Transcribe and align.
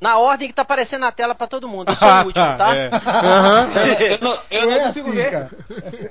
Na 0.00 0.16
ordem 0.18 0.46
que 0.48 0.54
tá 0.54 0.62
aparecendo 0.62 1.00
na 1.00 1.10
tela 1.12 1.34
pra 1.34 1.46
todo 1.46 1.66
mundo. 1.68 1.90
Eu 1.90 1.96
sou 1.96 2.08
o 2.08 2.24
último, 2.26 2.56
tá? 2.56 2.76
É. 2.76 2.90
Eu 4.14 4.18
não, 4.20 4.38
eu 4.50 4.66
Não 4.66 4.72
é 4.72 4.78
consigo 4.84 5.08
assim, 5.08 5.16
ver. 5.16 5.30
cara. 5.30 5.50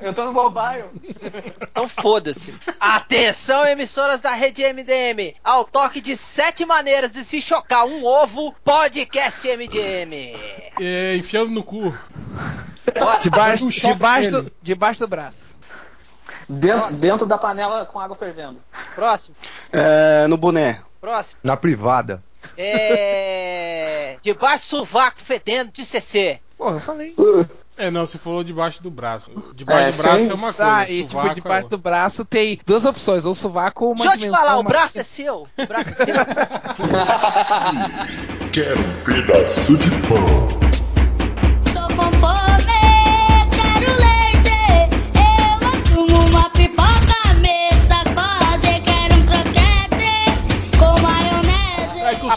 Eu 0.01 0.13
tô 0.13 0.25
no 0.25 0.33
mobile. 0.33 0.85
Então 1.61 1.87
foda-se. 1.87 2.53
Atenção, 2.79 3.65
emissoras 3.65 4.19
da 4.19 4.33
rede 4.33 4.61
MDM. 4.63 5.35
Ao 5.43 5.63
toque 5.63 6.01
de 6.01 6.15
sete 6.17 6.65
maneiras 6.65 7.11
de 7.11 7.23
se 7.23 7.41
chocar 7.41 7.85
um 7.85 8.03
ovo, 8.05 8.53
podcast 8.63 9.47
MDM. 9.47 10.35
É, 10.81 11.15
enfiando 11.15 11.51
no 11.51 11.63
cu. 11.63 11.95
Debaixo, 13.21 13.65
Um 13.65 13.69
debaixo, 13.69 14.31
do, 14.31 14.51
debaixo 14.61 14.99
do 15.01 15.07
braço. 15.07 15.59
Dentro, 16.49 16.93
dentro 16.95 17.25
da 17.27 17.37
panela 17.37 17.85
com 17.85 17.99
água 17.99 18.15
fervendo. 18.15 18.57
Próximo, 18.95 19.35
É, 19.71 20.25
no 20.27 20.37
boné. 20.37 20.81
próximo. 21.01 21.39
Na 21.43 21.57
privada. 21.57 22.23
É. 22.57 24.17
Debaixo 24.21 24.63
do 24.63 24.67
sovaco 24.77 25.19
fedendo 25.21 25.71
de 25.71 25.85
CC. 25.85 26.39
Porra, 26.57 26.75
eu 26.75 26.79
falei 26.79 27.13
isso. 27.17 27.49
É, 27.79 27.91
não, 27.91 28.07
você 28.07 28.17
falou 28.17 28.43
debaixo 28.43 28.81
do 28.81 28.89
braço. 28.89 29.29
Debaixo 29.53 29.89
É, 29.89 29.91
do 29.91 30.01
braço 30.03 30.19
sem- 30.19 30.29
é 30.31 30.33
uma 30.33 30.51
coisa. 30.53 30.77
Ah, 30.77 30.89
e 30.89 31.03
tipo, 31.05 31.21
é 31.27 31.33
debaixo 31.35 31.65
outra. 31.65 31.77
do 31.77 31.83
braço 31.83 32.25
tem 32.25 32.59
duas 32.65 32.85
opções, 32.85 33.23
ou 33.27 33.35
sovaco 33.35 33.85
ou 33.85 33.91
uma 33.91 33.97
Deixa 33.97 34.09
eu 34.09 34.13
te 34.17 34.19
dimensão 34.21 34.39
falar, 34.39 34.57
o 34.59 34.63
mais- 34.63 34.67
braço 34.75 34.99
é 34.99 35.03
seu. 35.03 35.47
O 35.55 35.67
braço 35.67 35.89
é 35.91 35.93
seu. 35.93 36.15
Quero 38.51 38.79
um 38.81 39.03
pedaço 39.03 39.77
de 39.77 39.91
pão. 40.07 40.66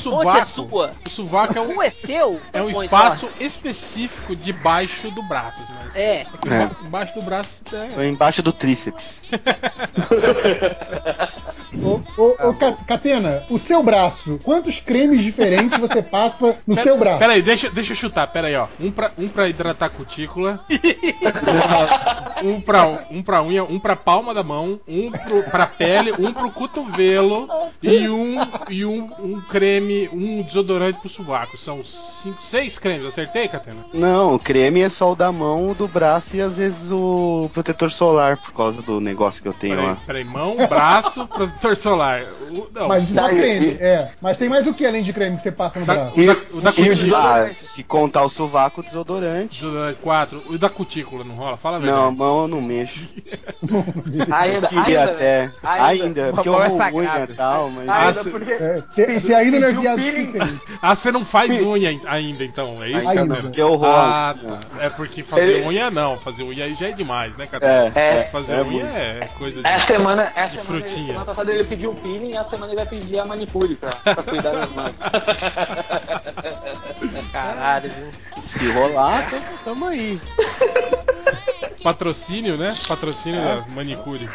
É 0.09 0.13
A 0.13 0.17
ponte 0.17 0.37
é 0.39 0.45
sua. 0.45 0.93
O 1.07 1.11
sovaco 1.11 1.59
é 1.59 1.61
O 1.61 1.77
um, 1.79 1.83
é 1.83 1.91
seu? 1.91 2.41
é 2.53 2.63
um 2.63 2.71
espaço 2.71 3.31
específico 3.39 4.35
debaixo 4.37 5.11
do 5.11 5.23
braço. 5.23 5.63
Mas 5.85 5.97
É. 5.97 6.21
É. 6.23 6.27
emba- 6.47 6.77
embaixo 6.85 7.15
do 7.15 7.23
braço 7.23 7.63
é. 7.73 7.89
Foi 7.89 8.09
embaixo 8.09 8.43
do 8.43 8.53
tríceps. 8.53 9.23
Ô, 11.83 12.01
ô, 12.21 12.49
ô, 12.49 12.55
Ca- 12.55 12.77
Catena, 12.87 13.45
o 13.49 13.59
seu 13.59 13.83
braço, 13.83 14.39
quantos 14.43 14.81
cremes 14.81 15.23
diferentes 15.23 15.79
você 15.79 16.03
passa 16.03 16.57
no 16.67 16.75
seu 16.77 16.99
braço? 16.99 17.19
Pera 17.21 17.35
aí, 17.35 17.43
deixa, 17.43 17.71
deixa 17.71 17.93
eu 17.93 17.97
chutar, 17.97 18.27
pera 18.27 18.49
aí, 18.49 18.57
ó. 18.57 18.67
Um 18.81 18.91
pra, 18.91 19.13
um 19.17 19.29
pra 19.29 19.49
hidratar 19.49 19.87
a 19.87 19.91
cutícula. 19.91 20.61
um, 22.43 22.61
pra, 22.61 22.87
um 23.11 23.23
pra 23.23 23.43
unha, 23.43 23.63
um 23.65 23.79
pra 23.79 23.95
palma 23.97 24.35
da 24.35 24.43
mão, 24.43 24.81
um 24.87 25.11
pro, 25.13 25.43
pra 25.45 25.67
pele, 25.67 26.13
um 26.19 26.33
pro 26.33 26.51
cotovelo 26.51 27.49
e 27.83 28.09
um 28.09 28.37
e 28.69 28.85
um, 28.85 29.09
um 29.21 29.41
creme, 29.43 29.90
um 30.13 30.43
desodorante 30.43 31.01
pro 31.01 31.09
sovaco. 31.09 31.57
São 31.59 31.83
cinco, 31.85 32.43
seis 32.43 32.79
cremes, 32.79 33.07
acertei, 33.07 33.49
Catena? 33.49 33.85
Não, 33.93 34.35
o 34.35 34.39
creme 34.39 34.81
é 34.81 34.89
só 34.89 35.13
o 35.13 35.17
da 35.17 35.31
mão, 35.33 35.71
o 35.71 35.75
do 35.75 35.87
braço 35.89 36.37
e 36.37 36.41
às 36.41 36.59
vezes 36.59 36.91
o 36.93 37.51
protetor 37.53 37.91
solar, 37.91 38.37
por 38.37 38.53
causa 38.53 38.83
do 38.83 39.01
negócio 39.01 39.43
que 39.43 39.49
eu 39.49 39.53
tenho 39.53 39.75
Peraí, 39.77 39.89
lá. 39.91 39.99
peraí, 40.07 40.25
mão, 40.25 40.57
braço, 40.69 41.27
protetor 41.29 41.77
solar. 41.77 42.23
O, 42.51 42.69
não, 42.75 42.89
Mas 42.89 43.11
isso 43.11 43.21
é 43.21 43.29
creme, 43.29 43.67
é. 43.81 44.11
Mas 44.21 44.37
tem 44.37 44.49
mais 44.49 44.67
o 44.67 44.75
que 44.75 44.85
além 44.87 45.03
de 45.03 45.13
creme 45.13 45.37
que 45.37 45.43
você 45.43 45.53
passa 45.53 45.81
no 45.81 45.87
da- 45.87 45.95
braço? 45.95 46.21
o 46.21 46.27
da, 46.27 46.33
o 46.53 46.61
da 46.61 46.71
o 46.71 46.75
cutícula. 46.75 47.45
Ah, 47.47 47.55
se 47.55 47.83
contar 47.85 48.25
o 48.25 48.29
sovaco, 48.29 48.83
desodorante. 48.83 49.61
Desodorante, 49.61 49.99
quatro. 50.01 50.43
O 50.49 50.59
da 50.59 50.69
cutícula 50.69 51.25
não 51.25 51.35
rola? 51.35 51.57
Fala 51.57 51.77
a 51.77 51.81
Não, 51.81 52.09
a 52.09 52.11
mão 52.11 52.43
eu 52.43 52.49
não 52.49 52.61
mexo. 52.63 53.01
Ainda, 54.33 54.67
Queria 54.69 55.01
ainda, 55.01 55.05
até. 55.13 55.51
Ainda, 55.63 56.31
porque 56.33 56.49
eu 56.49 56.63
é 56.63 56.71
sagrado. 56.71 57.33
e 57.33 57.35
tal, 57.35 57.71
mas. 57.71 57.89
Ainda 57.89 58.23
se- 58.23 58.31
porque. 58.31 58.53
É, 58.53 58.83
se, 58.87 59.21
se 59.21 59.35
ainda 59.35 59.61
não 59.61 59.69
é 59.69 59.71
o 59.73 59.80
viado 59.81 60.03
suficiente. 60.03 60.61
Ah, 60.83 60.95
você 60.95 61.13
não 61.13 61.25
faz 61.27 61.61
unha 61.63 61.91
ai- 61.91 62.01
ainda 62.07 62.43
então, 62.45 62.83
é 62.83 62.89
isso? 62.91 63.07
Ainda 63.09 63.37
porque 63.37 63.61
eu 63.61 63.75
rolo. 63.75 63.97
Ah, 63.99 64.35
tá. 64.41 64.59
É 64.85 64.89
porque 64.89 65.23
fazer 65.23 65.57
Ele- 65.57 65.67
unha 65.67 65.91
não, 65.91 66.17
fazer 66.19 66.43
unha 66.43 66.65
aí 66.65 66.75
já 66.75 66.89
é 66.89 66.93
demais, 66.93 67.37
né, 67.37 67.47
cara? 67.47 67.67
É, 67.67 67.93
É. 67.95 68.23
Fazer 68.33 68.55
é 68.55 68.63
unha 68.63 68.85
é 68.87 69.29
coisa 69.39 69.61
de. 69.61 69.67
Essa 69.69 69.87
semana, 69.89 70.33
essa 70.35 70.57
De 70.57 70.63
semana, 70.63 70.81
frutinha. 70.87 71.07
semana 71.09 71.25
passada 71.27 71.53
ele 71.53 71.65
pediu 71.65 71.91
o 71.91 71.95
peeling 71.95 72.31
e 72.31 72.37
a 72.37 72.45
semana 72.45 72.73
ele 72.73 72.77
vai 72.77 72.87
pedir 72.87 73.19
a 73.19 73.25
manicure 73.27 73.75
pra, 73.77 73.91
pra 73.93 74.23
cuidar 74.23 74.53
das 74.53 74.71
mãos. 74.71 74.93
Caralho, 77.33 77.91
viu? 77.91 78.43
Se 78.43 78.71
rolar, 78.73 79.31
tamo, 79.31 79.43
tamo 79.65 79.87
aí. 79.87 80.21
Patrocínio, 81.83 82.57
né? 82.59 82.75
Patrocínio 82.89 83.41
É. 83.41 83.57
da 83.57 83.67
manicure. 83.75 84.29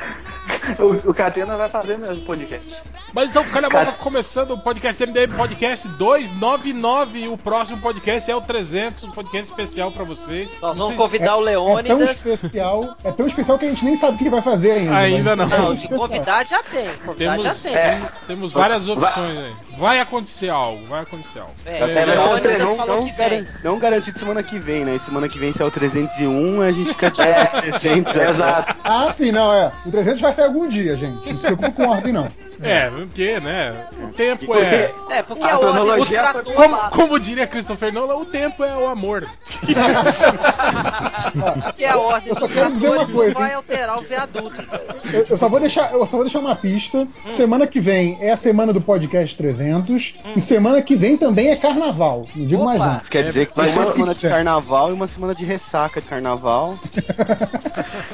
o, 0.80 1.12
o 1.12 1.14
Catena 1.14 1.56
vai 1.56 1.70
fazer 1.70 1.98
mesmo 1.98 2.26
podcast. 2.26 2.74
Mas 3.14 3.30
então, 3.30 3.44
cara, 3.50 3.70
Cara- 3.70 3.86
vamos 3.86 4.00
começando 4.00 4.52
o 4.52 4.58
podcast 4.60 5.06
MDM 5.06 5.25
Podcast 5.34 5.88
299. 5.88 7.28
O 7.30 7.38
próximo 7.38 7.80
podcast 7.80 8.30
é 8.30 8.36
o 8.36 8.42
300, 8.42 9.04
um 9.06 9.12
podcast 9.12 9.50
especial 9.50 9.92
pra 9.92 10.04
vocês. 10.04 10.52
Nós 10.62 10.78
vamos 10.78 10.96
convidar 10.96 11.38
o 11.38 11.48
É 11.48 11.54
tão 11.54 11.66
Leônidas. 11.98 12.26
especial, 12.26 12.96
é 13.04 13.12
tão 13.12 13.26
especial 13.28 13.58
que 13.58 13.66
a 13.66 13.70
gente 13.70 13.84
nem 13.86 13.96
sabe 13.96 14.16
o 14.16 14.18
que 14.18 14.24
ele 14.24 14.30
vai 14.30 14.42
fazer 14.42 14.72
ainda. 14.72 14.96
Ainda 14.98 15.36
mas- 15.36 15.50
não. 15.50 15.58
Não, 15.66 15.72
É 15.74 15.76
de 15.76 15.88
convidado 15.88 16.50
já 16.50 16.62
tem. 16.64 16.90
Convidado 17.06 17.16
Temos, 17.42 17.46
já 17.46 17.56
tem. 17.56 17.76
É. 17.76 18.02
temos 18.28 18.52
várias 18.54 18.86
Vai- 18.88 18.96
opções 18.98 19.38
aí. 19.38 19.54
Vai 19.78 20.00
acontecer 20.00 20.50
algo, 20.50 20.86
vai 20.86 21.02
acontecer 21.02 21.40
algo. 21.40 21.54
É, 21.66 21.80
É, 21.80 21.84
o 21.84 21.88
vai 21.88 21.96
ser 21.96 22.02
o 22.02 22.06
Leônidas 22.06 22.42
três, 22.42 22.64
falou 22.78 22.96
Não, 22.98 23.04
que 23.06 23.12
vem. 23.12 23.30
garan- 23.30 23.46
não 23.64 23.80
garantido 23.80 24.20
semana 24.20 24.44
que 24.44 24.60
vem, 24.60 24.86
né? 24.86 24.98
Semana 25.00 25.28
que 25.28 25.38
vem, 25.40 25.52
se 25.52 25.62
é 25.62 25.66
o 25.66 25.72
301, 25.72 26.62
a 26.62 26.72
gente 26.72 26.90
fica 26.90 27.10
de 27.12 27.22
300. 27.62 28.16
É, 28.16 28.30
exato. 28.32 28.76
Ah, 28.84 29.12
sim, 29.12 29.32
não, 29.32 29.52
é. 29.54 29.72
O 29.86 29.92
300 29.92 30.22
vai 30.22 30.34
sair 30.34 30.46
algum 30.46 30.68
dia, 30.68 30.96
gente. 30.96 31.28
Não 31.30 31.38
se 31.38 31.42
preocupe 31.46 31.72
com 31.72 31.88
ordem, 31.90 32.14
não. 32.14 32.28
É, 32.62 32.90
porque, 32.90 33.38
né? 33.42 33.86
O 34.02 34.08
tempo 34.14 34.46
Porque 34.46 34.62
é. 34.64 34.94
É, 35.16 35.24
porque 35.24 35.44
A 35.44 35.56
a 35.56 35.58
cronologia 35.58 36.20
tratores 36.20 36.54
Como, 36.54 36.78
como 36.92 37.20
diria 37.20 37.48
Christopher 37.48 37.94
Nolan, 37.94 38.16
o 38.16 38.26
tempo 38.26 38.64
é 38.64 38.76
o 38.76 38.88
amor. 38.88 39.26
Porque 41.64 41.86
a 41.86 41.98
ordem 41.98 42.30
Eu 42.30 42.36
só 42.36 42.48
quero 42.48 42.72
dizer 42.74 42.90
uma 42.90 43.06
coisa, 43.08 43.34
vai 43.40 43.50
hein? 43.50 43.56
alterar 43.56 43.98
o 43.98 44.02
viaduto. 44.02 44.62
Eu, 45.14 45.26
eu 45.30 45.38
só 45.38 45.50
vou 45.50 45.60
deixar, 45.60 45.92
eu 45.94 46.06
só 46.06 46.18
vou 46.18 46.24
deixar 46.26 46.40
uma 46.40 46.56
pista. 46.56 47.08
Semana 47.30 47.68
que 47.68 47.80
vem 47.80 48.18
é 48.22 48.32
a 48.32 48.38
semana 48.38 48.72
do 48.74 48.82
podcast 48.82 49.36
300 49.36 50.16
e 50.36 50.40
semana 50.40 50.82
que 50.82 50.96
vem 50.96 51.18
também 51.18 51.50
é 51.50 51.56
carnaval. 51.56 52.26
Não 52.36 52.48
digo 52.48 52.64
mais 52.64 52.80
Opa. 52.80 52.88
nada. 52.88 53.02
Isso 53.02 53.12
quer 53.12 53.24
dizer 53.26 53.48
que 53.48 53.56
Vai 53.56 53.68
tem 53.68 53.76
uma 53.76 53.86
ser- 53.86 53.94
semana 53.94 54.16
de 54.16 54.22
carnaval 54.30 54.90
e 54.90 54.94
uma 54.94 55.08
semana 55.08 55.36
de 55.36 55.46
ressaca 55.46 56.02
de 56.02 56.08
carnaval. 56.08 56.78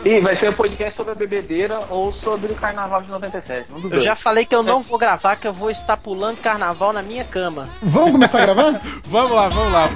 E 0.04 0.20
vai 0.20 0.36
ser 0.36 0.50
um 0.50 0.54
podcast 0.54 0.96
sobre 0.98 1.12
a 1.12 1.16
bebedeira 1.16 1.80
ou 1.90 2.12
sobre 2.12 2.52
o 2.52 2.56
carnaval 2.56 3.04
de 3.04 3.10
97. 3.12 3.72
Um 3.72 3.76
Eu 3.78 3.90
dois. 3.90 4.04
já 4.04 4.16
falei 4.16 4.46
que 4.46 4.56
eu 4.56 4.64
não 4.64 4.82
vou 4.82 4.98
gravar, 4.98 5.36
que 5.36 5.48
eu 5.48 5.54
vou 5.54 5.70
estar 5.70 5.96
pulando 5.98 6.38
carnaval 6.38 6.91
na 6.94 7.02
minha 7.02 7.24
cama. 7.24 7.70
Vamos 7.82 8.12
começar 8.12 8.40
a 8.40 8.42
gravar? 8.42 8.82
Vamos 9.08 9.32
lá, 9.32 9.50
vamos 9.50 9.74
lá. 9.74 9.90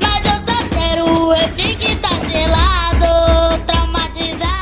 Mas 0.00 0.26
eu 0.26 0.54
só 0.54 0.68
quero 0.68 1.04
o 1.04 1.32
refri 1.32 1.74
que 1.76 1.96
tá 1.96 2.08
gelado, 2.28 3.62
traumatizado. 3.66 4.56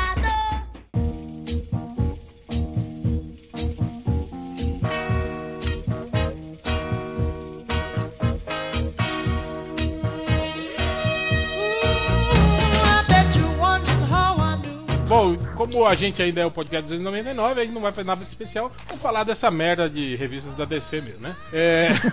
Bom, 15.09 15.37
como 15.57 15.87
a 15.87 15.95
gente 15.95 16.23
ainda 16.23 16.41
é 16.41 16.47
o 16.47 16.51
podcast 16.51 16.83
299, 16.89 17.61
a 17.61 17.65
gente 17.65 17.75
não 17.75 17.81
vai 17.83 17.93
fazer 17.93 18.07
nada 18.07 18.23
de 18.23 18.29
especial. 18.29 18.71
Vamos 18.89 19.03
falar 19.03 19.25
dessa 19.25 19.51
merda 19.51 19.89
de 19.89 20.17
revistas 20.17 20.53
da 20.55 20.65
DC 20.65 21.01
mesmo, 21.01 21.21
né? 21.21 21.35
É. 21.53 21.89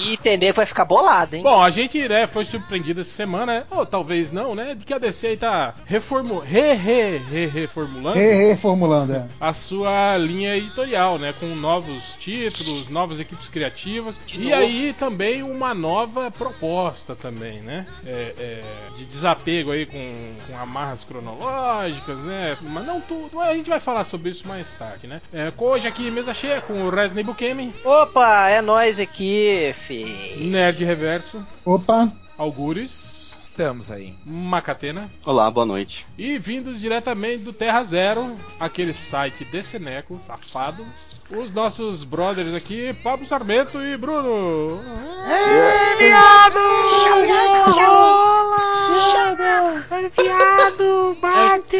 E 0.00 0.12
entender 0.14 0.46
que 0.48 0.52
vai 0.56 0.66
ficar 0.66 0.84
bolado, 0.84 1.36
hein? 1.36 1.42
Bom, 1.42 1.62
a 1.62 1.70
gente 1.70 2.06
né, 2.08 2.26
foi 2.26 2.44
surpreendido 2.44 3.00
essa 3.00 3.10
semana, 3.10 3.66
ou 3.70 3.86
talvez 3.86 4.30
não, 4.30 4.54
né? 4.54 4.74
De 4.74 4.84
que 4.84 4.92
a 4.92 4.98
DC 4.98 5.26
aí 5.28 5.36
tá 5.36 5.72
reformu 5.86 6.38
re, 6.40 6.74
re, 6.74 7.18
re, 7.18 7.46
reformulando 7.46 8.18
Re- 8.18 8.48
Reformulando, 8.50 9.14
é. 9.14 9.26
a 9.40 9.52
sua 9.52 10.16
linha 10.16 10.56
editorial, 10.56 11.18
né? 11.18 11.32
Com 11.38 11.46
novos 11.54 12.14
títulos, 12.18 12.88
novas 12.88 13.20
equipes 13.20 13.48
criativas 13.48 14.18
De 14.26 14.36
e 14.40 14.44
novo. 14.50 14.54
aí 14.56 14.92
também 14.98 15.42
uma 15.42 15.72
nova 15.74 16.30
proposta 16.30 17.14
também, 17.14 17.60
né? 17.60 17.86
É, 18.06 18.34
é, 18.38 18.62
de 18.96 19.04
desapego 19.06 19.70
aí 19.70 19.86
com, 19.86 20.34
com 20.46 20.58
amarras 20.58 21.04
cronológicas, 21.04 22.18
né? 22.18 22.56
Mas 22.64 22.86
não 22.86 23.00
tudo, 23.00 23.40
a 23.40 23.54
gente 23.54 23.68
vai 23.68 23.80
falar 23.80 24.04
sobre 24.04 24.30
isso 24.30 24.46
mais 24.46 24.74
tarde, 24.74 25.06
né? 25.06 25.20
É, 25.32 25.52
hoje 25.56 25.86
aqui 25.86 26.10
mesa 26.10 26.32
cheia 26.32 26.60
com 26.60 26.72
o 26.72 26.90
Resident 26.90 27.26
Bukemi, 27.26 27.72
Opa, 27.84 28.48
é 28.48 28.60
nós 28.60 28.98
aqui, 28.98 29.74
fi. 29.86 30.04
Nerd 30.38 30.84
Reverso, 30.84 31.44
Opa, 31.64 32.10
Algures, 32.36 33.38
Estamos 33.54 33.88
aí. 33.88 34.12
Macatena. 34.26 35.08
Olá, 35.24 35.48
boa 35.48 35.64
noite. 35.64 36.04
E 36.18 36.40
vindos 36.40 36.80
diretamente 36.80 37.44
do 37.44 37.52
Terra 37.52 37.84
Zero, 37.84 38.36
aquele 38.58 38.92
site 38.92 39.44
de 39.44 39.62
Seneco, 39.62 40.20
safado, 40.26 40.84
os 41.30 41.52
nossos 41.52 42.02
brothers 42.02 42.52
aqui, 42.52 42.92
Pablo 42.94 43.24
Sarmento 43.24 43.80
e 43.80 43.96
Bruno. 43.96 44.80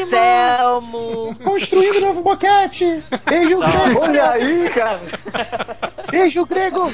Selmo. 0.08 1.34
construindo 1.42 1.96
o 1.98 2.00
novo 2.00 2.22
boquete! 2.22 3.02
Beijo, 3.24 3.60
Olha 4.00 4.30
aí, 4.30 4.68
cara! 4.70 5.00
Beijo, 6.10 6.44
grego! 6.46 6.92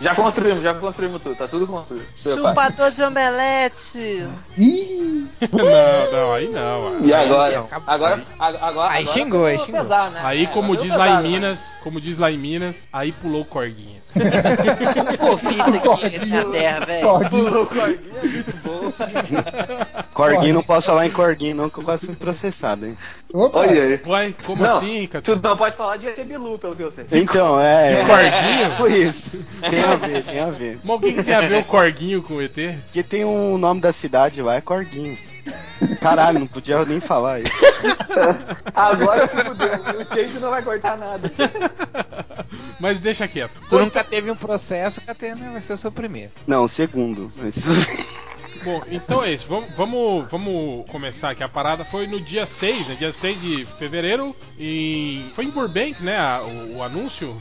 Já 0.00 0.14
construímos, 0.14 0.62
já 0.62 0.74
construímos 0.74 1.22
tudo, 1.22 1.34
tá 1.36 1.46
tudo 1.48 1.66
construído. 1.66 2.06
Chupador 2.14 2.90
de 2.90 3.02
omelete. 3.02 4.26
Ih, 4.56 5.26
Não, 5.52 6.12
não, 6.12 6.32
aí 6.32 6.48
não. 6.48 7.00
E 7.00 7.12
agora? 7.12 7.64
Agora, 7.86 8.20
agora, 8.38 8.58
agora 8.66 8.92
Aí 8.92 9.06
xingou, 9.06 9.44
aí 9.44 9.58
xingou. 9.58 9.82
pesar, 9.82 10.10
né? 10.10 10.20
Aí, 10.24 10.44
É, 10.44 10.46
como 10.46 10.76
diz 10.76 10.90
lá 10.94 11.08
em 11.08 11.16
né? 11.16 11.22
Minas, 11.22 11.60
como 11.82 12.00
diz 12.00 12.16
lá 12.18 12.30
em 12.30 12.38
Minas, 12.38 12.88
aí 12.92 13.12
pulou 13.12 13.42
o 13.42 13.44
corguinha. 13.44 14.00
Pô, 15.20 15.36
fiz 15.36 15.60
aqui 15.60 16.10
nessa 16.28 16.50
terra, 16.50 16.84
velho. 16.84 17.06
Corguinho. 17.06 17.62
O 17.62 17.66
corguinho 17.66 18.18
é 18.22 18.26
muito 18.26 18.56
bom. 18.64 18.92
Corguinho, 20.12 20.54
não 20.54 20.62
posso 20.62 20.88
falar 20.88 21.06
em 21.06 21.10
Corguinho, 21.10 21.56
não, 21.56 21.70
que 21.70 21.78
eu 21.78 21.84
quase 21.84 22.06
fui 22.06 22.16
processado, 22.16 22.86
hein? 22.86 22.96
Opa, 23.32 23.60
Olha 23.60 23.82
aí. 23.82 24.00
Uai, 24.04 24.34
como 24.44 24.62
Não, 24.62 24.76
assim, 24.76 25.06
cara? 25.06 25.22
Tu 25.22 25.36
não 25.36 25.56
pode 25.56 25.76
falar 25.76 25.96
de 25.96 26.08
ET 26.08 26.24
Bilu, 26.24 26.58
pelo 26.58 26.76
que 26.76 26.82
eu 26.82 26.92
sei. 26.92 27.06
Então, 27.12 27.60
é. 27.60 28.02
De 28.02 28.06
Corguinho? 28.06 28.70
Tipo 28.70 28.86
isso. 28.88 29.38
Tem 29.68 29.82
a 29.82 29.94
ver, 29.96 30.24
tem 30.24 30.40
a 30.40 30.50
ver. 30.50 30.78
Mas 30.84 30.96
o 30.96 31.00
que, 31.00 31.12
que 31.12 31.22
tem 31.22 31.34
a 31.34 31.40
ver 31.40 31.58
o 31.60 31.64
corguinho 31.64 32.22
com 32.22 32.34
o 32.34 32.42
ET? 32.42 32.54
Porque 32.84 33.02
tem 33.02 33.24
um 33.24 33.56
nome 33.56 33.80
da 33.80 33.92
cidade 33.92 34.42
lá, 34.42 34.56
é 34.56 34.60
Corguinho. 34.60 35.16
Caralho, 36.00 36.40
não 36.40 36.46
podia 36.46 36.84
nem 36.84 37.00
falar 37.00 37.40
isso. 37.40 37.52
Agora 38.74 39.26
se 39.26 39.36
fudeu. 39.36 39.68
O 39.68 40.14
Change 40.14 40.38
não 40.38 40.50
vai 40.50 40.62
cortar 40.62 40.96
nada. 40.98 41.30
Mas 42.78 43.00
deixa 43.00 43.26
quieto. 43.26 43.52
Se 43.60 43.68
tu 43.70 43.78
nunca 43.78 44.04
teve 44.04 44.30
um 44.30 44.36
processo, 44.36 45.00
Catena 45.00 45.52
vai 45.52 45.62
ser 45.62 45.72
o 45.72 45.76
seu 45.76 45.90
primeiro. 45.90 46.30
Não, 46.46 46.68
segundo. 46.68 47.30
Mas- 47.36 47.56
Bom, 48.62 48.82
então 48.90 49.24
é 49.24 49.32
isso. 49.32 49.46
Vamos, 49.48 49.74
vamos, 49.74 50.30
vamos 50.30 50.90
começar 50.90 51.30
aqui. 51.30 51.42
A 51.42 51.48
parada 51.48 51.84
foi 51.84 52.06
no 52.06 52.20
dia 52.20 52.46
6, 52.46 52.88
né? 52.88 52.94
Dia 52.94 53.12
6 53.12 53.40
de 53.40 53.64
fevereiro. 53.78 54.36
Em... 54.58 55.30
Foi 55.34 55.44
em 55.44 55.50
Burbank, 55.50 56.02
né? 56.02 56.18
o, 56.40 56.78
o 56.78 56.82
anúncio. 56.82 57.34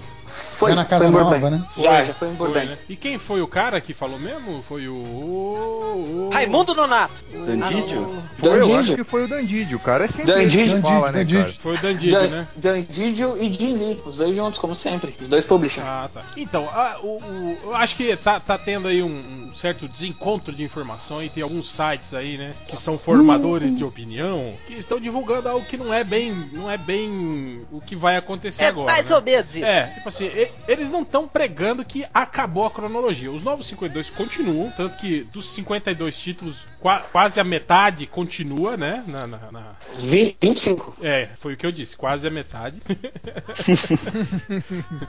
Foi 0.58 0.72
Já 0.72 0.76
na 0.76 0.86
Casa 0.86 1.06
foi 1.06 1.14
Nova, 1.14 1.38
Burbank. 1.38 1.56
né? 1.56 1.68
Já, 1.78 2.04
já 2.06 2.14
foi 2.14 2.28
em 2.30 2.34
Burbank. 2.34 2.68
né? 2.68 2.78
E 2.90 2.96
quem 2.96 3.18
foi 3.18 3.42
o 3.42 3.48
cara 3.48 3.80
que 3.80 3.94
falou 3.94 4.20
mesmo? 4.20 4.64
Foi 4.68 4.88
o. 4.88 6.30
Raimundo 6.34 6.74
Nonato. 6.76 7.14
Dandidio? 7.32 8.14
Foi, 8.38 8.50
eu 8.50 8.54
Dandidio. 8.60 8.76
acho 8.80 8.96
que 8.96 9.04
foi 9.04 9.26
o 9.26 9.28
Dandidio. 9.28 9.78
O 9.78 9.82
cara 9.82 10.06
é 10.06 10.08
sempre 10.08 10.34
Dandidio. 10.34 10.76
que 10.76 10.82
fala, 10.82 11.12
né, 11.12 11.20
Dandidio, 11.20 11.42
cara? 11.42 11.54
Foi 11.62 11.76
o 11.76 11.82
Dandidio, 11.82 12.22
né? 12.30 12.48
Dan- 12.56 12.72
Dandidio 12.74 13.38
e 13.42 13.54
Jim 13.54 13.74
Lee, 13.78 14.02
os 14.06 14.16
dois 14.18 14.36
juntos, 14.36 14.60
como 14.60 14.76
sempre. 14.76 15.16
Os 15.20 15.28
dois 15.28 15.44
publishers. 15.44 15.86
Ah, 15.88 16.10
tá. 16.14 16.22
Então, 16.38 16.66
a- 16.70 16.98
o, 17.02 17.18
o- 17.18 17.58
eu 17.64 17.76
acho 17.76 17.96
que 17.96 18.16
tá, 18.18 18.40
tá 18.40 18.58
tendo 18.58 18.88
aí 18.88 19.02
um, 19.02 19.08
um 19.50 19.54
certo 19.56 19.88
desencontro 19.88 20.54
de 20.54 20.64
informação 20.64 21.24
e 21.24 21.30
tem 21.30 21.42
alguns 21.44 21.72
sites 21.72 22.14
aí, 22.14 22.38
né, 22.38 22.54
que 22.68 22.76
são 22.76 22.98
formadores 22.98 23.76
de 23.78 23.84
opinião, 23.84 24.54
que 24.68 24.74
estão 24.74 25.00
divulgando 25.00 25.50
algo 25.50 25.66
que 25.66 25.78
não 25.78 25.94
é 25.94 26.04
bem, 26.04 26.32
não 26.52 26.70
é 26.70 26.78
bem 26.78 27.62
o 27.72 27.82
que 27.82 27.96
vai 27.96 28.18
acontecer 28.18 28.64
É 28.64 28.68
agora. 28.68 28.92
mais 28.92 29.10
né? 29.10 29.16
ou 29.16 29.22
menos 29.22 29.56
isso. 29.56 29.66
É, 29.66 29.88
tipo 29.96 30.10
assim, 30.10 30.19
e- 30.26 30.52
eles 30.68 30.90
não 30.90 31.02
estão 31.04 31.28
pregando 31.28 31.84
que 31.86 32.06
acabou 32.14 32.66
a 32.66 32.72
cronologia. 32.72 33.32
Os 33.32 33.44
novos 33.44 33.68
52 33.68 34.10
continuam, 34.10 34.72
tanto 34.72 34.98
que 34.98 35.22
dos 35.24 35.50
52 35.52 36.18
títulos, 36.18 36.66
qua- 36.80 37.02
quase 37.12 37.40
a 37.40 37.44
metade 37.44 38.06
continua, 38.08 38.76
né? 38.78 39.04
Na, 39.08 39.28
na- 39.28 39.52
na- 39.52 39.76
Vi- 39.98 40.36
25. 40.42 40.96
É, 41.02 41.30
foi 41.40 41.54
o 41.54 41.58
que 41.58 41.66
eu 41.66 41.72
disse, 41.72 41.96
quase 41.98 42.28
a 42.28 42.32
metade. 42.32 42.80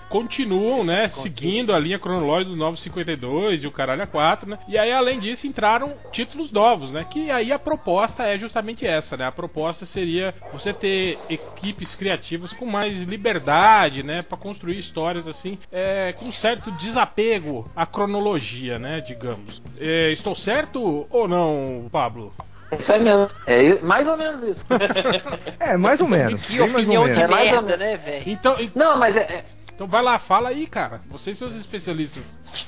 Continuam, 0.08 0.84
né? 0.84 1.08
Seguindo 1.08 1.74
a 1.74 1.78
linha 1.78 1.98
cronológica 1.98 2.50
dos 2.50 2.58
Novos 2.58 2.80
52 2.82 3.62
e 3.62 3.66
o 3.66 3.70
Caralho 3.70 4.02
a 4.02 4.06
4, 4.06 4.48
né? 4.48 4.58
E 4.68 4.76
aí, 4.78 4.92
além 4.92 5.18
disso, 5.18 5.46
entraram 5.46 5.94
títulos 6.10 6.50
novos, 6.50 6.90
né? 6.92 7.04
Que 7.10 7.30
aí 7.30 7.52
a 7.52 7.58
proposta 7.58 8.24
é 8.24 8.38
justamente 8.38 8.86
essa, 8.86 9.16
né? 9.16 9.26
A 9.26 9.32
proposta 9.32 9.84
seria 9.86 10.34
você 10.52 10.72
ter 10.72 11.18
equipes 11.28 11.94
criativas 11.94 12.52
com 12.52 12.66
mais 12.66 13.00
liberdade, 13.02 14.02
né? 14.02 14.22
Pra 14.22 14.38
construir 14.38 14.78
histórias 14.78 14.99
assim, 15.26 15.58
é, 15.70 16.12
com 16.12 16.30
certo 16.32 16.70
desapego 16.72 17.70
à 17.74 17.84
cronologia, 17.86 18.78
né? 18.78 19.00
Digamos. 19.00 19.62
É, 19.78 20.10
estou 20.12 20.34
certo 20.34 21.06
ou 21.10 21.26
não, 21.28 21.88
Pablo? 21.90 22.32
Isso 22.78 22.92
aí 22.92 23.02
mesmo. 23.02 23.28
É 23.46 23.74
mais 23.82 24.06
ou 24.06 24.16
menos 24.16 24.42
isso. 24.44 24.64
É, 25.58 25.76
mais 25.76 26.00
ou 26.00 26.08
menos. 26.08 26.42
Que 26.42 26.60
ou 26.60 26.68
opinião 26.68 27.02
menos. 27.02 27.18
de 27.18 27.24
É 27.24 27.28
merda, 27.28 27.76
né, 27.76 27.96
velho? 27.96 28.22
Então, 28.26 28.58
en- 28.60 28.70
Não, 28.74 28.96
mas 28.98 29.16
é. 29.16 29.20
é- 29.20 29.44
então 29.74 29.86
vai 29.88 30.02
lá, 30.02 30.18
fala 30.18 30.50
aí, 30.50 30.66
cara. 30.66 31.00
Vocês 31.08 31.36
são 31.38 31.48
os 31.48 31.56
especialistas. 31.58 32.22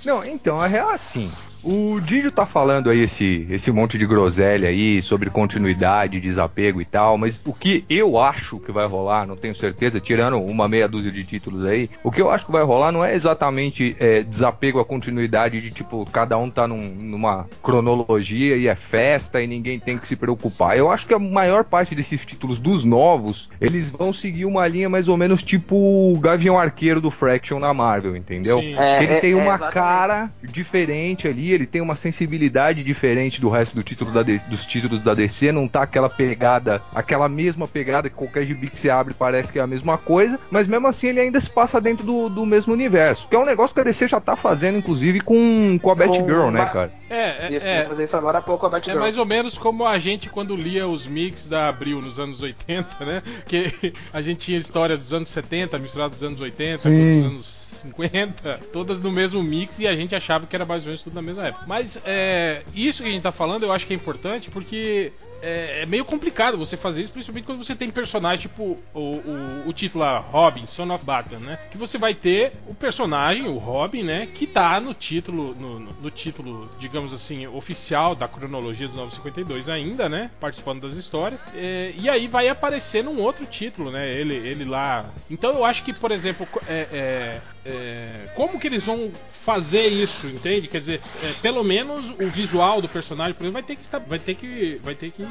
Não, 0.04 0.24
então, 0.24 0.60
a 0.60 0.66
real 0.66 0.90
é 0.90 0.94
assim. 0.94 1.30
O 1.64 2.00
Didio 2.00 2.32
tá 2.32 2.44
falando 2.44 2.90
aí 2.90 3.00
esse, 3.02 3.46
esse 3.48 3.70
monte 3.70 3.96
de 3.96 4.04
groselha 4.06 4.68
aí 4.68 5.00
sobre 5.00 5.30
continuidade, 5.30 6.18
desapego 6.20 6.80
e 6.80 6.84
tal, 6.84 7.16
mas 7.16 7.40
o 7.46 7.52
que 7.52 7.84
eu 7.88 8.18
acho 8.18 8.58
que 8.58 8.72
vai 8.72 8.86
rolar, 8.86 9.26
não 9.26 9.36
tenho 9.36 9.54
certeza, 9.54 10.00
tirando 10.00 10.40
uma 10.42 10.66
meia 10.66 10.88
dúzia 10.88 11.12
de 11.12 11.22
títulos 11.22 11.64
aí, 11.64 11.88
o 12.02 12.10
que 12.10 12.20
eu 12.20 12.30
acho 12.30 12.46
que 12.46 12.52
vai 12.52 12.64
rolar 12.64 12.90
não 12.90 13.04
é 13.04 13.14
exatamente 13.14 13.94
é, 14.00 14.22
desapego 14.24 14.80
à 14.80 14.84
continuidade 14.84 15.60
de 15.60 15.70
tipo, 15.70 16.04
cada 16.10 16.36
um 16.36 16.50
tá 16.50 16.66
num- 16.66 16.94
numa 16.96 17.46
cronologia 17.62 18.56
e 18.56 18.66
é 18.66 18.74
festa 18.74 19.40
e 19.40 19.46
ninguém 19.46 19.78
tem 19.78 19.96
que 19.96 20.06
se 20.08 20.16
preocupar. 20.16 20.76
Eu 20.76 20.90
acho 20.90 21.06
que 21.06 21.14
a 21.14 21.18
maior 21.18 21.62
parte 21.64 21.94
desses 21.94 22.24
títulos 22.24 22.58
dos 22.58 22.84
novos, 22.84 23.48
eles 23.60 23.88
vão 23.88 24.12
seguir 24.12 24.46
uma 24.46 24.66
linha 24.66 24.88
mais 24.88 25.06
ou 25.06 25.16
menos 25.16 25.42
tipo 25.44 25.76
o 25.76 26.18
Gavião 26.18 26.58
Arqueiro 26.58 27.00
do 27.00 27.10
Fraction 27.10 27.60
na 27.60 27.72
Marvel, 27.72 28.16
entendeu? 28.16 28.58
Sim. 28.58 28.74
É, 28.74 28.98
Que 28.98 29.04
ele 29.04 29.12
é- 29.14 29.20
tem 29.20 29.32
é 29.32 29.36
uma 29.36 29.54
exatamente. 29.54 29.74
cara 29.74 30.32
diferente 30.42 31.28
ali, 31.28 31.51
ele 31.52 31.66
tem 31.66 31.80
uma 31.80 31.94
sensibilidade 31.94 32.82
diferente 32.82 33.40
do 33.40 33.48
resto 33.48 33.74
do 33.74 33.82
título 33.82 34.10
da 34.12 34.22
dos 34.22 34.64
títulos 34.64 35.02
da 35.02 35.14
DC, 35.14 35.52
não 35.52 35.68
tá 35.68 35.82
aquela 35.82 36.08
pegada, 36.08 36.80
aquela 36.94 37.28
mesma 37.28 37.66
pegada 37.66 38.08
que 38.08 38.14
qualquer 38.14 38.46
gibi 38.46 38.68
que 38.68 38.78
você 38.78 38.90
abre 38.90 39.14
parece 39.14 39.52
que 39.52 39.58
é 39.58 39.62
a 39.62 39.66
mesma 39.66 39.98
coisa, 39.98 40.38
mas 40.50 40.66
mesmo 40.66 40.86
assim 40.86 41.08
ele 41.08 41.20
ainda 41.20 41.40
se 41.40 41.50
passa 41.50 41.80
dentro 41.80 42.04
do, 42.04 42.28
do 42.28 42.46
mesmo 42.46 42.72
universo, 42.72 43.28
que 43.28 43.36
é 43.36 43.38
um 43.38 43.44
negócio 43.44 43.74
que 43.74 43.80
a 43.80 43.84
DC 43.84 44.08
já 44.08 44.20
tá 44.20 44.36
fazendo, 44.36 44.78
inclusive, 44.78 45.20
com, 45.20 45.78
com 45.80 45.90
a 45.90 45.94
Batgirl, 45.94 46.50
né, 46.50 46.64
cara? 46.66 46.92
É, 47.10 47.54
é, 47.54 47.56
é, 47.56 47.84
fazer 47.84 48.04
isso 48.04 48.16
agora 48.16 48.38
há 48.38 48.42
pouco 48.42 48.64
a 48.64 48.68
é 48.68 48.72
Batgirl. 48.72 48.98
mais 48.98 49.18
ou 49.18 49.26
menos 49.26 49.58
como 49.58 49.86
a 49.86 49.98
gente 49.98 50.30
quando 50.30 50.56
lia 50.56 50.88
os 50.88 51.06
mix 51.06 51.46
da 51.46 51.68
Abril 51.68 52.00
nos 52.00 52.18
anos 52.18 52.40
80, 52.40 53.04
né? 53.04 53.22
Que 53.46 53.92
a 54.12 54.22
gente 54.22 54.40
tinha 54.40 54.58
histórias 54.58 55.00
dos 55.00 55.12
anos 55.12 55.28
70 55.28 55.78
misturadas 55.78 56.18
dos 56.18 56.26
anos 56.26 56.40
80 56.40 56.82
com 56.82 56.88
Sim. 56.88 57.20
os 57.20 57.26
anos 57.26 57.62
50, 57.82 58.60
todas 58.72 59.00
no 59.00 59.10
mesmo 59.10 59.42
mix 59.42 59.78
e 59.78 59.86
a 59.86 59.94
gente 59.94 60.14
achava 60.14 60.46
que 60.46 60.54
era 60.54 60.64
mais 60.64 60.82
ou 60.82 60.88
menos 60.88 61.02
tudo 61.02 61.14
na 61.14 61.22
mesma 61.22 61.41
época. 61.48 61.64
Mas 61.66 62.00
é, 62.04 62.62
isso 62.74 63.02
que 63.02 63.08
a 63.08 63.12
gente 63.12 63.22
tá 63.22 63.32
falando 63.32 63.64
eu 63.64 63.72
acho 63.72 63.86
que 63.86 63.92
é 63.92 63.96
importante 63.96 64.50
porque 64.50 65.12
é, 65.42 65.82
é 65.82 65.86
meio 65.86 66.04
complicado 66.04 66.56
você 66.56 66.76
fazer 66.76 67.02
isso, 67.02 67.12
principalmente 67.12 67.44
quando 67.44 67.64
você 67.64 67.74
tem 67.74 67.90
personagem 67.90 68.42
tipo 68.42 68.78
o, 68.94 69.00
o, 69.00 69.68
o 69.68 69.72
título 69.72 70.04
Robin, 70.20 70.66
Son 70.66 70.90
of 70.94 71.04
Batman, 71.04 71.40
né? 71.40 71.58
Que 71.70 71.76
você 71.76 71.98
vai 71.98 72.14
ter 72.14 72.52
o 72.66 72.74
personagem, 72.74 73.46
o 73.48 73.58
Robin, 73.58 74.02
né? 74.02 74.26
Que 74.26 74.46
tá 74.46 74.80
no 74.80 74.94
título, 74.94 75.54
no, 75.54 75.78
no- 75.80 76.10
título, 76.10 76.70
digamos 76.78 77.12
assim, 77.14 77.46
oficial 77.46 78.14
da 78.14 78.28
cronologia 78.28 78.86
dos 78.86 78.96
952 78.96 79.68
ainda, 79.68 80.08
né? 80.08 80.30
Participando 80.40 80.82
das 80.82 80.96
histórias. 80.96 81.42
É, 81.54 81.92
e 81.96 82.08
aí 82.08 82.28
vai 82.28 82.48
aparecer 82.48 83.02
num 83.02 83.20
outro 83.20 83.44
título, 83.46 83.90
né? 83.90 84.12
Ele, 84.14 84.34
ele 84.36 84.64
lá. 84.64 85.06
Então 85.30 85.52
eu 85.52 85.64
acho 85.64 85.82
que, 85.82 85.92
por 85.92 86.10
exemplo, 86.10 86.46
é, 86.68 86.86
é, 86.92 87.40
é, 87.64 88.28
como 88.34 88.58
que 88.58 88.66
eles 88.66 88.82
vão 88.84 89.10
fazer 89.44 89.88
isso, 89.88 90.26
entende? 90.28 90.68
Quer 90.68 90.80
dizer, 90.80 91.00
é, 91.22 91.32
pelo 91.40 91.64
menos 91.64 92.10
o 92.10 92.28
visual 92.28 92.80
do 92.80 92.88
personagem, 92.88 93.34
por 93.34 93.42
exemplo, 93.42 93.54
vai 93.54 93.62
ter 93.62 93.76
que 93.76 93.82
estar, 93.82 93.98
vai 93.98 94.18
ter 94.18 94.34
que, 94.34 94.80
vai 94.84 94.94
ter 94.94 95.10
que 95.10 95.22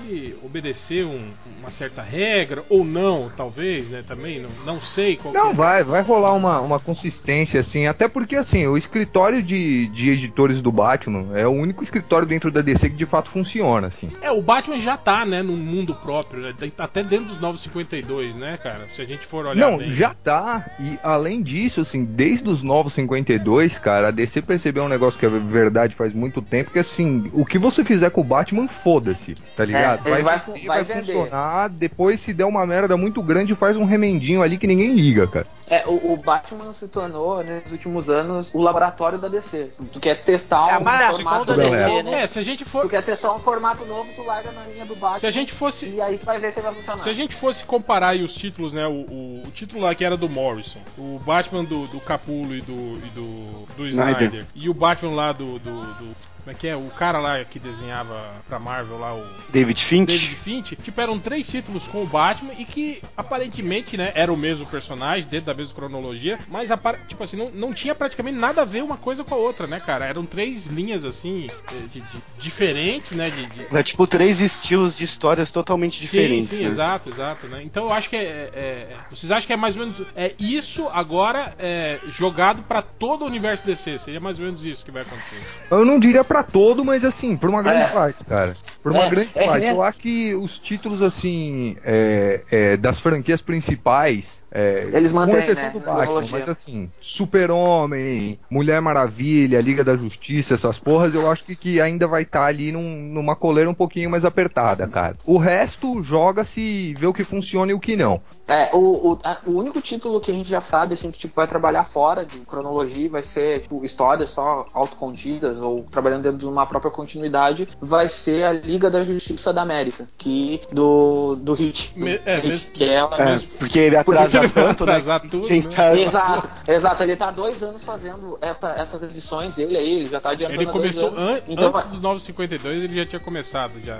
obedecer 0.43 1.05
um- 1.05 1.29
uma 1.59 1.69
certa 1.71 2.01
regra 2.01 2.63
ou 2.69 2.83
não, 2.83 3.31
talvez, 3.35 3.87
né? 3.89 4.03
Também 4.07 4.39
não, 4.41 4.49
não 4.65 4.81
sei 4.81 5.15
qual. 5.15 5.33
Não, 5.33 5.51
é. 5.51 5.53
vai, 5.53 5.83
vai 5.83 6.01
rolar 6.01 6.33
uma, 6.33 6.59
uma 6.59 6.79
consistência, 6.79 7.59
assim, 7.59 7.87
até 7.87 8.07
porque, 8.07 8.35
assim, 8.35 8.65
o 8.67 8.77
escritório 8.77 9.41
de, 9.41 9.87
de 9.89 10.09
editores 10.09 10.61
do 10.61 10.71
Batman 10.71 11.37
é 11.37 11.45
o 11.47 11.51
único 11.51 11.83
escritório 11.83 12.27
dentro 12.27 12.51
da 12.51 12.61
DC 12.61 12.89
que 12.89 12.95
de 12.95 13.05
fato 13.05 13.29
funciona, 13.29 13.87
assim. 13.87 14.09
É, 14.21 14.31
o 14.31 14.41
Batman 14.41 14.79
já 14.79 14.97
tá, 14.97 15.25
né, 15.25 15.41
num 15.43 15.57
mundo 15.57 15.93
próprio, 15.95 16.41
né? 16.41 16.53
Até 16.77 17.03
dentro 17.03 17.27
dos 17.27 17.41
952, 17.41 18.35
né, 18.35 18.57
cara? 18.61 18.87
Se 18.95 19.01
a 19.01 19.05
gente 19.05 19.25
for 19.25 19.45
olhar 19.45 19.55
Não, 19.55 19.77
bem. 19.77 19.91
já 19.91 20.13
tá. 20.13 20.65
E 20.79 20.97
além 21.03 21.41
disso, 21.41 21.81
assim, 21.81 22.03
desde 22.03 22.47
os 22.49 22.63
novos 22.63 22.93
52, 22.93 23.79
cara, 23.79 24.07
a 24.07 24.11
DC 24.11 24.41
percebeu 24.41 24.83
um 24.83 24.89
negócio 24.89 25.19
que 25.19 25.25
é 25.25 25.29
verdade 25.29 25.95
faz 25.95 26.13
muito 26.13 26.41
tempo, 26.41 26.71
que 26.71 26.79
assim, 26.79 27.29
o 27.33 27.45
que 27.45 27.57
você 27.57 27.83
fizer 27.83 28.09
com 28.09 28.21
o 28.21 28.23
Batman, 28.23 28.67
foda-se, 28.67 29.35
tá 29.55 29.65
ligado? 29.65 29.90
Ele 30.05 30.21
vai- 30.23 30.39
vender, 30.39 30.59
vai 30.67 30.77
vai 30.77 30.83
vender. 30.83 31.01
funcionar, 31.13 31.69
depois 31.69 32.19
se 32.19 32.33
der 32.33 32.45
uma 32.45 32.65
merda 32.65 32.95
muito 32.97 33.21
grande, 33.21 33.55
faz 33.55 33.77
um 33.77 33.85
remendinho 33.85 34.41
ali 34.43 34.57
que 34.57 34.67
ninguém 34.67 34.93
liga, 34.93 35.27
cara. 35.27 35.45
É, 35.67 35.85
o, 35.87 36.11
o 36.13 36.17
Batman 36.17 36.73
se 36.73 36.85
tornou, 36.89 37.41
né, 37.43 37.61
nos 37.63 37.71
últimos 37.71 38.09
anos, 38.09 38.49
o 38.53 38.61
laboratório 38.61 39.17
da 39.17 39.29
DC. 39.29 39.71
Tu 39.91 39.99
quer 40.01 40.19
testar 40.19 40.69
É 40.69 40.77
um 40.77 40.83
formato 40.83 41.45
da 41.45 41.55
novo, 41.57 41.69
DC, 41.69 42.03
né? 42.03 42.23
É, 42.23 42.27
se 42.27 42.37
a 42.39 42.41
gente 42.41 42.65
Tu 42.65 42.69
for. 42.69 42.89
quer 42.89 43.01
testar 43.03 43.33
um 43.33 43.39
formato 43.39 43.85
novo, 43.85 44.11
tu 44.13 44.21
larga 44.21 44.51
na 44.51 44.65
linha 44.65 44.85
do 44.85 44.95
Batman. 44.97 45.19
Se 45.19 45.27
a 45.27 45.31
gente 45.31 45.53
fosse. 45.53 45.87
E 45.87 46.01
aí 46.01 46.17
tu 46.17 46.25
vai 46.25 46.39
ver 46.39 46.51
se 46.53 46.59
vai 46.59 46.73
funcionar. 46.73 46.99
Se 47.01 47.07
a 47.09 47.13
gente 47.13 47.35
fosse 47.35 47.63
comparar 47.63 48.09
aí 48.09 48.21
os 48.21 48.33
títulos, 48.33 48.73
né? 48.73 48.85
O, 48.85 48.91
o, 48.91 49.43
o 49.47 49.51
título 49.51 49.81
lá 49.83 49.95
que 49.95 50.03
era 50.03 50.17
do 50.17 50.27
Morrison, 50.27 50.79
o 50.97 51.17
Batman 51.25 51.63
do, 51.63 51.87
do 51.87 52.01
Capulo 52.01 52.53
e 52.53 52.61
do, 52.61 52.73
e 52.73 53.09
do, 53.15 53.65
do 53.77 53.87
Snyder. 53.87 54.23
Snyder. 54.27 54.45
e 54.53 54.67
o 54.69 54.73
Batman 54.73 55.15
lá 55.15 55.31
do, 55.31 55.57
do, 55.57 55.71
do, 55.93 56.15
Como 56.43 56.55
é 56.55 56.59
que 56.59 56.67
é? 56.67 56.75
O 56.75 56.87
cara 56.89 57.19
lá 57.19 57.43
que 57.43 57.59
desenhava 57.59 58.33
pra 58.47 58.59
Marvel 58.59 58.97
lá, 58.97 59.15
o. 59.15 59.23
David 59.49 59.83
Finch? 59.83 60.07
David 60.07 60.35
Finch, 60.35 60.75
tipo, 60.75 60.99
eram 60.99 61.19
três 61.19 61.47
títulos 61.47 61.87
com 61.87 62.03
o 62.03 62.07
Batman 62.07 62.53
e 62.57 62.65
que 62.65 63.01
aparentemente, 63.15 63.95
né, 63.95 64.11
era 64.15 64.31
o 64.31 64.37
mesmo 64.37 64.65
personagem, 64.65 65.29
dentro 65.29 65.47
da 65.47 65.53
mesma 65.53 65.75
cronologia, 65.75 66.39
mas, 66.49 66.69
tipo 67.07 67.23
assim, 67.23 67.37
não, 67.37 67.51
não 67.51 67.73
tinha 67.73 67.93
praticamente 67.93 68.37
nada 68.37 68.61
a 68.63 68.65
ver 68.65 68.83
uma 68.83 68.97
coisa 68.97 69.23
com 69.23 69.35
a 69.35 69.37
outra, 69.37 69.67
né, 69.67 69.79
cara? 69.79 70.05
Eram 70.05 70.25
três 70.25 70.65
linhas, 70.65 71.05
assim, 71.05 71.47
de, 71.91 71.99
de, 71.99 72.23
diferentes, 72.39 73.11
né? 73.11 73.29
De, 73.29 73.45
de... 73.45 73.75
É 73.75 73.83
tipo 73.83 74.07
três 74.07 74.41
estilos 74.41 74.95
de 74.95 75.03
histórias 75.03 75.51
totalmente 75.51 75.99
diferentes. 75.99 76.49
Sim, 76.49 76.57
sim, 76.57 76.63
né? 76.63 76.69
exato, 76.69 77.09
exato, 77.09 77.47
né? 77.47 77.61
Então 77.63 77.85
eu 77.85 77.93
acho 77.93 78.09
que 78.09 78.15
é, 78.15 78.19
é, 78.19 78.53
é, 78.53 78.97
Vocês 79.09 79.31
acham 79.31 79.47
que 79.47 79.53
é 79.53 79.57
mais 79.57 79.77
ou 79.77 79.85
menos. 79.85 80.07
É 80.15 80.33
isso 80.39 80.87
agora 80.89 81.53
é, 81.59 81.99
jogado 82.09 82.63
para 82.63 82.81
todo 82.81 83.23
o 83.23 83.27
universo 83.27 83.65
DC? 83.65 83.99
Seria 83.99 84.19
mais 84.19 84.39
ou 84.39 84.45
menos 84.45 84.65
isso 84.65 84.83
que 84.83 84.91
vai 84.91 85.03
acontecer. 85.03 85.39
Eu 85.69 85.85
não 85.85 85.99
diria 85.99 86.23
para 86.31 86.43
todo, 86.43 86.85
mas 86.85 87.03
assim, 87.03 87.35
por 87.35 87.49
uma 87.49 87.61
grande 87.61 87.91
parte, 87.91 88.23
cara. 88.23 88.55
Por 88.81 88.93
uma 88.93 89.05
É, 89.05 89.09
grande 89.09 89.31
é 89.35 89.45
parte. 89.45 89.65
Eu 89.67 89.81
acho 89.83 89.99
que 89.99 90.33
os 90.33 90.57
títulos, 90.57 91.01
assim, 91.01 91.75
é, 91.83 92.43
é, 92.49 92.77
das 92.77 92.99
franquias 92.99 93.41
principais. 93.41 94.41
é, 94.51 94.89
Eles 94.93 95.11
mantêm, 95.13 95.35
com 95.35 95.39
exceção 95.39 95.65
né, 95.65 95.71
do 95.71 95.81
Batman, 95.81 96.27
mas 96.31 96.49
assim, 96.49 96.89
Super-Homem, 96.99 98.39
Mulher 98.49 98.81
Maravilha, 98.81 99.61
Liga 99.61 99.83
da 99.83 99.95
Justiça, 99.95 100.53
essas 100.53 100.79
porras, 100.79 101.13
eu 101.13 101.29
acho 101.29 101.43
que, 101.43 101.55
que 101.55 101.81
ainda 101.81 102.07
vai 102.07 102.23
estar 102.23 102.45
ali 102.45 102.71
num- 102.71 103.11
numa 103.13 103.35
coleira 103.35 103.69
um 103.69 103.73
pouquinho 103.73 104.09
mais 104.09 104.25
apertada, 104.25 104.87
cara. 104.87 105.15
O 105.25 105.37
resto 105.37 106.01
joga-se, 106.01 106.95
vê 106.97 107.05
o 107.07 107.13
que 107.13 107.23
funciona 107.23 107.71
e 107.71 107.75
o 107.75 107.79
que 107.79 107.95
não. 107.95 108.21
É, 108.51 108.69
o, 108.73 109.13
o, 109.13 109.19
o 109.47 109.51
único 109.57 109.79
título 109.81 110.19
que 110.19 110.29
a 110.29 110.33
gente 110.33 110.49
já 110.49 110.59
sabe, 110.59 110.93
assim, 110.95 111.09
que 111.09 111.19
tipo, 111.19 111.33
vai 111.33 111.47
trabalhar 111.47 111.85
fora 111.85 112.25
de 112.25 112.37
cronologia, 112.39 113.09
vai 113.09 113.21
ser 113.21 113.61
tipo, 113.61 113.83
histórias 113.85 114.31
só 114.31 114.65
autocontidas 114.73 115.61
ou 115.61 115.83
trabalhando 115.83 116.23
dentro 116.23 116.37
de 116.39 116.45
uma 116.45 116.65
própria 116.65 116.91
continuidade, 116.91 117.65
vai 117.79 118.09
ser 118.09 118.43
a 118.43 118.51
Liga 118.51 118.89
da 118.91 119.03
Justiça 119.03 119.53
da 119.53 119.61
América, 119.61 120.05
que 120.17 120.59
do, 120.71 121.35
do 121.35 121.53
Hit. 121.53 121.93
do 121.95 122.03
Me- 122.03 122.19
é, 122.25 122.35
Hit, 122.35 122.47
mesmo- 122.49 122.71
que 122.71 122.83
ela 122.83 123.15
É, 123.17 123.25
mesmo- 123.25 123.49
porque 123.57 123.79
ele 123.79 123.95
Porque 124.03 124.19
atrasa 124.19 124.37
ele 124.39 124.47
vai 124.47 124.63
tanto, 124.65 124.85
né? 124.85 125.19
tudo, 125.19 125.43
Sim, 125.43 125.61
né? 125.61 125.69
tá- 125.73 125.95
Exato, 125.95 126.49
exato, 126.67 127.03
ele 127.03 127.15
tá 127.15 127.27
há 127.29 127.31
dois 127.31 127.63
anos 127.63 127.83
fazendo 127.85 128.37
essa- 128.41 128.71
essas 128.71 129.01
edições 129.03 129.53
dele 129.53 129.77
aí, 129.77 129.95
ele 130.01 130.05
já 130.09 130.19
tá 130.19 130.31
adiantando 130.31 130.61
Ele 130.61 130.71
começou 130.71 131.07
anos. 131.09 131.21
an- 131.23 131.41
Então, 131.47 131.69
antes 131.75 131.91
dos 131.91 132.01
952, 132.01 132.83
ele 132.83 132.95
já 132.95 133.05
tinha 133.05 133.19
começado 133.21 133.73
já. 133.83 133.97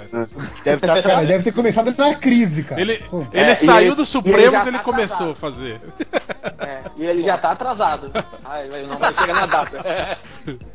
Deve 0.64 0.86
estar 0.86 1.02
Cara, 1.12 1.26
deve 1.26 1.44
ter 1.44 1.52
começado 1.54 1.94
na 1.98 2.16
crise, 2.16 2.64
cara. 2.64 2.82
Ele, 2.82 2.94
ele 3.34 3.52
É, 3.52 3.56
saiu 3.56 3.88
ele- 3.94 3.96
do 3.96 4.02
e 4.04 4.06
Supremos, 4.46 4.68
ele 4.68 4.78
tá 4.78 4.84
começou 4.84 5.32
atrasado. 5.32 5.32
a 5.32 5.36
fazer. 5.36 5.82
É, 6.60 6.82
e 6.98 7.06
ele 7.06 7.24
já 7.24 7.38
tá 7.38 7.52
atrasado. 7.52 8.12
Ai, 8.44 8.70
vai- 8.70 8.84
não 8.84 8.98
vai 8.98 9.14
chegar 9.16 9.34
na 9.36 9.46
data. 9.46 10.20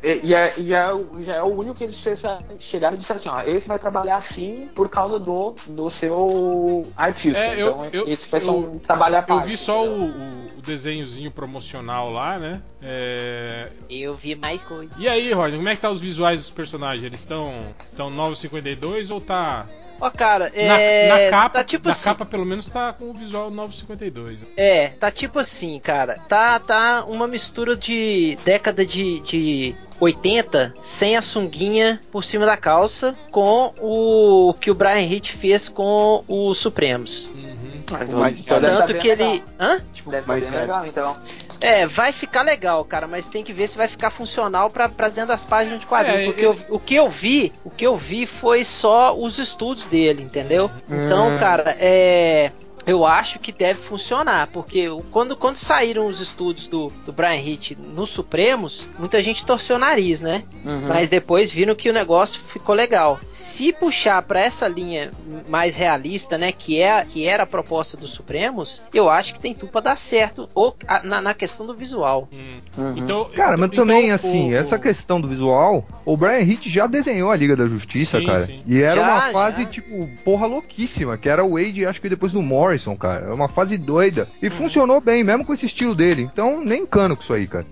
e 0.03 0.27
e 0.27 0.33
é, 0.35 0.53
e 0.57 0.73
é 0.73 0.93
o- 0.93 1.21
já 1.21 1.35
é 1.35 1.41
o 1.43 1.47
único 1.47 1.75
que 1.75 1.83
eles 1.85 1.95
che- 1.97 2.15
chegaram 2.59 2.95
e 2.95 2.99
disseram 2.99 3.19
assim, 3.19 3.29
ó, 3.29 3.41
esse 3.41 3.67
vai 3.67 3.79
trabalhar 3.79 4.17
assim 4.17 4.69
por 4.75 4.89
causa 4.89 5.19
do, 5.19 5.55
do 5.67 5.89
seu 5.89 6.85
artista. 6.95 7.39
É, 7.39 7.53
eu- 7.61 7.67
então 7.69 7.89
eu- 7.93 8.07
esse 8.07 8.29
vai 8.29 8.41
ser 8.41 8.49
um 8.49 8.73
eu- 8.73 8.79
parte. 9.27 9.47
vi 9.47 9.57
só 9.57 9.85
entendeu? 9.85 10.03
o, 10.05 10.57
o- 10.59 10.61
desenhozinho 10.67 11.31
promocional 11.31 12.11
lá, 12.11 12.37
né? 12.37 12.61
É, 12.81 13.69
Eu 13.89 14.13
vi 14.13 14.35
mais 14.35 14.63
coisa. 14.65 14.91
E 14.97 15.07
aí, 15.07 15.31
Roger, 15.31 15.57
como 15.57 15.69
é 15.69 15.75
que 15.75 15.81
tá 15.81 15.89
os 15.89 15.99
visuais 15.99 16.41
dos 16.41 16.49
personagens? 16.49 17.03
Eles 17.03 17.21
estão 17.21 17.53
estão 17.89 18.09
952 18.09 19.09
ou 19.09 19.21
tá 19.21 19.65
Ó, 19.99 20.09
cara, 20.11 20.51
na, 20.55 20.79
é. 20.79 21.07
na 21.25 21.29
capa? 21.31 21.59
tá 21.59 21.63
tipo 21.63 21.87
na 21.87 21.91
assim. 21.93 22.03
capa 22.05 22.25
pelo 22.25 22.45
menos 22.45 22.67
tá 22.67 22.93
com 22.93 23.09
o 23.09 23.13
visual 23.13 23.49
952. 23.49 24.41
É, 24.55 24.89
tá 24.89 25.09
tipo 25.11 25.39
assim, 25.39 25.79
cara. 25.79 26.17
Tá, 26.27 26.59
tá 26.59 27.03
uma 27.07 27.27
mistura 27.27 27.75
de 27.75 28.37
década 28.45 28.85
de, 28.85 29.19
de 29.21 29.75
80 29.99 30.75
sem 30.77 31.17
a 31.17 31.21
sunguinha 31.21 31.99
por 32.11 32.23
cima 32.23 32.45
da 32.45 32.55
calça 32.57 33.15
com 33.31 33.73
o 33.79 34.53
que 34.59 34.69
o 34.69 34.75
Brian 34.75 35.01
Hitch 35.01 35.31
fez 35.31 35.67
com 35.67 36.23
os 36.27 36.57
Supremos. 36.57 37.25
Uhum. 37.27 38.17
Mais 38.19 38.39
então 38.39 38.59
deve 38.59 38.73
tá 38.73 38.79
Tanto 38.81 38.93
bem 38.93 39.01
que 39.01 39.07
ele. 39.07 39.23
legal. 39.23 39.47
Hã? 39.59 39.79
tipo, 39.93 40.11
Deve 40.11 40.27
tá 40.27 40.33
bem 40.33 40.41
velho. 40.41 40.57
legal, 40.61 40.85
então. 40.85 41.17
É, 41.59 41.85
vai 41.87 42.11
ficar 42.11 42.41
legal, 42.43 42.83
cara, 42.85 43.07
mas 43.07 43.27
tem 43.27 43.43
que 43.43 43.51
ver 43.53 43.67
se 43.67 43.77
vai 43.77 43.87
ficar 43.87 44.09
funcional 44.09 44.69
pra, 44.69 44.87
pra 44.87 45.09
dentro 45.09 45.29
das 45.29 45.43
páginas 45.45 45.79
de 45.79 45.85
quadrinhos. 45.85 46.19
É, 46.21 46.25
porque 46.25 46.45
ele- 46.45 46.47
eu- 46.69 46.75
o 46.75 46.79
que 46.79 46.95
eu 46.95 47.09
vi, 47.09 47.51
o 47.63 47.69
que 47.69 47.85
eu 47.85 47.95
vi 47.97 48.25
foi 48.25 48.63
só 48.63 49.17
os 49.17 49.37
estudos 49.39 49.87
dele, 49.87 50.23
entendeu? 50.23 50.69
Então, 50.89 51.35
Hum. 51.35 51.37
cara, 51.37 51.75
é. 51.79 52.51
Eu 52.87 53.05
acho 53.05 53.37
que 53.39 53.51
deve 53.51 53.79
funcionar, 53.81 54.47
porque 54.47 54.87
quando, 55.11 55.35
quando 55.35 55.57
saíram 55.57 56.07
os 56.07 56.19
estudos 56.21 56.67
do, 56.69 56.91
do 57.05 57.11
Brian 57.11 57.35
Hitch 57.35 57.71
no 57.77 58.07
Supremos, 58.07 58.87
muita 58.97 59.21
gente 59.21 59.45
torceu 59.45 59.75
o 59.75 59.79
nariz, 59.79 60.21
né? 60.21 60.43
Uhum. 60.65 60.87
Mas 60.87 61.09
depois 61.09 61.51
viram 61.51 61.75
que 61.75 61.89
o 61.89 61.93
negócio 61.93 62.39
ficou 62.39 62.73
legal. 62.73 63.19
Se 63.25 63.73
puxar 63.73 64.21
pra 64.21 64.39
essa 64.39 64.67
linha 64.67 65.11
mais 65.49 65.75
realista, 65.75 66.37
né, 66.37 66.51
que 66.51 66.81
é 66.81 67.03
que 67.03 67.25
era 67.25 67.43
a 67.43 67.45
proposta 67.47 67.97
do 67.97 68.07
Supremos, 68.07 68.81
eu 68.93 69.09
acho 69.09 69.33
que 69.33 69.39
tem 69.39 69.53
tudo 69.53 69.71
pra 69.71 69.81
dar 69.81 69.97
certo 69.97 70.47
ou, 70.55 70.75
a- 70.87 71.03
na, 71.03 71.21
na 71.21 71.33
questão 71.33 71.65
do 71.65 71.75
visual. 71.75 72.27
Hum. 72.31 72.59
Uhum. 72.77 72.97
Então, 72.97 73.29
Cara, 73.35 73.57
mas 73.57 73.69
então, 73.71 73.85
também, 73.85 74.11
o- 74.11 74.15
assim, 74.15 74.53
o- 74.53 74.55
essa 74.55 74.79
questão 74.79 75.19
do 75.19 75.27
visual, 75.27 75.85
o 76.05 76.15
Brian 76.15 76.39
Hitch 76.39 76.67
já 76.67 76.87
desenhou 76.87 77.31
a 77.31 77.35
Liga 77.35 77.55
da 77.55 77.67
Justiça, 77.67 78.19
Sim, 78.19 78.25
cara. 78.25 78.45
sim. 78.45 78.61
E 78.65 78.81
era 78.81 79.01
Já, 79.01 79.07
uma 79.07 79.31
fase, 79.33 79.63
já. 79.63 79.69
tipo, 79.69 80.07
porra 80.23 80.47
louquíssima, 80.47 81.17
que 81.17 81.27
era 81.27 81.43
o 81.43 81.53
Wade, 81.57 81.85
acho 81.85 81.99
que 82.01 82.07
depois 82.07 82.31
do 82.31 82.41
Morrison, 82.77 82.95
cara. 82.95 83.25
Era 83.25 83.33
uma 83.33 83.47
fase 83.49 83.77
doida. 83.77 84.27
E 84.41 84.49
funcionou 84.49 85.01
bem, 85.01 85.23
mesmo 85.23 85.43
com 85.45 85.53
esse 85.53 85.65
estilo 85.65 85.95
dele. 85.95 86.21
Então, 86.21 86.63
nem 86.63 86.85
cano 86.85 87.15
com 87.15 87.21
isso 87.23 87.33
aí, 87.33 87.47
cara. 87.47 87.65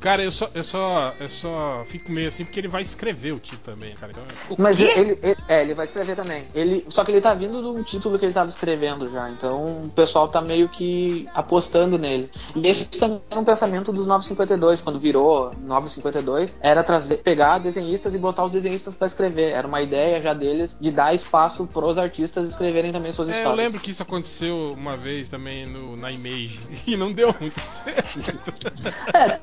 Cara, 0.00 0.22
eu 0.22 0.32
só, 0.32 0.50
eu 0.54 0.64
só 0.64 1.14
eu 1.20 1.28
só 1.28 1.84
fico 1.86 2.10
meio 2.10 2.28
assim 2.28 2.44
porque 2.44 2.58
ele 2.58 2.66
vai 2.68 2.82
escrever 2.82 3.32
o 3.32 3.38
título 3.38 3.62
também, 3.76 3.94
cara. 3.94 4.10
Então, 4.12 4.24
O 4.50 4.60
Mas 4.60 4.78
ele, 4.80 5.16
ele- 5.22 5.36
é, 5.48 5.62
ele 5.62 5.72
vai 5.74 5.86
escrever 5.86 6.16
também. 6.16 6.44
Ele, 6.54 6.84
só 6.88 7.04
que 7.04 7.12
ele 7.12 7.20
tá 7.20 7.32
vindo 7.32 7.60
de 7.60 7.66
um 7.66 7.82
título 7.82 8.18
que 8.18 8.24
ele 8.24 8.32
tava 8.34 8.48
escrevendo 8.48 9.08
já. 9.10 9.30
Então 9.30 9.82
o 9.84 9.88
pessoal 9.90 10.26
tá 10.28 10.40
meio 10.42 10.68
que 10.68 11.28
apostando 11.32 11.96
nele. 11.96 12.28
E 12.56 12.66
esse 12.66 12.86
também 12.86 13.20
era 13.30 13.38
um 13.40 13.44
pensamento 13.44 13.92
dos 13.92 14.04
952, 14.06 14.80
quando 14.80 14.98
virou 14.98 15.52
952, 15.64 16.56
era 16.60 16.82
trazer, 16.82 17.18
pegar 17.18 17.58
desenhistas 17.58 18.14
e 18.14 18.18
botar 18.18 18.44
os 18.44 18.50
desenhistas 18.50 18.96
pra 18.96 19.06
escrever. 19.06 19.52
Era 19.52 19.66
uma 19.68 19.80
ideia 19.80 20.20
já 20.20 20.34
deles 20.34 20.76
de 20.80 20.90
dar 20.90 21.14
espaço 21.14 21.66
pros 21.68 21.96
artistas 21.98 22.48
escreverem 22.48 22.90
também 22.90 23.12
suas 23.12 23.28
É, 23.28 23.32
eu 23.32 23.36
histórias. 23.38 23.64
lembro 23.64 23.80
que 23.80 23.92
isso 23.92 24.02
aconteceu 24.02 24.41
uma 24.50 24.96
vez 24.96 25.28
também 25.28 25.66
no, 25.66 25.96
na 25.96 26.10
Image 26.10 26.58
e 26.86 26.96
não 26.96 27.12
deu 27.12 27.34
muito 27.40 27.60
certo. 27.60 28.20
É, 29.14 29.38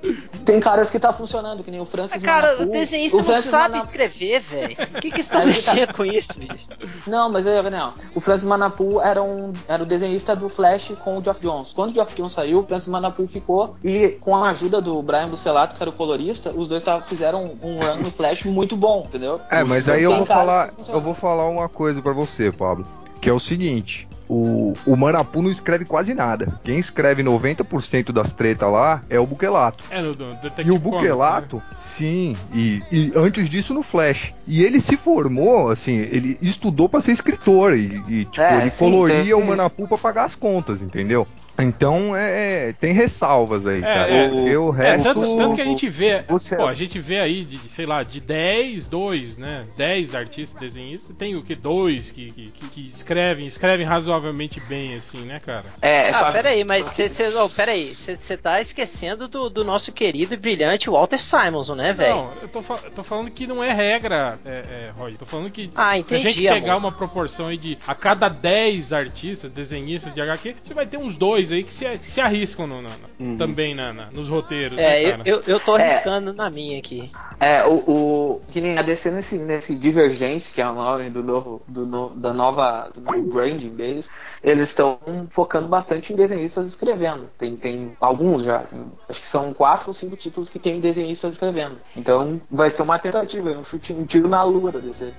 tem 0.46 0.60
caras 0.60 0.90
que 0.90 1.00
tá 1.00 1.14
funcionando, 1.14 1.64
que 1.64 1.72
nem 1.72 1.80
o 1.80 1.86
Francis 1.86 2.12
Mas, 2.16 2.24
cara, 2.24 2.48
Manapu. 2.54 2.64
o 2.64 2.72
desenhista 2.72 3.18
não 3.18 3.24
Francis 3.26 3.50
sabe 3.52 3.70
Manapu- 3.76 3.86
escrever, 3.86 4.40
velho. 4.42 4.78
O 5.00 5.02
que 5.02 5.12
que 5.12 5.24
tá 5.24 5.40
Aí 5.40 5.42
tá. 5.42 5.46
mexendo 5.46 5.94
com 5.94 6.04
isso, 6.06 6.38
bicho? 6.40 6.68
Não, 7.08 7.32
mas 7.32 7.46
é, 7.46 7.70
não. 7.70 7.94
O 8.16 8.20
Francis 8.20 8.46
Manapu 8.46 9.00
era, 9.02 9.22
um, 9.24 9.54
era 9.68 9.82
o 9.84 9.86
desenhista 9.86 10.36
do 10.36 10.50
Flash 10.50 10.92
com 11.04 11.18
o 11.18 11.24
Geoff 11.24 11.40
Jones. 11.40 11.72
Quando 11.74 11.92
o 11.92 11.94
Geoff 11.94 12.16
Jones 12.16 12.34
saiu, 12.34 12.60
o 12.60 12.64
Francis 12.68 12.88
Manapu 12.90 13.26
ficou 13.28 13.78
e 13.84 14.10
com 14.20 14.36
a 14.36 14.50
ajuda 14.50 14.82
do 14.82 15.02
Brian 15.02 15.30
Bucelato, 15.30 15.76
que 15.76 15.82
era 15.82 15.90
o 15.90 15.94
colorista, 15.94 16.50
os 16.52 16.68
dois 16.68 16.84
tavam- 16.84 17.08
fizeram 17.08 17.58
um 17.62 17.80
run 17.80 17.96
no 18.04 18.12
Flash 18.12 18.44
muito 18.44 18.76
bom, 18.76 19.04
entendeu? 19.08 19.40
É, 19.50 19.64
mas 19.64 19.88
aí 19.88 20.04
eu 20.04 20.16
vou 20.16 20.26
falar, 20.26 20.74
eu 20.88 21.00
vou 21.00 21.14
falar 21.14 21.48
uma 21.48 21.70
coisa 21.70 22.02
pra 22.02 22.12
você, 22.12 22.52
Pablo, 22.52 22.86
que 23.22 23.30
é 23.30 23.34
o 23.34 23.40
seguinte, 23.40 24.08
o, 24.30 24.74
o 24.86 24.96
Manapu 24.96 25.42
não 25.42 25.50
escreve 25.50 25.84
quase 25.86 26.14
nada. 26.14 26.60
Quem 26.64 26.78
escreve 26.78 27.24
90% 27.24 28.12
das 28.12 28.32
tretas 28.34 28.72
lá 28.72 29.02
é 29.10 29.20
o 29.20 29.26
Buquelato. 29.26 29.84
É, 29.90 30.00
no, 30.02 30.10
no 30.10 30.36
Detective 30.36 30.68
E 30.68 30.72
o 30.72 30.80
Comics, 30.80 31.00
Buquelato, 31.00 31.56
né? 31.58 31.64
sim, 31.80 32.38
e, 32.54 32.82
e 32.92 33.12
antes 33.16 33.50
disso 33.50 33.74
no 33.74 33.82
Flash. 33.82 34.34
E 34.48 34.64
ele 34.64 34.80
se 34.80 34.96
formou, 34.96 35.72
assim, 35.72 35.96
ele 35.98 36.38
estudou 36.42 36.88
pra 36.88 37.02
ser 37.02 37.12
escritor 37.12 37.74
e, 37.76 38.02
e, 38.08 38.26
tipo, 38.26 38.42
É, 38.42 38.62
ele 38.62 38.72
sim, 38.72 38.78
coloria 38.78 39.36
o 39.36 39.46
Manapu 39.46 39.88
pra 39.88 39.98
pagar 39.98 40.26
as 40.26 40.36
contas, 40.36 40.82
entendeu? 40.82 41.28
Então, 41.64 42.16
é, 42.16 42.70
é, 42.70 42.74
tem 42.74 42.94
ressalvas 42.94 43.66
aí, 43.68 43.82
cara. 43.82 44.10
é. 44.12 44.58
o 44.58 44.74
É, 44.76 44.78
resto... 44.92 45.04
tanto, 45.14 45.38
tanto 45.38 45.56
que 45.56 45.62
a 45.62 45.66
gente 45.66 45.90
vê, 45.90 46.24
Você- 46.28 46.56
pô, 46.56 46.66
a 46.68 46.74
gente 46.74 47.00
vê 47.00 47.20
aí, 47.20 47.44
de, 47.44 47.58
sei 47.70 47.86
lá, 47.86 48.04
de 48.04 48.20
10, 48.20 48.88
2, 48.88 49.38
né? 49.38 49.66
10 49.78 50.16
artistas 50.16 50.60
desenhistas, 50.60 51.16
tem 51.18 51.36
o 51.36 51.44
que? 51.44 51.56
Dois 51.56 52.12
que, 52.12 52.32
que, 52.32 52.52
que- 52.70 52.86
escrevem, 52.86 53.46
escrevem 53.46 53.86
razoavelmente 53.86 54.60
bem, 54.62 54.96
assim, 54.96 55.20
né, 55.26 55.40
cara? 55.40 55.66
É, 55.82 56.10
Ah, 56.10 56.32
peraí, 56.32 56.64
mas 56.64 56.86
você 56.94 57.28
oh, 57.38 57.50
peraí, 57.50 57.94
você 57.96 58.38
tá 58.38 58.62
esquecendo 58.62 59.28
do, 59.28 59.50
do 59.50 59.64
nosso 59.64 59.92
querido 59.92 60.34
e 60.34 60.38
brilhante 60.38 60.90
Walter 60.90 61.20
Simonson, 61.20 61.76
né, 61.76 61.94
velho? 61.94 62.16
Não, 62.16 62.32
eu 62.42 62.48
tô, 62.48 62.62
fa- 62.62 62.80
eu 62.84 62.92
tô 62.92 63.04
falando 63.04 63.30
que 63.32 63.46
não 63.46 63.64
é 63.64 63.72
regra, 63.74 64.40
é, 64.46 64.50
é, 64.88 64.92
Roy. 64.96 65.16
Tô 65.16 65.26
falando 65.26 65.50
que 65.52 65.70
Ah, 65.76 65.92
se 65.94 65.98
a 65.98 66.00
entendi, 66.00 66.30
gente 66.30 66.42
pegar 66.50 66.74
amor. 66.76 66.90
uma 66.90 66.98
proporção 66.98 67.48
aí 67.48 67.58
de 67.58 67.78
a 67.88 67.94
cada 67.96 68.30
10 68.30 68.94
artistas, 68.94 69.52
desenhistas 69.52 70.14
de 70.14 70.22
HQ, 70.22 70.56
você 70.64 70.74
vai 70.74 70.86
ter 70.86 70.98
uns 70.98 71.16
dois 71.18 71.49
escritores 71.50 71.52
aí 71.52 71.64
que 71.64 71.74
se, 71.74 71.98
que 71.98 72.10
se 72.10 72.22
arriscam 72.22 72.68
no- 72.68 72.82
na- 72.82 72.90
Uhum. 73.20 73.38
também 73.38 73.76
na, 73.76 73.92
na- 73.92 74.12
nos 74.12 74.30
roteiros, 74.30 74.78
É, 74.78 74.82
né, 74.82 75.04
eu, 75.04 75.12
cara? 75.12 75.24
eu, 75.26 75.42
eu 75.48 75.60
tô 75.60 75.78
É. 75.78 75.82
arriscando 75.84 76.34
na 76.34 76.50
minha 76.50 76.80
aqui. 76.80 77.12
É, 77.40 77.66
o, 77.66 77.76
o. 77.88 78.42
Que 78.52 78.60
nem 78.60 78.78
a 78.78 78.82
DC 78.82 79.10
nesse, 79.12 79.38
nesse 79.38 79.74
Divergence, 79.76 80.52
que 80.54 80.62
é 80.62 80.70
o 80.70 80.74
nome 80.74 81.10
do 81.10 81.24
novo. 81.24 81.62
Do, 81.68 81.86
no- 81.86 82.10
da 82.10 82.34
nova. 82.34 82.90
do 82.94 83.00
novo 83.02 83.34
branding 83.34 83.70
deles, 83.76 84.10
eles 84.44 84.70
estão 84.70 85.00
focando 85.32 85.68
bastante 85.68 86.12
em 86.12 86.16
desenhistas 86.16 86.68
escrevendo. 86.68 87.30
Tem, 87.38 87.56
tem 87.56 87.94
alguns 88.00 88.44
já. 88.44 88.60
tem- 88.60 88.86
acho 89.08 89.22
que 89.22 89.28
são 89.28 89.54
quatro 89.54 89.88
ou 89.90 89.94
cinco 89.94 90.18
títulos 90.18 90.50
que 90.50 90.60
tem 90.60 90.80
desenhistas 90.82 91.34
escrevendo. 91.34 91.78
Então 91.96 92.42
vai 92.52 92.70
ser 92.72 92.82
uma 92.82 93.00
tentativa, 93.00 93.50
um 93.52 93.64
chute, 93.64 93.94
um 93.94 94.06
tiro 94.06 94.28
na 94.28 94.44
lua 94.44 94.72
da 94.72 94.80
DC. 94.80 95.14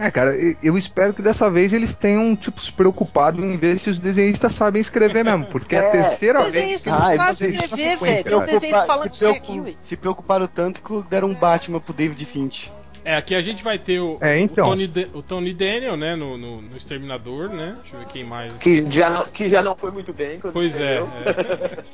É, 0.00 0.10
cara, 0.10 0.30
eu 0.62 0.78
espero 0.78 1.12
que 1.12 1.20
dessa 1.20 1.50
vez 1.50 1.74
eles 1.74 1.94
tenham, 1.94 2.34
tipo, 2.34 2.58
se 2.60 2.72
preocupado 2.72 3.44
em 3.44 3.56
ver 3.58 3.76
se 3.78 3.90
os 3.90 3.98
desenhistas 3.98 4.54
sabem 4.54 4.80
escrever 4.80 5.22
mesmo. 5.22 5.44
Porque 5.46 5.76
é 5.76 5.80
a 5.80 5.82
É, 5.84 5.90
terceira 5.90 6.40
vez 6.50 6.80
que 6.80 6.90
desenhistas 6.90 6.92
eles 7.04 7.16
fazem 7.16 7.52
sabem 7.52 7.64
escrever, 7.66 7.98
velho. 8.24 8.46
desenhista 8.46 8.86
falando 8.86 9.14
se, 9.14 9.18
preocup- 9.20 9.76
se 9.82 9.96
preocuparam 9.96 10.46
tanto 10.46 10.82
que 10.82 11.02
deram 11.10 11.28
um 11.28 11.34
Batman 11.34 11.80
pro 11.80 11.92
David 11.92 12.24
Finch. 12.24 12.72
É, 13.04 13.16
aqui 13.16 13.34
a 13.34 13.40
gente 13.42 13.62
vai 13.64 13.78
ter 13.78 13.98
o, 14.00 14.18
É, 14.20 14.38
então. 14.38 14.66
o, 14.66 14.70
Tony, 14.70 15.08
o 15.14 15.22
Tony 15.22 15.54
Daniel, 15.54 15.96
né, 15.96 16.14
no, 16.16 16.36
no, 16.36 16.60
no 16.62 16.76
Exterminador, 16.76 17.48
né? 17.48 17.76
Deixa 17.82 17.96
eu 17.96 18.00
ver 18.00 18.06
quem 18.08 18.24
mais. 18.24 18.52
Que 18.54 18.90
já 18.90 19.08
não, 19.10 19.24
que 19.26 19.48
já 19.48 19.62
não 19.62 19.74
foi 19.76 19.90
muito 19.90 20.12
bem. 20.12 20.38
quando 20.40 20.52
Pois 20.52 20.74
é, 20.76 21.00
escreveu. 21.00 21.84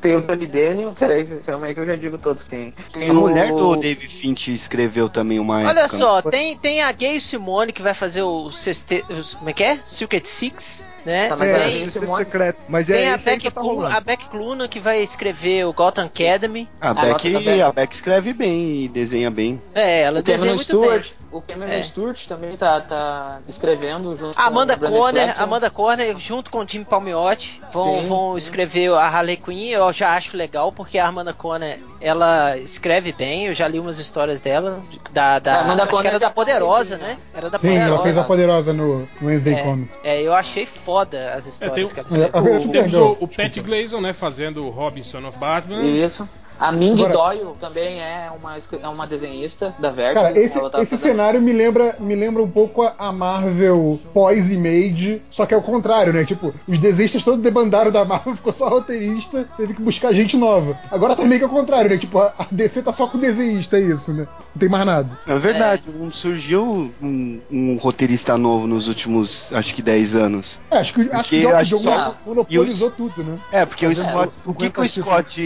Tem 0.00 0.16
o 0.16 0.22
Tony 0.22 0.46
Daniel, 0.46 0.94
peraí, 0.98 1.24
calma 1.46 1.66
aí 1.66 1.74
que 1.74 1.80
eu 1.80 1.86
já 1.86 1.96
digo 1.96 2.16
todos 2.18 2.42
que 2.42 2.50
tem. 2.50 2.74
A 3.08 3.12
o- 3.12 3.14
mulher 3.14 3.52
do 3.52 3.76
David 3.76 4.08
Finch 4.08 4.52
escreveu 4.52 5.08
também 5.08 5.38
uma 5.38 5.58
Olha 5.58 5.80
época, 5.80 5.88
só, 5.88 6.22
tem, 6.22 6.56
tem 6.56 6.82
a 6.82 6.90
Gay 6.92 7.20
Simone 7.20 7.72
que 7.72 7.82
vai 7.82 7.94
fazer 7.94 8.22
o 8.22 8.50
sexte... 8.50 9.04
Como 9.38 9.50
é 9.50 9.52
que 9.52 9.62
é? 9.62 9.78
Secret 9.84 10.24
Six, 10.26 10.86
né? 11.04 11.28
Tá, 11.28 11.36
mas 11.36 11.48
É, 11.48 11.54
a 11.54 11.60
tem 11.68 11.78
Sexteto 11.88 12.16
secreto. 12.16 12.58
Mas 12.68 12.86
tem 12.86 12.96
é 12.96 13.12
a 13.12 13.18
Beck, 13.18 13.38
que 13.40 13.50
tá 13.50 13.60
Cluna, 13.60 13.94
a 13.96 14.00
Beck 14.00 14.28
Cluna 14.28 14.68
que 14.68 14.80
vai 14.80 15.02
escrever 15.02 15.66
o 15.66 15.72
Gotham 15.72 16.06
Academy. 16.06 16.68
A 16.80 16.90
Ah, 16.90 16.94
Beck, 16.94 17.32
tá 17.32 17.40
bem. 17.40 17.62
a 17.62 17.72
Beck 17.72 17.92
escreve 17.94 18.32
bem 18.32 18.84
e 18.84 18.88
desenha 18.88 19.30
bem. 19.30 19.60
É, 19.74 20.02
ela 20.02 20.20
O 20.20 20.22
desenha 20.22 20.54
Cameron 20.54 20.54
muito 20.56 20.64
Stewart, 20.66 21.02
bem. 21.02 21.12
O 21.36 21.42
Cameron 21.42 21.72
É. 21.72 21.82
Stewart 21.82 22.26
também 22.26 22.56
tá, 22.56 22.80
tá 22.80 23.38
escrevendo 23.48 24.16
junto 24.16 24.38
A 24.38 24.44
Amanda 24.46 24.76
com 24.76 24.86
Fletcher. 24.86 25.42
Amanda 25.42 25.70
Conner 25.70 26.16
junto 26.18 26.50
com 26.50 26.58
o 26.60 26.68
Jimmy 26.68 26.84
Palmiotti 26.84 27.60
vão, 27.72 28.00
Sim. 28.00 28.06
vão 28.06 28.36
escrever 28.38 28.92
a 28.94 29.06
Harley 29.06 29.36
Quinn. 29.36 29.68
Eu 29.70 29.92
já 29.92 30.14
acho 30.16 30.36
legal 30.36 30.70
porque 30.72 30.98
a 30.98 31.06
Amanda 31.08 31.32
Conner 31.32 31.78
ela 32.00 32.56
escreve 32.58 33.12
bem. 33.12 33.46
Eu 33.46 33.54
já 33.54 33.66
li 33.66 33.78
umas 33.80 33.98
histórias 33.98 34.40
dela 34.40 34.80
da, 35.12 35.38
da 35.38 35.56
A 35.56 35.60
Amanda 35.62 35.82
acho 35.84 36.00
que 36.00 36.06
era 36.06 36.18
da 36.18 36.30
Poderosa, 36.30 36.96
fez, 36.98 37.08
né? 37.08 37.16
Era 37.34 37.50
da 37.50 37.58
Sim, 37.58 37.68
Poderosa. 37.68 37.90
ela 37.94 38.02
fez 38.02 38.18
a 38.18 38.24
poderosa 38.24 38.72
no 38.72 39.08
Wednesday 39.22 39.62
Comic. 39.62 39.90
É, 40.04 40.22
eu 40.22 40.32
achei 40.34 40.66
foda 40.66 41.32
as 41.34 41.46
histórias 41.46 41.92
tem- 41.92 42.04
que 42.04 42.14
ela 42.14 42.48
É, 42.48 42.56
escreveu. 42.56 43.00
a- 43.04 43.08
O, 43.08 43.12
o, 43.12 43.24
o 43.24 43.28
Pat 43.28 43.56
Gleason, 43.60 44.00
né, 44.00 44.12
fazendo 44.12 44.64
o 44.64 44.70
Robinson 44.70 45.18
of 45.26 45.38
Batman. 45.38 45.82
Isso. 45.82 46.28
A 46.58 46.70
Ming 46.72 46.94
Agora- 47.04 47.12
Doyle 47.14 47.54
também 47.60 48.00
é 48.00 48.30
uma, 48.38 48.56
é 48.80 48.88
uma 48.88 49.06
desenhista 49.06 49.74
da 49.78 49.90
Vertigo. 49.90 50.22
Cara, 50.24 50.38
esse, 50.38 50.56
Ela 50.58 50.70
tá 50.70 50.80
esse 50.80 50.92
fazendo- 50.96 51.10
cenário 51.10 51.42
me 51.42 51.52
lembra, 51.52 51.96
me 51.98 52.14
lembra 52.14 52.42
um 52.42 52.50
pouco 52.50 52.82
a- 52.82 53.12
Marvel 53.12 53.98
pós-Image, 54.12 55.22
só 55.30 55.46
que 55.46 55.54
é 55.54 55.56
o 55.56 55.62
contrário, 55.62 56.12
né? 56.12 56.24
Tipo, 56.24 56.54
os 56.66 56.78
desenhistas 56.78 57.22
todos 57.22 57.40
debandaram 57.42 57.90
da 57.90 58.04
Marvel, 58.04 58.34
ficou 58.36 58.52
só 58.52 58.68
roteirista, 58.68 59.48
teve 59.56 59.74
que 59.74 59.82
buscar 59.82 60.12
gente 60.12 60.36
nova. 60.36 60.78
Agora 60.90 61.14
tá 61.16 61.24
meio 61.24 61.38
que 61.40 61.44
ao 61.44 61.50
contrário, 61.50 61.90
né? 61.90 61.96
Tipo, 61.98 62.18
a, 62.18 62.32
a 62.38 62.46
DC 62.50 62.82
tá 62.82 62.92
só 62.92 63.06
com 63.06 63.18
desenhista, 63.18 63.76
é 63.76 63.80
isso, 63.80 64.12
né? 64.12 64.26
Não 64.54 64.60
tem 64.60 64.68
mais 64.68 64.86
nada. 64.86 65.08
É 65.26 65.36
verdade, 65.38 65.90
um- 65.90 66.10
surgiu 66.12 66.90
um, 67.02 67.40
um 67.50 67.76
roteirista 67.76 68.36
novo 68.38 68.66
nos 68.66 68.88
últimos, 68.88 69.52
acho 69.52 69.74
que 69.74 69.82
10 69.82 70.14
anos. 70.16 70.58
É, 70.70 70.78
acho 70.78 70.92
que, 70.94 71.02
acho 71.12 71.28
que 71.30 71.38
o 71.38 71.40
Geoff 71.42 71.64
Jones 71.64 72.14
monopolizou 72.26 72.88
os- 72.88 72.94
tudo, 72.94 73.22
né? 73.24 73.38
É, 73.52 73.64
porque 73.66 73.86
o 73.86 73.94
Scott. 73.94 74.38
é, 74.46 74.50
o 74.50 74.54
que, 74.54 74.70
que 74.70 74.80
o 74.80 74.88
50 74.88 74.88
Scott 74.88 75.40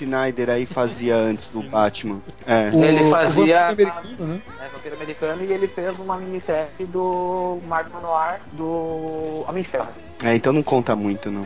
Snyder 0.00 0.33
aí 0.50 0.66
fazia 0.66 1.16
antes 1.16 1.48
do 1.48 1.62
Batman? 1.62 2.20
É. 2.46 2.70
O- 2.72 2.84
Ele 2.84 3.04
o 3.04 3.10
fazia- 3.10 3.68
vampiro 3.68 3.90
americano, 3.92 4.26
né? 4.28 4.42
É, 4.60 4.68
Vampiro 4.68 4.94
Americano 4.96 5.44
e 5.44 5.52
ele 5.52 5.68
fez 5.68 5.98
uma 5.98 6.16
minissérie 6.16 6.86
do 6.86 7.58
Mark 7.66 7.90
Manoir 7.92 8.40
do 8.52 9.44
Homem-Ferro. 9.48 9.88
É, 10.24 10.34
então 10.34 10.52
não 10.52 10.62
conta 10.62 10.96
muito, 10.96 11.30
não. 11.30 11.44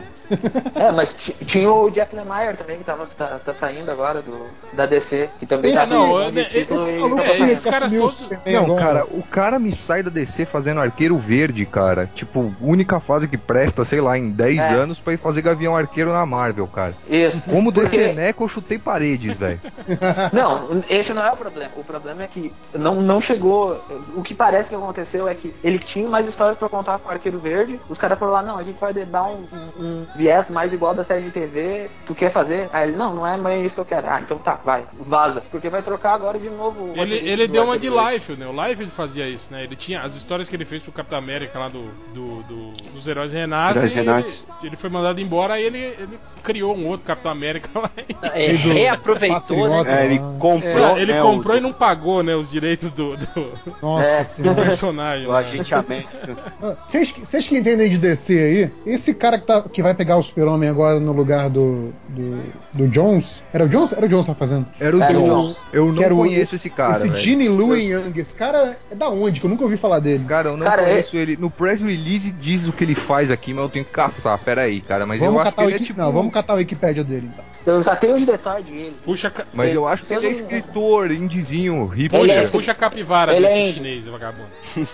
É, 0.75 0.91
mas 0.91 1.11
ti- 1.15 1.35
tinha 1.45 1.71
o 1.71 1.89
Jeff 1.89 2.15
Lemire 2.15 2.55
também, 2.55 2.77
que 2.77 2.83
tava, 2.83 3.05
tá, 3.07 3.39
tá 3.43 3.51
saindo 3.51 3.89
agora 3.89 4.21
do, 4.21 4.45
da 4.73 4.85
DC, 4.85 5.27
que 5.39 5.45
também 5.47 5.73
tá 5.73 5.83
Esse- 5.85 5.93
não, 5.93 6.31
no 6.31 6.39
é- 6.39 6.43
título 6.43 6.81
Esse 6.87 6.91
e 6.91 6.99
tá 6.99 7.03
é, 7.03 7.19
aí 7.23 7.27
fazendo. 7.27 7.45
esses 7.49 7.63
que 7.63 7.69
caras 7.71 7.83
assumiu 7.87 8.05
o 8.05 8.11
todos- 8.11 8.37
Não, 8.45 8.75
cara, 8.75 9.05
o 9.05 9.23
cara 9.23 9.57
me 9.57 9.71
sai 9.71 10.03
da 10.03 10.11
DC 10.11 10.45
fazendo 10.45 10.81
arqueiro 10.81 11.17
verde, 11.17 11.65
cara. 11.65 12.07
Tipo, 12.13 12.53
única 12.61 12.99
fase 12.99 13.27
que 13.27 13.39
presta, 13.39 13.83
sei 13.83 14.01
lá, 14.01 14.19
em 14.19 14.29
10 14.29 14.59
É. 14.59 14.69
anos 14.75 14.99
pra 14.99 15.13
ir 15.13 15.17
fazer 15.17 15.41
Gavião 15.41 15.75
Arqueiro 15.75 16.13
na 16.13 16.23
Marvel, 16.27 16.67
cara. 16.67 16.93
Isso. 17.09 17.41
Como 17.49 17.73
Porque- 17.73 17.97
DC 17.97 18.13
Neco, 18.13 18.43
eu 18.43 18.47
chutei 18.47 18.77
paredes, 18.77 19.35
velho. 19.35 19.59
Não, 20.31 20.83
esse 20.89 21.11
não 21.11 21.25
é 21.25 21.31
o 21.31 21.37
problema. 21.37 21.71
O 21.75 21.83
problema 21.83 22.23
é 22.23 22.27
que 22.27 22.53
não, 22.75 23.01
não 23.01 23.19
chegou. 23.19 23.83
O 24.15 24.21
que 24.21 24.35
parece 24.35 24.69
que 24.69 24.75
aconteceu 24.75 25.27
é 25.27 25.33
que 25.33 25.51
ele 25.63 25.79
tinha 25.79 26.07
mais 26.07 26.27
histórias 26.27 26.55
pra 26.57 26.69
contar 26.69 26.99
com 26.99 27.09
o 27.09 27.11
Arqueiro 27.11 27.39
Verde. 27.39 27.79
Os 27.89 27.97
caras 27.97 28.19
falaram 28.19 28.45
lá, 28.47 28.53
não, 28.53 28.59
gente 28.69 28.79
vai 28.79 28.93
dar 28.93 29.23
um, 29.25 29.41
um- 29.79 30.05
viés 30.15 30.49
mais 30.49 30.71
igual 30.73 30.93
da 30.93 31.03
série 31.03 31.21
de 31.23 31.31
TV. 31.31 31.89
Tu 32.05 32.15
quer 32.15 32.31
fazer? 32.31 32.69
Aí 32.73 32.89
ele, 32.89 32.97
não, 32.97 33.13
não 33.15 33.27
é 33.27 33.37
mais 33.37 33.63
isso 33.65 33.75
que 33.75 33.81
eu 33.81 33.85
quero. 33.85 34.07
Ah, 34.09 34.19
então 34.21 34.37
tá, 34.37 34.59
vai, 34.63 34.83
vaza. 34.99 35.41
Porque 35.51 35.69
vai 35.69 35.81
trocar 35.81 36.13
agora 36.13 36.39
de 36.39 36.49
novo. 36.49 36.93
o 36.93 36.97
Ele, 36.97 37.15
ele 37.15 37.47
do 37.47 37.53
deu 37.53 37.63
uma 37.63 37.77
de. 37.77 37.89
Life, 37.89 38.33
né? 38.33 38.47
O 38.47 38.51
Life 38.67 38.81
ele 38.83 38.91
fazia 38.91 39.27
isso, 39.27 39.51
né? 39.51 39.63
Ele 39.63 39.75
tinha 39.75 40.01
as 40.01 40.15
histórias 40.15 40.47
que 40.47 40.55
ele 40.55 40.65
fez 40.65 40.81
pro 40.83 40.91
Capitão 40.91 41.17
América 41.17 41.57
lá 41.59 41.67
do, 41.67 41.83
do, 42.13 42.43
do- 42.43 42.71
dos 42.93 43.07
Heróis 43.07 43.33
Renascem. 43.33 43.83
Heróis 43.91 43.95
Renascem. 43.95 44.45
Ele, 44.59 44.67
ele 44.69 44.75
foi 44.77 44.89
mandado 44.89 45.19
embora, 45.19 45.55
aí 45.55 45.63
ele, 45.63 45.79
ele 45.79 46.19
criou 46.43 46.75
um 46.75 46.87
outro 46.87 47.05
Capitão 47.05 47.31
América 47.31 47.67
lá. 47.79 47.89
É, 48.33 48.47
reaproveitou, 48.55 49.67
né? 49.83 50.01
É, 50.01 50.05
ele 50.05 50.19
lá. 50.19 50.33
comprou. 50.39 50.97
ele 50.97 51.13
né, 51.13 51.21
comprou 51.21 51.55
o, 51.55 51.57
e 51.57 51.61
não 51.61 51.73
pagou, 51.73 52.23
né? 52.23 52.35
Os 52.35 52.49
direitos 52.49 52.91
do, 52.91 53.15
do, 53.17 53.53
Nossa 53.81 54.07
É. 54.07 54.23
senhora. 54.23 54.61
personagem. 54.63 55.27
o 55.27 55.31
né? 55.31 55.37
agente 55.39 55.73
América. 55.73 56.37
Ah, 56.61 56.75
Vocês 56.85 57.11
que 57.11 57.21
vocês 57.25 57.47
que 57.47 57.57
entendem 57.57 57.89
de 57.89 57.97
DC 57.97 58.33
aí, 58.49 58.71
esse 58.85 59.13
cara 59.13 59.37
que, 59.39 59.45
tá, 59.47 59.61
que 59.61 59.81
vai 59.81 59.93
pegar 59.93 60.17
o 60.17 60.21
Super-Homem 60.23 60.67
agora 60.69 60.99
no 60.99 61.11
lugar 61.11 61.49
do, 61.49 61.93
do, 62.09 62.43
do 62.73 62.87
Jones. 62.87 63.41
Era 63.53 63.65
o 63.65 63.69
Jones? 63.69 63.93
Era 63.93 64.05
o 64.05 64.09
Jones 64.09 64.25
que 64.25 64.31
tá 64.31 64.35
fazendo. 64.35 64.65
Era 64.79 64.97
o 64.97 65.01
É, 65.03 65.07
Jones. 65.13 65.27
Jones. 65.29 65.57
Eu 65.73 65.91
não 65.91 66.03
era 66.03 66.13
o- 66.13 66.17
conheço 66.17 66.55
esse 66.55 66.69
cara, 66.69 66.97
esse. 66.97 67.15
Gene 67.15 67.47
Lewin 67.47 67.83
Young. 67.87 68.13
Esse 68.19 68.33
cara 68.35 68.77
é 68.91 68.95
da 68.95 69.09
onde? 69.09 69.39
Que 69.39 69.45
eu 69.45 69.49
nunca 69.49 69.63
ouvi 69.63 69.77
falar 69.77 69.99
dele. 69.99 70.23
Cara, 70.27 70.49
eu 70.49 70.57
não 70.57 70.65
Cara, 70.65 70.83
conheço 70.83 71.15
ele. 71.17 71.37
No 71.37 71.49
press 71.49 71.79
release 71.81 72.31
diz 72.31 72.67
o 72.67 72.73
que 72.73 72.83
ele 72.83 72.95
faz 72.95 73.31
aqui, 73.31 73.53
mas 73.53 73.63
eu 73.63 73.69
tenho 73.69 73.85
que 73.85 73.91
caçar. 73.91 74.37
Pera 74.39 74.61
aí, 74.63 74.81
cara. 74.81 75.05
Mas 75.05 75.19
vamos 75.19 75.35
eu 75.35 75.39
acho 75.41 75.49
que 75.51 75.55
catar 75.55 75.63
o 75.63 75.69
ele 75.69 75.73
é 75.73 75.75
Wiki... 75.75 75.85
tipo. 75.87 75.99
Não, 76.01 76.11
vamos 76.11 76.33
catar 76.33 76.53
o 76.53 76.57
Wikipedia 76.57 77.03
dele 77.03 77.29
então. 77.33 77.45
Eu 77.65 77.83
já 77.83 77.95
tenho 77.95 78.15
os 78.15 78.25
detalhes 78.25 78.65
dele. 78.65 78.95
Puxa, 79.03 79.31
Mas 79.53 79.73
eu 79.75 79.87
acho 79.87 80.05
que 80.05 80.13
ele 80.13 80.27
é 80.27 80.31
escritor, 80.31 81.11
indizinho, 81.11 81.85
hipster. 81.85 82.23
é- 82.29 82.39
puxa, 82.41 82.51
puxa 82.51 82.71
a 82.71 82.75
capivara 82.75 83.35
Ele 83.35 83.45
desse 83.47 83.59
é- 83.59 83.73
chinês, 83.73 84.07
vagabundo. 84.07 84.47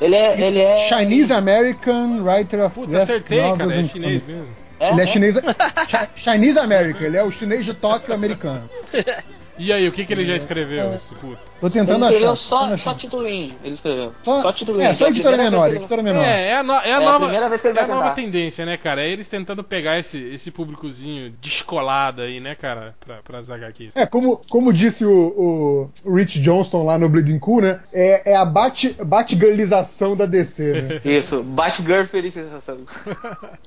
Ele 0.00 0.14
é. 0.16 0.40
Ele 0.40 0.58
é 0.58 0.76
Chinese 0.88 1.32
American 1.32 2.22
Writer 2.22 2.64
of 2.64 2.74
Puta, 2.74 2.89
graphic 2.90 3.12
acertei, 3.12 3.38
cara. 3.38 3.56
novels 3.56 3.74
É 3.74 3.88
chinês 3.88 4.22
mesmo. 4.26 4.56
é, 4.78 4.90
Ele 4.90 5.00
é 5.00 5.04
é. 5.04 5.06
chinês. 5.06 5.34
Chi- 5.88 6.08
Chinese 6.16 6.58
American, 6.58 7.02
ele 7.06 7.16
é 7.16 7.22
o 7.22 7.30
chinês 7.30 7.64
de 7.64 7.74
Tóquio 7.74 8.14
americano. 8.14 8.68
E 9.62 9.70
aí, 9.74 9.86
o 9.86 9.92
que, 9.92 10.06
que 10.06 10.12
ele 10.14 10.24
já 10.24 10.36
escreveu, 10.36 10.94
esse 10.94 11.14
puto? 11.16 11.38
Tô 11.60 11.66
Ele 11.66 11.72
tentando 11.74 12.04
escreveu 12.06 12.30
achar. 12.30 12.42
só, 12.42 12.58
só 12.68 12.72
achar. 12.72 12.94
título 12.96 13.28
indie, 13.28 13.54
ele 13.62 13.74
escreveu. 13.74 14.14
Só, 14.22 14.40
Só 14.40 14.52
título 14.52 14.80
é, 14.80 14.94
só 14.94 15.04
É 15.04 15.08
a 15.08 15.10
editora 15.10 15.36
menor, 15.36 15.66
ele- 15.68 15.76
editora 15.76 16.02
menor. 16.02 16.24
É, 16.24 16.46
é 16.48 16.56
a, 16.56 16.62
no- 16.62 16.72
é 16.72 16.76
a 16.78 16.88
É 16.88 16.92
a 16.94 17.00
nova, 17.00 17.18
primeira 17.26 17.48
vez 17.50 17.60
que 17.60 17.68
ele 17.68 17.78
é 17.78 17.82
a 17.82 17.86
vai 17.86 17.94
nova 17.94 18.10
tendência, 18.12 18.64
né, 18.64 18.78
cara? 18.78 19.02
É 19.04 19.10
eles 19.10 19.28
tentando 19.28 19.62
pegar 19.62 19.98
esse, 19.98 20.18
esse 20.18 20.50
públicozinho 20.50 21.30
descolado 21.42 22.22
aí, 22.22 22.40
né, 22.40 22.54
cara, 22.54 22.94
pra, 23.04 23.16
pras 23.22 23.50
HQs. 23.50 23.94
É, 23.96 24.06
como, 24.06 24.40
como 24.48 24.72
disse 24.72 25.04
o, 25.04 25.90
o 26.06 26.14
Rich 26.14 26.40
Johnston 26.40 26.82
lá 26.84 26.98
no 26.98 27.08
Bleeding 27.10 27.38
Cool, 27.38 27.60
né? 27.60 27.80
É, 27.92 28.32
é 28.32 28.36
a 28.36 28.46
bat- 28.46 28.96
Batgirlização 29.04 30.16
da 30.16 30.24
DC, 30.24 30.72
né? 30.82 31.00
Isso, 31.18 31.42
Batgirl 31.42 32.04
Felicização. 32.06 32.78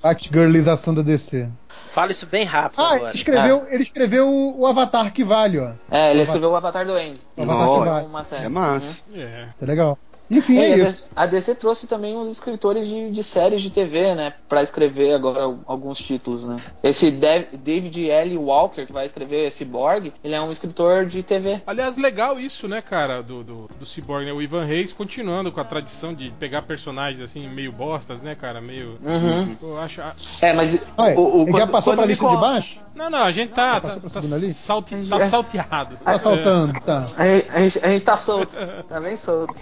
Batgirlização 0.02 0.94
da 0.94 1.02
DC. 1.04 1.48
Fala 1.94 2.12
isso 2.12 2.26
bem 2.26 2.44
rápido 2.44 2.82
Ah, 2.82 2.96
agora. 2.96 3.16
escreveu, 3.16 3.68
ele 3.70 3.84
escreveu 3.84 4.28
o, 4.28 4.62
o 4.62 4.66
Avatar 4.66 5.14
que 5.14 5.24
vale, 5.24 5.60
ó. 5.60 5.74
É, 5.92 6.10
ele 6.12 6.24
escreveu 6.24 6.50
o 6.50 6.56
Avatar 6.56 6.86
do 6.88 6.94
Andy. 6.94 7.22
O 7.38 7.44
Avatar 7.44 7.64
que 7.66 7.70
Nossa. 7.70 7.92
vale. 7.92 8.06
Uma 8.08 8.24
série. 8.24 8.46
É 8.46 8.50
massa. 8.50 9.02
É. 9.14 9.48
Isso 9.54 9.64
é 9.64 9.68
legal. 9.68 9.98
Enfim, 10.32 10.58
É, 10.58 10.70
é 10.70 10.74
a 10.74 10.78
isso. 10.78 10.86
DC 10.86 11.06
A 11.16 11.26
DC 11.26 11.56
trouxe 11.56 11.88
também 11.88 12.16
uns 12.16 12.30
escritores 12.30 12.88
de, 12.88 13.12
de 13.12 13.24
séries 13.24 13.62
de 13.62 13.70
TV, 13.70 14.16
né? 14.16 14.34
Pra 14.48 14.64
escrever 14.64 15.14
agora 15.14 15.58
alguns 15.66 16.00
títulos, 16.00 16.46
né? 16.46 16.62
Esse 16.82 17.12
David 17.12 18.10
L. 18.10 18.38
Walker, 18.38 18.86
que 18.86 18.94
vai 18.94 19.06
escrever 19.06 19.52
Cyborg, 19.52 20.14
ele 20.24 20.34
é 20.34 20.42
um 20.42 20.52
escritor 20.52 21.06
de 21.06 21.22
TV. 21.24 21.62
Aliás, 21.68 21.98
legal 21.98 22.40
isso, 22.40 22.68
né, 22.68 22.82
cara, 22.82 23.22
do, 23.22 23.44
do, 23.44 23.70
do 23.80 23.86
Cyborg, 23.86 24.26
né? 24.26 24.34
O 24.34 24.42
Ivan 24.42 24.66
Reis 24.66 24.92
continuando 24.94 25.52
com 25.52 25.60
a 25.60 25.64
tradição 25.64 26.14
de 26.14 26.30
pegar 26.32 26.62
personagens 26.64 27.22
assim, 27.22 27.48
meio 27.48 27.72
bostas, 27.72 28.22
né, 28.22 28.36
cara? 28.36 28.62
Meio. 28.62 28.98
Uhum. 29.04 29.56
Eu 29.62 29.78
acho. 29.80 30.02
É, 30.42 30.54
mas. 30.54 30.82
Olha, 30.98 31.20
o- 31.20 31.44
o- 31.44 31.48
ele 31.50 31.58
já 31.58 31.68
passou 31.68 31.92
quando 31.94 31.98
pra 32.00 32.06
lista 32.08 32.28
de 32.30 32.38
baixo? 32.38 32.80
Não, 32.96 33.10
não, 33.10 33.24
a 33.24 33.32
gente 33.32 33.52
tá. 33.54 33.82
passou 33.82 34.02
Tá, 34.02 34.10
tá, 34.10 34.54
salti- 34.54 35.10
tá 35.10 35.28
salteado. 35.28 35.96
É. 36.02 36.04
Tá 36.04 36.18
saltando, 36.20 36.80
tá. 36.82 37.08
A 37.18 37.26
gente, 37.26 37.50
a 37.50 37.60
gente- 37.60 37.80
gente 37.88 38.04
tá 38.06 38.16
solto. 38.18 38.56
Tá 38.88 39.00
bem 39.00 39.16
solto. 39.18 39.54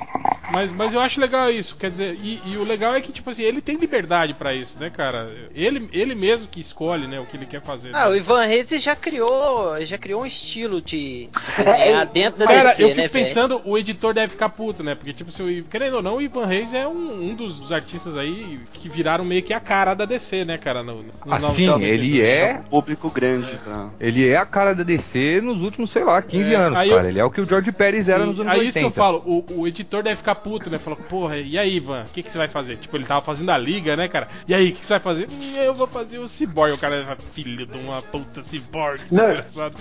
Mas, 0.52 0.70
mas 0.72 0.94
eu 0.94 1.00
acho 1.00 1.22
legal 1.22 1.50
isso, 1.50 1.76
quer 1.78 1.90
dizer, 1.92 2.18
e, 2.22 2.42
e 2.46 2.58
o 2.58 2.64
legal 2.64 2.94
é 2.94 3.00
que, 3.00 3.12
tipo 3.14 3.30
assim, 3.30 3.42
ele 3.44 3.62
tem 3.62 3.78
liberdade 3.78 4.34
pra 4.34 4.54
isso, 4.54 4.78
né, 4.80 4.90
cara? 4.90 5.32
Ele, 5.56 5.90
ele 5.94 6.14
mesmo 6.14 6.48
que 6.48 6.60
escolhe, 6.60 7.08
né, 7.08 7.20
o 7.22 7.26
que 7.26 7.38
ele 7.38 7.46
quer 7.46 7.62
fazer. 7.62 7.96
Ah, 7.96 8.08
o 8.10 8.12
né? 8.12 8.18
Ivan 8.18 8.44
Reis 8.46 8.70
já 8.70 8.94
criou, 8.96 9.76
já 9.86 9.98
criou 9.98 10.24
um 10.24 10.26
estilo 10.26 10.82
de 10.82 11.30
É, 11.58 11.64
desenhar 11.64 12.06
dentro 12.08 12.40
da 12.40 12.48
Cara, 12.48 12.70
DC, 12.70 12.84
eu 12.84 12.88
né, 12.90 12.96
fico 12.96 13.14
velho? 13.14 13.26
pensando, 13.26 13.62
o 13.64 13.78
editor 13.78 14.14
deve 14.14 14.32
ficar 14.32 14.50
puto, 14.50 14.84
né? 14.84 14.94
Porque, 14.94 15.14
tipo, 15.14 15.32
se 15.32 15.42
o, 15.42 15.64
querendo 15.66 15.96
ou 15.98 16.02
não, 16.02 16.18
o 16.18 16.22
Ivan 16.22 16.46
Reis 16.46 16.74
é 16.74 16.86
um, 16.86 17.30
um 17.30 17.34
dos, 17.34 17.72
artistas 17.72 18.18
aí 18.18 18.60
que 18.74 18.90
viraram 18.90 19.24
meio 19.24 19.44
que 19.44 19.54
a 19.54 19.60
cara 19.62 19.94
da 19.94 20.04
DC, 20.04 20.44
né, 20.44 20.58
cara? 20.58 20.84
No, 20.84 20.96
no, 21.02 21.34
Assim, 21.34 21.68
952. 21.68 21.84
ele 21.94 22.22
é. 22.22 22.62
Público 22.70 23.10
grande. 23.10 23.21
Tá? 23.64 23.90
Ele 24.00 24.28
é 24.28 24.38
a 24.38 24.46
cara 24.46 24.74
da 24.74 24.84
DC 24.84 25.42
nos 25.42 25.62
últimos, 25.62 25.90
sei 25.90 26.04
lá, 26.04 26.22
15 26.22 26.54
É, 26.54 26.58
anos, 26.58 26.78
aí 26.78 26.90
cara. 26.90 27.04
eu- 27.04 27.10
Ele 27.10 27.20
é 27.20 27.24
o 27.24 27.30
que 27.32 27.42
o 27.42 27.48
George 27.48 27.72
Pérez 27.72 28.10
era 28.10 28.22
Sim, 28.22 28.28
nos 28.28 28.40
anos 28.40 28.52
aí 28.52 28.60
80. 28.60 28.80
isso 28.80 28.80
que 28.80 28.86
eu 29.00 29.04
falo, 29.04 29.22
o, 29.26 29.46
o 29.62 29.68
editor 29.68 30.04
deve 30.04 30.18
ficar 30.18 30.36
puto, 30.36 30.70
né? 30.70 30.80
Falou, 30.80 30.98
porra, 31.10 31.38
e 31.38 31.58
aí, 31.58 31.76
Ivan, 31.76 32.04
o 32.04 32.12
que, 32.12 32.24
que 32.24 32.32
você 32.32 32.38
vai 32.38 32.48
fazer? 32.48 32.78
Tipo, 32.78 32.98
ele 32.98 33.06
tava 33.06 33.22
fazendo 33.26 33.50
a 33.52 33.58
liga, 33.58 33.96
né, 33.96 34.08
cara? 34.08 34.28
E 34.48 34.54
aí, 34.54 34.70
o 34.70 34.74
que, 34.74 34.80
que 34.80 34.86
você 34.86 34.94
vai 34.94 35.00
fazer? 35.00 35.28
"Hum, 35.32 35.56
eu 35.58 35.74
vou 35.74 35.88
fazer 35.88 36.20
o 36.20 36.28
Cyborg. 36.28 36.74
O 36.74 36.80
cara 36.80 37.18
filho 37.34 37.66
de 37.66 37.78
uma 37.78 38.02
puta 38.02 38.42
Cyborg. 38.44 39.02
Não, 39.12 39.28
desgraçado." 39.28 39.76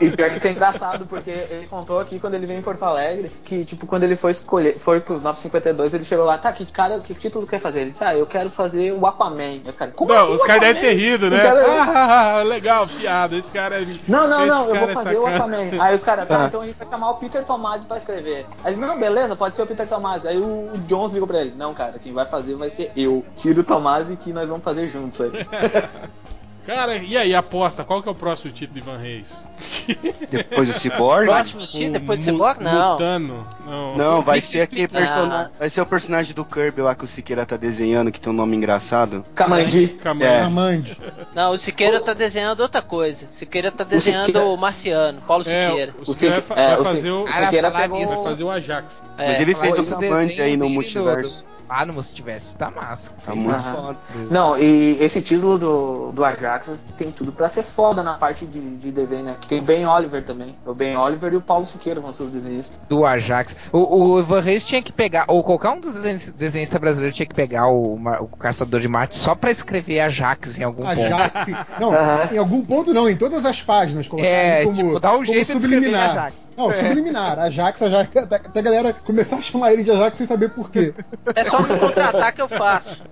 E, 0.00 0.06
e 0.06 0.10
pior 0.10 0.30
que 0.30 0.40
tá 0.40 0.50
engraçado, 0.50 1.06
porque 1.06 1.30
ele 1.30 1.66
contou 1.68 1.98
aqui 2.00 2.18
quando 2.18 2.34
ele 2.34 2.46
veio 2.46 2.58
em 2.58 2.62
Porto 2.62 2.82
Alegre 2.84 3.30
que, 3.44 3.64
tipo, 3.64 3.86
quando 3.86 4.04
ele 4.04 4.16
foi 4.16 4.30
escolher, 4.30 4.78
foi 4.78 5.00
pros 5.00 5.20
952, 5.20 5.94
ele 5.94 6.04
chegou 6.04 6.24
lá, 6.24 6.38
tá, 6.38 6.52
que 6.52 6.64
cara, 6.66 7.00
que 7.00 7.14
título 7.14 7.46
quer 7.46 7.60
fazer? 7.60 7.80
Ele 7.80 7.90
disse, 7.90 8.04
ah, 8.04 8.14
eu 8.14 8.26
quero 8.26 8.50
fazer 8.50 8.92
o 8.92 9.06
Aquaman. 9.06 9.38
Aí 9.42 9.62
Os 9.66 9.76
caras, 9.76 9.94
como 9.94 10.12
não, 10.12 10.24
assim 10.24 10.34
os 10.34 10.42
caras 10.44 10.62
devem 10.62 10.82
ter 10.82 10.94
rido, 10.94 11.30
né? 11.30 11.40
Cara- 11.40 11.58
Ah, 12.38 12.42
legal, 12.42 12.77
piada. 12.86 13.36
Esse 13.36 13.50
cara 13.50 13.82
é. 13.82 13.86
Não, 14.06 14.28
não, 14.28 14.46
não, 14.46 14.68
eu 14.68 14.74
vou 14.76 14.90
é 14.90 14.94
fazer 14.94 15.16
o 15.16 15.24
sacana. 15.24 15.36
Aquaman. 15.36 15.82
Aí 15.82 15.94
os 15.94 16.02
caras, 16.02 16.28
tá, 16.28 16.44
Ah. 16.44 16.46
então 16.46 16.60
a 16.60 16.66
gente 16.66 16.76
vai 16.76 16.88
chamar 16.88 17.10
o 17.10 17.14
Peter 17.16 17.44
Tomasi 17.44 17.86
pra 17.86 17.96
escrever. 17.98 18.46
Aí 18.62 18.72
ele, 18.74 18.80
não, 18.80 18.98
beleza, 18.98 19.34
pode 19.34 19.56
ser 19.56 19.62
o 19.62 19.66
Peter 19.66 19.88
Tomasi. 19.88 20.28
Aí 20.28 20.38
o, 20.38 20.70
o 20.74 20.78
Jones 20.86 21.12
ligou 21.12 21.26
pra 21.26 21.40
ele, 21.40 21.54
não, 21.56 21.74
cara, 21.74 21.98
quem 21.98 22.12
vai 22.12 22.24
fazer 22.26 22.54
vai 22.54 22.70
ser 22.70 22.92
eu. 22.96 23.24
Tira 23.36 23.60
o 23.60 23.64
Tomasi 23.64 24.16
que 24.16 24.32
nós 24.32 24.48
vamos 24.48 24.64
fazer 24.64 24.88
juntos 24.88 25.20
aí. 25.20 25.30
Cara, 26.68 26.96
e 26.96 27.16
aí, 27.16 27.34
aposta, 27.34 27.82
qual 27.82 28.02
que 28.02 28.10
é 28.10 28.12
o 28.12 28.14
próximo 28.14 28.52
título 28.52 28.78
do 28.78 28.84
Ivan 28.90 28.98
Reis? 28.98 29.32
Depois 30.30 30.68
do 30.68 30.78
Cyborg? 30.78 31.24
Próximo 31.24 31.62
título, 31.62 31.92
depois 31.94 32.22
de 32.22 32.30
Mu- 32.30 32.36
Cyborg? 32.36 32.62
Não. 32.62 32.90
Mutano. 32.92 33.46
Não. 33.64 33.96
Não, 33.96 34.20
vai 34.22 34.42
ser 34.42 34.60
aquele 34.60 34.86
personagem. 34.86 35.50
Vai 35.58 35.70
ser 35.70 35.80
o 35.80 35.86
personagem 35.86 36.34
do 36.34 36.44
Kirby 36.44 36.82
lá 36.82 36.94
que 36.94 37.04
o 37.04 37.06
Siqueira 37.06 37.46
tá 37.46 37.56
desenhando, 37.56 38.12
que 38.12 38.20
tem 38.20 38.30
um 38.30 38.36
nome 38.36 38.54
engraçado. 38.54 39.24
Camandi. 39.34 39.88
Calma 40.02 40.22
É. 40.26 40.46
Não, 41.34 41.52
o 41.52 41.56
Siqueira 41.56 42.00
tá 42.00 42.12
desenhando 42.12 42.60
outra 42.60 42.82
coisa. 42.82 43.24
O 43.30 43.32
Siqueira 43.32 43.72
tá 43.72 43.82
desenhando 43.82 44.26
Siqueira- 44.26 44.46
o 44.46 44.54
Marciano, 44.58 45.22
Paulo 45.22 45.44
É, 45.48 45.68
Siqueira. 45.70 45.94
o 46.02 46.04
Siqueira 46.12 46.34
vai, 46.34 46.42
fa- 46.42 46.54
é, 46.62 46.66
vai 46.66 46.80
o 46.80 46.84
fazer 46.84 47.10
o, 47.10 47.26
Siqueira 47.26 47.70
pegou- 47.70 48.06
vai 48.06 48.24
fazer 48.24 48.44
o 48.44 48.50
Ajax. 48.50 49.02
É, 49.16 49.28
Mas 49.28 49.40
ele 49.40 49.54
fez 49.54 49.90
Band 49.90 49.98
desenho 50.00 50.42
aí 50.44 50.56
no 50.56 50.68
multiverso. 50.68 51.46
Do- 51.68 51.72
Ah, 51.74 51.84
no 51.86 51.92
multiverso, 51.92 52.56
tá 52.56 52.70
massa. 52.70 53.12
Tá 53.24 53.34
muito 53.34 53.62
foda. 53.62 53.96
Não, 54.30 54.58
e 54.58 54.96
esse 55.00 55.20
título 55.20 55.58
do, 55.58 56.12
do 56.12 56.24
Ajax 56.24 56.84
tem 56.96 57.10
tudo 57.10 57.32
pra 57.32 57.48
ser 57.48 57.62
foda 57.62 58.02
na 58.02 58.14
parte 58.14 58.46
de, 58.46 58.60
de 58.76 58.90
desenho, 58.90 59.24
né? 59.24 59.36
Tem 59.48 59.58
o 59.60 59.62
Ben 59.62 59.86
Oliver 59.86 60.24
também. 60.24 60.56
O 60.66 60.74
Ben 60.74 60.96
Oliver 60.96 61.32
e 61.32 61.36
o 61.36 61.40
Paulo 61.40 61.64
Siqueira 61.66 62.00
vão 62.00 62.12
ser 62.12 62.24
os 62.24 62.30
desenhistas. 62.30 62.80
Do 62.88 63.04
Ajax. 63.04 63.56
O, 63.72 64.14
o 64.14 64.20
Ivan 64.20 64.40
Reis 64.40 64.64
tinha 64.66 64.82
que 64.82 64.92
pegar, 64.92 65.24
ou 65.28 65.42
qualquer 65.44 65.70
um 65.70 65.80
dos 65.80 65.94
desen- 65.94 66.32
desenhistas 66.36 66.80
brasileiros 66.80 67.16
tinha 67.16 67.26
que 67.26 67.34
pegar 67.34 67.68
o, 67.68 67.94
o 68.20 68.26
Caçador 68.38 68.80
de 68.80 68.88
Marte 68.88 69.14
só 69.16 69.34
pra 69.34 69.50
escrever 69.50 70.00
Ajax 70.00 70.58
em 70.58 70.64
algum 70.64 70.82
ponto. 70.84 71.00
Ajax. 71.00 71.46
Não, 71.80 71.92
Aham. 71.92 72.28
em 72.32 72.38
algum 72.38 72.64
ponto 72.64 72.92
não, 72.94 73.08
em 73.08 73.16
todas 73.16 73.44
as 73.44 73.60
páginas. 73.62 74.08
colocar 74.08 74.26
É, 74.28 74.62
como, 74.64 74.74
tipo, 74.74 75.00
dá 75.00 75.16
um 75.16 75.24
jeito 75.24 75.54
de 75.54 75.60
subliminar. 75.60 76.10
Ajax. 76.10 76.50
Não, 76.56 76.72
subliminar. 76.72 77.38
Ajax, 77.38 77.82
Ajax, 77.82 78.16
até, 78.16 78.36
até 78.36 78.60
a 78.60 78.62
galera 78.62 78.92
começar 79.04 79.36
a 79.36 79.42
chamar 79.42 79.72
ele 79.72 79.84
de 79.84 79.90
Ajax 79.90 80.16
sem 80.18 80.26
saber 80.26 80.50
por 80.50 80.70
quê. 80.70 80.94
É 81.34 81.44
só 81.44 81.57
me 81.62 81.78
contratar 81.78 82.32
que 82.32 82.42
eu 82.42 82.48
faço. 82.48 83.02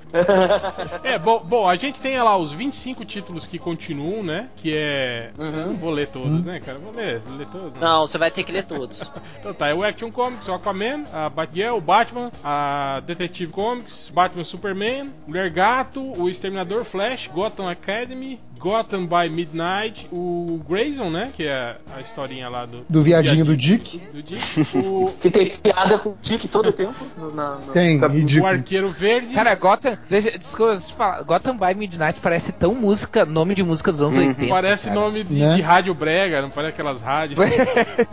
É, 1.02 1.18
bom, 1.18 1.40
bom, 1.44 1.68
a 1.68 1.76
gente 1.76 2.00
tem 2.00 2.18
lá 2.18 2.36
os 2.36 2.52
25 2.52 3.04
títulos 3.04 3.46
que 3.46 3.58
continuam, 3.58 4.22
né? 4.22 4.48
Que 4.56 4.74
é. 4.74 5.30
Uhum. 5.38 5.66
Não 5.66 5.76
vou 5.76 5.90
ler 5.90 6.08
todos, 6.08 6.44
né, 6.44 6.60
cara? 6.60 6.78
Vou 6.78 6.92
ler, 6.92 7.20
vou 7.20 7.36
ler 7.36 7.46
todos. 7.48 7.80
Não, 7.80 8.06
você 8.06 8.18
vai 8.18 8.30
ter 8.30 8.42
que 8.44 8.52
ler 8.52 8.64
todos. 8.64 9.02
Então 9.38 9.52
tá, 9.52 9.68
é 9.68 9.74
o 9.74 9.84
Action 9.84 10.10
Comics, 10.10 10.48
o 10.48 10.54
Aquaman, 10.54 11.04
a 11.12 11.28
Batgirl, 11.28 11.76
o 11.76 11.80
Batman, 11.80 12.30
a 12.42 13.00
Detective 13.06 13.52
Comics, 13.52 14.10
Batman 14.12 14.44
Superman, 14.44 15.12
Mulher 15.26 15.50
Gato, 15.50 16.00
o 16.00 16.28
Exterminador 16.28 16.84
Flash, 16.84 17.28
Gotham 17.28 17.68
Academy, 17.68 18.40
Gotham 18.58 19.06
by 19.06 19.28
Midnight, 19.30 20.08
o 20.12 20.60
Grayson, 20.68 21.10
né? 21.10 21.30
Que 21.34 21.44
é 21.46 21.76
a 21.94 22.00
historinha 22.00 22.48
lá 22.48 22.66
do. 22.66 22.84
Do 22.88 23.02
viadinho 23.02 23.44
do 23.44 23.56
Dick. 23.56 23.98
Do 24.12 24.22
Dick. 24.22 24.42
O, 24.76 25.10
Que 25.20 25.30
tem 25.30 25.50
piada 25.56 25.98
com 25.98 26.10
o 26.10 26.16
Dick 26.22 26.48
todo 26.48 26.68
o 26.70 26.72
tempo. 26.72 26.94
na- 27.34 27.56
no- 27.56 27.72
Tem, 27.72 28.00
o. 28.00 28.46
Arqueiro 28.46 28.88
Verde. 28.88 29.34
Cara, 29.34 29.54
Gotham, 29.54 29.96
desculpa, 30.08 30.72
deixa 30.72 30.92
eu 30.92 30.96
falar, 30.96 31.22
Gotham 31.22 31.56
by 31.56 31.74
Midnight 31.74 32.18
parece 32.20 32.52
tão 32.52 32.74
música, 32.74 33.24
nome 33.24 33.54
de 33.54 33.62
música 33.62 33.92
dos 33.92 34.00
anos 34.02 34.16
Uhum. 34.16 34.28
80. 34.28 34.48
Parece 34.52 34.88
cara. 34.88 35.00
nome 35.00 35.24
de, 35.24 35.34
Né? 35.34 35.56
de 35.56 35.62
rádio 35.62 35.94
brega, 35.94 36.40
não 36.42 36.50
parece 36.50 36.72
aquelas 36.74 37.00
rádios. 37.00 37.38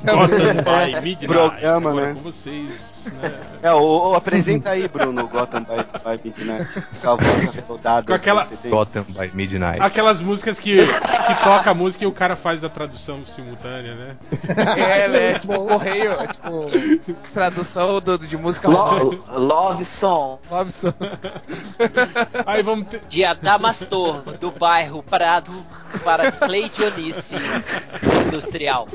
Então, 0.03 0.17
Gotham 0.19 0.37
by 0.55 1.01
Midnight. 1.01 1.27
Programa, 1.27 1.89
Agora 1.91 2.07
né? 2.07 2.13
Com 2.15 2.21
vocês, 2.21 3.11
né? 3.21 3.39
É, 3.61 3.71
o, 3.71 4.11
o- 4.11 4.15
apresenta 4.15 4.71
aí, 4.71 4.87
Bruno, 4.87 5.27
Gotham 5.27 5.61
by, 5.63 5.75
by 5.77 6.21
Midnight. 6.23 6.83
Sua 6.93 7.15
voz 7.15 7.55
rodada. 7.67 8.05
Com 8.07 8.13
aquela- 8.13 8.41
que 8.43 8.49
você 8.49 8.55
tem. 8.57 8.71
Gotham 8.71 9.03
by 9.03 9.31
Midnight. 9.33 9.81
Aquelas 9.81 10.19
músicas 10.19 10.32
que, 10.41 10.53
que 10.53 11.43
toca 11.43 11.69
a 11.69 11.73
música 11.73 12.03
e 12.03 12.07
o 12.07 12.11
cara 12.11 12.35
faz 12.35 12.63
a 12.63 12.69
tradução 12.69 13.25
simultânea, 13.25 13.93
né? 13.95 14.15
é, 14.77 15.07
né, 15.07 15.39
tipo, 15.39 15.53
correio, 15.65 16.11
é, 16.13 16.27
tipo, 16.27 17.23
tradução 17.33 17.99
do, 17.99 18.17
de 18.17 18.37
música 18.37 18.67
romântica. 18.69 19.31
Lo- 19.33 19.39
Love 19.39 19.85
Song. 19.85 20.39
Robson. 20.49 20.93
Aí 22.45 22.63
vamos 22.63 22.87
ter. 22.87 23.01
De 23.07 23.23
Adamastor, 23.23 24.21
do 24.39 24.51
bairro 24.51 25.03
Prado, 25.03 25.51
para 26.03 26.31
Clay 26.31 26.69
Dionísio 26.69 27.39
Industrial. 28.27 28.87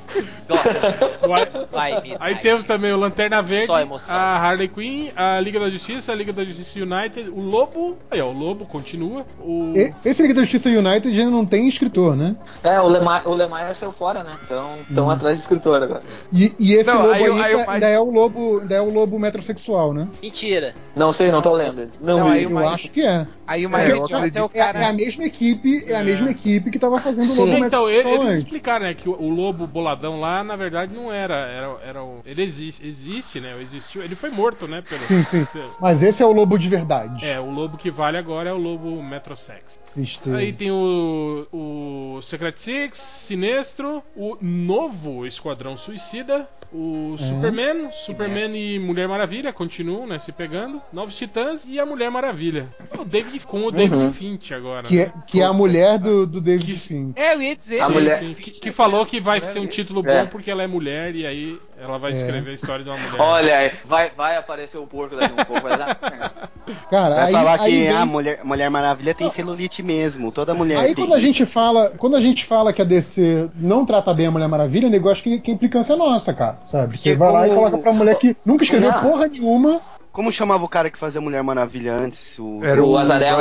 Vai- 1.70 1.94
Midnight. 2.00 2.16
Aí 2.20 2.36
temos 2.36 2.64
também 2.64 2.92
o 2.92 2.96
Lanterna 2.96 3.42
Verde, 3.42 3.66
Só 3.66 3.80
emoção. 3.80 4.16
a 4.16 4.36
Harley 4.38 4.68
Quinn, 4.68 5.10
a 5.16 5.38
Liga 5.40 5.60
da 5.60 5.70
Justiça, 5.70 6.12
a 6.12 6.14
Liga 6.14 6.32
da 6.32 6.44
Justiça 6.44 6.78
United, 6.80 7.28
o 7.30 7.40
Lobo. 7.40 7.96
Aí, 8.10 8.20
ó, 8.20 8.26
o 8.28 8.32
Lobo 8.32 8.64
continua. 8.66 9.26
O. 9.40 9.72
Esse 10.04 10.22
Liga 10.22 10.34
da 10.34 10.40
Justiça 10.42 10.68
United 10.68 11.12
não 11.30 11.44
tem 11.46 11.68
escritor, 11.68 12.16
né? 12.16 12.36
É, 12.62 12.80
o 12.80 12.86
Lemar, 12.88 13.26
o 13.28 13.34
Lemar 13.34 13.74
saiu 13.76 13.92
fora, 13.92 14.22
né? 14.22 14.32
Então 14.44 14.78
estão 14.88 15.10
atrás 15.10 15.36
de 15.36 15.42
escritor 15.42 15.82
agora. 15.82 16.02
E, 16.32 16.54
e 16.58 16.72
esse 16.74 16.88
Não, 16.90 17.02
lobo 17.02 17.12
aí 17.12 17.22
aí, 17.24 17.30
o- 17.30 17.42
aí 17.42 17.54
o 17.54 17.58
tá- 17.58 17.66
mais- 17.66 17.68
ainda 17.82 17.86
é 17.88 17.98
o 18.00 18.10
lobo, 18.10 18.60
ainda 18.60 18.74
é 18.74 18.80
o 18.80 18.90
lobo 18.92 19.18
metrosexual, 19.18 19.92
né? 19.92 20.08
Mentira. 20.22 20.74
Não 20.96 21.12
sei, 21.12 21.30
não 21.30 21.40
tô 21.42 21.52
lendo. 21.54 21.88
Não, 22.00 22.18
Não, 22.18 22.28
aí 22.28 22.44
o 22.46 22.50
Eu 22.50 22.54
mais- 22.54 22.72
acho 22.72 22.92
que 22.92 23.02
é. 23.04 23.26
Aí 23.46 23.64
o 23.64 23.70
mais 23.70 23.84
É, 23.90 23.96
idiota 23.96 24.38
é 24.38 24.42
o 24.42 24.50
É, 24.52 24.58
é 24.58 24.64
cara. 24.64 24.88
a 24.88 24.92
mesma 24.92 25.24
equipe, 25.24 25.84
é 25.86 25.96
a 25.96 26.04
mesma 26.04 26.30
equipe 26.30 26.70
que 26.70 26.78
tava 26.78 27.00
fazendo 27.00 27.30
o 27.30 27.34
Sim. 27.34 27.50
lobo 27.52 27.64
Então, 27.64 27.88
ele- 27.88 28.08
eles 28.08 28.38
explicaram, 28.38 28.84
né, 28.86 28.94
que 28.94 29.08
o, 29.08 29.12
o 29.12 29.30
lobo 29.30 29.66
boladão 29.66 30.20
lá, 30.20 30.44
na 30.44 30.56
verdade, 30.56 30.94
não 30.94 31.10
era. 31.12 31.34
era, 31.48 31.76
era 31.84 32.02
o- 32.04 32.20
ele 32.26 32.42
existe, 32.42 32.86
existe, 32.86 33.40
né? 33.40 33.56
Existiu. 33.60 34.02
Ele 34.02 34.14
foi 34.14 34.30
morto, 34.30 34.66
né? 34.68 34.82
Pelo, 34.86 35.06
Sim, 35.06 35.22
sim. 35.22 35.44
pelo- 35.46 35.70
Mas 35.80 36.02
esse 36.02 36.22
é 36.22 36.26
o 36.26 36.32
lobo 36.32 36.58
de 36.58 36.68
verdade. 36.68 37.24
é, 37.24 37.40
o 37.40 37.50
lobo 37.50 37.76
que 37.76 37.90
vale 37.90 38.16
agora 38.18 38.50
é 38.50 38.52
o 38.52 38.56
lobo 38.58 39.02
Metrosex. 39.02 39.78
Tristeza. 39.94 40.36
Aí 40.36 40.52
tem 40.52 40.70
o, 40.70 41.46
o 41.52 42.20
Secret 42.22 42.54
Six, 42.58 42.98
Sinestro, 42.98 44.02
o 44.16 44.36
novo 44.40 45.26
Esquadrão 45.26 45.76
Suicida, 45.76 46.48
o 46.72 47.16
É. 47.18 47.22
Superman, 47.24 47.90
Superman 48.04 48.54
e 48.54 48.78
Mulher 48.78 49.08
Maravilha 49.08 49.52
continuam, 49.52 50.06
né, 50.06 50.18
se 50.18 50.30
pegando, 50.32 50.82
Novos 50.92 51.14
Titãs 51.16 51.64
e 51.66 51.80
a 51.80 51.86
Mulher 51.86 52.10
Maravilha. 52.10 52.68
O 52.98 53.04
David 53.04 53.46
com 53.46 53.64
o 53.64 53.70
David 53.72 53.96
Uhum. 53.96 54.12
Finch 54.12 54.52
agora. 54.52 54.82
Que 54.86 54.96
né? 54.96 55.02
é, 55.04 55.12
que 55.26 55.40
é 55.40 55.44
a 55.44 55.52
mulher 55.52 55.98
do, 55.98 56.26
do 56.26 56.40
David 56.40 56.66
Que- 56.72 56.76
Sim. 56.78 57.12
É, 57.16 57.34
eu 57.34 57.40
ia 57.42 57.56
dizer. 57.56 57.80
A 57.80 57.86
Sim, 57.86 57.92
mulher- 57.92 58.18
sim, 58.22 58.34
que, 58.34 58.50
que 58.50 58.70
falou 58.72 59.06
que 59.06 59.18
vai 59.20 59.40
ser 59.40 59.58
um 59.60 59.66
título 59.66 60.02
bom 60.02 60.10
É. 60.10 60.26
porque 60.26 60.50
ela 60.50 60.62
é 60.62 60.66
mulher 60.66 61.14
e 61.14 61.24
aí 61.26 61.58
ela 61.80 61.98
vai 61.98 62.10
É. 62.12 62.14
escrever 62.14 62.50
a 62.50 62.54
história 62.54 62.84
de 62.84 62.90
uma 62.90 62.98
mulher. 62.98 63.20
Olha 63.20 63.56
aí, 63.56 63.72
vai, 63.84 64.10
vai 64.16 64.36
aparecer 64.36 64.78
o 64.78 64.86
porco 64.86 65.16
daqui 65.16 65.32
um 65.40 65.44
pouco, 65.44 65.62
vai 65.62 65.78
dar. 65.78 65.96
Cara, 66.90 67.14
Vai 67.14 67.24
aí, 67.26 67.32
falar 67.32 67.60
aí 67.60 67.72
que 67.72 67.78
vem- 67.88 67.96
a 67.96 68.04
mulher, 68.06 68.40
mulher 68.44 68.70
Maravilha 68.70 69.14
tem 69.14 69.30
celulite 69.30 69.82
mesmo. 69.82 70.30
Toda 70.30 70.52
mulher 70.54 70.78
Aí 70.78 70.94
tem. 70.94 70.96
quando 71.04 71.14
a 71.14 71.20
gente 71.20 71.46
fala, 71.46 71.92
quando 71.96 72.14
a 72.16 72.20
gente 72.20 72.44
fala 72.44 72.72
que 72.74 72.82
a 72.82 72.84
DC 72.84 73.48
não 73.54 73.86
trata 73.86 74.12
bem 74.12 74.26
a 74.26 74.30
Mulher 74.30 74.48
Maravilha, 74.48 74.86
o 74.88 74.90
negócio 74.90 75.22
que, 75.24 75.38
que 75.40 75.50
a 75.50 75.54
implicância 75.54 75.94
é 75.94 75.96
nossa, 75.96 76.34
cara, 76.34 76.58
sabe? 76.70 76.98
Você 76.98 77.14
vai 77.16 77.32
lá 77.32 77.48
e 77.48 77.54
coloca 77.54 77.78
pra 77.78 77.92
mulher 77.92 78.16
que 78.16 78.36
nunca 78.44 78.64
escreveu 78.64 78.92
Não. 78.92 79.00
porra 79.00 79.26
nenhuma 79.28 79.80
Como 80.18 80.32
chamava 80.32 80.64
o 80.64 80.68
cara 80.68 80.90
que 80.90 80.98
fazia 80.98 81.20
Mulher 81.20 81.44
Maravilha 81.44 81.94
antes? 81.94 82.36
O... 82.40 82.58
Era 82.64 82.82
O 82.82 82.90
o 82.90 82.98
Azarello. 82.98 83.40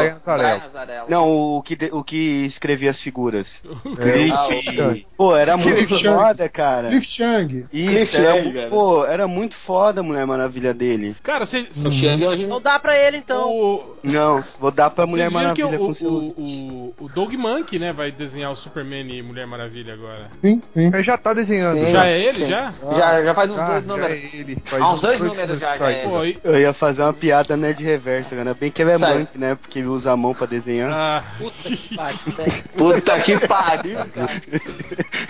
Não, 1.10 1.28
o 1.58 1.64
que, 1.64 1.76
de- 1.76 1.90
o 1.92 2.04
que 2.04 2.46
escrevia 2.46 2.92
as 2.92 3.02
figuras. 3.02 3.64
É, 3.98 4.30
Ah, 4.32 4.46
Cliff. 4.48 5.08
Pô, 5.18 5.36
era 5.36 5.58
muito 5.58 5.88
foda, 6.00 6.48
cara. 6.48 6.90
Cliff 6.90 7.08
Chang. 7.08 7.66
Isso, 7.74 8.12
Cliff 8.12 8.18
era, 8.18 8.44
Chang, 8.44 8.70
pô, 8.70 9.04
era 9.06 9.28
muito 9.28 9.56
foda 9.56 10.02
a 10.02 10.04
Mulher 10.04 10.28
Maravilha 10.28 10.72
dele. 10.72 11.16
Cara, 11.24 11.48
vocês. 11.48 11.68
O 11.84 11.92
Chang 11.92 12.24
hoje 12.28 12.44
Então 12.44 12.62
dá 12.62 12.78
pra 12.78 12.96
ele 12.96 13.18
então. 13.18 13.50
O, 13.50 13.96
Não, 14.04 14.40
vou 14.60 14.70
dar 14.70 14.92
pra 14.92 15.08
Mulher 15.08 15.30
que 15.30 15.34
Maravilha 15.34 15.68
o, 15.82 15.88
com 15.88 15.94
seu. 15.96 16.12
o, 16.12 16.28
o, 16.38 17.06
o 17.06 17.10
Doug 17.10 17.34
Monkey, 17.34 17.80
né, 17.80 17.92
vai 17.92 18.12
desenhar 18.12 18.52
o 18.52 18.56
Superman 18.56 19.12
e 19.12 19.24
Mulher 19.24 19.48
Maravilha 19.48 19.94
agora. 19.96 20.30
Sim, 20.46 20.62
sim. 20.68 20.90
Mas 20.92 21.04
já 21.04 21.18
tá 21.18 21.34
desenhando. 21.34 21.80
Sim. 21.84 21.90
Já 21.92 22.06
é 22.06 22.20
ele, 22.22 22.34
Sim. 22.34 22.48
já? 22.50 22.72
Já, 22.96 23.24
já 23.24 23.34
faz 23.34 23.50
uns 23.50 23.58
Já, 23.58 23.66
dois 23.68 23.84
já 23.84 23.88
números. 23.88 24.12
é 24.12 24.38
ele. 24.38 24.58
Faz 24.64 24.84
Há 24.84 24.92
uns 24.92 25.02
dois 25.02 25.20
números 25.20 25.38
números 25.40 25.60
já, 25.60 25.78
já 25.78 25.92
é. 25.92 26.04
Pô, 26.04 26.24
e- 26.24 26.40
ia 26.68 26.74
fazer 26.74 27.02
uma 27.04 27.14
piada 27.14 27.56
nerd 27.58 27.84
reversa, 27.84 28.36
ainda 28.36 28.54
bem 28.54 28.72
que 28.72 28.82
ele 28.82 28.92
é. 28.92 28.98
Monk, 28.98 29.38
né? 29.38 29.56
Porque 29.56 29.80
ele 29.80 29.88
usa 29.88 30.12
a 30.12 30.18
mão 30.18 30.34
pra 30.34 30.46
desenhar. 30.48 30.92
Ah, 30.92 31.24
Puta 31.38 31.70
que 31.70 31.96
pariu. 31.96 32.64
Puta 32.78 33.20
que 33.20 33.48
pariu, 33.48 33.98
cara. 34.14 34.30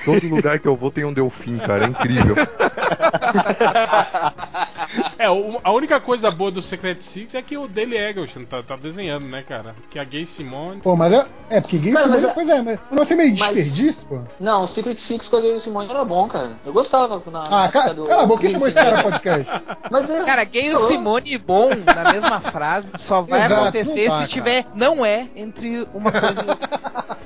Todo 0.05 0.27
lugar 0.27 0.59
que 0.59 0.67
eu 0.67 0.75
vou 0.75 0.91
tem 0.91 1.05
um 1.05 1.13
delfim, 1.13 1.57
cara. 1.57 1.85
É 1.85 1.87
incrível. 1.87 2.35
é, 5.17 5.29
o- 5.29 5.59
a 5.63 5.71
única 5.71 5.99
coisa 5.99 6.29
boa 6.31 6.51
do 6.51 6.61
Secret 6.61 7.01
Six 7.01 7.35
é 7.35 7.41
que 7.41 7.57
o 7.57 7.67
Daily 7.67 7.97
Eggleston 7.97 8.45
tá, 8.45 8.63
tá 8.63 8.75
desenhando, 8.75 9.25
né, 9.25 9.43
cara? 9.47 9.75
Que 9.89 9.99
a 9.99 10.03
Gay 10.03 10.25
Simone. 10.25 10.81
Pô, 10.81 10.95
mas 10.95 11.13
é, 11.13 11.25
é 11.49 11.61
porque 11.61 11.77
Gay 11.77 11.93
Cara, 11.93 12.05
Simone, 12.05 12.21
mas 12.21 12.29
é- 12.29 12.33
pois 12.33 12.49
é, 12.49 12.61
mas 12.61 12.79
não 12.89 12.97
vai 12.97 13.05
ser 13.05 13.15
meio 13.15 13.29
Mas- 13.37 13.55
desperdício, 13.55 14.07
pô. 14.07 14.19
Não, 14.39 14.63
o 14.63 14.67
Secret 14.67 14.97
Six 14.97 15.27
com 15.27 15.37
a 15.37 15.41
Gay 15.41 15.59
Simone 15.59 15.89
era 15.89 16.03
bom, 16.05 16.27
cara. 16.27 16.51
Eu 16.65 16.73
gostava 16.73 17.21
na. 17.31 17.43
Ah, 17.65 17.69
cara, 17.69 17.93
do- 17.93 18.03
cala 18.05 18.23
a 18.23 18.25
boca, 18.25 18.41
quem 18.41 18.51
chamou 18.51 18.67
esse 18.67 18.75
cara 18.75 19.03
podcast? 19.03 19.51
Mas 19.91 20.09
é. 20.09 20.23
Cara, 20.23 20.43
gay 20.43 20.73
e 20.73 20.77
Simone 20.77 21.26
e 21.33 21.37
bom 21.37 21.69
na 21.85 22.11
mesma 22.11 22.39
frase 22.41 22.93
só 22.97 23.21
vai 23.21 23.45
Exato, 23.45 23.61
acontecer 23.61 24.07
dá, 24.09 24.19
se 24.21 24.27
tiver 24.27 24.65
não 24.75 25.05
é 25.05 25.27
entre 25.35 25.87
uma 25.93 26.11
coisa 26.11 26.43
e 26.45 26.49
outra. 26.49 26.69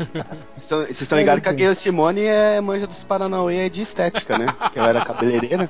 Vocês 0.02 0.64
estão- 0.64 0.80
Vocês 0.80 1.02
estão 1.02 1.18
ligados 1.18 1.44
que 1.44 1.50
a 1.50 1.54
Gayle 1.54 1.76
Simone 1.76 2.22
é 2.24 2.60
manja 2.62 2.88
dos 2.88 3.04
Paranauê 3.04 3.70
de 3.70 3.82
estética, 3.84 4.38
né? 4.38 4.48
Que 4.74 4.80
ela 4.80 4.90
era 4.90 5.06
cabeleireira. 5.06 5.70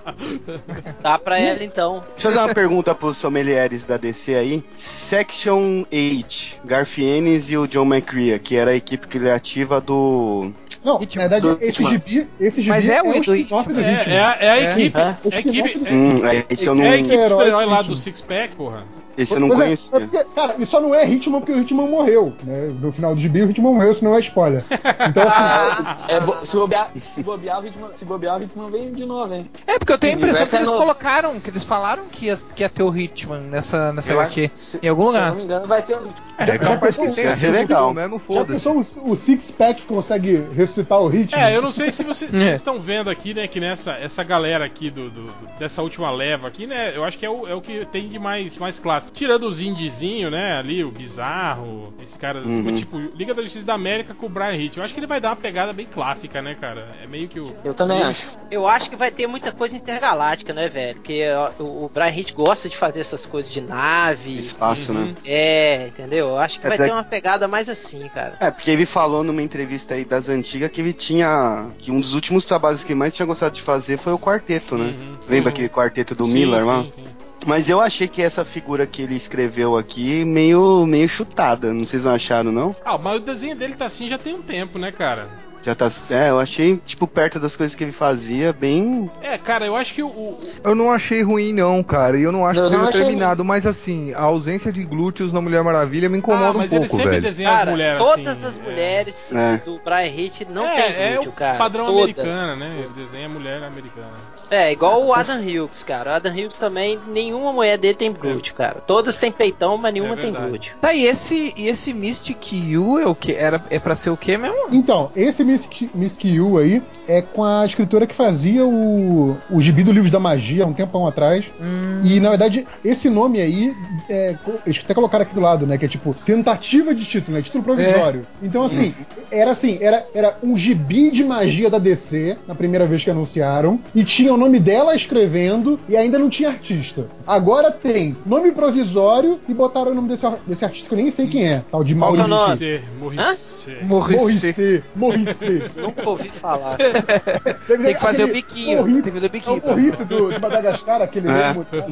Dá 1.02 1.17
pra 1.20 1.39
ela 1.39 1.63
então. 1.63 2.04
Deixa 2.13 2.28
eu 2.28 2.32
fazer 2.32 2.46
uma 2.46 2.54
pergunta 2.54 2.96
pros 2.96 3.17
sommeliers 3.17 3.84
da 3.84 3.98
DC 3.98 4.36
aí. 4.36 4.63
Section 4.76 5.84
8, 5.91 6.60
Garfienes 6.63 7.50
e 7.50 7.58
o 7.58 7.67
John 7.67 7.86
McCrea, 7.86 8.39
que 8.39 8.56
era 8.56 8.72
a 8.72 8.76
equipe 8.76 9.08
criativa 9.08 9.82
do. 9.82 10.52
Não, 10.84 11.00
Hitman. 11.02 11.24
na 11.26 11.30
verdade, 11.30 11.56
Do 11.56 11.63
esse 11.63 11.84
gibi, 11.86 12.28
esse 12.39 12.62
gibi 12.62 12.70
Mas 12.70 12.89
é 12.89 13.02
o 13.02 13.06
do 13.13 13.20
spin-off 13.36 13.72
do 13.72 13.80
É, 13.80 13.94
Hitman. 13.94 14.15
é, 14.15 14.20
a- 14.24 14.38
é 14.39 14.50
a 14.50 14.58
É. 14.58 14.72
equipe. 14.72 14.98
É. 15.00 15.02
É 15.02 15.36
a 15.36 15.39
equipe. 15.39 15.88
É, 15.88 15.94
Hum, 15.94 16.26
é, 16.28 16.46
esse 16.50 16.65
eu 16.67 16.74
não, 16.76 16.84
é 16.84 16.89
a 16.89 16.96
equipe 16.98 17.13
Herói 17.13 17.30
super-herói 17.30 17.65
lá 17.65 17.72
Hitman. 17.82 17.88
do 17.89 17.96
Six 17.98 18.22
Pack, 18.22 18.56
porra. 18.56 18.84
Esse 19.17 19.34
eu 19.34 19.39
não 19.39 19.47
Pois 19.50 19.60
é, 19.60 19.63
conhecia. 19.65 19.97
é 19.97 20.00
porque, 20.02 20.24
cara, 20.36 20.56
e 20.58 20.65
só 20.65 20.80
não 20.82 20.93
é 20.95 21.06
Hitman 21.08 21.39
porque 21.39 21.54
o 21.54 21.60
Hitman 21.62 21.88
morreu, 21.88 22.34
né? 22.43 22.71
No 22.80 22.91
final 22.91 23.13
do 23.15 23.21
gibi, 23.21 23.41
o 23.43 23.50
Hitman 23.50 23.74
morreu, 23.74 23.93
senão 23.93 24.15
é 24.15 24.19
spoiler. 24.19 24.63
Então, 25.10 25.24
assim, 25.28 26.02
É, 26.08 26.19
bo- 26.19 26.45
se, 26.45 26.56
bobear, 26.56 26.91
se 26.95 27.24
bobear 27.24 27.62
o 27.62 27.67
Hitman, 27.67 27.89
se 27.95 28.06
bobear 28.06 28.39
o 28.39 28.43
Hitman 28.43 28.69
vem 28.69 28.93
de 28.93 29.06
novo, 29.06 29.34
hein? 29.34 29.50
É, 29.67 29.78
porque 29.80 29.93
eu 29.93 29.97
tenho 29.97 30.13
a 30.15 30.17
impressão 30.17 30.47
que 30.47 30.56
é 30.56 30.60
eles 30.60 30.67
novo. 30.67 30.80
colocaram, 30.80 31.39
que 31.39 31.50
eles 31.50 31.63
falaram 31.63 32.04
que 32.12 32.26
ia, 32.28 32.36
que 32.56 32.63
ia 32.63 32.69
ter 32.69 32.84
o 32.84 32.95
Hitman 32.95 33.39
nessa, 33.41 33.91
nessa 33.93 34.13
HQ. 34.13 34.52
se- 34.56 34.80
Em 34.82 34.88
algum 34.88 35.04
Se 35.04 35.08
lugar. 35.10 35.24
eu 35.24 35.30
não 35.30 35.36
me 35.38 35.43
engano, 35.43 35.67
vai 35.67 35.82
ter 35.84 35.95
o 35.95 36.00
Hitman. 36.00 36.13
É 36.38 36.58
capaz 36.58 36.95
que 36.97 37.06
pensou? 37.06 37.24
Ia 37.24 37.36
ser 37.36 37.45
sido 37.47 37.52
legal. 37.54 37.93
mesmo, 37.93 38.17
já 38.17 38.26
foda-se. 38.26 38.52
pensou 38.69 39.04
o, 39.06 39.12
o 39.12 39.15
Six 39.15 39.52
Pack 39.52 39.84
consegue 39.84 40.47
ressuscitar 40.56 41.00
o 41.02 41.13
Hitman? 41.13 41.41
É, 41.43 41.56
eu 41.56 41.62
não 41.62 41.71
sei 41.71 41.91
se 41.91 42.04
vocês, 42.04 42.32
É. 42.34 42.39
vocês 42.39 42.54
estão 42.60 42.80
vendo 42.82 43.10
aqui, 43.10 43.34
né, 43.34 43.47
que 43.47 43.60
nessa 43.60 43.91
essa 43.93 44.24
galera 44.24 44.65
aqui 44.65 44.89
do, 44.89 45.10
do- 45.10 45.21
do- 45.28 45.60
dessa 45.60 45.82
última 45.82 46.10
leva 46.12 46.47
aqui, 46.47 46.65
né, 46.67 46.95
eu 46.95 47.04
acho 47.04 47.17
que 47.17 47.26
é 47.26 47.30
o, 47.30 47.47
é 47.47 47.54
o 47.54 47.62
que 47.62 47.86
tem 47.86 48.08
de 48.10 48.17
mais, 48.19 48.58
mais 48.58 48.80
clássico. 48.80 49.00
Tirando 49.13 49.43
os 49.47 49.61
indiezinho, 49.61 50.29
né, 50.29 50.57
ali, 50.57 50.83
o 50.83 50.91
Bizarro, 50.91 51.93
esses 52.01 52.17
caras, 52.17 52.43
assim, 52.45 52.61
Uhum. 52.67 52.73
tipo, 52.75 52.97
Liga 53.15 53.33
da 53.33 53.41
Justiça 53.41 53.65
da 53.65 53.73
América 53.73 54.13
com 54.13 54.25
o 54.25 54.29
Brian 54.29 54.55
Hitch. 54.55 54.77
Eu 54.77 54.83
acho 54.83 54.93
que 54.93 54.99
ele 54.99 55.07
vai 55.07 55.19
dar 55.21 55.29
uma 55.29 55.35
pegada 55.35 55.73
bem 55.73 55.85
clássica, 55.85 56.41
né, 56.41 56.55
cara? 56.59 56.87
É 57.03 57.07
meio 57.07 57.27
que 57.27 57.39
o... 57.39 57.55
Eu 57.63 57.73
também 57.73 58.01
acho. 58.01 58.29
Eu 58.49 58.67
acho 58.67 58.89
que 58.89 58.95
vai 58.95 59.11
ter 59.11 59.27
muita 59.27 59.51
coisa 59.51 59.75
intergaláctica, 59.75 60.53
né, 60.53 60.67
velho? 60.69 60.95
Porque 60.95 61.23
o, 61.59 61.85
o 61.85 61.91
Brian 61.93 62.09
Hitch 62.09 62.33
gosta 62.33 62.67
de 62.69 62.75
fazer 62.77 62.99
essas 63.01 63.25
coisas 63.25 63.51
de 63.51 63.61
nave. 63.61 64.37
Espaço, 64.37 64.93
né? 64.93 65.13
É, 65.25 65.87
entendeu? 65.87 66.27
Eu 66.29 66.37
acho 66.37 66.59
que 66.59 66.65
É 66.65 66.69
vai 66.69 66.77
da- 66.77 66.85
ter 66.85 66.91
uma 66.91 67.03
pegada 67.03 67.47
mais 67.47 67.69
assim, 67.69 68.07
cara. 68.13 68.37
É, 68.39 68.51
porque 68.51 68.69
ele 68.71 68.85
falou 68.85 69.23
numa 69.23 69.41
entrevista 69.41 69.93
aí 69.93 70.03
das 70.05 70.29
antigas 70.29 70.69
que 70.71 70.81
ele 70.81 70.93
tinha. 70.93 71.67
que 71.77 71.91
um 71.91 71.99
dos 71.99 72.13
últimos 72.13 72.45
trabalhos 72.45 72.83
que 72.83 72.91
ele 72.91 72.99
mais 72.99 73.13
tinha 73.15 73.25
gostado 73.25 73.53
de 73.55 73.61
fazer 73.61 73.97
foi 73.97 74.13
o 74.13 74.19
quarteto, 74.19 74.77
né? 74.77 74.85
Uhum. 74.97 75.15
Lembra 75.29 75.49
Uhum. 75.49 75.53
aquele 75.55 75.69
quarteto 75.69 76.15
do 76.15 76.25
Sim, 76.25 76.33
Miller 76.33 76.61
sim, 76.61 76.67
lá? 76.67 76.83
sim. 76.95 77.03
Mas 77.45 77.69
eu 77.69 77.82
achei 77.82 78.08
que 78.08 78.21
essa 78.21 78.45
figura 78.45 78.86
que 78.86 79.01
ele 79.01 79.15
escreveu 79.15 79.77
aqui 79.77 80.23
meio, 80.25 80.86
meio 80.86 81.10
chutada. 81.10 81.73
Não 81.73 81.86
vocês 81.86 82.06
não 82.06 82.13
acharam, 82.13 82.51
não? 82.51 82.75
Ah, 82.86 82.97
mas 82.97 83.17
o 83.17 83.19
desenho 83.19 83.56
dele 83.56 83.75
tá 83.75 83.86
assim 83.86 84.08
já 84.08 84.17
tem 84.17 84.36
um 84.36 84.41
tempo, 84.41 84.77
né, 84.77 84.91
cara? 84.91 85.27
Já 85.63 85.75
tá. 85.75 85.91
É, 86.10 86.30
eu 86.32 86.39
achei, 86.39 86.77
tipo, 86.86 87.06
perto 87.06 87.39
das 87.39 87.56
coisas 87.56 87.75
que 87.75 87.84
ele 87.84 87.91
fazia, 87.91 88.51
bem. 88.51 89.10
É, 89.21 89.38
cara, 89.38 89.65
eu 89.65 89.75
acho 89.75 89.93
que 89.93 90.01
o. 90.01 90.39
Eu 90.63 90.73
não 90.73 90.91
achei 90.91 91.21
ruim, 91.21 91.54
não, 91.54 91.84
cara. 91.84 92.17
E 92.17 92.23
eu 92.23 92.32
não 92.32 92.47
acho 92.47 92.60
Eu 92.60 92.69
que 92.69 92.75
não 92.77 92.89
tenha 92.89 93.04
terminado. 93.06 93.45
Mas 93.45 93.67
assim, 93.67 94.12
a 94.15 94.21
ausência 94.21 94.71
de 94.73 94.84
glúteos 94.84 95.32
na 95.32 95.39
Mulher 95.39 95.63
Maravilha 95.63 96.10
me 96.10 96.17
incomoda 96.17 96.47
ah, 96.47 96.51
um 96.51 96.58
mas 96.58 96.71
ele 96.71 96.80
pouco, 96.82 96.95
sempre 96.95 97.12
velho. 97.12 97.21
desenha 97.21 97.49
as 97.49 97.56
Cara, 97.58 97.71
mulheres 97.71 97.99
todas 98.04 98.43
assim, 98.43 98.47
as 98.47 98.58
é. 98.58 98.62
mulheres 98.63 99.32
É. 99.34 99.58
do 99.58 99.80
Brian 99.86 100.08
Hitch 100.08 100.41
não 100.49 100.65
é, 100.65 100.82
tem 100.82 100.95
é 100.95 101.13
glúteo, 101.13 101.30
o 101.30 101.34
cara. 101.34 101.58
padrão 101.60 101.86
Todas. 101.86 102.04
americano, 102.04 102.56
né? 102.56 102.75
Ele 102.80 102.89
desenha 102.95 103.30
mulher 103.30 103.63
americana. 103.63 104.31
É, 104.51 104.71
igual 104.71 105.03
o 105.05 105.13
Adam 105.13 105.39
Hughes, 105.39 105.81
cara. 105.81 106.11
O 106.11 106.13
Adam 106.15 106.33
Hughes 106.33 106.57
também, 106.57 106.99
nenhuma 107.07 107.53
mulher 107.53 107.77
dele 107.77 107.93
tem 107.95 108.11
glúteo, 108.11 108.53
cara. 108.53 108.81
Todas 108.85 109.15
têm 109.15 109.31
peitão, 109.31 109.77
mas 109.77 109.93
nenhuma 109.93 110.13
É 110.15 110.17
tem 110.17 110.33
glúteo. 110.33 110.73
Tá, 110.81 110.93
e 110.93 111.05
esse, 111.05 111.53
e 111.55 111.67
esse 111.67 111.93
Mystic 111.93 112.51
You 112.53 112.99
é 112.99 113.05
o 113.07 113.15
que? 113.15 113.33
Era, 113.33 113.63
é 113.69 113.79
pra 113.79 113.95
ser 113.95 114.09
o 114.09 114.17
quê 114.17 114.37
mesmo? 114.37 114.57
Então, 114.71 115.09
esse 115.15 115.43
Mystic, 115.45 115.89
Mystic 115.95 116.25
You 116.25 116.57
aí 116.57 116.83
é 117.07 117.21
com 117.21 117.43
a 117.45 117.65
escritora 117.65 118.05
que 118.05 118.13
fazia 118.13 118.65
o, 118.65 119.37
o 119.49 119.61
gibi 119.61 119.83
do 119.83 119.91
Livros 119.93 120.11
da 120.11 120.19
Magia 120.19 120.65
há 120.65 120.67
um 120.67 120.73
tempão 120.73 121.07
atrás. 121.07 121.51
Hum, 121.59 122.01
E 122.03 122.19
na 122.19 122.29
verdade, 122.29 122.67
esse 122.83 123.09
nome 123.09 123.39
aí, 123.39 123.73
é, 124.09 124.35
eles 124.65 124.81
até 124.83 124.93
colocaram 124.93 125.23
aqui 125.23 125.33
do 125.33 125.41
lado, 125.41 125.65
né? 125.65 125.77
Que 125.77 125.85
é 125.85 125.87
tipo 125.87 126.13
tentativa 126.25 126.93
de 126.93 127.05
título, 127.05 127.37
né? 127.37 127.41
Título 127.43 127.63
provisório. 127.63 128.27
Então, 128.43 128.63
assim, 128.63 128.93
era 129.31 129.51
assim, 129.51 129.77
era, 129.81 130.05
era 130.13 130.37
um 130.43 130.57
gibi 130.57 131.09
de 131.09 131.23
magia 131.23 131.69
da 131.69 131.79
DC, 131.79 132.37
na 132.45 132.53
primeira 132.55 132.85
vez 132.85 133.01
que 133.03 133.09
anunciaram, 133.09 133.79
e 133.95 134.03
tinha 134.03 134.33
o 134.33 134.37
nome 134.41 134.60
dela 134.60 134.95
escrevendo 134.95 135.80
e 135.88 135.95
ainda 135.95 136.17
não 136.19 136.30
tinha 136.30 136.49
artista. 136.49 137.08
Agora 137.25 137.71
tem 137.71 138.17
nome 138.25 138.51
provisório 138.51 139.39
e 139.47 139.54
botaram 139.54 139.91
o 139.91 139.95
nome 139.95 140.10
desse, 140.10 140.25
desse 140.45 140.65
artista 140.65 140.89
que 140.89 140.93
eu 140.95 140.97
nem 140.97 141.12
sei 141.12 141.27
quem 141.27 141.47
é, 141.47 141.63
tal 141.71 141.84
de 141.84 141.95
Qual 141.95 142.13
que 142.13 142.19
é 142.21 142.25
o 142.25 142.27
Maurício. 142.27 142.65
nome? 142.67 142.82
Morricê, 142.99 143.82
Morricê. 143.82 143.82
Morricê. 143.84 144.51
Morricê. 144.51 144.84
Morricê. 144.95 145.63
Nunca 145.82 146.10
ouvi 146.10 146.30
falar. 146.30 146.77
Tem 147.67 147.93
que 147.93 147.99
fazer 147.99 148.23
o 148.25 148.34
biquinho. 148.34 148.80
Morrice. 148.80 149.12
Tem 149.12 149.13
que 149.13 149.19
fazer 149.19 149.25
o 149.25 149.25
É 149.25 149.27
o 149.27 149.32
biquinho. 149.32 149.62
Morrice 149.65 150.06
do, 150.06 150.30
do 150.32 150.41
Madagascar, 150.41 151.01
aquele 151.01 151.30
É. 151.30 151.47
Nemo, 151.47 151.65
tá, 151.65 151.77
né? 151.77 151.86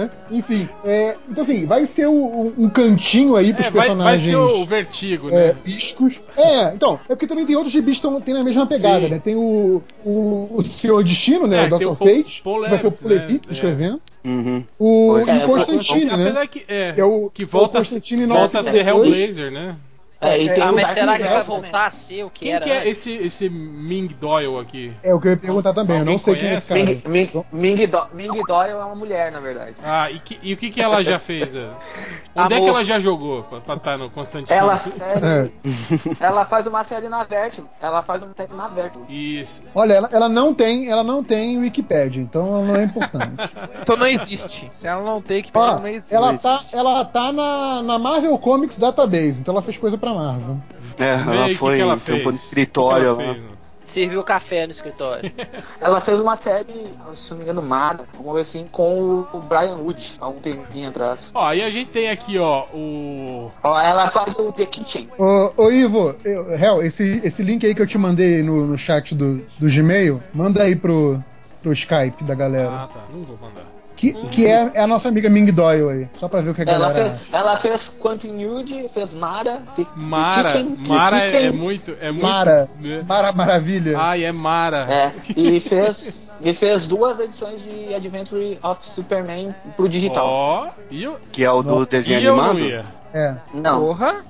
Né? 0.00 0.10
Enfim, 0.30 0.68
é, 0.84 1.16
então 1.28 1.42
assim, 1.42 1.66
vai 1.66 1.84
ser 1.84 2.08
um, 2.08 2.52
um 2.56 2.68
cantinho 2.68 3.36
aí 3.36 3.52
pros 3.52 3.66
É, 3.66 3.70
vai, 3.70 3.88
vai 3.88 3.88
personagens 3.88 4.30
ser 4.30 4.36
o 4.36 4.64
vertigo, 4.64 5.28
é, 5.28 5.48
né? 5.48 5.56
piscos. 5.62 6.22
É, 6.36 6.74
então, 6.74 6.98
é 7.08 7.14
porque 7.14 7.26
também 7.26 7.44
tem 7.44 7.56
outros 7.56 7.72
gibis 7.72 7.98
que 7.98 8.20
tem 8.22 8.34
na 8.34 8.42
mesma 8.42 8.66
pegada, 8.66 9.04
Sim. 9.04 9.10
né? 9.10 9.18
Tem 9.18 9.36
o, 9.36 9.82
o, 10.04 10.48
o 10.54 10.64
Senhor 10.64 11.02
Destino, 11.04 11.46
né? 11.46 11.64
É, 11.64 11.66
o 11.66 11.78
Dr. 11.78 11.86
o 11.86 11.96
Fate, 11.96 12.42
vai 12.42 12.78
ser 12.78 12.86
o 12.86 12.90
Levitz, 12.90 13.00
Paul 13.02 13.08
Levitz 13.12 13.48
né? 13.48 13.54
escrevendo. 13.54 14.00
Uhum. 14.24 14.64
O, 14.78 15.18
É, 15.18 15.22
e 15.22 15.24
o 15.24 15.42
é, 15.42 15.46
Constantine, 15.46 16.16
né? 16.16 16.46
Que, 16.46 16.64
é, 16.68 16.92
Que 16.92 17.00
é 17.00 17.04
o 17.04 17.30
que 17.30 17.44
volta, 17.44 17.78
o 17.78 17.80
Constantine 17.80 18.26
volta 18.26 18.60
a 18.60 18.62
ser 18.62 18.84
952. 18.84 19.16
Hellblazer, 19.16 19.52
né? 19.52 19.76
É, 20.20 20.36
tem 20.36 20.60
Ah, 20.62 20.70
mas 20.72 20.88
será 20.88 21.16
que 21.16 21.22
vai 21.22 21.30
também. 21.44 21.44
voltar 21.62 21.86
a 21.86 21.90
ser 21.90 22.24
o 22.24 22.30
que 22.30 22.44
Quem 22.44 22.52
era? 22.52 22.64
que 22.64 22.70
é 22.70 22.78
antes? 22.80 22.88
esse, 22.90 23.12
esse 23.14 23.48
Ming 23.48 24.08
Doyle 24.20 24.58
aqui? 24.58 24.92
É 25.02 25.14
o 25.14 25.20
que 25.20 25.28
eu 25.28 25.32
ia 25.32 25.36
perguntar 25.38 25.72
também, 25.72 25.96
eu 25.96 26.00
Alguém 26.00 26.12
não 26.12 26.18
sei 26.18 26.34
quem 26.36 26.48
é 26.48 26.52
esse 26.54 26.66
cara. 26.68 26.84
Ming, 26.84 27.02
Ming, 27.06 27.30
Ming, 27.50 27.86
Do, 27.86 28.06
Ming 28.12 28.42
Doyle 28.46 28.72
é 28.72 28.76
uma 28.76 28.94
mulher, 28.94 29.32
na 29.32 29.40
verdade. 29.40 29.76
Ah, 29.82 30.10
e, 30.10 30.18
que- 30.20 30.38
e 30.42 30.52
o 30.52 30.56
que, 30.58 30.70
que 30.70 30.80
ela 30.82 31.02
já 31.02 31.18
fez? 31.18 31.50
né? 31.50 31.70
Onde 32.36 32.54
é 32.54 32.60
que 32.60 32.68
ela 32.68 32.84
já 32.84 32.98
jogou 32.98 33.42
pra 33.64 33.74
estar 33.76 33.96
no 33.96 34.10
Constantino? 34.10 34.52
Ela, 34.58 34.74
É. 35.00 35.48
série, 35.64 36.16
ela 36.20 36.44
faz 36.44 36.66
uma 36.66 36.84
série 36.84 37.08
na 37.08 37.24
Vertigo. 37.24 37.66
Ela 37.80 38.02
faz 38.02 38.22
uma 38.22 38.34
série 38.36 38.52
na 38.54 38.68
Vertigo. 38.68 39.06
Isso. 39.10 39.62
Olha, 39.74 39.94
ela, 39.94 40.08
ela 40.12 40.28
não 40.28 40.52
tem, 40.52 40.90
ela 40.90 41.02
não 41.02 41.24
tem 41.24 41.58
Wikipedia, 41.58 42.22
então 42.22 42.46
ela 42.46 42.62
não 42.62 42.76
é 42.76 42.84
importante. 42.84 43.30
Então 43.82 43.96
não 43.96 44.06
existe. 44.06 44.68
Se 44.70 44.86
ela 44.86 45.02
não 45.02 45.22
tem 45.22 45.42
que 45.42 45.50
Ó, 45.54 45.60
pegar, 45.66 45.80
não 45.80 45.86
existe. 45.88 46.14
ela 46.14 46.36
tá, 46.36 46.60
ela 46.72 47.04
tá 47.04 47.32
na, 47.32 47.82
na 47.82 47.98
Marvel 47.98 48.36
Comics 48.38 48.78
Database, 48.78 49.40
então 49.40 49.52
ela 49.54 49.62
fez 49.62 49.78
coisa 49.78 49.96
pra 49.96 50.09
Marvel. 50.14 50.56
É, 50.98 51.16
Vê 51.16 51.36
ela 51.36 51.48
que 51.48 51.54
foi 51.54 51.76
que 51.76 51.82
ela 51.82 51.96
trampou 51.96 52.32
no 52.32 52.38
fez. 52.38 52.44
escritório 52.44 53.16
que 53.16 53.22
que 53.22 53.28
fez, 53.32 53.42
né? 53.42 53.50
Serviu 53.82 54.22
café 54.22 54.66
no 54.66 54.72
escritório. 54.72 55.32
Ela 55.80 56.00
fez 56.00 56.20
uma 56.20 56.36
série, 56.36 56.86
se 57.12 57.30
não 57.30 57.38
me 57.38 57.42
engano, 57.42 57.62
Mara, 57.62 58.04
alguma 58.14 58.34
coisa 58.34 58.48
assim, 58.48 58.68
com 58.70 59.26
o 59.32 59.40
Brian 59.40 59.74
Wood, 59.76 60.16
há 60.20 60.28
um 60.28 60.38
tempinho 60.38 60.90
atrás. 60.90 61.30
Ó, 61.34 61.52
e 61.52 61.60
a 61.62 61.70
gente 61.70 61.90
tem 61.90 62.08
aqui, 62.08 62.38
ó, 62.38 62.66
o. 62.72 63.50
Ó, 63.64 63.80
Ela 63.80 64.08
faz 64.12 64.36
o 64.36 64.52
The 64.52 64.66
Kitchen. 64.66 65.08
Ô, 65.18 65.52
ô 65.56 65.70
Ivo, 65.72 66.14
eu, 66.24 66.52
Hel, 66.52 66.82
esse, 66.82 67.20
esse 67.24 67.42
link 67.42 67.66
aí 67.66 67.74
que 67.74 67.82
eu 67.82 67.86
te 67.86 67.98
mandei 67.98 68.42
no, 68.42 68.64
no 68.64 68.78
chat 68.78 69.12
do, 69.14 69.38
do 69.58 69.66
Gmail, 69.66 70.22
manda 70.32 70.62
aí 70.62 70.76
pro, 70.76 71.18
pro 71.60 71.72
Skype 71.72 72.22
da 72.22 72.34
galera. 72.34 72.70
Ah, 72.70 72.86
tá. 72.86 73.00
Não 73.12 73.22
vou 73.22 73.38
mandar. 73.38 73.79
Que, 74.00 74.14
que 74.28 74.46
é, 74.46 74.72
é 74.76 74.80
a 74.80 74.86
nossa 74.86 75.10
amiga 75.10 75.28
Ming 75.28 75.52
Doyle 75.52 75.90
aí. 75.90 76.08
Só 76.14 76.26
pra 76.26 76.40
ver 76.40 76.48
o 76.50 76.54
que 76.54 76.62
a 76.62 76.64
Ela 76.64 76.88
galera 76.88 77.18
fez, 77.18 77.34
ela 77.34 77.56
fez 77.58 77.88
Continuity, 78.00 78.88
fez 78.94 79.12
Mara, 79.12 79.60
Mara, 79.94 80.50
Chicken, 80.52 80.76
Mara 80.88 81.16
é, 81.18 81.30
Chicken, 81.30 81.46
é 81.46 81.52
muito, 81.52 81.96
é 82.00 82.10
muito. 82.10 82.22
Mara. 82.22 82.68
né? 82.80 83.02
Mara 83.06 83.32
Maravilha. 83.32 83.98
Ai, 83.98 84.24
é 84.24 84.32
Mara. 84.32 84.86
É, 84.90 85.12
e 85.36 85.60
fez, 85.60 86.30
e 86.40 86.54
fez 86.54 86.86
duas 86.86 87.20
edições 87.20 87.62
de 87.62 87.92
Adventure 87.92 88.58
of 88.62 88.88
Superman 88.88 89.54
pro 89.76 89.86
digital. 89.86 90.26
Ó, 90.26 90.68
e 90.90 91.02
eu, 91.02 91.18
Que 91.30 91.44
é 91.44 91.50
o 91.50 91.62
do 91.62 91.84
desenho 91.84 92.34
não 92.36 92.42
animado? 92.42 92.60
ia. 92.66 92.84
É. 93.12 93.34
Não, 93.52 93.80
Porra, 93.80 94.24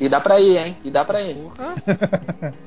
E 0.00 0.08
dá 0.08 0.20
pra 0.20 0.40
ir, 0.40 0.56
hein? 0.56 0.76
E 0.84 0.90
dá 0.90 1.04
pra 1.04 1.20
ir. 1.22 1.34
porra. 1.34 1.74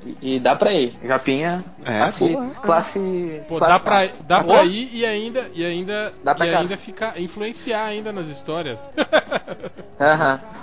E, 0.05 0.35
e 0.35 0.39
dá 0.39 0.55
pra 0.55 0.73
ir. 0.73 0.93
Japinha, 1.03 1.63
É, 1.85 1.97
classe, 1.99 2.29
boa. 2.29 2.49
classe. 2.61 3.41
Pô, 3.47 3.57
classe 3.57 3.73
dá 3.73 3.79
pra, 3.79 4.05
dá 4.27 4.37
Tá 4.39 4.43
pra 4.43 4.63
ir 4.65 4.89
e 4.93 5.05
ainda, 5.05 5.49
e 5.53 5.65
ainda, 5.65 6.11
Dá 6.23 6.35
pra 6.35 6.47
e 6.47 6.51
cá. 6.51 6.59
ainda 6.59 6.77
ficar, 6.77 7.19
influenciar 7.19 7.85
ainda 7.85 8.11
nas 8.11 8.27
histórias. 8.27 8.89
Aham. 9.99 10.39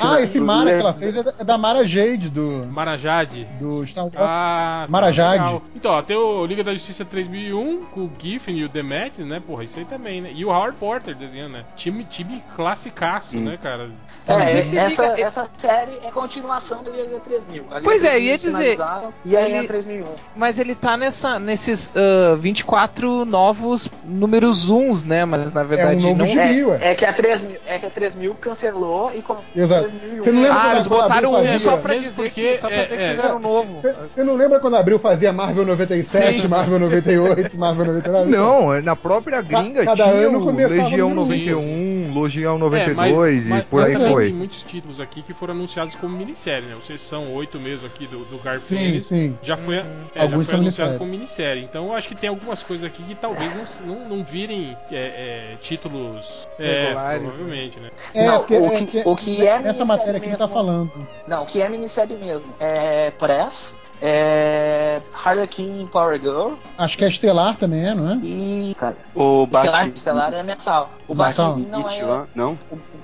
Ah, 0.00 0.20
esse 0.20 0.40
Mara 0.40 0.72
que 0.74 0.80
ela 0.80 0.92
fez 0.94 1.16
é 1.16 1.22
da, 1.22 1.32
é 1.38 1.44
da 1.44 1.58
Mara 1.58 1.86
Jade, 1.86 2.30
do, 2.30 2.66
Marajade. 2.70 3.44
do 3.58 3.84
Star 3.86 4.04
Wars. 4.04 4.16
Ah, 4.18 4.82
tá 4.86 4.90
Marajade. 4.92 5.42
legal. 5.44 5.62
Então, 5.74 5.92
ó, 5.92 6.02
tem 6.02 6.16
o 6.16 6.44
Liga 6.46 6.62
da 6.64 6.72
Justiça 6.72 7.04
3001 7.04 7.84
com 7.86 8.00
o 8.02 8.12
Giffen 8.18 8.56
e 8.56 8.64
o 8.64 8.68
Demet, 8.68 9.22
né? 9.22 9.40
Porra, 9.44 9.64
isso 9.64 9.78
aí 9.78 9.84
também, 9.84 10.20
né? 10.20 10.30
E 10.34 10.44
o 10.44 10.48
Howard 10.48 10.76
Porter 10.78 11.14
desenhando, 11.14 11.52
né? 11.52 11.64
Time, 11.76 12.04
time 12.04 12.42
classicaço, 12.56 13.36
Hum. 13.36 13.40
né, 13.44 13.58
cara? 13.62 13.90
É, 14.26 14.58
esse 14.58 14.78
essa, 14.78 15.02
Liga- 15.14 15.26
essa 15.26 15.50
série 15.58 15.98
é 16.04 16.10
continuação 16.10 16.82
do 16.82 16.90
Liga 16.90 17.20
3000. 17.20 17.64
A 17.70 17.74
Liga 17.74 17.80
Pois 17.82 18.04
é, 18.04 18.10
3000 18.10 18.30
ia 18.30 18.38
dizer, 18.38 18.78
E 19.24 19.36
aí 19.36 19.52
ele- 19.52 19.64
é 19.64 19.68
3001. 19.68 20.04
Mas 20.36 20.58
ele 20.58 20.74
tá 20.74 20.96
nessa, 20.96 21.38
nesses 21.38 21.92
ah, 21.96 22.36
24 22.36 23.24
novos 23.24 23.88
números 24.04 24.68
uns, 24.70 25.04
né? 25.04 25.24
Mas 25.24 25.52
na 25.52 25.62
verdade 25.64 26.00
novo 26.06 26.16
não. 26.18 26.26
gibi. 26.26 26.64
Ué. 26.64 26.78
É, 26.80 26.92
é 26.92 26.94
que 26.94 27.04
a 27.04 27.12
3000, 27.12 27.56
é 27.66 27.78
que 27.78 27.86
a 27.86 27.90
3000 27.90 28.34
cancelou 28.34 29.12
e 29.14 29.22
começou 29.22 29.49
Exato. 29.54 29.88
3001. 29.90 30.22
Você 30.22 30.30
não 30.32 30.42
lembra 30.42 30.56
Ah, 30.56 30.62
quando 30.62 30.72
eles 30.74 30.86
botaram 30.86 31.30
um 31.30 31.34
fazia- 31.36 31.58
só 31.58 31.76
pra 31.78 31.94
dizer 31.94 32.22
porque, 32.22 32.30
que, 32.52 32.56
só 32.56 32.68
pra 32.68 32.76
é, 32.76 32.82
dizer 32.84 32.96
que 32.96 33.02
é. 33.02 33.10
fizeram 33.14 33.36
um 33.36 33.40
novo. 33.40 33.80
Você 33.80 33.94
você 34.14 34.24
não 34.24 34.34
lembra 34.36 34.60
quando 34.60 34.76
a 34.76 34.80
Abril 34.80 34.98
fazia 34.98 35.32
Marvel 35.32 35.64
97, 35.66 36.40
Sim. 36.42 36.48
Marvel 36.48 36.78
98, 36.78 37.58
Marvel 37.58 37.86
99? 37.86 38.30
Não, 38.30 38.74
é 38.74 38.80
na 38.82 38.94
própria 38.96 39.40
gringa 39.42 39.84
cada 39.84 40.04
tinha 40.04 40.14
ano 40.26 40.38
o 40.40 40.44
começava 40.44 40.82
Legião 40.82 41.08
um. 41.10 41.14
91, 41.14 42.22
Legião 42.22 42.56
É, 42.56 42.58
92 42.58 43.48
e 43.50 43.62
por 43.62 43.82
aí 43.82 43.94
mas 43.94 44.08
foi. 44.08 44.24
Tem 44.26 44.34
muitos 44.34 44.62
títulos 44.62 45.00
aqui 45.00 45.22
que 45.22 45.32
foram 45.34 45.54
anunciados 45.54 45.94
como 45.96 46.16
minissérie, 46.16 46.66
né? 46.66 46.74
O 46.76 46.82
Sessão 46.82 47.32
8 47.34 47.58
mesmo 47.58 47.86
aqui 47.86 48.06
do, 48.06 48.18
do 48.24 48.36
Sim, 48.36 48.42
Garfield 48.44 49.02
sim. 49.02 49.38
já 49.42 49.56
foi, 49.56 49.76
é, 49.76 49.84
já 50.14 50.22
Alguns 50.22 50.44
foi 50.44 50.44
são 50.44 50.60
anunciado 50.60 50.60
minissérie. 50.92 50.98
como 50.98 51.10
minissérie. 51.10 51.64
Então 51.64 51.86
eu 51.86 51.94
acho 51.94 52.08
que 52.08 52.14
tem 52.14 52.28
algumas 52.30 52.62
coisas 52.62 52.86
aqui 52.86 53.02
que 53.02 53.14
talvez 53.14 53.50
não, 53.84 53.94
não, 53.94 54.08
não 54.16 54.24
virem 54.24 54.76
é, 54.90 54.96
é, 54.96 55.56
títulos 55.60 56.48
é, 56.58 56.84
Regulares, 56.86 57.20
provavelmente, 57.22 57.80
né? 57.80 57.90
É, 58.14 58.26
Não, 58.26 58.38
porque, 58.38 58.56
o 58.56 58.66
é 58.66 58.78
que- 58.78 58.86
que- 58.86 59.02
o 59.04 59.16
que 59.16 59.39
é 59.46 59.62
essa 59.64 59.84
matéria 59.84 60.18
que 60.20 60.26
ele 60.26 60.36
tá 60.36 60.46
mesmo- 60.46 60.54
falando. 60.58 60.92
Não, 61.26 61.46
que 61.46 61.60
é 61.60 61.68
minissérie 61.68 62.16
mesmo. 62.16 62.46
É 62.58 63.10
Press, 63.12 63.74
é 64.02 65.00
Harlequin 65.12 65.86
Power 65.92 66.18
Girl 66.18 66.54
Acho 66.78 66.96
que 66.96 67.04
é 67.04 67.08
Estelar 67.08 67.56
também 67.56 67.86
é, 67.86 67.94
não 67.94 68.12
é? 68.12 68.14
e. 68.16 68.74
Cara, 68.78 68.96
O 69.14 69.44
Estelar, 69.44 69.64
Batman. 69.72 69.88
Estelar 69.88 70.34
é 70.34 70.42
mensal. 70.42 70.90
O 71.06 71.14
Mensal? 71.14 71.56
Batman 71.56 71.78
não 71.78 71.88
é. 71.90 72.26
Não? 72.34 72.58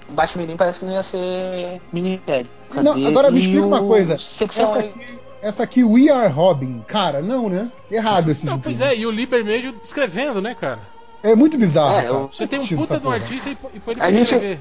O 0.09 0.13
Batman 0.13 0.57
parece 0.57 0.79
que 0.81 0.87
não 0.87 0.93
ia 0.93 1.03
ser 1.03 1.81
minissérie. 1.93 2.49
Não, 2.83 3.07
agora 3.07 3.31
me 3.31 3.39
explica 3.39 3.67
uma 3.67 3.83
coisa. 3.83 4.15
Essa 4.15 4.79
aqui, 4.79 5.19
essa 5.43 5.63
aqui, 5.63 5.85
We 5.85 6.11
Are 6.11 6.33
Robin. 6.33 6.83
Cara, 6.87 7.21
não, 7.21 7.49
né? 7.49 7.71
Errado 7.91 8.31
esse 8.31 8.47
Não, 8.47 8.59
pois 8.59 8.81
é, 8.81 8.97
e 8.97 9.07
o 9.07 9.11
Libermejo 9.11 9.75
escrevendo, 9.85 10.41
né, 10.41 10.55
cara? 10.55 10.81
É 11.23 11.35
muito 11.35 11.59
bizarro. 11.59 11.97
É, 11.97 12.09
eu- 12.09 12.29
Você 12.33 12.47
tem 12.47 12.61
um 12.61 12.67
puta 12.67 12.97
um 12.97 13.01
porra. 13.01 13.15
artista 13.17 13.49
e 13.51 13.53
e 13.75 13.81
põe 13.81 13.95
ele 13.95 14.01
A 14.01 14.05
pra 14.05 14.13
gente-. 14.13 14.61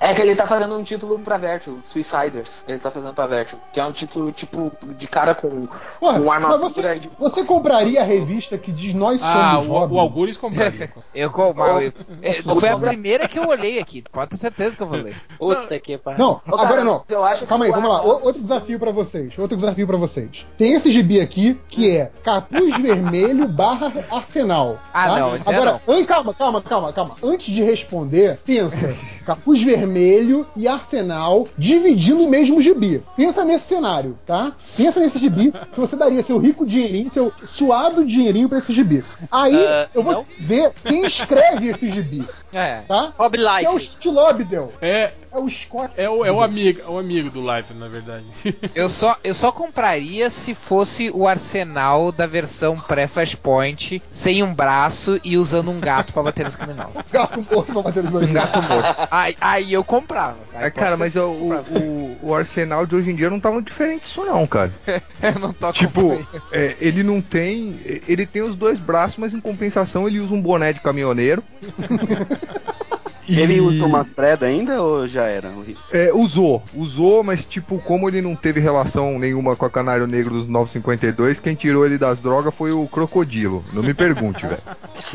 É 0.00 0.14
que 0.14 0.22
ele 0.22 0.34
tá 0.34 0.46
fazendo 0.46 0.74
um 0.76 0.82
título 0.82 1.18
pra 1.18 1.36
Vertigo, 1.36 1.80
Suiciders. 1.84 2.64
Ele 2.66 2.78
tá 2.78 2.90
fazendo 2.90 3.14
pra 3.14 3.26
Vertigo. 3.26 3.60
Que 3.72 3.80
é 3.80 3.84
um 3.84 3.92
título, 3.92 4.32
tipo, 4.32 4.72
de 4.96 5.06
cara 5.06 5.34
com, 5.34 5.66
Porra, 6.00 6.20
com 6.20 6.32
armadura 6.32 6.58
mas 6.60 6.72
você, 6.72 6.98
de- 6.98 7.10
você 7.18 7.44
compraria 7.44 8.00
a 8.00 8.04
revista 8.04 8.58
que 8.58 8.72
diz 8.72 8.92
Nós 8.94 9.20
Ah, 9.22 9.52
Somos 9.54 9.66
o, 9.68 9.70
Robin? 9.72 9.94
o 9.96 10.00
Algures 10.00 10.36
compraria. 10.36 10.90
Eu, 11.14 11.30
mas 11.54 11.84
eu- 11.84 11.92
é, 12.22 12.32
foi 12.60 12.68
a 12.68 12.76
primeira 12.78 13.28
que 13.28 13.38
eu 13.38 13.46
olhei 13.48 13.78
aqui. 13.78 14.04
Pode 14.12 14.30
ter 14.30 14.36
certeza 14.36 14.76
que 14.76 14.82
eu 14.82 14.88
vou 14.88 14.98
ler. 14.98 15.16
Puta 15.38 15.78
que 15.78 15.96
pariu. 15.98 16.18
Não, 16.18 16.40
Ô, 16.46 16.56
cara, 16.56 16.62
agora 16.68 16.84
não. 16.84 17.04
eu 17.08 17.24
acho 17.24 17.40
que 17.42 17.46
Calma 17.46 17.64
aí, 17.64 17.70
vamos 17.70 17.88
lá. 17.88 18.02
O- 18.04 18.24
Outro 18.26 18.42
desafio 18.42 18.78
pra 18.78 18.90
vocês. 18.90 19.38
Outro 19.38 19.56
desafio 19.56 19.86
pra 19.86 19.96
vocês. 19.96 20.46
Tem 20.56 20.72
esse 20.74 20.90
gibi 20.90 21.20
aqui 21.20 21.60
que 21.68 21.96
é 21.96 22.10
Capuz 22.22 22.76
Vermelho 22.80 23.46
barra 23.48 23.92
Arsenal. 24.10 24.78
Ah, 24.92 25.06
tá? 25.08 25.18
não, 25.18 25.36
esse 25.36 25.48
é 25.50 25.56
Agora, 25.68 25.82
an- 26.00 26.04
calma, 26.04 26.34
calma, 26.34 26.62
calma, 26.62 26.92
calma. 26.92 27.14
Antes 27.22 27.54
de 27.54 27.62
responder, 27.62 28.38
pensa. 28.44 28.94
Capuz 29.26 29.62
Vermelho 29.62 30.46
e 30.56 30.68
Arsenal 30.68 31.48
dividindo 31.58 32.24
o 32.24 32.30
mesmo 32.30 32.60
gibi. 32.62 33.02
Pensa 33.16 33.44
nesse 33.44 33.66
cenário, 33.66 34.18
tá? 34.24 34.52
Pensa 34.76 35.00
nesse 35.00 35.18
gibi 35.18 35.52
que 35.52 35.80
você 35.80 35.96
daria 35.96 36.22
seu 36.22 36.38
rico 36.38 36.64
dinheirinho, 36.66 37.10
seu 37.10 37.32
suado 37.46 38.04
dinheirinho 38.04 38.48
pra 38.48 38.58
esse 38.58 38.72
gibi. 38.72 39.02
Aí, 39.30 39.56
Ah, 39.56 39.88
eu 39.94 40.02
vou 40.02 40.12
não? 40.14 40.22
te 40.22 40.28
dizer 40.28 40.72
quem 40.84 41.04
escreve 41.04 41.68
esse 41.68 41.90
gibi, 41.90 42.24
É. 42.52 42.82
tá? 42.86 43.12
Rob 43.18 43.36
Que 43.36 43.44
é 43.44 43.68
o 43.70 43.72
Life. 43.74 43.84
Scott 43.86 44.08
Lobdell. 44.08 44.72
É, 44.80 45.12
É 45.32 45.38
o 45.38 45.48
Scott. 45.48 45.92
é, 45.96 46.08
o, 46.08 46.24
é 46.24 46.30
o 46.30 46.40
amigo, 46.42 46.80
é 46.86 46.88
o 46.90 46.98
amigo 46.98 47.30
do 47.30 47.40
Life, 47.40 47.74
na 47.74 47.88
verdade. 47.88 48.24
Eu 48.74 48.88
só, 48.88 49.16
eu 49.24 49.34
só 49.34 49.50
compraria 49.50 50.28
se 50.30 50.54
fosse 50.54 51.10
o 51.12 51.26
arsenal 51.26 52.12
da 52.12 52.26
versão 52.26 52.78
pré-Flashpoint, 52.78 54.02
sem 54.10 54.42
um 54.42 54.52
braço 54.54 55.18
e 55.24 55.36
usando 55.36 55.55
um 55.60 55.80
gato 55.80 56.12
pra 56.12 56.22
bater 56.22 56.44
nos 56.44 56.56
criminosos. 56.56 57.08
Gato 57.08 57.44
morto 57.50 57.72
pra 57.72 57.82
bater 57.82 58.02
no 58.02 58.18
Um 58.18 58.32
gato 58.32 58.62
morto. 58.62 59.08
Aí, 59.10 59.36
aí 59.40 59.72
eu 59.72 59.84
comprava. 59.84 60.36
Aí 60.54 60.66
É, 60.66 60.70
cara, 60.70 60.96
mas 60.96 61.14
o, 61.14 61.18
eu 61.18 61.34
comprava. 61.34 61.78
o, 61.78 62.18
o 62.22 62.34
Arsenal 62.34 62.86
de 62.86 62.96
hoje 62.96 63.10
em 63.10 63.14
dia 63.14 63.30
não 63.30 63.40
tá 63.40 63.50
muito 63.50 63.68
diferente 63.68 64.02
disso 64.02 64.24
não, 64.24 64.46
cara. 64.46 64.72
eu 65.22 65.38
não 65.40 65.52
tô 65.52 65.72
Tipo, 65.72 66.26
é, 66.52 66.76
ele 66.80 67.02
não 67.02 67.20
tem. 67.20 67.78
Ele 68.06 68.26
tem 68.26 68.42
os 68.42 68.54
dois 68.54 68.78
braços, 68.78 69.16
mas 69.18 69.34
em 69.34 69.40
compensação 69.40 70.06
ele 70.06 70.20
usa 70.20 70.34
um 70.34 70.40
boné 70.42 70.72
de 70.72 70.80
caminhoneiro. 70.80 71.42
E- 73.28 73.40
Ele 73.40 73.60
usa 73.60 73.84
umas 73.86 74.10
preda 74.10 74.46
ainda 74.46 74.82
ou 74.82 75.06
já 75.08 75.24
era? 75.24 75.52
É, 75.92 76.12
usou, 76.12 76.62
usou, 76.74 77.22
mas 77.24 77.44
tipo, 77.44 77.78
como 77.78 78.08
ele 78.08 78.20
não 78.22 78.34
teve 78.36 78.60
relação 78.60 79.18
nenhuma 79.18 79.56
com 79.56 79.64
a 79.64 79.70
Canário 79.70 80.06
Negro 80.06 80.34
dos 80.34 80.46
952, 80.46 81.40
quem 81.40 81.54
tirou 81.54 81.84
ele 81.84 81.98
das 81.98 82.20
drogas 82.20 82.54
foi 82.54 82.72
o 82.72 82.86
Crocodilo. 82.86 83.64
Não 83.72 83.82
me 83.82 83.94
pergunte, 83.94 84.46
velho. 84.46 84.60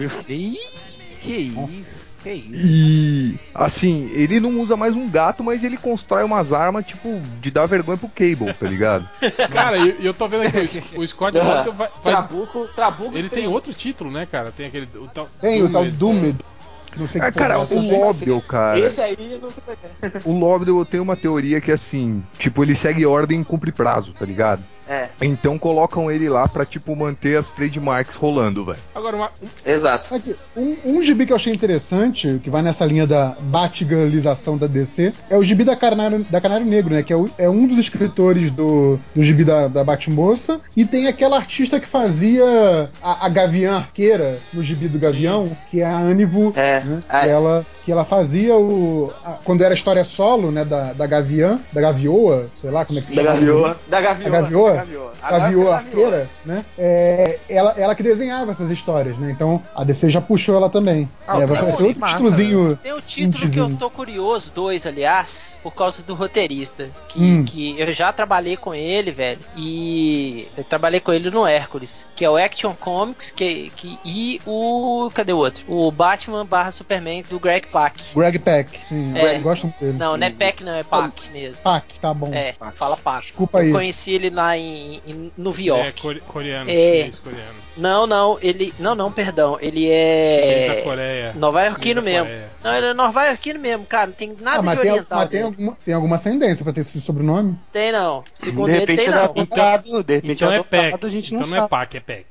Que 1.20 1.34
isso, 1.34 2.20
que 2.24 2.32
isso. 2.32 2.52
E 2.54 3.40
assim, 3.54 4.10
ele 4.14 4.40
não 4.40 4.60
usa 4.60 4.76
mais 4.76 4.96
um 4.96 5.08
gato, 5.08 5.44
mas 5.44 5.64
ele 5.64 5.78
constrói 5.78 6.24
umas 6.24 6.52
armas, 6.52 6.86
tipo, 6.86 7.22
de 7.40 7.52
dar 7.52 7.68
vergonha 7.68 7.98
pro 7.98 8.10
Cable, 8.10 8.54
tá 8.54 8.68
ligado? 8.68 9.08
Cara, 9.52 9.78
e 9.78 9.98
e 10.02 10.06
eu, 10.06 10.14
tô 10.14 10.28
vendo 10.28 10.48
aqui, 10.48 10.58
o, 10.96 11.02
o 11.02 11.08
Scott 11.08 11.38
Lobdell 11.38 11.74
vai, 11.74 11.90
vai- 11.90 12.02
Trabuco, 12.02 12.68
Trabuco. 12.76 13.16
Ele 13.18 13.30
tem 13.30 13.48
outro 13.48 13.74
título, 13.74 14.10
né, 14.12 14.26
cara? 14.26 14.52
Tem 14.52 14.66
aquele. 14.68 14.88
O 14.96 15.08
tal, 15.08 15.30
Tem 15.40 15.62
o 15.64 15.72
tal 15.72 15.86
Doomed. 15.86 16.38
Não 16.98 17.08
sei 17.08 17.22
Ah, 17.22 17.32
que 17.32 17.38
cara, 17.40 17.54
é 17.54 17.58
o 17.58 17.62
essa. 17.64 17.76
Lobdell, 17.76 18.42
cara. 18.42 18.80
Esse 18.80 19.02
aí 19.02 19.16
eu 19.34 19.40
não 19.40 19.52
sei 19.52 19.64
o 19.68 19.76
que 19.78 20.18
é. 20.18 20.22
O 20.26 20.38
Lobdell 20.38 20.86
tem 20.86 21.00
uma 21.00 21.16
teoria 21.16 21.60
que 21.62 21.72
assim, 21.72 22.24
tipo, 22.38 22.64
ele 22.64 22.76
segue 22.76 23.06
ordem 23.06 23.42
e 23.42 23.46
cumpre 23.46 23.72
prazo, 23.72 24.14
tá 24.14 24.26
ligado? 24.26 24.64
É, 24.90 25.08
Então 25.22 25.58
colocam 25.58 26.12
ele 26.12 26.28
lá 26.28 26.46
pra, 26.50 26.66
tipo, 26.66 26.94
manter 26.98 27.38
as 27.38 27.54
trademarks 27.54 28.16
rolando, 28.16 28.66
velho. 28.66 28.78
Agora, 28.94 29.16
uma, 29.16 29.32
um- 29.42 29.70
exato. 29.72 30.14
Aqui, 30.14 30.36
um, 30.58 30.76
um 30.84 31.02
gibi 31.02 31.26
que 31.26 31.32
eu 31.32 31.36
achei 31.38 31.54
interessante, 31.54 32.42
que 32.44 32.50
vai 32.50 32.62
nessa 32.62 32.84
linha 32.86 33.08
da 33.08 33.38
Batgirlização 33.40 34.58
da 34.58 34.68
DC, 34.68 35.14
é 35.30 35.38
o 35.38 35.44
gibi 35.44 35.64
da 35.64 35.78
Canário, 35.78 36.26
da 36.30 36.42
Canário 36.42 36.66
Negro, 36.66 36.94
né? 36.94 37.04
Que 37.04 37.14
é, 37.14 37.16
o- 37.16 37.30
é 37.38 37.50
um 37.50 37.66
dos 37.68 37.78
escritores 37.78 38.52
do, 38.52 39.00
do 39.16 39.24
gibi 39.24 39.46
da, 39.46 39.70
da 39.70 39.82
Batmoça. 39.84 40.60
E 40.76 40.84
tem 40.86 41.08
aquela 41.08 41.38
artista 41.38 41.80
que 41.80 41.88
fazia 41.88 42.90
a, 43.02 43.26
a 43.26 43.30
Gavião 43.30 43.76
Arqueira 43.78 44.40
no 44.52 44.62
gibi 44.62 44.90
do 44.90 45.00
Gavião, 45.00 45.50
que 45.70 45.80
é 45.82 45.86
a 45.86 45.98
Anivu. 46.00 46.52
É, 46.56 46.81
né? 46.84 47.04
é. 47.10 47.20
Que, 47.22 47.30
ela, 47.30 47.66
que 47.86 47.92
ela 47.92 48.06
fazia 48.06 48.56
o. 48.56 49.12
a- 49.24 49.38
quando 49.44 49.64
era 49.64 49.74
história 49.74 50.04
solo, 50.04 50.52
né? 50.52 50.64
Da, 50.66 50.94
da 50.94 51.06
Gavião, 51.08 51.60
da 51.72 51.82
Gavioa, 51.82 52.50
sei 52.62 52.70
lá 52.72 52.86
como 52.86 53.00
é 53.00 53.02
que 53.02 53.10
Da 53.16 53.24
chama. 53.24 53.34
Gavioa. 53.36 53.78
Da 53.88 54.02
Gavioa. 54.02 54.28
A 54.28 54.42
Gavioa? 54.42 54.72
Da 54.72 54.78
Gavioa. 54.78 55.12
Gavioa 55.22 55.64
foi 55.66 55.74
Arqueira, 55.74 56.30
né? 56.46 56.66
É, 56.78 57.40
ela, 57.50 57.74
ela 57.78 57.96
que 57.96 58.04
desenhava 58.04 58.52
essas 58.52 58.70
histórias, 58.70 59.18
né? 59.18 59.32
Então 59.32 59.62
a 59.76 59.84
DC 59.84 60.10
já 60.10 60.20
puxou 60.22 60.56
ela 60.56 60.70
também. 60.70 61.08
Ah, 61.28 61.40
é, 61.40 61.44
o 61.44 61.48
vai 61.48 61.58
aparecer 61.58 61.84
é 61.84 61.86
outro 61.88 62.02
massa, 62.02 62.16
títulozinho. 62.18 62.80
Tem 62.82 62.94
um 62.94 63.00
título 63.02 63.52
que 63.52 63.60
eu 63.60 63.70
tô 63.78 63.90
curioso, 63.90 64.52
dois, 64.54 64.86
aliás, 64.88 65.58
por 65.62 65.74
causa 65.74 66.02
do 66.04 66.14
roteirista. 66.16 66.90
Que, 67.08 67.20
Hum. 67.22 67.44
que 67.46 67.80
eu 67.80 67.92
já 67.94 68.12
trabalhei 68.12 68.58
com 68.58 68.74
ele, 68.74 69.12
velho. 69.12 69.40
E 69.56 70.48
eu 70.58 70.64
trabalhei 70.64 71.00
com 71.00 71.12
ele 71.14 71.30
no 71.30 71.46
Hércules, 71.46 72.06
que 72.16 72.26
é 72.26 72.30
o 72.30 72.36
Action 72.38 72.74
Comics 72.74 73.32
que, 73.32 73.72
que, 73.76 74.00
e 74.04 74.42
o. 74.46 75.10
Cadê 75.14 75.34
o 75.34 75.38
outro? 75.38 75.64
O 75.68 75.92
Batman 75.92 76.46
barra 76.46 76.71
narra 76.72 76.78
Superman 76.82 77.24
do 77.30 77.40
Greg 77.40 77.68
Pak. 77.68 78.02
Greg 78.16 78.40
Peck, 78.40 78.80
sim, 78.88 79.18
É. 79.18 79.38
eu 79.38 79.42
gosto 79.42 79.72
dele. 79.80 79.98
Não, 79.98 80.18
não 80.18 80.28
é 80.28 80.30
Pak, 80.32 80.64
não, 80.64 80.74
é 80.74 80.84
Pak 80.84 81.30
mesmo. 81.32 81.62
Pac, 81.62 81.86
tá 82.00 82.14
bom. 82.14 82.34
É, 82.34 82.56
fala 82.76 82.98
Pak. 82.98 83.22
Desculpa 83.28 83.60
aí. 83.60 83.68
Eu 83.70 83.74
conheci 83.76 84.14
ele 84.14 84.30
lá 84.30 84.58
em, 84.58 85.02
em 85.06 85.32
Nova 85.38 85.60
É 85.62 85.64
York. 85.66 86.02
core- 86.02 86.22
coreano, 86.22 86.70
É. 86.70 86.74
chinês 86.74 87.20
coreano. 87.20 87.62
Não, 87.78 88.06
não, 88.08 88.38
ele. 88.42 88.74
Não, 88.80 88.96
não, 88.96 89.12
perdão. 89.12 89.58
Ele 89.62 89.82
Chinês 89.82 90.68
da 90.68 90.74
é. 90.76 90.82
Coreia. 90.84 91.34
Nova 91.36 91.60
Chinês 91.60 91.96
da 91.96 92.02
mesmo. 92.02 92.26
Coreia. 92.26 92.50
Não, 92.64 92.76
ele 92.76 92.86
é 92.88 92.94
Nova 92.94 93.26
Iorquino 93.26 93.60
mesmo, 93.60 93.86
cara. 93.86 94.08
Não 94.08 94.14
tem 94.14 94.36
nada 94.40 94.60
Ah, 94.60 94.62
mas 94.62 94.76
de 94.76 94.82
tem, 94.82 94.92
oriental. 94.92 95.20
mas 95.20 95.30
tem, 95.30 95.42
alguma, 95.42 95.78
tem 95.86 95.94
alguma 95.94 96.16
ascendência 96.16 96.64
pra 96.64 96.74
ter 96.74 96.82
esse 96.82 97.00
sobrenome? 97.02 97.58
Tem 97.72 97.92
não. 97.92 98.24
Segundo 98.36 98.66
De 98.68 98.72
ele, 98.72 98.80
repente 98.82 98.98
tem 99.00 99.08
é 99.08 99.12
não. 99.12 99.24
adotado, 99.24 100.04
de 100.04 100.16
repente 100.16 100.32
Então 100.44 100.52
é 100.52 100.58
é 100.58 100.64
PEC. 100.64 101.06
a 101.06 101.10
gente 101.10 101.34
não 101.34 101.40
Então 101.42 101.50
não 101.50 101.58
é 101.58 101.60
sabe. 101.62 101.70
PAC, 101.70 101.98
é 101.98 102.00
PEC. 102.00 102.26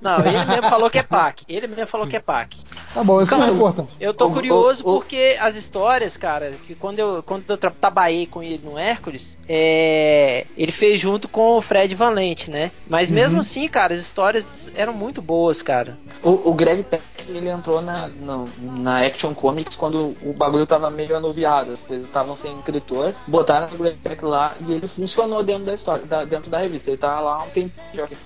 Não, 0.00 0.18
ele 0.24 0.44
mesmo 0.44 0.62
falou 0.70 0.90
que 0.90 0.98
é 0.98 1.02
PAC. 1.02 1.44
Ele 1.48 1.66
mesmo 1.66 1.86
falou 1.86 2.06
que 2.06 2.16
é 2.16 2.20
PAC. 2.20 2.56
Tá 2.94 3.02
bom, 3.04 3.20
isso 3.22 3.36
não 3.36 3.54
importa. 3.54 3.86
Eu 4.00 4.12
tô 4.14 4.30
curioso 4.30 4.82
porque 4.84 5.36
as 5.40 5.56
histórias, 5.56 6.16
cara, 6.16 6.52
que 6.66 6.74
quando 6.74 6.98
eu, 6.98 7.22
quando 7.22 7.44
eu 7.48 7.56
tra- 7.56 7.70
trabalhei 7.70 8.26
com 8.26 8.42
ele 8.42 8.60
no 8.64 8.78
Hércules, 8.78 9.36
é, 9.48 10.46
ele 10.56 10.72
fez 10.72 11.00
junto 11.00 11.28
com 11.28 11.56
o 11.56 11.62
Fred 11.62 11.94
Van 11.94 12.10
Lente, 12.10 12.50
né? 12.50 12.70
Mas 12.88 13.10
mesmo 13.10 13.40
assim, 13.40 13.68
cara, 13.68 13.92
as 13.94 14.00
histórias 14.00 14.70
eram 14.74 14.92
muito 14.92 15.20
boas, 15.22 15.62
cara. 15.62 15.98
O, 16.22 16.50
o 16.50 16.54
Greg 16.54 16.82
Peck, 16.82 17.02
ele 17.28 17.48
entrou 17.48 17.80
na, 17.80 18.08
no- 18.08 18.48
na 18.60 19.04
Action 19.06 19.34
Comics 19.34 19.76
quando 19.76 20.14
o 20.22 20.32
bagulho 20.32 20.66
tava 20.66 20.90
meio 20.90 21.16
anuviado, 21.16 21.72
as 21.72 21.80
coisas 21.82 22.06
estavam 22.06 22.34
sem 22.36 22.56
escritor, 22.58 23.14
botaram 23.26 23.68
o 23.72 23.78
Greg 23.78 23.96
Peck 24.02 24.24
lá 24.24 24.54
e 24.66 24.72
ele 24.72 24.88
funcionou 24.88 25.42
dentro 25.42 25.64
da 25.64 25.74
história, 25.74 26.04
da- 26.04 26.24
dentro 26.24 26.50
da 26.50 26.58
revista. 26.58 26.90
Ele 26.90 26.96
tá 26.98 27.20
lá 27.20 27.34
há 27.36 27.42
um 27.44 27.48
tempo. 27.50 27.72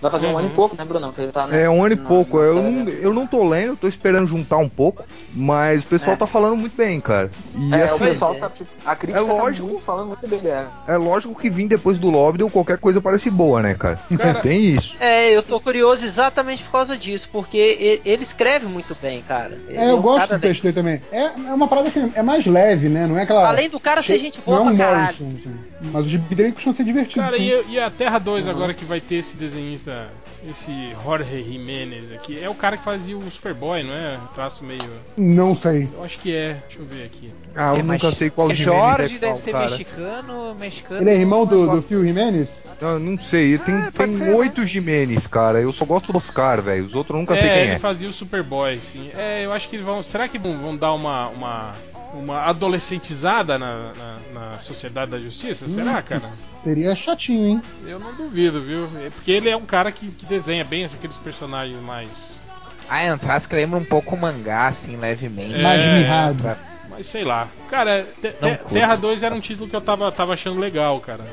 Vai 0.01 0.11
fazer 0.11 0.27
um 0.27 0.31
Uhum. 0.33 0.39
ano 0.39 0.49
e 0.49 0.51
pouco, 0.53 0.77
né, 0.77 0.85
Brunão? 0.85 1.13
Que 1.13 1.26
ele 1.27 1.33
tá 1.33 1.47
na- 1.47 1.57
É 1.57 1.68
um 1.68 1.83
ano 1.85 1.95
e 1.95 1.97
pouco. 1.97 2.39
Eu 2.41 2.55
não, 2.62 2.89
eu 2.89 3.12
não 3.14 3.27
tô 3.27 3.45
lendo, 3.47 3.68
eu 3.72 3.77
tô 3.77 3.87
esperando 3.89 4.27
juntar 4.27 4.57
um 4.59 4.68
pouco, 4.68 5.05
mas 5.35 5.83
o 5.83 5.87
pessoal 5.87 6.14
É. 6.14 6.16
tá 6.16 6.27
falando 6.27 6.57
muito 6.57 6.77
bem, 6.77 7.01
cara. 7.01 7.31
E 7.55 7.74
É, 7.74 7.79
o 7.79 7.85
assim, 7.85 8.05
pessoal 8.05 8.35
é. 8.35 8.39
tá, 8.39 8.49
tipo, 8.51 8.70
a 8.85 8.97
crítica 8.97 9.18
É 9.18 9.22
lógico. 9.22 9.66
tá 9.66 9.72
muito, 9.72 9.85
falando 9.87 10.07
muito 10.09 10.27
bem 10.29 10.39
dela. 10.41 10.72
é 10.87 10.97
lógico 10.97 11.35
que 11.39 11.51
vim 11.51 11.66
depois 11.66 11.99
do 11.99 12.11
Lobdell, 12.11 12.51
qualquer 12.51 12.79
coisa 12.79 13.01
parece 13.01 13.31
boa, 13.31 13.61
né, 13.62 13.74
cara? 13.74 13.99
Cara- 14.16 14.41
Tem 14.47 14.59
isso. 14.61 14.97
É, 15.01 15.31
eu 15.31 15.43
tô 15.43 15.61
curioso 15.61 16.05
exatamente 16.05 16.62
por 16.64 16.72
causa 16.72 16.97
disso, 16.97 17.29
porque 17.33 18.03
ele, 18.05 18.22
escreve 18.22 18.66
muito 18.66 18.97
bem, 19.01 19.22
cara. 19.22 19.59
Ele 19.68 19.79
É, 19.79 19.91
eu 19.91 20.01
gosto 20.01 20.29
do 20.35 20.41
texto 20.41 20.62
dele 20.62 20.74
também. 20.74 21.03
É, 21.12 21.24
é 21.27 21.53
uma 21.55 21.68
parada 21.68 21.89
assim, 21.89 22.12
é 22.14 22.22
mais 22.22 22.47
leve, 22.47 22.89
né? 22.89 23.07
Não 23.07 23.18
é 23.18 23.22
aquela. 23.22 23.49
Além 23.49 23.68
do 23.68 23.81
cara 23.81 24.03
ser 24.03 24.18
gente 24.18 24.41
boa 24.41 24.61
não 24.61 24.68
é 24.68 24.72
um 24.72 24.77
pra 24.77 24.87
caralho. 24.87 25.16
Morrison, 25.20 25.49
assim. 25.51 25.57
Mas 25.93 26.07
o 26.07 26.09
gibi 26.09 26.35
dele 26.35 26.53
costuma 26.53 26.72
ser 26.72 26.85
divertido. 26.85 27.24
Cara, 27.24 27.37
sim. 27.37 27.43
e, 27.68 27.72
e 27.74 27.81
a 27.81 27.91
Terra 27.91 28.18
2 28.18 28.47
agora 28.49 28.72
que 28.74 28.85
vai 28.85 29.01
ter 29.01 29.16
esse 29.16 29.37
desenhista, 29.37 30.09
esse 30.51 30.91
Jorge 31.03 31.43
Jimenez 31.43 32.13
aqui, 32.13 32.43
é 32.43 32.49
o 32.49 32.55
cara 32.55 32.77
que 32.77 32.85
fazia 32.85 33.17
o 33.17 33.31
Superboy, 33.31 33.83
não 33.83 33.93
é? 33.95 34.19
Traço 34.35 34.65
meio. 34.65 34.91
Não 35.17 35.55
sei. 35.55 35.89
Eu 35.93 36.05
acho 36.05 36.19
que 36.19 36.35
é. 36.35 36.63
Deixa 36.67 36.79
eu 36.81 36.87
ver 36.87 37.05
aqui. 37.05 37.33
Ah, 37.55 37.73
eu 37.75 37.77
É, 37.81 37.83
nunca 37.83 38.11
sei 38.11 38.31
qual 38.31 38.53
Jimenez 38.55 38.81
Jorge 38.81 39.17
é 39.17 39.19
deve 39.19 39.33
qual, 39.33 39.37
ser 39.37 39.53
cara. 39.53 39.65
mexicano, 39.71 40.55
mexicano. 40.55 41.01
Ele 41.01 41.11
é 41.11 41.15
irmão 41.15 41.47
do, 41.47 41.67
não 41.67 41.77
do 41.77 41.83
Phil 41.83 42.05
Jimenez? 42.07 42.77
Eu 42.81 42.99
não 42.99 43.19
sei, 43.19 43.59
tem, 43.59 43.75
pode 43.83 43.93
tem 43.97 44.13
ser, 44.13 44.35
oito 44.35 44.65
Jimenez, 44.65 45.27
cara. 45.27 45.61
Eu 45.61 45.73
só 45.73 45.85
gosto 45.85 46.13
do 46.13 46.19
Oscar, 46.19 46.61
velho. 46.63 46.85
Os 46.85 46.95
outros 46.95 47.15
eu 47.15 47.21
nunca 47.21 47.37
sei 47.37 47.49
é, 47.49 47.53
quem 47.55 47.63
ele 47.63 47.71
é. 47.73 47.79
fazia 47.79 48.09
o 48.09 48.13
Superboy, 48.13 48.79
sim. 48.79 49.11
É, 49.17 49.45
eu 49.45 49.53
acho 49.53 49.69
que 49.69 49.77
eles 49.77 49.87
vão. 49.87 50.03
Será 50.03 50.29
que 50.29 50.39
vão, 50.39 50.59
vão 50.59 50.77
dar 50.77 50.93
uma. 50.93 51.29
uma 51.29 51.73
uma 52.19 52.41
adolescentizada 52.43 53.59
na, 53.59 53.93
na, 53.95 54.19
na 54.53 54.59
Sociedade 54.59 55.11
da 55.11 55.19
Justiça? 55.19 55.69
Será, 55.69 56.03
cara? 56.03 56.29
Teria 56.62 56.95
chatinho, 56.95 57.47
hein? 57.49 57.62
Eu 57.87 57.99
não 58.01 58.14
duvido, 58.14 58.61
viu? 58.62 58.89
É 59.01 59.11
Porque 59.11 59.31
ele 59.31 59.49
é 59.49 59.57
um 59.57 59.64
cara 59.67 59.91
que, 59.93 60.09
que 60.11 60.27
desenha 60.27 60.64
bem 60.64 60.85
aqueles 60.85 61.19
personagens 61.19 61.81
mais. 61.83 62.41
Ah, 62.89 63.03
é 63.03 63.12
um 63.12 63.19
traço 63.19 63.49
que 63.49 63.55
lembra 63.57 63.79
um 63.79 63.85
pouco 63.85 64.14
o 64.14 64.19
mangá, 64.21 64.69
assim, 64.69 64.97
levemente. 64.97 65.61
Mais 65.62 65.83
É, 65.83 65.99
mirrado. 65.99 66.39
Traço- 66.43 66.71
Mas 66.89 67.07
sei 67.07 67.25
lá. 67.25 67.49
Cara, 67.69 68.07
Te- 68.21 68.31
Te- 68.31 68.39
curto 68.59 68.73
Terra 68.73 68.87
essas 68.93 68.99
2 69.01 69.23
era 69.25 69.35
um 69.35 69.41
título 69.41 69.69
que 69.69 69.75
eu 69.77 69.81
tava, 69.81 70.11
tava 70.12 70.35
achando 70.35 70.61
legal, 70.61 71.01
cara. 71.01 71.25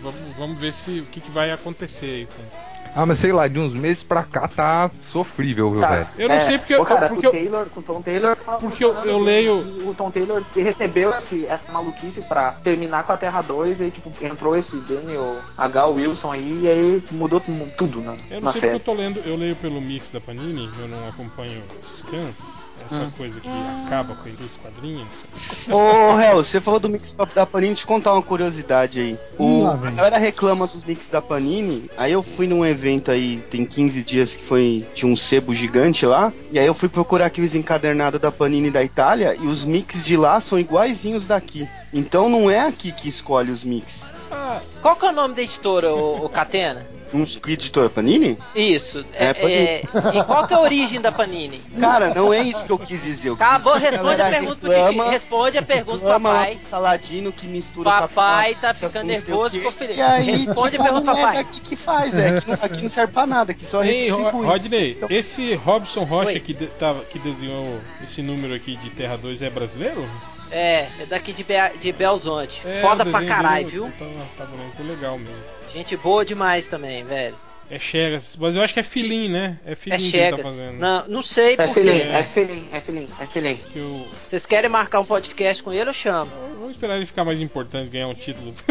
Vamos, 0.00 0.20
vamos 0.36 0.58
ver 0.58 0.72
se 0.72 1.00
o 1.00 1.06
que, 1.06 1.20
que 1.20 1.30
vai 1.30 1.50
acontecer 1.50 2.06
aí 2.06 2.26
com. 2.26 2.73
Ah, 2.96 3.04
mas 3.04 3.18
sei 3.18 3.32
lá, 3.32 3.48
de 3.48 3.58
uns 3.58 3.74
meses 3.74 4.02
pra 4.04 4.22
cá 4.22 4.46
tá 4.46 4.90
sofrível, 5.00 5.70
viu, 5.72 5.80
Tá. 5.80 5.88
velho? 5.88 6.06
Eu 6.16 6.28
não 6.28 6.40
sei 6.42 6.58
porque 6.58 6.74
eu- 6.74 6.82
Ô, 6.82 6.84
cara, 6.84 7.08
porque 7.08 7.26
o 7.26 7.28
eu- 7.28 7.32
Taylor, 7.32 7.66
com 7.66 7.80
o 7.80 7.82
Tom 7.82 8.00
Taylor 8.02 8.36
tava 8.36 8.58
Porque 8.58 8.84
eu- 8.84 8.94
eu 9.04 9.18
leio- 9.18 9.80
e 9.80 9.88
O 9.88 9.94
Tom 9.94 10.10
Taylor 10.10 10.42
recebeu 10.54 11.10
esse, 11.10 11.44
essa 11.46 11.70
maluquice 11.72 12.22
pra 12.22 12.52
terminar 12.52 13.02
com 13.04 13.12
a 13.12 13.16
Terra 13.16 13.42
2 13.42 13.80
e 13.80 13.90
tipo, 13.90 14.12
entrou 14.24 14.56
esse 14.56 14.76
Daniel 14.76 15.38
H. 15.58 15.86
Wilson 15.88 16.30
aí 16.32 16.60
e 16.62 16.68
aí 16.68 17.02
mudou 17.10 17.40
tu- 17.40 17.68
tudo 17.76 18.00
na, 18.00 18.12
Eu 18.30 18.36
não 18.36 18.42
na 18.42 18.52
sei 18.52 18.60
série. 18.60 18.72
porque 18.78 18.90
eu 18.90 18.94
tô 18.94 19.00
lendo, 19.02 19.20
eu 19.26 19.36
leio 19.36 19.56
pelo 19.56 19.80
mix 19.80 20.10
da 20.10 20.20
Panini, 20.20 20.70
eu 20.78 20.86
não 20.88 21.08
acompanho 21.08 21.62
scans, 21.82 22.68
essa 22.90 23.10
coisa 23.16 23.40
que 23.40 23.48
acaba 23.86 24.14
com 24.14 24.28
a 24.28 24.30
indústria 24.30 24.60
quadrinhos. 24.62 25.24
Ô, 25.70 26.20
Hel, 26.20 26.36
você 26.36 26.60
falou 26.60 26.78
do 26.80 26.88
mix 26.88 27.14
da 27.34 27.46
Panini, 27.46 27.74
deixa 27.74 27.84
eu 27.84 27.88
contar 27.88 28.12
uma 28.12 28.22
curiosidade 28.22 29.00
aí. 29.00 29.18
O, 29.38 29.62
lá 29.62 29.72
a 29.74 29.90
galera 29.90 30.18
reclama 30.18 30.66
dos 30.66 30.84
mix 30.84 31.08
da 31.08 31.22
Panini, 31.22 31.90
aí 31.96 32.12
eu 32.12 32.22
fui 32.22 32.46
num 32.46 32.64
evento 32.64 33.10
aí, 33.10 33.42
tem 33.50 33.64
15 33.64 34.02
dias 34.02 34.36
que 34.36 34.44
foi, 34.44 34.86
tinha 34.94 35.10
um 35.10 35.16
sebo 35.16 35.54
gigante 35.54 36.04
lá, 36.04 36.32
e 36.50 36.58
aí 36.58 36.66
eu 36.66 36.74
fui 36.74 36.88
procurar 36.88 37.26
aqueles 37.26 37.54
encadernados 37.54 38.20
da 38.20 38.30
Panini 38.30 38.70
da 38.70 38.82
Itália, 38.82 39.34
e 39.34 39.46
os 39.46 39.64
mix 39.64 40.04
de 40.04 40.16
lá 40.16 40.40
são 40.40 40.58
iguaizinhos 40.58 41.26
daqui. 41.26 41.68
Então 41.92 42.28
não 42.28 42.50
é 42.50 42.60
aqui 42.60 42.90
que 42.92 43.08
escolhe 43.08 43.50
os 43.50 43.64
mix. 43.64 44.12
Ah, 44.30 44.60
Qual 44.82 44.96
que 44.96 45.06
é 45.06 45.10
o 45.10 45.12
nome 45.12 45.34
da 45.34 45.42
editora, 45.42 45.94
o, 45.94 46.28
Catena? 46.28 46.86
Um 47.14 47.24
que 47.24 47.52
editora 47.52 47.88
Panini? 47.88 48.36
Isso. 48.56 49.04
É, 49.14 49.26
É, 49.26 49.30
é- 49.30 49.82
e 50.18 50.24
qual 50.24 50.46
que 50.48 50.52
é 50.52 50.56
a 50.56 50.60
origem 50.60 51.00
da 51.00 51.12
Panini? 51.12 51.62
Cara, 51.80 52.12
não 52.12 52.32
é 52.34 52.42
isso 52.42 52.64
que 52.64 52.72
eu 52.72 52.78
quis 52.78 53.02
dizer. 53.04 53.28
Eu 53.30 53.36
quis 53.36 53.46
Acabou, 53.46 53.74
dizer 53.74 53.86
que 53.86 53.92
responde 53.94 54.14
a 54.14 54.24
galera 54.24 54.36
pergunta 54.42 54.60
do 54.66 54.70
reclama- 54.72 55.02
Titi. 55.04 55.10
Responde 55.14 55.58
a 55.58 55.62
pergunta 55.62 55.98
do 55.98 56.04
papai. 56.06 56.56
Saladino 56.58 57.32
que 57.32 57.46
mistura 57.46 57.90
Papai 57.90 58.56
tá 58.60 58.74
ficando 58.74 59.06
nervoso, 59.06 59.50
ficou 59.56 59.70
feliz. 59.72 59.96
E 59.96 60.02
aí, 60.02 60.44
Responde 60.46 60.68
a 60.68 60.70
tipo, 60.72 60.82
pergunta, 60.82 61.04
não 61.06 61.16
é 61.18 61.22
papai. 61.22 61.36
daqui 61.44 61.60
que 61.60 61.76
faz, 61.76 62.16
é. 62.18 62.28
Aqui, 62.30 62.48
não- 62.48 62.58
aqui 62.60 62.82
não 62.82 62.88
serve 62.88 63.12
pra 63.12 63.26
nada, 63.26 63.52
aqui 63.52 63.64
só 63.64 63.84
Ei, 63.84 64.10
redistribui. 64.10 64.46
Rodney, 64.46 64.98
esse 65.08 65.54
Robson 65.54 66.02
Rocha 66.04 66.28
Oi. 66.30 66.40
que, 66.40 66.52
de- 66.52 66.66
tava- 66.66 67.04
que 67.04 67.18
desenhou 67.20 67.78
esse 68.02 68.20
número 68.22 68.52
aqui 68.54 68.76
de 68.76 68.90
Terra 68.90 69.16
2 69.16 69.40
é 69.40 69.48
brasileiro? 69.50 70.04
É, 70.50 70.88
é 71.00 71.06
daqui 71.06 71.32
de, 71.32 71.42
Be 71.42 71.54
de 71.78 71.92
Belzonte. 71.92 72.60
É, 72.64 72.80
Foda 72.80 73.04
pra 73.04 73.24
caralho, 73.24 73.66
viu? 73.66 73.92
Tá, 74.36 74.46
tá 74.46 74.82
legal 74.82 75.18
mesmo. 75.18 75.42
Gente 75.72 75.96
boa 75.96 76.24
demais 76.24 76.66
também, 76.66 77.04
velho. 77.04 77.36
É 77.70 77.78
Chegas, 77.78 78.36
mas 78.38 78.54
eu 78.54 78.62
acho 78.62 78.74
que 78.74 78.80
é 78.80 78.82
Filim, 78.82 79.28
né? 79.30 79.58
É 79.66 79.74
Filim 79.74 79.94
É 79.96 79.98
que 79.98 80.04
ele 80.04 80.12
tá 80.12 80.18
Chegas. 80.36 80.46
fazendo. 80.46 80.78
não, 80.78 81.08
não 81.08 81.22
sei 81.22 81.54
É 81.54 81.56
porque. 81.56 81.72
filhinho, 81.82 82.12
é 82.12 82.22
filhinho, 82.22 82.68
é 82.72 82.80
filhinho, 82.80 83.08
é. 83.20 83.54
Que 83.72 83.78
eu- 83.78 84.06
Vocês 84.28 84.44
querem 84.46 84.68
marcar 84.70 85.00
um 85.00 85.04
podcast 85.04 85.62
com 85.62 85.72
ele, 85.72 85.88
eu 85.88 85.94
chamo. 85.94 86.30
Vamos 86.58 86.70
esperar 86.72 86.96
ele 86.96 87.06
ficar 87.06 87.24
mais 87.24 87.40
importante, 87.40 87.90
ganhar 87.90 88.06
um 88.08 88.14
título. 88.14 88.54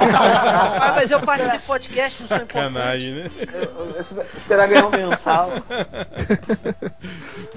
Ah, 0.00 0.92
mas 0.94 1.10
eu 1.10 1.20
participo 1.20 1.58
do 1.58 1.66
podcast, 1.66 2.20
não 2.22 2.28
sou 2.28 2.36
importante. 2.38 2.72
Sacanagem, 2.72 3.12
né? 3.12 3.30
Eu- 3.52 3.62
eu- 3.62 3.94
eu 3.94 4.26
Esperar 4.36 4.68
ganhar 4.68 4.86
um 4.86 4.90
mensal. 4.90 5.52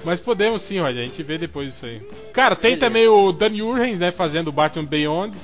Mas 0.04 0.20
podemos 0.20 0.62
sim, 0.62 0.80
olha, 0.80 1.00
a 1.02 1.04
gente 1.04 1.22
vê 1.22 1.38
depois 1.38 1.68
isso 1.68 1.86
aí. 1.86 2.00
Cara, 2.32 2.54
tem 2.56 2.76
também 2.76 3.06
o 3.08 3.32
Dan 3.32 3.52
Urgens, 3.62 3.98
né, 3.98 4.10
fazendo 4.10 4.48
o 4.48 4.52
Batman 4.52 4.84
Beyond. 4.84 5.36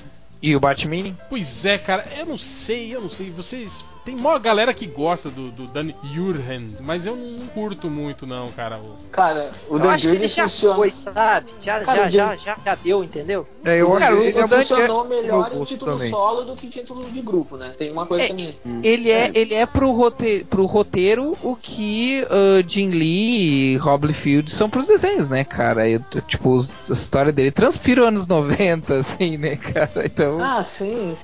E 0.42 0.54
o 0.54 0.60
Batman? 0.60 1.14
Pois 1.28 1.64
é, 1.64 1.78
cara, 1.78 2.04
eu 2.16 2.26
não 2.26 2.38
sei, 2.38 2.94
eu 2.94 3.00
não 3.00 3.10
sei. 3.10 3.30
Vocês. 3.30 3.84
Tem 4.08 4.16
uma 4.16 4.38
galera 4.38 4.72
que 4.72 4.86
gosta 4.86 5.28
do, 5.28 5.50
do 5.50 5.66
Dan 5.66 5.88
Urgens, 6.16 6.80
mas 6.80 7.04
eu 7.04 7.14
não 7.14 7.46
curto 7.48 7.90
muito, 7.90 8.26
não, 8.26 8.50
cara. 8.52 8.78
O- 8.78 8.96
Cara, 9.12 9.50
o 9.68 9.74
Eu 9.74 9.78
Dan 9.80 9.90
acho 9.90 10.04
que 10.08 10.16
ele 10.16 10.26
Jurgens 10.26 10.34
já 10.34 10.42
funciona. 10.44 10.76
foi, 10.76 10.92
sabe? 10.92 11.46
Já, 11.60 11.80
Cara, 11.80 12.08
já, 12.08 12.08
já, 12.08 12.36
já, 12.36 12.56
já 12.64 12.74
deu, 12.76 13.04
entendeu? 13.04 13.46
É, 13.66 13.82
eu 13.82 13.90
Cara, 13.90 14.14
acho 14.14 14.22
o- 14.22 14.24
ele 14.24 14.38
é 14.38 14.44
o 14.44 14.48
Dan- 14.48 14.58
funcionou 14.60 15.04
melhor 15.08 15.50
em 15.54 15.64
título 15.64 15.92
também. 15.92 16.10
solo 16.10 16.42
do 16.44 16.56
que 16.56 16.68
em 16.68 16.70
título 16.70 17.04
de 17.10 17.20
grupo, 17.20 17.58
né? 17.58 17.74
Tem 17.76 17.92
uma 17.92 18.06
coisa 18.06 18.24
É, 18.24 18.28
também. 18.28 18.54
Ele 18.82 19.10
é, 19.10 19.30
ele 19.34 19.52
é 19.52 19.66
pro, 19.66 19.92
rote 19.92 20.46
pro 20.48 20.64
roteiro 20.64 21.36
o 21.42 21.54
que 21.54 22.24
uh, 22.30 22.64
Jim 22.66 22.88
Lee 22.88 23.74
e 23.74 23.76
Rob 23.76 24.06
Liefeld 24.06 24.50
são 24.50 24.70
pros 24.70 24.86
desenhos, 24.86 25.28
né, 25.28 25.44
cara? 25.44 25.86
Eu, 25.86 26.00
tipo, 26.26 26.48
os- 26.54 26.72
a 26.88 26.94
história 26.94 27.30
dele 27.30 27.50
transpira 27.50 28.08
anos 28.08 28.24
90, 28.38 28.94
assim, 28.94 29.36
né, 29.36 29.54
cara? 29.56 30.06
Então. 30.06 30.38
Ah, 30.42 30.66
sim. 30.78 31.14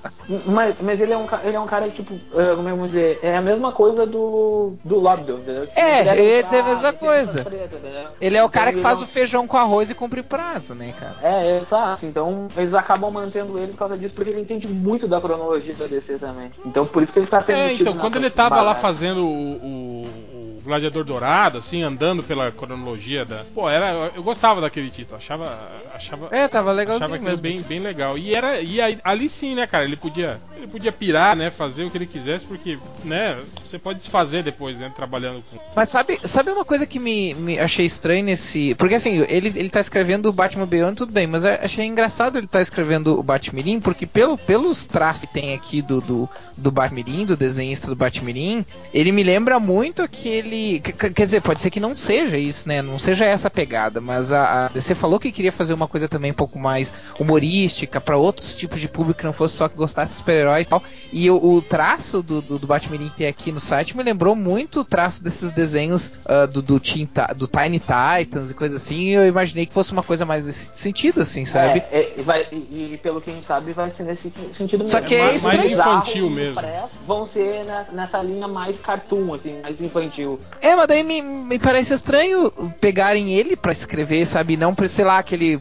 Mas, 0.47 0.77
mas 0.83 1.01
ele, 1.01 1.13
é 1.15 1.17
um, 1.19 1.27
ele 1.45 1.57
é 1.57 1.61
um 1.61 1.67
cara, 1.67 1.89
tipo, 1.89 2.15
eh, 2.35 2.55
é 2.75 2.79
vou 2.79 2.87
dizer? 2.89 3.19
É 3.23 3.37
a 3.37 3.41
mesma 3.41 3.73
coisa 3.73 4.07
do, 4.07 4.75
do 4.85 4.99
Lobdell, 4.99 5.39
entendeu? 5.39 5.69
É, 5.75 6.01
ele 6.01 6.21
eu 6.21 6.37
ia 6.37 6.43
dizer 6.43 6.59
a 6.59 6.63
mesma 6.65 6.93
coisa. 6.93 7.41
entendeu? 7.41 8.07
Ele 8.21 8.37
é 8.37 8.43
o 8.43 8.47
Então 8.47 8.49
cara 8.49 8.73
que 8.73 8.81
faz 8.81 9.01
é 9.01 9.05
o 9.05 9.07
feijão 9.07 9.47
com 9.47 9.57
arroz 9.57 9.91
e 9.91 9.95
cumpre 9.95 10.23
prazo, 10.23 10.75
né, 10.75 10.93
cara? 10.99 11.17
É, 11.23 11.59
exato. 11.61 12.07
Então 12.07 12.49
eles 12.57 12.75
acabam 12.75 13.11
mantendo 13.13 13.59
ele 13.59 13.73
por 13.73 13.79
causa 13.79 13.97
disso, 13.97 14.15
porque 14.15 14.31
ele 14.31 14.41
entende 14.41 14.67
muito 14.69 15.07
da 15.09 15.21
cronologia 15.21 15.75
da 15.75 15.87
DC 15.87 16.19
também. 16.19 16.51
Então 16.65 16.85
por 16.87 17.03
isso 17.03 17.13
que 17.13 17.19
ele 17.21 17.27
tá 17.27 17.41
tendo 17.43 17.59
É, 17.59 17.73
então, 17.73 17.95
quando 17.97 18.17
ele 18.17 18.31
tava 18.31 18.61
lá 18.63 18.75
fazendo 18.75 19.25
o- 19.27 19.55
o 19.57 20.34
Gladiador 20.65 21.05
Dourado, 21.05 21.59
assim, 21.59 21.83
andando 21.83 22.23
pela 22.23 22.51
cronologia 22.51 23.25
da. 23.25 23.45
Pô, 23.55 23.69
era, 23.69 24.11
eu 24.15 24.23
gostava 24.23 24.61
daquele 24.61 24.91
título, 24.91 25.17
achava. 25.17 25.59
achava 25.95 26.27
É, 26.31 26.49
tava 26.49 26.71
Achava 26.71 26.73
legalzinho 26.73 27.15
aquilo 27.15 27.31
mesmo. 27.31 27.43
bem, 27.43 27.61
bem 27.63 27.79
legal. 27.81 28.17
E 28.19 28.35
era 28.35 28.61
e 28.61 28.81
aí- 28.81 28.99
ali 29.05 29.29
sim, 29.29 29.55
né, 29.55 29.67
cara? 29.67 29.85
Ele 29.85 29.97
podia. 29.97 30.41
Ele 30.57 30.67
podia 30.67 30.91
pirar, 30.93 31.37
né? 31.37 31.51
Fazer 31.51 31.85
o 31.85 31.91
que 31.91 31.99
ele 31.99 32.07
quisesse, 32.07 32.45
porque, 32.45 32.79
né? 33.05 33.39
Você 33.65 33.79
pode 33.79 33.99
desfazer 33.99 34.43
depois, 34.43 34.77
né? 34.79 34.91
Trabalhando 34.97 35.43
com. 35.51 35.59
Mas 35.77 35.89
sabe, 35.89 36.19
sabe 36.25 36.51
uma 36.51 36.65
coisa 36.65 36.87
que 36.87 36.99
me, 36.99 37.35
me 37.35 37.59
achei 37.59 37.85
estranho 37.85 38.25
nesse. 38.25 38.75
Porque 38.77 38.95
assim, 38.95 39.25
ele, 39.29 39.53
ele 39.55 39.69
tá 39.69 39.81
escrevendo 39.81 40.27
o 40.29 40.33
Batman 40.33 40.67
Beyond, 40.67 40.97
tudo 40.97 41.13
bem, 41.13 41.27
mas 41.27 41.45
achei 41.45 41.85
engraçado 41.87 42.39
ele 42.39 42.47
tá 42.47 42.61
escrevendo 42.61 43.19
o 43.19 43.23
Batmirim, 43.23 43.81
porque 43.81 44.07
pelo, 44.07 44.39
pelos 44.39 44.87
traços 44.87 45.27
que 45.27 45.35
tem 45.35 45.55
aqui 45.55 45.83
do, 45.83 46.01
do, 46.01 46.29
do 46.57 46.71
Batmirim, 46.71 47.25
do 47.27 47.37
desenhista 47.37 47.89
do 47.89 47.97
Batmirim, 47.97 48.65
ele 48.93 49.13
me 49.13 49.23
lembra 49.23 49.61
muito 49.61 50.03
aquele. 50.03 50.54
Que- 50.83 50.93
Quer 51.11 51.25
dizer, 51.25 51.41
pode 51.43 51.61
ser 51.61 51.71
que 51.71 51.81
não 51.81 51.95
seja 51.95 52.37
isso, 52.39 52.69
né? 52.69 52.81
Não 52.83 52.99
seja 52.99 53.25
essa 53.25 53.51
pegada, 53.51 54.01
mas 54.01 54.33
a, 54.33 54.67
a 54.67 54.69
DC 54.69 54.95
falou 54.95 55.19
que 55.21 55.31
queria 55.33 55.53
fazer 55.53 55.75
uma 55.75 55.87
coisa 55.89 56.09
também 56.09 56.31
um 56.31 56.35
pouco 56.35 56.59
mais 56.59 56.93
humorística, 57.19 58.01
pra 58.01 58.17
outros 58.17 58.55
tipos 58.57 58.81
de 58.81 58.89
público 58.89 59.19
que 59.21 59.25
não 59.27 59.33
fosse 59.33 59.57
só 59.57 59.69
que 59.69 59.77
gostasse 59.77 60.13
de 60.13 60.19
super-herói 60.19 60.61
e 60.63 60.65
tal. 60.65 60.83
E 61.13 61.31
o, 61.31 61.37
o 61.37 61.63
traço 61.63 62.23
do, 62.23 62.41
do, 62.41 62.59
do 62.59 62.67
que 62.81 63.17
tem 63.17 63.27
aqui 63.27 63.53
no 63.53 63.61
site 63.61 63.97
me 63.97 64.03
lembrou 64.03 64.35
muito 64.35 64.81
o 64.81 64.85
traço 64.85 65.23
desses 65.23 65.51
desenhos 65.53 66.13
ah, 66.27 66.47
do, 66.47 66.61
do, 66.63 66.81
Teen 66.81 67.07
Ti- 67.07 67.35
do 67.37 67.47
Tiny 67.47 67.79
Titans 67.81 68.51
e 68.51 68.55
coisa 68.55 68.77
assim. 68.77 68.95
E 68.97 69.13
eu 69.15 69.27
imaginei 69.27 69.67
que 69.67 69.73
fosse 69.73 69.93
uma 69.93 70.03
coisa 70.03 70.25
mais 70.27 70.45
nesse 70.45 70.71
sentido, 70.75 71.21
assim, 71.23 71.45
sabe? 71.45 71.83
É, 71.91 72.13
é, 72.19 72.23
vai- 72.23 72.47
e, 72.53 72.93
e 72.95 73.01
pelo 73.03 73.21
que 73.21 73.31
a 73.31 73.33
gente 73.35 73.47
sabe, 73.47 73.73
vai 73.73 73.91
ser 73.91 74.03
nesse 74.05 74.33
sentido 74.57 74.87
Só 74.87 74.97
mesmo. 75.01 75.09
que 75.09 75.15
é 75.15 75.25
mais, 75.25 75.43
estranho. 75.43 75.73
infantil 75.73 76.31
mesmo. 76.31 76.61
Vão 77.07 77.29
ser 77.33 77.65
na- 77.65 77.87
nessa 77.93 78.19
linha 78.19 78.49
mais 78.49 78.79
cartoon, 78.81 79.35
assim, 79.35 79.61
mais 79.63 79.81
infantil. 79.81 80.39
É, 80.61 80.75
mas 80.75 80.87
daí 80.89 81.03
me, 81.03 81.21
me 81.21 81.59
parece 81.59 81.93
estranho 81.93 82.51
pegarem 82.81 83.35
ele 83.35 83.55
pra 83.57 83.71
escrever, 83.73 84.25
sabe? 84.27 84.57
Não 84.57 84.75
pra, 84.75 84.89
sei 84.89 85.05
lá, 85.05 85.19
aquele 85.19 85.61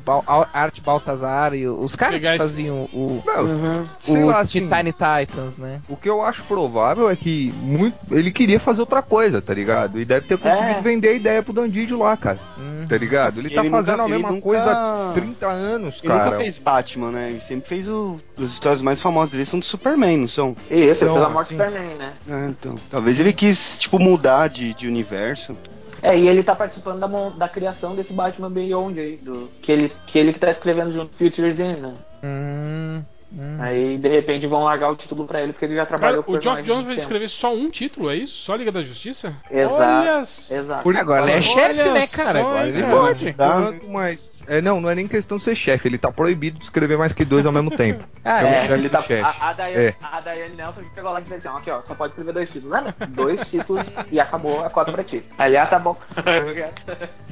Art 0.54 0.80
Baltazar 0.82 1.54
e 1.54 1.68
os 1.68 1.96
caras 1.96 2.16
Pegar 2.16 2.32
que 2.34 2.38
faziam 2.38 2.88
o, 2.94 3.22
Não, 3.26 3.44
Uhum. 3.46 3.88
o 4.08 4.26
lá, 4.28 4.40
assim, 4.40 4.68
Tiny 4.68 4.94
Titans, 4.94 5.58
né? 5.58 5.82
O 5.90 5.98
que 5.98 6.10
eu 6.10 6.22
acho 6.24 6.44
provável 6.44 7.10
é 7.10 7.16
que 7.16 7.54
muito, 7.62 7.96
ele 8.12 8.32
queria 8.32 8.60
fazer 8.60 8.80
outra 8.82 9.02
coisa, 9.02 9.42
tá 9.42 9.54
ligado? 9.54 10.00
E 10.00 10.06
deve 10.06 10.28
ter 10.28 10.38
conseguido 10.38 10.80
É. 10.80 10.82
vender 10.82 11.10
a 11.10 11.14
ideia 11.14 11.44
pro 11.44 11.52
Dandidio 11.54 11.98
lá, 12.00 12.16
cara. 12.16 12.40
Hum. 12.58 12.86
Tá 12.88 12.98
ligado? 12.98 13.40
Ele 13.40 13.50
tá 13.50 13.62
ele 13.62 13.70
fazendo 13.70 13.98
nunca- 13.98 14.04
a 14.04 14.06
ele 14.06 14.14
mesma 14.16 14.32
nunca- 14.32 14.42
coisa 14.44 14.72
há 14.72 15.12
30 15.14 15.48
anos, 15.48 16.00
Ele 16.04 16.14
nunca 16.14 16.26
cara. 16.26 16.38
fez 16.38 16.58
Batman, 16.58 17.12
né? 17.12 17.30
Ele 17.30 17.40
sempre 17.42 17.68
fez 17.68 17.90
o. 17.90 18.20
As 18.38 18.46
histórias 18.52 18.82
mais 18.82 19.02
famosas 19.02 19.32
dele 19.32 19.46
são 19.46 19.60
do 19.60 19.66
Superman, 19.66 20.18
não 20.18 20.28
são? 20.28 20.56
Isso, 20.72 21.02
São, 21.02 21.14
pela 21.14 21.30
morte 21.30 21.54
assim. 21.54 21.58
do 21.58 21.64
Superman, 21.70 21.96
né? 21.98 22.14
É, 22.30 22.50
então. 22.50 22.76
Talvez 22.90 23.20
ele 23.20 23.34
quis, 23.34 23.78
tipo, 23.78 24.00
mudar 24.00 24.48
de, 24.50 24.73
de 24.76 24.88
universo. 24.88 25.58
É, 26.02 26.18
e 26.18 26.28
ele 26.28 26.44
tá 26.44 26.54
participando 26.56 27.00
da, 27.00 27.08
mon- 27.08 27.32
da 27.38 27.48
criação 27.48 27.96
desse 27.96 28.12
Batman 28.12 28.50
Beyond 28.52 29.00
aí, 29.00 29.16
do, 29.18 29.50
que, 29.62 29.72
ele, 29.72 29.92
que 30.08 30.20
ele 30.20 30.34
que 30.34 30.40
tá 30.40 30.52
escrevendo 30.52 30.92
junto 30.92 31.08
com 31.12 31.18
Futures 31.18 31.60
In, 31.60 31.76
né? 31.78 31.94
Hum, 32.24 33.04
hum. 33.34 33.58
Aí, 33.60 33.98
de 33.98 34.08
repente, 34.10 34.46
vão 34.48 34.64
largar 34.64 34.92
o 34.92 34.96
título 34.96 35.26
pra 35.26 35.42
ele, 35.42 35.54
porque 35.54 35.66
ele 35.66 35.76
já 35.76 35.86
Cara, 35.86 35.98
trabalhou 35.98 36.24
com 36.24 36.34
o 36.34 36.42
Geoff 36.42 36.62
Jones 36.62 36.86
vai 36.86 36.96
escrever 36.96 37.30
só 37.30 37.54
um 37.54 37.70
título, 37.70 38.10
é 38.10 38.16
isso? 38.16 38.38
Só 38.42 38.56
Liga 38.56 38.72
da 38.72 38.82
Justiça? 38.82 39.36
Exato. 39.52 39.74
Olha! 39.76 40.20
Exato. 40.22 40.84
Por 40.84 40.96
Agora 40.98 41.24
ele 41.24 41.32
é 41.32 41.42
chefe, 41.42 41.90
né, 41.90 42.08
cara? 42.08 42.42
só, 42.42 42.48
Agora 42.50 42.68
ele 42.68 43.34
cara. 43.34 43.62
pode. 43.62 43.90
mas. 43.90 44.44
É, 44.48 44.62
não, 44.62 44.80
não 44.80 44.90
é 44.90 44.96
nem 44.96 45.08
questão 45.08 45.38
de 45.38 45.44
ser 45.44 45.56
chefe, 45.56 45.88
ele 45.88 45.98
tá 45.98 46.12
proibido 46.12 46.58
de 46.58 46.64
escrever 46.64 46.98
mais 46.98 47.14
que 47.14 47.26
dois 47.26 47.46
ao 47.46 47.52
mesmo 47.52 47.72
tempo. 47.72 48.04
Ah, 48.26 48.42
É, 48.42 48.46
é. 48.46 48.50
É, 48.54 48.62
chefe 48.62 48.74
ele 48.76 48.90
tá, 48.90 49.00
chefe. 49.02 49.22
a, 49.22 49.50
a, 49.50 49.54
Daiane, 49.54 49.86
É. 49.86 49.96
a 50.02 50.22
Daiane 50.22 50.56
Nelson 50.56 50.82
chegou 50.96 51.12
lá 51.12 51.20
e 51.20 51.24
disse 51.24 51.36
assim, 51.36 51.48
ó, 51.50 51.58
aqui 51.58 51.70
ó, 51.72 51.82
só 51.86 51.94
pode 51.94 52.12
escrever 52.14 52.32
dois 52.34 52.50
títulos. 52.50 52.72
Lembra? 52.78 52.96
Dois 53.10 53.48
títulos 53.50 53.84
e 54.12 54.18
acabou 54.20 54.64
a 54.64 54.70
cota 54.70 54.94
pra 54.94 55.04
ti. 55.04 55.22
Aliás, 55.38 55.70
tá 55.70 55.78
bom. 55.78 55.98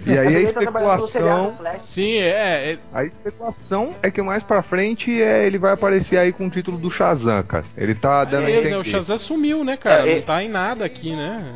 E 0.06 0.12
aí 0.18 0.18
a 0.20 0.22
seriado 0.24 0.39
especulação. 0.43 1.58
Sim, 1.86 2.16
é. 2.18 2.74
é- 2.74 2.80
A 2.93 3.04
especulação 3.04 3.91
é 4.04 4.10
que 4.12 4.22
mais 4.22 4.43
pra 4.43 4.62
frente 4.62 5.22
é, 5.22 5.45
ele 5.45 5.58
vai 5.58 5.72
aparecer 5.74 5.91
aí 6.18 6.32
com 6.32 6.48
o 6.48 6.50
título 6.50 6.78
do 6.78 6.89
Shazam, 6.92 7.44
cara. 7.44 7.64
Ele 7.78 7.94
tá 7.96 8.24
dando 8.24 8.46
a 8.46 8.50
é, 8.50 8.54
né, 8.54 8.60
entender. 8.60 8.76
o 8.78 8.84
Shazam 8.84 9.18
sumiu, 9.18 9.64
né, 9.64 9.78
cara? 9.78 10.04
É, 10.04 10.12
Não 10.12 10.18
é- 10.18 10.22
tá 10.22 10.44
em 10.44 10.50
nada 10.50 10.86
aqui, 10.86 11.16
né? 11.16 11.52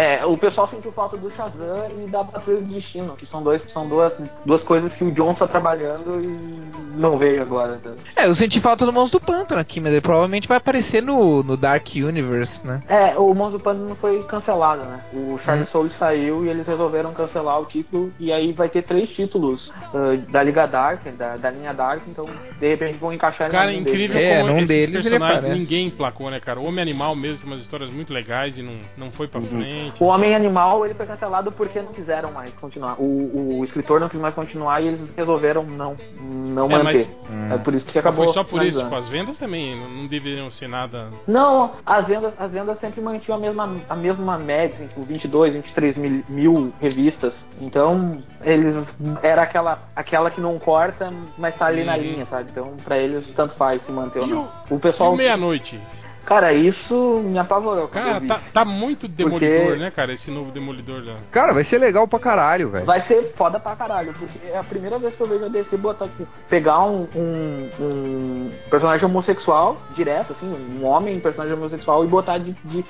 É, 0.00 0.24
o 0.24 0.36
pessoal 0.38 0.66
sentiu 0.70 0.90
falta 0.92 1.16
do 1.18 1.30
Shazam 1.32 1.84
e 2.02 2.08
da 2.10 2.24
Patrulha 2.24 2.60
do 2.62 2.72
Destino, 2.72 3.14
que 3.16 3.26
são, 3.26 3.42
dois, 3.42 3.62
são 3.72 3.86
duas, 3.86 4.12
duas 4.46 4.62
coisas 4.62 4.90
que 4.94 5.04
o 5.04 5.10
John 5.12 5.34
tá 5.34 5.46
trabalhando 5.46 6.22
e 6.22 6.98
não 6.98 7.18
veio 7.18 7.42
agora. 7.42 7.78
tá? 7.82 7.90
É, 8.16 8.26
eu 8.26 8.34
senti 8.34 8.60
falta 8.60 8.86
do 8.86 8.92
Monstro 8.94 9.20
do 9.20 9.26
Pântano 9.26 9.60
aqui, 9.60 9.78
mas 9.78 9.92
ele 9.92 10.00
provavelmente 10.00 10.48
vai 10.48 10.56
aparecer 10.56 11.02
no, 11.02 11.42
no 11.42 11.54
Dark 11.54 11.86
Universe, 11.94 12.66
né? 12.66 12.82
É, 12.88 13.18
o 13.18 13.34
Monstro 13.34 13.58
do 13.58 13.62
Pântano 13.62 13.94
foi 14.00 14.22
cancelado, 14.22 14.82
né? 14.84 15.00
O 15.12 15.38
Charles 15.44 15.68
Hum. 15.68 15.72
Soule 15.72 15.90
saiu 15.98 16.46
e 16.46 16.48
eles 16.48 16.66
resolveram 16.66 17.12
cancelar 17.12 17.60
o 17.60 17.66
título. 17.66 18.10
E 18.18 18.32
aí 18.32 18.52
vai 18.52 18.68
ter 18.70 18.82
três 18.82 19.10
títulos 19.10 19.70
ah, 19.92 20.16
da 20.30 20.42
Liga 20.42 20.66
Dark, 20.66 21.02
da, 21.18 21.34
da 21.34 21.50
linha 21.50 21.74
Dark, 21.74 22.00
então 22.08 22.24
de 22.58 22.68
repente 22.68 22.96
vão 22.96 23.12
encaixar 23.12 23.48
em 23.48 23.50
Cara, 23.50 23.72
incrível 23.72 24.16
deles. 24.16 24.30
É, 24.32 24.40
como 24.40 24.48
num 24.52 24.56
esses 24.58 24.68
deles 24.68 25.04
ele 25.06 25.16
aparece. 25.16 25.58
ninguém 25.58 25.86
emplacou, 25.88 26.30
né, 26.30 26.40
cara? 26.40 26.58
O 26.58 26.64
Homem 26.64 26.80
Animal 26.80 27.14
mesmo, 27.14 27.38
tem 27.42 27.46
umas 27.52 27.60
histórias 27.60 27.90
muito 27.90 28.12
legais 28.14 28.56
e 28.56 28.62
não, 28.62 28.76
não 28.96 29.10
foi 29.12 29.26
pra 29.28 29.40
frente. 29.42 29.89
O 29.98 30.04
Homem 30.06 30.34
Animal 30.34 30.84
ele 30.84 30.94
foi 30.94 31.06
cancelado 31.06 31.50
porque 31.52 31.80
não 31.80 31.92
quiseram 31.92 32.32
mais 32.32 32.50
continuar. 32.54 32.96
O, 32.98 33.58
o 33.60 33.64
escritor 33.64 34.00
não 34.00 34.08
quis 34.08 34.20
mais 34.20 34.34
continuar 34.34 34.82
e 34.82 34.88
eles 34.88 35.00
resolveram 35.16 35.64
não, 35.64 35.96
não 36.20 36.70
É, 36.70 36.82
manter. 36.82 37.08
Hum. 37.30 37.52
É 37.52 37.58
por 37.58 37.74
isso 37.74 37.86
que 37.86 37.98
acabou. 37.98 38.24
Foi 38.24 38.32
só 38.34 38.44
por 38.44 38.62
isso, 38.62 38.80
as 38.94 39.08
vendas 39.08 39.38
também 39.38 39.74
não, 39.76 40.06
deveriam 40.06 40.50
ser 40.50 40.68
nada. 40.68 41.08
Não, 41.26 41.72
as 41.84 42.06
vendas, 42.06 42.32
as 42.38 42.50
vendas 42.50 42.78
sempre 42.80 43.00
mantinham 43.00 43.38
a 43.38 43.40
mesma, 43.40 43.76
a 43.88 43.96
mesma 43.96 44.38
média, 44.38 44.76
assim, 44.76 44.86
tipo 44.86 45.02
22, 45.02 45.54
23 45.54 45.96
mil, 45.96 46.22
mil 46.28 46.72
revistas. 46.80 47.32
Então, 47.60 48.22
eles 48.42 48.74
era 49.22 49.42
aquela, 49.42 49.78
aquela 49.94 50.30
que 50.30 50.40
não 50.40 50.58
corta, 50.58 51.12
mas 51.36 51.54
tá 51.56 51.66
ali 51.66 51.84
na 51.84 51.94
Uhum. 51.94 52.00
linha, 52.02 52.26
sabe? 52.30 52.48
Então, 52.50 52.74
pra 52.84 52.96
eles 52.98 53.24
tanto 53.36 53.54
faz 53.56 53.80
se 53.84 53.92
manter 53.92 54.20
ou 54.20 54.26
E 54.26 54.30
não. 54.30 54.48
o- 54.70 54.74
O 54.76 54.80
pessoal, 54.80 55.14
meia-noite? 55.14 55.78
Cara, 56.24 56.52
isso 56.52 57.22
me 57.24 57.38
apavorou. 57.38 57.88
Cara, 57.88 58.20
tá, 58.20 58.40
tá 58.52 58.64
muito 58.64 59.06
demolidor, 59.08 59.64
Porque- 59.66 59.78
né, 59.78 59.90
cara? 59.90 60.12
Esse 60.12 60.30
novo 60.30 60.50
demolidor 60.50 61.02
da. 61.04 61.16
Cara, 61.30 61.52
vai 61.52 61.64
ser 61.64 61.78
legal 61.78 62.06
pra 62.06 62.18
caralho, 62.18 62.70
velho. 62.70 62.84
Vai 62.84 63.06
ser 63.06 63.22
foda 63.34 63.58
pra 63.58 63.76
caralho, 63.76 64.12
porque 64.12 64.46
é 64.46 64.56
a 64.58 64.64
primeira 64.64 64.98
vez 64.98 65.14
que 65.14 65.20
eu 65.20 65.26
vejo 65.26 65.44
a 65.44 65.48
DC 65.48 65.76
botar, 65.76 66.06
tipo, 66.06 66.26
pegar 66.48 66.84
um, 66.84 67.06
um, 67.14 67.70
um 67.80 68.50
personagem 68.70 69.06
homossexual 69.06 69.76
direto, 69.94 70.32
assim, 70.32 70.46
um 70.80 70.84
homem 70.84 71.18
personagem 71.20 71.56
homossexual 71.56 72.04
e 72.04 72.08
botar 72.08 72.38
de, 72.38 72.52
de, 72.64 72.84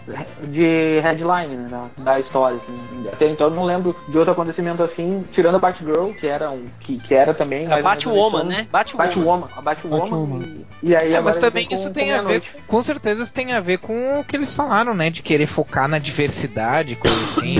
de 0.45 1.01
headline 1.01 1.55
né, 1.57 1.91
da, 1.99 2.21
história, 2.21 2.59
assim. 2.59 3.09
Até 3.13 3.29
então 3.29 3.49
eu 3.49 3.55
não 3.55 3.65
lembro 3.65 3.95
de 4.09 4.17
outro 4.19 4.33
acontecimento 4.33 4.83
assim, 4.83 5.25
tirando 5.33 5.57
a 5.57 5.59
Batgirl, 5.59 6.13
que 6.13 6.27
era 6.27 6.51
um. 6.51 6.67
que, 6.81 6.99
que 6.99 7.15
era 7.15 7.35
também. 7.35 7.71
A 7.73 7.83
Batwoman, 7.83 8.45
né? 8.45 8.67
Batwoman. 8.71 9.07
Batwoman, 9.07 9.49
a 9.57 9.61
Batwoman. 9.61 9.99
Batwoman. 10.01 10.45
E, 10.83 10.89
e 10.91 10.97
aí 10.97 11.15
É, 11.15 11.21
mas 11.21 11.39
também 11.39 11.67
isso 11.71 11.93
tem 11.93 12.13
a 12.13 12.23
ver, 12.23 12.43
com 12.67 12.83
certeza 12.83 13.20
isso 13.23 13.33
tem 13.33 13.53
a 13.53 13.61
ver 13.61 13.79
com 13.79 14.21
o 14.21 14.25
que 14.25 14.37
eles 14.37 14.55
falaram, 14.55 14.95
né? 14.95 15.11
De 15.11 15.23
querer 15.23 15.47
focar 15.47 15.89
na 15.89 15.99
diversidade, 15.99 16.97
coisa 16.97 17.21
assim. 17.21 17.57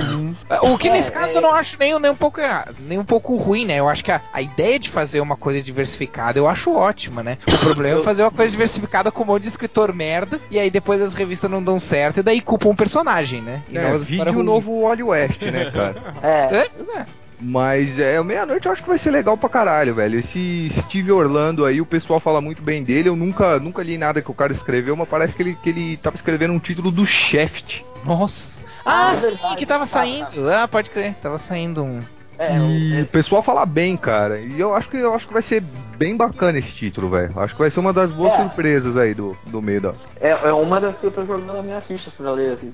O 0.63 0.77
que 0.77 0.89
É, 0.89 0.91
nesse 0.91 1.11
caso 1.11 1.33
é. 1.33 1.37
eu 1.37 1.41
não 1.41 1.53
acho 1.53 1.77
nem, 1.79 1.97
nem, 1.99 2.11
um 2.11 2.15
pouco, 2.15 2.39
nem 2.79 2.99
um 2.99 3.05
pouco 3.05 3.35
ruim, 3.37 3.65
né? 3.65 3.79
Eu 3.79 3.87
acho 3.87 4.03
que 4.03 4.11
a, 4.11 4.21
a 4.33 4.41
ideia 4.41 4.77
de 4.79 4.89
fazer 4.89 5.19
uma 5.21 5.35
coisa 5.35 5.61
diversificada 5.61 6.39
eu 6.39 6.47
acho 6.47 6.73
ótima, 6.73 7.23
né? 7.23 7.37
O 7.47 7.57
problema 7.59 7.99
é 7.99 8.03
fazer 8.03 8.23
uma 8.23 8.31
coisa 8.31 8.51
diversificada 8.51 9.11
com 9.11 9.23
um 9.23 9.27
monte 9.27 9.43
de 9.43 9.49
escritor 9.49 9.93
merda, 9.93 10.39
e 10.49 10.59
aí 10.59 10.69
depois 10.69 11.01
as 11.01 11.13
revistas 11.13 11.49
não 11.49 11.63
dão 11.63 11.79
certo, 11.79 12.19
e 12.19 12.23
daí 12.23 12.41
culpam 12.41 12.69
um 12.69 12.75
personagem, 12.75 13.41
né? 13.41 13.63
E 13.69 13.77
É, 13.77 13.97
vídeo 13.97 14.43
novo 14.43 14.81
Wally 14.81 15.03
West, 15.03 15.41
né, 15.43 15.71
cara? 15.71 16.11
É, 16.21 16.55
É, 16.55 16.69
pois 16.75 16.89
é. 16.89 17.05
Mas 17.43 17.97
é, 17.99 18.21
meia-noite 18.21 18.67
eu 18.67 18.71
acho 18.71 18.83
que 18.83 18.89
vai 18.89 18.97
ser 18.99 19.09
legal 19.09 19.35
pra 19.35 19.49
caralho, 19.49 19.95
velho. 19.95 20.19
Esse 20.19 20.69
Steve 20.69 21.11
Orlando 21.11 21.65
aí, 21.65 21.81
o 21.81 21.85
pessoal 21.85 22.19
fala 22.19 22.39
muito 22.39 22.61
bem 22.61 22.83
dele. 22.83 23.09
Eu 23.09 23.15
nunca, 23.15 23.59
nunca 23.59 23.81
li 23.81 23.97
nada 23.97 24.21
que 24.21 24.29
o 24.29 24.33
cara 24.33 24.51
escreveu, 24.51 24.95
mas 24.95 25.09
parece 25.09 25.35
que 25.35 25.41
ele, 25.41 25.55
que 25.55 25.69
ele 25.69 25.97
tava 25.97 26.15
escrevendo 26.15 26.53
um 26.53 26.59
título 26.59 26.91
do 26.91 27.03
Shaft. 27.05 27.81
Nossa. 28.05 28.65
Ah, 28.85 29.09
Ah, 29.09 29.15
sim, 29.15 29.31
verdade. 29.31 29.55
que 29.55 29.65
tava 29.65 29.81
Tá, 29.81 29.87
saindo. 29.87 30.49
Ah, 30.51 30.67
pode 30.67 30.89
crer. 30.91 31.15
Tava 31.15 31.37
saindo 31.39 31.83
um. 31.83 32.01
é, 32.37 32.55
e 32.57 32.99
o- 33.01 33.03
o 33.03 33.07
pessoal 33.07 33.41
fala 33.41 33.65
bem, 33.65 33.97
cara. 33.97 34.39
E 34.39 34.59
eu 34.59 34.75
acho 34.75 34.89
que 34.89 34.97
eu 34.97 35.13
acho 35.13 35.27
que 35.27 35.33
vai 35.33 35.41
ser 35.41 35.61
bem 35.97 36.15
bacana 36.15 36.57
esse 36.59 36.71
título, 36.73 37.09
velho. 37.09 37.37
Acho 37.39 37.53
que 37.55 37.61
vai 37.61 37.69
ser 37.71 37.79
uma 37.79 37.93
das 37.93 38.11
boas 38.11 38.33
É. 38.33 38.37
surpresas 38.37 38.97
aí 38.97 39.13
do, 39.15 39.35
do 39.47 39.61
meio 39.61 39.81
da. 39.81 39.93
é, 40.19 40.29
é 40.29 40.53
uma 40.53 40.79
das 40.79 40.95
que 40.97 41.05
eu 41.07 41.11
tô 41.11 41.25
jogando 41.25 41.53
na 41.53 41.61
minha 41.63 41.81
ficha 41.81 42.11
pra 42.15 42.31
ler, 42.31 42.53
assim. 42.53 42.71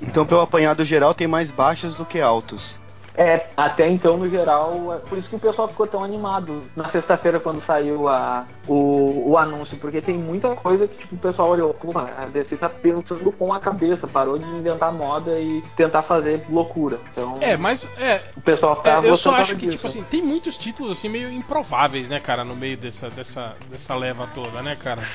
Então, 0.00 0.24
pelo 0.26 0.40
apanhado 0.40 0.84
geral, 0.84 1.14
tem 1.14 1.26
mais 1.26 1.50
baixos 1.50 1.94
do 1.96 2.04
que 2.04 2.20
altos. 2.20 2.76
É, 3.16 3.46
até 3.56 3.88
então, 3.88 4.18
no 4.18 4.28
geral, 4.28 4.94
é 4.94 4.98
por 4.98 5.16
isso 5.16 5.28
que 5.28 5.36
o 5.36 5.40
pessoal 5.40 5.68
ficou 5.68 5.86
tão 5.86 6.04
animado 6.04 6.62
na 6.76 6.90
sexta-feira 6.90 7.40
quando 7.40 7.64
saiu 7.64 8.08
a, 8.08 8.44
o, 8.68 9.30
o 9.30 9.38
anúncio, 9.38 9.76
porque 9.78 10.02
tem 10.02 10.16
muita 10.16 10.54
coisa 10.56 10.86
que 10.86 10.98
tipo, 10.98 11.14
o 11.14 11.18
pessoal 11.18 11.48
olhou, 11.50 11.72
pô, 11.72 11.96
a 11.98 12.26
DC 12.26 12.56
tá 12.56 12.68
pensando 12.68 13.32
com 13.32 13.52
a 13.54 13.60
cabeça, 13.60 14.06
parou 14.06 14.38
de 14.38 14.44
inventar 14.44 14.92
moda 14.92 15.38
e 15.38 15.62
tentar 15.76 16.02
fazer 16.02 16.44
loucura. 16.50 16.98
Então, 17.10 17.38
É, 17.40 17.56
mas 17.56 17.88
é, 17.98 18.20
o 18.36 18.40
pessoal 18.40 18.76
tá 18.76 19.00
É, 19.02 19.08
eu 19.08 19.16
só 19.16 19.34
acho 19.34 19.56
que, 19.56 19.62
disso. 19.66 19.72
tipo 19.72 19.86
assim, 19.86 20.02
tem 20.04 20.22
muitos 20.22 20.56
títulos 20.58 20.98
assim 20.98 21.08
meio 21.08 21.30
improváveis, 21.32 22.08
né, 22.08 22.20
cara, 22.20 22.44
no 22.44 22.54
meio 22.54 22.76
dessa, 22.76 23.08
dessa, 23.08 23.56
dessa 23.70 23.94
leva 23.94 24.26
toda, 24.34 24.60
né, 24.62 24.76
cara? 24.76 25.08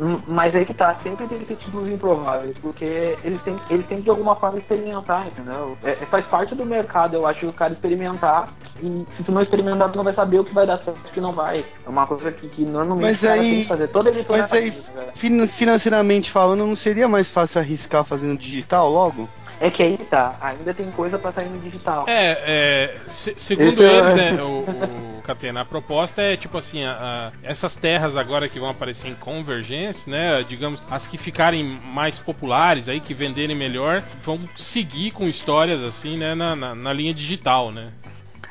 Hum, 0.00 0.20
Mas 0.26 0.54
aí 0.54 0.64
que 0.64 0.74
tá, 0.74 0.94
sempre 1.02 1.26
tem 1.28 1.38
que 1.40 1.44
ter 1.44 1.56
títulos 1.56 1.88
improváveis, 1.88 2.56
porque 2.60 3.16
eles 3.22 3.40
têm, 3.42 3.60
eles 3.70 3.86
têm 3.86 3.98
que 3.98 4.04
de 4.04 4.10
alguma 4.10 4.34
forma 4.36 4.58
experimentar, 4.58 5.26
entendeu? 5.28 5.76
É, 5.82 5.90
é- 5.92 6.06
faz 6.06 6.24
parte 6.26 6.54
do 6.54 6.64
mercado, 6.64 7.14
eu 7.14 7.26
acho, 7.26 7.46
o 7.46 7.52
cara 7.52 7.72
experimentar 7.72 8.48
e 8.80 9.06
se 9.16 9.22
tu 9.22 9.30
não 9.30 9.42
experimentar, 9.42 9.90
tu 9.92 9.96
não 9.96 10.04
vai 10.04 10.14
saber 10.14 10.40
o 10.40 10.44
que 10.44 10.54
vai 10.54 10.66
dar 10.66 10.78
certo 10.78 11.00
e 11.04 11.08
o 11.08 11.12
que 11.12 11.20
não 11.20 11.32
vai. 11.32 11.64
É 11.84 11.88
uma 11.88 12.06
coisa 12.06 12.32
que, 12.32 12.48
que 12.48 12.64
normalmente 12.64 13.10
Mas 13.10 13.24
aí- 13.24 13.40
têm 13.50 13.62
que 13.62 13.68
fazer. 13.68 13.88
Toda 13.88 14.10
editora 14.10 14.40
Mas 14.42 14.52
aí, 14.52 14.72
fin- 15.14 15.46
financeiramente 15.46 16.30
falando, 16.30 16.66
não 16.66 16.74
seria 16.76 17.06
mais 17.06 17.30
fácil 17.30 17.60
arriscar 17.60 18.04
fazendo 18.04 18.36
digital 18.38 18.90
logo? 18.90 19.28
É 19.64 19.70
que 19.70 19.80
aí 19.80 19.96
tá, 19.96 20.36
ainda 20.40 20.74
tem 20.74 20.90
coisa 20.90 21.16
pra 21.20 21.30
sair 21.32 21.48
no 21.48 21.60
digital. 21.60 22.04
É, 22.08 22.32
é, 22.44 23.00
se- 23.06 23.34
segundo 23.38 23.80
Esse 23.80 23.84
é- 23.84 23.98
eles, 23.98 24.14
né, 24.16 24.42
o, 24.42 25.18
o 25.18 25.22
Catena, 25.22 25.60
a 25.60 25.64
proposta 25.64 26.20
é 26.20 26.36
tipo 26.36 26.58
assim, 26.58 26.82
a- 26.84 27.30
a- 27.32 27.32
essas 27.44 27.76
terras 27.76 28.16
agora 28.16 28.48
que 28.48 28.58
vão 28.58 28.68
aparecer 28.68 29.06
em 29.08 29.14
Convergence, 29.14 30.10
né, 30.10 30.42
digamos, 30.48 30.82
as 30.90 31.06
que 31.06 31.16
ficarem 31.16 31.62
mais 31.62 32.18
populares 32.18 32.88
aí, 32.88 32.98
que 32.98 33.14
venderem 33.14 33.54
melhor, 33.54 34.02
vão 34.24 34.40
seguir 34.56 35.12
com 35.12 35.28
histórias 35.28 35.80
assim, 35.80 36.16
né, 36.18 36.34
na, 36.34 36.56
na, 36.56 36.74
na 36.74 36.92
linha 36.92 37.14
digital, 37.14 37.70
né. 37.70 37.92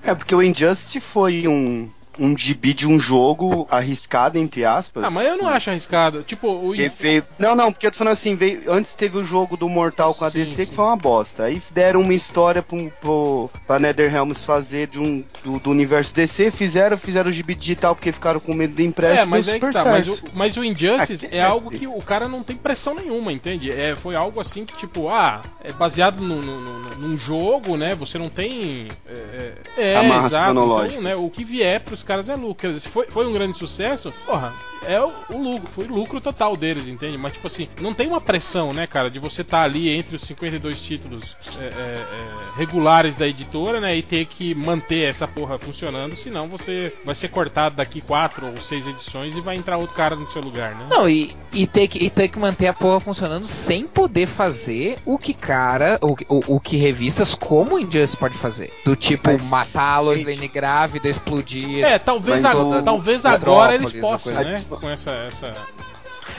É, 0.02 0.16
porque 0.16 0.34
o 0.34 0.42
Injustice 0.42 1.02
foi 1.02 1.46
um, 1.46 1.92
um 2.20 2.38
gibi 2.38 2.74
de 2.74 2.88
um 2.88 3.00
jogo 3.00 3.68
arriscado, 3.70 4.38
entre 4.38 4.66
aspas. 4.66 5.04
Ah, 5.04 5.10
mas 5.10 5.28
eu 5.28 5.38
não 5.38 5.48
acho 5.48 5.70
arriscado. 5.70 6.24
Tipo, 6.24 6.48
o 6.50 6.74
veio... 7.00 7.24
Não, 7.40 7.56
não, 7.56 7.72
porque 7.72 7.88
eu 7.88 7.92
tô 7.92 7.98
falando 7.98 8.14
assim, 8.14 8.36
veio... 8.36 8.72
antes 8.72 8.94
teve 8.94 9.18
o 9.18 9.24
jogo 9.24 9.56
do 9.56 9.68
Mortal 9.70 10.14
com 10.14 10.26
a 10.26 10.30
Sim, 10.30 10.40
DC 10.40 10.56
sim. 10.56 10.66
que 10.70 10.76
foi 10.76 10.86
uma 10.86 10.96
bosta. 10.98 11.44
Aí 11.44 11.62
deram 11.72 12.02
uma 12.02 12.14
história 12.14 12.62
pro, 12.62 12.92
pro, 13.02 13.50
pra 13.66 13.80
NetherRealms 13.80 14.44
fazer 14.44 14.88
de 14.88 15.00
um, 15.00 15.24
do, 15.44 15.60
do 15.60 15.70
universo 15.70 16.14
DC, 16.14 16.52
fizeram, 16.52 16.98
fizeram 16.98 17.30
o 17.30 17.34
gibi 17.34 17.56
digital 17.56 17.96
porque 17.96 18.12
ficaram 18.12 18.40
com 18.40 18.54
medo 18.54 18.76
do 18.76 18.82
impresso 18.82 19.22
É, 19.22 19.26
mas 19.26 19.48
aí 19.48 19.60
que 19.60 19.66
super 19.68 19.74
tá. 19.84 19.92
Mas 19.92 20.08
o, 20.08 20.20
mas 20.34 20.58
o 20.58 20.64
Injustice 20.64 21.26
Aqui- 21.26 21.36
é 21.36 21.42
algo 21.44 21.70
que 21.72 21.88
o 21.88 21.98
cara 22.00 22.28
não 22.28 22.44
tem 22.44 22.56
pressão 22.56 22.94
nenhuma, 22.96 23.32
entende? 23.32 23.72
É, 23.72 23.96
foi 23.96 24.16
algo 24.16 24.40
assim 24.40 24.66
que, 24.66 24.76
tipo, 24.78 25.10
ah, 25.10 25.42
é 25.64 25.72
baseado 25.72 26.22
no, 26.22 26.42
no- 26.42 26.60
no- 26.62 26.96
num 26.98 27.18
jogo, 27.18 27.78
né? 27.78 27.96
Você 27.96 28.18
não 28.18 28.30
tem. 28.30 28.88
É, 29.08 29.54
é, 29.78 29.84
é, 29.94 30.26
exato. 30.26 30.52
Então, 30.52 31.02
né, 31.02 31.16
o 31.16 31.30
que 31.30 31.44
vier 31.44 31.80
pros 31.82 32.04
caras 32.12 32.28
é 32.28 32.36
lucro. 32.36 32.78
Se 32.78 32.90
foi, 32.90 33.10
foi 33.10 33.26
um 33.26 33.32
grande 33.32 33.58
sucesso, 33.58 34.12
porra, 34.26 34.54
é 34.86 35.00
o, 35.00 35.12
o 35.30 35.38
lucro, 35.38 35.70
foi 35.72 35.86
lucro 35.86 36.22
total 36.22 36.56
deles, 36.58 36.88
entende? 36.88 37.18
Mas, 37.18 37.34
tipo 37.34 37.48
assim, 37.48 37.68
não 37.80 37.94
tem 37.94 38.08
uma 38.08 38.22
pressão, 38.22 38.74
né, 38.74 38.88
cara, 38.88 39.10
de 39.10 39.20
você 39.20 39.42
estar 39.42 39.64
ali 39.64 39.90
entre 39.90 40.16
os 40.16 40.22
52 40.24 40.80
títulos 40.82 41.36
é, 41.60 41.64
é, 41.64 41.68
é, 41.68 42.58
regulares 42.58 43.16
da 43.16 43.28
editora, 43.28 43.80
né, 43.80 43.96
e 43.96 44.02
ter 44.02 44.26
que 44.26 44.54
manter 44.56 45.10
essa 45.10 45.28
porra 45.28 45.58
funcionando, 45.58 46.16
senão 46.16 46.48
você 46.48 46.94
vai 47.06 47.16
ser 47.16 47.28
cortado 47.30 47.76
daqui 47.76 48.02
quatro 48.02 48.48
ou 48.48 48.58
seis 48.58 48.88
edições 48.88 49.36
e 49.36 49.42
vai 49.42 49.56
entrar 49.56 49.78
outro 49.78 49.96
cara 49.96 50.16
no 50.16 50.30
seu 50.32 50.42
lugar, 50.42 50.76
né? 50.76 50.88
Não, 50.90 51.08
e, 51.10 51.36
e, 51.54 51.68
ter 51.68 51.88
que, 51.88 52.04
e 52.04 52.10
ter 52.10 52.28
que 52.28 52.40
manter 52.40 52.68
a 52.68 52.74
porra 52.74 53.00
funcionando 53.00 53.46
sem 53.46 53.88
poder 53.88 54.28
fazer 54.28 54.98
o 55.06 55.18
que 55.18 55.34
cara, 55.34 56.00
o, 56.02 56.16
o, 56.28 56.56
o 56.56 56.60
que 56.60 56.78
revistas 56.78 57.36
como 57.36 57.76
o 57.76 57.80
Injustice 57.80 58.18
pode 58.18 58.38
fazer. 58.38 58.72
Do 58.86 58.96
tipo, 58.96 59.32
Mas, 59.32 59.50
matar 59.50 59.96
a 59.96 60.00
Lois 60.00 60.22
gente- 60.22 60.36
Lane 60.36 60.48
grávida, 60.48 61.08
explodir. 61.08 61.84
É, 61.84 61.98
talvez, 62.00 62.44
a- 62.44 62.82
talvez 62.84 63.26
agora 63.26 63.76
eles 63.76 63.92
possam, 63.94 64.34
né? 64.34 64.64
Com 64.80 64.90
essa, 64.90 65.12
essa. 65.12 65.54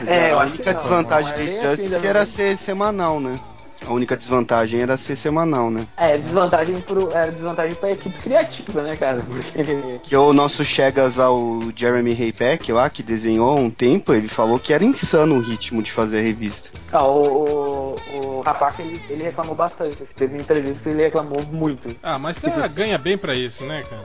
É, 0.07 0.33
eu 0.33 0.41
a 0.41 0.45
única 0.45 0.73
desvantagem 0.75 1.31
não 1.33 1.37
é 1.37 1.45
do 1.45 1.47
bem 1.47 1.59
Injustice 1.59 1.95
assim, 1.97 2.07
era 2.07 2.27
ser 2.27 2.57
semanal, 2.57 3.21
né? 3.21 3.39
A 3.85 3.93
única 3.93 4.17
desvantagem 4.17 4.81
era 4.81 4.97
ser 4.97 5.17
semanal, 5.17 5.69
né? 5.69 5.85
É, 5.97 6.17
desvantagem, 6.17 6.81
pro, 6.83 7.11
é 7.17 7.27
desvantagem 7.33 7.75
pra 7.75 7.91
equipe 7.91 8.17
criativa, 8.17 8.81
né, 8.81 8.93
cara? 8.95 9.21
Porque. 9.23 9.99
Que 10.05 10.17
o 10.17 10.33
nosso 10.33 10.65
Chegas 10.65 11.17
lá, 11.17 11.33
o 11.35 11.73
Jeremy 11.75 12.13
Haypack 12.13 12.71
lá, 12.73 12.89
que 12.89 13.03
desenhou 13.03 13.51
há 13.51 13.55
um 13.61 13.69
tempo, 13.69 14.15
ele 14.15 14.29
falou 14.29 14.57
que 14.61 14.73
era 14.73 14.85
insano 14.85 15.35
o 15.35 15.41
ritmo 15.41 15.83
de 15.83 15.91
fazer 15.91 16.21
a 16.21 16.23
revista. 16.23 16.71
Ah, 16.93 17.05
o, 17.05 17.95
o, 18.15 18.37
o 18.39 18.41
rapaz, 18.43 18.79
ele, 18.79 19.03
ele 19.11 19.25
reclamou 19.25 19.57
bastante. 19.57 19.97
Teve 20.15 20.35
uma 20.35 20.43
entrevista 20.43 20.89
ele 20.89 21.03
reclamou 21.03 21.43
muito. 21.51 21.97
Ah, 22.05 22.21
mas 22.21 22.41
tá, 22.41 22.69
ganha 22.69 22.97
bem 22.99 23.19
pra 23.19 23.35
isso, 23.35 23.67
né, 23.67 23.83
cara? 23.83 24.03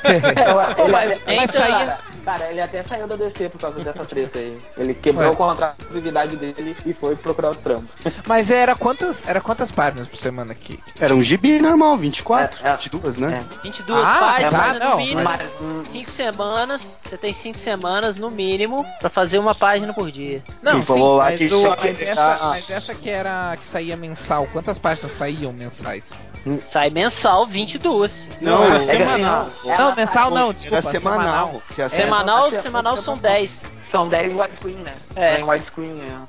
É, 0.10 0.88
mas- 0.88 1.20
mas 1.24 1.50
saía- 1.52 1.98
Cara, 2.24 2.50
ele 2.50 2.60
até 2.60 2.82
saiu 2.84 3.06
da 3.06 3.16
DC 3.16 3.48
por 3.48 3.60
causa 3.60 3.78
dessa 3.82 4.04
treta 4.04 4.38
aí. 4.38 4.56
Ele 4.76 4.94
quebrou 4.94 5.26
Ué. 5.28 5.32
o 5.32 5.36
contrato 5.36 5.76
de 5.78 5.84
atividade 5.86 6.36
dele 6.36 6.76
e 6.84 6.92
foi 6.92 7.16
procurar 7.16 7.48
outro 7.48 7.62
trampo. 7.62 7.88
Mas 8.26 8.50
era 8.50 8.74
quantas, 8.76 9.26
era 9.26 9.40
quantas 9.40 9.70
páginas 9.72 10.06
por 10.06 10.16
semana 10.16 10.52
aqui? 10.52 10.78
Era 11.00 11.14
um 11.14 11.22
gibi 11.22 11.58
normal, 11.60 11.96
24, 11.96 12.60
É, 12.64 12.70
é. 12.70 12.76
22, 12.76 13.18
né? 13.18 13.42
22 13.62 14.06
Ah, 14.06 14.18
páginas, 14.20 14.50
tá, 14.52 14.72
no 14.74 14.78
não, 14.80 14.96
mínimo. 14.98 15.22
mas- 15.22 15.40
hum. 15.60 15.78
5 15.78 16.10
semanas, 16.10 16.98
você 17.00 17.16
tem 17.16 17.32
5 17.32 17.58
semanas 17.58 18.16
no 18.18 18.30
mínimo 18.30 18.84
pra 18.98 19.08
fazer 19.10 19.38
uma 19.38 19.54
página 19.54 19.92
por 19.92 20.10
dia. 20.10 20.42
Não, 20.62 20.72
Ele 20.72 20.80
sim, 20.80 20.86
falou 20.86 21.16
lá 21.16 21.24
mas, 21.24 21.38
que 21.38 21.54
o- 21.54 21.76
mas 21.76 22.02
essa, 22.02 22.38
mas 22.42 22.70
essa 22.70 22.94
que 22.94 23.08
era 23.08 23.56
que 23.56 23.66
saía 23.66 23.96
mensal, 23.96 24.46
quantas 24.52 24.78
páginas 24.78 25.12
saíam 25.12 25.52
mensais? 25.52 26.18
Sai 26.56 26.88
mensal 26.90 27.46
22. 27.46 28.30
Não, 28.40 28.64
era 28.64 28.76
é 28.76 28.80
semanal. 28.80 29.48
Não, 29.64 29.94
mensal 29.94 30.30
não, 30.30 30.44
Era 30.46 30.52
desculpa, 30.54 30.90
semanal. 30.90 31.62
Tinha 31.74 31.88
Semanal, 31.88 32.09
que- 32.50 32.56
semanal 32.58 32.96
são 32.96 33.16
10. 33.16 33.72
São 33.90 34.08
10 34.08 34.32
widescreen, 34.38 34.76
né? 34.76 34.94
É. 35.16 35.34
Tem 35.36 35.44
widescreen, 35.48 35.92
né? 35.94 36.28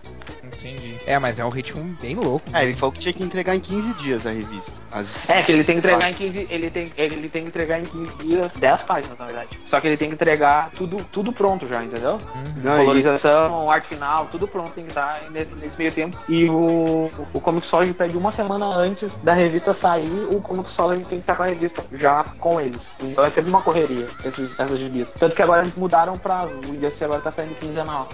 Entendi. 0.61 0.97
É, 1.05 1.17
mas 1.19 1.39
é 1.39 1.45
um 1.45 1.49
ritmo 1.49 1.83
bem 2.01 2.15
louco. 2.15 2.45
É, 2.53 2.63
ele 2.63 2.73
falou 2.75 2.91
que 2.93 2.99
tinha 2.99 3.13
que 3.13 3.23
entregar 3.23 3.55
em 3.55 3.59
15 3.59 3.93
dias 3.93 4.25
a 4.27 4.31
revista. 4.31 4.71
As- 4.91 5.29
É, 5.29 5.41
que 5.43 5.51
ele 5.51 5.63
tem 5.63 5.73
que 5.75 5.79
entregar 5.79 6.07
em 6.09 6.11
as 6.11 6.17
15. 6.17 6.47
Ele 6.49 6.69
tem, 6.69 6.85
ele 6.97 7.29
tem 7.29 7.41
que 7.43 7.47
entregar 7.47 7.79
em 7.79 7.83
15 7.83 8.17
dias 8.17 8.49
10 8.57 8.83
páginas, 8.83 9.17
na 9.17 9.25
verdade. 9.25 9.49
Só 9.69 9.79
que 9.79 9.87
ele 9.87 9.97
tem 9.97 10.09
que 10.09 10.15
entregar 10.15 10.69
tudo, 10.71 10.97
tudo 11.11 11.31
pronto 11.33 11.67
já, 11.67 11.83
entendeu? 11.83 12.13
Uhum. 12.35 12.53
Não, 12.63 12.81
e- 12.81 12.85
Colorização, 12.85 13.69
arte 13.69 13.87
final, 13.95 14.27
tudo 14.27 14.47
pronto 14.47 14.71
tem 14.71 14.83
que 14.85 14.91
estar 14.91 15.29
nesse, 15.31 15.51
nesse 15.55 15.77
meio 15.77 15.91
tempo. 15.91 16.17
E 16.29 16.49
o, 16.49 17.09
o 17.33 17.41
Comic 17.41 17.65
Solid 17.67 17.93
pede 17.93 18.15
uma 18.17 18.33
semana 18.33 18.65
antes 18.65 19.11
da 19.23 19.33
revista 19.33 19.75
sair, 19.79 20.09
o 20.29 20.41
Comic 20.41 20.69
Solid 20.75 21.01
tem 21.07 21.17
que 21.19 21.23
estar 21.23 21.35
com 21.35 21.43
a 21.43 21.47
revista 21.47 21.83
já 21.93 22.23
com 22.39 22.59
eles. 22.61 22.79
Então 23.01 23.23
é 23.23 23.31
sempre 23.31 23.49
uma 23.49 23.61
correria 23.61 24.07
esses, 24.23 24.59
essas 24.59 24.79
revistas. 24.79 25.13
Tanto 25.19 25.35
que 25.35 25.41
agora 25.41 25.61
eles 25.61 25.75
mudaram 25.75 26.13
pra. 26.17 26.45
O 26.45 26.73
Injustice 26.75 27.03
agora 27.03 27.21
tá 27.21 27.31
saindo 27.31 27.55
quinzenal. 27.55 28.07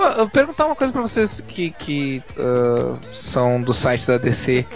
Eu 0.00 0.28
perguntar 0.28 0.66
uma 0.66 0.76
coisa 0.76 0.92
pra 0.92 1.00
vocês 1.02 1.40
que, 1.46 1.70
que 1.70 2.22
ah, 2.38 2.94
são 3.12 3.60
do 3.62 3.72
site 3.72 4.06
da 4.06 4.18
DC. 4.18 4.66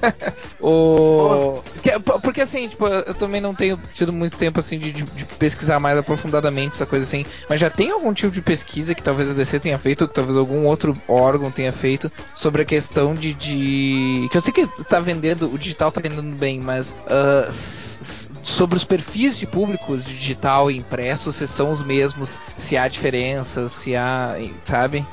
o... 0.60 1.62
que- 1.82 1.98
porque 2.22 2.40
assim, 2.42 2.68
tipo, 2.68 2.86
eu 2.86 3.14
também 3.14 3.40
não 3.40 3.54
tenho 3.54 3.78
tido 3.92 4.12
muito 4.12 4.36
tempo 4.36 4.60
assim 4.60 4.78
de, 4.78 4.92
de- 4.92 5.04
pesquisar 5.38 5.78
mais 5.80 5.96
aprofundadamente 5.98 6.74
essa 6.74 6.86
coisa 6.86 7.04
assim. 7.04 7.24
Mas 7.48 7.60
já 7.60 7.70
tem 7.70 7.90
algum 7.90 8.12
tipo 8.12 8.32
de 8.32 8.42
pesquisa 8.42 8.94
que 8.94 9.02
talvez 9.02 9.30
a 9.30 9.34
DC 9.34 9.60
tenha 9.60 9.78
feito, 9.78 10.02
ou 10.02 10.08
que 10.08 10.14
talvez 10.14 10.36
algum 10.36 10.66
outro 10.66 10.96
órgão 11.08 11.50
tenha 11.50 11.72
feito 11.72 12.10
sobre 12.34 12.62
a 12.62 12.64
questão 12.64 13.14
de. 13.14 13.32
de- 13.34 14.28
que 14.30 14.36
eu 14.36 14.40
sei 14.40 14.52
que 14.52 14.66
tá 14.84 15.00
vendendo, 15.00 15.52
o 15.52 15.58
digital 15.58 15.90
tá 15.90 16.00
vendendo 16.00 16.36
bem, 16.36 16.60
mas 16.60 16.94
s- 17.48 18.30
sobre 18.48 18.76
os 18.76 18.84
perfis 18.84 19.38
de 19.38 19.46
públicos 19.46 20.04
digital 20.04 20.70
e 20.70 20.76
impresso, 20.76 21.32
se 21.32 21.46
são 21.46 21.70
os 21.70 21.82
mesmos, 21.82 22.40
se 22.56 22.76
há 22.76 22.88
diferenças, 22.88 23.72
se 23.72 23.94
há. 23.94 24.36
Sabe? 24.64 25.06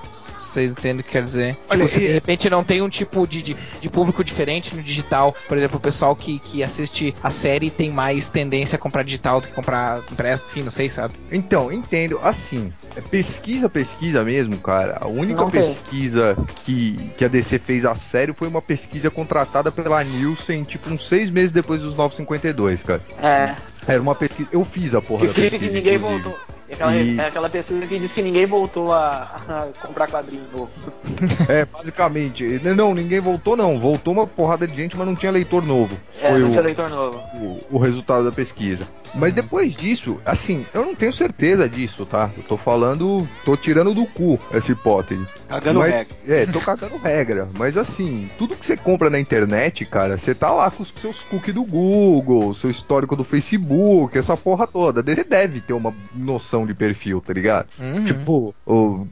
Vocês 0.56 0.72
entendem 0.72 1.02
o 1.02 1.04
que 1.04 1.12
quer 1.12 1.24
dizer? 1.24 1.58
Olha, 1.70 1.86
tipo, 1.86 1.98
e- 2.00 2.08
de 2.08 2.14
repente 2.14 2.50
não 2.50 2.64
tem 2.64 2.82
um 2.82 2.88
tipo 2.90 3.28
de, 3.28 3.42
de, 3.42 3.58
de 3.82 3.90
público 3.90 4.24
diferente 4.24 4.76
no 4.76 4.82
digital. 4.82 5.36
Por 5.48 5.58
exemplo, 5.58 5.78
o 5.78 5.80
pessoal 5.82 6.16
que, 6.16 6.40
que 6.40 6.64
assiste 6.64 7.14
a 7.22 7.30
série 7.30 7.70
tem 7.70 7.92
mais 7.92 8.30
tendência 8.30 8.76
a 8.78 8.80
comprar 8.80 9.04
digital 9.04 9.42
do 9.42 9.48
que 9.50 9.54
comprar 9.54 10.00
impresso, 10.12 10.48
enfim, 10.50 10.64
não 10.64 10.72
sei, 10.72 10.90
sabe? 10.90 11.14
Então, 11.32 11.72
entendo. 11.72 12.20
Assim, 12.24 12.72
é 12.96 13.02
pesquisa, 13.02 13.70
pesquisa 13.70 14.24
mesmo, 14.24 14.58
cara. 14.58 14.98
A 15.02 15.08
única 15.08 15.42
Não 15.42 15.50
tem. 15.50 15.62
pesquisa 15.62 16.38
que, 16.64 16.96
que 17.18 17.26
a 17.26 17.28
DC 17.28 17.60
fez 17.60 17.86
a 17.86 17.94
sério 17.96 18.34
foi 18.38 18.48
uma 18.48 18.62
pesquisa 18.62 19.12
contratada 19.12 19.72
pela 19.72 20.02
Nielsen, 20.04 20.64
tipo, 20.64 20.90
uns 20.90 21.06
seis 21.08 21.30
meses 21.30 21.52
depois 21.52 21.82
dos 21.82 21.96
952, 21.96 22.84
cara. 22.84 23.02
É. 23.22 23.56
Era 23.88 24.02
uma 24.02 24.16
pesquisa. 24.16 24.50
Eu 24.52 24.64
fiz 24.64 24.96
a 24.96 25.02
porra 25.02 25.28
da 25.28 25.34
Que, 25.34 25.42
que 25.44 25.50
pesquisa. 25.50 25.74
ninguém 25.76 25.96
inclusive. 25.96 26.22
voltou. 26.24 26.55
Aquela, 26.72 26.96
E- 26.96 27.20
é 27.20 27.26
aquela 27.28 27.50
pesquisa 27.50 27.86
que 27.86 28.00
diz 28.00 28.12
que 28.12 28.22
ninguém 28.22 28.46
voltou 28.48 28.92
a, 28.92 29.40
a 29.48 29.88
comprar 29.88 30.10
quadrinho 30.10 30.46
novo. 30.52 30.70
É, 31.48 31.64
basicamente. 31.66 32.60
Não, 32.76 32.94
ninguém 32.94 33.20
voltou, 33.20 33.56
não. 33.56 33.78
Voltou 33.78 34.14
uma 34.14 34.26
porrada 34.28 34.68
de 34.68 34.76
gente, 34.76 34.98
mas 34.98 35.06
não 35.08 35.16
tinha 35.16 35.32
leitor 35.32 35.66
novo. 35.66 35.96
É, 36.22 36.30
Foi 36.30 36.40
não 36.40 36.48
o, 36.48 36.50
tinha 36.50 36.62
leitor 36.62 36.90
novo. 36.90 37.18
o, 37.36 37.60
o 37.72 37.78
resultado 37.78 38.26
da 38.26 38.32
pesquisa. 38.32 38.88
Mas 39.14 39.32
depois 39.34 39.74
disso, 39.76 40.20
assim, 40.26 40.66
eu 40.74 40.86
não 40.86 40.96
tenho 40.96 41.14
certeza 41.14 41.70
disso, 41.70 42.06
tá? 42.06 42.32
Eu 42.36 42.44
tô 42.44 42.58
falando, 42.58 43.28
tô 43.46 43.56
tirando 43.56 43.94
do 43.94 44.06
cu 44.06 44.38
essa 44.52 44.72
hipótese. 44.72 45.26
Cagando 45.48 45.80
mas, 45.80 46.14
É, 46.28 46.46
tô 46.48 46.60
cagando 46.60 46.98
regra. 46.98 47.48
Mas 47.58 47.78
assim, 47.78 48.28
tudo 48.38 48.56
que 48.56 48.66
você 48.66 48.76
compra 48.76 49.10
na 49.10 49.20
internet, 49.20 49.86
cara, 49.86 50.18
você 50.18 50.34
tá 50.34 50.52
lá 50.52 50.70
com 50.72 50.84
os 50.84 50.94
seus 50.98 51.24
cookies 51.24 51.54
do 51.56 51.64
Google, 51.64 52.54
seu 52.54 52.70
histórico 52.70 53.16
do 53.16 53.24
Facebook, 53.24 54.18
essa 54.18 54.36
porra 54.36 54.66
toda. 54.68 55.02
Você 55.04 55.24
deve 55.24 55.62
ter 55.62 55.74
uma 55.74 55.94
noção 56.14 56.55
de 56.64 56.76
perfil, 56.76 57.20
tá 57.20 57.34
ligado? 57.34 57.66
Uhum. 57.80 58.04
Tipo, 58.04 58.54
o- 58.64 59.08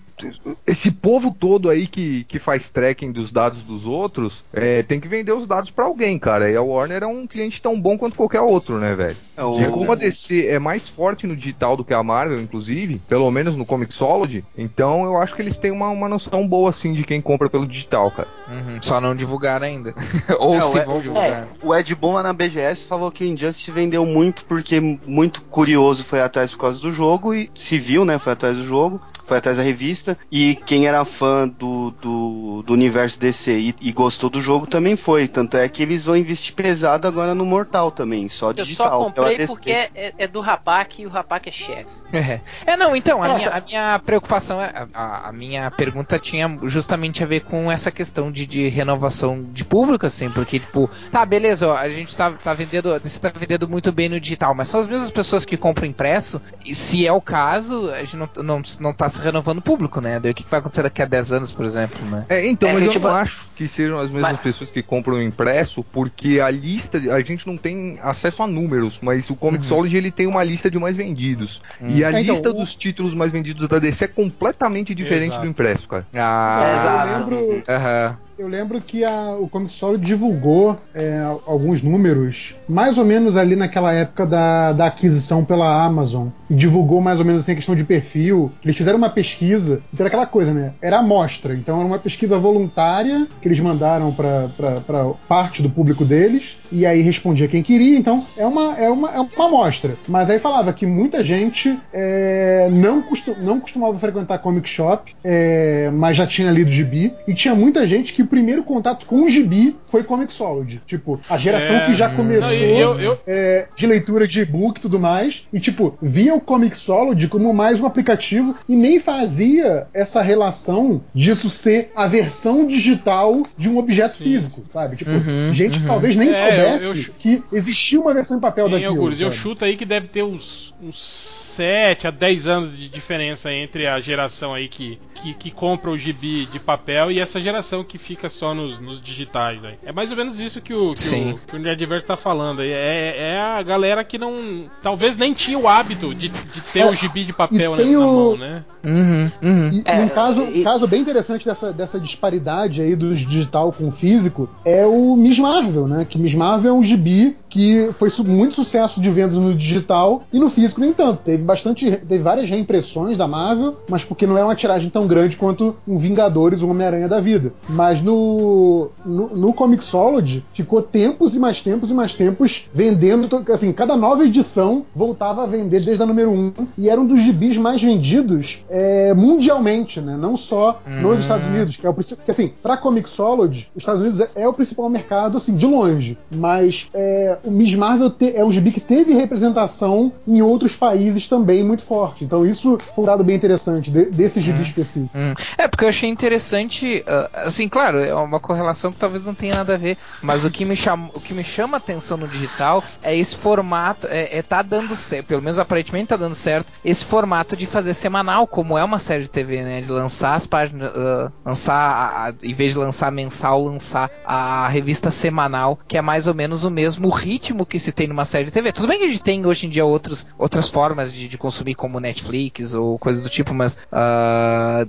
esse 0.68 0.92
povo 0.92 1.34
todo 1.34 1.68
aí 1.70 1.88
que, 1.88 2.24
que 2.26 2.38
faz 2.38 2.70
tracking 2.70 3.12
dos 3.12 3.32
dados 3.32 3.64
dos 3.64 3.88
outros 3.88 4.46
é, 4.54 4.84
tem 4.84 5.00
que 5.00 5.08
vender 5.08 5.32
os 5.34 5.48
dados 5.48 5.72
pra 5.72 5.86
alguém, 5.86 6.20
cara. 6.20 6.52
E 6.52 6.56
a 6.56 6.62
Warner 6.62 7.02
é 7.02 7.08
um 7.08 7.26
cliente 7.26 7.60
tão 7.60 7.82
bom 7.82 7.98
quanto 7.98 8.16
qualquer 8.16 8.42
outro, 8.42 8.78
né, 8.78 8.94
velho? 8.94 9.18
É, 9.36 9.44
o- 9.44 9.62
E 9.62 9.68
como 9.70 9.92
a 9.92 9.96
DC 9.96 10.48
é 10.48 10.60
mais 10.60 10.88
forte 10.88 11.26
no 11.26 11.36
digital 11.36 11.76
do 11.76 11.84
que 11.84 11.94
a 11.94 12.04
Marvel, 12.04 12.40
inclusive, 12.42 13.00
pelo 13.08 13.30
menos 13.32 13.56
no 13.56 13.66
Comixology, 13.66 14.44
então 14.58 15.04
eu 15.06 15.18
acho 15.18 15.36
que 15.36 15.42
eles 15.42 15.58
têm 15.58 15.72
uma, 15.72 15.90
uma 15.90 16.08
noção 16.08 16.48
boa 16.48 16.70
assim 16.70 16.94
de 16.94 17.04
quem 17.04 17.20
compra 17.22 17.50
pelo 17.50 17.66
digital, 17.68 18.12
cara. 18.12 18.28
Uhum, 18.48 18.78
só 18.82 19.00
não 19.02 19.16
divulgaram 19.16 19.66
ainda. 19.66 19.94
Ou 20.40 20.56
É, 20.58 20.62
se 20.62 20.80
vão 20.82 21.02
divulgar. 21.02 21.48
O 21.64 21.74
Ed 21.76 21.96
Boon 21.96 22.14
lá 22.14 22.24
na 22.24 22.34
BGS 22.34 22.86
falou 22.86 23.12
que 23.12 23.24
o 23.24 23.28
Injustice 23.28 23.72
vendeu 23.72 24.06
muito 24.06 24.46
porque 24.46 24.80
muito 24.80 25.42
curioso 25.44 26.04
foi 26.04 26.22
atrás 26.22 26.52
por 26.52 26.60
causa 26.60 26.80
do 26.80 26.92
jogo 26.92 27.34
e 27.34 27.50
se 27.56 27.78
viu, 27.80 28.06
né? 28.06 28.20
Foi 28.20 28.34
atrás 28.34 28.56
do 28.58 28.64
jogo, 28.64 29.02
foi 29.26 29.38
atrás 29.38 29.58
da 29.58 29.64
revista. 29.64 30.18
E 30.32 30.56
quem 30.66 30.86
era 30.88 31.04
fã 31.06 31.48
do, 31.48 31.92
do, 32.02 32.64
do 32.64 32.74
universo 32.74 33.20
DC 33.20 33.52
e, 33.58 33.76
e 33.82 33.92
gostou 33.92 34.30
do 34.30 34.42
jogo 34.42 34.68
também 34.68 34.96
foi. 34.96 35.28
Tanto 35.28 35.58
é 35.58 35.68
que 35.70 35.82
eles 35.82 36.04
vão 36.06 36.16
investir 36.18 36.54
pesado 36.54 37.08
agora 37.08 37.34
no 37.34 37.46
Mortal 37.46 37.90
também, 37.92 38.28
só 38.30 38.50
Eu 38.50 38.54
digital. 38.54 39.12
Comprei 39.30 39.48
porque 39.48 39.72
é, 39.72 39.90
é- 39.96 40.14
é 40.20 40.28
do 40.28 40.40
Rapac 40.42 41.02
e 41.02 41.06
o 41.06 41.10
Rapac 41.10 41.48
é 41.48 41.52
X. 41.52 42.06
É. 42.12 42.42
É, 42.66 42.78
não, 42.78 42.96
então, 42.96 43.22
a 43.24 43.34
minha, 43.36 43.50
a 43.50 43.62
minha 43.62 44.00
preocupação, 44.00 44.62
é- 44.62 44.88
a, 44.94 45.30
a 45.30 45.32
minha 45.34 45.70
pergunta 45.72 46.18
tinha 46.20 46.58
justamente 46.64 47.24
a 47.24 47.28
ver 47.28 47.42
com 47.42 47.72
essa 47.72 47.92
questão 47.92 48.32
de, 48.32 48.46
de 48.46 48.68
renovação 48.70 49.44
de 49.52 49.64
público, 49.66 50.06
assim, 50.06 50.30
porque, 50.30 50.60
tipo, 50.60 50.90
tá, 51.12 51.26
beleza, 51.26 51.68
ó, 51.68 51.76
a 51.78 51.90
gente 51.90 52.16
tá, 52.16 52.32
tá 52.32 52.54
vendendo, 52.54 52.90
você 53.00 53.20
tá 53.20 53.32
vendendo 53.36 53.68
muito 53.68 53.92
bem 53.92 54.10
no 54.10 54.20
digital, 54.20 54.54
mas 54.54 54.68
são 54.68 54.80
as 54.80 54.88
mesmas 54.88 55.12
pessoas 55.12 55.46
que 55.46 55.58
compram 55.58 55.88
impresso, 55.88 56.42
e 56.66 56.74
se 56.76 57.06
é 57.06 57.12
o 57.12 57.22
caso, 57.22 57.90
a 57.92 58.00
gente 58.00 58.18
não, 58.18 58.30
não, 58.44 58.62
não 58.80 58.94
tá 58.94 59.08
se 59.10 59.20
renovando 59.22 59.58
o 59.60 59.62
público, 59.62 60.00
né? 60.02 60.20
Daí 60.20 60.32
o 60.32 60.36
que, 60.36 60.44
que 60.44 60.50
vai 60.50 60.60
acontecer 60.60 60.84
daqui 60.84 61.02
a 61.02 61.06
10 61.06 61.32
anos, 61.32 61.52
por 61.52 61.66
exemplo, 61.66 62.06
né? 62.10 62.26
É, 62.30 62.48
então, 62.48 62.70
É, 62.70 62.74
mas 62.74 62.84
a 62.84 62.86
eu 62.86 62.94
não 62.96 63.02
vai- 63.02 63.22
acho 63.22 63.48
que 63.56 63.68
sejam 63.68 63.98
as 63.98 64.10
mesmas 64.10 64.32
Mas- 64.34 64.42
pessoas 64.42 64.72
que 64.72 64.82
compram 64.84 65.22
impresso, 65.22 65.84
porque 65.84 66.40
a 66.40 66.50
lista, 66.50 66.98
a 67.14 67.22
gente 67.22 67.46
não 67.48 67.58
tem 67.58 67.98
acesso 68.02 68.42
a 68.44 68.48
números, 68.48 69.00
mas 69.02 69.13
o 69.30 69.36
Comixology 69.36 69.96
ele 69.98 70.12
tem 70.12 70.28
uma 70.28 70.44
lista 70.44 70.70
de 70.70 70.78
mais 70.80 70.96
vendidos. 70.98 71.62
E 71.82 72.04
a 72.04 72.08
É, 72.12 72.22
então, 72.22 72.34
lista 72.36 72.50
o- 72.50 72.54
dos 72.54 72.76
títulos 72.76 73.14
mais 73.14 73.32
vendidos 73.32 73.68
da 73.68 73.80
DC 73.80 74.06
é 74.06 74.08
completamente 74.08 74.94
diferente 74.96 75.30
Exato. 75.32 75.42
do 75.42 75.48
impresso, 75.48 75.88
cara. 75.88 76.08
Ah, 76.14 77.04
eu 77.06 77.20
lembro, 77.20 77.64
aham. 77.70 78.18
Eu 78.38 78.48
lembro 78.48 78.82
que 78.82 79.04
a, 79.04 79.36
o 79.40 79.48
Comixology 79.48 80.04
divulgou 80.04 80.80
é, 80.94 81.22
alguns 81.46 81.84
números, 81.84 82.56
mais 82.68 82.98
ou 82.98 83.06
menos 83.06 83.38
ali 83.38 83.56
naquela 83.56 83.94
época 83.94 84.26
da, 84.26 84.74
da 84.74 84.88
aquisição 84.88 85.46
pela 85.46 85.86
Amazon. 85.86 86.30
E 86.50 86.56
divulgou 86.56 87.00
mais 87.00 87.20
ou 87.20 87.26
menos 87.26 87.42
assim 87.42 87.52
a 87.52 87.56
questão 87.56 87.76
de 87.76 87.84
perfil. 87.84 88.52
Eles 88.64 88.76
fizeram 88.76 88.98
uma 88.98 89.10
pesquisa, 89.10 89.82
então 89.94 90.04
era 90.04 90.08
aquela 90.08 90.26
coisa, 90.26 90.52
né? 90.52 90.74
Era 90.82 91.00
amostra. 91.00 91.54
Então 91.54 91.78
era 91.78 91.86
uma 91.86 92.00
pesquisa 92.00 92.38
voluntária 92.38 93.28
que 93.40 93.48
eles 93.48 93.60
mandaram 93.60 94.12
para 94.12 95.14
parte 95.28 95.62
do 95.62 95.70
público 95.70 96.04
deles. 96.04 96.58
E 96.72 96.88
aí 96.88 97.02
respondia 97.02 97.48
quem 97.48 97.62
queria. 97.62 97.98
Então 97.98 98.26
é 98.36 98.46
uma, 98.46 98.76
é 98.78 98.90
uma, 98.90 99.12
é 99.12 99.20
uma 99.20 99.46
amostra. 99.46 99.96
Mas 100.08 100.30
aí 100.30 100.40
falava 100.40 100.74
que 100.74 100.88
muita 100.88 101.24
gente 101.24 101.80
é, 101.94 102.68
não, 102.72 103.04
costu, 103.04 103.36
não 103.40 103.60
costumava 103.60 103.98
frequentar 104.00 104.40
comic 104.40 104.68
shop, 104.68 105.16
é, 105.24 105.92
mas 105.94 106.18
já 106.18 106.26
tinha 106.26 106.50
lido 106.50 106.72
gibi. 106.72 107.14
E 107.28 107.34
tinha 107.36 107.54
muita 107.54 107.86
gente 107.86 108.12
que 108.12 108.23
o 108.24 108.28
primeiro 108.28 108.64
contato 108.64 109.06
com 109.06 109.24
o 109.24 109.30
gibi 109.30 109.76
foi 109.88 110.04
Comixology. 110.04 110.82
Tipo, 110.86 111.20
a 111.30 111.38
geração 111.38 111.76
É, 111.76 111.86
que 111.86 111.96
já 111.96 112.10
começou 112.16 112.50
Não, 112.58 112.58
eu- 112.66 113.00
eu- 113.00 113.20
é, 113.28 113.68
de 113.76 113.86
leitura 113.86 114.28
de 114.28 114.40
e-book 114.42 114.78
e 114.78 114.82
tudo 114.82 115.00
mais. 115.00 115.44
E, 115.54 115.60
tipo, 115.60 115.98
via 116.02 116.34
o 116.34 116.42
Comixology 116.42 117.28
como 117.28 117.54
mais 117.54 117.80
um 117.80 117.86
aplicativo 117.86 118.56
e 118.68 118.76
nem 118.76 119.00
fazia 119.00 119.88
essa 119.94 120.22
relação 120.22 121.02
disso 121.14 121.50
ser 121.50 121.92
a 121.96 122.08
versão 122.08 122.66
digital 122.66 123.44
de 123.58 123.70
um 123.70 123.78
objeto 123.78 124.18
Sim. 124.18 124.24
físico, 124.24 124.64
sabe? 124.70 124.96
Tipo, 124.96 125.12
Uhum, 125.12 125.54
gente 125.54 125.78
que 125.78 125.84
uhum. 125.84 125.88
talvez 125.88 126.16
nem 126.16 126.30
É, 126.30 126.34
soubesse 126.34 126.86
eu 126.86 127.14
que 127.20 127.44
existia 127.52 128.00
uma 128.00 128.14
versão 128.14 128.38
em 128.38 128.40
papel 128.40 128.68
Em 128.68 128.72
daquilo. 128.72 129.14
eu 129.14 129.32
chuto 129.32 129.64
aí 129.66 129.76
que 129.78 129.86
deve 129.86 130.08
ter 130.08 130.24
uns, 130.24 130.74
uns 130.82 131.43
7 131.54 132.08
a 132.08 132.12
10 132.12 132.48
anos 132.48 132.78
de 132.78 132.90
diferença 132.90 133.52
entre 133.52 133.88
a 133.88 134.00
geração 134.00 134.54
aí 134.54 134.68
que, 134.68 135.00
que, 135.16 135.34
que 135.34 135.52
compra 135.52 135.90
o 135.92 135.98
gibi 135.98 136.46
de 136.48 136.60
papel 136.60 137.12
e 137.12 137.20
essa 137.20 137.40
geração 137.42 137.84
que 137.84 137.98
fica 137.98 138.30
só 138.30 138.54
nos, 138.54 138.80
nos 138.80 139.00
digitais 139.02 139.64
aí. 139.64 139.76
É 139.84 139.92
mais 139.92 140.12
ou 140.12 140.18
menos 140.18 140.40
isso 140.40 140.62
que 140.62 140.74
o, 140.74 140.94
que 140.94 141.00
Sim. 141.00 141.34
o, 141.34 141.38
que 141.40 141.56
o 141.56 141.60
Nerdverse 141.60 142.06
tá 142.06 142.18
falando. 142.18 142.62
aí. 142.62 142.72
É, 142.72 143.16
é 143.36 143.40
a 143.42 143.62
galera 143.62 144.04
que 144.04 144.18
não. 144.18 144.66
Talvez 144.82 145.16
nem 145.18 145.34
tinha 145.34 145.58
o 145.58 145.68
hábito 145.68 146.10
de, 146.14 146.30
de 146.30 146.62
ter 146.74 146.80
É, 146.80 146.86
o 146.90 146.96
gibi 146.96 147.24
de 147.24 147.34
papel 147.34 147.74
e 147.74 147.78
na, 147.78 147.84
tem 147.84 147.94
na 147.94 148.00
o- 148.00 148.30
mão, 148.30 148.38
né? 148.38 148.64
Uhum, 148.86 149.32
uhum. 149.42 149.70
E, 149.72 149.82
É, 149.86 150.00
e 150.00 150.02
um 150.02 150.10
caso, 150.10 150.44
e- 150.44 150.64
caso 150.64 150.88
bem 150.88 151.02
interessante 151.02 151.46
dessa, 151.46 151.72
dessa 151.72 152.00
disparidade 152.00 152.82
aí 152.82 152.96
do 152.96 153.14
digital 153.16 153.72
com 153.72 153.88
o 153.88 153.92
físico 153.92 154.50
é 154.66 154.86
o 154.86 155.16
Miss 155.16 155.40
Marvel, 155.40 155.88
né? 155.88 156.06
Que 156.10 156.18
Miss 156.18 156.34
Marvel 156.34 156.72
é 156.72 156.74
um 156.74 156.84
gibi 156.84 157.38
que 157.54 157.92
foi 157.94 158.10
su- 158.10 158.24
muito 158.24 158.56
sucesso 158.56 159.00
de 159.00 159.12
vendas 159.12 159.36
no 159.38 159.54
digital 159.54 160.24
e 160.34 160.40
no 160.40 160.50
físico 160.50 160.82
nem 160.82 160.92
tanto. 160.92 161.22
Teve 161.24 161.44
bastante, 161.44 161.86
teve 161.92 162.18
várias 162.24 162.50
reimpressões 162.50 163.16
da 163.16 163.28
Marvel, 163.28 163.76
mas 163.88 164.04
porque 164.04 164.26
não 164.26 164.36
é 164.36 164.44
uma 164.44 164.56
tiragem 164.56 164.90
tão 164.90 165.06
grande 165.06 165.38
quanto 165.38 165.76
um 165.88 166.00
Vingadores 166.00 166.64
ou 166.64 166.70
Homem-Aranha 166.72 167.08
da 167.08 167.20
vida. 167.20 167.54
Mas 167.70 168.02
no, 168.02 168.90
no, 169.06 169.28
no 169.38 169.54
Comixology 169.54 170.44
ficou 170.52 170.82
tempos 170.82 171.36
e 171.36 171.40
mais 171.40 171.62
tempos 171.62 171.92
e 171.92 171.94
mais 171.94 172.16
tempos 172.16 172.68
vendendo, 172.74 173.30
assim, 173.54 173.72
cada 173.72 173.96
nova 173.96 174.26
edição 174.26 174.84
voltava 174.96 175.44
a 175.44 175.46
vender 175.46 175.82
desde 175.86 176.02
a 176.02 176.08
número 176.08 176.32
1 176.32 176.54
e 176.76 176.90
era 176.90 177.00
um 177.00 177.06
dos 177.06 177.20
gibis 177.20 177.56
mais 177.56 177.80
vendidos 177.80 178.64
é, 178.68 179.14
mundialmente, 179.14 180.02
né? 180.02 180.18
Não 180.18 180.36
só 180.36 180.82
nos 180.88 181.18
Hum. 181.18 181.20
Estados 181.20 181.48
Unidos, 181.48 181.78
que 181.78 181.86
é 181.86 181.90
o 181.90 181.94
principal. 181.94 182.18
Porque, 182.18 182.32
assim, 182.32 182.52
pra 182.64 182.78
Comixology, 182.78 183.68
os 183.76 183.82
Estados 183.84 184.02
Unidos 184.02 184.20
é, 184.22 184.30
é 184.36 184.48
o 184.48 184.54
principal 184.54 184.90
mercado, 184.90 185.38
assim, 185.38 185.56
de 185.56 185.68
longe. 185.68 186.18
Mas 186.32 186.88
é, 186.96 187.38
o 187.44 187.52
Miss 187.52 187.76
Marvel 187.76 188.10
te- 188.10 188.36
é 188.36 188.44
um 188.44 188.52
gibi 188.52 188.72
que 188.72 188.80
teve 188.80 189.14
representação 189.14 190.12
em 190.28 190.42
outros 190.42 190.76
países 190.76 191.28
também 191.28 191.64
muito 191.64 191.84
forte. 191.84 192.24
Então 192.24 192.46
isso 192.46 192.78
foi 192.96 193.04
um 193.04 193.08
dado 193.08 193.24
bem 193.24 193.36
interessante 193.36 193.92
de- 193.92 194.06
desse 194.06 194.40
gibi 194.40 194.62
específico. 194.62 195.10
Hum. 195.16 195.34
É, 195.58 195.68
porque 195.68 195.84
eu 195.86 195.90
achei 195.90 196.10
interessante, 196.10 197.04
ah, 197.06 197.30
assim, 197.46 197.68
claro, 197.68 198.00
é 198.00 198.14
uma 198.16 198.40
correlação 198.40 198.92
que 198.92 198.98
talvez 198.98 199.26
não 199.26 199.34
tenha 199.34 199.56
nada 199.56 199.74
a 199.74 199.78
ver, 199.78 199.98
mas 200.22 200.46
o 200.46 200.50
que 200.52 200.64
me 200.66 200.76
chama, 200.76 201.10
o 201.14 201.20
que 201.20 201.34
me 201.34 201.44
chama 201.44 201.78
atenção 201.78 202.16
no 202.18 202.28
digital 202.28 202.84
é 203.02 203.16
esse 203.16 203.36
formato, 203.36 204.08
é, 204.10 204.38
é 204.38 204.42
tá 204.42 204.62
dando 204.62 204.96
certo, 204.96 205.28
pelo 205.28 205.42
menos 205.42 205.60
aparentemente 205.60 206.08
tá 206.08 206.16
dando 206.18 206.36
certo, 206.36 206.72
esse 206.84 207.04
formato 207.04 207.56
de 207.58 207.66
fazer 207.66 207.94
semanal, 207.94 208.48
como 208.48 208.78
é 208.78 208.84
uma 208.84 209.00
série 209.00 209.24
de 209.24 209.30
TV, 209.30 209.64
né, 209.64 209.82
de 209.82 209.92
lançar 209.92 210.36
as 210.36 210.48
páginas, 210.48 210.92
ah, 210.96 211.32
lançar, 211.46 211.76
a- 211.76 212.28
a- 212.30 212.34
em 212.42 212.54
vez 212.54 212.72
de 212.72 212.78
lançar 212.78 213.12
mensal, 213.12 213.62
lançar 213.64 214.10
a 214.26 214.68
revista 214.70 215.12
semanal, 215.12 215.78
que 215.88 215.98
é 215.98 216.02
mais 216.02 216.28
ou 216.28 216.34
menos 216.34 216.64
o 216.64 216.72
mesmo 216.72 217.10
ritmo 217.10 217.33
que 217.40 217.80
se 217.80 217.92
tem 217.92 218.08
numa 218.08 218.26
série 218.26 218.46
de 218.46 218.52
TV. 218.52 218.72
Tudo 218.72 218.88
bem 218.88 219.00
que 219.00 219.06
a 219.06 219.08
gente 219.08 219.24
tem 219.24 219.46
hoje 219.46 219.66
em 219.66 219.70
dia 219.70 219.86
outros, 219.86 220.28
outras 220.38 220.70
formas 220.70 221.14
de, 221.14 221.28
de 221.28 221.38
consumir, 221.38 221.76
como 221.76 222.00
Netflix 222.00 222.74
ou 222.74 222.98
coisas 223.00 223.24
do 223.24 223.30
tipo, 223.30 223.54
mas 223.54 223.80
ah, 223.92 224.86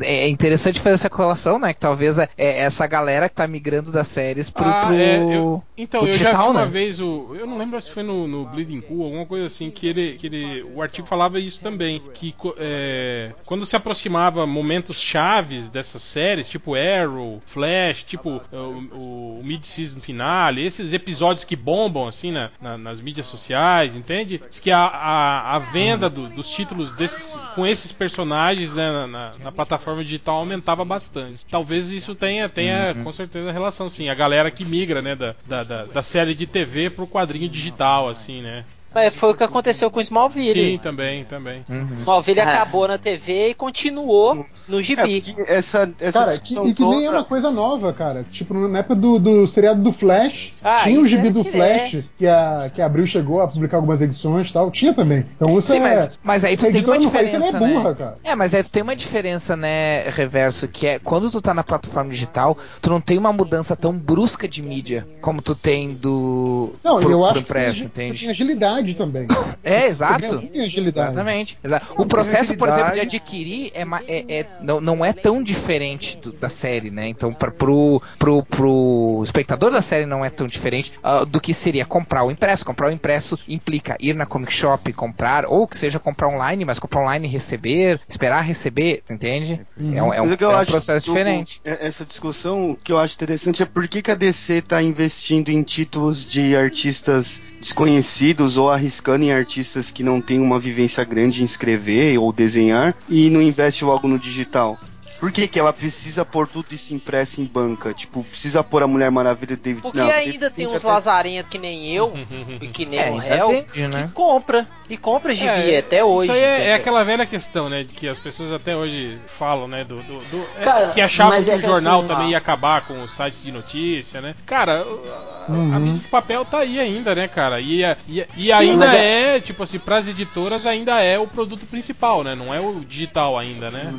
é- 0.00 0.24
é 0.24 0.28
interessante 0.28 0.80
fazer 0.80 0.94
essa 0.94 1.10
correlação, 1.10 1.58
né? 1.58 1.72
Que 1.72 1.80
talvez 1.80 2.18
é, 2.18 2.28
é 2.36 2.60
essa 2.60 2.86
galera 2.86 3.28
que 3.28 3.34
tá 3.34 3.46
migrando 3.46 3.90
das 3.92 4.08
séries 4.08 4.50
pro, 4.50 4.64
Ah, 4.64 4.86
pro, 4.86 4.94
é, 4.96 5.36
eu- 5.36 5.62
então, 5.76 6.00
pro 6.00 6.08
eu 6.08 6.12
já 6.12 6.18
vi 6.18 6.24
digital, 6.24 6.50
uma 6.50 6.60
né? 6.64 6.66
vez 6.66 7.00
o. 7.00 7.34
Eu 7.38 7.46
não 7.46 7.58
lembro 7.58 7.80
se 7.80 7.90
foi 7.90 8.02
no, 8.02 8.26
no 8.26 8.46
Bleeding 8.46 8.80
Cool, 8.80 9.04
alguma 9.04 9.26
coisa 9.26 9.46
assim, 9.46 9.70
que 9.70 9.86
ele, 9.86 10.14
que 10.14 10.26
ele. 10.26 10.62
O 10.74 10.80
artigo 10.82 11.06
falava 11.06 11.38
isso 11.40 11.62
também. 11.62 12.00
Que 12.14 12.34
é, 12.58 13.32
quando 13.44 13.66
se 13.66 13.76
aproximava 13.76 14.46
momentos 14.46 15.00
chaves 15.00 15.68
dessas 15.68 16.02
séries, 16.02 16.48
tipo 16.48 16.74
Arrow, 16.74 17.40
Flash, 17.46 18.04
tipo 18.04 18.40
o, 18.52 19.38
o 19.38 19.40
Mid-Season 19.44 20.00
Finale, 20.00 20.64
esses 20.64 20.92
episódios 20.92 21.44
que 21.44 21.56
bombam 21.64 22.06
assim 22.06 22.30
na- 22.30 22.50
na- 22.60 22.76
nas 22.76 23.00
mídias 23.00 23.26
sociais, 23.26 23.96
entende? 23.96 24.40
Diz 24.50 24.60
que 24.60 24.70
a, 24.70 24.80
a, 24.84 25.56
a 25.56 25.58
venda 25.58 26.10
do- 26.10 26.28
dos 26.28 26.48
títulos 26.48 26.92
desses, 26.92 27.34
com 27.54 27.66
esses 27.66 27.90
personagens 27.90 28.74
né, 28.74 28.90
na, 28.92 29.06
na- 29.06 29.30
na 29.42 29.50
plataforma 29.52 30.04
digital 30.04 30.36
aumentava 30.36 30.84
bastante. 30.84 31.46
Talvez 31.46 31.90
isso 31.90 32.14
tenha, 32.14 32.48
tenha 32.48 32.94
com 33.02 33.12
certeza 33.12 33.50
relação, 33.50 33.88
sim. 33.88 34.08
A 34.10 34.14
galera 34.14 34.50
que 34.50 34.64
migra, 34.64 35.00
né, 35.00 35.16
da, 35.16 35.34
da, 35.46 35.62
da, 35.64 35.84
da 35.86 36.02
série 36.02 36.34
de 36.34 36.46
TV 36.46 36.90
pro 36.90 37.06
quadrinho 37.06 37.48
digital, 37.48 38.08
assim, 38.08 38.42
né? 38.42 38.64
Mas 38.94 39.14
foi 39.14 39.30
o 39.30 39.34
que 39.34 39.42
aconteceu 39.44 39.90
com 39.90 40.00
Smallville. 40.00 40.72
Sim, 40.72 40.78
também, 40.78 41.24
também. 41.24 41.64
Uhum. 41.68 42.00
Smallville 42.00 42.40
É. 42.40 42.42
acabou 42.44 42.86
na 42.86 42.96
TV 42.98 43.48
e 43.50 43.54
continuou 43.54 44.46
no 44.68 44.78
É, 44.78 44.82
gibi. 44.82 45.20
porque 45.20 45.52
essa, 45.52 45.92
essa 46.00 46.18
Cara, 46.20 46.38
que, 46.38 46.54
e 46.58 46.74
que 46.74 46.84
nem 46.84 47.02
é 47.02 47.06
toda- 47.06 47.18
uma 47.18 47.24
coisa 47.24 47.50
nova, 47.50 47.92
cara. 47.92 48.24
Tipo, 48.30 48.54
na 48.54 48.78
época 48.78 48.94
do, 48.94 49.18
do 49.18 49.46
seriado 49.46 49.82
do 49.82 49.92
Flash, 49.92 50.52
Ah, 50.62 50.80
tinha 50.84 51.00
o 51.00 51.06
gibi 51.06 51.30
do 51.30 51.42
direto. 51.42 51.56
Flash, 51.90 52.04
que 52.18 52.26
a, 52.26 52.70
que 52.74 52.80
a 52.80 52.86
Abril 52.86 53.06
chegou 53.06 53.40
a 53.42 53.48
publicar 53.48 53.76
algumas 53.78 54.00
edições 54.00 54.48
e 54.48 54.52
tal. 54.52 54.70
Tinha 54.70 54.94
também. 54.94 55.24
Então 55.36 55.58
isso 55.58 55.68
Sim, 55.72 55.78
é. 55.78 55.80
mas, 55.80 56.18
mas 56.22 56.44
aí 56.44 56.56
tu 56.56 56.62
tem 56.70 56.82
uma 56.82 56.84
faz 56.92 57.02
diferença, 57.02 57.56
ela 57.56 57.68
é 57.68 57.74
burra, 57.74 57.90
né? 57.90 57.96
cara. 57.96 58.18
É, 58.24 58.34
mas 58.34 58.54
aí 58.54 58.62
tu 58.62 58.70
tem 58.70 58.82
uma 58.82 58.96
diferença, 58.96 59.56
né, 59.56 60.08
reverso, 60.10 60.68
que 60.68 60.86
é 60.86 60.98
quando 60.98 61.30
tu 61.30 61.40
tá 61.40 61.52
na 61.52 61.64
plataforma 61.64 62.10
digital, 62.10 62.56
tu 62.80 62.90
não 62.90 63.00
tem 63.00 63.18
uma 63.18 63.32
mudança 63.32 63.74
tão 63.76 63.92
brusca 63.96 64.46
de 64.48 64.62
mídia 64.62 65.06
como 65.20 65.42
tu 65.42 65.54
tem 65.54 65.94
do 65.94 66.72
Não, 66.84 67.00
pro, 67.00 67.10
eu 67.10 67.18
pro 67.18 67.26
acho 67.28 67.42
que 67.44 67.48
você 67.52 67.88
tem 67.88 68.08
entende? 68.10 68.30
agilidade 68.30 68.83
agilidade 68.84 68.94
também. 68.94 69.26
É, 69.64 69.86
exato. 69.86 70.24
Agilidade. 70.36 71.12
Exatamente. 71.12 71.58
Exato. 71.64 71.94
O 71.96 72.04
processo, 72.04 72.54
por 72.56 72.68
exemplo, 72.68 72.92
de 72.92 73.00
adquirir 73.00 73.72
é, 73.74 73.82
é- 74.06 74.24
é- 74.40 74.46
não, 74.60 74.78
não 74.80 75.02
é 75.04 75.10
tão 75.12 75.42
diferente 75.42 76.18
do- 76.18 76.32
da 76.34 76.50
série, 76.50 76.90
né? 76.90 77.08
Então, 77.08 77.32
pra, 77.32 77.50
pro, 77.50 78.02
pro, 78.18 78.42
pro 78.44 79.20
espectador 79.24 79.70
da 79.70 79.80
série 79.80 80.04
não 80.04 80.22
é 80.22 80.28
tão 80.28 80.46
diferente 80.46 80.92
ah, 81.02 81.24
do 81.24 81.40
que 81.40 81.54
seria 81.54 81.86
comprar 81.86 82.24
o 82.24 82.30
impresso. 82.30 82.62
Comprar 82.64 82.88
o 82.88 82.90
impresso 82.90 83.38
implica 83.48 83.96
ir 84.00 84.14
na 84.14 84.26
comic 84.26 84.52
shop, 84.52 84.92
comprar, 84.92 85.46
ou 85.46 85.66
que 85.66 85.78
seja 85.78 85.98
comprar 85.98 86.28
online, 86.28 86.64
mas 86.66 86.78
comprar 86.78 87.00
online 87.00 87.26
e 87.26 87.30
receber, 87.30 87.98
esperar 88.06 88.42
receber, 88.42 89.02
tu 89.06 89.14
entende? 89.14 89.60
É, 89.94 90.02
um- 90.02 90.12
é 90.12 90.20
um, 90.20 90.24
Mas 90.26 90.34
o 90.34 90.36
que 90.36 90.44
eu 90.44 90.50
é 90.50 90.60
um 90.60 90.66
processo 90.66 91.06
diferente. 91.06 91.60
é- 91.64 91.86
Essa 91.86 92.04
discussão, 92.04 92.76
que 92.84 92.92
eu 92.92 92.98
acho 92.98 93.14
interessante 93.14 93.62
é 93.62 93.66
por 93.66 93.88
que, 93.88 94.02
que 94.02 94.10
a 94.10 94.14
DC 94.14 94.60
tá 94.60 94.82
investindo 94.82 95.48
em 95.48 95.62
títulos 95.62 96.22
de 96.24 96.54
artistas 96.54 97.40
desconhecidos 97.60 98.56
ou 98.58 98.68
arriscando 98.74 99.24
em 99.24 99.32
artistas 99.32 99.90
que 99.90 100.02
não 100.02 100.20
têm 100.20 100.40
uma 100.40 100.58
vivência 100.58 101.04
grande 101.04 101.42
em 101.42 101.44
escrever 101.44 102.18
ou 102.18 102.32
desenhar 102.32 102.94
e 103.08 103.30
não 103.30 103.40
investe 103.40 103.84
logo 103.84 104.06
no 104.08 104.18
digital. 104.18 104.78
Por 105.20 105.30
que, 105.32 105.46
que 105.48 105.58
ela 105.58 105.72
precisa 105.72 106.24
pôr 106.24 106.46
tudo 106.48 106.74
isso 106.74 106.92
impresso 106.92 107.40
em 107.40 107.44
banca? 107.44 107.94
Tipo, 107.94 108.22
precisa 108.24 108.62
pôr 108.62 108.82
a 108.82 108.86
Mulher 108.86 109.10
Maravilha 109.10 109.56
David 109.56 109.80
Porque 109.82 109.96
não, 109.98 110.06
ainda 110.10 110.32
David 110.50 110.50
tem 110.54 110.66
uns 110.66 110.74
até- 110.74 110.86
lazarentos 110.88 111.50
que 111.50 111.58
nem 111.58 111.88
eu, 111.94 112.12
e 112.60 112.68
que 112.68 112.84
nem 112.84 113.00
É, 113.00 113.10
o 113.10 113.16
réu, 113.16 113.48
vende, 113.48 113.86
né? 113.88 114.06
que 114.06 114.12
compra. 114.12 114.66
E 114.90 114.98
compra 114.98 115.34
gibi 115.34 115.48
É, 115.48 115.78
até 115.78 116.04
hoje. 116.04 116.30
Isso 116.30 116.36
aí 116.38 116.44
é, 116.44 116.66
é 116.70 116.74
aquela 116.74 117.02
velha 117.04 117.24
questão, 117.24 117.70
né? 117.70 117.84
De 117.84 117.92
que 117.94 118.06
as 118.06 118.18
pessoas 118.18 118.52
até 118.52 118.76
hoje 118.76 119.18
falam, 119.38 119.66
né? 119.66 119.82
Do, 119.82 119.96
do- 120.02 120.18
do- 120.26 120.46
é, 120.60 120.64
Cara, 120.64 120.88
que 120.90 121.00
achavam 121.00 121.42
que 121.42 121.50
é 121.50 121.54
o 121.56 121.60
jornal 121.60 122.00
assim, 122.00 122.08
também 122.08 122.30
ia 122.30 122.38
acabar 122.38 122.82
com 122.86 123.02
os 123.02 123.10
sites 123.12 123.42
de 123.42 123.50
notícia, 123.50 124.20
né? 124.20 124.34
Cara, 124.44 124.82
a, 124.82 124.84
a 124.84 125.52
Uhum. 125.52 125.78
mídia 125.78 126.00
de 126.00 126.08
papel 126.08 126.44
tá 126.44 126.58
aí 126.58 126.78
ainda, 126.80 127.14
né, 127.14 127.28
cara? 127.28 127.60
E, 127.60 127.82
e, 128.08 128.26
e 128.36 128.52
ainda 128.52 128.86
mas 128.86 128.94
é... 128.94 129.40
tipo 129.40 129.62
assim, 129.62 129.78
pras 129.78 130.06
editoras 130.08 130.66
ainda 130.66 131.00
é 131.02 131.18
o 131.18 131.26
produto 131.26 131.64
principal, 131.66 132.22
né? 132.22 132.34
Não 132.34 132.52
é 132.52 132.60
o 132.60 132.80
digital 132.80 133.38
ainda, 133.38 133.70
né? 133.70 133.94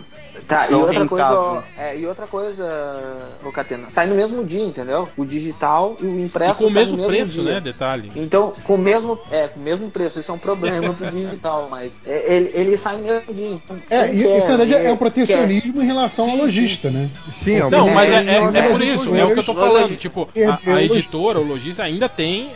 Tá, 0.48 0.70
e 0.70 0.74
outra 0.74 1.06
coisa, 1.08 1.28
rentável. 1.30 1.64
é, 1.78 1.98
e 1.98 2.06
outra 2.06 2.28
coisa, 2.28 3.18
ô 3.44 3.52
Catena, 3.52 3.88
sai 3.90 4.06
no 4.08 4.16
mesmo 4.16 4.44
dia, 4.44 4.64
entendeu? 4.64 5.08
O 5.18 5.26
digital 5.26 5.98
e 6.00 6.06
o 6.06 6.20
E 6.20 6.24
impresso 6.24 6.60
com 6.60 6.66
o 6.66 6.72
saem 6.72 6.88
no 6.88 6.98
mesmo 6.98 7.08
preço, 7.08 7.42
dia. 7.42 7.54
né? 7.56 7.62
Detalhe. 7.62 8.12
Então, 8.16 8.54
com 8.64 8.76
o 8.76 8.78
mesmo, 8.78 9.18
é, 9.32 9.48
com 9.48 9.60
o 9.60 9.64
mesmo 9.64 9.90
preço, 9.90 10.20
isso 10.20 10.32
é 10.32 10.34
um 10.34 10.38
problema 10.38 10.94
pro 10.94 11.08
digital, 11.12 11.68
mas 11.70 12.00
é, 12.06 12.34
ele, 12.36 12.52
ele 12.54 12.78
sai 12.78 12.98
no 12.98 13.04
mesmo 13.04 13.34
dia. 13.34 13.48
Então, 13.50 13.78
É, 13.90 14.14
e 14.14 14.24
quer, 14.24 14.38
isso 14.38 14.52
na 14.52 14.58
verdade 14.58 14.74
é 14.74 14.78
o 14.80 14.82
quer- 14.94 14.98
protecionismo 14.98 15.82
em 15.82 15.86
relação 15.86 16.26
ao 16.26 16.36
Sim, 16.36 16.42
lojista, 16.42 16.90
né? 16.90 17.10
Sim, 17.28 17.56
é 17.58 17.70
Não, 17.70 17.88
mas 17.90 18.12
é, 18.12 18.16
é- 18.36 18.40
nós 18.42 18.56
é 18.56 18.62
por 18.62 18.68
brasileiros, 18.78 19.02
isso, 19.06 19.16
é 19.16 19.26
o 19.26 19.34
que 19.34 19.40
eu 19.40 19.44
tô 19.44 19.54
falando. 19.56 19.96
Tipo, 19.98 20.30
a, 20.66 20.74
a 20.76 20.84
editora, 20.84 21.40
o 21.40 21.44
lojista 21.44 21.84
ainda 21.84 22.08
tem 22.10 22.52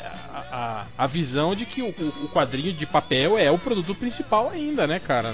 a, 0.52 0.86
a, 0.98 1.08
visão 1.08 1.56
de 1.56 1.66
que 1.66 1.82
o, 1.82 1.90
o- 1.90 2.30
quadrinho 2.30 2.74
de 2.74 2.86
papel 2.86 3.38
é 3.38 3.50
o 3.52 3.58
produto 3.58 3.94
principal 3.96 4.50
ainda, 4.50 4.86
né, 4.88 5.00
cara? 5.00 5.34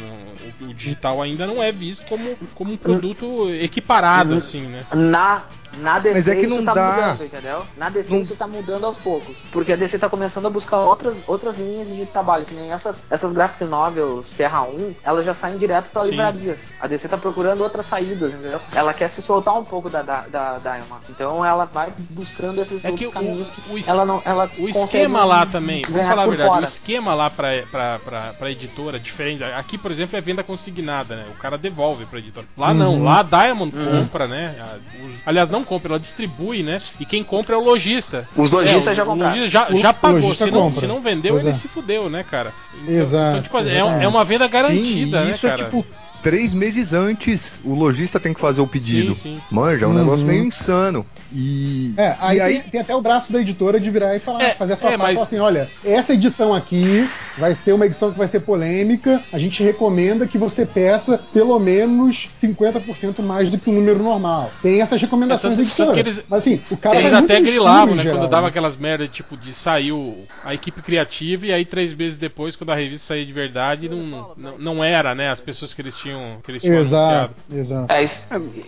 O, 0.61 0.65
o 0.65 0.73
digital 0.73 1.21
ainda 1.21 1.45
não 1.47 1.61
é 1.61 1.71
visto 1.71 2.05
como, 2.07 2.35
como 2.53 2.73
um 2.73 2.77
produto 2.77 3.49
equiparado, 3.49 4.35
assim, 4.35 4.61
né? 4.61 4.85
Na, 4.93 5.45
na 5.79 5.99
DC 5.99 6.13
Mas 6.15 6.27
é 6.27 6.35
que 6.35 6.45
isso 6.45 6.55
não 6.61 6.65
tá 6.65 6.73
dá. 6.73 6.91
mudando, 6.91 7.23
entendeu? 7.25 7.65
Na 7.77 7.89
DC 7.89 8.13
Não- 8.13 8.21
isso 8.21 8.35
tá 8.35 8.47
mudando 8.47 8.85
aos 8.85 8.97
poucos. 8.97 9.35
Porque 9.51 9.73
a 9.73 9.75
DC 9.75 9.97
tá 9.99 10.09
começando 10.09 10.45
a 10.45 10.49
buscar 10.49 10.77
outras, 10.79 11.17
outras 11.27 11.57
linhas 11.57 11.87
de 11.87 12.05
trabalho, 12.05 12.45
que 12.45 12.53
nem 12.53 12.71
essas, 12.71 13.05
essas 13.09 13.33
graphic 13.33 13.63
novels 13.65 14.31
Terra 14.31 14.63
1, 14.63 14.95
elas 15.03 15.25
já 15.25 15.33
saem 15.33 15.57
direto 15.57 15.89
pra 15.91 16.03
Sim. 16.03 16.11
livrarias. 16.11 16.73
A 16.79 16.87
DC 16.87 17.07
tá 17.07 17.17
procurando 17.17 17.61
outras 17.61 17.85
saídas, 17.85 18.33
entendeu? 18.33 18.59
Ela 18.73 18.93
quer 18.93 19.09
se 19.09 19.21
soltar 19.21 19.53
um 19.57 19.63
pouco 19.65 19.89
da, 19.89 20.01
da, 20.01 20.21
da 20.27 20.57
Diamond. 20.59 21.01
Então 21.09 21.43
ela 21.45 21.65
vai 21.65 21.93
buscando 22.11 22.61
esses 22.61 22.83
É 22.83 22.91
que 22.91 23.05
outros 23.05 23.09
o, 23.09 23.11
caminhos 23.11 23.49
que 23.49 23.71
o, 23.71 23.77
es- 23.77 23.87
ela 23.87 24.05
não. 24.05 24.21
Ela 24.25 24.49
o 24.57 24.69
esquema 24.69 25.23
lá 25.25 25.45
também, 25.45 25.83
vamos 25.89 26.07
falar 26.07 26.23
a 26.23 26.27
verdade, 26.27 26.49
o 26.49 26.53
fora. 26.53 26.65
esquema 26.65 27.13
lá 27.13 27.29
pra, 27.29 27.49
pra, 27.71 27.99
pra, 27.99 28.21
pra 28.33 28.51
editora, 28.51 28.99
diferente. 28.99 29.43
Aqui, 29.43 29.77
por 29.77 29.91
exemplo, 29.91 30.17
é 30.17 30.21
venda 30.21 30.43
consignada, 30.43 31.15
né? 31.15 31.25
O 31.31 31.39
cara 31.39 31.57
devolve 31.57 32.05
pra 32.05 32.19
editora. 32.19 32.45
Lá 32.57 32.73
não, 32.73 33.03
lá 33.03 33.19
a 33.19 33.23
Diamond 33.23 33.75
Uhum. 33.75 34.01
compra, 34.03 34.27
né? 34.27 34.55
A- 34.59 34.75
os- 35.05 35.15
aliás, 35.25 35.49
não 35.49 35.63
compra, 35.65 35.91
ela 35.93 35.99
distribui, 35.99 36.63
né? 36.63 36.81
E 36.99 37.05
quem 37.05 37.23
compra 37.23 37.55
é 37.55 37.57
o 37.57 37.61
lojista. 37.63 38.27
Os 38.35 38.49
lojistas 38.51 38.87
É, 38.93 38.95
já 38.95 39.03
compraram. 39.05 39.35
lojista 39.35 39.49
já, 39.49 39.67
já 39.75 39.91
pagou. 39.93 40.33
Se 40.33 40.45
não, 40.51 40.61
compra. 40.61 40.79
se 40.79 40.87
não 40.87 41.01
vendeu, 41.01 41.33
Pois 41.33 41.43
ele 41.43 41.51
é. 41.51 41.57
se 41.57 41.67
fudeu, 41.67 42.09
né, 42.09 42.23
cara? 42.23 42.53
Então, 42.81 42.93
Exato, 42.93 43.29
Então, 43.37 43.41
tipo, 43.41 43.57
é, 43.59 44.03
é 44.03 44.07
uma 44.07 44.23
venda 44.23 44.47
garantida, 44.47 45.19
Sim, 45.21 45.25
né, 45.25 45.31
isso 45.31 45.47
cara? 45.47 45.61
é 45.61 45.65
tipo 45.65 45.85
três 46.25 46.55
meses 46.55 46.91
antes 46.91 47.59
o 47.63 47.75
lojista 47.75 48.19
tem 48.19 48.33
que 48.33 48.39
fazer 48.39 48.59
o 48.59 48.65
pedido. 48.65 49.13
Sim, 49.13 49.21
sim. 49.37 49.41
Manja, 49.51 49.85
é 49.85 49.87
um 49.87 49.91
Uhum. 49.91 49.97
negócio 49.99 50.25
meio 50.25 50.43
insano. 50.43 51.05
E, 51.31 51.93
É, 51.97 52.07
e 52.09 52.15
aí, 52.21 52.41
aí, 52.41 52.59
Tem, 52.61 52.71
tem 52.71 52.81
até 52.81 52.95
o 52.95 53.01
braço 53.01 53.31
da 53.31 53.39
editora 53.39 53.79
de 53.79 53.89
virar 53.91 54.15
e 54.15 54.19
falar, 54.19 54.41
É, 54.43 54.55
fazer 54.55 54.73
a 54.73 54.75
sua 54.77 54.89
é, 54.89 54.91
fala 54.93 55.03
mas- 55.03 55.11
e 55.11 55.15
falar 55.15 55.25
assim, 55.27 55.37
olha, 55.39 55.69
essa 55.83 56.13
edição 56.13 56.51
aqui 56.51 57.07
vai 57.37 57.53
ser 57.53 57.73
uma 57.73 57.85
edição 57.85 58.11
que 58.11 58.17
vai 58.17 58.27
ser 58.27 58.39
polêmica, 58.39 59.21
a 59.31 59.37
gente 59.37 59.61
recomenda 59.61 60.25
que 60.27 60.37
você 60.37 60.65
peça 60.65 61.19
pelo 61.31 61.59
menos 61.59 62.27
50% 62.33 63.21
mais 63.21 63.51
do 63.51 63.59
que 63.59 63.69
o 63.69 63.73
número 63.73 64.01
normal. 64.01 64.51
Tem 64.63 64.81
essas 64.81 64.99
recomendações 64.99 65.53
É, 65.53 65.55
da 65.57 65.61
tanto- 65.63 65.67
editora. 65.67 65.87
tanto 65.91 66.03
que 66.03 66.09
eles- 66.09 66.23
Mas 66.27 66.41
assim, 66.41 66.59
o 66.71 66.77
cara 66.77 66.99
Eles 66.99 67.11
vai 67.11 67.21
até 67.21 67.39
grilavam, 67.39 67.95
né? 67.95 68.01
geral, 68.03 68.19
quando 68.19 68.31
dava 68.31 68.43
né? 68.43 68.47
aquelas 68.49 68.75
merdas, 68.75 69.09
tipo, 69.09 69.37
de 69.37 69.53
sair 69.53 69.91
o- 69.91 70.25
a 70.43 70.53
equipe 70.55 70.81
criativa 70.81 71.45
e 71.45 71.53
aí 71.53 71.65
três 71.65 71.93
meses 71.93 72.17
depois, 72.17 72.55
quando 72.55 72.71
a 72.71 72.75
revista 72.75 73.07
saía 73.09 73.25
de 73.25 73.33
verdade, 73.33 73.87
não, 73.89 74.33
não, 74.37 74.57
não 74.57 74.83
era, 74.83 75.13
né? 75.13 75.29
As 75.29 75.39
pessoas 75.39 75.73
que 75.73 75.81
eles 75.81 75.95
tinham, 75.97 76.14
que 76.43 76.51
eles 76.51 76.61
tinham 76.61 76.79
Exato, 76.79 77.33
anunciado. 77.49 77.61
exato. 77.61 77.91
É, 77.93 78.03
isso, 78.03 78.21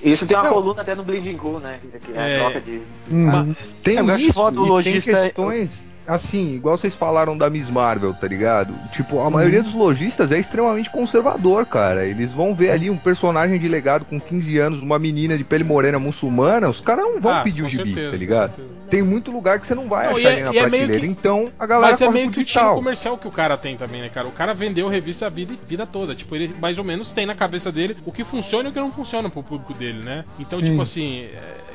isso 0.04 0.28
tem 0.28 0.38
uma 0.38 0.44
Não. 0.46 0.54
coluna 0.54 0.82
até 0.82 0.96
no 0.96 1.04
Bleeding 1.04 1.38
Cool, 1.38 1.60
né? 1.60 1.80
Que 2.02 2.12
é 2.14 2.20
a 2.20 2.28
É. 2.28 2.40
troca 2.40 2.62
de. 2.62 2.82
Uhum. 3.12 3.56
tem 3.84 3.98
É, 3.98 4.16
isso 4.18 4.34
foda 4.34 4.60
o 4.62 4.66
e 4.66 4.70
lojista- 4.70 5.12
tem 5.12 5.22
questões 5.24 5.92
assim, 6.08 6.56
igual 6.56 6.78
vocês 6.78 6.96
falaram 6.96 7.38
da 7.38 7.50
Miss 7.50 7.70
Marvel, 7.70 8.14
tá 8.14 8.28
ligado? 8.28 8.74
Tipo, 8.92 9.20
a 9.22 9.30
maioria 9.30 9.62
dos 9.62 9.74
lojistas 9.74 10.32
é 10.32 10.40
extremamente 10.40 10.90
conservador, 10.90 11.66
cara. 11.66 12.06
Eles 12.06 12.32
vão 12.32 12.56
ver 12.56 12.72
ali 12.72 12.90
um 12.90 12.98
personagem 12.98 13.60
de 13.60 13.68
legado 13.68 14.06
com 14.06 14.20
15 14.20 14.58
anos, 14.58 14.82
uma 14.82 14.98
menina 14.98 15.38
de 15.38 15.44
pele 15.44 15.64
morena 15.64 16.00
muçulmana, 16.00 16.70
os 16.70 16.80
caras 16.82 17.04
não 17.04 17.20
vão 17.22 17.34
Ah, 17.34 17.42
pedir 17.42 17.64
o 17.64 17.68
gibi, 17.68 17.86
certeza, 17.94 18.12
tá 18.12 18.18
ligado? 18.18 18.52
Tem 18.90 19.02
muito 19.02 19.32
lugar 19.32 19.60
que 19.60 19.68
você 19.68 19.76
não 19.76 19.90
vai 19.90 20.08
Não, 20.08 20.16
achar 20.16 20.30
é- 20.30 20.34
ali 20.34 20.44
na 20.44 20.50
é 20.52 20.54
prateleira. 20.62 21.00
que- 21.02 21.06
Então, 21.08 21.52
a 21.60 21.66
galera 21.66 21.92
Mas 21.92 22.02
é 22.02 22.10
meio 22.10 22.32
que 22.32 22.40
o 22.40 22.44
digital. 22.44 22.76
comercial 22.76 23.18
que 23.18 23.28
o 23.28 23.32
cara 23.32 23.58
tem 23.58 23.76
também, 23.76 24.02
né, 24.02 24.10
cara? 24.10 24.28
O 24.28 24.32
cara 24.32 24.54
vendeu 24.54 24.88
revista 24.88 25.26
a 25.26 25.30
vida, 25.30 25.54
vida 25.68 25.86
toda. 25.86 26.16
Tipo, 26.16 26.36
ele 26.36 26.56
mais 26.62 26.78
ou 26.78 26.84
menos 26.86 27.12
tem 27.12 27.26
na 27.26 27.36
cabeça 27.36 27.70
dele 27.72 27.98
o 28.06 28.12
que 28.14 28.24
funciona 28.24 28.70
e 28.70 28.72
o 28.72 28.74
que 28.74 28.80
não 28.80 28.92
funciona 28.92 29.30
pro 29.30 29.44
público 29.44 29.74
dele, 29.74 30.02
né? 30.04 30.24
Então, 30.40 30.60
Sim. 30.60 30.70
tipo 30.72 30.82
assim, 30.82 31.26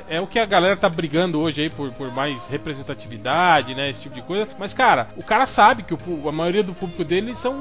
é, 0.09 0.17
é 0.17 0.21
o 0.21 0.27
que 0.27 0.39
a 0.39 0.47
galera 0.47 0.77
tá 0.77 0.89
brigando 0.89 1.41
hoje 1.41 1.63
aí 1.63 1.71
por, 1.71 1.91
por 1.93 2.11
mais 2.13 2.47
representatividade, 2.47 3.75
né? 3.75 3.91
Esse 3.91 4.01
tipo 4.03 4.15
de 4.15 4.23
coisa. 4.23 4.47
Mas, 4.59 4.73
cara, 4.75 5.09
o 5.17 5.23
cara 5.23 5.47
sabe 5.47 5.83
que 5.83 5.95
o 5.95 6.29
a 6.29 6.33
maioria 6.33 6.63
do 6.63 6.73
público 6.75 7.05
dele 7.05 7.35
são 7.35 7.59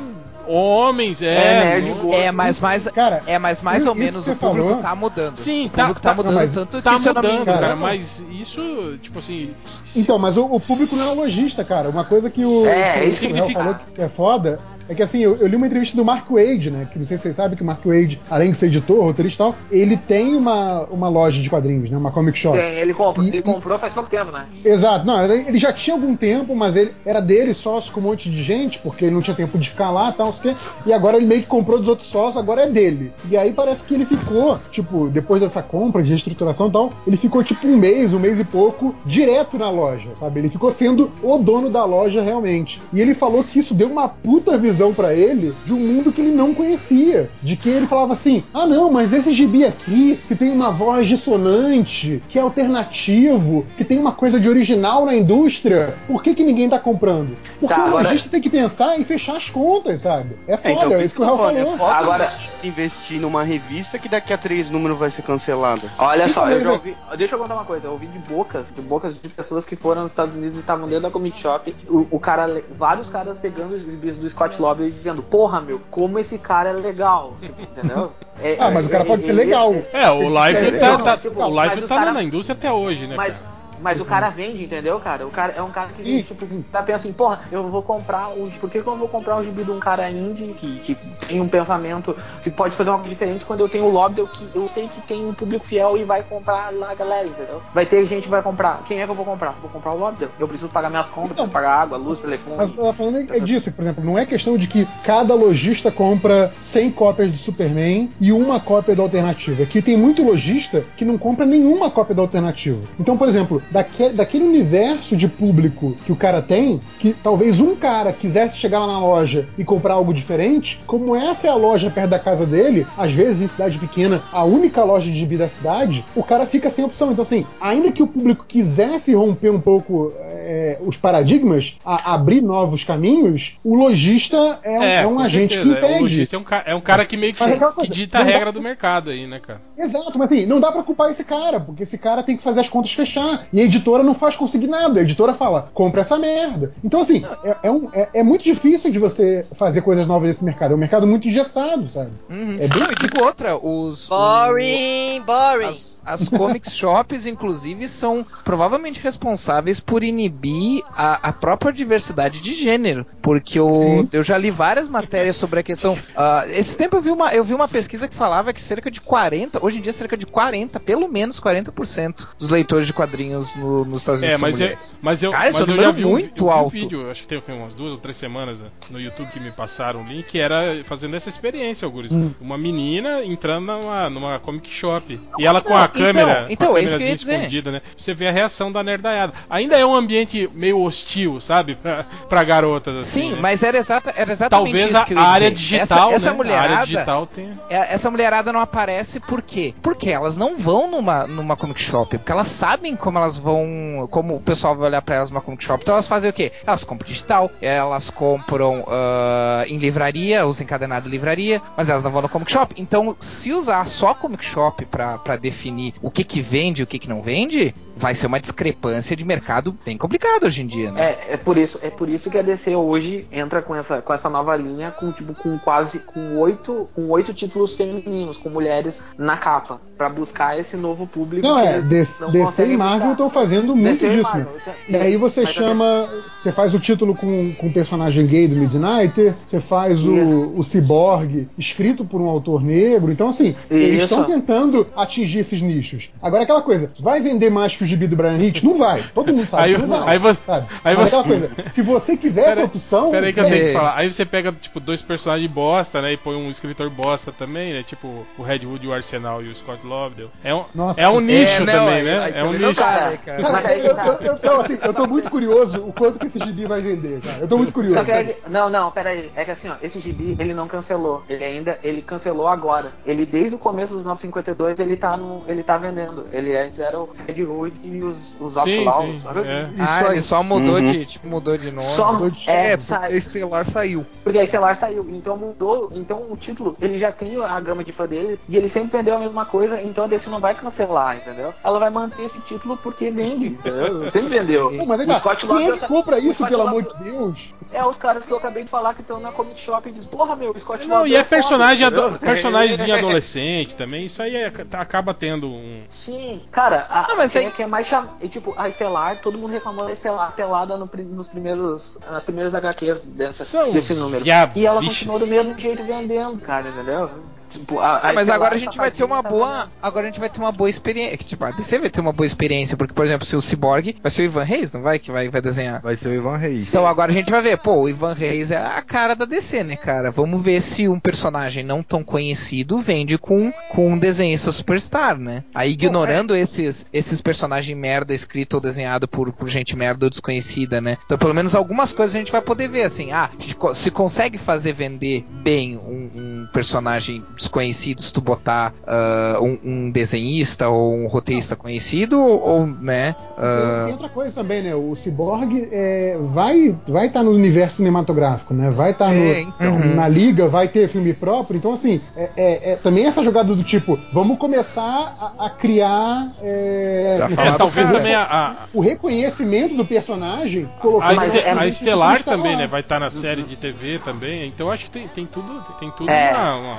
homens, 0.47 1.21
é. 1.21 1.33
É, 1.35 1.63
nerd 1.65 1.89
não- 1.89 1.97
gordo. 1.97 2.15
É, 2.17 2.31
mas 2.31 2.59
mais, 2.59 2.87
Cara, 2.87 3.23
é, 3.25 3.37
mas 3.39 3.61
mais 3.61 3.85
ou 3.85 3.95
menos 3.95 4.27
o 4.27 4.35
público 4.35 4.67
falou- 4.69 4.81
tá 4.81 4.95
mudando. 4.95 5.37
Sim, 5.37 5.65
o 5.67 5.69
tá- 5.69 5.81
público 5.83 6.01
tá, 6.01 6.09
tá- 6.09 6.15
mudando 6.15 6.33
não, 6.35 6.47
tanto 6.53 6.81
Tá 6.81 6.93
que 6.95 6.99
mudando, 7.07 7.25
engano, 7.27 7.45
cara, 7.45 7.75
mas 7.75 8.23
isso, 8.31 8.97
tipo 9.01 9.19
assim. 9.19 9.53
se- 9.83 9.99
Então, 9.99 10.17
mas 10.17 10.37
o, 10.37 10.45
o 10.45 10.59
público 10.59 10.95
não 10.95 11.05
é 11.05 11.11
o 11.11 11.15
lojista, 11.15 11.63
cara. 11.63 11.89
Uma 11.89 12.03
coisa 12.03 12.29
que 12.29 12.43
o, 12.43 12.65
É, 12.65 13.01
que 13.01 13.05
isso 13.07 13.25
o 13.25 13.27
Léo 13.31 13.35
significa- 13.43 13.59
falou 13.59 13.75
que 13.95 14.01
é 14.01 14.09
foda 14.09 14.59
é 14.89 14.95
que 14.95 15.03
assim, 15.03 15.19
eu, 15.19 15.35
eu 15.37 15.47
li 15.47 15.55
uma 15.55 15.67
entrevista 15.67 15.95
do 15.95 16.03
Mark 16.05 16.29
Wade, 16.29 16.71
né? 16.71 16.87
Que 16.91 16.99
não 16.99 17.05
sei 17.05 17.17
se 17.17 17.23
vocês 17.23 17.35
sabem 17.35 17.55
que 17.57 17.63
o 17.63 17.65
Mark 17.65 17.83
Wade, 17.85 18.19
além 18.29 18.51
de 18.51 18.57
ser 18.57 18.67
editor, 18.67 19.03
roteirista 19.03 19.43
e 19.43 19.45
tal, 19.45 19.55
ele 19.71 19.97
tem 19.97 20.35
uma, 20.35 20.85
uma 20.85 21.09
loja 21.09 21.41
de 21.41 21.49
quadrinhos, 21.49 21.89
né? 21.89 21.97
Uma 21.97 22.11
comic 22.11 22.37
shop. 22.37 22.57
Tem, 22.57 22.75
ele, 22.79 22.93
comprou, 22.93 23.25
E- 23.25 23.29
ele 23.29 23.41
comprou 23.41 23.77
faz 23.79 23.93
pouco 23.93 24.09
tempo, 24.09 24.31
né? 24.31 24.45
Exato, 24.63 25.05
não, 25.05 25.23
ele 25.23 25.41
ele 25.51 25.59
já 25.59 25.71
tinha 25.73 25.95
algum 25.95 26.15
tempo, 26.15 26.55
mas 26.55 26.75
ele 26.75 26.91
era 27.05 27.21
dele 27.21 27.53
sócio 27.53 27.91
com 27.91 27.99
um 27.99 28.03
monte 28.03 28.29
de 28.29 28.41
gente, 28.43 28.79
porque 28.79 29.05
ele 29.05 29.13
não 29.15 29.21
tinha 29.21 29.35
tempo 29.35 29.57
de 29.57 29.69
ficar 29.69 29.91
lá 29.91 30.09
e 30.09 30.13
tal, 30.13 30.27
não 30.27 30.33
sei 30.33 30.51
o 30.51 30.55
quê. 30.55 30.61
E 30.85 30.93
agora 30.93 31.17
ele 31.17 31.25
meio 31.25 31.41
que 31.41 31.47
comprou 31.47 31.77
dos 31.79 31.87
outros 31.87 32.07
sócios, 32.09 32.37
agora 32.37 32.63
é 32.63 32.69
dele. 32.69 33.11
E 33.29 33.37
aí 33.37 33.51
parece 33.53 33.83
que 33.83 33.93
ele 33.93 34.05
ficou, 34.05 34.59
tipo, 34.71 35.09
depois 35.09 35.41
dessa 35.41 35.61
compra 35.61 36.01
de 36.03 36.09
reestruturação 36.09 36.67
e 36.67 36.71
tal, 36.71 36.89
ele 37.05 37.17
ficou 37.17 37.43
tipo 37.43 37.67
um 37.67 37.75
mês, 37.77 38.13
um 38.13 38.19
mês 38.19 38.39
e 38.39 38.43
pouco, 38.43 38.95
direto 39.05 39.57
na 39.57 39.69
loja, 39.69 40.09
sabe? 40.19 40.39
Ele 40.39 40.49
ficou 40.49 40.71
sendo 40.71 41.11
o 41.21 41.37
dono 41.37 41.69
da 41.69 41.83
loja 41.85 42.21
realmente. 42.21 42.81
E 42.93 43.01
ele 43.01 43.13
falou 43.13 43.43
que 43.43 43.59
isso 43.59 43.73
deu 43.73 43.87
uma 43.89 44.07
puta 44.07 44.57
visão 44.57 44.70
pra 44.93 45.13
ele 45.13 45.53
de 45.65 45.73
um 45.73 45.79
mundo 45.79 46.11
que 46.11 46.21
ele 46.21 46.31
não 46.31 46.53
conhecia. 46.53 47.29
De 47.41 47.55
que 47.55 47.69
ele 47.69 47.87
falava 47.87 48.13
assim: 48.13 48.43
ah, 48.53 48.65
não, 48.65 48.91
mas 48.91 49.13
esse 49.13 49.31
gibi 49.31 49.65
aqui, 49.65 50.17
que 50.27 50.35
tem 50.35 50.51
uma 50.51 50.71
voz 50.71 51.07
dissonante, 51.07 52.21
que 52.29 52.37
é 52.37 52.41
alternativo, 52.41 53.65
que 53.77 53.83
tem 53.83 53.97
uma 53.99 54.11
coisa 54.11 54.39
de 54.39 54.47
original 54.49 55.05
na 55.05 55.15
indústria, 55.15 55.95
por 56.07 56.21
que, 56.23 56.33
que 56.35 56.43
ninguém 56.43 56.69
tá 56.69 56.79
comprando? 56.79 57.35
Porque 57.59 57.73
Tá, 57.73 57.81
o 57.85 57.87
agora- 57.87 58.03
lojista 58.05 58.29
tem 58.29 58.41
que 58.41 58.49
pensar 58.49 58.99
em 58.99 59.03
fechar 59.03 59.35
as 59.37 59.49
contas, 59.49 60.01
sabe? 60.01 60.35
É 60.47 60.53
É, 60.53 60.57
foda, 60.57 60.71
então, 60.85 60.93
é 60.93 61.03
isso 61.03 61.15
que 61.15 61.21
o 61.21 61.25
Raul 61.25 61.37
falando, 61.37 61.55
falou. 61.55 61.73
É 61.73 61.77
foda 61.77 61.95
Agora- 61.95 62.31
o 62.63 62.67
investir 62.67 63.19
numa 63.19 63.43
revista 63.43 63.97
que 63.97 64.07
daqui 64.09 64.31
a 64.33 64.37
três 64.37 64.69
números 64.69 64.97
vai 64.99 65.09
ser 65.09 65.21
cancelada. 65.23 65.91
Olha 65.97 66.27
só, 66.27 66.41
Então, 66.45 66.51
eu 66.57 66.61
já 66.61 66.71
ouvi. 66.73 66.97
Deixa 67.17 67.35
eu 67.35 67.39
contar 67.39 67.55
uma 67.55 67.65
coisa, 67.65 67.87
eu 67.87 67.91
ouvi 67.91 68.07
de 68.07 68.19
bocas, 68.19 68.71
de 68.71 68.81
bocas 68.81 69.13
de 69.13 69.29
pessoas 69.29 69.65
que 69.65 69.75
foram 69.75 70.03
nos 70.03 70.11
Estados 70.11 70.35
Unidos 70.35 70.57
e 70.57 70.59
estavam 70.59 70.87
dentro 70.87 71.03
da 71.03 71.11
Comic 71.11 71.39
Shop, 71.39 71.73
o, 71.89 72.07
o 72.11 72.19
cara, 72.19 72.61
vários 72.71 73.09
caras 73.09 73.39
pegando 73.39 73.75
os 73.75 73.81
gibis 73.81 74.17
do 74.17 74.29
Scott 74.29 74.60
Lobby 74.61 74.89
dizendo, 74.89 75.21
porra 75.23 75.59
meu, 75.59 75.81
como 75.91 76.17
esse 76.19 76.37
cara 76.37 76.69
é 76.69 76.73
legal. 76.73 77.33
Entendeu? 77.41 78.11
É- 78.41 78.57
Ah, 78.61 78.71
mas 78.71 78.85
o 78.85 78.89
cara 78.89 79.03
é- 79.03 79.07
pode 79.07 79.23
ser 79.23 79.31
é- 79.31 79.33
legal. 79.33 79.73
é- 79.93 80.03
É, 80.03 80.09
o 80.11 80.29
Live 80.29 80.67
É, 80.67 80.79
tá, 80.79 80.97
tá- 80.99 81.17
tipo, 81.17 81.41
o 81.41 81.49
Live 81.53 81.81
tá 81.81 81.87
cara- 81.97 82.11
na 82.13 82.23
indústria 82.23 82.55
até 82.57 82.71
hoje, 82.71 83.07
né, 83.07 83.15
Mas, 83.15 83.33
Mas 83.81 83.99
o 83.99 84.05
cara 84.05 84.29
vende, 84.29 84.63
entendeu, 84.63 84.99
cara? 84.99 85.25
O 85.25 85.31
cara 85.31 85.53
é 85.53 85.61
um 85.61 85.71
cara 85.71 85.89
que, 85.89 86.01
Ih. 86.01 86.23
tipo, 86.23 86.45
tá 86.71 86.83
pensando 86.83 87.01
assim, 87.01 87.13
porra, 87.13 87.41
eu 87.51 87.67
vou 87.69 87.81
comprar 87.81 88.29
o. 88.29 88.49
Por 88.59 88.69
que, 88.69 88.81
que 88.81 88.87
eu 88.87 88.97
vou 88.97 89.07
comprar 89.07 89.37
um 89.37 89.43
gibi 89.43 89.63
de 89.63 89.71
um 89.71 89.79
cara 89.79 90.09
indie 90.09 90.53
que, 90.53 90.79
que 90.79 90.95
tem 91.27 91.41
um 91.41 91.47
pensamento 91.47 92.15
que 92.43 92.49
pode 92.49 92.75
fazer 92.75 92.89
uma 92.89 92.99
coisa 92.99 93.11
diferente 93.11 93.45
quando 93.45 93.61
eu 93.61 93.69
tenho 93.69 93.85
o 93.85 93.91
Lobdell 93.91 94.27
que 94.27 94.49
eu 94.53 94.67
sei 94.67 94.87
que 94.87 95.01
tem 95.01 95.25
um 95.25 95.33
público 95.33 95.65
fiel 95.65 95.97
e 95.97 96.03
vai 96.03 96.23
comprar 96.23 96.71
lá 96.73 96.91
a 96.91 96.95
galera, 96.95 97.27
entendeu? 97.27 97.61
Vai 97.73 97.85
ter 97.85 98.05
gente 98.05 98.23
que 98.23 98.29
vai 98.29 98.41
comprar. 98.41 98.83
Quem 98.85 99.01
é 99.01 99.05
que 99.05 99.11
eu 99.11 99.15
vou 99.15 99.25
comprar? 99.25 99.55
Vou 99.61 99.69
comprar 99.69 99.93
o 99.93 99.97
Lobdell. 99.97 100.29
Eu 100.39 100.47
preciso 100.47 100.69
pagar 100.69 100.89
minhas 100.89 101.09
contas, 101.09 101.31
preciso 101.31 101.51
pagar 101.51 101.81
água, 101.81 101.97
luz, 101.97 102.19
telefone. 102.19 102.57
Mas 102.57 102.71
tava 102.71 102.93
falando 102.93 103.17
é 103.17 103.39
disso, 103.39 103.71
por 103.71 103.81
exemplo, 103.81 104.03
não 104.03 104.17
é 104.17 104.25
questão 104.25 104.57
de 104.57 104.67
que 104.67 104.87
cada 105.03 105.33
lojista 105.33 105.91
compra 105.91 106.51
100 106.59 106.91
cópias 106.91 107.31
do 107.31 107.37
Superman 107.37 108.09
e 108.19 108.31
uma 108.31 108.59
cópia 108.59 108.95
do 108.95 109.01
Alternativo. 109.01 109.63
Aqui 109.63 109.81
tem 109.81 109.97
muito 109.97 110.23
lojista 110.23 110.83
que 110.95 111.05
não 111.05 111.17
compra 111.17 111.45
nenhuma 111.45 111.89
cópia 111.89 112.15
do 112.15 112.21
Alternativo. 112.21 112.87
Então, 112.99 113.17
por 113.17 113.27
exemplo, 113.27 113.61
daque- 113.71 114.09
daquele 114.09 114.43
universo 114.43 115.15
de 115.15 115.27
público 115.27 115.95
que 116.05 116.11
o 116.11 116.15
cara 116.15 116.41
tem, 116.41 116.79
que 116.99 117.13
talvez 117.13 117.59
um 117.59 117.75
cara 117.75 118.11
quisesse 118.13 118.57
chegar 118.57 118.79
lá 118.79 118.87
na 118.87 118.99
loja 118.99 119.47
e 119.57 119.63
comprar 119.63 119.93
algo 119.95 120.13
diferente, 120.13 120.79
como 120.85 121.15
essa 121.15 121.47
é 121.47 121.49
a 121.49 121.55
loja 121.55 121.89
perto 121.89 122.09
da 122.09 122.19
casa 122.19 122.45
dele, 122.45 122.85
às 122.97 123.11
vezes 123.11 123.41
em 123.41 123.47
cidade 123.47 123.77
pequena, 123.79 124.21
a 124.31 124.43
única 124.43 124.83
loja 124.83 125.09
de 125.09 125.17
gibi 125.17 125.37
da 125.37 125.47
cidade, 125.47 126.03
o 126.15 126.23
cara 126.23 126.45
fica 126.45 126.69
sem 126.69 126.83
opção. 126.85 127.11
Então, 127.11 127.23
assim, 127.23 127.45
ainda 127.59 127.91
que 127.91 128.03
o 128.03 128.07
público 128.07 128.45
quisesse 128.47 129.13
romper 129.13 129.49
um 129.51 129.59
pouco 129.61 130.11
é, 130.19 130.77
os 130.81 130.97
paradigmas, 130.97 131.77
a- 131.85 132.13
abrir 132.13 132.41
novos 132.41 132.83
caminhos, 132.83 133.57
o 133.63 133.75
lojista 133.75 134.59
é 134.63 134.79
um, 134.79 134.83
é 134.83 135.07
um 135.07 135.15
com 135.15 135.19
agente 135.21 135.53
certeza, 135.53 135.75
que 135.75 135.81
é, 135.85 135.85
o 135.85 135.87
impede. 135.89 136.03
logista 136.03 136.35
é 136.35 136.39
um, 136.39 136.43
é 136.65 136.75
um 136.75 136.81
cara 136.81 137.05
que 137.05 137.15
meio 137.15 137.33
que, 137.33 137.43
é 137.43 137.57
que 137.57 137.87
dita 137.87 138.19
a 138.19 138.23
dá- 138.23 138.31
regra 138.31 138.51
do 138.51 138.61
mercado 138.61 139.11
aí, 139.11 139.25
né, 139.27 139.39
cara? 139.39 139.61
Exato, 139.77 140.17
mas 140.17 140.31
assim, 140.31 140.45
não 140.45 140.59
dá 140.59 140.71
pra 140.71 140.83
culpar 140.83 141.09
esse 141.09 141.23
cara, 141.23 141.59
porque 141.59 141.83
esse 141.83 141.97
cara 141.97 142.23
tem 142.23 142.35
que 142.35 142.43
fazer 142.43 142.59
as 142.61 142.69
contas 142.69 142.91
fechar. 142.91 143.45
E 143.53 143.60
a 143.61 143.65
editora 143.65 144.03
não 144.03 144.13
faz 144.13 144.35
consignado, 144.35 144.97
a 144.99 145.01
editora 145.01 145.33
fala, 145.33 145.69
compra 145.73 146.01
essa 146.01 146.17
merda. 146.17 146.73
Então, 146.83 147.01
assim, 147.01 147.23
é, 147.43 147.57
é 147.63 147.71
um- 147.71 147.89
é- 147.93 148.09
é 148.15 148.23
muito 148.23 148.43
difícil 148.43 148.91
de 148.91 148.99
você 148.99 149.45
fazer 149.53 149.81
coisas 149.81 150.05
novas 150.07 150.27
nesse 150.29 150.43
mercado. 150.43 150.71
É 150.71 150.75
um 150.75 150.79
mercado 150.79 151.05
muito 151.07 151.27
engessado, 151.27 151.87
sabe? 151.89 152.11
Uhum. 152.29 152.57
É 152.59 152.67
bem- 152.67 152.79
Não, 152.81 152.91
e 152.91 152.95
digo 152.95 153.23
outra, 153.23 153.55
os. 153.57 154.07
Boring, 154.09 155.21
boring. 155.25 155.65
As, 155.69 156.00
as 156.05 156.27
comic 156.29 156.69
shops, 156.71 157.25
inclusive, 157.25 157.87
são 157.87 158.25
provavelmente 158.43 158.99
responsáveis 158.99 159.79
por 159.79 160.03
inibir 160.03 160.83
a, 160.93 161.29
a 161.29 161.33
própria 161.33 161.71
diversidade 161.71 162.41
de 162.41 162.53
gênero. 162.53 163.05
Porque 163.21 163.59
eu, 163.59 164.07
eu 164.11 164.23
já 164.23 164.37
li 164.37 164.49
várias 164.51 164.89
matérias 164.89 165.35
sobre 165.35 165.59
a 165.59 165.63
questão. 165.63 165.97
ah, 166.15 166.43
esse 166.49 166.77
tempo 166.77 166.97
eu 166.97 167.01
vi, 167.01 167.09
uma, 167.11 167.33
eu 167.33 167.43
vi 167.43 167.53
uma 167.53 167.67
pesquisa 167.67 168.07
que 168.07 168.15
falava 168.15 168.51
que 168.51 168.61
cerca 168.61 168.89
de 168.89 168.99
40, 169.01 169.63
hoje 169.63 169.77
em 169.77 169.81
dia 169.81 169.93
cerca 169.93 170.17
de 170.17 170.25
40, 170.25 170.79
pelo 170.79 171.07
menos 171.07 171.39
40% 171.39 172.27
dos 172.37 172.49
leitores 172.49 172.87
de 172.87 172.93
quadrinhos 172.93 173.55
no- 173.55 173.85
nos 173.85 173.99
Estados 174.01 174.21
Unidos 174.21 174.35
É, 174.35 174.39
são 174.39 174.47
mas, 174.49 174.59
é, 174.59 174.63
mulheres. 174.63 174.99
mas 175.01 175.23
eu, 175.23 175.31
Cara, 175.31 175.43
mas 175.45 175.55
é 175.55 175.57
um 175.57 175.61
eu 175.61 175.67
número 175.67 175.85
já 175.85 175.91
vi 175.91 176.05
um, 176.05 176.09
muito 176.09 176.43
eu 176.43 176.45
vi 176.47 176.49
um 176.49 176.51
alto. 176.51 176.69
vídeo, 176.71 177.11
acho 177.11 177.21
que 177.23 177.27
tem 177.27 177.37
o 177.37 177.51
umas 177.51 177.73
duas 177.75 177.91
ou 177.91 177.97
três 177.97 178.17
semanas 178.17 178.59
né, 178.59 178.67
no 178.89 178.99
YouTube 178.99 179.29
que 179.31 179.39
me 179.39 179.51
passaram 179.51 179.99
um 179.99 180.07
link, 180.07 180.25
que 180.25 180.39
era 180.39 180.81
fazendo 180.85 181.15
essa 181.15 181.27
experiência, 181.29 181.85
Algures. 181.85 182.11
Hum. 182.11 182.31
Uma 182.39 182.57
menina 182.57 183.23
entrando 183.25 183.65
numa, 183.65 184.09
numa 184.09 184.39
comic 184.39 184.71
shop. 184.71 185.19
E 185.37 185.45
ela 185.45 185.61
com 185.61 185.75
a 185.75 185.87
câmera, 185.91 186.45
então, 186.49 186.69
com 186.69 186.75
a 186.75 186.79
é 186.79 186.83
isso 186.83 186.97
que 186.97 187.03
eu 187.03 187.07
ia 187.07 187.15
dizer. 187.15 187.71
né? 187.71 187.81
Você 187.97 188.13
vê 188.13 188.27
a 188.27 188.31
reação 188.31 188.71
da 188.71 188.83
nerdaiada. 188.83 189.33
Ainda 189.49 189.77
é 189.77 189.85
um 189.85 189.95
ambiente 189.95 190.49
meio 190.53 190.81
hostil, 190.81 191.39
sabe? 191.39 191.75
Pra, 191.75 192.05
pra 192.29 192.43
garotas, 192.43 192.95
assim. 192.95 193.21
Sim, 193.21 193.31
né? 193.31 193.37
mas 193.41 193.63
era, 193.63 193.77
exata, 193.77 194.13
era 194.15 194.31
exatamente 194.31 194.71
Talvez 194.71 194.91
isso 194.91 195.05
que 195.05 195.13
eu 195.13 195.17
ia 195.17 195.23
a 195.23 195.29
área 195.29 195.51
digital, 195.51 196.11
essa, 196.11 196.29
essa 196.29 196.43
né? 196.43 196.55
a 196.55 196.61
área 196.61 196.85
digital 196.85 197.27
tem... 197.27 197.59
É, 197.69 197.93
essa 197.93 198.09
mulherada 198.09 198.53
não 198.53 198.59
aparece 198.59 199.19
por 199.19 199.41
quê? 199.41 199.73
Porque 199.81 200.09
elas 200.09 200.37
não 200.37 200.57
vão 200.57 200.89
numa, 200.89 201.25
numa 201.27 201.55
comic 201.55 201.81
shop, 201.81 202.17
porque 202.17 202.31
elas 202.31 202.47
sabem 202.47 202.95
como 202.95 203.17
elas 203.17 203.37
vão, 203.37 204.07
como 204.09 204.35
o 204.35 204.41
pessoal 204.41 204.75
vai 204.75 204.87
olhar 204.87 205.01
pra 205.01 205.15
elas 205.15 205.29
numa 205.29 205.41
comic 205.41 205.63
shop, 205.63 205.81
então 205.81 205.95
elas 205.95 206.07
fazem 206.07 206.29
o 206.29 206.33
quê? 206.33 206.51
Elas 206.65 206.83
compram 206.83 207.07
digital, 207.07 207.51
elas 207.61 208.09
compram 208.09 208.85
ah, 208.87 209.63
em 209.67 209.77
livraria, 209.77 210.45
os 210.45 210.61
encadenados 210.61 211.07
em 211.07 211.11
livraria, 211.11 211.61
mas 211.75 211.89
elas 211.89 212.03
não 212.03 212.11
vão 212.11 212.21
no 212.21 212.29
comic 212.29 212.51
shop. 212.51 212.75
Então, 212.77 213.15
se 213.19 213.51
usar 213.51 213.87
só 213.87 214.13
comic 214.13 214.43
shop 214.43 214.85
pra, 214.85 215.17
pra 215.17 215.35
definir 215.35 215.80
o 216.01 216.11
que 216.11 216.23
que 216.23 216.41
vende 216.41 216.81
e 216.81 216.83
o 216.83 216.87
que 216.87 216.99
que 216.99 217.09
não 217.09 217.21
vende, 217.21 217.73
vai 217.95 218.15
ser 218.15 218.27
uma 218.27 218.39
discrepância 218.39 219.15
de 219.15 219.25
mercado 219.25 219.77
bem 219.85 219.97
complicado 219.97 220.45
hoje 220.45 220.63
em 220.63 220.67
dia, 220.67 220.91
né? 220.91 221.01
É, 221.01 221.33
é 221.33 221.37
por 221.37 221.57
isso, 221.57 221.77
é 221.81 221.89
por 221.89 222.09
isso 222.09 222.29
que 222.29 222.37
a 222.37 222.41
DC 222.41 222.75
hoje 222.75 223.27
entra 223.31 223.61
com 223.61 223.75
essa, 223.75 224.01
com 224.01 224.13
essa 224.13 224.29
nova 224.29 224.55
linha, 224.55 224.91
com 224.91 225.11
tipo, 225.11 225.33
com 225.33 225.57
quase 225.59 225.99
com 225.99 226.37
oito, 226.39 226.87
com 226.95 227.09
oito 227.09 227.33
títulos 227.33 227.75
femininos, 227.75 228.37
com 228.37 228.49
mulheres 228.49 228.95
na 229.17 229.37
capa, 229.37 229.79
pra 229.97 230.09
buscar 230.09 230.59
esse 230.59 230.75
novo 230.75 231.05
público. 231.05 231.45
Não, 231.45 231.59
é, 231.59 231.77
eles 231.77 231.85
DC, 231.85 232.23
não 232.23 232.31
DC 232.31 232.65
e 232.73 232.77
Marvel 232.77 233.11
estão 233.11 233.29
fazendo 233.29 233.75
muito 233.75 233.99
DC 233.99 234.07
e 234.07 234.09
disso, 234.09 234.37
né? 234.37 234.45
Marvel, 234.45 234.73
E 234.89 234.95
aí 234.95 235.17
você 235.17 235.45
chama. 235.45 236.09
Você 236.41 236.51
faz 236.51 236.73
o 236.73 236.79
título 236.79 237.13
com, 237.13 237.53
com 237.53 237.67
o 237.67 237.73
personagem 237.73 238.25
gay 238.25 238.47
do 238.47 238.55
Midnighter, 238.55 239.35
você 239.45 239.59
faz 239.59 240.03
o, 240.03 240.17
Isso. 240.17 240.53
o 240.55 240.63
Cyborg 240.63 241.47
escrito 241.57 242.03
por 242.03 242.19
um 242.19 242.27
autor 242.27 242.63
negro. 242.63 243.11
Então, 243.11 243.29
assim, 243.29 243.55
eles 243.69 243.97
Isso. 243.97 244.03
estão 244.05 244.23
tentando 244.23 244.87
atingir 244.95 245.39
esses 245.39 245.61
nichos. 245.75 246.11
Agora, 246.21 246.43
aquela 246.43 246.61
coisa, 246.61 246.91
vai 246.99 247.21
vender 247.21 247.49
mais 247.49 247.75
que 247.75 247.83
o 247.83 247.87
gibi 247.87 248.07
do 248.07 248.15
Brian 248.15 248.37
Hitch? 248.37 248.63
Não 248.63 248.77
vai. 248.77 249.03
Todo 249.13 249.33
mundo 249.33 249.47
sabe 249.47 249.63
Aí- 249.63 249.77
não 249.77 249.87
vai. 249.87 250.09
aí 250.13 250.19
você- 250.19 250.41
sabe? 250.45 250.67
aí 250.83 250.95
Mas 250.95 251.09
você- 251.09 251.15
aquela 251.15 251.23
coisa, 251.23 251.69
se 251.69 251.81
você 251.81 252.17
quiser 252.17 252.41
essa 252.43 252.55
Pera- 252.55 252.65
opção. 252.65 253.11
Pera 253.11 253.25
aí 253.27 253.33
que 253.33 253.39
eu 253.39 253.45
tenho 253.45 253.55
é, 253.63 253.67
que 253.67 253.73
falar. 253.73 253.97
Aí 253.97 254.11
você 254.11 254.25
pega, 254.25 254.51
tipo, 254.51 254.79
dois 254.79 255.01
personagens 255.01 255.49
bosta, 255.51 256.01
né? 256.01 256.13
E 256.13 256.17
põe 256.17 256.35
um 256.35 256.49
escritor 256.49 256.89
bosta 256.89 257.31
também, 257.31 257.73
né? 257.73 257.83
Tipo 257.83 258.25
o 258.37 258.43
Redwood, 258.43 258.87
o 258.87 258.93
Arsenal 258.93 259.41
e 259.43 259.49
o 259.49 259.55
Scott 259.55 259.85
Lobdell. 259.85 260.29
É 260.43 260.53
um, 260.53 260.63
Nossa, 260.73 261.01
é 261.01 261.07
um 261.09 261.19
sim. 261.19 261.25
nicho 261.27 261.61
É, 261.63 261.65
não, 261.65 261.73
também, 261.85 262.03
né? 262.03 262.19
aí 262.23 262.33
é 262.35 262.43
um 262.43 262.51
nicho. 262.53 262.73
dá, 262.73 262.81
Cara, 262.83 263.17
cara? 263.17 263.41
Mas 263.41 263.51
Cara, 263.51 263.69
aí 263.69 263.81
que 263.81 263.87
eu, 263.87 263.95
eu, 263.95 264.37
eu, 264.43 264.61
assim, 264.61 264.77
eu 264.81 264.93
tô 264.93 265.07
muito 265.07 265.29
curioso 265.29 265.79
o 265.85 265.93
quanto 265.93 266.19
que 266.19 266.27
esse 266.27 266.39
gibi 266.39 266.65
vai 266.65 266.81
vender, 266.81 267.21
cara. 267.21 267.39
Eu 267.39 267.47
tô 267.47 267.57
muito 267.57 267.73
curioso. 267.73 267.97
Só 267.97 268.03
que 268.03 268.11
ele, 268.11 268.35
não, 268.47 268.69
não, 268.69 268.91
pera 268.91 269.09
aí. 269.11 269.31
É 269.35 269.45
que 269.45 269.51
assim, 269.51 269.69
ó, 269.69 269.75
esse 269.81 269.99
gibi 269.99 270.35
ele 270.39 270.53
não 270.53 270.67
cancelou. 270.67 271.23
Ele 271.29 271.43
ainda, 271.43 271.77
ele 271.83 272.01
cancelou 272.01 272.47
agora. 272.47 272.91
Ele 273.05 273.25
desde 273.25 273.55
o 273.55 273.59
começo 273.59 273.93
dos 273.93 274.05
952 274.05 274.79
ele 274.79 274.95
tá 274.95 275.15
no, 275.17 275.43
ele 275.47 275.60
tá 275.63 275.77
vendendo. 275.77 276.25
Ele 276.31 276.55
antes 276.57 276.79
era 276.79 276.99
o 276.99 277.09
Red 277.27 277.43
Hood 277.43 277.73
e 277.83 278.01
os 278.03 278.39
os 278.39 278.53
Sim, 278.63 278.77
Outlaws. 278.87 279.05
sim, 279.15 279.19
sabe 279.21 279.39
assim? 279.41 279.51
é. 279.51 279.67
Isso 279.69 279.81
Ah, 279.83 279.99
aí. 279.99 280.11
ele 280.13 280.21
só 280.21 280.43
mudou 280.43 280.75
Uhum. 280.75 280.83
de, 280.83 281.05
tipo, 281.05 281.27
mudou 281.27 281.57
de 281.57 281.71
nome. 281.71 281.87
Só 281.95 282.17
É, 282.47 282.71
é, 282.73 282.77
porque 282.77 283.13
Estelar 283.15 283.65
saiu. 283.65 284.05
porque 284.23 284.39
a 284.39 284.43
Estelar 284.43 284.75
saiu, 284.75 285.05
então 285.09 285.37
mudou, 285.37 285.91
então 285.93 286.25
o 286.29 286.35
título, 286.37 286.75
ele 286.81 286.97
já 286.97 287.11
tem 287.11 287.35
a 287.41 287.59
gama 287.59 287.83
de 287.83 287.91
fã 287.91 288.05
dele, 288.05 288.39
e 288.47 288.57
ele 288.57 288.69
sempre 288.69 288.97
vendeu 288.97 289.15
a 289.15 289.19
mesma 289.19 289.45
coisa, 289.45 289.81
então 289.81 290.03
a 290.05 290.07
DC 290.07 290.29
não 290.29 290.39
vai 290.39 290.53
cancelar, 290.55 291.17
entendeu? 291.17 291.53
Ela 291.63 291.79
vai 291.79 291.89
manter 291.89 292.23
esse 292.25 292.39
título 292.41 292.77
porque 292.77 293.09
vende, 293.11 293.47
entendeu? 293.47 294.11
Sempre 294.11 294.39
vendeu. 294.39 294.71
Não, 294.71 294.85
mas 294.85 295.01
O 295.01 295.07
tá, 295.07 295.19
Scott 295.19 295.47
quem 295.47 295.67
é 295.67 295.71
que 295.71 295.79
tá- 295.79 295.87
compra 295.87 296.17
isso, 296.19 296.35
Scott 296.35 296.49
pelo 296.49 296.63
amor 296.67 296.83
de 296.83 297.03
Deus? 297.03 297.53
É 297.73 297.85
os 297.85 297.95
caras 297.97 298.25
que 298.25 298.31
eu 298.31 298.37
acabei 298.37 298.63
de 298.63 298.69
falar 298.69 298.93
que 298.93 299.01
estão 299.01 299.19
na 299.19 299.31
Comic 299.31 299.59
Shop 299.59 299.87
e 299.87 299.91
diz, 299.93 300.05
porra 300.05 300.35
meu, 300.35 300.51
o 300.51 300.59
Scott 300.59 300.85
Não, 300.87 300.97
e 300.97 300.99
Lobdell 301.11 301.19
é 301.19 301.23
personagem 301.23 301.85
foda, 301.89 302.05
ado 302.07 302.19
personagemzinho 302.19 302.95
adolescente 302.95 303.75
também. 303.75 304.05
Isso 304.05 304.21
aí 304.21 304.35
é- 304.35 304.51
acaba 304.73 305.13
tendo 305.13 305.50
um. 305.51 305.83
Sim, 305.89 306.41
cara, 306.51 306.85
a, 306.89 307.07
Não, 307.07 307.17
mas 307.17 307.35
aí- 307.35 307.45
é 307.45 307.51
que 307.51 307.63
é 307.63 307.67
mais 307.67 307.87
cham... 307.87 308.07
e, 308.21 308.27
tipo, 308.27 308.53
a 308.57 308.67
Estelar, 308.69 309.21
todo 309.21 309.37
mundo 309.37 309.51
reclamou 309.51 309.85
da 309.85 309.91
Estelar 309.93 310.31
pelada 310.33 310.77
no, 310.77 310.89
nos 311.05 311.29
primeiros, 311.29 311.97
nas 312.09 312.23
primeiras 312.23 312.53
HQs 312.55 313.01
dessa, 313.05 313.45
São 313.45 313.71
desse 313.71 313.93
número. 313.93 314.25
e 314.55 314.65
ela 314.65 314.79
bichos. 314.79 314.97
continuou 314.99 315.19
do 315.19 315.27
mesmo 315.27 315.57
jeito 315.57 315.83
vendendo, 315.83 316.39
cara, 316.41 316.69
entendeu? 316.69 317.09
Tipo, 317.51 317.79
a, 317.79 317.99
Ah, 318.09 318.13
mas 318.13 318.29
agora 318.29 318.55
a 318.55 318.57
gente 318.57 318.77
vai 318.77 318.91
ter 318.91 319.03
uma 319.03 319.21
tá 319.21 319.29
boa. 319.29 319.69
Agora 319.81 320.05
a 320.05 320.09
gente 320.09 320.19
vai 320.19 320.29
ter 320.29 320.39
uma 320.39 320.51
boa 320.51 320.69
experiência. 320.69 321.17
Tipo, 321.17 321.45
a 321.45 321.51
DC 321.51 321.79
vai 321.79 321.89
ter 321.89 321.99
uma 322.01 322.13
boa 322.13 322.25
experiência, 322.25 322.77
porque, 322.77 322.93
por 322.93 323.05
exemplo, 323.05 323.25
se 323.25 323.35
o 323.35 323.41
Cyborg 323.41 323.95
vai 324.01 324.11
ser 324.11 324.23
o 324.23 324.25
Ivan 324.25 324.43
Reis, 324.43 324.73
não 324.73 324.81
vai? 324.81 324.99
Que 324.99 325.11
vai, 325.11 325.29
vai 325.29 325.41
desenhar. 325.41 325.81
Vai 325.81 325.95
ser 325.95 326.09
o 326.09 326.13
Ivan 326.13 326.37
Reis. 326.37 326.69
Então 326.69 326.87
agora 326.87 327.11
a 327.11 327.13
gente 327.13 327.31
vai 327.31 327.41
ver, 327.41 327.57
pô, 327.57 327.81
o 327.81 327.89
Ivan 327.89 328.13
Reis 328.13 328.51
é 328.51 328.57
a 328.57 328.81
cara 328.81 329.15
da 329.15 329.25
DC, 329.25 329.63
né, 329.63 329.75
cara? 329.75 330.11
Vamos 330.11 330.41
ver 330.41 330.61
se 330.61 330.87
um 330.87 330.99
personagem 330.99 331.63
não 331.63 331.83
tão 331.83 332.03
conhecido 332.03 332.79
vende 332.79 333.17
com, 333.17 333.51
com 333.69 333.93
um 333.93 333.97
desenhista 333.97 334.51
superstar, 334.51 335.17
né? 335.17 335.43
Aí 335.53 335.71
ignorando 335.71 336.35
esses, 336.35 336.85
esses 336.91 337.21
personagens 337.21 337.77
merda 337.77 338.13
escrito 338.13 338.55
ou 338.55 338.61
desenhado 338.61 339.07
por, 339.07 339.31
por 339.31 339.47
gente 339.47 339.75
merda 339.75 340.05
ou 340.05 340.09
desconhecida, 340.09 340.79
né? 340.81 340.97
Então 341.05 341.17
pelo 341.17 341.33
menos 341.33 341.55
algumas 341.55 341.93
coisas 341.93 342.15
a 342.15 342.19
gente 342.19 342.31
vai 342.31 342.41
poder 342.41 342.67
ver, 342.67 342.83
assim, 342.83 343.11
ah, 343.11 343.29
se 343.73 343.91
consegue 343.91 344.37
fazer 344.37 344.73
vender 344.73 345.25
bem 345.43 345.77
um, 345.77 346.11
um 346.15 346.47
personagem 346.51 347.23
desconhecido 347.41 348.01
se 348.01 348.13
tu 348.13 348.21
botar 348.21 348.73
ah, 348.87 349.37
um, 349.41 349.59
um 349.63 349.91
desenhista 349.91 350.69
ou 350.69 350.95
um 350.95 351.07
roteirista 351.07 351.55
conhecido, 351.55 352.19
ou, 352.19 352.65
né? 352.65 353.13
Tem, 353.13 353.25
ah, 353.37 353.81
tem 353.85 353.93
outra 353.93 354.09
coisa 354.09 354.33
também, 354.33 354.61
né? 354.61 354.73
O 354.75 354.95
Cyborg 354.95 355.67
é, 355.71 356.17
vai 356.21 356.75
vai 356.87 357.07
estar 357.07 357.23
no 357.23 357.31
universo 357.31 357.77
cinematográfico, 357.77 358.53
né? 358.53 358.69
Vai 358.69 358.91
estar 358.91 359.13
É, 359.13 359.41
então. 359.41 359.77
na 359.79 360.07
liga, 360.07 360.47
vai 360.47 360.67
ter 360.67 360.87
filme 360.87 361.13
próprio. 361.13 361.57
Então, 361.57 361.73
assim, 361.73 361.99
é, 362.15 362.29
é- 362.37 362.71
é 362.71 362.75
também 362.75 363.05
essa 363.05 363.23
jogada 363.23 363.55
do 363.55 363.63
tipo, 363.63 363.97
vamos 364.13 364.37
começar 364.37 365.13
a, 365.37 365.45
a 365.45 365.49
criar 365.49 366.27
é, 366.41 367.27
falar 367.35 367.47
É, 367.55 367.57
talvez 367.57 367.87
cara. 367.87 367.97
também 367.99 368.15
a, 368.15 368.23
a, 368.23 368.55
o 368.73 368.81
reconhecimento 368.81 369.75
do 369.75 369.85
personagem, 369.85 370.69
a, 371.01 371.13
este- 371.15 371.37
a 371.39 371.67
Estelar 371.67 372.17
está 372.17 372.31
também, 372.31 372.53
lá. 372.53 372.57
né? 372.59 372.67
Vai 372.67 372.81
estar 372.81 372.99
na 372.99 373.09
série 373.09 373.43
de 373.43 373.55
TV 373.55 373.99
também. 373.99 374.47
Então 374.47 374.69
acho 374.71 374.85
que 374.85 374.91
tem, 374.91 375.07
tem 375.07 375.25
tudo, 375.25 375.61
tem 375.79 375.91
tudo 375.91 376.09
É. 376.09 376.31
uma- 376.31 376.55
uma, 376.57 376.77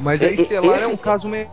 Mas 0.00 0.22
a 0.22 0.26
E- 0.26 0.30
e- 0.30 0.40
Estelar 0.42 0.78
é 0.78 0.82
esse- 0.82 0.92
um 0.92 0.96
caso 0.96 1.28
meio 1.28 1.48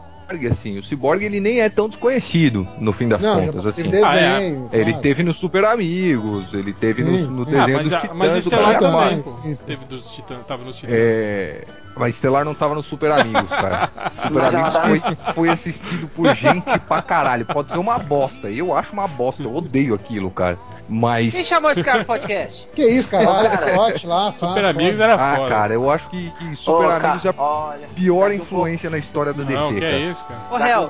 assim, 0.51 0.77
o 0.77 0.83
Cyborg 0.83 1.23
ele 1.25 1.39
nem 1.39 1.59
é 1.59 1.69
tão 1.69 1.89
desconhecido, 1.89 2.67
no 2.77 2.93
fim 2.93 3.07
das 3.07 3.19
Não, 3.23 3.47
contas, 3.47 3.65
assim. 3.65 3.89
teve 3.89 4.03
Ah, 4.03 4.15
é. 4.15 4.39
desenho. 4.39 4.69
Ele 4.71 4.83
claro. 4.85 4.99
teve 5.01 5.23
no 5.23 5.33
Super 5.33 5.65
Amigos, 5.65 6.53
ele 6.53 6.71
teve 6.71 7.03
no, 7.03 7.17
Sim, 7.17 7.23
no 7.29 7.45
sim. 7.45 7.45
desenho 7.45 7.63
Ah, 7.63 7.67
mas, 7.79 7.83
dos 7.83 7.93
a- 7.93 7.99
Titãs. 7.99 8.17
mas 8.17 8.31
do 8.33 8.37
Estelar 8.37 8.79
também, 8.79 9.17
Sim, 9.17 9.21
pô. 9.23 9.31
sim. 9.55 9.65
Teve 9.65 9.85
dos 9.85 10.11
titãs, 10.11 10.45
tava 10.45 10.63
nos 10.63 10.75
titãs. 10.75 10.93
É, 10.95 11.63
mas 11.95 12.15
Estelar 12.15 12.45
não 12.45 12.53
tava 12.53 12.75
no 12.75 12.81
Super 12.83 13.11
Amigos, 13.11 13.49
cara. 13.49 13.89
Super 14.13 14.41
Mas 14.41 14.53
Amigos 14.53 14.75
ela 14.75 14.87
foi, 15.15 15.33
foi 15.33 15.49
assistido 15.49 16.07
por 16.07 16.33
gente 16.35 16.79
pra 16.87 17.01
caralho. 17.01 17.45
Pode 17.45 17.71
ser 17.71 17.77
uma 17.77 17.99
bosta. 17.99 18.49
Eu 18.49 18.75
acho 18.75 18.93
uma 18.93 19.07
bosta. 19.07 19.43
Eu 19.43 19.53
odeio 19.55 19.93
aquilo, 19.93 20.31
cara. 20.31 20.55
Quem 20.55 20.97
Mas. 20.97 21.45
chamou 21.45 21.69
esse 21.71 21.83
cara 21.83 21.99
pro 22.05 22.07
podcast? 22.17 22.67
Que 22.73 22.85
isso, 22.85 23.07
cara? 23.09 23.29
Ô, 23.29 23.89
Scott 23.89 24.07
lá. 24.07 24.31
Super 24.31 24.61
pá, 24.63 24.69
Amigos 24.69 24.99
era 24.99 25.15
Ah, 25.15 25.35
foda. 25.35 25.49
cara, 25.49 25.73
eu 25.73 25.89
acho 25.91 26.09
que, 26.09 26.31
que 26.31 26.55
Super 26.55 26.87
Ô, 26.87 26.91
Amigos 26.91 27.25
é 27.25 27.29
a 27.29 27.33
olha, 27.37 27.87
pior 27.95 28.31
influência 28.31 28.89
na 28.89 28.97
história 28.97 29.33
da 29.33 29.43
Não, 29.43 29.51
DC, 29.51 29.73
que 29.75 29.79
cara. 29.81 29.91
é 29.93 29.99
isso, 29.99 30.25
cara. 30.25 30.39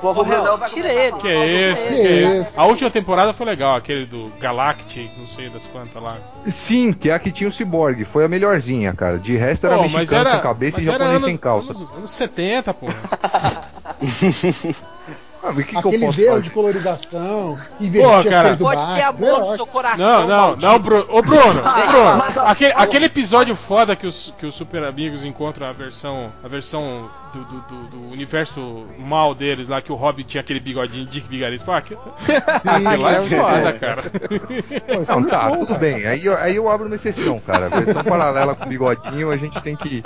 Ô, 0.00 0.06
ô, 0.06 0.10
o 0.10 0.14
Brunão 0.24 0.46
Hel, 0.46 0.58
vai 0.58 0.70
tira 0.70 0.92
ele. 0.92 1.16
Que 1.16 1.28
é 1.28 1.72
esse, 1.72 1.82
Que 1.82 1.94
que 1.94 2.06
é 2.08 2.40
isso? 2.40 2.60
A 2.60 2.64
última 2.64 2.90
temporada 2.90 3.34
foi 3.34 3.46
legal, 3.46 3.76
aquele 3.76 4.06
do 4.06 4.30
Galactic, 4.40 5.10
não 5.18 5.26
sei 5.26 5.48
das 5.50 5.66
quantas 5.66 6.02
lá. 6.02 6.16
Sim, 6.46 6.92
que 6.92 7.10
é 7.10 7.14
a 7.14 7.18
que 7.18 7.30
tinha 7.30 7.48
o 7.48 7.52
Cyborg. 7.52 8.04
Foi 8.04 8.24
a 8.24 8.28
melhorzinha, 8.28 8.92
cara. 8.94 9.18
De 9.18 9.36
resto 9.36 9.66
era 9.66 9.76
Pô, 9.76 9.82
mexicano 9.82 10.30
sem 10.30 10.40
cabeça 10.40 10.80
e 10.80 10.84
mas 10.84 10.88
era 10.88 10.89
japonês 10.92 11.14
anos- 11.14 11.24
sem 11.24 11.36
calça. 11.36 11.72
Anos, 11.72 11.90
anos 11.96 12.10
70, 12.10 12.74
pô. 12.74 12.86
Ah, 15.42 15.52
mas 15.52 15.58
o 15.60 15.64
que, 15.64 15.70
que 15.70 15.74
eu 15.76 15.78
Aquele 15.80 16.04
posso 16.06 16.18
verde 16.18 16.30
fazer? 16.32 16.42
de 16.42 16.50
colorização, 16.50 17.56
Pô, 17.78 17.84
invertia 17.84 18.30
cara. 18.30 18.56
do 18.56 18.64
Pode 18.64 18.80
ter 18.82 18.86
Batman. 19.02 19.08
amor 19.30 19.40
no 19.50 19.56
seu 19.56 19.66
coração. 19.66 20.06
Não, 20.06 20.20
não, 20.28 20.36
maldito. 20.46 20.66
não, 20.66 20.78
Bruno. 20.78 21.06
Ô, 21.08 21.22
Bruno, 21.22 21.40
ô, 21.40 21.52
Bruno. 21.52 22.22
Aquele, 22.46 22.72
aquele 22.74 23.04
episódio 23.06 23.56
foda 23.56 23.96
que 23.96 24.06
os, 24.06 24.34
que 24.38 24.44
os 24.44 24.54
Super 24.54 24.84
Amigos 24.84 25.24
encontram 25.24 25.66
a 25.66 25.72
versão, 25.72 26.30
a 26.44 26.48
versão 26.48 27.08
do, 27.32 27.44
do, 27.44 27.60
do- 27.60 27.86
do 27.88 28.10
universo 28.12 28.84
mal 28.98 29.34
deles 29.34 29.68
lá, 29.68 29.80
que 29.80 29.90
o 29.90 29.94
Hobbit 29.94 30.28
tinha 30.28 30.40
aquele 30.42 30.60
bigodinho, 30.60 31.06
Dick 31.06 31.26
Vigarista. 31.26 31.64
Pô, 31.64 31.72
aquilo, 31.72 32.00
lá 33.00 33.12
é 33.12 33.22
foda, 33.22 33.72
cara. 33.72 34.02
Pô, 34.02 34.92
é 34.92 35.04
Não, 35.08 35.20
muito 35.20 35.30
tá, 35.30 35.48
bom, 35.48 35.56
tudo 35.60 35.66
cara. 35.68 35.78
bem. 35.78 36.06
Aí, 36.06 36.26
eu- 36.26 36.36
aí 36.36 36.56
eu 36.56 36.68
abro 36.68 36.86
uma 36.86 36.96
exceção, 36.96 37.40
cara. 37.40 37.70
Versão 37.70 38.04
paralela 38.04 38.54
com 38.54 38.66
bigodinho, 38.68 39.30
a 39.30 39.36
gente 39.38 39.58
tem 39.62 39.74
que. 39.74 40.02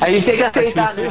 A 0.00 0.10
gente 0.10 0.24
tem 0.24 0.36
que 0.36 0.42
aceitar, 0.42 0.94
né? 0.96 1.08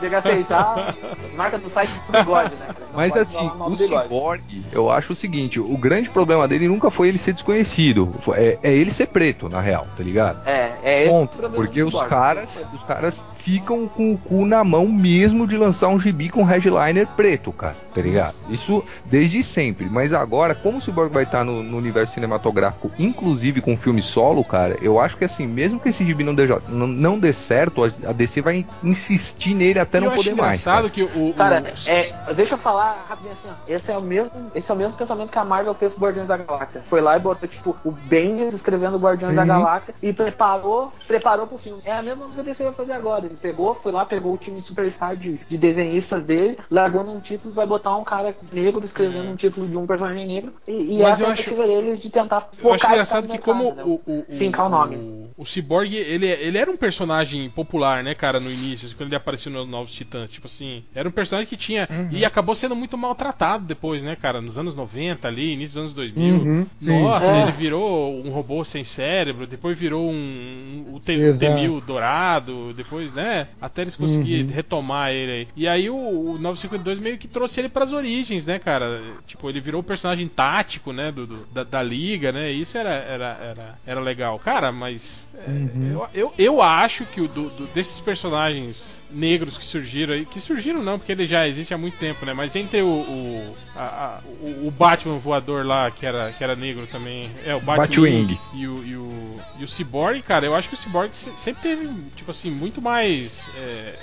Tem 0.00 0.08
que 0.10 0.14
aceitar. 0.16 0.94
Marca 1.36 1.58
do 1.58 1.68
site 1.68 1.90
do 2.06 2.12
bigode, 2.12 2.54
né? 2.56 2.68
Mas 2.94 3.16
assim, 3.16 3.50
o. 3.58 3.76
Cyborg, 3.76 4.64
eu 4.72 4.90
acho 4.90 5.12
o 5.12 5.16
seguinte: 5.16 5.58
o 5.58 5.76
grande 5.76 6.10
problema 6.10 6.46
dele 6.46 6.68
nunca 6.68 6.90
foi 6.90 7.08
ele 7.08 7.18
ser 7.18 7.32
desconhecido. 7.32 8.12
Foi- 8.20 8.38
É, 8.38 8.58
é 8.62 8.72
ele 8.72 8.90
ser 8.90 9.06
preto, 9.06 9.48
na 9.48 9.60
real, 9.60 9.86
tá 9.96 10.02
ligado? 10.02 10.46
É, 10.46 10.74
é 10.82 11.08
Ponto. 11.08 11.36
Porque 11.50 11.82
os 11.82 11.92
Cyborg. 11.94 12.08
caras, 12.10 12.66
os 12.72 12.84
caras 12.84 13.24
ficam 13.34 13.86
com 13.88 14.12
o 14.12 14.18
cu 14.18 14.44
na 14.44 14.62
mão 14.62 14.88
mesmo 14.88 15.46
de 15.46 15.56
lançar 15.56 15.88
um 15.88 15.98
gibi 15.98 16.28
com 16.28 16.44
headliner 16.44 17.06
preto, 17.16 17.52
cara, 17.52 17.76
tá 17.94 18.00
ligado? 18.00 18.34
Isso 18.50 18.82
desde 19.04 19.42
sempre. 19.42 19.86
Mas 19.86 20.12
agora, 20.12 20.54
como 20.54 20.78
o 20.78 20.80
Cyborg 20.80 21.12
vai 21.12 21.24
estar 21.24 21.44
no, 21.44 21.62
no 21.62 21.76
universo 21.78 22.14
cinematográfico, 22.14 22.90
inclusive 22.98 23.60
com 23.60 23.76
filme 23.76 24.02
solo, 24.02 24.44
cara, 24.44 24.76
eu 24.82 24.98
acho 25.00 25.16
que 25.16 25.24
assim, 25.24 25.46
mesmo 25.46 25.80
que 25.80 25.88
esse 25.88 26.04
gibi 26.04 26.24
não 26.24 26.34
dê, 26.34 26.46
não, 26.68 26.86
não 26.86 27.18
dê 27.18 27.32
certo, 27.32 27.82
a 27.84 28.12
DC 28.12 28.40
vai 28.40 28.66
insistir 28.82 29.53
nele 29.54 29.78
até 29.78 29.98
eu 29.98 30.02
não 30.02 30.08
acho 30.08 30.16
poder 30.18 30.34
mais. 30.34 30.64
Cara. 30.64 30.90
que 30.90 31.02
o. 31.02 31.28
o- 31.30 31.34
Cara, 31.34 31.72
é, 31.86 32.34
deixa 32.34 32.54
eu 32.54 32.58
falar 32.58 33.04
rapidinho 33.08 33.32
assim, 33.32 33.48
ó. 33.48 33.54
Esse 33.66 33.90
é 33.90 33.96
o 33.96 34.02
mesmo, 34.02 34.50
esse 34.54 34.70
é 34.70 34.74
o 34.74 34.76
mesmo 34.76 34.96
pensamento 34.98 35.30
que 35.30 35.38
a 35.38 35.44
Marvel 35.44 35.74
fez 35.74 35.94
com 35.94 36.00
Guardiões 36.00 36.28
da 36.28 36.36
Galáxia. 36.36 36.82
Foi 36.88 37.00
lá 37.00 37.16
e 37.16 37.20
botou 37.20 37.48
tipo 37.48 37.76
o 37.84 37.90
Bendis 37.90 38.52
escrevendo 38.54 38.98
Guardiões 38.98 39.32
Sim. 39.32 39.36
da 39.36 39.44
Galáxia 39.44 39.94
e 40.02 40.12
preparou, 40.12 40.92
preparou 41.06 41.46
pro 41.46 41.58
filme. 41.58 41.80
É 41.84 41.92
a 41.92 42.02
mesma 42.02 42.24
coisa 42.24 42.34
que 42.34 42.40
a 42.40 42.52
DC 42.52 42.64
vai 42.64 42.72
fazer 42.72 42.92
agora. 42.92 43.26
Ele 43.26 43.36
pegou, 43.40 43.74
foi 43.74 43.92
lá, 43.92 44.04
pegou 44.04 44.34
o 44.34 44.38
time 44.38 44.60
superstar 44.60 45.16
de, 45.16 45.38
de 45.48 45.56
desenhistas 45.58 46.24
dele, 46.24 46.58
largou 46.70 47.04
num 47.04 47.20
título 47.20 47.52
e 47.52 47.56
vai 47.56 47.66
botar 47.66 47.96
um 47.96 48.04
cara 48.04 48.34
negro 48.52 48.84
escrevendo 48.84 49.28
É. 49.28 49.30
um 49.30 49.36
título 49.36 49.68
de 49.68 49.76
um 49.76 49.86
personagem 49.86 50.26
negro. 50.26 50.52
E, 50.66 50.96
e 50.98 51.02
é 51.02 51.04
a 51.04 51.08
eu 51.08 51.12
acho- 51.12 51.24
tentativa 51.24 51.66
deles 51.66 52.00
de 52.02 52.10
tentar 52.10 52.48
Eu 52.62 52.72
acho 52.72 52.80
focar 52.80 52.92
engraçado 52.92 53.28
que 53.28 53.38
como 53.38 53.64
mercado, 53.64 53.86
né? 53.88 53.98
o, 54.06 54.10
o, 54.10 54.24
o, 54.28 54.38
Fincar 54.38 54.66
o 54.66 54.68
nome. 54.68 54.96
o, 54.96 55.30
o 55.38 55.44
Cyborg, 55.46 55.94
ele, 55.94 56.26
ele 56.26 56.58
era 56.58 56.70
um 56.70 56.76
personagem 56.76 57.48
popular, 57.50 58.02
né, 58.02 58.14
cara, 58.14 58.40
no 58.40 58.50
início, 58.50 58.86
assim, 58.86 58.96
quando 58.96 59.08
ele 59.08 59.16
apareceu 59.16 59.43
nos 59.50 59.68
Novos 59.68 59.92
Titãs, 59.94 60.30
tipo 60.30 60.46
assim, 60.46 60.84
era 60.94 61.08
um 61.08 61.12
personagem 61.12 61.48
que 61.48 61.56
tinha, 61.56 61.88
e 62.10 62.24
acabou 62.24 62.54
sendo 62.54 62.74
muito 62.76 62.96
maltratado 62.98 63.64
depois, 63.66 64.02
né, 64.02 64.16
cara, 64.16 64.40
nos 64.40 64.58
anos 64.58 64.74
90 64.74 65.26
ali, 65.28 65.52
início 65.52 65.74
dos 65.74 65.82
anos 65.82 65.94
2000, 65.94 66.34
Uhum, 66.36 66.66
sim. 66.74 67.02
nossa, 67.02 67.26
É. 67.36 67.42
ele 67.42 67.52
virou 67.52 68.14
um 68.24 68.30
robô 68.30 68.64
sem 68.64 68.84
cérebro, 68.84 69.46
depois 69.46 69.78
virou 69.78 70.10
um, 70.10 70.84
um 70.88 70.94
o 70.94 71.00
T- 71.00 71.16
o 71.16 71.20
Exato. 71.22 71.54
T-1000 71.54 71.80
dourado, 71.84 72.72
depois, 72.74 73.12
né, 73.12 73.48
até 73.60 73.82
eles 73.82 73.96
conseguirem 73.96 74.46
Uhum. 74.46 74.52
retomar 74.52 75.10
ele 75.12 75.32
aí. 75.32 75.48
E 75.56 75.66
aí 75.68 75.90
o, 75.90 75.96
o 75.96 76.38
952 76.38 76.98
meio 76.98 77.18
que 77.18 77.28
trouxe 77.28 77.60
ele 77.60 77.68
pras 77.68 77.92
origens, 77.92 78.46
né, 78.46 78.58
cara, 78.58 79.00
tipo, 79.26 79.48
ele 79.48 79.60
virou 79.60 79.80
o 79.80 79.84
personagem 79.84 80.28
tático, 80.28 80.92
né, 80.92 81.10
do, 81.12 81.26
do- 81.26 81.46
da, 81.46 81.64
da 81.64 81.82
liga, 81.82 82.32
né, 82.32 82.50
isso 82.50 82.76
era, 82.78 82.90
era, 82.94 83.38
era, 83.42 83.74
era 83.86 84.00
legal. 84.00 84.38
Cara, 84.38 84.70
mas 84.72 85.28
é, 85.34 85.50
Uhum. 85.50 85.90
eu, 85.92 86.08
eu, 86.14 86.34
eu 86.38 86.62
acho 86.62 87.04
que 87.06 87.20
o 87.20 87.28
do, 87.28 87.50
do- 87.50 87.66
desses 87.68 88.00
personagens 88.00 89.02
negros 89.10 89.33
que 89.38 89.64
surgiram 89.64 90.14
aí, 90.14 90.24
que 90.24 90.40
surgiram 90.40 90.82
não, 90.82 90.98
porque 90.98 91.12
ele 91.12 91.26
já 91.26 91.46
existe 91.48 91.72
há 91.74 91.78
muito 91.78 91.96
tempo, 91.98 92.24
né, 92.24 92.32
mas 92.32 92.54
entre 92.56 92.82
o, 92.82 92.86
o, 92.88 93.56
a- 93.76 93.82
a- 93.82 94.20
o, 94.66 94.70
Batman 94.70 95.18
voador 95.18 95.64
lá, 95.66 95.90
que 95.90 96.06
era, 96.06 96.30
que 96.32 96.42
era 96.44 96.54
negro 96.56 96.86
também, 96.86 97.30
é, 97.46 97.54
o 97.54 97.60
Batwing, 97.60 98.26
Batwing. 98.26 98.38
e 98.54 98.66
o, 98.66 98.84
e, 98.84 98.96
o, 98.96 99.36
e 99.60 99.64
o 99.64 99.68
Cyborg, 99.68 100.22
cara, 100.22 100.46
eu 100.46 100.54
acho 100.54 100.68
que 100.68 100.74
o 100.74 100.78
Cyborg 100.78 101.10
se- 101.16 101.32
sempre 101.36 101.62
teve, 101.62 101.88
tipo 102.16 102.30
assim, 102.30 102.50
muito 102.50 102.80
mais... 102.80 103.50
É, 103.56 103.94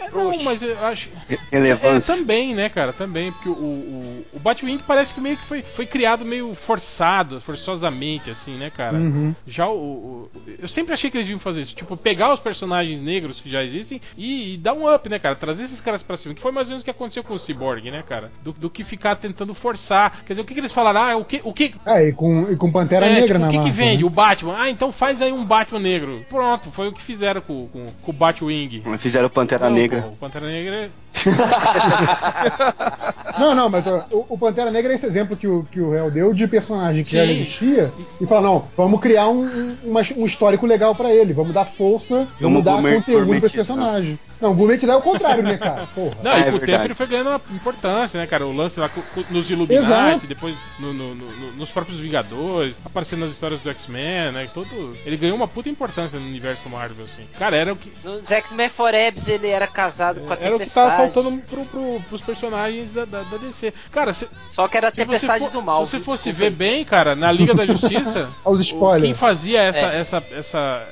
é, 0.00 0.10
não, 0.10 0.42
mas 0.42 0.62
eu 0.62 0.78
acho. 0.86 1.08
É, 1.28 1.38
Relevância. 1.50 2.14
também, 2.14 2.54
né, 2.54 2.68
cara? 2.68 2.92
Também, 2.92 3.32
porque 3.32 3.48
o, 3.48 3.52
o, 3.52 4.26
o 4.34 4.38
Batwing 4.38 4.78
parece 4.86 5.14
que 5.14 5.20
meio 5.20 5.36
que 5.36 5.44
foi, 5.44 5.62
foi 5.62 5.86
criado 5.86 6.24
meio 6.24 6.54
forçado, 6.54 7.40
forçosamente, 7.40 8.30
assim, 8.30 8.54
né, 8.56 8.70
cara? 8.70 8.96
Uhum. 8.96 9.34
Já 9.46 9.68
o, 9.68 9.74
o- 9.74 10.30
Eu 10.58 10.68
sempre 10.68 10.92
achei 10.94 11.10
que 11.10 11.16
eles 11.16 11.26
deviam 11.26 11.40
fazer 11.40 11.62
isso. 11.62 11.74
Tipo, 11.74 11.96
pegar 11.96 12.32
os 12.32 12.40
personagens 12.40 13.00
negros 13.02 13.40
que 13.40 13.48
já 13.50 13.62
existem 13.64 14.00
e, 14.16 14.54
e 14.54 14.56
dar 14.56 14.74
um 14.74 14.92
up, 14.92 15.08
né, 15.08 15.18
cara? 15.18 15.34
Trazer 15.34 15.64
esses 15.64 15.80
caras 15.80 16.02
pra 16.02 16.16
cima. 16.16 16.34
Que 16.34 16.40
foi 16.40 16.52
mais 16.52 16.66
ou 16.66 16.70
menos 16.70 16.82
o 16.82 16.84
que 16.84 16.90
aconteceu 16.90 17.22
com 17.24 17.34
o 17.34 17.38
Cyborg, 17.38 17.90
né, 17.90 18.02
cara? 18.06 18.30
Do, 18.42 18.52
do 18.52 18.70
que 18.70 18.82
ficar 18.84 19.16
tentando 19.16 19.54
forçar. 19.54 20.22
Quer 20.24 20.34
dizer, 20.34 20.42
o 20.42 20.44
que, 20.44 20.54
que 20.54 20.60
eles 20.60 20.72
falaram? 20.72 21.00
Ah, 21.02 21.16
o 21.16 21.24
que. 21.24 21.40
O 21.44 21.52
que 21.52 21.74
É, 21.86 22.08
e 22.08 22.12
com, 22.12 22.50
e 22.50 22.56
com 22.56 22.70
Pantera 22.70 23.06
é, 23.06 23.14
Negra 23.20 23.26
tipo, 23.26 23.38
na 23.40 23.46
o 23.48 23.50
que, 23.50 23.56
que 23.58 23.64
Marvel, 23.64 23.84
vende? 23.84 24.02
né? 24.02 24.06
O 24.06 24.10
Batman. 24.10 24.56
Ah, 24.58 24.70
então 24.70 24.92
faz 24.92 25.20
aí 25.22 25.32
um 25.32 25.44
Batman 25.44 25.80
negro. 25.80 26.24
Pronto, 26.28 26.70
foi 26.70 26.88
o 26.88 26.92
que 26.92 27.02
fizeram 27.02 27.40
com, 27.40 27.68
com, 27.68 27.90
com 28.02 28.10
o 28.10 28.14
Batwing. 28.14 28.82
Fizeram 28.98 29.28
Pantera 29.28 29.68
Não, 29.68 29.76
Negra. 29.84 30.10
Pantera 30.18 30.46
Negra 30.46 30.90
Não, 33.38 33.52
não, 33.54 33.68
mas 33.68 33.84
ó, 33.86 34.06
o, 34.12 34.26
o 34.30 34.38
Pantera 34.38 34.70
Negra 34.70 34.92
é 34.92 34.94
esse 34.94 35.06
exemplo 35.06 35.36
que 35.36 35.46
o, 35.48 35.64
que 35.64 35.80
o 35.80 35.92
Hell 35.92 36.08
deu 36.10 36.32
de 36.32 36.46
personagem 36.46 37.02
que 37.02 37.10
já 37.10 37.24
Sim. 37.24 37.32
existia 37.32 37.92
e 38.20 38.26
fala, 38.26 38.42
não, 38.42 38.60
vamos 38.76 39.00
criar 39.00 39.26
um, 39.28 39.44
um, 39.44 39.76
uma- 39.90 40.02
um 40.16 40.24
histórico 40.24 40.64
legal 40.66 40.94
pra 40.94 41.12
ele, 41.12 41.32
vamos 41.32 41.52
dar 41.52 41.64
força, 41.64 42.28
vamos 42.40 42.62
dar 42.62 42.74
gourmet- 42.74 42.94
conteúdo 42.96 43.26
pra 43.26 43.36
esse 43.46 43.56
gourmetizar. 43.56 43.76
personagem. 43.76 44.18
Não, 44.40 44.54
gourmetizar 44.54 44.94
é 44.94 44.98
o 44.98 45.02
contrário, 45.02 45.42
né, 45.42 45.56
cara? 45.58 45.84
Porra. 45.96 46.14
Não, 46.22 46.30
Ah, 46.30 46.38
e 46.38 46.42
é 46.42 46.44
com 46.44 46.48
o 46.50 46.52
verdade. 46.52 46.72
tempo 46.72 46.84
ele 46.84 46.94
foi 46.94 47.06
ganhando 47.08 47.28
uma 47.30 47.40
importância, 47.50 48.20
né, 48.20 48.26
cara? 48.28 48.46
O 48.46 48.52
lance 48.54 48.78
lá 48.78 48.88
nos 49.30 49.50
Illuminati, 49.50 49.84
Exato. 49.84 50.26
depois 50.28 50.56
no- 50.78 50.92
no- 50.94 51.14
no- 51.16 51.52
nos 51.56 51.70
próprios 51.70 51.98
Vingadores, 51.98 52.78
aparecendo 52.84 53.20
nas 53.24 53.32
histórias 53.32 53.60
do 53.62 53.70
X-Men, 53.70 54.30
né? 54.32 54.48
Todo, 54.54 54.96
ele 55.04 55.16
ganhou 55.16 55.36
uma 55.36 55.48
puta 55.48 55.68
importância 55.68 56.20
no 56.20 56.26
universo 56.26 56.68
Marvel, 56.68 57.04
assim. 57.04 57.24
Cara, 57.36 57.56
era 57.56 57.72
o 57.72 57.76
que. 57.76 57.92
Nos 58.04 58.30
X-Men 58.30 58.68
Forebs 58.68 59.26
ele 59.26 59.48
era 59.48 59.66
casado 59.66 60.20
com 60.20 60.32
a 60.32 60.36
Era 60.36 60.50
o 60.50 60.52
que 60.52 60.58
Tempestade. 60.58 60.96
tava 60.96 61.03
faltando 61.12 61.42
pro, 61.42 61.64
pro, 61.64 62.00
pros 62.08 62.20
personagens 62.22 62.92
da, 62.92 63.04
da, 63.04 63.22
da 63.22 63.36
DC. 63.36 63.72
Cara, 63.90 64.12
se, 64.12 64.28
Só 64.48 64.66
que 64.68 64.76
era 64.76 64.88
a 64.88 64.92
Tempestade 64.92 65.44
for- 65.44 65.50
do 65.52 65.62
Mal. 65.62 65.84
se 65.86 65.92
você 65.92 66.00
fosse 66.00 66.32
ver 66.32 66.50
bem, 66.50 66.84
cara, 66.84 67.14
na 67.14 67.30
Liga 67.32 67.54
da 67.54 67.64
Justiça, 67.66 68.28
Aos 68.44 68.60
o- 68.60 68.62
spoilers. 68.62 69.02
quem 69.04 69.14
fazia 69.14 69.60
essa, 69.62 69.86
É. 69.92 70.00
essa, 70.00 70.22
essa 70.32 70.88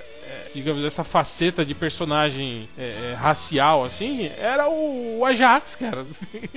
digamos, 0.54 0.84
essa 0.84 1.02
faceta 1.04 1.64
de 1.64 1.74
personagem 1.74 2.68
é, 2.78 2.82
é, 3.12 3.14
racial, 3.18 3.84
assim, 3.84 4.30
era 4.38 4.68
o, 4.68 5.18
o 5.20 5.24
Ajax, 5.24 5.76
cara. 5.76 6.04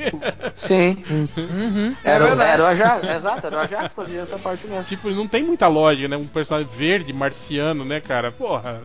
Sim. 0.57 1.03
Uhum, 1.37 1.95
é 2.03 2.09
Era, 2.11 2.25
verdade. 2.25 2.51
era 2.51 2.63
o 2.63 2.65
Ajax, 2.65 3.03
exato, 3.03 3.47
era 3.47 3.55
o 3.57 3.59
Ajax 3.59 3.89
que 3.89 3.95
fazia 3.95 4.21
essa 4.21 4.37
parte 4.37 4.67
mesmo. 4.67 4.83
tipo, 4.83 5.09
não 5.11 5.27
tem 5.27 5.43
muita 5.43 5.67
lógica, 5.67 6.07
né? 6.07 6.17
Um 6.17 6.25
personagem 6.27 6.69
verde, 6.75 7.11
marciano, 7.13 7.83
né, 7.85 7.99
cara? 7.99 8.31
Porra. 8.31 8.81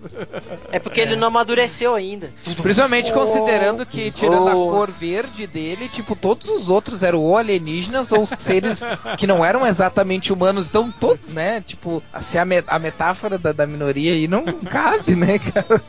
É 0.73 0.79
porque 0.79 1.01
ele 1.01 1.17
não 1.17 1.29
amadureceu 1.29 1.95
ainda. 1.95 2.31
Principalmente 2.63 3.13
considerando 3.13 3.85
que, 3.87 4.11
tirando 4.11 4.49
a 4.49 4.55
Oh. 4.61 4.71
cor 4.71 4.91
verde 4.91 5.47
dele, 5.47 5.89
tipo, 5.89 6.15
todos 6.17 6.49
os 6.49 6.69
outros 6.69 7.03
eram 7.03 7.21
ou 7.21 7.37
alienígenas 7.37 8.11
ou 8.13 8.27
seres 8.27 8.83
que 9.17 9.27
não 9.27 9.45
eram 9.45 9.67
exatamente 9.67 10.33
humanos. 10.33 10.69
Então, 10.69 10.91
todo, 10.91 11.21
né? 11.29 11.61
Tipo, 11.61 12.03
assim, 12.13 12.39
a, 12.39 12.45
me- 12.45 12.65
a 12.67 12.79
metáfora 12.79 13.39
da, 13.39 13.53
da 13.53 13.67
minoria 13.67 14.13
aí 14.13 14.27
não 14.29 14.45
cabe 14.45 15.00
sabe, 15.03 15.17
né, 15.17 15.39
cara? 15.39 15.83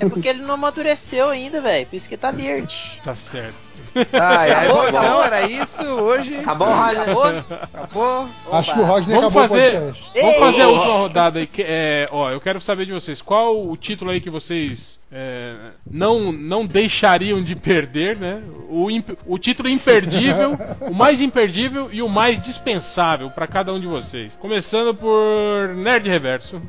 É 0.00 0.08
porque 0.08 0.28
ele 0.28 0.42
não 0.42 0.54
amadureceu 0.54 1.28
ainda, 1.28 1.60
velho. 1.60 1.86
Por 1.86 1.96
isso 1.96 2.08
que 2.08 2.16
tá 2.16 2.30
verde. 2.30 2.98
Tá 3.04 3.14
certo. 3.14 3.66
Ai, 4.12 4.52
ai, 4.52 4.64
Acabou, 4.66 4.88
então 4.88 5.00
acabou. 5.00 5.24
era 5.24 5.42
isso 5.46 5.82
hoje. 5.84 6.36
Acabou, 6.36 6.68
Roger? 6.68 7.00
Acabou? 7.00 7.24
Acabou. 7.72 8.28
Acho 8.52 8.74
que 8.74 8.80
o 8.80 8.84
Rodney 8.84 9.14
Vamos 9.16 9.36
acabou 9.36 9.48
fazer, 9.48 9.68
o 9.68 9.80
podcast. 9.80 10.10
vamos 10.20 10.38
fazer 10.38 10.62
a 10.62 10.68
última 10.68 10.94
rodada 10.98 11.38
aí. 11.38 11.46
que- 11.46 11.64
é, 11.66 12.04
ó, 12.10 12.30
eu 12.30 12.40
quero 12.40 12.60
saber 12.60 12.84
de 12.86 12.92
vocês. 12.92 13.22
Qual 13.22 13.66
o 13.68 13.74
título 13.76 14.10
aí 14.10 14.20
que 14.20 14.28
vocês 14.28 15.00
é, 15.10 15.54
não, 15.90 16.30
não 16.32 16.66
deixariam 16.66 17.42
de 17.42 17.54
perder, 17.56 18.16
né? 18.16 18.42
O, 18.68 18.90
imp- 18.90 19.18
o 19.26 19.38
título 19.38 19.68
imperdível, 19.68 20.58
o 20.80 20.92
mais 20.94 21.20
imperdível 21.22 21.88
e 21.90 22.02
o 22.02 22.08
mais 22.08 22.38
dispensável 22.40 23.30
pra 23.30 23.46
cada 23.46 23.72
um 23.72 23.80
de 23.80 23.86
vocês. 23.86 24.36
Começando 24.36 24.94
por 24.94 25.74
Nerd 25.74 26.06
Reverso. 26.08 26.60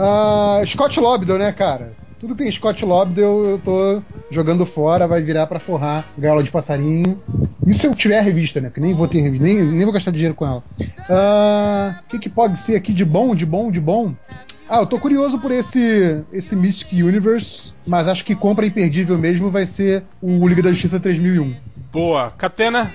Ah, 0.00 0.62
Scott 0.64 1.00
Lobdell, 1.00 1.38
né, 1.38 1.50
cara? 1.50 1.96
Tudo 2.20 2.36
que 2.36 2.44
tem 2.44 2.52
Scott 2.52 2.84
Lobdell 2.84 3.44
eu 3.46 3.58
tô 3.58 4.00
jogando 4.30 4.64
fora, 4.64 5.08
vai 5.08 5.20
virar 5.20 5.48
pra 5.48 5.58
forrar 5.58 6.06
gaiola 6.16 6.42
de 6.42 6.52
passarinho. 6.52 7.20
Isso 7.66 7.80
se 7.80 7.86
eu 7.88 7.94
tiver 7.94 8.18
a 8.18 8.22
revista, 8.22 8.60
né? 8.60 8.68
Porque 8.68 8.80
nem 8.80 8.94
vou 8.94 9.08
ter 9.08 9.20
revista, 9.20 9.44
nem, 9.44 9.62
nem 9.62 9.84
vou 9.84 9.92
gastar 9.92 10.12
dinheiro 10.12 10.34
com 10.34 10.46
ela. 10.46 10.62
Ah, 11.10 12.00
O 12.04 12.08
que, 12.08 12.18
que 12.20 12.28
pode 12.28 12.58
ser 12.58 12.76
aqui 12.76 12.92
de 12.92 13.04
bom, 13.04 13.34
de 13.34 13.44
bom, 13.44 13.72
de 13.72 13.80
bom? 13.80 14.14
Ah, 14.68 14.78
eu 14.80 14.86
tô 14.86 14.98
curioso 15.00 15.38
por 15.38 15.50
esse, 15.50 16.24
esse 16.30 16.54
Mystic 16.54 16.92
Universe, 16.92 17.72
mas 17.86 18.06
acho 18.06 18.24
que 18.24 18.36
compra 18.36 18.66
imperdível 18.66 19.18
mesmo 19.18 19.50
vai 19.50 19.64
ser 19.66 20.04
o 20.20 20.46
Liga 20.46 20.62
da 20.62 20.70
Justiça 20.70 21.00
3001. 21.00 21.56
Boa. 21.90 22.30
Catena? 22.30 22.92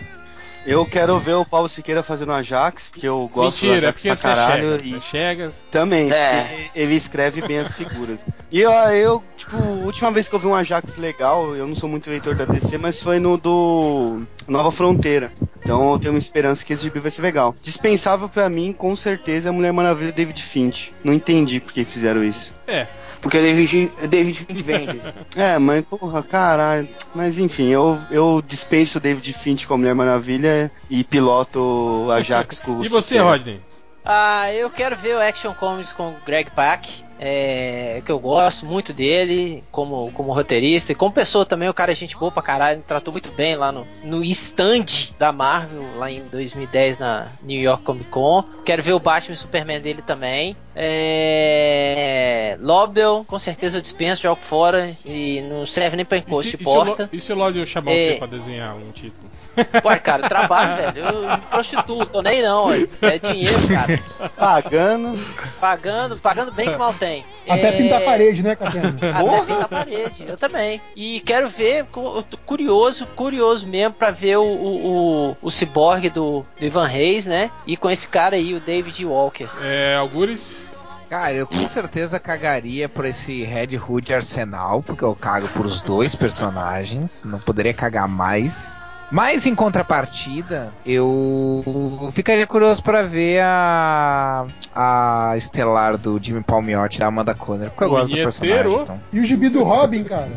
Eu 0.65 0.85
quero 0.85 1.19
ver 1.19 1.33
o 1.33 1.43
Paulo 1.45 1.67
Siqueira 1.67 2.01
fazendo 2.01 2.31
Ajax, 2.31 2.89
porque 2.89 3.07
eu 3.07 3.27
gosto 3.33 3.65
Mentira, 3.65 3.87
é 3.87 3.91
do 3.91 3.93
porque 3.93 4.07
Ajax 4.07 4.21
você 4.21 4.27
pra 4.27 4.31
é 4.31 4.35
caralho. 4.35 4.79
Chegas. 4.79 4.85
e 4.85 4.95
É 4.95 5.01
Chegas. 5.01 5.65
também, 5.69 6.11
É. 6.11 6.43
porque 6.43 6.79
ele 6.79 6.95
escreve 6.95 7.45
bem 7.45 7.59
as 7.59 7.75
figuras. 7.75 8.25
E 8.49 8.61
eu, 8.61 8.71
eu, 8.71 9.23
tipo, 9.43 9.57
a 9.57 9.85
última 9.85 10.11
vez 10.11 10.27
que 10.27 10.35
eu 10.35 10.39
vi 10.39 10.47
um 10.47 10.55
Ajax 10.55 10.95
legal, 10.95 11.55
eu 11.55 11.67
não 11.67 11.75
sou 11.75 11.89
muito 11.89 12.09
leitor 12.09 12.35
da 12.35 12.45
DC, 12.45 12.77
mas 12.77 13.01
foi 13.01 13.19
no 13.19 13.37
do 13.37 14.21
Nova 14.47 14.71
Fronteira. 14.71 15.31
Então 15.59 15.91
eu 15.93 15.99
tenho 15.99 16.13
uma 16.13 16.19
esperança 16.19 16.65
que 16.65 16.73
esse 16.73 16.83
gibi 16.83 16.99
vai 16.99 17.11
ser 17.11 17.21
legal. 17.21 17.55
Dispensável 17.61 18.27
pra 18.27 18.49
mim, 18.49 18.73
com 18.73 18.95
certeza, 18.95 19.49
é 19.49 19.51
a 19.51 19.53
Mulher 19.53 19.71
Maravilha 19.71 20.09
e 20.09 20.13
David 20.13 20.41
Finch. 20.41 20.93
Não 21.03 21.13
entendi 21.13 21.59
por 21.59 21.71
que 21.73 21.85
fizeram 21.85 22.23
isso. 22.23 22.53
É. 22.67 22.87
Porque 23.21 23.39
David, 23.39 23.91
David 24.09 24.45
Finch 24.45 24.63
vende. 24.63 25.01
É, 25.35 25.57
mas 25.57 25.85
porra, 25.85 26.21
caralho. 26.21 26.89
Mas 27.15 27.39
enfim, 27.39 27.69
eu, 27.69 27.97
eu 28.11 28.43
dispenso 28.45 28.97
o 28.97 29.01
David 29.01 29.31
Finch 29.33 29.65
com 29.65 29.75
a 29.75 29.77
Mulher 29.77 29.95
Maravilha 29.95 30.69
e 30.89 31.03
piloto 31.03 32.05
o 32.05 32.11
Ajax 32.11 32.59
com 32.59 32.79
o 32.79 32.83
E 32.85 32.89
você. 32.89 33.19
Rodney? 33.19 33.61
Ah, 34.03 34.51
eu 34.51 34.69
quero 34.69 34.97
ver 34.97 35.15
o 35.15 35.21
Action 35.21 35.53
Comics 35.53 35.93
com 35.93 36.09
o 36.09 36.15
Greg 36.25 36.51
Pak. 36.51 36.89
É, 37.25 38.01
que 38.05 38.11
eu 38.11 38.19
gosto 38.19 38.65
muito 38.65 38.91
dele 38.91 39.63
como, 39.71 40.11
como 40.11 40.33
roteirista 40.33 40.91
e 40.91 40.95
como 40.95 41.13
pessoa 41.13 41.45
também, 41.45 41.69
o 41.69 41.73
cara 41.73 41.93
é 41.93 41.95
gente 41.95 42.17
boa 42.17 42.29
pra 42.29 42.43
caralho, 42.43 42.79
me 42.79 42.83
tratou 42.83 43.13
muito 43.13 43.31
bem 43.31 43.55
lá 43.55 43.71
no, 43.71 43.87
no 44.03 44.21
stand 44.25 45.13
da 45.17 45.31
Marvel, 45.31 45.85
lá 45.95 46.11
em 46.11 46.21
2010 46.21 46.97
na 46.97 47.31
New 47.41 47.61
York 47.61 47.81
Comic 47.83 48.09
Con. 48.09 48.43
Quero 48.65 48.83
ver 48.83 48.91
o 48.91 48.99
Batman 48.99 49.35
e 49.35 49.37
Superman 49.37 49.79
dele 49.79 50.01
também. 50.01 50.57
É, 50.75 52.57
Lobel, 52.59 53.23
com 53.27 53.37
certeza 53.39 53.77
eu 53.77 53.81
dispenso, 53.81 54.23
jogo 54.23 54.39
fora 54.41 54.89
e 55.05 55.41
não 55.41 55.65
serve 55.65 55.95
nem 55.95 56.05
pra 56.05 56.17
encosto 56.17 56.49
se, 56.51 56.57
de 56.57 56.63
e 56.63 56.65
se 56.65 56.71
o 56.71 56.73
Lo- 56.75 56.85
porta. 56.85 57.09
e 57.11 57.21
se 57.21 57.31
o 57.33 57.35
eu 57.59 57.65
chamar 57.65 57.91
É. 57.91 58.09
você 58.11 58.15
pra 58.17 58.27
desenhar 58.27 58.75
um 58.75 58.91
título? 58.91 59.29
Ué, 59.85 59.99
cara, 59.99 60.27
trabalho, 60.27 60.75
velho. 60.93 61.05
Eu 61.07 61.29
me 61.37 61.41
prostituo, 61.41 62.05
tô 62.05 62.21
nem 62.21 62.41
não, 62.41 62.67
ué. 62.67 62.87
é 63.01 63.19
dinheiro, 63.19 63.67
cara. 63.67 64.29
Pagando. 64.35 65.19
Pagando, 65.59 66.17
pagando 66.19 66.51
bem 66.51 66.69
que 66.69 66.77
mal 66.77 66.93
tem. 66.93 67.23
Até 67.47 67.67
É, 67.69 67.71
pintar 67.73 68.01
a 68.01 68.05
parede, 68.05 68.41
né, 68.43 68.55
Catena? 68.55 68.95
Até 69.13 69.41
pintar 69.41 69.63
a 69.63 69.67
parede, 69.69 70.25
eu 70.27 70.37
também. 70.37 70.81
E 70.95 71.19
quero 71.21 71.49
ver, 71.49 71.85
cu- 71.85 72.15
eu 72.17 72.23
tô 72.23 72.37
curioso, 72.37 73.05
curioso 73.07 73.67
mesmo 73.67 73.93
pra 73.93 74.11
ver 74.11 74.37
o, 74.37 74.43
o, 74.43 74.87
o, 75.31 75.37
o 75.41 75.51
ciborgue 75.51 76.09
do, 76.09 76.45
do 76.59 76.65
Ivan 76.65 76.87
Reis, 76.87 77.25
né? 77.25 77.51
E 77.67 77.75
com 77.75 77.89
esse 77.89 78.07
cara 78.07 78.35
aí, 78.35 78.53
o 78.53 78.59
David 78.59 79.05
Walker. 79.05 79.47
É, 79.61 79.95
Algures? 79.95 80.65
Cara, 81.09 81.33
eu 81.33 81.45
com 81.45 81.67
certeza 81.67 82.19
cagaria 82.19 82.89
por 82.89 83.05
esse 83.05 83.43
Red 83.43 83.77
Hood 83.77 84.11
Arsenal, 84.13 84.81
porque 84.81 85.03
eu 85.03 85.15
cago 85.15 85.47
por 85.49 85.63
os 85.65 85.79
dois 85.81 86.15
personagens, 86.15 87.23
não 87.23 87.39
poderia 87.39 87.73
cagar 87.73 88.07
mais. 88.07 88.81
Mas 89.13 89.45
em 89.45 89.53
contrapartida, 89.53 90.73
eu 90.83 91.63
ficaria 92.11 92.47
curioso 92.47 92.81
pra 92.81 93.03
ver 93.03 93.41
a 93.43 94.47
a 94.73 95.33
estelar 95.37 95.99
do 95.99 96.19
Jimmy 96.19 96.41
Palmiotti 96.41 96.97
da 96.97 97.05
Amanda 97.05 97.35
Conner, 97.35 97.69
porque 97.69 97.83
eu 97.83 97.89
O 97.89 97.91
gosto 97.91 98.09
do 98.09 98.23
personagem. 98.23 98.73
Então. 98.73 98.99
E 99.13 99.19
o 99.19 99.23
gibi 99.23 99.49
do 99.49 99.63
Robin, 99.63 100.03
cara? 100.03 100.31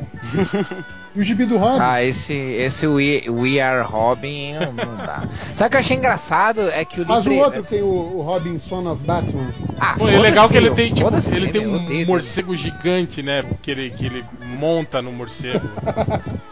E 1.14 1.20
o 1.20 1.22
gibi 1.22 1.46
do 1.46 1.56
Robin? 1.56 1.78
Ah, 1.80 2.04
esse, 2.04 2.34
esse 2.34 2.86
We, 2.86 3.22
We 3.30 3.58
Are 3.58 3.82
Robin 3.82 4.52
não, 4.58 4.72
não 4.74 4.94
dá. 4.94 5.26
Sabe 5.54 5.68
o 5.68 5.70
que 5.70 5.76
eu 5.76 5.80
achei 5.80 5.96
engraçado? 5.96 6.68
É 6.68 6.84
que 6.84 7.00
o 7.00 7.08
Mas 7.08 7.26
o 7.26 7.32
outro 7.32 7.62
tem 7.62 7.80
o, 7.80 7.86
o 7.86 8.20
Robin 8.20 8.58
Son 8.58 8.86
of 8.92 9.02
Batman. 9.06 9.54
Ah, 9.80 9.94
Pô, 9.96 10.06
é 10.06 10.12
foda-se 10.12 10.18
legal 10.18 10.50
que 10.50 10.56
ele 10.58 10.70
tem, 10.74 10.92
tipo, 10.92 11.08
ele 11.34 11.50
tem 11.50 11.66
um 11.66 11.76
odeio 11.76 12.06
morcego 12.06 12.54
gigante, 12.54 13.22
né? 13.22 13.42
Que 13.62 13.70
ele, 13.70 13.88
que 13.88 14.04
ele 14.04 14.22
monta 14.58 15.00
no 15.00 15.10
morcego. 15.12 15.66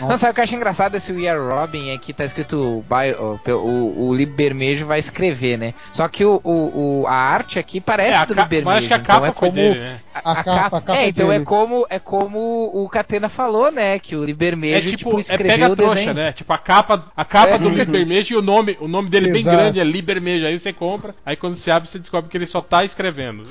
Não, 0.00 0.16
sabe 0.16 0.32
o 0.32 0.34
que 0.34 0.40
eu 0.40 0.44
acho 0.44 0.54
engraçado 0.54 0.92
desse 0.92 1.12
We 1.12 1.28
Are 1.28 1.38
Robin 1.38 1.90
é 1.90 1.98
que 1.98 2.12
tá 2.12 2.24
escrito 2.24 2.84
by- 2.88 3.50
o, 3.52 4.08
o 4.08 4.14
Lib 4.14 4.32
Bermejo 4.34 4.86
vai 4.86 4.98
escrever, 4.98 5.58
né? 5.58 5.74
Só 5.92 6.08
que 6.08 6.24
o, 6.24 6.40
o- 6.42 7.02
o- 7.02 7.06
a 7.06 7.12
arte 7.14 7.58
aqui 7.58 7.80
parece 7.80 8.12
É, 8.12 8.16
a 8.16 8.24
do 8.24 8.34
Lib 8.34 8.48
Bermejo. 8.48 8.64
mas 8.66 8.78
acho 8.78 8.88
que 8.88 8.94
a 8.94 8.96
então 8.96 9.06
capa 9.14 9.26
é 9.26 9.32
foi 9.32 9.48
como 9.50 9.52
dele, 9.52 9.80
né? 9.80 10.00
A 10.14 10.34
capa- 10.36 10.40
a 10.78 10.80
capa 10.80 10.96
é, 10.96 11.04
é 11.04 11.08
então 11.08 11.28
é 11.30 11.32
dele. 11.34 11.44
como 11.44 11.86
é 11.88 11.98
como 11.98 12.70
o 12.74 12.88
Catena 12.88 13.28
falou, 13.28 13.70
né? 13.72 13.98
Que 13.98 14.14
o 14.16 14.24
Lib 14.24 14.42
É 14.42 14.80
tipo, 14.80 14.96
tipo, 14.96 15.16
é 15.16 15.20
escreveu 15.20 15.48
pega 15.48 15.70
o 15.72 15.76
trouxa, 15.76 15.94
desenho. 15.94 16.14
né? 16.14 16.32
Tipo, 16.32 16.52
a 16.52 16.58
capa, 16.58 17.06
a 17.16 17.24
capa 17.24 17.54
É. 17.54 17.58
do 17.58 17.68
Libermejo 17.68 18.34
e 18.34 18.36
o 18.36 18.42
nome, 18.42 18.76
o 18.80 18.88
nome 18.88 19.08
dele 19.08 19.30
bem 19.32 19.40
Exato. 19.42 19.56
grande 19.56 19.80
é 19.80 19.84
Libermejo. 19.84 20.46
Aí 20.46 20.58
você 20.58 20.72
compra, 20.72 21.14
aí 21.24 21.36
quando 21.36 21.56
você 21.56 21.70
abre, 21.70 21.88
você 21.88 21.98
descobre 21.98 22.30
que 22.30 22.36
ele 22.36 22.46
só 22.46 22.60
tá 22.60 22.84
escrevendo. 22.84 23.46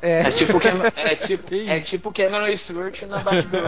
É. 0.00 0.20
É 0.20 0.30
tipo, 0.30 0.58
é 0.96 1.14
tipo, 1.16 1.48
Que 1.48 1.68
é 1.68 1.80
tipo 1.80 2.12
Cameron 2.12 2.56
Stewart 2.56 3.02
na 3.02 3.18
Batgirl. 3.18 3.66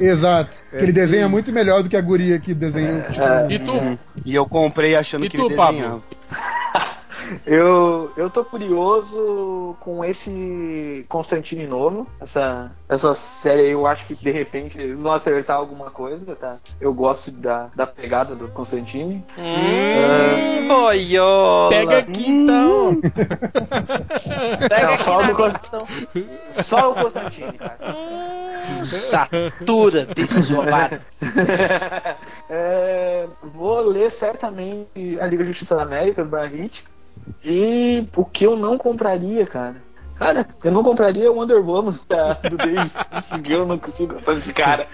Exato. 0.00 0.56
que 0.70 0.76
ele 0.92 1.00
desenha 1.00 1.28
muito 1.28 1.50
melhor 1.50 1.82
do 1.82 1.88
que 1.88 1.96
a 1.96 2.00
guria 2.00 2.38
que 2.38 2.52
desenha. 2.54 3.00
Tipo, 3.10 3.50
E 3.50 3.58
tu? 3.58 3.72
Uhum. 3.72 3.98
E 4.24 4.34
eu 4.34 4.46
comprei 4.46 4.94
achando 4.94 5.24
E 5.24 5.28
que 5.30 5.36
tu, 5.38 5.46
ele 5.46 5.56
Pablo? 5.56 5.80
desenhava. 5.80 6.02
Eu, 7.46 8.12
eu 8.16 8.30
tô 8.30 8.44
curioso 8.44 9.76
com 9.80 10.04
esse 10.04 11.04
Constantine 11.08 11.66
novo. 11.66 12.06
Essa, 12.20 12.70
essa 12.88 13.14
série 13.14 13.62
aí, 13.62 13.70
eu 13.72 13.86
acho 13.86 14.06
que 14.06 14.14
de 14.14 14.30
repente 14.30 14.78
eles 14.80 15.02
vão 15.02 15.12
acertar 15.12 15.56
alguma 15.56 15.90
coisa, 15.90 16.34
tá? 16.36 16.56
Eu 16.80 16.92
gosto 16.94 17.30
da, 17.30 17.68
da 17.74 17.86
pegada 17.86 18.34
do 18.34 18.48
Constantine. 18.48 19.24
Hum, 19.38 20.68
boiola. 20.68 21.70
Pega 21.70 21.98
aqui 21.98 22.28
então. 22.30 23.00
Pega 24.68 24.86
Não, 24.86 24.94
aqui 24.94 25.04
só 25.04 25.18
minha, 25.22 25.34
Const- 25.34 25.56
então. 25.66 25.86
Só 26.50 26.90
o 26.92 26.94
Constantine, 26.94 27.52
cara. 27.58 27.78
Hum, 27.94 28.84
Satura, 28.84 30.06
bicho 30.14 30.42
zoado. 30.42 31.00
É, 32.54 33.26
vou 33.42 33.80
ler 33.80 34.10
certamente 34.10 35.18
a 35.20 35.26
Liga 35.26 35.44
Justiça 35.44 35.74
da 35.76 35.82
América, 35.82 36.22
do 36.22 36.28
Barrit. 36.28 36.84
E 37.44 38.06
o 38.16 38.24
que 38.24 38.44
eu 38.46 38.56
não 38.56 38.78
compraria, 38.78 39.46
cara? 39.46 39.76
Cara, 40.16 40.46
eu 40.62 40.70
não 40.70 40.82
compraria 40.84 41.30
o 41.32 41.36
Wonder 41.36 41.60
Woman 41.60 41.98
da- 42.08 42.34
do 42.34 42.56
David 42.56 42.92
eu 43.48 43.66
não 43.66 43.78
consigo 43.78 44.14
gostar 44.14 44.34
desse 44.34 44.52
cara. 44.52 44.86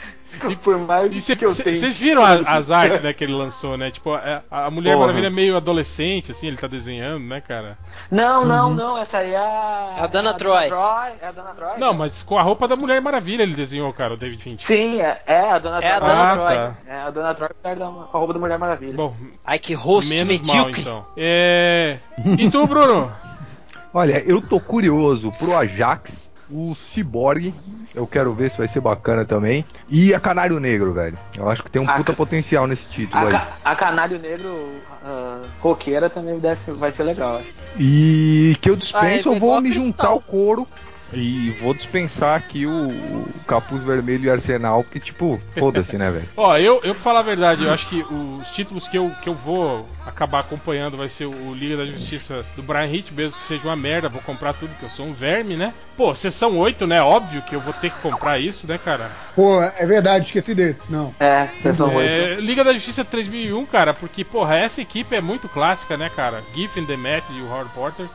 Por 0.62 0.78
mais 0.78 1.06
E 1.28 1.36
que 1.36 1.44
eu 1.44 1.54
tenha. 1.54 1.74
vocês 1.74 1.98
viram 1.98 2.22
a- 2.22 2.34
as 2.56 2.70
artes 2.70 3.00
né, 3.00 3.12
que 3.12 3.24
ele 3.24 3.32
lançou, 3.32 3.76
né? 3.76 3.90
Tipo, 3.90 4.12
a, 4.14 4.42
a 4.50 4.70
Mulher 4.70 4.92
Porra. 4.92 5.06
Maravilha 5.06 5.26
é 5.28 5.30
meio 5.30 5.56
adolescente, 5.56 6.30
assim, 6.30 6.46
ele 6.48 6.56
tá 6.56 6.66
desenhando, 6.66 7.24
né, 7.24 7.40
cara? 7.40 7.78
Não, 8.10 8.44
não, 8.44 8.70
não, 8.72 8.98
essa 8.98 9.18
aí 9.18 9.32
é 9.32 9.36
a. 9.38 9.94
A 10.04 10.06
Dana 10.06 10.30
é 10.30 10.34
Troy. 10.34 10.66
É 10.66 11.26
a 11.26 11.32
Dana 11.32 11.54
Troy? 11.54 11.78
Não, 11.78 11.94
mas 11.94 12.22
com 12.22 12.38
a 12.38 12.42
roupa 12.42 12.68
da 12.68 12.76
Mulher 12.76 13.00
Maravilha 13.00 13.42
ele 13.42 13.54
desenhou, 13.54 13.92
cara, 13.92 14.14
o 14.14 14.16
David 14.16 14.42
Finch. 14.42 14.64
Sim, 14.66 15.00
é, 15.00 15.20
é 15.26 15.50
a 15.50 15.58
Dona 15.58 15.78
É 15.80 15.92
a 15.92 15.96
Troy. 15.96 16.08
Dana 16.10 16.22
Ah, 16.22 16.34
Troy. 16.36 16.54
tá. 16.56 16.76
É 16.86 17.00
a 17.00 17.10
Dona 17.10 17.34
Troy 17.34 17.48
com 17.62 17.68
a- 17.68 17.76
com 18.06 18.16
a 18.16 18.20
roupa 18.20 18.32
da 18.34 18.38
Mulher 18.40 18.58
Maravilha. 18.58 18.94
Bom, 18.94 19.14
Ai, 19.44 19.58
que 19.58 19.72
rosto 19.74 20.10
menos 20.10 20.24
mal 20.46 20.56
medíocre. 20.56 20.80
então. 20.82 21.06
É... 21.16 21.98
E 22.38 22.50
tu, 22.50 22.66
Bruno? 22.66 23.10
Olha, 23.94 24.22
eu 24.28 24.40
tô 24.42 24.60
curioso 24.60 25.32
pro 25.38 25.56
Ajax, 25.56 26.27
o 26.50 26.74
Cyborg, 26.74 27.54
eu 27.94 28.06
quero 28.06 28.32
ver 28.34 28.50
se 28.50 28.58
vai 28.58 28.68
ser 28.68 28.80
bacana 28.80 29.24
também, 29.24 29.64
e 29.88 30.14
a 30.14 30.20
Canário 30.20 30.58
Negro, 30.58 30.92
velho. 30.94 31.18
Eu 31.36 31.48
acho 31.48 31.62
que 31.62 31.70
tem 31.70 31.80
um 31.82 31.88
Ah, 31.88 31.94
puta 31.94 32.12
ca- 32.12 32.16
potencial 32.16 32.66
nesse 32.66 32.88
título 32.88 33.22
a, 33.24 33.26
aí. 33.26 33.32
ca- 33.32 33.48
a 33.64 33.76
Canário 33.76 34.18
Negro 34.18 34.72
ah, 35.04 35.42
roqueira 35.60 36.08
também 36.08 36.38
deve 36.38 36.60
ser- 36.60 36.72
vai 36.74 36.90
ser 36.92 37.02
legal. 37.04 37.42
E 37.78 38.56
que 38.60 38.68
eu 38.70 38.74
Ah, 38.74 38.76
é 38.76 38.78
dispenso, 38.78 39.28
eu 39.30 39.38
vou 39.38 39.54
a 39.54 39.60
me 39.60 39.68
Cristal. 39.70 39.86
juntar 39.86 40.08
ao 40.08 40.20
coro 40.20 40.66
E 41.12 41.50
vou 41.60 41.72
dispensar 41.72 42.36
aqui 42.36 42.66
o, 42.66 42.88
o 42.88 43.28
Capuz 43.46 43.82
Vermelho 43.82 44.26
e 44.26 44.30
Arsenal, 44.30 44.84
que 44.84 45.00
tipo, 45.00 45.40
foda-se, 45.46 45.96
né, 45.96 46.10
velho? 46.10 46.28
Ó, 46.36 46.56
eu, 46.58 46.80
eu 46.84 46.94
pra 46.94 47.02
falar 47.02 47.20
a 47.20 47.22
verdade, 47.22 47.64
eu 47.64 47.70
acho 47.70 47.88
que 47.88 48.02
os 48.02 48.48
títulos 48.50 48.86
que 48.86 48.98
eu, 48.98 49.10
que 49.22 49.28
eu 49.28 49.34
vou 49.34 49.88
acabar 50.06 50.40
acompanhando 50.40 50.96
vai 50.96 51.08
ser 51.08 51.26
o 51.26 51.54
Liga 51.54 51.76
da 51.76 51.86
Justiça 51.86 52.44
do 52.54 52.62
Brian 52.62 52.86
Hitch, 52.86 53.10
mesmo 53.12 53.38
que 53.38 53.44
seja 53.44 53.64
uma 53.66 53.76
merda, 53.76 54.08
vou 54.08 54.20
comprar 54.20 54.52
tudo, 54.52 54.70
porque 54.70 54.84
eu 54.84 54.90
sou 54.90 55.06
um 55.06 55.14
verme, 55.14 55.56
né? 55.56 55.72
Pô, 55.96 56.14
sessão 56.14 56.56
8, 56.58 56.86
né? 56.86 57.02
Óbvio 57.02 57.42
que 57.42 57.56
eu 57.56 57.60
vou 57.60 57.72
ter 57.72 57.90
que 57.90 58.00
comprar 58.00 58.38
isso, 58.38 58.66
né, 58.68 58.78
cara? 58.78 59.10
Pô, 59.34 59.62
é 59.62 59.86
verdade, 59.86 60.26
esqueci 60.26 60.54
desse, 60.54 60.92
não. 60.92 61.14
É, 61.18 61.48
sessão 61.60 61.94
8. 61.94 62.08
É, 62.08 62.34
Liga 62.36 62.62
da 62.62 62.72
Justiça 62.74 63.04
3001, 63.04 63.66
cara, 63.66 63.94
porque, 63.94 64.24
porra, 64.24 64.56
essa 64.56 64.80
equipe 64.80 65.16
é 65.16 65.20
muito 65.20 65.48
clássica, 65.48 65.96
né, 65.96 66.08
cara? 66.08 66.42
Giffen, 66.54 66.84
Demet 66.84 67.24
e 67.32 67.40
o 67.40 67.46
Howard 67.46 67.72
Porter. 67.72 68.06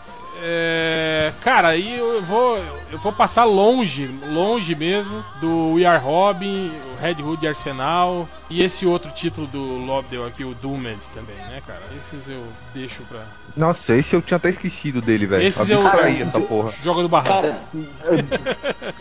É, 0.41 1.31
cara, 1.43 1.69
aí 1.69 1.97
eu 1.97 2.21
vou 2.23 2.57
eu 2.91 2.97
vou 2.99 3.11
passar 3.13 3.43
longe, 3.43 4.07
longe 4.27 4.75
mesmo 4.75 5.23
do 5.39 5.73
We 5.73 5.85
Are 5.85 6.03
Robin, 6.03 6.71
o 6.97 7.01
Red 7.01 7.21
Hood 7.23 7.45
e 7.45 7.47
Arsenal 7.47 8.27
e 8.49 8.61
esse 8.61 8.85
outro 8.85 9.09
título 9.11 9.47
do 9.47 9.59
Lobdell 9.59 10.25
aqui, 10.27 10.43
o 10.43 10.53
Doomed 10.53 10.99
também, 11.13 11.35
né, 11.49 11.61
cara? 11.65 11.81
Esses 11.97 12.27
eu 12.29 12.43
deixo 12.73 13.01
pra 13.09 13.21
Nossa, 13.55 13.95
esse 13.95 14.15
eu 14.15 14.21
tinha 14.21 14.35
até 14.37 14.49
esquecido 14.49 15.01
dele, 15.01 15.25
velho. 15.25 15.47
Esses 15.47 15.67
eu- 15.69 15.79
essa 15.87 16.39
porra. 16.41 16.71
joga 16.83 17.01
do 17.01 17.09
barranco. 17.09 17.31
Cara, 17.33 17.57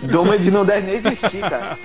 Doomed 0.02 0.50
não 0.50 0.64
deve 0.64 0.86
nem 0.86 0.96
existir, 0.96 1.40
cara. 1.40 1.76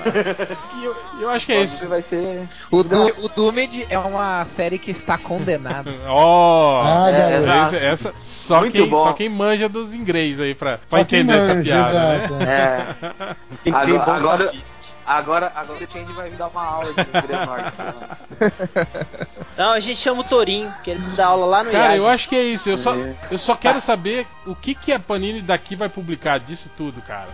E 0.79 0.83
eu, 0.85 0.95
eu 1.21 1.29
acho 1.29 1.45
que 1.45 1.51
é 1.53 1.63
isso. 1.63 1.87
Vai 1.87 2.01
ser. 2.01 2.47
O, 2.71 2.83
Du 2.83 3.05
o 3.25 3.29
Doomed 3.29 3.85
é 3.89 3.97
uma 3.99 4.45
série 4.45 4.77
que 4.77 4.91
está 4.91 5.17
condenada. 5.17 5.93
Ó, 6.07 6.81
Ah, 6.83 7.09
É, 7.11 7.43
essa, 7.61 7.75
essa- 7.77 8.13
só 8.23 8.59
Muito 8.61 8.73
quem 8.73 8.87
bom. 8.87 9.03
só 9.03 9.13
quem 9.13 9.29
manja 9.37 9.69
dos 9.69 9.93
inglês 9.93 10.39
aí 10.39 10.53
pra, 10.55 10.77
pra 10.89 11.01
entender 11.01 11.33
essa 11.33 11.53
manja, 11.55 11.63
piada, 11.63 12.15
exato. 12.15 12.33
né? 12.35 12.45
É. 12.49 13.35
Tem 13.63 13.73
que 13.73 13.79
Agora- 13.79 14.13
agora-. 14.15 14.51
Agora, 15.05 15.53
agora 15.55 15.85
o 15.85 15.89
Change 15.89 16.11
vai 16.11 16.29
me 16.29 16.35
dar 16.35 16.47
uma 16.47 16.61
aula 16.65 16.91
de 16.93 16.99
inglês 16.99 17.45
norte. 17.45 17.71
pelo 17.77 17.93
menos. 18.01 19.39
Não, 19.57 19.71
a 19.71 19.79
gente 19.79 20.01
chama 20.01 20.19
o 20.19 20.23
Torinho, 20.25 20.69
que 20.83 20.91
ele 20.91 21.01
dá 21.15 21.27
aula 21.27 21.45
lá 21.45 21.63
no 21.63 21.71
Cara, 21.71 21.95
eu 21.95 22.09
acho 22.09 22.27
que 22.27 22.35
é 22.35 22.43
isso. 22.43 22.67
Eu 22.69 22.75
só, 22.77 22.93
É. 22.93 23.15
eu 23.31 23.37
só 23.37 23.55
quero 23.55 23.79
saber 23.79 24.27
o 24.45 24.53
que, 24.53 24.75
que 24.75 24.91
a 24.91 24.99
Panini 24.99 25.41
daqui 25.41 25.77
vai 25.77 25.87
publicar 25.87 26.39
disso 26.41 26.69
tudo, 26.75 27.01
cara. 27.01 27.29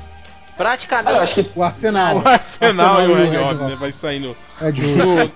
Praticamente. 0.55 1.15
Eu 1.15 1.21
acho 1.23 1.33
que 1.33 1.51
O 1.55 1.63
Arsenal. 1.63 2.17
O 2.19 2.27
Arsenal 2.27 3.01
e 3.01 3.11
o 3.11 3.15
Red 3.15 3.29
Red 3.29 3.37
Hot, 3.39 3.55
né? 3.63 3.75
Vai 3.75 3.91
sair 3.91 4.19
no. 4.19 4.37
É 4.61 4.71
de 4.71 4.81
no- 4.95 5.31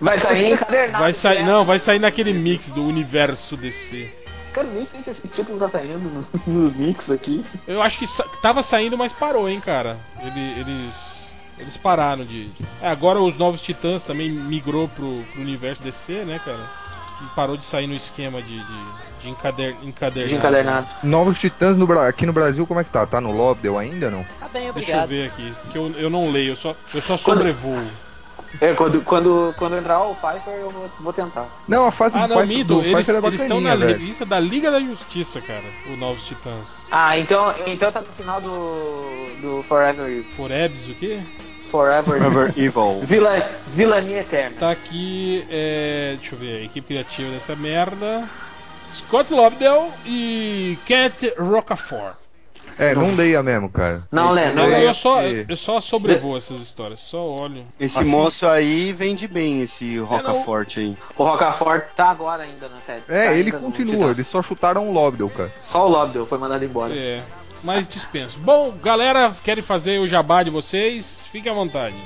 vai 0.00 0.20
sair 0.20 0.52
encadernado. 0.52 1.02
vai 1.02 1.12
sair, 1.12 1.38
né? 1.42 1.50
não, 1.50 1.64
vai 1.64 1.80
sair 1.80 1.98
naquele 1.98 2.32
mix 2.32 2.68
do 2.68 2.86
universo 2.86 3.56
DC. 3.56 4.14
Cara, 4.56 4.66
nem 4.68 4.84
sei 4.86 5.02
se 5.02 5.10
esse 5.10 5.28
título 5.28 5.58
tá 5.58 5.68
saindo 5.68 5.98
no- 5.98 6.26
nos 6.46 6.72
mix 6.74 7.08
aqui. 7.10 7.44
Eu 7.68 7.80
acho 7.82 7.98
que 7.98 8.06
sa- 8.08 8.24
tava 8.42 8.62
saindo, 8.62 8.96
mas 8.98 9.12
parou, 9.12 9.48
hein, 9.48 9.60
cara. 9.60 9.96
Ele- 10.20 10.60
eles. 10.60 11.26
Eles 11.58 11.76
pararam 11.76 12.24
de. 12.24 12.50
É, 12.82 12.88
agora 12.88 13.18
os 13.20 13.36
novos 13.36 13.60
titãs 13.62 14.02
também 14.02 14.30
migrou 14.30 14.88
pro, 14.88 15.22
pro 15.32 15.40
universo 15.40 15.82
DC, 15.82 16.24
né, 16.24 16.38
cara? 16.44 16.58
Que 17.18 17.24
parou 17.34 17.56
de 17.56 17.64
sair 17.64 17.86
no 17.86 17.94
esquema 17.94 18.42
de, 18.42 18.58
de, 18.58 18.74
de 19.22 19.28
encader, 19.30 19.74
encadernado. 19.82 20.28
De 20.28 20.34
encadernado. 20.34 20.86
Novos 21.02 21.38
Titãs 21.38 21.74
no 21.76 21.90
aqui 21.98 22.26
no 22.26 22.32
Brasil, 22.34 22.66
como 22.66 22.80
é 22.80 22.84
que 22.84 22.90
tá? 22.90 23.06
Tá 23.06 23.22
no 23.22 23.32
Lobdell 23.32 23.78
ainda 23.78 24.10
não? 24.10 24.22
Tá 24.38 24.48
bem, 24.48 24.70
Deixa 24.72 24.90
eu 24.92 24.98
obrigado. 25.02 25.08
ver 25.08 25.26
aqui, 25.28 25.54
que 25.70 25.78
eu, 25.78 25.90
eu 25.96 26.10
não 26.10 26.30
leio, 26.30 26.50
eu 26.52 26.56
só, 26.56 26.74
eu 26.92 27.00
só 27.00 27.16
Quando- 27.16 27.38
sobrevoo. 27.38 27.82
É, 28.60 28.72
quando, 28.74 29.00
quando, 29.02 29.54
quando 29.58 29.76
entrar 29.76 30.00
o 30.02 30.14
Piper, 30.14 30.54
eu 30.54 30.90
vou, 31.00 31.12
tentar. 31.12 31.46
Não, 31.68 31.86
a 31.86 31.90
fase 31.90 32.18
Ah, 32.18 32.22
do 32.26 32.34
não, 32.34 32.36
Pfeiffer- 32.42 32.56
Mito, 32.58 32.74
do 32.74 32.80
eles 32.80 32.92
Pfeiffer 32.92 33.14
é 33.14 33.26
eles 33.26 33.40
estão 33.42 33.60
na 33.60 33.70
bacaninha, 33.70 33.86
velho. 33.86 33.98
revista 34.00 34.24
da 34.26 34.40
Liga 34.40 34.70
da 34.70 34.80
Justiça, 34.80 35.40
cara, 35.40 35.62
o 35.92 35.96
Novos 35.96 36.24
Titãs. 36.26 36.78
Ah, 36.90 37.18
então, 37.18 37.54
então 37.66 37.90
tá 37.92 38.00
no 38.00 38.06
final 38.16 38.40
do, 38.40 39.28
do 39.40 39.62
Forever. 39.68 40.24
Forebs, 40.36 40.88
o 40.88 40.94
quê? 40.94 41.20
Forever. 41.70 42.04
Forever 42.18 42.52
Evil. 42.56 43.00
Vila, 43.02 43.50
Vilania 43.68 44.20
Eterna. 44.20 44.56
Tá 44.58 44.70
aqui, 44.70 45.44
é, 45.50 46.14
deixa 46.16 46.34
eu 46.34 46.38
ver, 46.38 46.60
a 46.60 46.64
equipe 46.64 46.86
criativa 46.86 47.30
dessa 47.32 47.56
merda. 47.56 48.24
Scott 48.92 49.32
Lobdell 49.32 49.90
e 50.06 50.78
Kent 50.86 51.32
Rocafort. 51.38 52.14
É, 52.78 52.94
não 52.94 53.14
leia 53.14 53.42
mesmo, 53.42 53.70
cara. 53.70 54.02
Não, 54.12 54.30
Lé, 54.30 54.52
não 54.52 54.64
Eu, 54.64 54.68
leia 54.70 54.88
eu 54.88 54.94
só, 54.94 55.22
eu 55.22 55.56
só 55.56 55.80
sobrevoo 55.80 56.36
essas 56.36 56.60
histórias, 56.60 57.00
só 57.00 57.24
olho. 57.26 57.64
Esse 57.80 57.98
Assim- 58.00 58.10
moço 58.10 58.46
aí 58.46 58.92
vende 58.92 59.26
bem, 59.26 59.62
esse 59.62 59.96
Rocafort 59.98 60.76
aí. 60.78 60.94
O 61.16 61.24
Rocafort 61.24 61.84
tá 61.96 62.10
agora 62.10 62.42
ainda 62.42 62.68
na 62.68 62.78
série. 62.80 63.02
É, 63.08 63.26
Tá 63.28 63.32
ele 63.32 63.50
continua, 63.52 64.10
eles 64.10 64.26
só 64.26 64.42
chutaram 64.42 64.88
o 64.88 64.92
Lobdell, 64.92 65.30
cara. 65.30 65.52
Só 65.60 65.86
o 65.86 65.90
Lobdell 65.90 66.26
foi 66.26 66.38
mandado 66.38 66.64
embora. 66.64 66.94
É, 66.94 67.22
mas 67.64 67.88
dispenso. 67.88 68.38
Bom, 68.40 68.74
galera, 68.82 69.34
querem 69.42 69.62
fazer 69.64 69.98
o 69.98 70.06
jabá 70.08 70.42
de 70.42 70.50
vocês? 70.50 71.26
Fiquem 71.32 71.50
à 71.50 71.54
vontade. 71.54 71.96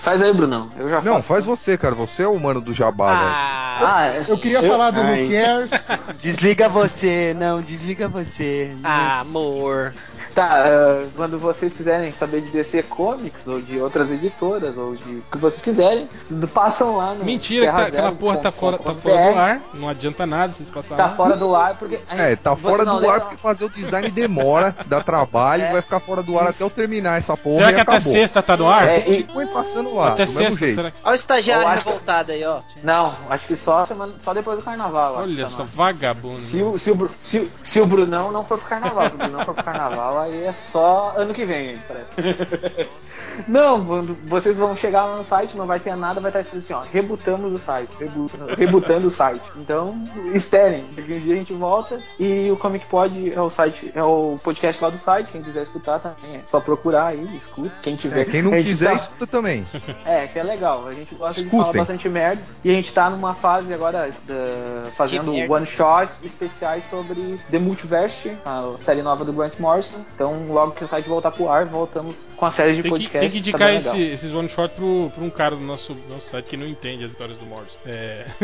Faz 0.00 0.22
aí, 0.22 0.32
Brunão. 0.32 0.70
Eu 0.78 0.88
já 0.88 1.00
Não, 1.00 1.14
faço. 1.16 1.26
faz 1.26 1.44
você, 1.44 1.76
cara. 1.76 1.92
Você 1.96 2.22
é 2.22 2.28
o 2.28 2.38
mano 2.38 2.60
do 2.60 2.72
jabá, 2.72 3.08
velho. 3.18 3.30
Ah, 3.32 3.64
Ah, 3.80 4.06
é. 4.06 4.24
Eu 4.28 4.38
queria 4.38 4.58
Eu- 4.58 4.68
falar 4.70 4.90
do 4.92 5.00
Ai. 5.00 5.24
Who 5.24 5.30
Cares. 5.30 5.86
Desliga 6.22 6.68
você, 6.68 7.34
não, 7.36 7.60
desliga 7.60 8.06
você. 8.08 8.76
ah, 8.84 9.20
amor. 9.20 9.92
Tá, 10.38 10.64
ah, 10.66 11.04
quando 11.16 11.38
vocês 11.38 11.72
quiserem 11.72 12.12
saber 12.12 12.42
de 12.42 12.50
DC 12.50 12.84
Comics 12.84 13.48
ou 13.48 13.60
de 13.60 13.80
outras 13.80 14.08
editoras 14.10 14.78
ou 14.78 14.94
de 14.94 15.16
o 15.16 15.22
que 15.32 15.38
vocês 15.38 15.60
quiserem, 15.60 16.08
passam 16.54 16.96
lá 16.96 17.12
no 17.14 17.24
Mentira, 17.24 17.66
que 17.66 17.72
tá- 17.72 17.86
aquela 17.86 18.12
porra 18.12 18.36
tá 18.36 18.50
fora, 18.52 18.78
tá 18.78 18.94
fora 18.94 19.32
do 19.32 19.38
ar. 19.38 19.60
Não 19.74 19.88
adianta 19.88 20.24
nada 20.26 20.52
vocês 20.52 20.70
passarem. 20.70 20.96
Tá 21.04 21.10
fora 21.16 21.36
do 21.36 21.54
ar 21.56 21.74
porque. 21.76 21.98
É, 22.10 22.36
tá 22.36 22.54
fora 22.54 22.84
do 22.84 23.10
ar 23.10 23.20
porque 23.22 23.36
fazer 23.36 23.64
o 23.64 23.68
design 23.70 24.10
demora, 24.10 24.74
dá 24.86 25.00
trabalho, 25.02 25.64
É. 25.64 25.72
vai 25.72 25.82
ficar 25.82 25.98
fora 26.00 26.22
do 26.22 26.38
ar 26.38 26.48
até 26.48 26.62
eu 26.62 26.70
terminar 26.70 27.18
essa 27.18 27.36
porra 27.36 27.56
Será 27.66 27.70
e 27.70 27.74
que 27.74 27.80
até 27.80 27.92
acabou. 27.96 28.12
sexta 28.12 28.42
tá 28.42 28.56
no 28.56 28.68
ar? 28.68 28.88
É, 28.88 28.98
e- 29.10 29.24
Continue 29.24 29.46
passando 29.52 29.94
lá, 29.94 30.08
até 30.12 30.26
sexta, 30.26 30.66
será 30.66 30.90
que... 30.92 30.96
Olha 31.02 31.12
o 31.12 31.14
estagiário 31.14 31.68
revoltado 31.68 32.30
aí, 32.32 32.44
ó. 32.44 32.60
Não, 32.84 33.12
acho 33.28 33.46
que 33.46 33.56
só, 33.56 33.84
semana, 33.84 34.12
só 34.20 34.32
depois 34.32 34.58
do 34.58 34.64
carnaval. 34.64 35.16
Olha 35.18 35.42
tá 35.44 35.48
só, 35.48 35.62
ar. 35.62 35.68
vagabundo. 35.68 36.40
Se 36.42 36.62
o, 36.62 36.78
se, 36.78 36.90
o, 36.92 37.10
se, 37.18 37.38
o- 37.40 37.50
se 37.64 37.80
o 37.80 37.86
Brunão 37.86 38.30
não 38.30 38.44
for 38.44 38.58
pro 38.58 38.68
carnaval, 38.68 39.08
se 39.10 39.16
o 39.16 39.18
Brunão 39.18 39.44
for 39.44 39.54
pro 39.54 39.64
carnaval, 39.64 40.18
aí 40.20 40.27
é 40.28 40.52
só 40.52 41.14
ano 41.16 41.34
que 41.34 41.44
vem, 41.44 41.70
aí, 41.70 41.78
parece. 41.86 42.88
Não, 43.46 43.84
vocês 44.26 44.56
vão 44.56 44.76
chegar 44.76 45.04
lá 45.04 45.16
no 45.18 45.24
site, 45.24 45.56
não 45.56 45.66
vai 45.66 45.78
ter 45.78 45.94
nada, 45.96 46.20
vai 46.20 46.30
estar 46.30 46.40
escrito 46.40 46.64
assim, 46.64 46.72
ó, 46.72 46.82
rebutamos 46.92 47.52
o 47.52 47.58
site, 47.58 47.90
rebu- 47.98 48.30
rebutando 48.56 49.08
o 49.08 49.10
site. 49.10 49.42
Então, 49.56 49.94
esperem, 50.34 50.84
daqui 50.94 51.12
um 51.14 51.20
dia 51.20 51.34
a 51.34 51.36
gente 51.36 51.52
volta 51.52 51.98
e 52.18 52.50
o 52.50 52.56
Comic 52.56 52.86
Pod 52.86 53.32
é 53.32 53.40
o 53.40 53.50
site, 53.50 53.90
é 53.94 54.02
o 54.02 54.38
podcast 54.42 54.82
lá 54.82 54.90
do 54.90 54.98
site, 54.98 55.30
quem 55.32 55.42
quiser 55.42 55.62
escutar 55.62 55.98
também, 55.98 56.36
é 56.36 56.42
só 56.46 56.60
procurar 56.60 57.08
aí, 57.08 57.24
escuta, 57.36 57.70
quem 57.82 57.96
tiver. 57.96 58.20
É, 58.20 58.24
quem 58.24 58.42
não 58.42 58.50
quiser, 58.52 58.90
tá- 58.90 58.94
escuta 58.96 59.26
também. 59.26 59.66
é, 60.04 60.26
que 60.26 60.38
é 60.38 60.42
legal. 60.42 60.86
A 60.86 60.94
gente 60.94 61.14
gosta 61.14 61.34
de 61.40 61.46
Escutem. 61.46 61.60
falar 61.60 61.72
bastante 61.78 62.08
merda. 62.08 62.42
E 62.64 62.70
a 62.70 62.74
gente 62.74 62.92
tá 62.92 63.10
numa 63.10 63.34
fase 63.34 63.72
agora 63.72 64.10
da- 64.26 64.90
fazendo 64.96 65.32
merda. 65.32 65.54
one 65.54 65.66
shots 65.66 66.22
especiais 66.22 66.84
sobre 66.86 67.38
The 67.50 67.58
Multiverse, 67.58 68.36
a 68.44 68.72
série 68.78 69.02
nova 69.02 69.24
do 69.24 69.32
Grant 69.32 69.58
Morrison. 69.58 69.98
Então, 70.14 70.46
logo 70.48 70.72
que 70.72 70.84
o 70.84 70.88
site 70.88 71.08
voltar 71.08 71.30
pro 71.30 71.48
ar, 71.50 71.66
voltamos 71.66 72.26
com 72.36 72.44
a 72.46 72.50
série 72.50 72.76
de 72.76 72.82
Tem 72.82 72.92
que, 72.92 72.98
podcasts. 72.98 73.27
Tem 73.30 73.42
que 73.42 73.48
indicar 73.48 73.68
bem 73.68 73.76
esse- 73.78 74.00
esses 74.02 74.32
one 74.32 74.48
shot 74.48 74.72
pro, 74.74 75.10
pro 75.14 75.24
um 75.24 75.30
cara 75.30 75.54
do 75.56 75.62
nosso, 75.62 75.96
nosso 76.08 76.28
site 76.30 76.46
que 76.46 76.56
não 76.56 76.66
entende 76.66 77.04
as 77.04 77.10
histórias 77.12 77.38
do 77.38 77.46
Morrison. 77.46 77.76
É. 77.86 78.26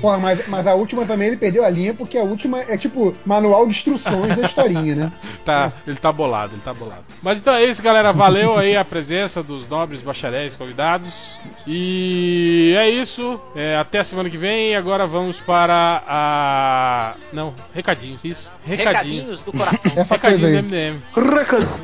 Porra, 0.00 0.18
mas, 0.18 0.46
mas 0.48 0.66
a 0.66 0.74
última 0.74 1.04
também 1.04 1.28
ele 1.28 1.36
perdeu 1.36 1.64
a 1.64 1.68
linha 1.68 1.92
porque 1.92 2.16
a 2.16 2.22
última 2.22 2.60
é 2.62 2.76
tipo 2.76 3.12
manual 3.24 3.64
de 3.66 3.72
instruções 3.72 4.34
da 4.34 4.46
historinha, 4.46 4.94
né? 4.94 5.12
Tá, 5.44 5.72
ele 5.86 5.96
tá 5.96 6.12
bolado, 6.12 6.54
ele 6.54 6.62
tá 6.62 6.72
bolado. 6.72 7.02
Mas 7.22 7.40
então 7.40 7.54
é 7.54 7.64
isso, 7.64 7.82
galera. 7.82 8.12
Valeu 8.12 8.56
aí 8.58 8.76
a 8.76 8.84
presença 8.84 9.42
dos 9.42 9.66
nobres 9.68 10.02
bacharéis 10.02 10.54
convidados. 10.54 11.38
E 11.66 12.74
é 12.78 12.88
isso. 12.90 13.40
É, 13.56 13.74
até 13.76 14.00
a 14.00 14.04
semana 14.04 14.28
que 14.28 14.36
vem. 14.36 14.72
E 14.72 14.74
agora 14.74 15.06
vamos 15.06 15.38
para 15.40 16.02
a. 16.06 17.14
Não, 17.32 17.54
recadinhos, 17.74 18.20
isso. 18.22 18.52
Recadinhos. 18.64 19.30
Recadinhos 19.30 19.42
do 19.42 19.52
coração. 19.52 19.92
Essa 19.96 20.18
coisa 20.18 20.46
Recadinhos 20.46 20.70
do 20.70 20.74
aí. 20.74 20.90
MDM. 20.90 21.02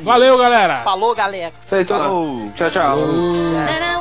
Valeu, 0.03 0.37
galera. 0.37 0.83
Falou, 0.83 1.13
galera. 1.13 1.51
Feito. 1.67 1.93
Oh. 1.93 2.49
Tchau, 2.55 2.69
tchau. 2.71 2.97
That 2.97 3.96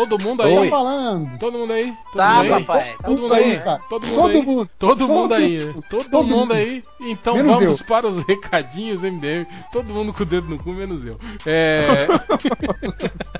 Todo 0.00 0.18
mundo 0.18 0.42
Tô 0.42 0.48
aí? 0.48 0.70
falando. 0.70 1.38
Todo 1.38 1.58
mundo 1.58 1.72
aí? 1.74 1.92
Todo 2.12 2.16
Tá, 2.16 2.34
mundo 2.42 2.54
aí? 2.54 2.64
papai. 2.64 2.96
Todo 3.04 3.20
mundo 3.22 3.34
aí? 3.34 3.58
cara. 3.58 3.80
Todo 3.88 4.06
mundo 4.06 4.16
Todo 4.20 4.30
aí? 4.34 4.42
mundo. 4.46 4.70
Todo 4.78 5.08
mundo 5.08 5.34
aí? 5.34 5.74
Todo 5.90 6.04
Todo 6.10 6.24
mundo 6.26 6.52
aí? 6.54 6.84
Então 7.00 7.34
Menos 7.34 7.56
vamos 7.60 7.80
eu. 7.80 7.86
para 7.86 8.06
os 8.06 8.24
recadinhos 8.24 9.02
MDM. 9.02 9.46
Todo 9.70 9.92
mundo 9.92 10.12
com 10.12 10.22
o 10.22 10.26
dedo 10.26 10.48
no 10.48 10.58
cu, 10.58 10.70
menos 10.72 11.04
eu. 11.04 11.18
É. 11.44 12.06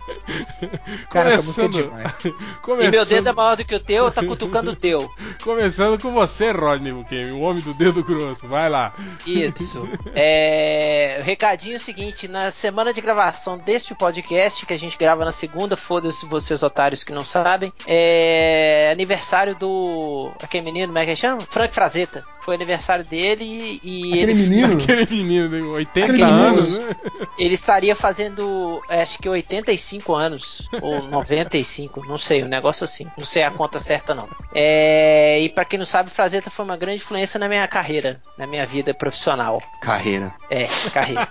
Cara, 1.10 1.30
essa 1.30 1.42
música 1.42 1.62
é 1.62 1.68
Começando- 1.68 1.84
demais. 1.96 2.24
E 2.30 2.32
Começando, 2.62 2.92
meu 2.92 3.04
dedo 3.04 3.28
é 3.28 3.32
maior 3.32 3.56
do 3.56 3.64
que 3.64 3.74
o 3.74 3.80
teu, 3.80 4.10
tá 4.10 4.24
cutucando 4.24 4.70
o 4.72 4.76
teu. 4.76 5.10
começando 5.42 6.00
com 6.00 6.10
você, 6.12 6.50
Rodney 6.52 6.92
Bukemi, 6.92 7.32
o 7.32 7.40
homem 7.40 7.62
do 7.62 7.74
dedo 7.74 8.04
grosso. 8.04 8.46
Vai 8.46 8.68
lá. 8.68 8.94
Isso. 9.26 9.88
É, 10.14 11.18
o 11.20 11.24
recadinho 11.24 11.74
é 11.74 11.76
o 11.76 11.80
seguinte: 11.80 12.28
na 12.28 12.50
semana 12.50 12.92
de 12.92 13.00
gravação 13.00 13.58
deste 13.58 13.94
podcast, 13.94 14.64
que 14.64 14.72
a 14.72 14.78
gente 14.78 14.96
grava 14.96 15.24
na 15.24 15.32
segunda, 15.32 15.76
foda-se 15.76 16.24
vocês 16.50 16.62
otários 16.62 17.04
que 17.04 17.12
não 17.12 17.24
sabem, 17.24 17.72
é 17.86 18.90
aniversário 18.92 19.54
do. 19.54 20.32
Aquele 20.42 20.64
menino, 20.64 20.88
como 20.88 20.98
é 20.98 21.06
que 21.06 21.16
chama? 21.16 21.40
Frank 21.42 21.72
Frazetta. 21.72 22.24
Foi 22.42 22.54
aniversário 22.54 23.04
dele 23.04 23.80
e, 23.82 24.12
Aquele 24.12 24.32
ele, 24.32 24.34
menino. 24.34 24.74
Aquele 24.82 25.06
menino 25.06 25.48
de 25.48 25.62
80 25.62 26.06
Aquele 26.06 26.24
menino. 26.24 26.46
anos, 26.46 26.78
né? 26.78 26.96
ele 27.38 27.54
estaria 27.54 27.94
fazendo, 27.94 28.80
é, 28.88 29.02
acho 29.02 29.18
que 29.18 29.28
85 29.28 30.14
anos, 30.14 30.68
ou 30.80 31.02
95, 31.02 32.04
não 32.06 32.18
sei, 32.18 32.42
um 32.42 32.48
negócio 32.48 32.84
assim. 32.84 33.06
Não 33.16 33.24
sei 33.24 33.42
a 33.42 33.50
conta 33.50 33.78
certa, 33.78 34.14
não. 34.14 34.28
É, 34.54 35.40
e 35.40 35.48
pra 35.48 35.64
quem 35.64 35.78
não 35.78 35.86
sabe, 35.86 36.10
Frazetta 36.10 36.50
foi 36.50 36.64
uma 36.64 36.76
grande 36.76 36.96
influência 37.02 37.38
na 37.38 37.48
minha 37.48 37.66
carreira, 37.68 38.20
na 38.38 38.46
minha 38.46 38.66
vida 38.66 38.94
profissional. 38.94 39.62
Carreira. 39.80 40.32
É, 40.50 40.66
carreira. 40.92 41.28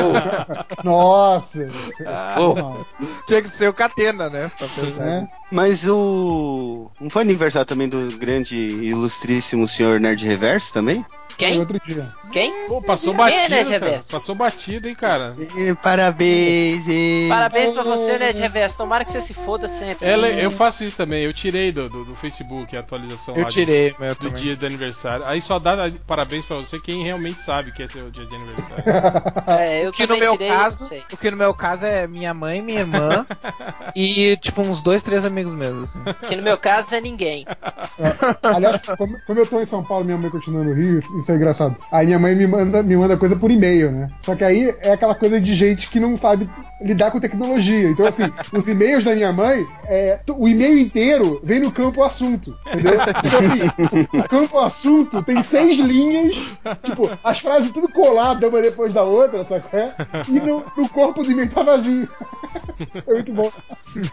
Nossa. 0.84 1.64
isso 1.88 2.02
é 2.02 2.20
Oh. 2.38 2.84
Tinha 3.26 3.42
que 3.42 3.48
ser 3.48 3.68
o 3.68 3.72
Catena, 3.72 4.28
né? 4.30 4.50
Pra 4.56 4.66
pensar 4.68 5.06
É. 5.06 5.24
Mas 5.50 5.86
o. 5.88 6.90
Não 7.00 7.10
foi 7.10 7.22
aniversário 7.22 7.66
também 7.66 7.88
do 7.88 8.16
grande 8.16 8.56
e 8.56 8.88
ilustríssimo 8.88 9.66
senhor 9.66 10.00
Nerd 10.00 10.19
Reverso 10.26 10.72
também? 10.72 11.04
Foi 11.40 11.48
Quem? 11.48 11.58
outro 11.58 11.80
dia. 11.84 12.08
Quem? 12.32 12.66
Pô, 12.66 12.80
passou 12.82 13.14
Quem 13.14 13.24
é, 13.24 13.48
batido, 13.48 13.50
né, 13.50 13.64
cara. 13.64 13.84
Reverso? 13.86 14.10
Passou 14.10 14.34
batido, 14.34 14.88
hein, 14.88 14.94
cara. 14.94 15.36
E, 15.56 15.74
parabéns! 15.74 16.84
E... 16.88 17.26
Parabéns 17.28 17.72
pra 17.72 17.82
você, 17.82 18.18
né, 18.18 18.32
de 18.32 18.40
reverso. 18.40 18.76
Tomara 18.76 19.04
que 19.04 19.10
você 19.12 19.20
se 19.20 19.34
foda 19.34 19.66
sempre. 19.66 20.06
Ela, 20.08 20.28
eu 20.28 20.50
faço 20.50 20.84
isso 20.84 20.96
também, 20.96 21.24
eu 21.24 21.32
tirei 21.32 21.72
do, 21.72 21.88
do, 21.88 22.04
do 22.04 22.14
Facebook 22.14 22.76
a 22.76 22.80
atualização 22.80 23.34
Eu 23.34 23.42
lá 23.42 23.48
de- 23.48 23.54
tirei 23.54 23.94
meu 23.98 24.14
do 24.14 24.18
também. 24.18 24.36
dia 24.42 24.56
de 24.56 24.66
aniversário. 24.66 25.24
Aí 25.26 25.40
só 25.42 25.58
dá 25.58 25.90
parabéns 26.06 26.44
pra 26.44 26.56
você 26.56 26.78
quem 26.78 27.02
realmente 27.02 27.40
sabe 27.40 27.72
que 27.72 27.82
é 27.82 27.88
seu 27.88 28.10
dia 28.10 28.26
de 28.26 28.34
aniversário. 28.34 28.84
É, 29.46 29.84
eu 29.84 29.90
O 29.90 29.92
que 29.92 30.06
no 30.06 30.16
meu 30.16 30.32
tirei, 30.32 30.48
caso, 30.48 30.80
não 30.82 30.88
sei. 30.88 31.02
o 31.12 31.16
que 31.16 31.30
no 31.30 31.36
meu 31.36 31.52
caso 31.54 31.84
é 31.84 32.06
minha 32.06 32.32
mãe, 32.32 32.62
minha 32.62 32.80
irmã 32.80 33.26
e 33.96 34.36
tipo 34.36 34.62
uns 34.62 34.82
dois, 34.82 35.02
três 35.02 35.24
amigos 35.24 35.52
meus 35.52 35.82
assim. 35.82 36.00
Que 36.28 36.36
no 36.36 36.42
meu 36.42 36.56
caso 36.58 36.94
é 36.94 37.00
ninguém. 37.00 37.44
Aliás, 38.42 38.80
como, 38.96 39.18
como 39.26 39.38
eu 39.38 39.46
tô 39.46 39.60
em 39.60 39.64
São 39.66 39.82
Paulo, 39.84 40.04
minha 40.04 40.16
mãe 40.16 40.30
continua 40.30 40.62
no 40.62 40.72
Rio, 40.72 40.98
isso 40.98 41.29
é 41.32 41.36
engraçado. 41.36 41.76
Aí 41.90 42.06
minha 42.06 42.18
mãe 42.18 42.34
me 42.34 42.46
manda, 42.46 42.82
me 42.82 42.96
manda 42.96 43.16
coisa 43.16 43.36
por 43.36 43.50
e-mail, 43.50 43.90
né? 43.90 44.08
Só 44.22 44.34
que 44.34 44.44
aí 44.44 44.74
é 44.80 44.92
aquela 44.92 45.14
coisa 45.14 45.40
de 45.40 45.54
gente 45.54 45.88
que 45.88 46.00
não 46.00 46.16
sabe 46.16 46.48
lidar 46.80 47.10
com 47.10 47.20
tecnologia. 47.20 47.88
Então, 47.88 48.06
assim, 48.06 48.24
os 48.52 48.68
e-mails 48.68 49.04
da 49.04 49.14
minha 49.14 49.32
mãe, 49.32 49.66
é, 49.86 50.18
o 50.30 50.48
e-mail 50.48 50.78
inteiro 50.78 51.40
vem 51.42 51.60
no 51.60 51.70
campo 51.70 52.02
assunto, 52.02 52.56
entendeu? 52.66 52.94
Então, 52.94 53.38
assim, 53.38 54.18
o 54.18 54.28
campo 54.28 54.58
assunto 54.58 55.22
tem 55.22 55.42
seis 55.42 55.78
linhas, 55.78 56.36
tipo, 56.82 57.10
as 57.22 57.38
frases 57.38 57.70
tudo 57.70 57.88
coladas 57.88 58.48
uma 58.48 58.62
depois 58.62 58.94
da 58.94 59.02
outra, 59.02 59.44
sabe 59.44 59.64
qual 59.68 59.82
é? 59.82 59.94
E 60.28 60.40
no, 60.40 60.64
no 60.76 60.88
corpo 60.88 61.22
do 61.22 61.30
e-mail 61.30 61.50
tá 61.50 61.62
vazio. 61.62 62.08
É 63.06 63.12
muito 63.12 63.32
bom. 63.32 63.52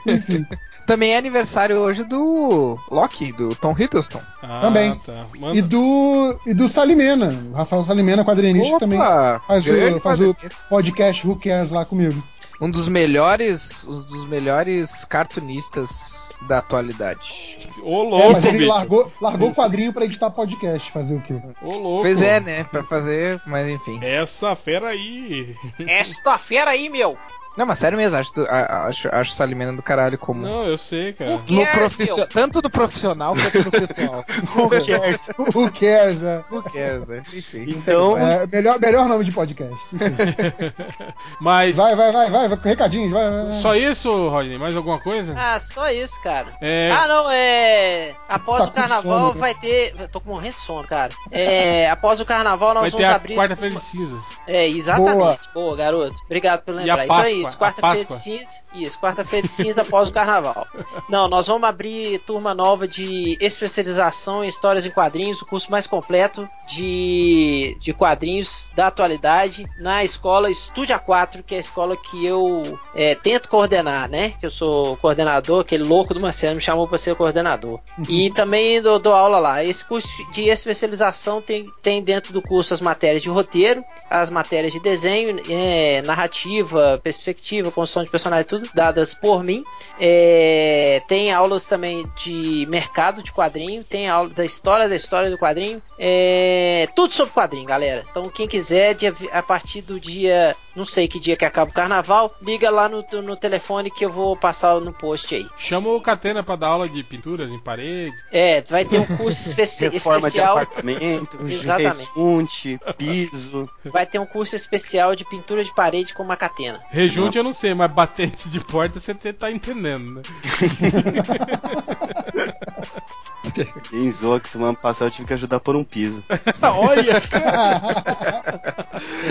Enfim. 0.05 0.45
Também 0.85 1.13
é 1.13 1.17
aniversário 1.17 1.77
hoje 1.77 2.03
do 2.03 2.77
Loki, 2.91 3.31
do 3.31 3.55
Tom 3.55 3.75
Hiddleston. 3.77 4.21
Ah, 4.41 4.59
Também. 4.61 4.95
Tá. 5.05 5.25
E 5.53 5.61
do, 5.61 6.39
e 6.45 6.53
do 6.53 6.67
Salimena, 7.07 7.49
o 7.51 7.53
Rafael 7.55 7.83
Salimena, 7.85 8.25
quadrinista 8.25 8.67
Opa, 8.75 8.79
também. 8.79 8.99
Faz 8.99 9.67
o, 9.67 9.99
faz 9.99 10.19
o 10.19 10.35
podcast 10.69 11.27
Who 11.27 11.35
Cares 11.39 11.71
lá 11.71 11.85
comigo. 11.85 12.21
Um 12.59 12.71
dos 12.71 12.87
melhores, 12.87 13.85
um 13.85 14.01
dos 14.01 14.25
melhores 14.25 15.05
cartunistas 15.05 16.33
da 16.47 16.57
atualidade. 16.57 17.69
Ô, 17.83 18.01
É, 18.01 18.09
louco, 18.09 18.27
mas 18.29 18.45
ele 18.45 18.57
bicho. 18.59 18.69
largou, 18.69 19.11
largou 19.21 19.49
o 19.49 19.53
quadrinho 19.55 19.93
pra 19.93 20.05
editar 20.05 20.31
podcast, 20.31 20.91
fazer 20.91 21.15
o 21.15 21.21
quê? 21.21 21.35
Ô, 21.61 21.77
louco. 21.77 22.01
Pois 22.01 22.19
é, 22.21 22.39
né? 22.39 22.63
Pra 22.63 22.83
fazer, 22.83 23.39
mas 23.45 23.67
enfim. 23.69 23.99
Essa 24.03 24.55
fera 24.55 24.89
aí. 24.89 25.55
Esta 25.87 26.37
fera 26.39 26.71
aí, 26.71 26.89
meu. 26.89 27.15
Não, 27.57 27.65
mas 27.65 27.77
sério 27.79 27.97
mesmo, 27.97 28.17
acho, 28.17 28.33
do- 28.33 28.45
acho, 28.49 29.09
acho 29.11 29.31
o 29.31 29.35
Salimena 29.35 29.73
do 29.73 29.81
caralho 29.81 30.17
como. 30.17 30.41
Não, 30.43 30.63
eu 30.65 30.77
sei, 30.77 31.13
cara. 31.13 31.31
No 31.31 31.63
Cares, 31.63 31.73
profissio-. 31.75 32.27
Tanto 32.27 32.61
no 32.61 32.69
profissional 32.69 33.33
quanto 33.35 33.65
no 33.65 33.71
pessoal. 33.71 34.23
Who 34.55 34.69
cares? 34.69 35.29
Who 35.37 35.71
Cares, 35.71 36.23
é. 36.23 36.43
Who 36.51 36.61
cares, 36.63 37.07
né? 37.07 37.23
Enfim. 37.33 37.65
Então, 37.69 38.17
É, 38.17 38.45
melhor, 38.47 38.79
melhor 38.79 39.07
nome 39.07 39.23
de 39.25 39.31
podcast. 39.31 39.75
Mas 41.39 41.77
Vai, 41.77 41.95
vai, 41.95 42.11
vai, 42.11 42.29
vai, 42.29 42.47
vai 42.47 42.57
com 42.57 42.67
recadinhos, 42.67 43.11
vai, 43.11 43.29
vai, 43.29 43.43
vai. 43.45 43.53
só 43.53 43.75
isso, 43.75 44.29
Rodney? 44.29 44.57
Mais 44.57 44.75
alguma 44.75 44.99
coisa? 44.99 45.33
Ah, 45.37 45.59
só 45.59 45.89
isso, 45.91 46.19
cara. 46.21 46.47
É. 46.61 46.91
Ah, 46.91 47.07
não, 47.07 47.29
é. 47.29 48.13
Após 48.27 48.59
Tá 48.59 48.63
o 48.65 48.67
com 48.67 48.73
carnaval 48.73 49.19
sono, 49.19 49.33
né? 49.33 49.39
vai 49.39 49.55
ter. 49.55 49.95
Eu 49.99 50.07
tô 50.07 50.21
morrendo 50.25 50.53
de 50.55 50.59
sono, 50.61 50.87
cara. 50.87 51.13
É. 51.31 51.89
Após 51.89 52.19
o 52.19 52.25
carnaval 52.25 52.73
nós 52.73 52.81
Vai 52.83 52.91
ter 52.91 52.97
vamos 52.97 53.11
a 53.11 53.15
abrir. 53.15 53.35
quarta-feira 53.35 53.75
de 53.75 53.81
cinzas. 53.81 54.21
É, 54.47 54.67
exatamente. 54.67 55.39
Boa. 55.53 55.75
garoto. 55.75 56.15
Obrigado 56.25 56.61
por 56.63 56.73
E 56.73 56.77
lembrar. 56.77 56.99
a 56.99 57.05
então 57.05 57.19
é 57.19 57.23
Páscoa? 57.23 57.46
Isso, 57.49 57.57
quarta-feira 57.57 58.05
de 58.05 58.13
cinza. 58.13 58.51
Isso, 58.73 58.99
quarta-feira 58.99 59.47
de 59.47 59.51
cinza 59.53 59.81
após 59.81 60.09
o 60.09 60.13
carnaval. 60.13 60.67
Não, 61.09 61.27
nós 61.27 61.47
vamos 61.47 61.67
abrir 61.67 62.19
turma 62.19 62.53
nova 62.53 62.87
de 62.87 63.37
especialização 63.39 64.43
em 64.43 64.47
histórias 64.47 64.85
em 64.85 64.91
quadrinhos, 64.91 65.41
o 65.41 65.45
curso 65.45 65.71
mais 65.71 65.87
completo 65.87 66.47
de, 66.67 67.77
de 67.79 67.93
quadrinhos 67.93 68.69
da 68.75 68.87
atualidade 68.87 69.67
na 69.79 70.03
escola 70.03 70.49
Estúdio 70.49 70.97
A4, 70.97 71.43
que 71.43 71.55
é 71.55 71.57
a 71.57 71.61
escola 71.61 71.95
que 71.95 72.25
eu 72.25 72.79
é, 72.93 73.15
tento 73.15 73.49
coordenar, 73.49 74.09
né? 74.09 74.31
Que 74.39 74.45
eu 74.45 74.51
sou 74.51 74.97
coordenador, 74.97 75.61
aquele 75.61 75.83
louco 75.83 76.13
do 76.13 76.19
Marcelo 76.19 76.55
me 76.55 76.61
chamou 76.61 76.87
para 76.87 76.97
ser 76.97 77.15
coordenador. 77.15 77.79
E 78.09 78.31
também 78.31 78.81
dou, 78.81 78.97
dou 78.97 79.13
aula 79.13 79.37
lá. 79.37 79.63
Esse 79.63 79.83
curso 79.83 80.07
de 80.31 80.49
especialização 80.49 81.41
tem, 81.41 81.69
tem 81.81 82.01
dentro 82.01 82.31
do 82.31 82.41
curso 82.41 82.73
as 82.73 82.79
matérias 82.79 83.21
de 83.21 83.29
roteiro, 83.29 83.83
as 84.09 84.29
matérias 84.29 84.71
de 84.71 84.79
desenho, 84.79 85.41
é, 85.49 86.01
narrativa, 86.03 86.99
perspectiva, 87.03 87.36
construção 87.71 88.03
de 88.03 88.09
personagem, 88.09 88.45
tudo 88.45 88.69
dadas 88.73 89.13
por 89.13 89.43
mim. 89.43 89.63
É, 89.99 91.01
tem 91.07 91.31
aulas 91.31 91.65
também 91.65 92.05
de 92.15 92.65
mercado 92.69 93.21
de 93.21 93.31
quadrinho, 93.31 93.83
tem 93.83 94.07
aula 94.09 94.29
da 94.29 94.45
história 94.45 94.87
da 94.87 94.95
história 94.95 95.29
do 95.29 95.37
quadrinho, 95.37 95.81
é, 95.99 96.87
tudo 96.95 97.13
sobre 97.13 97.33
quadrinho, 97.33 97.65
galera. 97.65 98.03
Então 98.09 98.29
quem 98.29 98.47
quiser, 98.47 98.93
dia- 98.95 99.13
a 99.31 99.41
partir 99.43 99.81
do 99.81 99.99
dia, 99.99 100.55
não 100.75 100.85
sei 100.85 101.07
que 101.07 101.19
dia 101.19 101.35
que 101.35 101.45
acaba 101.45 101.69
o 101.69 101.73
carnaval, 101.73 102.35
liga 102.41 102.69
lá 102.69 102.87
no, 102.87 103.03
no 103.23 103.35
telefone 103.35 103.89
que 103.91 104.05
eu 104.05 104.11
vou 104.11 104.35
passar 104.35 104.79
no 104.79 104.93
post 104.93 105.33
aí. 105.35 105.47
Chama 105.57 105.89
o 105.89 106.01
Catena 106.01 106.43
pra 106.43 106.55
dar 106.55 106.67
aula 106.67 106.87
de 106.89 107.03
pinturas 107.03 107.51
em 107.51 107.59
paredes. 107.59 108.17
É, 108.31 108.61
vai 108.61 108.85
ter 108.85 108.99
um 108.99 109.05
curso 109.17 109.49
especi- 109.49 109.89
reforma 109.89 110.21
de 110.21 110.27
especial. 110.37 110.57
apartamento, 110.57 111.39
Exatamente. 111.47 111.99
refunte, 112.05 112.79
piso. 112.97 113.69
Vai 113.85 114.05
ter 114.05 114.19
um 114.19 114.25
curso 114.25 114.55
especial 114.55 115.15
de 115.15 115.25
pintura 115.25 115.63
de 115.63 115.73
parede 115.73 116.13
com 116.13 116.23
uma 116.23 116.35
catena. 116.37 116.79
Rejunte 117.17 117.37
eu 117.37 117.43
não 117.43 117.53
sei, 117.53 117.73
mas 117.73 117.91
batente 117.91 118.49
de 118.49 118.59
porta 118.59 118.99
você 118.99 119.13
tá 119.13 119.51
entendendo, 119.51 120.15
né? 120.15 120.21
Quem 123.89 124.11
zoa 124.11 124.39
que 124.39 124.49
semana 124.49 124.73
passada 124.75 125.05
eu 125.07 125.11
tive 125.11 125.27
que 125.27 125.33
ajudar 125.33 125.59
por 125.59 125.75
um 125.75 125.83
piso. 125.83 126.23
Olha! 126.61 127.21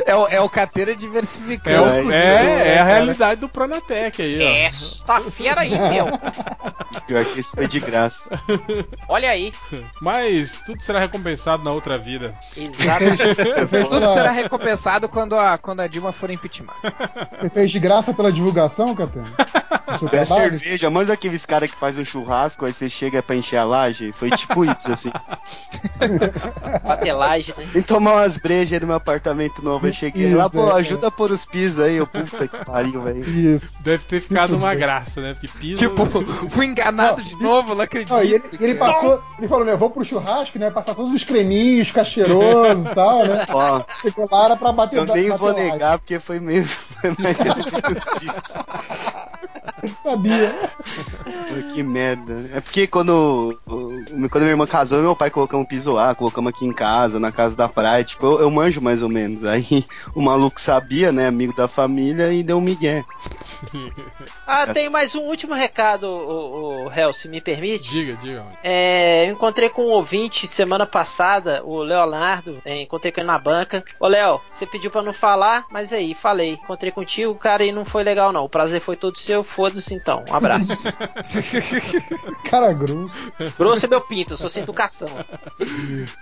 É 0.05 0.15
o, 0.15 0.29
é 0.29 0.41
o 0.41 0.49
carteira 0.49 0.93
É, 0.93 0.95
diversificando. 0.95 1.85
o- 1.85 1.89
É, 1.91 1.99
é, 1.99 2.03
isso 2.05 2.13
é 2.13 2.69
é, 2.69 2.75
a 2.75 2.77
cara. 2.79 2.95
realidade 2.95 3.41
do 3.41 3.49
Pronatec 3.49 4.23
aí, 4.23 4.43
ó. 4.43 4.51
Esta 4.67 5.21
fera 5.23 5.63
aí, 5.63 5.71
meu. 5.71 6.07
Pior 7.07 7.25
que 7.25 7.41
isso 7.41 7.53
foi 7.55 7.67
de 7.67 7.81
graça. 7.81 8.31
Olha 9.09 9.31
aí. 9.31 9.53
Mas 10.01 10.61
tudo 10.65 10.81
será 10.83 11.01
recompensado 11.01 11.63
na 11.65 11.73
outra 11.73 11.99
vida. 11.99 12.35
Exatamente. 12.57 13.17
Tudo 13.89 14.07
será 14.13 14.31
recompensado 14.31 15.09
quando 15.09 15.39
a, 15.39 15.59
quando 15.59 15.81
a 15.81 15.87
Dilma 15.87 16.13
for 16.13 16.31
impeachment. 16.31 16.73
você 17.41 17.51
fez 17.51 17.71
de 17.71 17.79
graça 17.79 18.13
pela 18.15 18.33
divulgação, 18.33 18.95
Catena? 18.95 19.33
É 20.13 20.25
cerveja, 20.25 20.91
manda 20.91 21.13
aqueles 21.13 21.47
caras 21.47 21.71
que 21.71 21.77
fazem 21.77 22.03
um 22.03 22.05
churrasco, 22.05 22.65
aí 22.65 22.73
você 22.73 22.89
chega 22.89 23.23
pra 23.23 23.37
encher 23.37 23.57
a 23.59 23.65
laje. 23.65 24.13
Foi 24.19 24.31
tipo 24.31 24.65
isso, 24.65 24.93
assim. 24.93 25.11
Patelagem, 26.87 27.55
né? 27.59 27.67
Vem 27.73 27.83
tomar 27.83 28.15
umas 28.15 28.37
brejas 28.37 28.81
no 28.81 28.87
meu 28.87 28.97
apartamento 28.97 29.63
novo. 29.63 29.87
Eu 29.87 29.93
cheguei 29.93 30.35
lá, 30.35 30.47
Isso, 30.47 30.53
pô, 30.57 30.71
é, 30.71 30.75
ajuda 30.81 31.09
a 31.09 31.11
pôr 31.11 31.31
os 31.31 31.45
pisos 31.45 31.79
aí, 31.85 32.01
ô 32.01 32.07
puta 32.07 32.49
que 32.49 32.65
pariu, 32.65 33.03
velho. 33.03 33.29
Isso. 33.29 33.83
Deve 33.85 34.05
ter 34.05 34.21
ficado 34.21 34.57
uma 34.57 34.71
bem. 34.71 34.79
graça, 34.79 35.21
né? 35.21 35.35
Porque 35.35 35.49
piso. 35.49 35.77
Tipo, 35.77 36.07
fui 36.49 36.67
enganado 36.67 37.23
de 37.23 37.37
novo, 37.37 37.75
não 37.75 37.83
acredito. 37.85 38.13
Não, 38.15 38.25
e 38.25 38.35
ele, 38.35 38.45
ele 38.61 38.75
passou, 38.77 39.23
ele 39.39 39.49
falou, 39.49 39.65
né, 39.65 39.73
eu 39.73 39.79
vou 39.79 39.91
pro 39.91 40.05
churrasco, 40.05 40.59
né, 40.59 40.71
passar 40.71 40.95
todos 40.95 41.13
os 41.15 41.23
creminhos, 41.23 41.89
ficar 41.89 42.05
cheiroso 42.05 42.89
e 42.89 42.95
tal, 42.95 43.27
né? 43.27 43.45
Ó, 43.51 43.83
Chegou 44.03 44.29
lá, 44.31 44.45
era 44.47 44.57
pra 44.57 44.73
bater 44.73 44.97
eu 44.99 45.05
nem 45.07 45.29
bater 45.29 45.39
vou 45.39 45.53
laje. 45.53 45.63
negar 45.71 45.99
porque 45.99 46.19
foi 46.19 46.41
mais 46.41 46.57
isso. 48.23 49.99
Sabia. 50.03 50.57
Que 51.73 51.83
merda. 51.83 52.49
É 52.55 52.61
porque 52.61 52.87
quando, 52.87 53.59
o- 53.67 54.05
quando 54.31 54.43
minha 54.43 54.53
irmã 54.53 54.67
casou, 54.67 55.01
meu 55.01 55.17
pai 55.17 55.31
colocamos 55.31 55.65
um 55.65 55.69
piso 55.69 55.93
lá, 55.93 56.15
colocamos 56.15 56.51
aqui 56.51 56.65
em 56.65 56.73
casa, 56.73 57.19
na 57.19 57.33
casa 57.33 57.57
da 57.57 57.69
praia. 57.69 58.05
Tipo, 58.05 58.27
eu, 58.27 58.41
eu 58.41 58.51
manjo 58.51 58.81
mais 58.81 59.03
ou 59.03 59.09
menos. 59.09 59.45
Aí 59.45 59.85
o 60.15 60.23
maluco 60.23 60.61
sabia, 60.61 61.13
né? 61.13 61.27
Amigo 61.27 61.55
da 61.55 61.69
família, 61.69 62.33
e 62.33 62.43
deu 62.43 62.59
um 62.59 62.61
migué. 62.61 63.05
Ah, 64.49 64.65
tem 64.73 64.89
mais 64.89 65.15
um 65.17 65.23
último 65.23 65.55
recado, 65.55 66.05
o, 66.05 66.87
o 66.87 66.93
Hel, 66.93 67.13
se 67.13 67.29
me 67.29 67.41
permite. 67.41 67.91
Diga, 67.91 68.17
diga. 68.23 68.45
É, 68.63 69.27
eu 69.27 69.33
encontrei 69.33 69.69
com 69.69 69.83
um 69.83 69.91
ouvinte 69.91 70.47
semana 70.47 70.87
passada, 70.87 71.63
o 71.65 71.83
Leonardo, 71.83 72.59
é, 72.65 72.81
encontrei 72.81 73.11
com 73.11 73.21
ele 73.21 73.27
na 73.27 73.39
banca. 73.39 73.85
Ô 73.99 74.07
Léo, 74.07 74.41
você 74.49 74.65
pediu 74.65 74.89
pra 74.89 75.03
não 75.03 75.13
falar, 75.13 75.65
mas 75.69 75.93
aí, 75.93 76.15
falei. 76.15 76.53
Encontrei 76.53 76.93
contigo, 76.93 77.35
cara, 77.35 77.65
e 77.65 77.73
não 77.73 77.85
foi 77.85 78.05
legal 78.05 78.33
não. 78.33 78.45
O 78.45 78.49
prazer 78.49 78.81
foi 78.81 78.95
todo 78.95 79.19
seu, 79.19 79.43
foda-se 79.43 79.95
então. 79.95 80.25
Um 80.31 80.35
abraço. 80.35 80.77
Cara 82.49 82.73
grosso. 82.73 83.33
Grosso 83.59 83.86
é 83.87 83.89
meu 83.89 84.01
pinto, 84.01 84.33
eu 84.35 84.37
sou 84.37 84.49
sem 84.49 84.63
educação. 84.63 85.09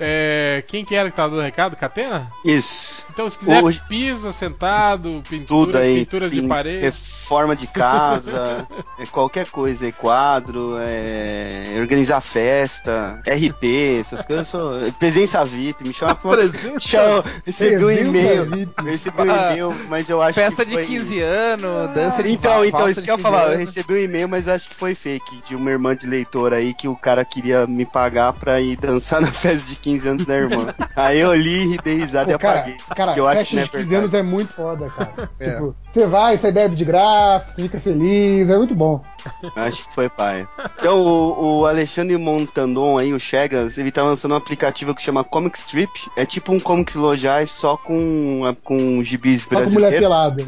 É, 0.00 0.62
quem 0.66 0.84
que 0.84 0.94
era 0.94 1.10
que 1.10 1.16
tava 1.16 1.30
dando 1.36 1.42
recado? 1.44 1.76
Catena? 1.76 2.30
Isso. 2.44 3.06
Então, 3.12 3.28
se 3.28 3.38
quiser 3.38 3.62
Hoje- 3.62 3.80
piso 3.88 4.28
assentado, 4.28 5.22
pintura, 5.28 5.66
Tudo 5.72 5.78
aí. 5.78 5.98
pinturas 6.00 6.30
de 6.30 6.40
pin- 6.40 6.48
parede. 6.48 6.80
Reforma 6.84 7.56
de 7.56 7.66
casa, 7.66 8.66
é 8.98 9.06
qualquer 9.06 9.46
coisa 9.46 9.86
aí, 9.86 9.92
quadro, 9.92 10.76
é, 10.78 11.74
organizar 11.80 12.20
festa, 12.20 13.20
RP, 13.26 14.00
essas 14.00 14.22
coisas. 14.24 14.48
Sou, 14.48 14.72
presença 14.98 15.44
VIP, 15.44 15.86
me 15.86 15.94
chama 15.94 16.14
pra. 16.14 16.42
chama, 16.80 17.24
recebi 17.46 17.76
um 17.76 17.86
Presença 17.86 18.08
e-mail. 18.08 18.68
Recebi 18.84 19.22
um 19.22 19.24
e-mail, 19.24 19.74
mas 19.88 20.08
eu 20.10 20.20
acho 20.20 20.34
Festa 20.38 20.64
que. 20.64 20.70
de 20.70 20.74
foi- 20.76 20.84
15 20.84 21.20
anos, 21.20 21.90
dança 21.94 22.22
de 22.22 22.32
Então, 22.32 22.64
então, 22.64 22.88
isso 22.88 23.00
de 23.00 23.04
que 23.06 23.10
eu 23.10 23.14
ia 23.14 23.22
15 23.22 23.30
falar. 23.30 23.52
Eu 23.52 23.58
recebi 23.58 23.94
um 23.94 23.98
e-mail, 23.98 24.28
mas 24.28 24.48
acho 24.48 24.68
que 24.68 24.74
foi 24.74 24.94
fake. 24.94 25.42
De 25.48 25.54
uma 25.56 25.70
irmã 25.70 25.96
de 25.96 26.06
leitor 26.06 26.52
aí 26.52 26.74
que 26.74 26.88
o 26.88 26.96
cara 26.96 27.24
queria 27.24 27.53
me 27.66 27.84
pagar 27.86 28.32
pra 28.34 28.60
ir 28.60 28.76
dançar 28.76 29.20
na 29.20 29.32
festa 29.32 29.66
de 29.66 29.76
15 29.76 30.08
anos 30.08 30.26
da 30.26 30.34
irmã. 30.36 30.74
aí 30.96 31.20
eu 31.20 31.34
li, 31.34 31.76
dei 31.84 31.96
risada 31.98 32.30
e 32.30 32.34
Pô, 32.34 32.38
cara, 32.38 32.58
apaguei. 32.60 32.76
cara 32.96 33.16
eu 33.16 33.26
acho 33.28 33.38
festa 33.40 33.60
é 33.60 33.62
de 33.64 33.70
15 33.70 33.78
verdade. 33.84 33.94
anos 33.96 34.14
é 34.14 34.22
muito 34.22 34.54
foda, 34.54 34.90
cara. 34.90 35.30
É. 35.40 35.50
Tipo, 35.54 35.74
você 35.88 36.06
vai, 36.06 36.36
você 36.36 36.50
bebe 36.52 36.76
de 36.76 36.84
graça, 36.84 37.54
fica 37.54 37.78
feliz, 37.80 38.48
é 38.48 38.56
muito 38.56 38.74
bom. 38.74 39.02
Acho 39.56 39.84
que 39.88 39.94
foi 39.94 40.08
pai. 40.08 40.46
Então, 40.78 40.98
o, 41.00 41.60
o 41.60 41.66
Alexandre 41.66 42.16
Montandon 42.16 42.98
aí, 42.98 43.12
o 43.12 43.18
Chegas, 43.20 43.78
ele 43.78 43.90
tá 43.90 44.02
lançando 44.02 44.32
um 44.32 44.36
aplicativo 44.36 44.94
que 44.94 45.02
chama 45.02 45.24
Comic 45.24 45.58
Strip. 45.58 45.90
É 46.16 46.24
tipo 46.26 46.52
um 46.52 46.60
Comics 46.60 46.94
Lojais 46.94 47.50
só 47.50 47.76
com, 47.76 48.42
com 48.62 49.02
gibis 49.02 49.42
Só 49.42 49.48
com 49.50 49.54
brasileiros. 49.56 49.74
mulher 49.84 50.00
pelada. 50.00 50.46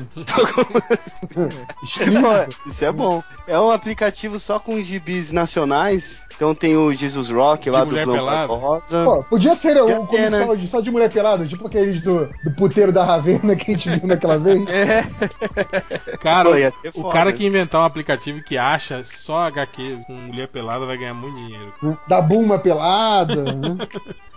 Stream. 1.85 2.49
Isso 2.67 2.85
é 2.85 2.93
bom. 2.93 3.23
É 3.47 3.59
um 3.59 3.71
aplicativo 3.71 4.39
só 4.39 4.59
com 4.59 4.83
gibis 4.83 5.31
nacionais. 5.33 6.26
Então 6.37 6.55
tem 6.55 6.77
o 6.77 6.93
Jesus 6.93 7.31
Rock 7.31 7.71
lá 7.71 7.85
De 7.85 7.91
do 7.91 8.13
pelada? 8.13 8.53
Rosa. 8.53 9.05
Pô, 9.05 9.23
podia 9.25 9.55
ser 9.55 9.83
um 9.83 9.89
é, 9.89 9.95
comic 9.95 10.31
né? 10.31 10.47
só, 10.47 10.55
de, 10.55 10.69
só 10.69 10.81
de 10.83 10.91
mulher 10.91 11.11
pelada, 11.11 11.47
tipo 11.47 11.67
aqueles 11.67 12.01
do, 12.03 12.27
do 12.45 12.51
puteiro 12.57 12.93
da 12.93 13.05
Ravena 13.05 13.57
que 13.57 13.73
a 13.73 13.75
gente 13.75 13.89
viu 13.89 14.07
naquela 14.07 14.39
vez. 14.39 14.63
Cara, 16.21 16.51
Pô, 16.51 16.57
ia 16.57 16.71
ser 16.71 16.91
o 16.91 16.93
foda. 16.93 17.13
cara 17.15 17.33
que 17.33 17.47
inventar 17.47 17.81
um 17.81 17.85
aplicativo 17.85 18.43
que 18.43 18.59
acha 18.59 19.03
só 19.03 19.47
HQs 19.47 20.05
com 20.05 20.13
mulher 20.13 20.49
pelada 20.49 20.85
vai 20.85 20.99
ganhar 20.99 21.15
muito 21.15 21.37
dinheiro. 21.37 21.73
Da 22.07 22.21
Bulma 22.21 22.59
pelada, 22.59 23.53
né? 23.55 23.77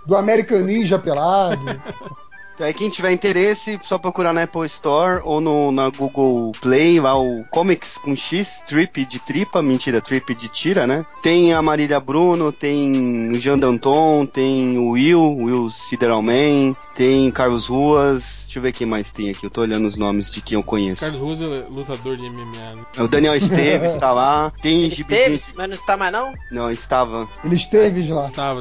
do 0.05 0.15
American 0.15 0.59
Ninja 0.61 0.97
pelado. 0.97 1.59
Aí 2.59 2.73
quem 2.73 2.89
tiver 2.89 3.11
interesse, 3.11 3.79
só 3.83 3.97
procurar 3.97 4.33
na 4.33 4.43
Apple 4.43 4.65
Store 4.65 5.21
ou 5.23 5.39
no, 5.39 5.71
na 5.71 5.89
Google 5.89 6.51
Play, 6.59 6.99
lá 6.99 7.17
o 7.17 7.45
Comics 7.49 7.97
com 7.97 8.15
X, 8.15 8.61
Trip 8.65 9.05
de 9.05 9.17
tripa, 9.19 9.61
mentira, 9.61 10.01
Trip 10.01 10.35
de 10.35 10.49
tira, 10.49 10.85
né? 10.85 11.05
Tem 11.23 11.53
a 11.53 11.61
Marília 11.61 11.99
Bruno, 11.99 12.51
tem 12.51 13.31
o 13.31 13.35
Jean 13.35 13.57
Danton, 13.57 14.25
tem 14.25 14.77
o 14.77 14.89
Will, 14.89 15.37
Will 15.37 15.69
Sideralman, 15.69 16.75
tem 16.99 17.31
Carlos 17.31 17.67
Ruas, 17.67 18.41
deixa 18.43 18.59
eu 18.59 18.63
ver 18.63 18.73
quem 18.73 18.85
mais 18.85 19.09
tem 19.09 19.29
aqui, 19.29 19.45
eu 19.45 19.49
tô 19.49 19.61
olhando 19.61 19.85
os 19.87 19.95
nomes 19.95 20.29
de 20.33 20.41
quem 20.41 20.55
eu 20.57 20.63
conheço. 20.63 20.99
Carlos 20.99 21.21
Ruas 21.21 21.39
é 21.39 21.65
lutador 21.69 22.17
de 22.17 22.29
MMA, 22.29 22.75
né? 22.75 22.81
O 22.97 23.07
Daniel 23.07 23.35
Esteves 23.37 23.95
tá 23.95 24.11
lá, 24.11 24.51
tem 24.61 24.81
Ele 24.83 24.89
gibizinho- 24.93 25.33
esteve, 25.33 25.57
mas 25.57 25.69
não 25.69 25.75
está 25.77 25.95
mais 25.95 26.11
não? 26.11 26.33
Não, 26.51 26.69
estava. 26.69 27.25
Ele 27.41 27.55
esteve 27.55 28.05
lá. 28.11 28.23
Estava. 28.25 28.59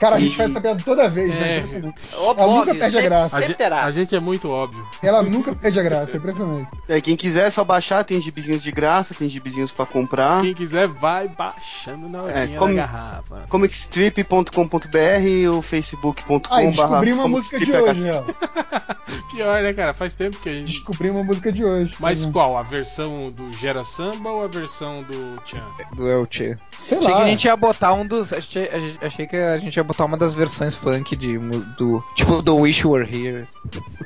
Cara, 0.00 0.16
a 0.16 0.18
gente 0.18 0.32
E- 0.32 0.36
faz 0.36 0.50
essa 0.50 0.62
piada 0.62 0.82
toda 0.82 1.10
vez, 1.10 1.28
né? 1.34 1.56
É. 1.56 1.58
Impressionante. 1.58 2.00
Óbvio, 2.16 2.46
nunca 2.46 2.60
óbvio, 2.60 2.78
perde 2.78 2.98
a 2.98 3.02
graça. 3.02 3.36
A 3.36 3.40
sempre 3.40 3.54
terá. 3.54 3.84
a 3.84 3.90
gente 3.90 4.16
é 4.16 4.20
muito 4.20 4.48
óbvio. 4.48 4.82
Ela 5.02 5.22
nunca 5.22 5.54
perde 5.54 5.78
a 5.78 5.82
graça, 5.82 6.12
é 6.14 6.16
impressionante. 6.16 6.70
É, 6.88 7.02
quem 7.02 7.16
quiser 7.16 7.48
é 7.48 7.50
só 7.50 7.62
baixar, 7.64 8.02
tem 8.02 8.18
gibizinhos 8.18 8.62
de 8.62 8.72
graça, 8.72 9.12
tem 9.14 9.28
gibizinhos 9.28 9.70
pra 9.72 9.84
comprar. 9.84 10.40
Quem 10.40 10.54
quiser, 10.54 10.88
vai 10.88 11.28
baixando 11.28 12.08
na 12.08 12.22
horinha 12.22 12.44
É, 12.44 12.46
como- 12.58 12.74
da 12.74 12.80
garrafa. 12.80 13.44
comicstrip.com.br 13.50 15.48
ou 15.54 15.60
facebook.com 15.60 16.40
Ah, 16.50 16.62
descobri 16.62 17.12
uma 17.12 17.28
música 17.28 17.58
de 17.58 17.73
hoje, 17.82 18.00
né? 18.00 18.12
Pior, 19.30 19.62
né, 19.62 19.72
cara? 19.72 19.92
Faz 19.92 20.14
tempo 20.14 20.38
que 20.38 20.48
a 20.48 20.52
gente. 20.52 20.66
Descobri 20.66 21.10
uma 21.10 21.24
música 21.24 21.52
de 21.52 21.64
hoje. 21.64 21.94
Mas 21.98 22.24
qual? 22.24 22.56
A 22.56 22.62
versão 22.62 23.30
do 23.30 23.52
Gera 23.52 23.84
Samba 23.84 24.30
ou 24.30 24.44
a 24.44 24.46
versão 24.46 25.02
do 25.02 25.40
Chan? 25.44 25.62
Do 25.96 26.08
Elche. 26.08 26.56
Sei 26.78 26.98
Achei 26.98 27.12
lá. 27.12 27.18
que 27.18 27.22
a 27.22 27.28
gente 27.28 27.44
ia 27.44 27.56
botar 27.56 27.92
um 27.94 28.06
dos. 28.06 28.32
Achei, 28.32 28.68
achei 29.02 29.26
que 29.26 29.36
a 29.36 29.58
gente 29.58 29.76
ia 29.76 29.84
botar 29.84 30.04
uma 30.04 30.16
das 30.16 30.34
versões 30.34 30.74
funk 30.74 31.16
de, 31.16 31.38
do. 31.76 32.02
Tipo 32.14 32.42
do 32.42 32.56
Wish 32.56 32.82
You 32.82 32.90
Were 32.90 33.04
Here. 33.04 33.44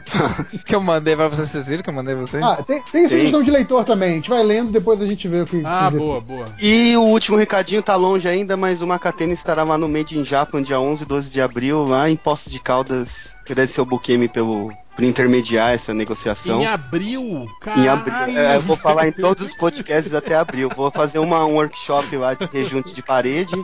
que 0.67 0.75
eu 0.75 0.81
mandei 0.81 1.15
pra 1.17 1.29
vocês. 1.29 1.49
Vocês 1.49 1.69
viram 1.69 1.83
que 1.83 1.91
eu 1.91 1.95
mandei 1.95 2.15
pra 2.15 2.25
vocês? 2.25 2.43
Ah, 2.43 2.63
tem, 2.63 2.83
tem 2.83 3.09
sugestão 3.09 3.43
de 3.43 3.51
leitor 3.51 3.85
também. 3.85 4.13
A 4.13 4.15
gente 4.15 4.31
vai 4.31 4.43
lendo, 4.43 4.71
depois 4.71 5.03
a 5.03 5.07
gente 5.07 5.27
vê 5.29 5.41
o 5.41 5.47
que 5.47 5.63
Ah, 5.65 5.91
boa, 5.91 6.21
boa. 6.21 6.47
E 6.61 6.97
o 6.97 7.03
último 7.03 7.37
recadinho 7.37 7.83
tá 7.83 7.97
longe 7.97 8.29
ainda, 8.29 8.57
mas 8.57 8.83
o 8.83 8.87
Macatena 8.87 9.33
estará 9.33 9.63
lá 9.63 9.77
no 9.77 9.89
Made 9.89 10.19
in 10.19 10.25
Japan, 10.25 10.63
dia 10.63 10.81
11 10.81 11.03
e 11.03 11.07
12 11.07 11.31
de 11.31 11.41
abril, 11.41 11.85
lá 11.85 12.09
em 12.09 12.17
Poços 12.17 12.53
de 12.53 12.61
Caldas. 12.61 13.35
Agradecer 13.49 13.81
ao 13.81 13.87
Bukemi 13.87 14.29
pelo, 14.29 14.69
por 14.99 15.05
intermediar 15.05 15.75
essa 15.75 15.95
negociação. 15.95 16.61
Em 16.61 16.67
abril? 16.67 17.49
Em 17.77 17.87
abril. 17.87 18.13
Caralho! 18.13 18.37
É, 18.37 18.57
eu 18.57 18.63
vou 18.63 18.77
falar 18.77 19.07
em 19.07 19.13
todos 19.13 19.45
os 19.45 19.55
podcasts 19.55 20.13
até 20.13 20.35
abril. 20.35 20.69
Vou 20.75 20.91
fazer 20.91 21.21
uma, 21.21 21.47
um 21.47 21.55
workshop 21.55 22.17
lá 22.17 22.35
de 22.35 22.47
rejunte 22.47 22.93
de 22.93 23.01
parede, 23.01 23.55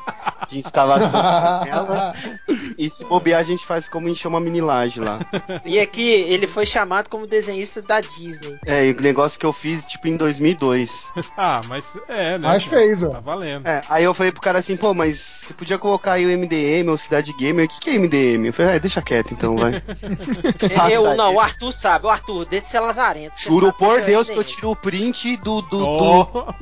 de 0.49 0.59
instalação 0.61 1.11
de 1.11 1.71
janela. 1.71 2.15
E 2.79 2.89
se 2.89 3.05
bobear, 3.05 3.41
a 3.41 3.43
gente 3.43 3.67
faz 3.67 3.89
como 3.89 4.09
encher 4.09 4.29
uma 4.29 4.39
mini 4.39 4.61
laje 4.61 5.01
lá. 5.01 5.19
E 5.65 5.81
aqui 5.81 6.09
ele 6.09 6.47
foi 6.47 6.65
chamado 6.65 7.09
como 7.09 7.27
desenhista 7.27 7.83
da 7.83 8.01
Disney. 8.01 8.57
É, 8.65 8.87
e 8.87 8.93
o 8.93 9.03
negócio 9.03 9.37
que 9.37 9.45
eu 9.45 9.53
fiz, 9.53 9.85
tipo, 9.85 10.07
em 10.07 10.17
2002. 10.17 11.13
Ah, 11.37 11.61
mas 11.69 11.99
é, 12.09 12.39
né? 12.39 12.47
Mas 12.49 12.63
fez, 12.63 13.03
ó. 13.03 13.11
Tá 13.11 13.19
valendo. 13.19 13.67
É, 13.67 13.83
aí 13.91 14.05
eu 14.05 14.15
falei 14.15 14.31
pro 14.31 14.41
cara 14.41 14.61
assim, 14.61 14.77
pô, 14.77 14.95
mas 14.95 15.19
você 15.19 15.53
podia 15.53 15.79
colocar 15.79 16.13
aí 16.13 16.25
o 16.25 16.39
MDM 16.39 16.89
ou 16.89 16.97
Cidade 16.97 17.33
Gamer. 17.33 17.65
O 17.65 17.69
que, 17.69 17.81
que 17.81 17.91
é 17.91 17.99
MDM? 17.99 18.47
Eu 18.47 18.53
falei, 18.53 18.77
ah, 18.77 18.79
deixa 18.79 19.03
quieto 19.03 19.33
então, 19.33 19.57
vai. 19.57 19.83
eu 20.93 21.03
Passa 21.03 21.24
não, 21.27 21.35
o 21.37 21.41
Arthur 21.41 21.73
sabe, 21.73 22.07
o 22.07 22.11
Arthur, 22.11 22.45
deixa 22.45 22.65
de 22.67 22.71
ser 22.71 22.81
lazarento. 22.81 23.35
Juro 23.39 23.73
por 23.73 23.99
é 23.99 24.03
Deus 24.03 24.29
que 24.29 24.37
eu 24.37 24.45
tiro 24.45 24.71
o 24.71 24.77
print 24.77 25.37
do, 25.39 25.61
do, 25.63 25.79
do, 25.79 26.55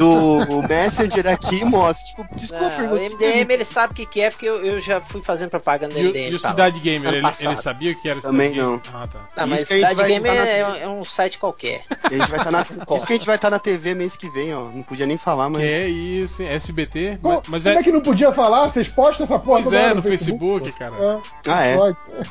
Oh, 0.00 0.44
do 0.46 0.68
Messenger 0.68 1.26
aqui 1.28 1.56
e 1.60 1.64
mostro. 1.64 2.04
Tipo, 2.06 2.36
desculpa, 2.36 2.64
Não, 2.70 2.80
irmão, 2.84 2.94
o 2.98 3.10
MDM 3.10 3.52
ele 3.52 3.64
sabe 3.64 3.92
o 3.92 3.94
que, 3.96 4.06
que 4.06 4.20
é, 4.22 4.30
porque 4.30 4.46
eu, 4.46 4.64
eu 4.64 4.80
já 4.80 5.00
fui 5.00 5.22
fazendo 5.22 5.50
propaganda 5.50 5.92
do 5.94 6.00
e, 6.00 6.02
o- 6.06 6.08
MDM. 6.08 6.30
e 6.30 6.34
o. 6.34 6.38
Cidade 6.38 6.80
Gamer, 6.80 7.14
ele, 7.14 7.26
ele 7.26 7.56
sabia 7.56 7.92
o 7.92 8.00
que 8.00 8.08
era 8.08 8.18
o 8.18 8.22
Também 8.22 8.50
Cidade 8.52 8.66
não. 8.66 8.78
Gamer? 8.78 8.96
Ah, 9.02 9.06
tá. 9.06 9.18
Não, 9.36 9.46
mas 9.48 9.60
Cidade 9.68 10.02
Gamer 10.02 10.32
estar 10.32 10.44
na- 10.44 10.48
é, 10.78 10.82
é 10.82 10.88
um 10.88 11.04
site 11.04 11.38
qualquer. 11.38 11.84
A 12.04 12.08
gente 12.12 12.30
vai 12.30 12.42
tá 12.42 12.50
na, 12.50 12.62
isso 12.96 13.06
que 13.06 13.12
a 13.12 13.16
gente 13.16 13.26
vai 13.26 13.36
estar 13.36 13.50
na 13.50 13.58
TV 13.58 13.94
mês 13.94 14.16
que 14.16 14.30
vem, 14.30 14.54
ó. 14.54 14.64
Não 14.70 14.82
podia 14.82 15.06
nem 15.06 15.18
falar, 15.18 15.48
mas. 15.50 15.62
Que 15.62 15.68
é 15.68 15.88
isso? 15.88 16.42
SBT? 16.42 17.18
Como, 17.22 17.34
Mas, 17.34 17.48
mas 17.48 17.62
como 17.64 17.76
é, 17.76 17.80
é 17.80 17.82
que 17.84 17.92
não 17.92 18.00
podia 18.00 18.32
falar? 18.32 18.70
Vocês 18.70 18.88
postam 18.88 19.24
essa 19.24 19.38
porra 19.38 19.62
Pois 19.62 19.72
é, 19.72 19.94
no 19.94 20.02
Facebook, 20.02 20.72
cara. 20.72 20.92
pô. 20.92 21.22
Ah, 21.48 21.64
é? 21.66 21.76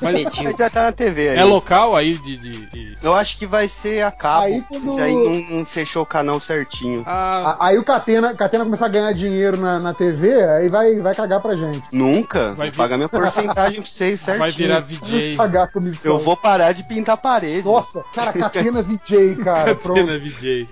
Mas 0.02 0.16
A 0.16 0.20
gente 0.20 0.44
vai 0.58 0.68
estar 0.68 0.84
na 0.84 0.91
TV 0.91 1.30
aí. 1.30 1.38
é 1.38 1.44
local 1.61 1.95
aí 1.95 2.13
de. 2.15 2.38
de, 2.38 2.51
de- 2.67 2.97
Eu 3.01 3.13
acho 3.13 3.38
que 3.38 3.45
vai 3.45 3.67
ser 3.67 4.03
a 4.03 4.11
cabo. 4.11 4.45
Aí 4.45 4.63
quando- 4.67 4.95
Se 4.95 5.01
aí 5.01 5.13
não, 5.13 5.57
não 5.57 5.65
fechou 5.65 6.03
o 6.03 6.05
canal 6.05 6.39
certinho. 6.39 7.03
Ah, 7.05 7.57
Aí 7.59 7.77
o 7.77 7.83
Catena, 7.83 8.33
Catena 8.33 8.63
começar 8.63 8.85
a 8.88 8.89
ganhar 8.89 9.11
dinheiro 9.13 9.57
na, 9.57 9.79
na 9.79 9.93
TV, 9.93 10.43
aí 10.43 10.69
vai, 10.69 10.95
vai 10.99 11.13
cagar 11.15 11.39
pra 11.41 11.55
gente. 11.55 11.81
Nunca. 11.91 12.47
Vai 12.53 12.67
Vou 12.67 12.71
vir- 12.71 12.77
pagar 12.77 12.97
minha 12.97 13.09
porcentagem 13.09 13.81
pra 13.81 13.89
vocês 13.89 14.19
certinho. 14.21 14.39
vai 14.39 14.51
virar 14.51 14.79
VJ. 14.81 15.35
Pagar 15.35 15.63
a 15.63 15.67
comissão. 15.67 16.13
Eu 16.13 16.19
vou 16.19 16.35
parar 16.38 16.71
de 16.73 16.83
pintar 16.83 17.15
a 17.15 17.17
parede. 17.17 17.65
Nossa, 17.67 18.03
cara, 18.13 18.33
Catena 18.33 18.81
VJ, 18.83 19.35
cara. 19.43 19.75
Pronto. 19.75 20.05
VJ. 20.19 20.67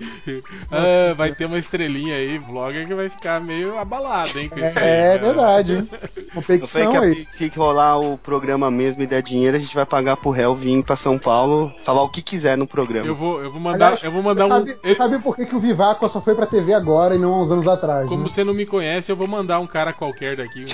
Ah, 0.70 1.14
vai 1.16 1.32
ter 1.34 1.46
uma 1.46 1.58
estrelinha 1.58 2.16
aí, 2.16 2.38
vlogger 2.38 2.86
que 2.86 2.94
vai 2.94 3.08
ficar 3.08 3.40
meio 3.40 3.78
abalado, 3.78 4.38
hein? 4.38 4.50
isso 4.54 4.54
aí, 4.54 4.62
É, 4.62 5.14
é 5.14 5.18
cara. 5.18 5.26
verdade, 5.26 5.72
hein? 5.74 5.88
Eu 6.34 6.42
falei 6.42 6.60
Competição 6.60 6.92
que 6.92 6.96
a- 6.98 7.00
aí. 7.00 7.26
se 7.30 7.48
rolar 7.48 7.98
o 7.98 8.16
programa 8.16 8.70
mesmo 8.70 9.02
e 9.02 9.06
der 9.06 9.22
dinheiro, 9.22 9.56
a 9.56 9.60
gente 9.60 9.74
vai 9.74 9.84
pagar 9.84 10.16
pro 10.16 10.30
réu 10.30 10.54
vir 10.54 10.70
pra 10.82 10.96
São 10.96 11.18
Paulo 11.18 11.72
falar 11.84 12.02
o 12.02 12.08
que 12.08 12.22
quiser 12.22 12.56
no 12.56 12.66
programa. 12.66 13.06
Eu 13.06 13.14
vou, 13.14 13.40
eu 13.42 13.50
vou 13.50 13.60
mandar, 13.60 13.86
Aliás, 13.86 14.02
eu 14.04 14.10
vou 14.12 14.22
mandar 14.22 14.44
você 14.44 14.52
um. 14.52 14.56
sabe, 14.66 14.78
você 14.82 14.94
sabe 14.94 15.18
por 15.18 15.36
que, 15.36 15.46
que 15.46 15.54
o 15.56 15.60
Vivaco 15.60 16.08
só 16.08 16.20
foi 16.20 16.34
pra 16.34 16.46
TV 16.46 16.72
agora 16.74 17.14
e 17.14 17.18
não 17.18 17.32
há 17.34 17.42
uns 17.42 17.50
anos 17.50 17.68
atrás? 17.68 18.08
Como 18.08 18.22
né? 18.24 18.28
você 18.28 18.44
não 18.44 18.54
me 18.54 18.66
conhece, 18.66 19.10
eu 19.10 19.16
vou 19.16 19.26
mandar 19.28 19.58
um 19.60 19.66
cara 19.66 19.92
qualquer 19.92 20.36
daqui. 20.36 20.64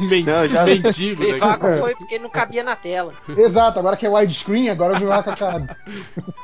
Um 0.00 0.04
men- 0.08 0.24
Não, 0.24 0.46
já- 0.46 0.64
mendigo 0.64 1.20
daqui. 1.22 1.32
Vivaco 1.34 1.66
foi 1.78 1.94
porque 1.94 2.18
não 2.18 2.28
cabia 2.30 2.62
na 2.62 2.76
tela. 2.76 3.12
Exato, 3.36 3.78
agora 3.78 3.96
que 3.96 4.06
é 4.06 4.10
widescreen, 4.10 4.70
agora 4.70 4.94
eu 4.94 4.98
vi 5.00 5.04
lá 5.04 5.22
com 5.22 5.30
a 5.30 5.36
cara. 5.36 5.76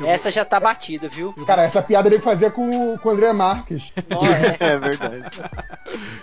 Essa 0.04 0.30
já 0.30 0.44
tá 0.44 0.58
batida, 0.60 1.08
viu? 1.08 1.32
Cara, 1.46 1.62
essa 1.62 1.82
piada 1.82 2.08
ele 2.08 2.18
fazia 2.18 2.50
com, 2.50 2.92
o- 2.94 2.98
com 2.98 3.08
o 3.08 3.12
André 3.12 3.32
Marques. 3.32 3.92
Nossa, 4.08 4.30
é. 4.30 4.56
É 4.60 4.78
verdade. 4.78 5.42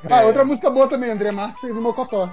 Ah, 0.09 0.21
outra 0.21 0.45
música 0.45 0.69
boa 0.69 0.87
também, 0.87 1.09
André 1.11 1.31
Marques 1.31 1.61
fez 1.61 1.75
o 1.75 1.81
Mocotó. 1.81 2.29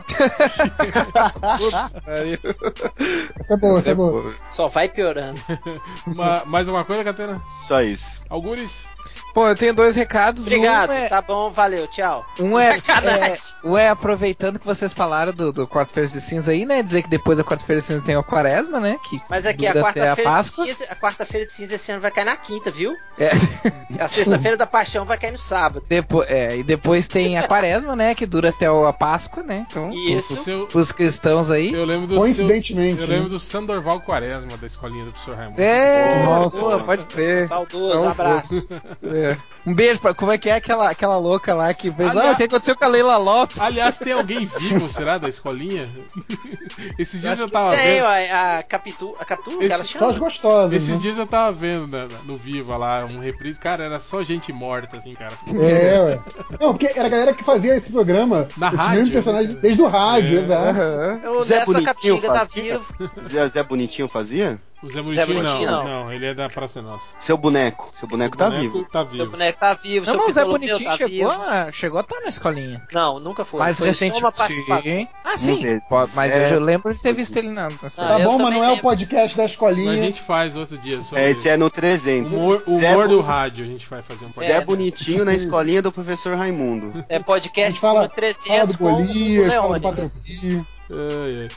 Essa 3.40 3.55
é 3.55 3.56
boa, 3.56 3.78
essa 3.78 3.90
é 3.90 3.94
boa. 3.94 4.35
Só 4.50 4.68
vai 4.68 4.88
piorando. 4.88 5.40
Ma- 6.14 6.44
mais 6.44 6.68
alguma 6.68 6.84
coisa, 6.84 7.02
Catena? 7.04 7.42
Só 7.48 7.82
isso. 7.82 8.22
Algures? 8.28 8.88
Pô, 9.35 9.48
eu 9.48 9.56
tenho 9.56 9.74
dois 9.74 9.97
recados. 9.97 10.43
Obrigado, 10.47 10.90
Um 10.90 10.93
é, 10.93 11.09
tá 11.09 11.20
bom, 11.20 11.51
valeu, 11.51 11.89
tchau. 11.89 12.24
um 12.39 12.56
é, 12.59 12.77
é, 12.89 13.36
um 13.65 13.77
é 13.77 13.89
aproveitando 13.89 14.61
que 14.61 14.65
vocês 14.66 14.94
falaram 14.94 15.32
do, 15.32 15.52
do 15.52 15.66
quarta-feira 15.66 16.09
de 16.09 16.20
cinza 16.20 16.52
aí, 16.52 16.65
né? 16.65 16.82
Dizer 16.82 17.02
que 17.02 17.09
depois 17.11 17.36
da 17.39 17.43
quarta-feira 17.44 17.81
de 17.81 17.86
cinza 17.86 18.05
tem 18.05 18.16
o 18.16 18.23
quaresma, 18.23 18.78
né? 18.78 18.97
Que 19.09 19.20
Mas 19.28 19.44
aqui, 19.44 19.66
a 19.66 19.73
dura 19.73 19.89
até 19.89 20.01
a 20.02 20.05
quarta-feira 20.05 20.31
de 20.31 20.36
Páscoa. 20.36 20.66
cinza, 20.66 20.85
a 20.89 20.94
quarta-feira 20.97 21.47
de 21.47 21.52
cinza 21.52 21.74
esse 21.74 21.90
ano 21.90 22.01
vai 22.01 22.11
cair 22.12 22.24
na 22.24 22.36
quinta, 22.36 22.70
viu? 22.70 22.94
É. 23.19 23.31
A 23.98 24.09
sexta-feira 24.09 24.56
da 24.56 24.66
paixão 24.66 25.05
vai 25.05 25.16
cair 25.19 25.31
no 25.32 25.39
sábado. 25.39 25.85
Depois, 25.89 26.28
é, 26.28 26.56
e 26.56 26.62
depois 26.62 27.06
tem 27.09 27.39
a 27.39 27.47
quaresma, 27.47 27.94
né? 27.97 28.15
Que 28.15 28.27
dura 28.27 28.48
até 28.51 28.70
o- 28.70 28.86
a 28.86 28.93
Páscoa, 28.93 29.43
né? 29.43 29.66
Então, 29.70 29.93
Isso. 29.93 30.35
Seu- 30.36 30.66
pros 30.66 30.93
cristãos 30.93 31.51
aí. 31.51 31.73
eu 31.73 31.85
lembro 31.85 32.06
do 32.06 32.16
Coincidentemente, 32.16 32.97
Seu, 32.97 33.05
eu 33.05 33.09
lembro 33.09 33.24
né? 33.24 33.31
do 33.31 33.39
Sandorval 33.40 34.01
Quaresma 34.01 34.56
da 34.56 34.66
escolinha 34.66 35.05
do 35.05 35.12
professor 35.12 35.36
Raimundo. 35.36 35.61
É, 35.62 36.23
Nossa. 36.24 36.56
pô, 36.59 36.81
pode 36.81 37.05
crer. 37.05 37.47
Saudoso, 37.48 38.06
abraço. 38.09 38.66
É. 39.02 39.23
Um 39.66 39.74
beijo 39.74 39.98
pra. 39.98 40.12
Como 40.12 40.30
é 40.30 40.36
que 40.36 40.51
é 40.51 40.56
aquela, 40.56 40.90
aquela 40.90 41.16
louca 41.16 41.55
lá 41.55 41.72
que 41.72 41.90
fez. 41.90 42.10
Aliás- 42.10 42.28
Ah, 42.28 42.32
o 42.32 42.36
que 42.36 42.42
aconteceu 42.42 42.76
com 42.76 42.84
a 42.84 42.88
Leila 42.88 43.16
Lopes? 43.16 43.60
Aliás, 43.62 43.96
tem 43.96 44.12
alguém 44.12 44.44
vivo, 44.60 44.86
será, 44.90 45.16
da 45.16 45.26
escolinha? 45.28 45.88
Esses 46.98 47.20
dias 47.20 47.38
eu 47.38 47.48
tava 47.48 47.74
Tem, 47.74 48.01
vendo. 48.01 48.05
ó, 48.05 48.59
a 48.59 48.62
Capitu, 48.62 49.14
a 49.18 49.24
Capitu, 49.24 49.56
que 49.59 49.64
Esse- 49.64 49.72
ela 49.74 49.84
Só 49.84 49.96
as 50.09 50.14
chama? 50.14 50.18
gostosas, 50.18 50.72
Esses 50.74 50.88
né? 50.90 50.98
dias 50.98 51.16
eu 51.18 51.26
tava 51.26 51.52
vendo 51.52 51.86
na- 51.86 52.05
na- 52.06 52.18
no 52.26 52.36
Viva 52.36 52.76
lá, 52.76 53.06
um 53.06 53.20
reprise. 53.20 53.59
Cara, 53.59 53.84
era 53.84 54.01
só 54.01 54.22
gente 54.22 54.52
morta, 54.52 54.98
assim, 54.98 55.14
cara. 55.14 55.32
É, 55.48 55.98
ué. 56.01 56.20
Não, 56.60 56.74
porque 56.74 56.86
era 56.94 57.06
a 57.06 57.10
galera 57.10 57.32
que 57.32 57.42
fazia 57.42 57.74
esse 57.74 57.90
programa, 57.90 58.46
Na 58.59 58.68
esse 58.68 58.76
rádio, 58.76 58.98
mesmo 58.98 59.12
personagem, 59.14 59.55
né? 59.55 59.60
desde 59.62 59.80
o 59.82 59.86
rádio, 59.88 60.38
É. 60.38 60.42
exato. 60.42 60.78
Aham. 60.80 61.20
O 61.30 61.42
Zé 61.42 61.64
Bonitinho 61.64 61.84
Capitinga 61.86 62.32
tá 62.32 62.44
vivo. 62.44 62.84
Zé, 63.26 63.48
Zé 63.48 63.62
Bonitinho 63.62 64.09
fazia? 64.09 64.59
O 64.85 64.90
Zé 64.90 65.02
Bonitinho, 65.02 65.43
não, 65.43 65.65
não. 65.65 65.85
não. 65.85 66.12
ele 66.12 66.27
é 66.27 66.35
da 66.35 66.48
Praça 66.48 66.82
Nossa. 66.82 67.06
Seu 67.19 67.36
boneco. 67.39 67.90
Seu 67.94 68.06
boneco 68.06 68.36
tá 68.36 68.51
Boneco 68.51 68.73
vivo. 68.73 68.85
Tá 68.90 69.01
Seu 69.01 69.09
vivo. 69.09 69.31
boneco 69.31 69.59
tá 69.59 69.74
vivo, 69.74 70.06
Não, 70.06 70.12
seu 70.12 70.20
mas 70.23 70.28
o 70.28 70.32
Zé 70.32 70.44
Bonitinho 70.44 70.90
tá 70.90 70.97
chegou 70.97 71.31
a, 71.31 71.73
chegou 71.73 71.98
a 71.98 72.02
estar 72.02 72.20
na 72.20 72.28
escolinha. 72.28 72.82
Não, 72.93 73.19
nunca 73.19 73.44
foi. 73.44 73.61
Mais 73.61 73.78
Foi 73.78 73.86
recente. 73.86 74.19
Sim. 74.19 75.09
Ah, 75.24 75.39
sim. 75.39 75.81
mas 76.15 76.36
É. 76.36 76.55
eu 76.55 76.61
lembro 76.61 76.93
de 76.93 77.01
ter 77.01 77.12
visto 77.15 77.36
ele 77.36 77.48
na, 77.48 77.62
na 77.62 77.69
Ah, 77.82 77.86
escolinha. 77.86 78.19
Tá 78.19 78.24
bom, 78.24 78.39
mas 78.39 78.55
não 78.55 78.62
é 78.65 78.73
o 78.73 78.78
podcast 78.81 79.36
da 79.36 79.43
A 79.44 79.47
escolinha. 79.47 79.97
gente 79.97 80.20
faz 80.23 80.55
outro 80.56 80.77
dia 80.78 81.01
sobre 81.02 81.23
É, 81.24 81.31
esse 81.31 81.48
é 81.48 81.56
no 81.56 81.70
300. 81.70 82.32
humor, 82.32 82.62
Zé 82.69 82.93
humor 82.93 83.09
do 83.09 83.20
rádio. 83.20 83.65
A 83.65 83.69
gente 83.69 83.89
vai 83.89 84.02
fazer 84.02 84.24
um 84.27 84.28
Zé 84.28 84.35
podcast. 84.35 84.66
Bonitinho 84.66 85.24
na 85.24 85.35
escolinha 85.35 85.81
do 85.81 85.90
professor 85.90 86.36
Raimundo. 86.36 87.05
É 87.09 87.16
A 87.16 87.23
podcast 87.23 87.81
fala, 87.81 87.94
número 88.02 88.15
300 88.15 88.47
fala 88.47 88.66
do 88.66 88.78
com 88.78 88.85
o 88.85 88.97
fala 88.98 89.06
do 89.06 89.48
Leônidas. 89.48 89.82
patrocínio. 89.82 90.66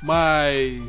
Mas. 0.02 0.82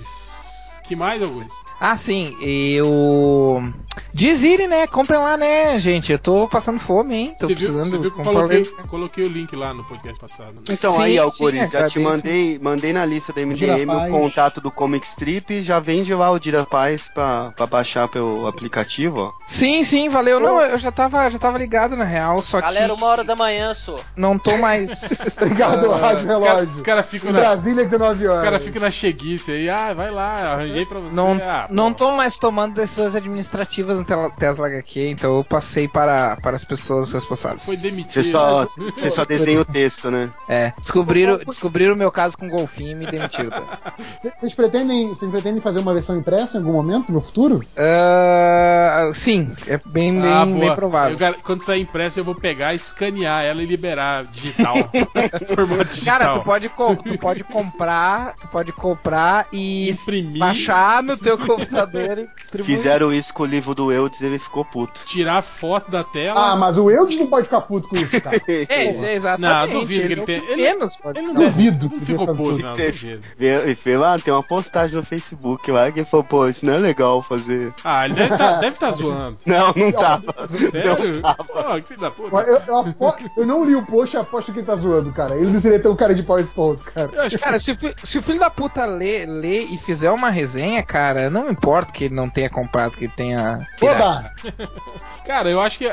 Que 0.85 0.97
mais, 0.97 1.23
Augusto? 1.23 1.68
Ah, 1.81 1.97
sim. 1.97 2.37
Eu. 2.41 3.73
Dizire, 4.15 4.67
né? 4.69 4.87
Comprem 4.87 5.19
lá, 5.19 5.37
né, 5.37 5.79
gente? 5.79 6.13
Eu 6.13 6.19
tô 6.19 6.49
passando 6.49 6.79
fome, 6.79 7.15
hein? 7.15 7.35
Tô 7.39 7.47
Você 7.47 7.55
viu, 7.55 7.57
precisando 7.57 7.91
você 7.91 7.99
viu 7.99 8.01
que 8.01 8.07
eu 8.21 8.25
comprar 8.25 8.33
coloquei, 8.33 8.65
coloquei 8.89 9.25
o 9.25 9.29
link 9.29 9.55
lá 9.57 9.75
no 9.75 9.85
podcast 9.85 10.19
passado. 10.21 10.55
né? 10.55 10.61
Então 10.71 10.93
Sim, 10.93 11.03
aí, 11.03 11.13
sim, 11.13 11.19
Alguri, 11.19 11.57
já 11.59 11.65
agradeço. 11.65 11.93
te 11.95 11.99
mandei, 12.01 12.59
mandei 12.61 12.93
na 12.93 13.05
lista 13.05 13.33
da 13.33 13.43
MDM 13.45 13.91
o 13.91 14.11
contato 14.11 14.61
do 14.61 14.71
Comic 14.71 15.05
Strip, 15.07 15.63
já 15.63 15.81
vende 15.81 16.15
lá 16.15 16.31
o 16.31 16.39
Dirapaz 16.39 17.09
pra, 17.13 17.53
pra 17.57 17.67
baixar 17.67 18.07
pelo 18.09 18.47
aplicativo, 18.47 19.21
ó. 19.21 19.33
Sim, 19.47 19.83
sim, 19.83 20.09
valeu. 20.09 20.39
Não, 20.41 20.61
eu 20.63 20.79
já 20.79 20.93
tava, 20.93 21.29
já 21.29 21.39
tava 21.39 21.59
ligado 21.59 21.97
na 21.97 22.05
real, 22.05 22.41
só 22.41 22.61
Galera, 22.61 22.87
que 22.87 22.93
uma 22.93 23.07
hora 23.07 23.25
da 23.25 23.35
manhã, 23.35 23.75
sou. 23.75 24.01
não 24.17 24.39
tô 24.39 24.57
mais. 24.59 25.39
Obrigado, 25.43 25.93
Ah, 25.93 25.97
Rádio 25.99 26.19
Os 26.21 26.39
caras 26.39 26.41
Relógio. 26.65 26.85
cara 26.85 27.03
ficam 27.03 27.31
Em 27.31 27.33
na. 27.33 27.41
Brasília, 27.41 27.85
19 27.85 28.25
Os 28.25 28.31
horas. 28.31 28.45
caras 28.45 28.63
ficam 28.65 28.81
na 28.83 28.91
cheguice 28.93 29.51
aí, 29.51 29.69
ah, 29.69 29.93
vai 29.93 30.11
lá, 30.11 30.53
arranjei 30.55 30.87
pra 30.87 31.01
você. 31.01 31.15
Não, 31.15 31.33
ah, 31.43 31.67
pô. 31.68 31.68
Não 31.71 31.93
tô 31.93 32.13
mais 32.13 32.39
tomando 32.39 32.75
decisões 32.75 33.15
administrativas 33.15 33.99
no 33.99 34.31
Tesla 34.31 34.67
HQ, 34.67 35.09
então 35.09 35.37
eu 35.37 35.45
passei 35.45 35.87
para, 35.87 36.37
para 36.37 36.57
as 36.57 36.65
pessoas 36.65 37.13
responsáveis. 37.13 37.65
Foi 37.65 37.77
demitido. 37.77 38.13
Você 38.13 38.25
só, 38.25 38.65
você 38.65 39.11
só 39.11 39.25
desenha 39.25 39.61
o 39.61 39.65
texto, 39.65 40.11
né? 40.11 40.31
É, 40.49 40.73
descobriram, 40.79 41.39
descobriram 41.39 41.95
o 41.95 41.97
meu 41.97 42.11
caso 42.11 42.37
com 42.39 42.49
golfinho 42.49 42.93
e 42.93 42.95
me 42.95 43.07
demitiram. 43.07 43.51
tá? 43.51 43.95
Vocês 44.35 44.55
pretendem, 44.55 45.09
vocês 45.09 45.31
pretendem 45.31 45.61
fazer 45.61 45.81
uma 45.81 45.93
versão 45.93 46.17
impressa 46.17 46.57
em 46.57 46.61
algum 46.61 46.73
momento 46.73 47.13
no 47.13 47.21
futuro? 47.21 47.61
Ah, 47.77 49.11
sim, 49.15 49.55
é 49.67 49.79
bem, 49.85 50.21
bem, 50.21 50.33
Ah, 50.33 50.47
bem 50.47 50.75
provável. 50.75 51.17
Eu 51.19 51.35
quando 51.43 51.65
sair 51.65 51.83
impresso, 51.83 52.21
eu 52.21 52.25
vou 52.25 52.35
pegar, 52.35 52.75
escanear 52.75 53.45
ela 53.45 53.63
e 53.63 53.67
liberar 53.67 54.25
digital. 54.25 54.75
Digital. 55.91 56.19
Cara, 56.19 56.33
tu 56.33 56.41
pode, 56.43 56.69
tu 56.69 57.19
pode 57.19 57.45
comprar, 57.45 58.35
tu 58.37 58.49
pode 58.49 58.73
comprar 58.73 59.47
e 59.53 59.91
Imprimir. 59.91 60.39
baixar 60.39 61.03
no 61.03 61.17
teu 61.17 61.37
computador 61.37 61.58
e 61.63 62.29
distribuir. 62.39 62.77
Fizeram 62.77 63.13
isso 63.13 63.33
com 63.35 63.43
o 63.43 63.47
livro 63.47 63.75
do 63.75 63.93
Eudes, 63.93 64.23
ele 64.23 64.39
ficou 64.39 64.65
puto. 64.65 65.05
Tirar 65.07 65.43
foto 65.43 65.91
da 65.91 66.05
tela. 66.05 66.53
Ah, 66.53 66.57
mas 66.57 66.77
o 66.79 66.91
Eudes 66.91 67.19
não 67.19 67.27
pode 67.27 67.45
ficar 67.45 67.61
puto 67.63 67.89
com 67.89 67.97
isso, 67.97 68.21
cara. 68.21 68.39
É, 68.69 68.91
isso 68.91 69.05
é 69.05 69.15
exatamente. 69.15 69.75
Não, 69.75 69.81
duvido 69.81 70.01
que 70.07 70.13
ele 70.13 70.21
é 70.21 70.23
o 70.23 70.27
tenha- 70.27 70.45
ele- 70.51 70.63
menos 70.63 70.97
pode 70.97 71.19
ele 71.19 71.29
não. 71.29 71.35
Duvido. 71.35 71.89
Não 71.91 71.99
que 72.01 72.07
ficou 72.07 72.29
ele 72.29 72.37
puto, 72.37 72.59
não, 72.59 72.73
duvido. 72.73 73.99
Lá, 73.99 74.19
tem 74.19 74.33
uma 74.33 74.43
postagem 74.43 74.97
no 74.97 75.03
Facebook 75.03 75.71
lá 75.71 75.91
que 75.91 76.05
falou, 76.05 76.25
pô, 76.25 76.49
isso 76.49 76.65
não 76.65 76.75
é 76.75 76.79
legal 76.79 77.23
fazer. 77.23 77.73
Ah, 77.85 78.05
ele 78.07 78.15
deve 78.15 78.37
tá, 78.37 78.53
deve 78.59 78.79
tá 78.79 78.91
zoando. 78.93 79.39
Não, 79.47 79.73
não 79.77 79.93
tava. 79.93 80.35
Sério? 80.49 81.13
Não 81.15 81.23
tava. 81.23 81.81
Que 81.81 81.97
da 81.97 82.11
puta. 82.11 82.37
Eu, 82.43 82.63
eu 82.67 82.77
apo- 82.79 83.17
eu 83.37 83.47
não 83.47 83.65
li 83.65 83.75
o 83.75 83.85
post 83.85 84.17
e 84.17 84.19
aposto 84.19 84.53
que 84.53 84.59
ele 84.61 84.67
tá 84.67 84.77
zoando, 84.77 85.13
cara. 85.13 85.37
Ele 85.37 85.51
não 85.51 85.61
seria 85.61 85.81
tão 85.81 85.95
cara 85.97 86.15
de 86.15 86.23
pau 86.23 86.39
esse 86.39 86.55
ponto, 86.55 86.85
cara. 86.85 87.29
Que 87.29 87.39
Cara, 87.39 87.59
se 87.59 87.77
se 88.05 88.19
o 88.19 88.23
filho 88.23 88.39
da 88.39 88.51
puta 88.51 88.85
ler, 88.87 89.27
ler 89.27 89.67
e 89.71 89.79
fizer 89.79 90.11
uma 90.11 90.31
resenha, 90.31 90.83
cara, 90.83 91.31
não 91.31 91.48
importa 91.51 91.93
que 91.93 92.05
ele 92.05 92.15
não 92.15 92.29
tenha 92.29 92.51
comprado, 92.51 92.97
que 92.97 93.09
tenha 93.09 93.67
pirata. 93.79 94.33
Cara, 95.25 95.51
eu 95.51 95.61
acho 95.61 95.79
que 95.79 95.89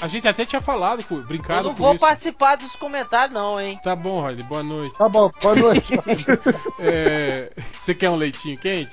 a, 0.00 0.04
a 0.04 0.08
gente 0.08 0.26
até 0.28 0.44
tinha 0.44 0.60
falado, 0.60 1.02
com- 1.04 1.16
Eu 1.16 1.22
brincado 1.24 1.68
não 1.68 1.74
vou 1.74 1.92
isso. 1.94 2.00
participar 2.00 2.56
dos 2.56 2.74
comentários, 2.76 3.32
não, 3.34 3.60
hein? 3.60 3.78
Tá 3.82 3.94
bom, 3.96 4.20
Rodney, 4.20 4.42
boa 4.44 4.62
noite. 4.62 4.96
Tá 4.96 5.08
bom, 5.08 5.30
boa 5.42 5.54
noite. 5.56 5.92
É, 6.78 7.50
Você 7.80 7.94
quer 7.94 8.08
um 8.10 8.16
leitinho 8.16 8.56
quente? 8.58 8.90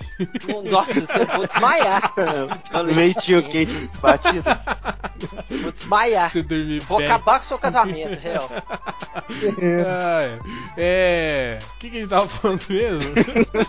Nossa, 0.70 1.00
eu 1.20 1.26
vou 1.38 1.48
desmaiar. 1.48 2.14
Leitinho 2.86 3.44
quente 3.44 3.90
batido. 4.02 4.44
Vou 5.50 5.72
desmaiar. 5.72 6.30
Você 6.32 6.42
dormir 6.44 6.80
Vou 6.82 6.98
bem. 7.00 7.08
acabar 7.08 7.40
com 7.40 7.46
o 7.46 7.48
seu 7.48 7.58
casamento, 7.58 8.20
real. 8.20 8.50
É. 9.62 10.38
É. 10.78 11.60
O 11.76 11.80
que, 11.80 11.90
que 11.90 11.98
a 11.98 12.00
gente 12.02 12.10
tava 12.10 12.28
falando 12.30 12.62
mesmo? 12.70 13.02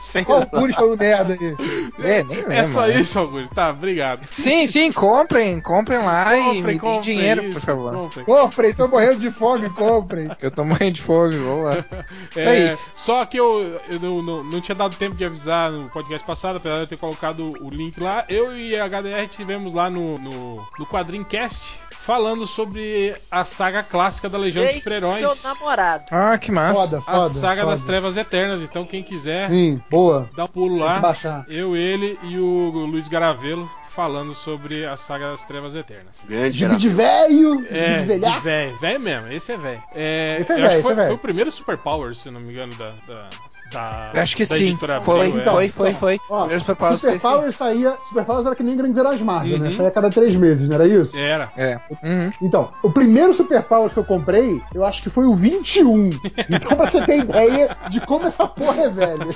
Sei 0.00 0.24
lá. 0.28 0.38
o 0.38 0.46
Puri 0.46 0.72
falando 0.72 0.98
merda 0.98 1.32
aí. 1.34 1.56
É, 2.00 2.22
nem 2.24 2.36
lembro. 2.38 2.52
É 2.52 2.66
só 2.66 2.86
né? 2.86 2.98
isso, 3.00 3.18
Augusto. 3.18 3.54
Tá, 3.54 3.70
obrigado. 3.70 4.26
Sim, 4.30 4.66
sim, 4.66 4.92
comprem, 4.92 5.60
comprem 5.60 5.98
lá 6.00 6.36
e 6.36 6.60
me 6.60 6.62
deem 6.62 6.78
comprem 6.78 7.07
dinheiro, 7.16 7.42
isso, 7.44 7.52
por 7.54 7.60
favor. 7.60 7.92
comprem. 7.94 8.24
Comprem, 8.24 8.74
tô 8.74 8.88
morrendo 8.88 9.18
de 9.20 9.30
fome, 9.30 9.70
comprem. 9.70 10.28
Eu 10.40 10.50
tô 10.50 10.64
morrendo 10.64 10.92
de 10.92 11.02
fome, 11.02 11.36
vamos 11.36 11.64
lá. 11.64 11.84
Isso 12.30 12.38
É, 12.38 12.70
aí. 12.72 12.78
só 12.94 13.24
que 13.26 13.38
eu, 13.38 13.80
eu 13.90 13.98
não, 14.00 14.22
não, 14.22 14.44
não 14.44 14.60
tinha 14.60 14.74
dado 14.74 14.96
tempo 14.96 15.16
de 15.16 15.24
avisar 15.24 15.70
no 15.70 15.88
podcast 15.90 16.26
passado, 16.26 16.56
apesar 16.56 16.76
de 16.76 16.80
eu 16.82 16.86
ter 16.86 16.96
colocado 16.96 17.52
o 17.62 17.70
link 17.70 17.98
lá. 18.00 18.24
Eu 18.28 18.56
e 18.56 18.76
a 18.78 18.86
HDR 18.88 19.28
tivemos 19.30 19.72
lá 19.74 19.88
no, 19.90 20.18
no, 20.18 20.66
no 20.78 20.86
Quadrincast 20.86 21.60
falando 22.04 22.46
sobre 22.46 23.14
a 23.30 23.44
saga 23.44 23.82
clássica 23.82 24.28
da 24.30 24.38
Legião 24.38 24.64
dos 24.64 24.72
Fez 24.72 24.82
Super-Heróis. 24.84 25.18
seu 25.18 25.34
namorado. 25.50 26.04
Ah, 26.10 26.38
que 26.38 26.50
massa. 26.50 26.80
Foda, 26.80 26.98
A 27.06 27.12
foda. 27.28 27.28
saga 27.40 27.60
foda. 27.62 27.72
das 27.74 27.82
Trevas 27.82 28.16
Eternas. 28.16 28.62
Então, 28.62 28.84
quem 28.86 29.02
quiser, 29.02 29.50
Sim, 29.50 29.80
boa. 29.90 30.28
dá 30.34 30.44
um 30.44 30.48
pulo 30.48 30.78
lá. 30.78 30.98
baixar. 31.00 31.44
Eu, 31.48 31.76
ele 31.76 32.18
e 32.22 32.38
o 32.38 32.70
Luiz 32.86 33.06
Garavelo 33.08 33.68
falando 33.98 34.32
sobre 34.32 34.86
a 34.86 34.96
saga 34.96 35.32
das 35.32 35.44
Trevas 35.44 35.74
Eternas. 35.74 36.14
Grande 36.24 36.56
Digo 36.56 36.76
de 36.76 36.88
velho, 36.88 37.66
É, 37.68 37.98
de 38.04 38.40
velho, 38.44 38.78
velho 38.78 39.00
mesmo, 39.00 39.26
esse 39.32 39.50
é 39.50 39.56
velho. 39.56 39.82
É, 39.92 40.36
Esse 40.38 40.52
é 40.52 40.54
eu 40.54 40.58
velho, 40.58 40.66
acho 40.66 40.70
que 40.74 40.78
esse 40.78 40.82
foi, 40.82 40.92
é 40.92 40.94
velho. 40.94 41.06
foi 41.08 41.16
o 41.16 41.18
primeiro 41.18 41.50
Super 41.50 41.76
Power, 41.78 42.14
se 42.14 42.30
não 42.30 42.40
me 42.40 42.52
engano, 42.52 42.72
da. 42.76 42.90
da, 43.08 43.28
da 43.72 44.12
Acho 44.14 44.36
que 44.36 44.44
da 44.46 44.54
sim. 44.56 44.68
editora 44.68 45.00
Foi, 45.00 45.26
Abril, 45.26 45.38
é. 45.38 45.40
então. 45.42 45.54
foi, 45.54 45.68
foi, 45.68 45.92
foi. 45.92 46.20
Super 46.58 46.76
Powers 46.76 47.00
foi. 47.00 47.18
Power 47.18 47.52
saía. 47.52 47.96
Super 48.08 48.24
Powers 48.24 48.46
era 48.46 48.54
que 48.56 48.62
nem 48.62 48.76
Grandes 48.76 48.96
Heróis 48.96 49.20
Marvel, 49.20 49.58
né? 49.58 49.66
Uhum. 49.66 49.70
Saía 49.70 49.88
a 49.88 49.92
cada 49.92 50.10
três 50.10 50.34
meses, 50.36 50.68
não 50.68 50.74
era 50.74 50.86
isso? 50.86 51.16
Era. 51.16 51.52
É. 51.56 51.76
Uhum. 52.02 52.30
Então, 52.42 52.72
o 52.82 52.90
primeiro 52.90 53.32
Super 53.34 53.62
Powers 53.62 53.92
que 53.92 53.98
eu 53.98 54.04
comprei, 54.04 54.60
eu 54.74 54.84
acho 54.84 55.02
que 55.02 55.10
foi 55.10 55.24
o 55.26 55.34
21. 55.34 56.10
Então, 56.50 56.76
pra 56.76 56.86
você 56.86 57.00
ter 57.04 57.18
ideia 57.18 57.76
de 57.90 58.00
como 58.02 58.26
essa 58.26 58.46
porra 58.46 58.82
é 58.82 58.88
velha. 58.88 59.26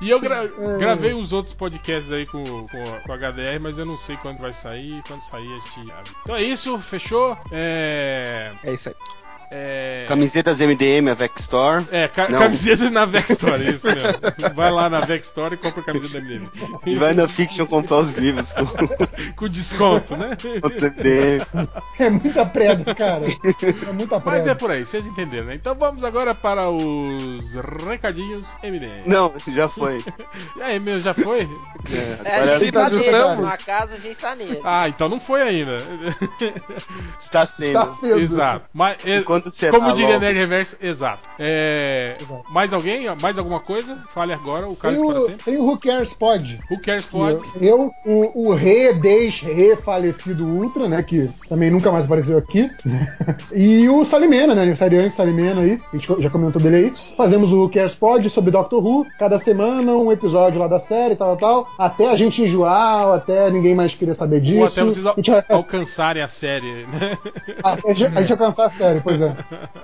E 0.00 0.10
eu 0.10 0.20
gra- 0.20 0.44
É. 0.44 0.78
gravei 0.78 1.14
uns 1.14 1.32
outros 1.32 1.54
podcasts 1.54 2.10
aí 2.12 2.26
com, 2.26 2.42
com, 2.44 2.66
com 3.06 3.12
a 3.12 3.16
HDR, 3.16 3.60
mas 3.60 3.78
eu 3.78 3.86
não 3.86 3.96
sei 3.98 4.16
quando 4.16 4.38
vai 4.38 4.52
sair. 4.52 5.02
Quando 5.06 5.20
sair, 5.22 5.46
a 5.46 5.58
gente. 5.78 5.92
Então 6.22 6.36
é 6.36 6.42
isso, 6.42 6.78
fechou? 6.80 7.36
É. 7.50 8.50
É 8.64 8.72
isso 8.72 8.88
aí. 8.88 8.94
É, 9.54 10.06
Camisetas 10.08 10.60
MDM, 10.60 11.10
a 11.10 11.14
Vex 11.14 11.42
Store. 11.42 11.84
é 11.90 12.08
ca 12.08 12.26
Não. 12.28 12.38
camiseta 12.38 12.88
na 12.88 13.04
Vex 13.04 13.30
Store, 13.32 13.62
isso 13.62 13.86
mesmo. 13.86 14.12
Vai 14.56 14.70
lá 14.72 14.88
na 14.88 15.00
Vex 15.00 15.26
Store 15.26 15.54
e 15.54 15.58
compra 15.58 15.80
a 15.82 15.84
camiseta 15.84 16.20
da 16.20 16.24
MDM. 16.26 16.48
E 16.86 16.96
vai 16.96 17.12
na 17.12 17.28
Fiction 17.28 17.66
comprar 17.66 17.98
os 17.98 18.14
livros 18.14 18.52
com, 18.52 18.64
Com 19.36 19.48
desconto, 19.48 20.16
né? 20.16 20.30
É 21.98 22.10
muita 22.10 22.46
preda, 22.46 22.94
cara. 22.94 23.24
É 23.88 23.92
muita 23.92 24.18
Mas 24.20 24.40
é 24.40 24.42
preda. 24.44 24.54
por 24.56 24.70
aí, 24.70 24.86
vocês 24.86 25.06
entenderam, 25.06 25.46
né? 25.46 25.54
Então 25.54 25.74
vamos 25.74 26.02
agora 26.02 26.34
para 26.34 26.70
os 26.70 27.54
recadinhos 27.86 28.46
MDM. 28.62 29.02
Não, 29.06 29.32
esse 29.36 29.52
já 29.54 29.68
foi. 29.68 30.02
E 30.56 30.62
aí, 30.62 30.80
meu, 30.80 30.98
já 30.98 31.12
foi? 31.14 31.48
É, 32.24 32.28
É, 32.28 32.40
a 32.54 32.58
gente 32.58 32.72
tá 32.72 32.86
estamos. 32.88 33.52
acaso 33.52 33.94
a 33.94 33.98
gente 33.98 34.18
tá 34.18 34.34
nele. 34.34 34.60
Ah, 34.64 34.88
então 34.88 35.08
não 35.08 35.20
foi 35.20 35.42
ainda. 35.42 35.78
está 37.18 37.46
sendo. 37.46 37.72
Tá 37.74 37.96
sendo. 38.00 38.20
Exato. 38.20 38.66
Mas, 38.72 38.96
é, 39.04 39.22
Quando 39.42 39.52
você 39.52 39.70
como 39.70 39.86
tá 39.88 39.92
diria 39.92 40.14
logo. 40.14 40.20
Nerd 40.20 40.38
Reverso, 40.38 40.76
exato. 40.80 41.28
É, 41.38 42.14
Exato. 42.20 42.44
Mais 42.50 42.72
alguém? 42.72 43.06
Mais 43.20 43.38
alguma 43.38 43.60
coisa? 43.60 43.98
Fale 44.14 44.32
agora, 44.32 44.66
o 44.66 44.76
Tem 44.76 44.76
Carlos 44.76 45.06
para 45.06 45.20
o, 45.20 45.26
sempre. 45.26 45.44
tem 45.44 45.56
o 45.56 45.64
Who 45.64 45.78
Cares 45.78 46.12
Pod. 46.12 46.60
Who 46.70 46.80
cares 46.80 47.04
pode? 47.06 47.40
Eu, 47.60 47.92
o, 48.04 48.48
o 48.48 48.54
re, 48.54 48.92
desre 48.92 49.76
falecido 49.76 50.46
Ultra, 50.46 50.88
né? 50.88 51.02
Que 51.02 51.30
também 51.48 51.70
nunca 51.70 51.90
mais 51.90 52.04
apareceu 52.04 52.38
aqui. 52.38 52.70
e 53.52 53.88
o 53.88 54.04
Salimena, 54.04 54.54
né? 54.54 54.62
Aniversariante 54.62 55.14
Salimena 55.14 55.62
aí. 55.62 55.80
A 55.92 55.96
gente 55.96 56.22
já 56.22 56.30
comentou 56.30 56.62
dele 56.62 56.76
aí. 56.76 56.94
Fazemos 57.16 57.52
o 57.52 57.62
Who 57.62 57.70
Cares 57.70 57.94
Pod 57.94 58.28
sobre 58.30 58.50
Doctor 58.50 58.84
Who. 58.84 59.06
Cada 59.18 59.38
semana 59.38 59.92
um 59.92 60.12
episódio 60.12 60.60
lá 60.60 60.68
da 60.68 60.78
série, 60.78 61.16
tal, 61.16 61.36
tal, 61.36 61.64
tal. 61.64 61.72
Até 61.78 62.10
a 62.10 62.16
gente 62.16 62.42
enjoar, 62.42 63.06
ou 63.08 63.14
até 63.14 63.50
ninguém 63.50 63.74
mais 63.74 63.94
querer 63.94 64.14
saber 64.14 64.40
disso. 64.40 64.60
Ou 64.60 64.66
até 64.66 64.84
vocês 64.84 65.06
a 65.06 65.14
gente 65.16 65.30
vai 65.30 65.42
alcançarem 65.48 66.22
a 66.22 66.28
série, 66.28 66.86
né? 66.86 67.18
até 67.62 67.90
a 67.90 67.94
gente 67.94 68.12
a 68.16 68.20
gente 68.20 68.32
alcançar 68.32 68.66
a 68.66 68.70
série, 68.70 69.00
pois 69.00 69.20
é. 69.20 69.31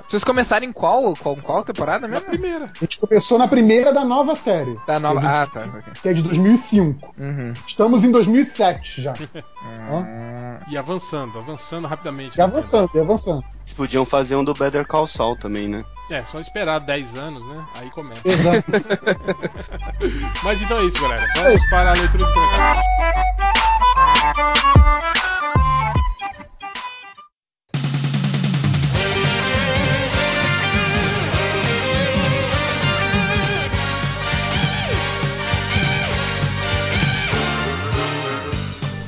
Vocês 0.06 0.24
começaram 0.24 0.66
em 0.66 0.72
qual, 0.72 1.14
qual, 1.16 1.36
qual 1.36 1.62
temporada 1.64 2.06
Na 2.06 2.14
mesmo? 2.14 2.26
primeira. 2.26 2.64
A 2.66 2.78
gente 2.80 2.98
começou 2.98 3.38
na 3.38 3.46
primeira 3.48 3.92
da 3.92 4.04
nova 4.04 4.34
série, 4.34 4.78
Da 4.86 4.98
nova. 4.98 5.20
Ah, 5.22 5.46
tá. 5.46 5.60
ok. 5.78 5.92
que 6.02 6.08
é 6.08 6.12
de 6.12 6.22
2005. 6.22 7.14
Uhum. 7.18 7.52
Estamos 7.66 8.04
em 8.04 8.10
2007 8.10 9.02
já. 9.02 9.14
Hum, 9.14 10.60
E 10.68 10.76
avançando, 10.78 11.38
avançando 11.38 11.86
rapidamente. 11.86 12.38
E 12.38 12.42
avançando, 12.42 12.90
e 12.94 13.00
avançando. 13.00 13.44
Eles 13.62 13.74
podiam 13.74 14.04
fazer 14.06 14.36
um 14.36 14.44
do 14.44 14.54
Better 14.54 14.86
Call 14.86 15.06
Saul 15.06 15.36
também, 15.36 15.68
né? 15.68 15.84
É, 16.10 16.24
só 16.24 16.40
esperar 16.40 16.78
10 16.80 17.16
anos, 17.16 17.46
né? 17.46 17.64
Aí 17.78 17.90
começa. 17.90 18.22
Exato. 18.26 18.64
Mas 20.42 20.62
então 20.62 20.78
é 20.78 20.84
isso, 20.84 21.02
galera. 21.02 21.26
Vamos 21.36 21.68
para 21.68 21.90
a 21.90 21.92
leitura 21.94 22.24
de 22.24 22.32
comentários. 22.32 22.84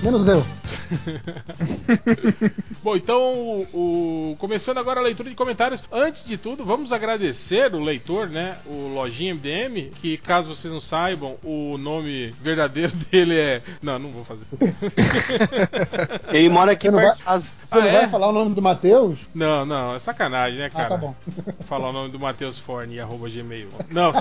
Menos 0.03 0.27
eu. 0.27 0.41
Bom, 2.83 2.97
então, 2.97 3.21
o, 3.21 4.31
o- 4.33 4.37
começando 4.39 4.79
agora 4.79 4.99
a 4.99 5.03
leitura 5.03 5.29
de 5.29 5.37
comentários. 5.37 5.83
Antes 5.93 6.25
de 6.25 6.39
tudo, 6.39 6.65
vamos 6.65 6.91
agradecer 6.91 7.75
o 7.75 7.81
leitor, 7.81 8.27
né? 8.29 8.57
O 8.65 8.95
Lojinha 8.95 9.35
MDM, 9.35 9.91
que 10.01 10.17
caso 10.17 10.49
vocês 10.55 10.73
não 10.73 10.81
saibam, 10.81 11.37
o 11.45 11.77
nome 11.77 12.31
verdadeiro 12.43 12.93
dele 13.13 13.37
é. 13.39 13.63
Não, 13.83 13.99
não 13.99 14.11
vou 14.11 14.25
fazer 14.25 14.45
isso. 14.45 14.57
Ele 16.33 16.49
mora 16.49 16.73
aqui 16.73 16.91
perto 16.91 17.05
vai- 17.05 17.17
de 17.17 17.23
casa. 17.23 17.51
Você 17.71 17.79
Ah, 17.79 17.81
não 17.83 17.89
é? 17.89 17.93
vai 18.01 18.09
falar 18.09 18.29
o 18.29 18.33
nome 18.33 18.53
do 18.55 18.61
Matheus? 18.61 19.19
Não, 19.33 19.65
não, 19.65 19.95
é 19.95 19.99
sacanagem, 20.01 20.59
né, 20.59 20.69
cara? 20.69 20.87
Ah, 20.87 20.89
tá 20.89 20.97
bom. 20.97 21.15
Falar 21.69 21.91
o 21.91 21.93
nome 21.93 22.11
do 22.11 22.19
Matheus 22.19 22.59
Forne, 22.59 22.99
arroba 22.99 23.29
gmail. 23.29 23.69
Não, 23.93 24.13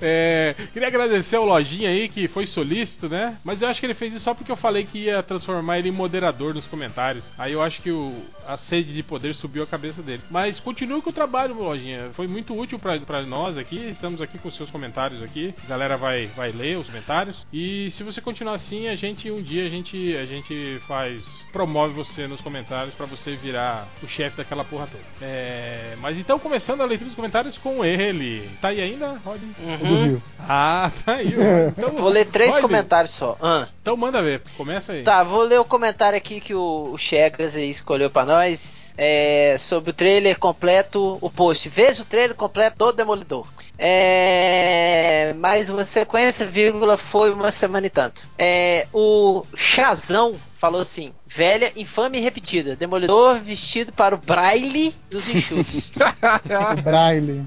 É, 0.00 0.54
queria 0.72 0.88
agradecer 0.88 1.36
ao 1.36 1.44
Lojinha 1.44 1.88
aí 1.90 2.08
que 2.08 2.26
foi 2.28 2.46
solícito, 2.46 3.08
né? 3.08 3.36
Mas 3.44 3.62
eu 3.62 3.68
acho 3.68 3.80
que 3.80 3.86
ele 3.86 3.94
fez 3.94 4.14
isso 4.14 4.24
só 4.24 4.34
porque 4.34 4.50
eu 4.50 4.56
falei 4.56 4.84
que 4.84 5.04
ia 5.04 5.22
transformar 5.22 5.78
ele 5.78 5.88
em 5.88 5.92
moderador 5.92 6.54
nos 6.54 6.66
comentários. 6.66 7.30
Aí 7.38 7.52
eu 7.52 7.62
acho 7.62 7.80
que 7.82 7.90
o, 7.90 8.12
a 8.46 8.56
sede 8.56 8.92
de 8.92 9.02
poder 9.02 9.34
subiu 9.34 9.62
a 9.62 9.66
cabeça 9.66 10.02
dele. 10.02 10.22
Mas 10.30 10.58
continue 10.60 11.02
com 11.02 11.10
o 11.10 11.12
trabalho, 11.12 11.54
Lojinha. 11.54 12.10
Foi 12.12 12.26
muito 12.26 12.58
útil 12.58 12.78
pra, 12.78 12.98
pra 12.98 13.22
nós 13.22 13.58
aqui. 13.58 13.76
Estamos 13.90 14.20
aqui 14.20 14.38
com 14.38 14.50
seus 14.50 14.70
comentários 14.70 15.22
aqui. 15.22 15.54
A 15.64 15.68
galera 15.68 15.96
vai, 15.96 16.26
vai 16.40 16.52
ler 16.52 16.78
os 16.78 16.86
comentários. 16.86 17.46
E 17.52 17.90
se 17.90 18.02
você 18.02 18.18
continuar 18.18 18.54
assim, 18.54 18.88
a 18.88 18.96
gente 18.96 19.30
um 19.30 19.42
dia 19.42 19.66
a 19.66 19.68
gente 19.68 20.16
a 20.16 20.24
gente 20.24 20.80
faz 20.88 21.22
promove 21.52 21.92
você 21.92 22.26
nos 22.26 22.40
comentários 22.40 22.94
pra 22.94 23.04
você 23.04 23.36
virar 23.36 23.86
o 24.02 24.08
chefe 24.08 24.38
daquela 24.38 24.64
porra 24.64 24.86
toda. 24.86 25.04
É, 25.20 25.94
mas 26.00 26.16
então 26.16 26.38
começando 26.38 26.80
a 26.80 26.86
leitura 26.86 27.08
dos 27.08 27.14
comentários 27.14 27.58
com 27.58 27.84
ele. 27.84 28.48
Tá 28.58 28.68
aí 28.68 28.80
ainda, 28.80 29.20
Rod? 29.22 29.40
Rio. 29.82 30.22
Ah, 30.38 30.90
tá 31.04 31.16
aí. 31.16 31.34
Então, 31.76 31.92
Vou 31.92 32.08
ler 32.08 32.26
três 32.26 32.52
Rod, 32.52 32.62
comentários 32.62 33.12
só. 33.12 33.36
Ah. 33.40 33.66
Então 33.82 33.96
manda 33.96 34.22
ver. 34.22 34.42
Começa 34.56 34.92
aí. 34.92 35.02
Tá, 35.02 35.22
vou 35.22 35.42
ler 35.42 35.60
o 35.60 35.64
comentário 35.64 36.16
aqui 36.16 36.40
que 36.40 36.54
o, 36.54 36.90
o 36.92 36.98
Chegas 36.98 37.54
escolheu 37.54 38.10
pra 38.10 38.24
nós. 38.24 38.94
É, 38.96 39.56
sobre 39.58 39.90
o 39.90 39.94
trailer 39.94 40.38
completo, 40.38 41.18
o 41.20 41.30
post. 41.30 41.68
Veja 41.68 42.02
o 42.02 42.04
trailer 42.04 42.36
completo 42.36 42.76
do 42.78 42.92
Demolidor. 42.92 43.46
É, 43.82 45.32
mais 45.38 45.70
uma 45.70 45.86
sequência, 45.86 46.44
vírgula, 46.44 46.98
foi 46.98 47.32
uma 47.32 47.50
semana 47.50 47.86
e 47.86 47.90
tanto. 47.90 48.26
É, 48.38 48.86
o 48.92 49.42
Chazão 49.56 50.34
falou 50.58 50.82
assim: 50.82 51.14
velha, 51.32 51.72
infame 51.76 52.18
e 52.18 52.20
repetida. 52.20 52.74
Demolidor 52.74 53.40
vestido 53.40 53.92
para 53.92 54.14
o 54.14 54.18
braille 54.18 54.94
dos 55.08 55.28
enxutos. 55.28 55.92
O 55.96 56.82
Braille. 56.82 57.44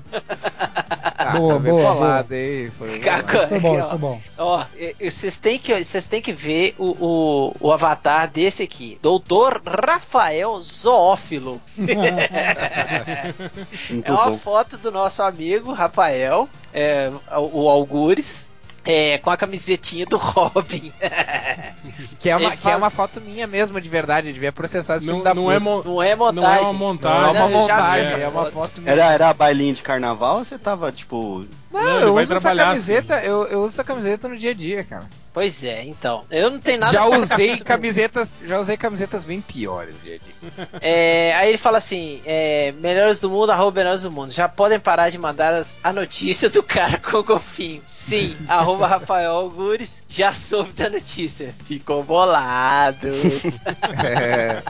Ah, 1.17 1.37
Boa, 1.37 1.53
tá 1.53 1.59
bem 1.59 1.71
boa, 1.73 1.93
colado 1.93 2.31
aí. 2.31 2.71
Foi 2.77 2.99
Caca. 2.99 3.47
Foi 3.47 3.59
bom, 3.59 3.73
Aqui, 3.77 3.85
ó. 3.85 3.89
foi 3.89 3.97
bom. 3.97 4.21
Ó, 4.37 4.65
vocês 5.01 5.37
têm 5.37 5.59
que, 5.59 5.83
vocês 5.83 6.05
têm 6.05 6.21
que 6.21 6.31
ver 6.31 6.75
o, 6.77 6.91
o, 6.91 7.55
o 7.59 7.71
avatar 7.71 8.29
desse 8.29 8.63
aqui, 8.63 8.97
Doutor 9.01 9.61
Rafael 9.65 10.59
Zoófilo. 10.61 11.61
É 14.05 14.11
uma 14.11 14.31
bom. 14.31 14.37
foto 14.37 14.77
do 14.77 14.91
nosso 14.91 15.21
amigo 15.23 15.73
Rafael, 15.73 16.47
é, 16.73 17.11
o 17.31 17.69
Algures, 17.69 18.47
é, 18.85 19.17
com 19.17 19.29
a 19.29 19.37
camisetinha 19.37 20.05
do 20.05 20.17
Robin. 20.17 20.91
Que 22.19 22.29
é, 22.29 22.35
uma, 22.37 22.51
que 22.51 22.57
fala- 22.57 22.75
é 22.75 22.77
uma 22.77 22.89
foto 22.89 23.19
minha 23.19 23.45
mesmo, 23.45 23.79
de 23.81 23.89
verdade. 23.89 24.29
Eu 24.29 24.33
devia 24.33 24.51
processar 24.53 24.95
esse 24.97 25.05
Não, 25.05 25.15
filho 25.15 25.23
da 25.25 25.33
não 25.33 25.43
puta. 25.43 25.55
é 25.55 25.59
mon- 25.59 25.83
Não 25.83 26.01
é 26.01 26.15
montagem. 26.15 26.41
Não 26.41 26.55
é 26.55 26.61
uma 26.61 26.73
montagem. 26.73 27.19
Não, 27.21 27.27
é 27.27 27.31
uma 27.31 27.39
Não, 27.49 27.59
eu 27.61 27.67
já 27.67 27.75
montagem, 27.75 28.21
é 28.23 28.27
uma 28.29 28.45
foto 28.51 28.81
minha. 28.81 28.91
Era, 28.93 29.11
era 29.11 29.33
bailinho 29.33 29.73
de 29.75 29.81
carnaval 29.81 30.37
ou 30.39 30.45
você 30.45 30.57
tava, 30.57 30.89
tipo. 30.91 31.45
Não, 31.81 31.99
eu 32.01 32.15
uso 32.15 32.33
essa 32.33 32.55
camiseta, 32.55 33.21
eu, 33.23 33.43
eu 33.47 33.59
uso 33.63 33.73
essa 33.73 33.83
camiseta 33.83 34.27
no 34.27 34.37
dia 34.37 34.51
a 34.51 34.53
dia, 34.53 34.83
cara. 34.83 35.05
Pois 35.33 35.63
é, 35.63 35.83
então. 35.83 36.23
Eu 36.29 36.51
não 36.51 36.59
tenho 36.59 36.79
nada 36.79 36.91
Já 36.93 37.03
pra- 37.07 37.17
usei 37.17 37.57
camisetas, 37.57 38.35
já 38.45 38.59
usei 38.59 38.77
camisetas 38.77 39.23
bem 39.23 39.41
piores 39.41 39.95
dia 40.03 40.15
a 40.15 40.19
dia. 40.19 40.67
É, 40.79 41.33
aí 41.35 41.49
ele 41.49 41.57
fala 41.57 41.79
assim: 41.79 42.21
é, 42.25 42.71
melhores 42.79 43.19
do 43.19 43.29
mundo, 43.31 43.51
arroba 43.51 43.77
melhores 43.79 44.03
do 44.03 44.11
mundo. 44.11 44.31
Já 44.31 44.47
podem 44.47 44.79
parar 44.79 45.09
de 45.09 45.17
mandar 45.17 45.53
as- 45.55 45.79
a 45.83 45.91
notícia 45.91 46.49
do 46.51 46.61
cara 46.61 46.99
com 46.99 47.17
o 47.17 47.23
golfinho. 47.23 47.81
Sim, 47.87 48.35
arroba 48.47 48.85
Rafael 48.85 49.31
Algures 49.31 50.03
já 50.07 50.33
soube 50.33 50.71
da 50.73 50.87
notícia. 50.89 51.53
Ficou 51.65 52.03
bolado. 52.03 53.07
É. 54.03 54.61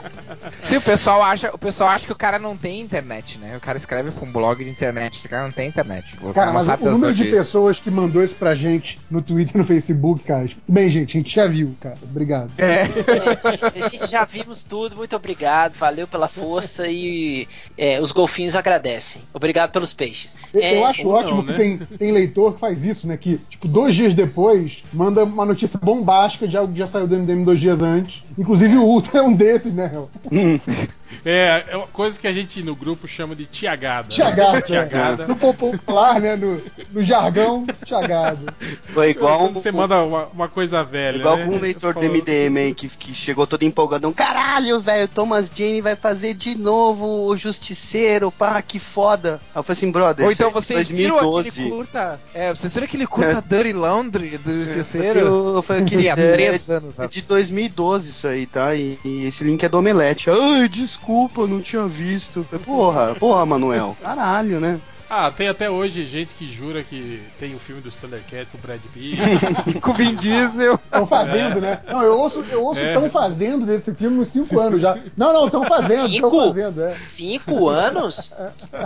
Sim, 0.62 0.76
o 0.76 0.80
pessoal 0.82 1.22
acha, 1.22 1.50
o 1.52 1.58
pessoal 1.58 1.90
acha 1.90 2.06
que 2.06 2.12
o 2.12 2.16
cara 2.16 2.38
não 2.38 2.56
tem 2.56 2.80
internet, 2.80 3.38
né? 3.38 3.56
O 3.56 3.60
cara 3.60 3.76
escreve 3.76 4.10
pra 4.10 4.24
um 4.24 4.30
blog 4.32 4.62
de 4.64 4.70
internet, 4.70 5.26
o 5.26 5.28
cara 5.28 5.42
não 5.44 5.52
tem 5.52 5.68
internet. 5.68 6.16
O 6.22 6.32
Cara, 6.32 6.46
não 6.46 6.54
mas 6.54 6.64
sabe 6.64 6.86
o 6.88 6.93
número 6.94 7.14
de 7.14 7.22
notícias. 7.24 7.46
pessoas 7.46 7.78
que 7.80 7.90
mandou 7.90 8.22
isso 8.22 8.34
pra 8.34 8.54
gente 8.54 8.98
no 9.10 9.20
Twitter 9.22 9.56
e 9.56 9.58
no 9.58 9.64
Facebook, 9.64 10.24
cara. 10.24 10.48
Bem, 10.68 10.90
gente, 10.90 11.16
a 11.16 11.20
gente 11.20 11.34
já 11.34 11.46
viu, 11.46 11.74
cara. 11.80 11.96
Obrigado. 12.02 12.50
É. 12.58 12.82
É, 12.82 12.86
gente, 12.86 13.84
a 13.84 13.88
gente 13.88 14.10
já 14.10 14.24
vimos 14.24 14.64
tudo, 14.64 14.96
muito 14.96 15.14
obrigado, 15.16 15.74
valeu 15.74 16.06
pela 16.06 16.28
força 16.28 16.86
e 16.88 17.46
é, 17.76 18.00
os 18.00 18.12
golfinhos 18.12 18.54
agradecem. 18.56 19.22
Obrigado 19.32 19.70
pelos 19.70 19.92
peixes. 19.92 20.36
Eu, 20.52 20.60
É, 20.62 20.76
eu 20.78 20.86
acho 20.86 21.06
ou 21.06 21.14
ótimo 21.14 21.36
não, 21.38 21.44
que 21.46 21.52
né? 21.52 21.58
tem, 21.58 21.78
tem 21.98 22.12
leitor 22.12 22.54
que 22.54 22.60
faz 22.60 22.84
isso, 22.84 23.06
né? 23.06 23.16
Que, 23.16 23.38
tipo, 23.50 23.68
dois 23.68 23.94
dias 23.94 24.12
depois, 24.14 24.82
manda 24.92 25.24
uma 25.24 25.44
notícia 25.46 25.78
bombástica 25.82 26.46
de 26.48 26.56
algo 26.56 26.72
que 26.72 26.78
já 26.78 26.86
saiu 26.86 27.06
do 27.06 27.16
MDM 27.16 27.44
dois 27.44 27.60
dias 27.60 27.80
antes. 27.80 28.22
Inclusive 28.38 28.76
o 28.76 28.82
Ultra 28.84 29.18
é 29.20 29.22
um 29.22 29.32
desses, 29.32 29.72
né? 29.72 29.90
Hel? 29.92 30.10
É, 31.24 31.64
é 31.68 31.76
uma 31.76 31.86
coisa 31.86 32.18
que 32.18 32.26
a 32.26 32.32
gente 32.32 32.62
no 32.62 32.74
grupo 32.74 33.06
chama 33.08 33.34
de 33.34 33.46
tiagada. 33.46 34.08
Tiagada. 34.08 34.60
Tiagada. 34.62 35.26
No 35.26 35.36
popular, 35.36 36.20
né? 36.20 36.36
No, 36.36 36.60
no 36.92 37.02
jargão, 37.02 37.64
tiagada. 37.84 38.54
Foi 38.92 39.10
igual 39.10 39.38
Quando 39.38 39.50
um, 39.50 39.60
você 39.60 39.72
manda 39.72 40.02
uma, 40.02 40.26
uma 40.26 40.48
coisa 40.48 40.82
velha. 40.84 41.16
igual 41.18 41.36
né? 41.36 41.46
um 41.46 41.58
leitor 41.58 41.94
do 41.94 42.00
MDM 42.00 42.56
aí 42.58 42.74
que, 42.74 42.88
que 42.88 43.14
chegou 43.14 43.46
todo 43.46 43.62
empolgadão. 43.64 44.12
Caralho, 44.12 44.80
velho, 44.80 45.08
Thomas 45.08 45.50
Jane 45.54 45.80
vai 45.80 45.96
fazer 45.96 46.34
de 46.34 46.54
novo 46.56 47.26
o 47.26 47.36
Justiceiro, 47.36 48.30
pá, 48.30 48.60
que 48.62 48.78
foda. 48.78 49.40
Aí 49.54 49.58
eu 49.60 49.62
falei 49.62 49.76
assim, 49.78 49.90
brother. 49.90 50.26
Ou 50.26 50.32
então 50.32 50.48
é 50.48 50.52
vocês 50.52 50.88
viram 50.88 51.20
2012. 51.20 51.48
aquele 51.48 51.70
curta. 51.70 52.20
É, 52.34 52.48
vocês 52.54 52.72
viram 52.74 52.84
aquele 52.86 53.06
curta 53.06 53.38
É. 53.38 53.42
Dirty 53.56 53.72
Laundry 53.72 54.38
do 54.38 54.44
Foi, 54.44 54.64
Justiceiro? 54.64 55.58
o- 55.58 55.62
foi 55.62 55.78
aquele 55.78 56.02
Sim, 56.02 56.08
há 56.08 56.12
é, 56.12 56.32
três 56.32 56.70
anos 56.70 56.98
é 56.98 57.06
de 57.08 57.22
2012 57.22 58.10
isso 58.10 58.26
aí, 58.26 58.46
tá? 58.46 58.74
E, 58.74 58.98
e 59.04 59.26
esse 59.26 59.44
link 59.44 59.62
é 59.62 59.68
do 59.68 59.78
Omelete. 59.78 60.28
Ai, 60.30 60.68
desculpa, 60.68 61.03
não 61.48 61.60
tinha 61.60 61.86
visto. 61.86 62.46
Eu 62.50 62.60
Porra, 62.60 63.14
porra, 63.14 63.44
Manuel. 63.46 63.96
Caralho, 64.00 64.60
né? 64.60 64.80
Ah, 65.08 65.30
tem 65.30 65.48
até 65.48 65.70
hoje 65.70 66.06
gente 66.06 66.34
que 66.34 66.50
jura 66.50 66.82
que 66.82 67.22
tem 67.38 67.54
o 67.54 67.58
filme 67.58 67.80
do 67.82 67.90
Thundercat 67.90 68.46
com 68.50 68.56
o 68.58 68.60
Brad 68.60 68.80
Pitt. 68.92 69.18
Com 69.80 69.90
o 69.90 69.94
Vin 69.94 70.14
Diesel. 70.14 70.74
Estão 70.74 71.06
fazendo, 71.06 71.60
né? 71.60 71.80
Não, 71.86 72.02
eu 72.02 72.18
ouço, 72.18 72.44
eu 72.50 72.64
ouço 72.64 72.80
É. 72.80 72.94
tão 72.94 73.08
fazendo 73.08 73.66
desse 73.66 73.94
filme 73.94 74.18
uns 74.18 74.28
5 74.28 74.58
anos 74.58 74.80
já. 74.80 74.98
Não, 75.16 75.32
não, 75.32 75.46
estão 75.46 75.62
fazendo, 75.66 76.08
estão 76.08 76.30
Cinco? 76.30 76.46
fazendo, 76.48 76.82
é. 76.82 76.94
Cinco 76.94 77.68
anos? 77.68 78.32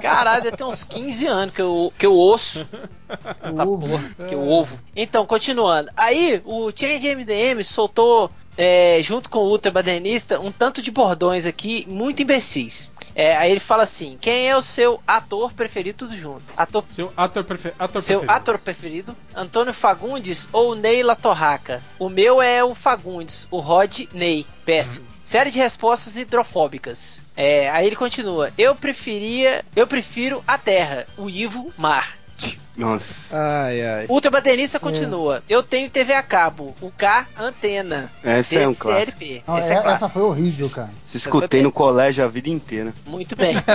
Caralho, 0.02 0.42
deve 0.42 0.56
ter 0.56 0.64
uns 0.64 0.82
15 0.84 1.26
anos 1.26 1.54
que 1.54 1.62
eu, 1.62 1.92
que 1.96 2.04
eu 2.04 2.12
ouço 2.12 2.66
essa 3.42 3.64
porra, 3.64 4.04
que 4.28 4.34
eu 4.34 4.46
ovo. 4.46 4.76
Então, 4.94 5.24
continuando. 5.24 5.88
Aí, 5.96 6.42
o 6.44 6.70
Change 6.74 7.14
MDM 7.14 7.62
soltou, 7.64 8.28
é, 8.58 9.00
junto 9.04 9.30
com 9.30 9.38
o 9.38 9.48
Ultra 9.48 9.70
Badernista, 9.70 10.40
um 10.40 10.50
tanto 10.50 10.82
de 10.82 10.90
bordões 10.90 11.46
aqui, 11.46 11.86
muito 11.88 12.20
imbecis. 12.20 12.92
É, 13.14 13.36
aí 13.36 13.52
ele 13.52 13.60
fala 13.60 13.84
assim: 13.84 14.18
quem 14.20 14.48
é 14.48 14.56
o 14.56 14.60
seu 14.60 15.00
ator 15.06 15.52
preferido 15.52 15.98
tudo 15.98 16.16
junto? 16.16 16.42
Ator 16.56 16.84
Seu 16.88 17.12
ator, 17.16 17.44
prefe... 17.44 17.72
ator 17.78 18.02
seu 18.02 18.18
preferido. 18.18 18.32
ator 18.32 18.58
preferido, 18.58 19.16
Antônio 19.34 19.72
Fagundes 19.72 20.48
ou 20.52 20.74
Neila 20.74 21.14
Torraca? 21.14 21.80
O 21.98 22.08
meu 22.08 22.42
é 22.42 22.62
o 22.64 22.74
Fagundes, 22.74 23.46
o 23.50 23.58
Rod 23.58 24.00
Ney. 24.12 24.44
Péssimo. 24.64 25.06
Série 25.22 25.50
de 25.50 25.58
respostas 25.58 26.16
hidrofóbicas. 26.16 27.22
É, 27.36 27.70
aí 27.70 27.86
ele 27.86 27.96
continua. 27.96 28.50
Eu 28.58 28.74
preferia. 28.74 29.64
Eu 29.76 29.86
prefiro 29.86 30.42
a 30.46 30.58
Terra, 30.58 31.06
o 31.16 31.28
Ivo 31.30 31.72
Mar. 31.76 32.17
Nossa. 32.78 33.36
Ai, 33.36 33.82
ai. 33.82 34.06
Ultra 34.08 34.30
Baterista 34.30 34.78
continua. 34.78 35.42
Eu 35.48 35.62
tenho 35.62 35.90
TV 35.90 36.12
a 36.14 36.22
cabo, 36.22 36.74
o 36.80 36.90
K 36.90 37.26
antena. 37.38 38.10
Essa 38.22 38.60
é 38.60 38.68
um 38.68 38.74
clássico. 38.74 39.18
DCLP. 39.18 39.42
Não, 39.46 39.58
Essa 39.58 39.68
é 39.68 39.70
é- 39.70 39.74
essa 39.74 39.82
clássica. 39.82 40.08
foi 40.10 40.22
horrível, 40.22 40.70
cara. 40.70 40.90
Se 41.04 41.16
escutei 41.16 41.60
no 41.62 41.72
colégio 41.72 42.24
a 42.24 42.28
vida 42.28 42.48
inteira. 42.48 42.94
Muito 43.04 43.34
bem. 43.36 43.56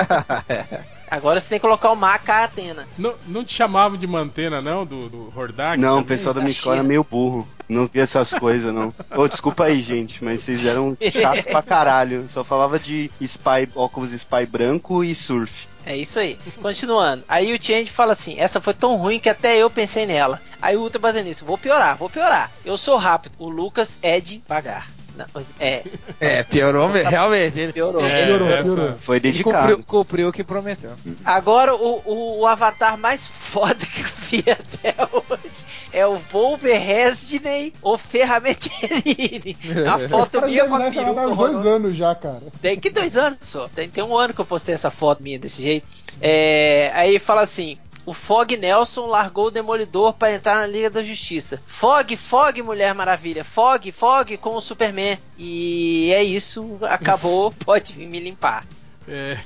Agora 1.11 1.39
você 1.39 1.47
tem 1.49 1.59
que 1.59 1.61
colocar 1.61 1.91
o 1.91 1.95
Mar 1.95 2.17
K 2.23 2.45
antena. 2.45 2.87
Não, 2.97 3.13
não 3.27 3.43
te 3.45 3.53
chamavam 3.53 3.97
de 3.97 4.07
mantena, 4.07 4.61
não? 4.61 4.83
Do, 4.85 5.09
do 5.09 5.33
Hordak? 5.35 5.79
Não, 5.79 5.99
o 5.99 6.03
pessoal 6.05 6.33
da 6.33 6.41
minha 6.41 6.51
Tá 6.51 6.57
escola 6.57 6.77
é 6.77 6.79
cheio. 6.79 6.87
meio 6.87 7.03
burro. 7.03 7.47
Não 7.69 7.85
via 7.87 8.01
essas 8.03 8.33
coisas, 8.35 8.73
não. 8.73 8.91
Ô, 9.15 9.27
desculpa 9.27 9.65
aí, 9.65 9.81
gente, 9.81 10.23
mas 10.23 10.41
vocês 10.41 10.65
eram 10.65 10.97
chatos 11.11 11.43
pra 11.45 11.61
caralho. 11.61 12.25
Só 12.29 12.43
falava 12.43 12.79
de 12.79 13.11
spy, 13.21 13.69
óculos 13.75 14.11
spy 14.11 14.45
branco 14.47 15.03
e 15.03 15.13
surf. 15.13 15.67
É 15.85 15.95
isso 15.95 16.19
aí. 16.19 16.37
Continuando. 16.61 17.23
Aí 17.27 17.53
o 17.53 17.61
Change 17.61 17.91
fala 17.91 18.13
assim: 18.13 18.39
essa 18.39 18.61
foi 18.61 18.73
tão 18.73 18.95
ruim 18.95 19.19
que 19.19 19.29
até 19.29 19.57
eu 19.57 19.69
pensei 19.69 20.05
nela. 20.05 20.41
Aí 20.61 20.75
o 20.77 20.81
Ultra 20.81 20.99
Badenista, 20.99 21.45
vou 21.45 21.57
piorar, 21.57 21.97
vou 21.97 22.09
piorar. 22.09 22.51
Eu 22.63 22.77
sou 22.77 22.97
rápido. 22.97 23.33
O 23.37 23.49
Lucas 23.49 23.99
é 24.01 24.19
devagar. 24.19 24.89
Não, 25.15 25.25
é, 25.59 25.83
É, 26.19 26.43
piorou 26.43 26.89
mesmo, 26.89 27.09
realmente. 27.09 27.59
Ele, 27.59 27.73
piorou. 27.73 28.03
É, 28.03 28.25
Piorou, 28.25 28.49
essa- 28.49 28.63
piorou. 28.63 28.95
Foi 28.99 29.17
ele 29.17 29.31
dedicado. 29.31 29.57
cumpriu, 29.67 29.85
cumpriu 29.85 30.27
o 30.29 30.31
que 30.31 30.43
prometeu. 30.43 30.91
Agora 31.23 31.75
o, 31.75 32.01
o, 32.05 32.39
o 32.39 32.47
avatar 32.47 32.97
mais 32.97 33.27
foda 33.27 33.75
que 33.85 34.01
eu 34.01 34.07
vi 34.29 34.43
até 34.49 34.95
hoje 35.11 35.65
é 35.91 36.05
o 36.07 36.17
Wolverhampton 36.31 37.71
ou 37.81 37.97
Ferramenterini. 37.97 39.57
A 39.87 39.97
Os 39.97 40.09
foto 40.09 40.41
minha 40.43 40.67
com 40.67 40.75
a 40.75 40.91
peruca 40.91 41.27
uns 41.27 41.37
dois 41.37 41.65
anos 41.65 41.95
já, 41.95 42.15
cara. 42.15 42.41
Tem 42.61 42.79
que 42.79 42.89
dois 42.89 43.15
anos 43.17 43.37
só. 43.41 43.67
Tem, 43.69 43.87
tem 43.89 44.03
um 44.03 44.17
ano 44.17 44.33
que 44.33 44.41
eu 44.41 44.45
postei 44.45 44.73
essa 44.73 44.89
foto 44.89 45.21
minha 45.21 45.37
desse 45.37 45.61
jeito. 45.61 45.85
É, 46.21 46.91
aí 46.93 47.19
fala 47.19 47.41
assim. 47.41 47.77
O 48.05 48.13
Fog 48.13 48.57
Nelson 48.57 49.05
largou 49.05 49.47
o 49.47 49.51
Demolidor 49.51 50.13
para 50.13 50.33
entrar 50.33 50.55
na 50.55 50.67
Liga 50.67 50.89
da 50.89 51.03
Justiça. 51.03 51.61
Fog, 51.65 52.15
Fog, 52.17 52.61
Mulher 52.61 52.93
Maravilha. 52.93 53.43
Fog, 53.43 53.91
Fog 53.91 54.37
com 54.37 54.55
o 54.55 54.61
Superman. 54.61 55.17
E 55.37 56.11
é 56.13 56.23
isso. 56.23 56.77
Acabou. 56.81 57.51
Pode 57.65 57.93
vir 57.93 58.07
me 58.07 58.19
limpar. 58.19 58.65
É, 59.07 59.37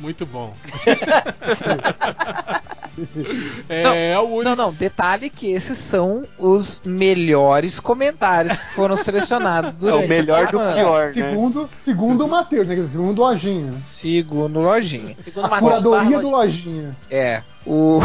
muito 0.00 0.26
bom. 0.26 0.52
é, 3.68 4.12
é 4.12 4.18
o 4.18 4.22
único. 4.22 4.44
Não, 4.44 4.56
não, 4.56 4.72
detalhe 4.72 5.30
que 5.30 5.52
esses 5.52 5.78
são 5.78 6.24
os 6.38 6.80
melhores 6.84 7.78
comentários 7.78 8.58
que 8.58 8.70
foram 8.70 8.96
selecionados 8.96 9.74
É 9.74 9.78
durante 9.78 10.06
o 10.06 10.08
melhor 10.08 10.46
do 10.46 10.58
pior, 10.58 11.06
né? 11.06 11.12
Segundo, 11.12 11.70
segundo 11.82 12.24
o 12.24 12.28
Matheus, 12.28 12.66
né? 12.66 12.74
Segundo 12.90 13.20
o 13.20 13.22
Lojinha. 13.22 13.74
Segundo 13.82 14.60
Lojinha. 14.60 15.16
Segundo 15.20 15.44
A 15.44 15.50
Matheus 15.50 15.70
curadoria 15.70 16.18
do 16.18 16.30
Lojinha. 16.30 16.96
É. 17.08 17.42
O. 17.66 18.00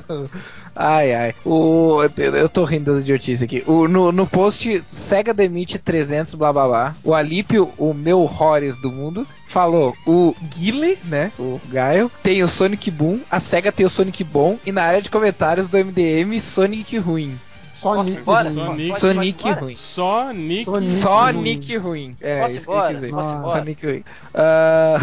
ai, 0.74 1.14
ai. 1.14 1.34
O. 1.44 1.98
Eu 2.16 2.48
tô 2.48 2.64
rindo 2.64 2.90
das 2.90 3.02
idiotices 3.02 3.42
aqui. 3.42 3.62
O, 3.66 3.86
no, 3.86 4.10
no 4.10 4.26
post 4.26 4.82
Sega 4.88 5.34
demite 5.34 5.78
300, 5.78 6.34
blá 6.34 6.52
blá 6.52 6.66
blá. 6.66 6.96
O 7.04 7.14
Alípio, 7.14 7.72
o 7.76 7.92
meu 7.92 8.20
Horrores 8.20 8.80
do 8.80 8.90
mundo, 8.90 9.26
falou: 9.46 9.94
o 10.06 10.34
Guile, 10.56 10.98
né? 11.04 11.30
O 11.38 11.60
Gaio, 11.68 12.10
tem 12.22 12.42
o 12.42 12.48
Sonic 12.48 12.90
Boom, 12.90 13.20
a 13.30 13.38
Sega 13.38 13.70
tem 13.70 13.84
o 13.84 13.90
Sonic 13.90 14.24
Bom, 14.24 14.58
e 14.64 14.72
na 14.72 14.82
área 14.82 15.02
de 15.02 15.10
comentários 15.10 15.68
do 15.68 15.76
MDM, 15.76 16.40
Sonic 16.40 16.96
ruim. 16.98 17.38
Só 17.80 18.02
Nick. 18.02 18.18
embora? 18.20 18.50
Só 18.50 18.64
ruim. 18.66 18.76
Nick. 18.76 19.00
Sonic 19.00 19.50
ruim. 19.52 19.76
Só 19.76 20.32
Nick. 20.32 20.70
Nick. 20.70 20.70
Ruim. 20.70 21.42
Nick 21.42 21.76
ruim. 21.76 22.16
É, 22.20 22.40
Posso 22.42 22.52
ir 22.52 22.56
isso 22.56 22.66
que 22.66 22.72
eu 22.72 22.82
quis 22.82 22.90
dizer. 22.96 23.10
Posso 23.10 23.28
ir 23.28 23.32
Só? 23.32 23.46
Sonic 23.56 23.86
ruim. 23.86 24.04
Ah, 24.32 24.96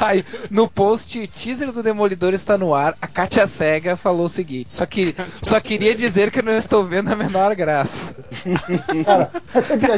aí, 0.00 0.24
no 0.50 0.68
post, 0.68 1.26
teaser 1.28 1.72
do 1.72 1.82
Demolidor 1.82 2.34
está 2.34 2.58
no 2.58 2.74
ar. 2.74 2.96
A 3.00 3.06
Katia 3.06 3.46
Cega 3.46 3.96
falou 3.96 4.26
o 4.26 4.28
seguinte: 4.28 4.74
só, 4.74 4.84
que, 4.86 5.14
só 5.42 5.58
queria 5.60 5.94
dizer 5.94 6.30
que 6.30 6.40
eu 6.40 6.42
não 6.42 6.52
estou 6.52 6.84
vendo 6.84 7.10
a 7.12 7.16
menor 7.16 7.54
graça. 7.54 8.16
Cara, 9.04 9.30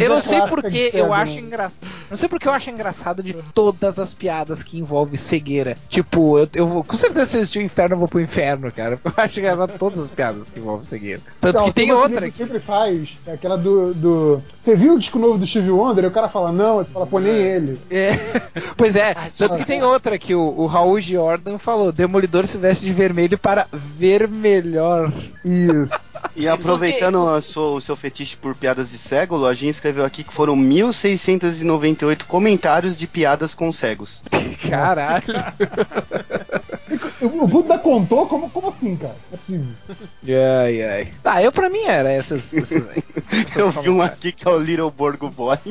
Eu 0.05 0.09
não 0.11 0.21
sei 0.23 0.41
porque 0.43 0.91
eu 0.95 1.13
acho 1.13 1.35
né? 1.37 1.41
engraçado. 1.41 1.87
Não 2.11 2.17
sei 2.17 2.29
porque 2.29 2.47
eu 2.49 2.53
acho 2.53 2.71
engraçado 2.71 3.23
de 3.23 3.33
todas 3.55 3.99
as 3.99 4.15
piadas 4.15 4.63
que 4.63 4.79
envolvem 4.79 5.17
cegueira. 5.17 5.77
Tipo, 5.89 6.39
eu, 6.39 6.49
eu 6.55 6.67
vou- 6.67 6.85
com 6.85 6.97
certeza 6.97 7.25
se 7.27 7.37
eu 7.37 7.41
assistir 7.43 7.59
o 7.59 7.63
inferno, 7.63 7.95
eu 7.95 7.99
vou 7.99 8.09
pro 8.09 8.21
inferno, 8.21 8.71
cara. 8.71 8.99
Eu 9.07 9.13
acho 9.17 9.41
engraçado 9.41 9.73
todas 9.79 9.99
as 9.99 10.11
piadas 10.11 10.51
que 10.53 10.61
envolvem 10.61 10.85
cegueira. 10.85 11.21
Tanto 11.41 11.59
Não, 11.59 11.65
que 11.67 11.73
tem 11.73 11.86
uma 11.93 12.03
outra 12.03 12.27
que 12.27 12.37
sempre 12.37 12.59
faz, 12.61 13.19
é 13.27 13.33
aquela 13.33 13.57
do, 13.57 13.95
do. 13.95 14.43
Você 14.61 14.75
viu 14.77 14.95
o 14.95 14.99
disco 14.99 15.19
novo 15.19 15.39
do 15.39 15.47
Steve 15.47 15.71
Wonder? 15.71 16.05
E 16.05 16.09
o 16.09 16.11
cara 16.11 16.29
fala, 16.29 16.53
não, 16.53 16.77
você 16.77 16.93
fala, 16.93 17.07
pô, 17.07 17.19
nem 17.19 17.35
ele. 17.35 17.79
É. 17.91 18.11
Pois 18.77 18.97
é, 18.97 19.13
Ah, 19.13 19.29
tanto 19.37 19.59
que 19.59 19.65
tem 19.65 19.83
outra 19.83 20.19
que 20.19 20.35
o, 20.35 20.41
o 20.57 20.67
Raul 20.67 21.01
Jordan 21.01 21.59
falou: 21.59 21.93
Demolidor 21.93 22.47
se 22.47 22.59
veste 22.59 22.85
de 22.85 22.93
vermelho 22.93 23.39
para 23.39 23.67
ver 23.73 24.29
melhor. 24.29 25.13
Isso. 25.45 26.06
E 26.35 26.47
aproveitando 26.49 27.29
a 27.29 27.41
sua- 27.41 27.71
o 27.73 27.81
seu 27.81 27.97
fetiche 27.97 28.37
por 28.37 28.55
piadas 28.55 28.91
de 28.91 28.99
cego, 28.99 29.35
o 29.35 29.39
Lojinha 29.39 29.71
escreveu 29.71 30.05
aqui 30.05 30.23
que 30.25 30.33
foram 30.33 30.55
1.698 30.57 32.25
comentários 32.27 32.97
de 32.97 33.07
piadas 33.07 33.55
com 33.55 33.71
cegos. 33.73 34.23
Caralho. 34.69 35.25
O, 37.21 37.47
Buda 37.47 37.79
contou? 37.79 38.27
Como, 38.27 38.49
como 38.51 38.69
assim, 38.69 38.95
cara? 38.97 39.17
É 39.33 39.37
possível. 39.37 39.67
ai, 40.63 40.83
ai. 40.83 41.09
Ah, 41.25 41.43
eu 41.43 41.51
pra 41.51 41.69
mim 41.69 41.83
era 41.85 42.13
essas. 42.13 42.57
essas 42.57 42.89
aí. 42.89 43.03
Eu 43.57 43.71
vi 43.71 43.91
um 43.91 44.01
aqui 44.03 44.31
que 44.33 44.47
é 44.47 44.51
o 44.51 44.59
Little 44.59 44.91
Borgo 44.91 45.29
Boy. 45.31 45.59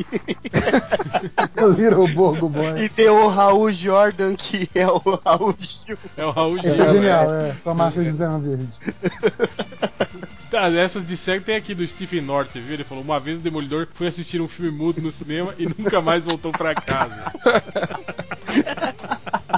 O 1.61 1.67
Little 1.67 2.07
Borgo 2.09 2.49
Boy. 2.49 2.83
E 2.83 2.89
tem 2.89 3.07
o 3.09 3.27
Raul 3.27 3.71
Jordan, 3.71 4.35
que 4.35 4.69
é 4.75 4.85
o 4.87 4.97
Raul 5.23 5.55
Gil. 5.57 5.97
É 6.17 6.25
o 6.25 6.31
Raul 6.31 6.57
Esse 6.57 6.67
é 6.67 6.73
Gil, 6.73 6.87
genial, 6.93 7.33
é. 7.33 7.55
Com 7.63 7.69
a 7.69 7.73
máscara 7.73 8.11
de 8.11 8.17
verde. 8.17 8.67
Tá, 10.49 10.67
essas 10.69 11.05
de 11.05 11.17
cego 11.17 11.43
tem 11.43 11.55
aqui 11.55 11.73
do 11.73 11.85
Stephen 11.87 12.21
North, 12.21 12.51
viu? 12.53 12.73
Ele 12.73 12.83
falou: 12.83 13.03
uma 13.03 13.19
vez 13.19 13.39
o 13.39 13.41
Demolidor 13.41 13.87
foi 13.93 14.07
assistir 14.07 14.39
um 14.41 14.47
filme 14.47 14.71
mudo 14.71 15.01
no 15.01 15.11
cinema 15.11 15.53
e 15.57 15.65
nunca 15.65 16.01
mais 16.01 16.25
voltou 16.25 16.51
pra 16.51 16.73
casa. 16.75 17.31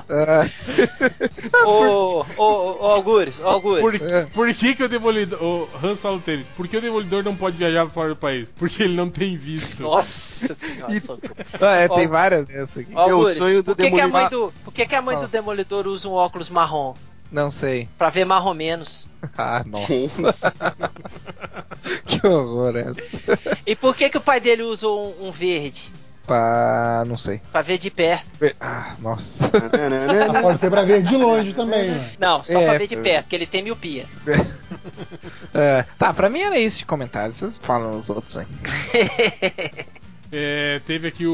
Ah, 0.10 0.48
Ô, 1.66 2.24
ô, 2.38 2.44
ô, 2.80 2.86
Algures, 2.92 3.40
ô, 3.40 3.48
Algures. 3.48 3.82
Por, 4.00 4.10
É. 4.10 4.26
por 4.26 4.54
que, 4.54 4.76
que 4.76 4.84
o 4.84 4.88
Demolidor. 4.90 5.42
O 5.44 5.70
Han 5.84 5.96
Solo 5.96 6.20
Tênis, 6.22 6.48
por 6.56 6.68
que 6.68 6.78
o 6.78 6.82
Demolidor 6.82 7.24
não 7.24 7.36
pode 7.36 7.58
viajar 7.58 7.88
fora 7.90 8.10
do 8.10 8.16
país? 8.16 8.50
Porque 8.58 8.84
ele 8.84 8.96
não 8.96 9.10
tem 9.10 9.38
visto. 9.38 9.84
Nossa 9.84 10.54
senhora, 10.54 11.00
socorro. 11.02 11.34
ah, 11.60 11.76
é, 11.76 11.88
tem 11.90 12.08
várias 12.08 12.46
dessas 12.46 12.84
aqui. 12.84 12.92
Ó, 12.96 13.10
É 13.10 13.14
o 13.14 13.18
Algures, 13.18 13.38
sonho 13.38 13.62
do 13.64 13.76
por 13.76 13.84
que, 13.84 13.92
que 13.92 14.00
a 14.02 14.08
mãe 14.08 14.24
Demolidor. 14.30 14.48
do, 14.52 14.54
por 14.64 14.74
que, 14.74 14.86
que 14.86 14.96
a 14.96 15.02
mãe 15.02 15.16
do 15.16 15.20
Fala. 15.22 15.32
Demolidor 15.32 15.88
usa 15.88 16.08
um 16.08 16.14
óculos 16.14 16.50
marrom? 16.50 16.94
Não 17.32 17.52
sei. 17.52 17.88
Pra 17.98 18.10
ver 18.10 18.26
marrom 18.26 18.54
menos. 18.54 19.08
Ah, 19.38 19.64
nossa. 19.66 20.34
que 22.06 22.26
horror 22.26 22.76
essa. 22.78 23.02
E 23.66 23.76
por 23.76 23.96
que, 23.96 24.10
que 24.10 24.18
o 24.18 24.22
pai 24.22 24.40
dele 24.40 24.64
usa 24.64 24.88
um, 24.88 25.28
um 25.28 25.32
verde? 25.32 25.92
Pra. 26.26 27.04
não 27.08 27.18
sei. 27.18 27.42
Pra 27.52 27.62
ver 27.62 27.78
de 27.78 27.90
perto. 27.92 28.26
Ah, 28.60 28.96
nossa. 29.00 29.52
Ah, 29.58 30.42
pode 30.42 30.60
ser 30.60 30.70
pra 30.70 30.84
ver 30.84 31.04
de 31.04 31.16
longe 31.16 31.54
também, 31.54 31.92
né? 31.92 32.14
Não, 32.20 32.44
só 32.44 32.60
É, 32.60 32.66
pra 32.68 32.78
ver 32.78 32.88
de 32.88 32.98
perto, 32.98 33.24
porque 33.24 33.36
ele 33.36 33.46
tem 33.46 33.64
miopia. 33.64 34.06
É, 35.54 35.84
tá, 35.98 36.14
pra 36.14 36.30
mim 36.30 36.42
era 36.42 36.58
isso 36.58 36.80
de 36.80 36.86
comentários. 36.86 37.38
Vocês 37.38 37.58
falam 37.58 37.98
os 37.98 38.10
outros 38.10 38.38
aí. 38.38 38.48
É, 40.32 40.82
teve 40.86 41.08
aqui 41.08 41.26
o, 41.26 41.32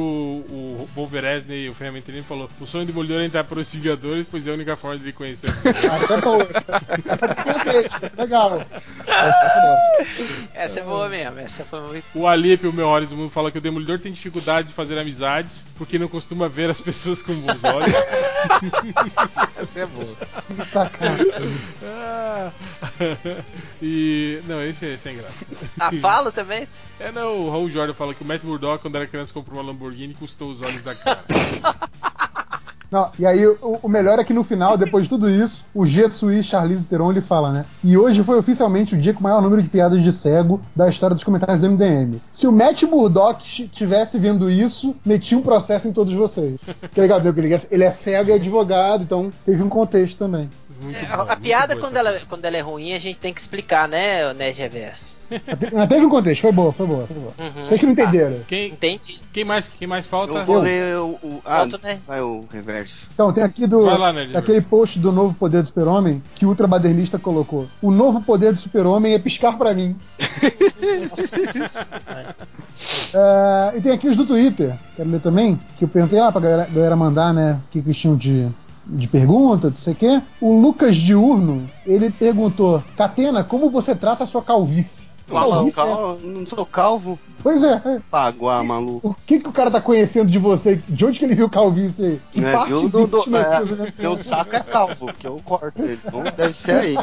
o 0.49 0.89
Wolveresne, 0.95 1.67
o 1.67 1.73
Ferramentelino, 1.73 2.23
falou: 2.23 2.49
O 2.59 2.67
sonho 2.67 2.85
do 2.85 2.87
Demolidor 2.87 3.21
é 3.21 3.25
entrar 3.25 3.43
para 3.43 3.59
os 3.59 3.73
Vingadores, 3.73 4.27
pois 4.29 4.47
é 4.47 4.51
a 4.51 4.53
única 4.53 4.75
forma 4.75 4.99
de 4.99 5.11
conhecer. 5.11 5.49
Até 6.03 6.17
boa. 6.21 6.47
Essa 7.07 7.25
eu 7.25 7.53
contei, 7.53 8.11
legal. 8.17 8.65
Essa 10.53 10.79
é 10.79 10.83
boa 10.83 11.09
mesmo, 11.09 11.39
essa 11.39 11.65
foi 11.65 11.81
muito. 11.81 12.05
o 12.13 12.27
Alip, 12.27 12.67
o 12.67 12.73
meu 12.73 12.87
Horus 12.87 13.09
do 13.09 13.15
Mundo, 13.15 13.31
fala 13.31 13.51
que 13.51 13.57
o 13.57 13.61
Demolidor 13.61 13.99
tem 13.99 14.11
dificuldade 14.11 14.67
de 14.67 14.73
fazer 14.75 14.97
amizades 14.99 15.65
porque 15.75 15.97
não 15.97 16.07
costuma 16.07 16.47
ver 16.47 16.69
as 16.69 16.79
pessoas 16.79 17.21
com 17.21 17.33
bons 17.33 17.63
olhos. 17.65 17.93
Essa 19.57 19.79
é 19.79 19.85
boa. 19.87 20.15
Ah. 21.83 22.51
e. 23.81 24.39
Não, 24.47 24.63
esse 24.63 24.85
é 24.85 24.97
sem 24.97 25.17
graça. 25.17 25.45
Ah, 25.79 25.91
fala 25.93 26.31
também? 26.31 26.67
É, 26.99 27.11
não, 27.11 27.45
o 27.45 27.49
Raul 27.49 27.69
Jordan 27.69 27.93
fala 27.93 28.13
que 28.13 28.21
o 28.21 28.25
Matt 28.25 28.43
Murdock, 28.43 28.82
quando 28.83 28.95
era 28.97 29.07
criança, 29.07 29.33
comprou 29.33 29.57
uma 29.59 29.65
Lamborghini 29.71 30.11
e 30.13 30.15
custou 30.15 30.51
os 30.51 30.61
olhos 30.61 30.83
da 30.83 30.93
cara. 30.93 31.23
Não, 32.91 33.09
e 33.17 33.25
aí 33.25 33.43
o, 33.47 33.79
o 33.81 33.89
melhor 33.89 34.19
é 34.19 34.23
que 34.23 34.33
no 34.35 34.43
final, 34.43 34.77
depois 34.77 35.05
de 35.05 35.09
tudo 35.09 35.27
isso, 35.27 35.65
o 35.73 35.83
G 35.83 36.07
Sui 36.09 36.43
Charlize 36.43 36.85
Theron 36.85 37.09
ele 37.09 37.21
fala, 37.21 37.51
né? 37.51 37.65
E 37.83 37.97
hoje 37.97 38.21
foi 38.21 38.37
oficialmente 38.37 38.93
o 38.93 38.97
dia 38.99 39.15
com 39.15 39.19
o 39.19 39.23
maior 39.23 39.41
número 39.41 39.63
de 39.63 39.67
piadas 39.69 40.03
de 40.03 40.11
cego 40.11 40.61
da 40.75 40.87
história 40.87 41.15
dos 41.15 41.23
comentários 41.23 41.59
do 41.59 41.67
MDM. 41.71 42.21
Se 42.31 42.45
o 42.45 42.51
Matt 42.51 42.83
Murdock 42.83 43.67
tivesse 43.69 44.19
vendo 44.19 44.47
isso, 44.47 44.95
metia 45.03 45.35
um 45.35 45.41
processo 45.41 45.87
em 45.87 45.91
todos 45.91 46.13
vocês. 46.13 46.59
Que 46.91 47.01
legal, 47.01 47.19
que 47.19 47.27
ele 47.29 47.55
é- 47.55 47.67
ele 47.71 47.83
é 47.83 47.89
cego 47.89 48.29
e 48.29 48.33
advogado, 48.33 49.01
então 49.01 49.31
teve 49.43 49.63
um 49.63 49.69
contexto 49.69 50.19
também. 50.19 50.47
Muito 50.81 50.97
É, 50.97 51.17
bom, 51.17 51.25
a 51.27 51.35
piada, 51.35 51.75
quando 51.75 51.97
ela, 51.97 52.19
quando 52.27 52.45
ela 52.45 52.57
é 52.57 52.61
ruim, 52.61 52.93
a 52.93 52.99
gente 52.99 53.19
tem 53.19 53.33
que 53.33 53.41
explicar, 53.41 53.87
né, 53.87 54.29
o 54.29 54.33
Nerd 54.33 54.57
Reverso? 54.57 55.13
Teve 55.89 56.05
um 56.05 56.09
contexto, 56.09 56.41
foi 56.41 56.51
boa, 56.51 56.71
foi 56.71 56.85
boa, 56.85 57.07
foi 57.07 57.15
boa. 57.15 57.33
Uhum. 57.39 57.67
Vocês 57.67 57.79
que 57.79 57.85
não 57.85 57.93
entenderam. 57.93 58.39
Quem, 58.47 58.71
Entendi. 58.71 59.19
quem, 59.31 59.43
mais, 59.43 59.67
quem 59.67 59.87
mais 59.87 60.05
falta? 60.05 60.33
Eu 60.33 60.45
vou 60.45 60.59
ler 60.59 60.97
o. 60.97 61.17
o 61.23 61.41
ah, 61.45 61.65
né? 61.81 61.99
vai 62.05 62.21
o 62.21 62.45
reverso. 62.51 63.07
Então, 63.13 63.33
tem 63.33 63.43
aqui 63.43 63.65
do 63.65 63.85
Vai 63.85 63.97
lá, 63.97 64.13
aquele 64.35 64.61
post 64.61 64.99
do 64.99 65.11
novo 65.11 65.33
poder 65.33 65.61
do 65.61 65.67
super-homem 65.67 66.21
que 66.35 66.45
o 66.45 66.49
ultrabadernista 66.49 67.17
colocou. 67.17 67.67
O 67.81 67.89
novo 67.89 68.21
poder 68.21 68.53
do 68.53 68.59
super-homem 68.59 69.13
é 69.13 69.19
piscar 69.19 69.57
pra 69.57 69.73
mim. 69.73 69.95
É, 73.13 73.77
e 73.77 73.81
tem 73.81 73.91
aqui 73.91 74.07
os 74.07 74.15
do 74.15 74.25
Twitter, 74.25 74.75
quero 74.95 75.09
ler 75.09 75.21
também, 75.21 75.59
que 75.77 75.85
eu 75.85 75.87
perguntei 75.87 76.19
lá 76.19 76.31
pra 76.31 76.41
galera, 76.41 76.69
galera 76.69 76.95
mandar, 76.95 77.33
né, 77.33 77.53
o 77.53 77.71
que 77.71 77.81
que 77.81 77.87
eles 77.87 77.97
tinham 77.97 78.17
de, 78.17 78.47
de 78.85 79.07
pergunta, 79.07 79.69
não 79.69 79.77
sei 79.77 79.93
o 79.93 79.95
quê. 79.95 80.21
O 80.41 80.59
Lucas 80.59 80.95
Diurno, 80.95 81.67
ele 81.85 82.09
perguntou, 82.11 82.83
Catena, 82.97 83.43
como 83.43 83.69
você 83.69 83.95
trata 83.95 84.23
a 84.23 84.27
sua 84.27 84.41
calvície? 84.41 85.03
Não, 85.31 85.49
Calvície 85.49 85.79
é- 85.79 86.27
não 86.27 86.45
sou 86.45 86.65
calvo. 86.65 87.17
Pois 87.41 87.63
é. 87.63 87.81
Paguá, 88.11 88.61
maluco. 88.61 89.09
O 89.09 89.15
que, 89.25 89.39
que 89.39 89.47
o 89.47 89.53
cara 89.53 89.71
tá 89.71 89.79
conhecendo 89.81 90.29
de 90.29 90.37
você? 90.37 90.75
De 90.87 91.05
onde 91.05 91.17
que 91.17 91.23
ele 91.25 91.33
viu 91.33 91.49
calvície 91.49 92.05
aí? 92.05 92.21
Que 92.31 92.43
É, 92.45 92.51
partes 92.51 92.91
viu? 92.91 93.07
Do- 93.07 93.23
do- 93.23 93.37
é, 93.37 93.59
né? 93.65 93.93
meu 93.97 94.17
saco 94.17 94.53
é 94.55 94.59
calvo, 94.59 95.05
porque 95.07 95.25
eu 95.25 95.41
corto 95.43 95.81
ele. 95.81 95.99
Então 96.05 96.23
deve 96.35 96.53
ser 96.53 96.71
aí. 96.73 96.95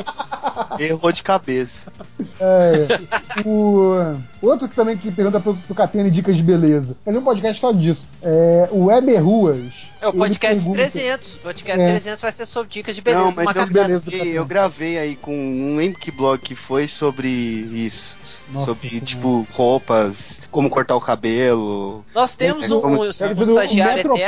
Errou 0.78 1.10
de 1.10 1.22
cabeça. 1.22 1.90
É, 2.38 3.00
o 3.44 3.96
outro 4.42 4.68
que 4.68 4.74
também 4.76 4.96
que 4.96 5.10
pergunta 5.10 5.40
pro, 5.40 5.54
pro 5.54 5.74
Catena 5.74 6.10
dicas 6.10 6.36
de 6.36 6.42
beleza. 6.42 6.96
Fazer 7.04 7.18
um 7.18 7.22
podcast 7.24 7.60
só 7.60 7.72
disso. 7.72 8.06
É, 8.22 8.68
o 8.70 8.84
Weber 8.86 9.24
Ruas. 9.24 9.89
É 10.00 10.08
o 10.08 10.12
podcast 10.12 10.56
pergunta- 10.64 10.78
300. 10.78 11.34
O 11.34 11.38
podcast 11.38 11.80
É. 11.80 11.90
300 11.90 12.20
vai 12.22 12.32
ser 12.32 12.46
sobre 12.46 12.70
dicas 12.70 12.94
de 12.96 13.02
beleza. 13.02 13.24
Não, 13.24 13.32
mas 13.32 13.54
eu 13.54 13.66
beleza 13.66 14.04
do 14.04 14.10
gravei, 14.10 14.18
Catena. 14.18 14.34
eu 14.36 14.44
gravei 14.46 14.98
aí 14.98 15.16
com. 15.16 15.32
Não 15.32 15.76
lembro 15.76 15.98
que 16.00 16.10
blog 16.10 16.40
que 16.40 16.54
foi 16.54 16.88
sobre 16.88 17.28
isso. 17.28 18.16
Nossa 18.52 18.66
sobre, 18.66 18.88
Senhora. 18.88 19.06
tipo, 19.06 19.46
roupas, 19.52 20.40
como 20.50 20.68
cortar 20.70 20.96
o 20.96 21.00
cabelo. 21.00 22.04
Nós 22.14 22.34
temos 22.34 22.70
É, 22.70 22.74
um, 22.74 22.80
como 22.80 22.96
um, 22.96 23.00
um 23.00 23.04
estagiário. 23.04 24.18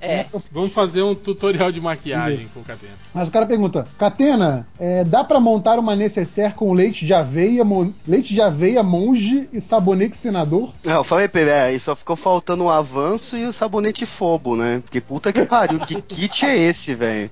É. 0.00 0.26
Vamos 0.52 0.72
fazer 0.72 1.02
um 1.02 1.14
tutorial 1.14 1.72
de 1.72 1.80
maquiagem 1.80 2.44
Isso. 2.44 2.54
com 2.54 2.60
o 2.60 2.64
Catena. 2.64 2.92
Mas 3.12 3.28
o 3.28 3.30
cara 3.30 3.46
pergunta: 3.46 3.86
Catena, 3.98 4.66
é, 4.78 5.04
dá 5.04 5.24
pra 5.24 5.40
montar 5.40 5.78
uma 5.78 5.96
necessaire 5.96 6.52
com 6.54 6.72
leite 6.72 7.04
de 7.06 7.14
aveia, 7.14 7.64
mon- 7.64 7.92
leite 8.06 8.34
de 8.34 8.40
aveia, 8.40 8.82
monge 8.82 9.48
e 9.52 9.60
sabonete 9.60 10.16
senador? 10.16 10.72
É, 10.84 10.92
eu 10.92 11.04
falei 11.04 11.28
é, 11.34 11.62
aí 11.62 11.80
só 11.80 11.96
ficou 11.96 12.16
faltando 12.16 12.64
o 12.64 12.70
avanço 12.70 13.36
e 13.36 13.44
o 13.44 13.52
sabonete 13.52 14.04
fobo, 14.06 14.56
né? 14.56 14.80
Porque 14.84 14.97
puta 15.00 15.32
que 15.32 15.44
pariu, 15.44 15.78
que 15.80 16.00
kit 16.02 16.44
é 16.46 16.56
esse, 16.56 16.94
velho? 16.94 17.30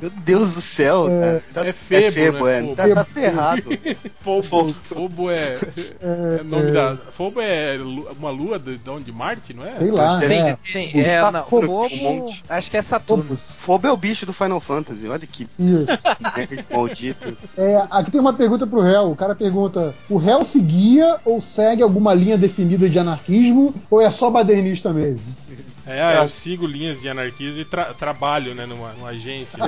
Meu 0.00 0.10
Deus 0.10 0.54
do 0.54 0.60
céu, 0.60 1.08
cara. 1.08 1.42
Tá- 1.52 1.66
É 1.66 1.72
febo, 1.72 2.06
é, 2.06 2.10
febo, 2.10 2.44
né? 2.46 2.58
é. 2.58 2.62
Fobo. 2.62 2.76
Tá, 2.76 3.04
tá 3.04 3.20
errado. 3.20 3.62
Fobo, 4.20 4.68
Fobo 4.74 5.30
é, 5.30 5.56
é 6.00 6.42
nome 6.44 6.70
da. 6.72 6.96
Fobo 7.12 7.40
é 7.40 7.78
uma 8.18 8.30
lua 8.30 8.58
de, 8.58 8.76
de 8.76 8.90
onde? 8.90 9.10
Marte, 9.12 9.54
não 9.54 9.64
é? 9.64 9.72
Sei 9.72 9.90
lá. 9.90 10.18
Sim, 10.20 10.34
é. 10.34 10.58
sim. 10.64 10.90
O 10.94 10.98
É, 11.00 11.20
não, 11.22 11.32
Saturno, 11.32 11.66
Fobo, 11.68 11.96
monte. 11.96 12.42
acho 12.48 12.70
que 12.70 12.76
é 12.76 12.82
Saturno. 12.82 13.36
Fobo 13.36 13.86
é 13.86 13.92
o 13.92 13.96
bicho 13.96 14.26
do 14.26 14.32
Final 14.32 14.60
Fantasy, 14.60 15.08
olha 15.08 15.26
que 15.26 15.48
Isso. 15.58 16.66
maldito. 16.70 17.36
É, 17.56 17.82
aqui 17.90 18.10
tem 18.10 18.20
uma 18.20 18.32
pergunta 18.32 18.66
pro 18.66 18.80
réu. 18.80 19.10
O 19.10 19.16
cara 19.16 19.34
pergunta: 19.34 19.94
o 20.08 20.16
réu 20.16 20.44
seguia 20.44 21.16
ou 21.24 21.40
segue 21.40 21.82
alguma 21.82 22.12
linha 22.14 22.36
definida 22.36 22.88
de 22.88 22.98
anarquismo 22.98 23.74
ou 23.90 24.00
é 24.00 24.10
só 24.10 24.30
badernista 24.30 24.92
mesmo? 24.92 25.20
É, 25.86 26.16
eu 26.16 26.22
sigo 26.36 26.66
linhas 26.66 27.00
de 27.00 27.08
anarquismo 27.08 27.60
e 27.60 27.64
tra- 27.64 27.92
trabalho, 27.94 28.54
né, 28.54 28.66
numa, 28.66 28.92
numa 28.92 29.08
agência. 29.10 29.58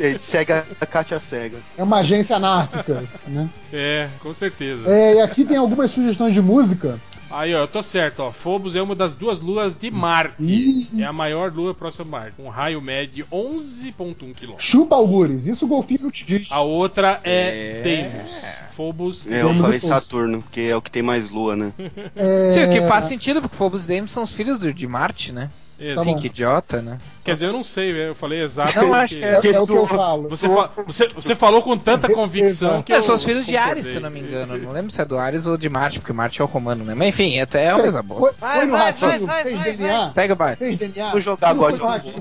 É, 0.00 0.18
cega 0.18 0.66
a 0.80 0.86
Kátia 0.86 1.18
cega. 1.18 1.58
É 1.76 1.82
uma 1.82 1.98
agência 1.98 2.36
anárquica, 2.36 3.04
né? 3.26 3.48
É, 3.72 4.08
com 4.20 4.32
certeza. 4.34 4.88
É, 4.92 5.16
e 5.16 5.20
aqui 5.20 5.44
tem 5.44 5.56
algumas 5.56 5.90
sugestões 5.90 6.34
de 6.34 6.40
música. 6.40 6.98
Aí, 7.30 7.54
ó, 7.54 7.60
eu 7.60 7.68
tô 7.68 7.82
certo, 7.82 8.20
ó. 8.20 8.30
Phobos 8.30 8.76
é 8.76 8.82
uma 8.82 8.94
das 8.94 9.14
duas 9.14 9.40
luas 9.40 9.74
de 9.74 9.90
Marte. 9.90 10.34
Ih. 10.38 11.00
É 11.00 11.04
a 11.04 11.12
maior 11.14 11.50
lua 11.50 11.72
próxima 11.72 12.04
a 12.04 12.20
Marte, 12.20 12.36
com 12.36 12.44
um 12.44 12.50
raio 12.50 12.78
médio 12.82 13.24
de 13.24 13.30
11.1 13.34 14.34
km. 14.34 14.52
Chupa 14.58 14.96
algures, 14.96 15.46
isso 15.46 15.64
o 15.64 15.68
golfinho 15.68 16.02
não 16.02 16.10
te 16.10 16.26
diz. 16.26 16.52
A 16.52 16.60
outra 16.60 17.20
é, 17.24 17.78
É. 17.78 17.82
Deimos. 17.82 18.32
Phobos. 18.76 19.26
É, 19.26 19.40
eu 19.42 19.54
falei. 19.54 19.80
Saturno, 19.80 20.44
que 20.50 20.60
é 20.68 20.76
o 20.76 20.82
que 20.82 20.90
tem 20.90 21.02
mais 21.02 21.30
lua, 21.30 21.56
né? 21.56 21.72
É, 22.14 22.50
Sim, 22.50 22.64
o 22.64 22.70
que 22.70 22.82
faz 22.82 23.04
sentido, 23.04 23.40
porque 23.40 23.56
Phobos 23.56 23.84
e 23.84 23.88
Deimos 23.88 24.12
são 24.12 24.22
os 24.22 24.32
filhos 24.34 24.60
de 24.60 24.86
Marte, 24.86 25.32
né? 25.32 25.50
Exato. 25.78 25.96
Tá 25.96 26.02
Sim, 26.04 26.16
que 26.16 26.26
idiota, 26.26 26.80
né? 26.80 26.98
Quer 27.24 27.34
dizer, 27.34 27.46
eu 27.46 27.52
não 27.52 27.64
sei, 27.64 27.90
eu 28.08 28.14
falei 28.14 28.40
exato. 28.42 28.80
Não, 28.80 28.94
acho 28.94 29.16
que 29.16 29.24
É, 29.24 29.32
é 29.34 29.38
o 29.60 29.66
que 29.66 29.72
eu 29.72 29.86
falo. 29.86 30.28
Você, 30.28 30.48
fa- 30.48 30.70
você, 30.86 31.08
você 31.08 31.34
falou 31.34 31.60
com 31.62 31.76
tanta 31.76 32.08
convicção 32.12 32.82
que 32.82 32.92
É, 32.92 32.96
eu. 32.98 33.02
são 33.02 33.14
os 33.14 33.24
filhos 33.24 33.44
de. 33.46 33.56
Ares, 33.56 33.86
se 33.86 33.98
não 33.98 34.10
me 34.10 34.20
engano. 34.20 34.56
Não 34.58 34.70
lembro 34.72 34.90
se 34.92 35.00
é 35.00 35.04
do 35.04 35.18
Ares 35.18 35.46
ou 35.46 35.56
de 35.56 35.68
Marte, 35.68 35.98
porque 35.98 36.12
Marte 36.12 36.40
é 36.40 36.44
o 36.44 36.48
comando, 36.48 36.84
né? 36.84 36.94
Mas 36.94 37.08
enfim, 37.08 37.36
é, 37.38 37.46
é 37.64 37.74
uma 37.74 37.80
coisa 37.82 38.02
boa. 38.02 38.32
Vai, 38.38 38.66
vai, 38.66 38.92
vai, 38.92 39.18
vai, 39.18 39.42
fez 39.44 39.58
vai, 39.58 39.64
DNA? 39.72 40.12
Segue 40.14 40.32
o 40.32 40.36
baile. 40.36 40.56
Fez 40.56 40.76
DNA? 40.76 41.10
Vou 41.10 41.20
jogar 41.20 41.48
agora. 41.50 41.76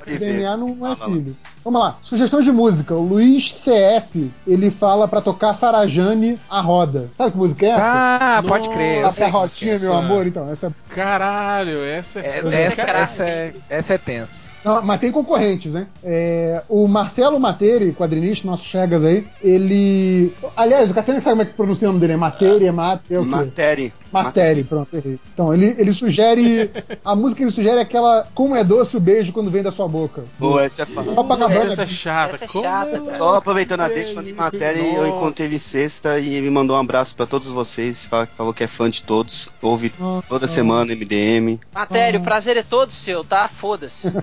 DNA 0.06 0.57
não 0.57 0.91
é 0.91 0.95
filho. 0.95 1.38
Vamos 1.63 1.79
lá, 1.79 1.97
sugestão 2.01 2.41
de 2.41 2.51
música. 2.51 2.93
O 2.95 3.01
Luiz 3.01 3.53
CS, 3.53 4.19
ele 4.47 4.71
fala 4.71 5.07
pra 5.07 5.21
tocar 5.21 5.53
Sarajane 5.53 6.39
a 6.49 6.59
roda. 6.59 7.09
Sabe 7.15 7.31
que 7.31 7.38
música 7.38 7.65
é 7.65 7.69
essa? 7.69 7.83
Ah, 7.83 8.43
pode 8.47 8.69
crer. 8.69 9.05
Essa 9.05 9.25
é 9.25 9.27
a 9.27 9.29
rodinha, 9.29 9.79
meu 9.79 9.93
Nossa. 9.93 10.05
amor, 10.05 10.27
então. 10.27 10.49
Essa... 10.49 10.73
Caralho, 10.89 11.83
essa 11.83 12.19
é. 12.19 12.41
É, 12.51 12.63
essa, 12.63 12.85
Caraca. 12.85 13.03
essa, 13.03 13.23
é, 13.25 13.53
essa 13.69 13.93
é 13.93 13.97
tensa. 13.97 14.51
Não, 14.63 14.81
mas 14.81 14.99
tem 14.99 15.11
concorrentes, 15.11 15.73
né? 15.73 15.88
É, 16.03 16.63
o 16.67 16.88
Marcelo 16.88 17.39
Materi, 17.39 17.93
quadrinista, 17.93 18.47
nosso 18.47 18.63
Chegas 18.63 19.03
aí, 19.03 19.25
ele. 19.43 20.33
Aliás, 20.55 20.89
o 20.89 20.93
Catena 20.93 21.21
sabe 21.21 21.33
como 21.33 21.41
é 21.41 21.45
que 21.45 21.53
pronuncia 21.53 21.88
o 21.88 21.91
nome 21.91 22.01
dele? 22.01 22.13
É 22.13 22.17
Materi, 22.17 22.65
é 22.65 22.71
Mate, 22.71 23.13
é 23.13 23.19
o 23.19 23.23
quê? 23.23 23.29
Matéria. 23.29 23.93
Materi, 24.11 24.63
pronto, 24.63 24.95
errei. 24.95 25.17
Então, 25.33 25.53
ele, 25.53 25.73
ele 25.77 25.93
sugere. 25.93 26.69
A 27.03 27.15
música 27.15 27.38
que 27.38 27.43
ele 27.43 27.51
sugere 27.51 27.77
é 27.77 27.81
aquela 27.81 28.27
Como 28.35 28.55
é 28.55 28.63
doce 28.63 28.97
o 28.97 28.99
beijo 28.99 29.31
quando 29.31 29.49
vem 29.49 29.63
da 29.63 29.71
sua 29.71 29.88
boca. 29.88 30.23
Pô, 30.38 30.59
essa 30.59 30.83
é 30.83 30.85
fácil. 30.85 31.13
Essa 31.57 31.84
é 31.84 31.86
chata. 31.86 32.36
Essa 32.36 32.45
é 32.45 32.48
chata, 32.48 32.99
cara. 32.99 33.15
Só 33.15 33.36
aproveitando 33.36 33.82
a 33.82 33.88
deixa, 33.88 34.14
falei 34.14 34.34
matéria 34.34 34.80
e 34.82 34.95
eu 34.95 35.03
Nossa. 35.03 35.07
encontrei 35.18 35.48
ele 35.48 35.60
sexta 35.60 36.19
e 36.19 36.34
ele 36.34 36.49
mandou 36.49 36.76
um 36.76 36.80
abraço 36.80 37.15
pra 37.15 37.26
todos 37.26 37.49
vocês. 37.49 38.10
Falou 38.38 38.53
que 38.53 38.64
é 38.64 38.68
fã 38.68 38.90
de 38.90 39.02
todos. 39.03 39.49
Ouve 39.61 39.94
Ah, 39.99 40.22
toda 40.28 40.45
ah. 40.45 40.49
semana 40.49 40.94
MDM. 40.95 41.60
Matéria, 41.73 42.19
o 42.19 42.23
prazer 42.23 42.57
é 42.57 42.64
todo 42.64 42.91
seu, 42.91 43.23
tá? 43.23 43.48
Foda-se. 43.48 44.11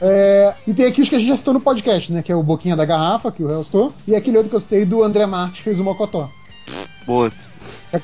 É, 0.00 0.54
e 0.64 0.72
tem 0.72 0.86
aqui 0.86 1.02
os 1.02 1.08
que 1.08 1.16
a 1.16 1.18
gente 1.18 1.28
já 1.28 1.36
citou 1.36 1.52
no 1.52 1.60
podcast, 1.60 2.12
né? 2.12 2.22
Que 2.22 2.30
é 2.30 2.36
o 2.36 2.42
Boquinha 2.42 2.76
da 2.76 2.84
Garrafa, 2.84 3.32
que 3.32 3.42
o 3.42 3.48
réu 3.48 3.64
citou, 3.64 3.92
e 4.06 4.14
aquele 4.14 4.36
outro 4.36 4.48
que 4.48 4.54
eu 4.54 4.60
citei 4.60 4.84
do 4.84 5.02
André 5.02 5.26
Marques, 5.26 5.58
que 5.58 5.64
fez 5.64 5.80
o 5.80 5.82
Mocotó. 5.84 6.30
Boa. 7.06 7.30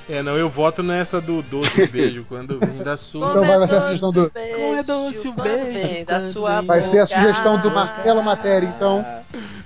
É, 0.09 0.23
não, 0.23 0.37
eu 0.37 0.49
voto 0.49 0.83
nessa 0.83 1.21
do 1.21 1.43
doce 1.43 1.87
beijo 1.93 2.25
quando 2.29 2.59
vem 2.59 2.83
da 2.83 2.97
sua. 2.97 3.31
Então 3.31 3.45
vai, 3.45 3.59
vai 3.59 3.69
ser 3.69 3.77
a 3.77 3.81
sugestão 3.83 4.13
do. 4.13 4.31
Como 4.31 4.77
é 4.79 4.83
doce 4.83 5.29
o 5.29 5.33
beijo 5.33 5.65
vem 5.73 6.05
da 6.05 6.21
sua 6.21 6.61
Vai 6.63 6.81
ser 6.83 7.01
a 7.01 7.07
sugestão 7.07 7.61
do 7.61 7.71
Marcelo 7.71 8.23
Materi, 8.23 8.67
então. 8.67 9.05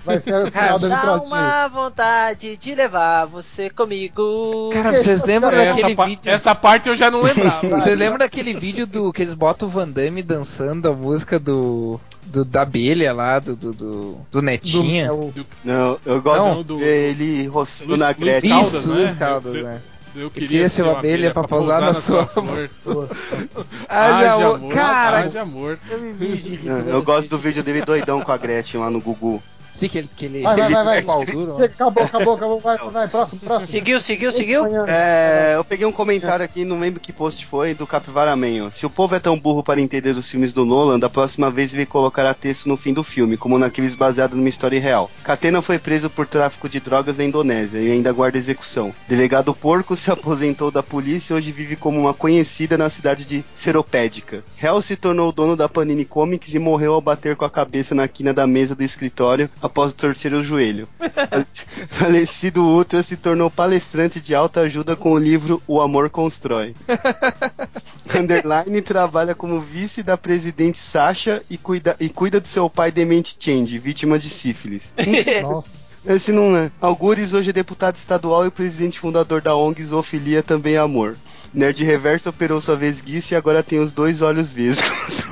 Vai 0.05 0.19
ser 0.21 0.35
o 0.47 0.51
final 0.51 0.79
da 0.79 0.89
Dá 0.89 1.15
uma 1.23 1.69
vontade 1.69 2.57
de 2.57 2.75
levar 2.75 3.27
você 3.27 3.69
comigo. 3.69 4.71
Cara, 4.73 4.93
vocês 4.97 5.23
lembram 5.25 5.51
Essa, 5.53 5.71
daquele 5.77 5.95
pa- 5.95 6.07
vídeo? 6.07 6.31
essa 6.33 6.55
parte 6.55 6.89
eu 6.89 6.97
já 6.97 7.11
não 7.11 7.23
lembrava. 7.23 7.69
Vocês 7.69 7.99
lembram 7.99 8.19
daquele 8.19 8.55
vídeo 8.55 8.87
do 8.87 9.13
que 9.13 9.23
eles 9.23 9.35
botam 9.35 9.69
o 9.69 9.71
Van 9.71 9.89
Damme 9.89 10.23
dançando 10.23 10.89
a 10.89 10.93
música 10.95 11.39
do, 11.39 12.01
do 12.29 12.45
da 12.45 12.63
abelha 12.63 13.13
lá, 13.13 13.39
do, 13.39 13.57
do, 13.57 13.73
do, 13.73 14.13
do 14.13 14.19
Do 14.31 14.43
Netinha? 14.43 15.05
mel. 15.05 15.33
Não, 15.65 15.99
eu 16.07 16.21
gosto 16.23 16.43
Não, 16.45 16.57
de 16.59 16.65
do- 16.65 16.79
ver 16.79 17.11
ele 17.11 17.47
roçando 17.47 17.97
na 17.97 18.13
Gretchen. 18.13 18.61
Isso, 18.61 18.89
né? 18.89 18.95
Luiz 18.97 19.15
Caldas, 19.15 19.55
Eu- 19.55 19.65
né? 19.65 19.81
Eu 20.17 20.31
queria 20.31 20.69
ser 20.69 20.83
uma 20.83 20.99
abelha 20.99 21.31
pra 21.33 21.45
pousar 21.47 21.81
na 21.81 21.93
sua 21.95 22.27
flor. 22.27 22.69
Haja 23.89 24.33
amor. 24.35 24.73
Cara, 24.73 25.19
haja 25.21 25.43
amor. 25.43 25.79
eu 25.89 26.01
me 26.01 26.13
de 26.37 26.57
rir 26.57 26.69
Eu 26.89 27.03
gosto 27.03 27.29
do 27.29 27.39
vídeo 27.39 27.63
dele 27.63 27.83
doidão 27.83 28.21
com 28.23 28.33
a 28.33 28.37
Gretchen 28.37 28.81
lá 28.81 28.91
no 28.91 29.01
Gugu. 29.01 29.43
Sim, 29.73 29.89
que 29.89 29.99
ele. 29.99 30.11
Que 30.17 30.25
ele 30.27 30.43
Vai, 30.43 30.57
vai, 30.57 30.71
vai, 30.85 31.03
vai. 31.03 31.25
duro, 31.27 31.63
Acabou, 31.63 32.03
acabou, 32.03 32.35
acabou. 32.35 32.61
Vai, 32.61 32.77
vai, 32.79 33.09
próximo, 33.09 33.41
próximo. 33.43 33.71
Seguiu, 33.71 34.01
seguiu, 34.01 34.33
seguiu? 34.33 34.67
É, 34.87 35.55
eu 35.57 35.65
peguei 35.65 35.87
um 35.87 35.93
comentário 35.93 36.45
aqui, 36.45 36.65
não 36.65 36.81
lembro 36.81 37.01
que 37.01 37.13
post 37.13 37.45
foi, 37.47 37.75
do 37.75 37.87
Capivara 37.87 38.35
ó. 38.65 38.71
Se 38.71 38.87
o 38.87 38.91
povo 38.91 39.15
é 39.15 39.21
tão 39.21 39.39
burro 39.39 39.63
para 39.63 39.81
entender 39.81 40.17
os 40.17 40.29
filmes 40.29 40.53
do 40.53 40.65
Nolan, 40.65 40.99
da 40.99 41.09
próxima 41.09 41.51
vez 41.51 41.75
ele 41.75 41.87
colocará 41.87 42.35
texto 42.35 42.69
no 42.69 42.77
fim 42.77 42.93
do 42.93 43.05
filme, 43.05 43.37
como 43.37 43.59
naqueles 43.59 43.95
baseados 43.95 44.37
numa 44.37 44.49
história 44.49 44.81
real. 44.81 45.11
Catena 45.23 45.63
foi 45.63 45.79
preso 45.79 46.11
por 46.11 46.27
tráfico 46.27 46.69
de 46.69 46.81
drogas 46.81 47.19
na 47.19 47.25
Indonésia 47.25 47.79
e 47.79 47.91
ainda 47.91 48.13
guarda 48.13 48.39
execução. 48.39 48.95
Delegado 49.09 49.55
Porco 49.55 49.95
se 49.97 50.11
aposentou 50.11 50.71
da 50.71 50.83
polícia 50.83 51.35
e 51.35 51.37
hoje 51.37 51.53
vive 51.53 51.77
como 51.77 51.99
uma 52.01 52.15
conhecida 52.15 52.77
na 52.77 52.91
cidade 52.91 53.25
de 53.25 53.45
Seropédica. 53.55 54.43
Hell 54.61 54.81
se 54.83 54.97
tornou 54.97 55.33
dono 55.33 55.57
da 55.57 55.69
Panini 55.69 56.05
Comics 56.05 56.55
e 56.55 56.59
morreu 56.59 56.95
ao 56.95 57.01
bater 57.01 57.37
com 57.37 57.45
a 57.45 57.51
cabeça 57.51 57.95
na 57.95 58.09
quina 58.09 58.33
da 58.33 58.47
mesa 58.47 58.75
do 58.75 58.83
escritório 58.83 59.51
após 59.61 59.93
torcer 59.93 60.33
o 60.33 60.43
joelho. 60.43 60.89
Falecido 61.89 62.63
Ultra 62.63 63.03
se 63.03 63.17
tornou 63.17 63.51
palestrante 63.51 64.21
de 64.21 64.35
alta 64.35 64.61
ajuda 64.61 64.97
com 64.97 65.13
o 65.13 65.19
livro 65.19 65.63
O 65.67 65.81
Amor 65.81 66.11
Constrói. 66.11 66.75
Underline 68.15 68.81
trabalha 68.83 69.35
como 69.35 69.61
vice 69.61 70.03
da 70.03 70.17
presidente 70.17 70.79
Sasha 70.79 71.43
e 71.51 71.59
cuida, 71.59 71.97
e 72.01 72.09
cuida 72.09 72.41
do 72.41 72.49
seu 72.49 72.69
pai 72.71 72.91
demente 72.91 73.37
Change, 73.39 73.79
vítima 73.79 74.19
de 74.19 74.29
sífilis. 74.29 74.93
Nossa. 75.43 75.89
Esse 76.07 76.33
não 76.33 76.57
é. 76.57 76.71
Algures 76.81 77.35
hoje 77.35 77.51
é 77.51 77.53
deputado 77.53 77.97
estadual 77.97 78.47
e 78.47 78.51
presidente 78.51 78.99
fundador 78.99 79.43
da 79.43 79.55
ONG 79.57 79.85
Zoofilia 79.85 80.43
Também 80.43 80.77
Amor. 80.77 81.17
Nerd 81.53 81.83
Reverso 81.83 82.29
operou 82.29 82.61
sua 82.61 82.77
vesguice 82.77 83.35
e 83.35 83.37
agora 83.37 83.63
tem 83.63 83.81
os 83.81 83.91
dois 83.91 84.23
olhos 84.23 84.53
vesgos. 84.53 85.29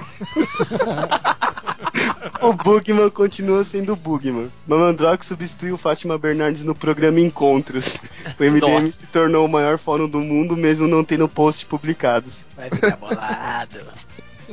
O 2.42 2.52
Bugman 2.52 3.10
continua 3.10 3.64
sendo 3.64 3.92
o 3.92 3.96
Bugman. 3.96 4.50
Mamandrox 4.66 5.26
substituiu 5.26 5.76
Fátima 5.76 6.18
Bernardes 6.18 6.64
no 6.64 6.74
programa 6.74 7.20
Encontros. 7.20 8.00
O 8.38 8.44
MDM 8.44 8.84
Nossa. 8.84 8.92
se 8.92 9.06
tornou 9.06 9.44
o 9.46 9.48
maior 9.48 9.78
fórum 9.78 10.08
do 10.08 10.20
mundo, 10.20 10.56
mesmo 10.56 10.86
não 10.86 11.04
tendo 11.04 11.28
posts 11.28 11.64
publicados. 11.64 12.46
Vai 12.56 12.70
ficar 12.70 12.96
bolado. 12.96 13.78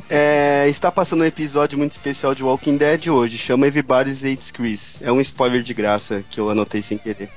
É, 0.09 0.67
está 0.69 0.91
passando 0.91 1.21
um 1.21 1.25
episódio 1.25 1.77
muito 1.77 1.91
especial 1.91 2.33
de 2.33 2.43
Walking 2.43 2.77
Dead 2.77 3.07
hoje, 3.07 3.37
chama 3.37 3.67
Everybody's 3.67 4.25
Hates 4.25 4.51
Chris. 4.51 4.97
É 5.01 5.11
um 5.11 5.21
spoiler 5.21 5.61
de 5.61 5.73
graça 5.73 6.23
que 6.29 6.39
eu 6.39 6.49
anotei 6.49 6.81
sem 6.81 6.97
querer. 6.97 7.29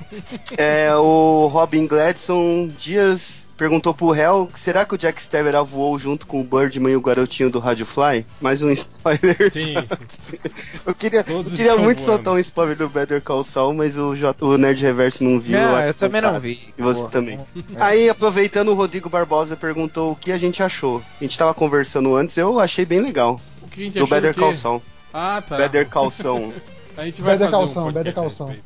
É, 0.57 0.93
o 0.95 1.47
Robin 1.47 1.85
Gladson 1.85 2.69
Dias 2.79 3.46
perguntou 3.57 3.93
pro 3.93 4.13
Hell, 4.15 4.47
será 4.55 4.85
que 4.85 4.93
o 4.93 4.97
Jack 4.97 5.21
Stever 5.21 5.61
voou 5.65 5.97
junto 5.97 6.27
com 6.27 6.39
o 6.39 6.43
Birdman 6.43 6.93
e 6.93 6.95
o 6.95 7.01
garotinho 7.01 7.49
do 7.49 7.59
Radio 7.59 7.85
Fly? 7.85 8.25
Mais 8.39 8.61
um 8.61 8.69
spoiler. 8.69 9.51
Sim. 9.51 9.73
eu 10.85 10.93
queria, 10.93 11.25
eu 11.27 11.43
queria 11.43 11.75
muito 11.75 11.97
voando. 11.99 12.01
soltar 12.15 12.33
um 12.35 12.37
spoiler 12.39 12.77
do 12.77 12.87
Better 12.87 13.21
Call 13.21 13.43
Saul, 13.43 13.73
mas 13.73 13.97
o, 13.97 14.15
J- 14.15 14.35
o 14.45 14.57
Nerd 14.57 14.81
Reverso 14.81 15.23
não 15.23 15.39
viu. 15.39 15.59
Não, 15.59 15.79
eu 15.81 15.93
também 15.93 16.21
não 16.21 16.39
vi. 16.39 16.73
E 16.77 16.81
você 16.81 16.99
Boa. 17.01 17.11
também. 17.11 17.39
Aí, 17.79 18.09
aproveitando, 18.09 18.69
o 18.69 18.75
Rodrigo 18.75 19.09
Barbosa 19.09 19.55
perguntou 19.55 20.11
o 20.11 20.15
que 20.15 20.31
a 20.31 20.37
gente 20.37 20.61
achou. 20.61 21.01
A 21.19 21.23
gente 21.23 21.37
tava 21.37 21.53
conversando 21.53 22.15
antes, 22.15 22.37
eu 22.37 22.59
achei 22.59 22.85
bem 22.85 22.99
legal. 23.01 23.41
O 23.63 23.67
que 23.67 23.81
a 23.81 23.83
gente 23.85 23.93
Do 23.97 24.03
achou 24.03 24.15
Better? 24.21 24.35
Call 24.35 24.53
Saul. 24.53 24.83
Ah, 25.13 25.41
tá. 25.47 25.57
Better 25.57 25.89
Call 25.89 26.11
Saul. 26.11 26.53
A 26.97 27.05
gente 27.05 27.21
vai 27.21 27.37
fazer 27.37 27.51
Call 27.51 27.61
um 27.61 27.65
respeito. 27.65 27.93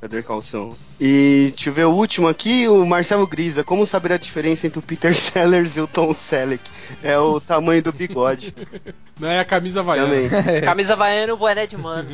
Better 0.02 0.24
Call 0.24 0.42
Saul. 0.42 0.78
E 1.00 1.48
deixa 1.54 1.70
eu 1.70 1.74
ver 1.74 1.86
o 1.86 1.92
último 1.92 2.28
aqui, 2.30 2.66
o 2.68 2.86
Marcelo 2.86 3.28
Grisa. 3.28 3.62
Como 3.64 3.86
saber 3.86 4.14
a 4.14 4.18
diferença 4.18 4.66
entre 4.66 4.80
o 4.80 4.82
Peter 4.82 5.14
Sellers 5.16 5.76
e 5.76 5.82
o 5.82 5.88
Tom 5.88 6.14
Selleck? 6.14 6.64
É 7.04 7.18
o 7.20 7.42
tamanho 7.42 7.84
do 7.84 7.92
bigode. 7.92 8.56
Não 9.20 9.28
é 9.30 9.40
a 9.40 9.46
camisa 9.46 9.82
havaiana. 9.82 10.08
Também. 10.30 10.62
Camisa 10.62 10.94
havaiana 10.94 11.28
e 11.28 11.32
o 11.34 11.38
boné 11.38 11.68
de 11.68 11.78
mano. 11.78 12.10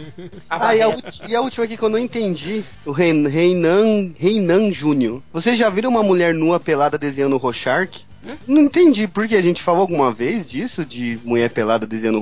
Ah, 0.50 0.76
e 0.76 0.82
a, 0.82 0.98
e 1.30 1.36
a 1.36 1.40
última 1.42 1.64
aqui 1.64 1.78
que 1.78 1.84
eu 1.84 1.88
não 1.88 1.98
entendi, 1.98 2.66
o 2.86 2.92
Rein- 2.92 3.28
Reinan, 3.30 4.12
Reinan 4.18 4.74
Júnior. 4.74 5.22
Vocês 5.32 5.58
já 5.58 5.70
viram 5.70 5.90
uma 5.90 6.04
mulher 6.04 6.34
nua 6.34 6.60
pelada 6.60 6.98
desenhando 6.98 7.36
o 7.36 7.38
Rorschach? 7.38 8.06
Não 8.46 8.60
entendi, 8.60 9.08
porque 9.08 9.38
a 9.38 9.42
gente 9.42 9.64
falou 9.64 9.82
alguma 9.82 10.12
vez 10.12 10.50
disso, 10.50 10.84
de 10.84 11.18
mulher 11.24 11.50
pelada 11.50 11.88
desenhando 11.88 12.20
o 12.20 12.22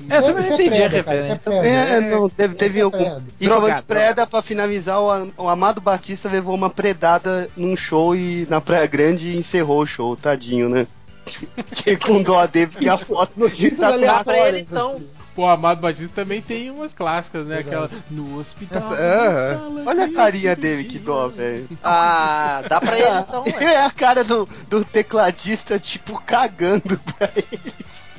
Rorschach? 0.00 0.10
Eu 0.10 0.22
também 0.22 0.44
não 0.50 0.50
é 0.50 0.54
entendi 0.54 0.82
a 0.82 0.90
cara, 0.90 0.96
referência. 0.96 1.50
é. 1.50 1.96
É, 1.96 2.00
não, 2.00 2.30
deve, 2.36 2.54
teve 2.54 2.78
é 2.78 2.82
algum. 2.82 2.98
preda. 2.98 3.22
E 3.40 3.46
falando 3.46 3.74
de 3.76 3.82
preda, 3.82 4.26
pra 4.26 4.42
finalizar, 4.42 5.00
o, 5.00 5.32
o 5.36 5.48
Amado 5.48 5.80
Batista 5.80 6.28
levou 6.30 6.54
uma 6.54 6.70
predada 6.70 7.48
num 7.56 7.76
show 7.76 8.14
e 8.14 8.46
na 8.50 8.60
Praia 8.60 8.86
Grande 8.86 9.28
e 9.30 9.36
encerrou 9.36 9.82
o 9.82 9.86
show, 9.86 10.16
tadinho, 10.16 10.68
né? 10.68 10.86
Fiquei 11.26 11.96
com 11.96 12.22
dó 12.22 12.46
dele, 12.46 12.68
porque 12.68 12.88
a 12.88 12.96
foto 12.96 13.32
Notícias 13.36 13.78
tá 13.78 13.88
com 13.88 13.94
a- 13.94 14.06
Dá 14.06 14.24
pra 14.24 14.48
ele 14.48 14.60
então. 14.60 14.94
assim. 14.96 15.06
Pô, 15.34 15.42
o 15.42 15.46
Amado 15.46 15.82
Batista 15.82 16.12
também 16.14 16.40
tem 16.40 16.70
umas 16.70 16.94
clássicas, 16.94 17.46
né? 17.46 17.58
Aquela 17.58 17.90
no 18.10 18.38
hospital. 18.38 18.78
Essa- 18.78 18.94
ah. 18.94 19.58
sala 19.58 19.82
Olha 19.84 20.04
a 20.04 20.06
de 20.06 20.14
carinha 20.14 20.56
dele, 20.56 20.84
que 20.84 20.98
dó, 20.98 21.28
velho. 21.28 21.68
Ah, 21.84 22.62
dá 22.66 22.80
pra 22.80 22.98
ele 22.98 23.18
então. 23.18 23.44
É 23.60 23.84
a 23.84 23.90
cara 23.90 24.24
do, 24.24 24.48
do 24.70 24.82
tecladista, 24.82 25.78
tipo, 25.78 26.18
cagando 26.24 26.98
pra 27.18 27.28
ele. 27.36 27.74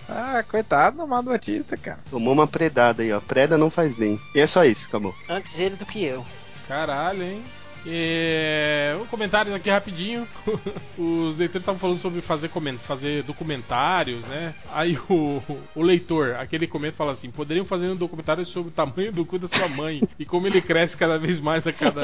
Ah, 0.09 0.43
coitado 0.49 0.97
do 0.97 1.03
Amado 1.03 1.29
Batista, 1.29 1.75
cara. 1.75 1.99
Tomou 2.09 2.33
uma 2.33 2.47
predada 2.47 3.03
aí, 3.03 3.11
ó. 3.11 3.19
Preda 3.19 3.57
não 3.57 3.69
faz 3.69 3.93
bem. 3.93 4.19
E 4.33 4.39
é 4.39 4.47
só 4.47 4.63
isso, 4.63 4.87
acabou. 4.87 5.13
Antes 5.29 5.59
ele 5.59 5.75
do 5.75 5.85
que 5.85 6.03
eu. 6.03 6.25
Caralho, 6.67 7.23
hein? 7.23 7.43
É, 7.89 8.97
um 8.99 9.05
comentário 9.05 9.55
aqui 9.55 9.69
rapidinho. 9.69 10.27
Os 10.97 11.37
leitores 11.37 11.61
estavam 11.61 11.79
falando 11.79 11.97
sobre 11.97 12.21
fazer, 12.21 12.49
fazer 12.79 13.23
documentários, 13.23 14.25
né? 14.25 14.53
Aí 14.73 14.97
o, 15.09 15.41
o 15.73 15.81
leitor, 15.81 16.35
aquele 16.35 16.67
comenta 16.67 16.97
fala 16.97 17.13
assim: 17.13 17.31
poderiam 17.31 17.65
fazer 17.65 17.87
um 17.87 17.95
documentário 17.95 18.45
sobre 18.45 18.69
o 18.69 18.73
tamanho 18.73 19.13
do 19.13 19.25
cu 19.25 19.39
da 19.39 19.47
sua 19.47 19.69
mãe 19.69 20.01
e 20.19 20.25
como 20.25 20.47
ele 20.47 20.61
cresce 20.61 20.97
cada 20.97 21.17
vez 21.17 21.39
mais 21.39 21.65
a 21.65 21.71
cada. 21.71 22.01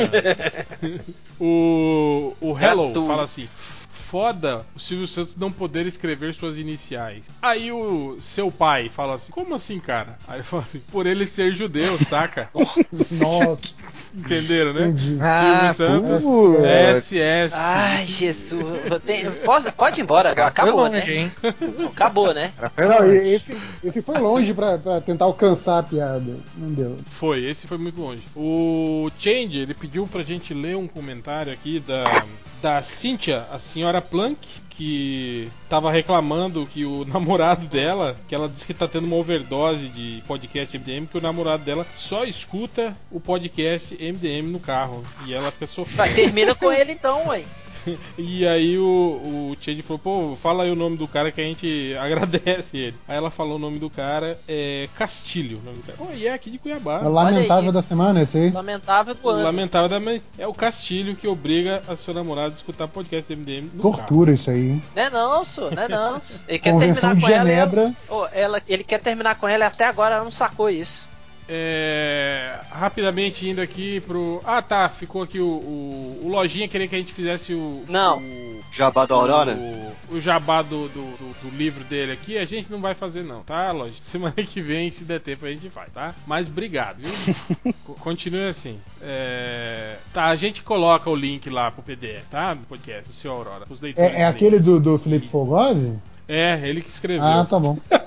o, 1.39 2.34
o 2.39 2.57
Hello 2.57 2.93
fala 3.05 3.23
assim. 3.23 3.49
Foda 4.14 4.64
o 4.76 4.80
Silvio 4.80 5.07
Santos 5.07 5.35
não 5.35 5.52
poder 5.52 5.88
escrever 5.88 6.35
suas 6.35 6.60
iniciais. 6.60 7.26
Aí 7.41 7.72
o 7.72 8.22
seu 8.22 8.52
pai 8.52 8.88
fala 8.88 9.15
assim: 9.15 9.31
Como 9.31 9.56
assim, 9.56 9.80
cara? 9.80 10.19
Aí 10.27 10.35
ele 10.35 10.44
fala 10.44 10.61
assim: 10.61 10.80
Por 10.91 11.07
ele 11.07 11.26
ser 11.26 11.52
judeu, 11.56 11.98
saca? 11.98 12.48
Nossa, 13.19 13.91
Entenderam, 14.15 14.73
né? 14.73 14.94
Ah, 15.22 15.73
Silvio 15.73 16.19
Santos. 16.19 17.03
SS. 17.03 17.56
Ai, 17.56 18.06
Jesus. 18.07 18.64
Eu 18.90 18.99
tenho- 18.99 19.31
Pode, 19.76 19.99
ir 19.99 20.03
embora, 20.03 20.34
Foi 20.34 20.44
acabou, 20.44 20.76
longe, 20.88 21.07
né? 21.11 21.15
hein? 21.15 21.31
Acabou, 21.88 22.34
né? 22.34 22.52
Foi 22.76 22.85
Não, 22.88 23.11
esse, 23.11 23.57
esse 23.84 24.02
foi 24.02 24.19
longe 24.19 24.53
pra, 24.53 24.77
pra 24.77 25.02
tentar 25.02 25.26
alcançar 25.26 25.80
a 25.80 25.84
piada. 25.84 26.38
Não 26.56 26.69
deu. 26.72 26.98
Foi, 27.19 27.44
esse 27.44 27.65
foi 27.68 27.77
muito 27.77 27.99
longe. 27.99 28.23
O 28.35 29.10
Change, 29.18 29.57
ele 29.60 29.73
pediu 29.73 30.06
pra 30.07 30.22
gente 30.23 30.53
ler 30.53 30.77
um 30.77 30.88
comentário 30.88 31.52
aqui 31.52 31.80
da, 31.80 32.03
da 32.61 32.84
Cynthia, 32.84 33.45
a 33.52 33.57
senhora 33.60 34.02
Plank, 34.02 34.38
que 34.69 35.49
tava 35.69 35.91
reclamando 35.91 36.65
que 36.65 36.84
o 36.84 37.06
namorado 37.10 37.68
dela, 37.68 38.15
que 38.27 38.34
ela 38.34 38.49
disse 38.49 38.65
que 38.65 38.73
tá 38.73 38.88
tendo 38.88 39.06
uma 39.06 39.15
overdose 39.18 39.88
de 39.90 40.23
podcast 40.27 40.77
MDM, 40.77 41.06
que 41.06 41.18
o 41.18 41.22
namorado 41.22 41.64
dela 41.64 41.85
só 41.95 42.23
escuta 42.26 42.95
o 43.11 43.19
podcast 43.19 43.95
MDM 44.11 44.51
no 44.51 44.59
carro. 44.59 45.03
E 45.25 45.34
ela 45.34 45.51
fica 45.51 45.65
sofrendo. 45.67 45.97
Vai, 45.97 46.13
termina 46.13 46.53
com 46.55 46.71
ele 46.71 46.91
então, 46.91 47.27
ué. 47.27 47.43
E 48.17 48.47
aí 48.47 48.77
o, 48.80 48.84
o 49.51 49.57
Change 49.59 49.81
falou, 49.81 49.99
pô, 49.99 50.38
fala 50.41 50.63
aí 50.63 50.71
o 50.71 50.75
nome 50.75 50.95
do 50.95 51.05
cara 51.05 51.34
que 51.34 51.41
a 51.41 51.43
gente 51.43 51.93
agradece 51.99 52.77
ele. 52.77 52.95
Aí 53.05 53.17
ela 53.17 53.30
falou 53.30 53.57
o 53.57 53.59
nome 53.59 53.77
do 53.77 53.89
cara, 53.89 54.39
é 54.47 54.88
Castilho. 54.95 55.59
O 55.59 55.65
nome 55.65 55.80
do 55.80 55.84
cara. 55.84 55.97
Oh, 55.99 56.13
e 56.15 56.25
é 56.25 56.34
aqui 56.34 56.49
de 56.49 56.57
Cuiabá. 56.57 57.01
É 57.03 57.07
o 57.07 57.11
lamentável 57.11 57.69
aí. 57.69 57.73
da 57.73 57.81
semana 57.81 58.21
esse 58.21 58.38
aí. 58.38 58.51
Lamentável 58.51 59.13
do 59.13 59.27
ano. 59.30 59.43
Lamentável, 59.43 59.89
da- 59.99 60.21
é 60.38 60.47
o 60.47 60.53
Castilho 60.53 61.13
que 61.13 61.27
obriga 61.27 61.81
a 61.85 61.97
sua 61.97 62.13
namorada 62.13 62.53
a 62.53 62.55
escutar 62.55 62.88
podcast 62.88 63.35
do 63.35 63.38
MDM 63.41 63.69
no 63.73 63.81
carro. 63.81 63.97
Tortura 63.97 64.31
isso 64.31 64.49
aí. 64.49 64.81
Não 64.95 65.03
é 65.03 65.09
não, 65.09 65.43
só, 65.43 65.69
não 65.69 65.84
é 65.84 65.88
não. 65.89 66.17
Ele 66.47 66.59
quer 66.59 66.71
Convenção 66.71 67.09
terminar 67.09 67.15
de 67.15 67.21
com 67.25 67.31
ela. 67.34 67.49
Genebra. 67.49 67.93
ela- 68.09 68.30
ela- 68.34 68.61
ele 68.65 68.84
quer 68.85 68.99
terminar 68.99 69.35
com 69.35 69.45
ela 69.45 69.65
e 69.65 69.67
até 69.67 69.85
agora 69.85 70.15
ela 70.15 70.23
não 70.23 70.31
sacou 70.31 70.69
isso. 70.69 71.03
É, 71.55 72.59
rapidamente 72.71 73.47
indo 73.47 73.61
aqui 73.61 73.99
pro. 74.01 74.41
Ah 74.43 74.59
tá, 74.61 74.89
ficou 74.89 75.21
aqui 75.21 75.39
o, 75.39 75.45
o, 75.47 76.21
o 76.23 76.27
Lojinha 76.30 76.67
queria 76.67 76.88
que 76.88 76.95
a 76.95 76.97
gente 76.97 77.13
fizesse 77.13 77.53
o. 77.53 77.84
Não. 77.88 78.17
O, 78.17 78.53
Jabá 78.71 79.05
da 79.05 79.13
Aurora? 79.13 79.53
o, 79.55 80.15
o 80.15 80.19
jabá 80.19 80.63
do, 80.63 80.88
do, 80.89 81.01
do- 81.17 81.34
do 81.43 81.55
livro 81.55 81.84
dele 81.84 82.11
aqui, 82.11 82.39
a 82.39 82.45
gente 82.45 82.71
não 82.71 82.81
vai 82.81 82.95
fazer 82.95 83.21
não, 83.23 83.43
tá, 83.43 83.71
Lojinha? 83.71 84.01
Semana 84.01 84.34
que 84.34 84.61
vem, 84.63 84.89
se 84.89 85.03
der 85.03 85.19
tempo, 85.19 85.45
a 85.45 85.49
gente 85.51 85.69
faz, 85.69 85.91
tá? 85.93 86.15
Mas 86.25 86.47
obrigado, 86.47 86.97
viu? 86.99 87.73
Co- 87.85 87.93
Continue 87.95 88.45
assim. 88.47 88.80
É, 88.99 89.97
Tá, 90.11 90.25
a 90.25 90.35
gente 90.35 90.63
coloca 90.63 91.07
o 91.09 91.15
link 91.15 91.49
lá 91.51 91.69
pro 91.69 91.84
PDF, 91.84 92.27
tá? 92.31 92.53
Do 92.55 92.65
podcast, 92.65 93.07
do 93.07 93.13
seu 93.13 93.31
Aurora. 93.31 93.65
Pros 93.67 93.80
leitores 93.80 94.11
É, 94.11 94.21
é 94.21 94.25
aquele 94.25 94.57
do, 94.59 94.80
do 94.80 94.97
Felipe 94.97 95.27
Fogosi? 95.27 95.93
É, 96.28 96.60
ele 96.64 96.82
que 96.82 96.90
escreveu. 96.90 97.24
Ah, 97.24 97.45
tá 97.45 97.60
bom. 97.60 97.78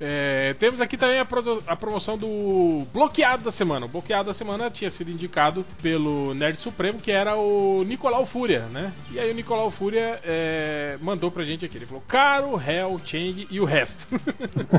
É, 0.00 0.54
temos 0.60 0.80
aqui 0.80 0.96
também 0.96 1.18
a, 1.18 1.24
produ- 1.24 1.60
a 1.66 1.74
promoção 1.74 2.16
do 2.16 2.86
bloqueado 2.92 3.42
da 3.42 3.50
semana. 3.50 3.86
O 3.86 3.88
bloqueado 3.88 4.28
da 4.28 4.34
semana 4.34 4.70
tinha 4.70 4.88
sido 4.92 5.10
indicado 5.10 5.66
pelo 5.82 6.32
Nerd 6.34 6.60
Supremo, 6.60 7.00
que 7.00 7.10
era 7.10 7.36
o 7.36 7.82
Nicolau 7.84 8.24
Fúria, 8.24 8.60
né? 8.72 8.92
E 9.10 9.18
aí 9.18 9.32
o 9.32 9.34
Nicolau 9.34 9.68
Fúria 9.72 10.20
é, 10.22 10.96
mandou 11.00 11.32
pra 11.32 11.44
gente 11.44 11.64
aqui. 11.64 11.76
Ele 11.76 11.86
falou: 11.86 12.02
Caro, 12.06 12.62
Hell, 12.64 13.00
Change 13.04 13.48
e 13.50 13.58
o 13.58 13.64
resto. 13.64 14.06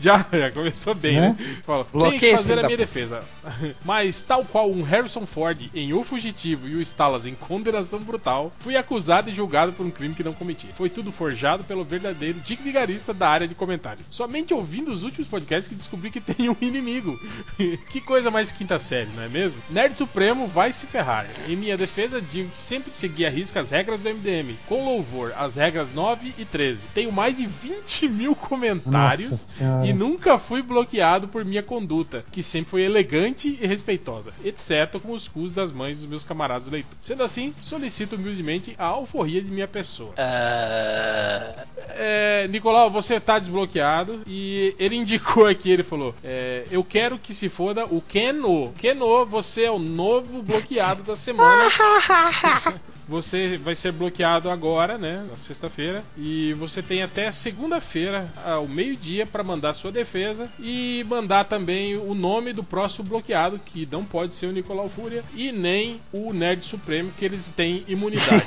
já, 0.00 0.26
já 0.32 0.50
começou 0.50 0.94
bem, 0.94 1.20
né? 1.20 1.36
Né? 1.38 1.56
Fala, 1.64 1.86
Bloqueia 1.92 2.18
tenho 2.18 2.32
que 2.32 2.36
fazer 2.42 2.52
a 2.54 2.56
minha 2.56 2.68
puta." 2.70 2.76
defesa. 2.78 3.20
Mas, 3.84 4.22
tal 4.22 4.44
qual 4.44 4.70
um 4.70 4.82
Harrison 4.82 5.26
Ford 5.26 5.60
em 5.74 5.92
O 5.92 6.02
Fugitivo 6.02 6.68
e 6.68 6.74
o 6.74 6.80
Stalas 6.82 7.26
em 7.26 7.34
Condenação 7.34 8.00
Brutal, 8.00 8.50
fui 8.58 8.76
acusado 8.76 9.30
e 9.30 9.34
julgado 9.34 9.72
por 9.72 9.86
um 9.86 9.90
crime 9.90 10.14
que 10.22 10.28
não 10.28 10.32
cometi. 10.32 10.68
Foi 10.74 10.88
tudo 10.88 11.10
forjado 11.10 11.64
pelo 11.64 11.84
verdadeiro 11.84 12.40
Dick 12.40 12.62
Vigarista 12.62 13.12
da 13.12 13.28
área 13.28 13.48
de 13.48 13.54
comentário. 13.54 14.04
Somente 14.10 14.54
ouvindo 14.54 14.92
os 14.92 15.02
últimos 15.02 15.28
podcasts 15.28 15.68
que 15.68 15.74
descobri 15.74 16.10
que 16.10 16.20
tem 16.22 16.48
um 16.48 16.56
inimigo. 16.60 17.18
que 17.90 18.00
coisa 18.00 18.30
mais 18.30 18.52
quinta 18.52 18.78
série, 18.78 19.10
não 19.14 19.22
é 19.22 19.28
mesmo? 19.28 19.60
Nerd 19.68 19.96
Supremo 19.96 20.46
vai 20.46 20.72
se 20.72 20.86
ferrar. 20.86 21.26
Em 21.48 21.56
minha 21.56 21.76
defesa, 21.76 22.20
digo 22.20 22.50
que 22.50 22.58
sempre 22.58 22.92
segui 22.92 23.26
a 23.26 23.30
risca 23.30 23.60
as 23.60 23.70
regras 23.70 24.00
do 24.00 24.08
MDM, 24.08 24.56
com 24.68 24.84
louvor, 24.84 25.32
as 25.36 25.56
regras 25.56 25.92
9 25.92 26.34
e 26.38 26.44
13. 26.44 26.86
Tenho 26.94 27.12
mais 27.12 27.36
de 27.36 27.46
20 27.46 28.08
mil 28.08 28.34
comentários 28.34 29.58
e 29.84 29.92
nunca 29.92 30.38
fui 30.38 30.62
bloqueado 30.62 31.28
por 31.28 31.44
minha 31.44 31.62
conduta, 31.62 32.24
que 32.30 32.42
sempre 32.42 32.70
foi 32.70 32.82
elegante 32.82 33.58
e 33.60 33.66
respeitosa, 33.66 34.32
exceto 34.44 35.00
com 35.00 35.12
os 35.12 35.26
cus 35.26 35.52
das 35.52 35.72
mães 35.72 35.98
dos 35.98 36.06
meus 36.06 36.24
camaradas 36.24 36.68
leitores. 36.68 36.96
Sendo 37.00 37.22
assim, 37.22 37.54
solicito 37.62 38.16
humildemente 38.16 38.74
a 38.78 38.86
alforria 38.86 39.42
de 39.42 39.50
minha 39.50 39.68
pessoa. 39.68 40.11
Ah, 40.16 41.54
É, 41.94 42.48
Nicolau, 42.48 42.90
você 42.90 43.20
tá 43.20 43.38
desbloqueado 43.38 44.22
e 44.26 44.74
ele 44.78 44.96
indicou 44.96 45.46
aqui, 45.46 45.70
ele 45.70 45.82
falou: 45.82 46.14
é, 46.24 46.64
Eu 46.70 46.82
quero 46.82 47.18
que 47.18 47.34
se 47.34 47.48
foda 47.48 47.84
o 47.84 48.00
Keno. 48.00 48.72
Keno, 48.78 49.26
você 49.26 49.64
é 49.64 49.70
o 49.70 49.78
novo 49.78 50.42
bloqueado 50.42 51.02
da 51.02 51.14
semana. 51.16 51.68
Você 53.12 53.58
vai 53.58 53.74
ser 53.74 53.92
bloqueado 53.92 54.48
agora, 54.48 54.96
né? 54.96 55.26
Na 55.28 55.36
sexta-feira. 55.36 56.02
E 56.16 56.54
você 56.54 56.80
tem 56.80 57.02
até 57.02 57.30
segunda-feira, 57.30 58.32
ao 58.42 58.66
meio-dia, 58.66 59.26
para 59.26 59.44
mandar 59.44 59.74
sua 59.74 59.92
defesa. 59.92 60.50
E 60.58 61.04
mandar 61.06 61.44
também 61.44 61.94
o 61.98 62.14
nome 62.14 62.54
do 62.54 62.64
próximo 62.64 63.04
bloqueado, 63.04 63.58
que 63.58 63.86
não 63.92 64.02
pode 64.02 64.34
ser 64.34 64.46
o 64.46 64.52
Nicolau 64.52 64.88
Fúria. 64.88 65.22
E 65.34 65.52
nem 65.52 66.00
o 66.10 66.32
Nerd 66.32 66.64
Supremo, 66.64 67.12
que 67.12 67.22
eles 67.22 67.48
têm 67.48 67.84
imunidade. 67.86 68.46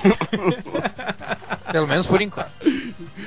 Pelo 1.71 1.87
menos 1.87 2.07
por 2.07 2.19
enquanto. 2.19 2.51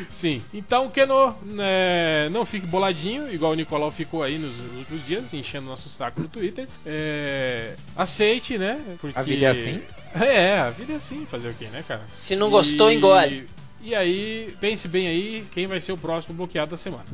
Sim. 0.08 0.42
Então, 0.52 0.88
Keno, 0.88 1.36
né, 1.42 2.28
não 2.30 2.44
fique 2.44 2.66
boladinho, 2.66 3.32
igual 3.32 3.52
o 3.52 3.54
Nicolau 3.54 3.90
ficou 3.90 4.22
aí 4.22 4.38
nos 4.38 4.58
últimos 4.76 5.06
dias, 5.06 5.32
enchendo 5.32 5.66
nosso 5.66 5.88
saco 5.88 6.20
no 6.20 6.28
Twitter. 6.28 6.66
É, 6.84 7.74
aceite, 7.96 8.58
né? 8.58 8.80
Porque... 9.00 9.18
A 9.18 9.22
vida 9.22 9.46
é 9.46 9.48
assim? 9.48 9.80
É, 10.14 10.58
a 10.58 10.70
vida 10.70 10.94
é 10.94 10.96
assim, 10.96 11.26
fazer 11.26 11.48
o 11.48 11.54
quê, 11.54 11.66
né, 11.66 11.84
cara? 11.86 12.02
se 12.08 12.34
não 12.34 12.50
gostou, 12.50 12.90
engole. 12.90 13.46
E 13.80 13.94
aí, 13.94 14.54
pense 14.60 14.88
bem 14.88 15.06
aí 15.06 15.46
quem 15.52 15.66
vai 15.66 15.80
ser 15.80 15.92
o 15.92 15.98
próximo 15.98 16.34
bloqueado 16.34 16.72
da 16.72 16.76
semana. 16.76 17.04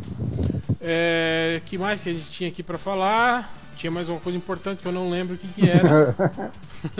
É, 0.81 1.61
que 1.66 1.77
mais 1.77 2.01
que 2.01 2.11
a 2.11 2.12
gente 2.12 2.31
tinha 2.31 2.49
aqui 2.49 2.62
pra 2.62 2.79
falar? 2.79 3.53
Tinha 3.76 3.90
mais 3.90 4.09
uma 4.09 4.20
coisa 4.20 4.36
importante 4.38 4.80
que 4.82 4.88
eu 4.88 4.92
não 4.92 5.10
lembro 5.10 5.34
o 5.34 5.38
que, 5.38 5.48
que 5.48 5.68
era. 5.68 6.14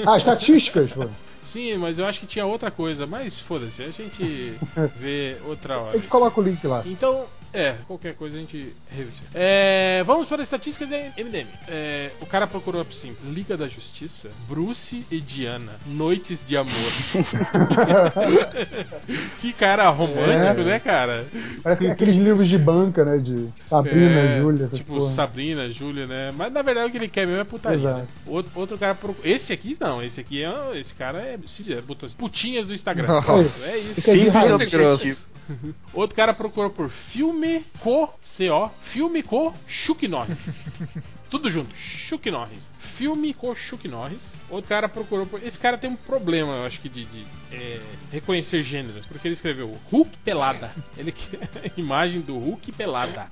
ah, 0.07 0.17
estatísticas, 0.17 0.93
pô. 0.93 1.07
Sim, 1.43 1.77
mas 1.77 1.99
eu 1.99 2.07
acho 2.07 2.21
que 2.21 2.27
tinha 2.27 2.47
outra 2.47 2.71
coisa. 2.71 3.07
Mas 3.07 3.39
foda-se, 3.41 3.83
a 3.83 3.91
gente 3.91 4.55
vê 4.97 5.37
outra 5.47 5.75
A 5.75 5.81
hora. 5.81 5.93
gente 5.93 6.09
coloca 6.09 6.41
o 6.41 6.43
link 6.45 6.67
lá. 6.67 6.83
Então, 6.87 7.27
é, 7.55 7.77
qualquer 7.87 8.15
coisa 8.15 8.37
a 8.37 8.41
gente 8.41 8.75
revisa. 8.91 9.23
É, 9.33 10.03
vamos 10.05 10.27
para 10.27 10.41
a 10.41 10.43
estatística 10.43 10.85
da 10.85 10.97
MDM. 11.17 11.47
É, 11.69 12.11
o 12.21 12.27
cara 12.27 12.49
procurou 12.49 12.81
assim: 12.81 13.15
Liga 13.25 13.57
da 13.57 13.69
Justiça, 13.69 14.29
Bruce 14.49 15.07
e 15.09 15.21
Diana, 15.21 15.71
Noites 15.87 16.45
de 16.45 16.57
Amor. 16.57 16.73
que 19.41 19.53
cara 19.53 19.89
romântico, 19.91 20.63
É. 20.63 20.65
né, 20.65 20.81
cara? 20.81 21.25
Parece 21.63 21.83
que 21.83 21.87
é 21.87 21.93
aqueles 21.93 22.17
livros 22.17 22.49
de 22.49 22.59
banca, 22.59 23.05
né? 23.05 23.19
De 23.19 23.49
Sabrina, 23.69 24.21
É, 24.21 24.41
Júlia. 24.41 24.69
Tipo, 24.73 24.97
porra. 24.97 25.13
Sabrina, 25.13 25.71
Júlia, 25.71 26.09
né? 26.09 26.35
Mas 26.37 26.53
na 26.53 26.63
verdade 26.63 26.89
o 26.89 26.91
que 26.91 26.99
ele 26.99 27.09
quer 27.09 27.25
mesmo 27.25 27.41
é 27.41 27.45
putaria. 27.45 27.79
Exato. 27.79 27.99
Né? 28.01 28.07
Outro, 28.27 28.51
outro 28.57 28.77
cara 28.79 28.97
procurou. 28.97 29.31
Esse 29.31 29.53
aqui 29.53 29.77
não, 29.81 30.03
esse 30.03 30.21
aqui 30.21 30.43
é. 30.43 30.53
Esse 30.75 30.93
cara 30.93 31.21
é. 31.21 31.35
é 31.35 31.81
botou 31.81 32.09
putinhas 32.19 32.67
do 32.67 32.75
Instagram. 32.75 33.07
Nossa. 33.07 33.33
É 33.33 33.41
isso. 33.41 33.95
Fica 33.95 34.13
de 34.13 34.25
Simples 34.25 34.51
objetivo. 34.51 34.83
grosso. 34.83 35.29
Outro 35.93 36.17
cara 36.17 36.33
procurou 36.33 36.71
por 36.71 36.89
filme 36.89 37.44
co 37.81 38.07
CO, 38.23 38.71
filme 38.83 39.23
co 39.23 39.53
Chuck 39.67 40.07
Norris. 40.09 40.69
Tudo 41.31 41.51
junto, 41.51 41.75
Chuck 41.75 42.31
Norris. 42.31 42.69
Filme 42.79 43.35
co 43.35 43.55
Chuck 43.55 43.89
Norris. 43.89 44.35
Outro 44.49 44.69
cara 44.69 44.89
procurou 44.89 45.27
por. 45.27 45.43
Esse 45.43 45.59
cara 45.59 45.77
tem 45.77 45.91
um 45.91 45.97
problema, 45.97 46.53
eu 46.53 46.65
acho 46.65 46.81
que, 46.81 46.89
de, 46.89 47.05
de, 47.05 47.27
é, 47.53 47.81
reconhecer 48.13 48.63
gêneros, 48.63 49.05
porque 49.07 49.27
ele 49.27 49.35
escreveu 49.35 49.77
Hulk 49.91 50.17
pelada. 50.19 50.73
Ele 50.97 51.11
quer 51.11 51.49
a 51.57 51.71
imagem 51.81 52.21
do 52.21 52.39
Hulk 52.39 52.73
pelada. 52.73 53.27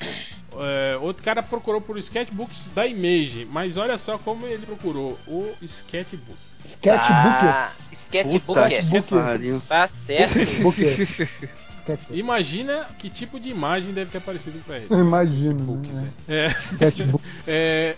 É, 0.56 0.96
outro 1.00 1.22
cara 1.22 1.42
procurou 1.42 1.80
por 1.80 1.96
sketchbooks 1.98 2.70
da 2.74 2.86
Image, 2.86 3.46
mas 3.50 3.76
olha 3.76 3.96
só 3.98 4.18
como 4.18 4.46
ele 4.46 4.66
procurou 4.66 5.18
o 5.26 5.52
sketchbook. 5.62 6.38
Ah, 6.64 6.64
Sketchbookers. 6.64 7.88
sketchbook. 7.92 8.90
Que 8.90 9.02
pariu. 9.02 9.60
Tá 9.68 9.88
certo. 9.88 11.52
Sketchbook. 11.82 12.18
Imagina 12.18 12.86
que 12.98 13.10
tipo 13.10 13.38
de 13.38 13.48
imagem 13.48 13.92
deve 13.92 14.10
ter 14.10 14.18
aparecido 14.18 14.58
pra 14.64 14.76
ele. 14.76 14.86
Sketchbooks, 14.90 15.90
né? 15.90 16.08
é. 16.28 16.44
É. 16.46 16.48
Sketchbook. 16.48 17.22
É, 17.44 17.96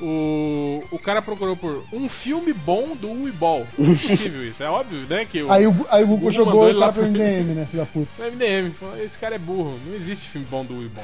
o, 0.00 0.82
o 0.92 0.98
cara 1.00 1.20
procurou 1.20 1.56
por 1.56 1.84
um 1.92 2.08
filme 2.08 2.52
bom 2.52 2.94
do 2.94 3.10
Uibol. 3.10 3.66
Impossível 3.76 4.46
isso, 4.46 4.62
é 4.62 4.70
óbvio, 4.70 5.00
né? 5.08 5.24
Que 5.24 5.42
o, 5.42 5.50
Aí 5.50 5.66
o, 5.66 5.86
aí 5.90 6.04
o 6.04 6.06
Google 6.06 6.18
Google 6.18 6.30
jogou 6.30 6.68
ele 6.68 6.78
lá 6.78 6.92
pro 6.92 7.04
MDM, 7.04 7.54
né, 7.54 7.66
filho 7.68 7.82
da 7.82 7.86
puta. 7.86 8.08
o 8.22 8.30
MDM 8.30 8.72
falou: 8.78 9.02
esse 9.02 9.18
cara 9.18 9.34
é 9.34 9.38
burro, 9.38 9.78
não 9.84 9.94
existe 9.94 10.28
filme 10.28 10.46
bom 10.48 10.64
do 10.64 10.76
Uibol. 10.76 11.02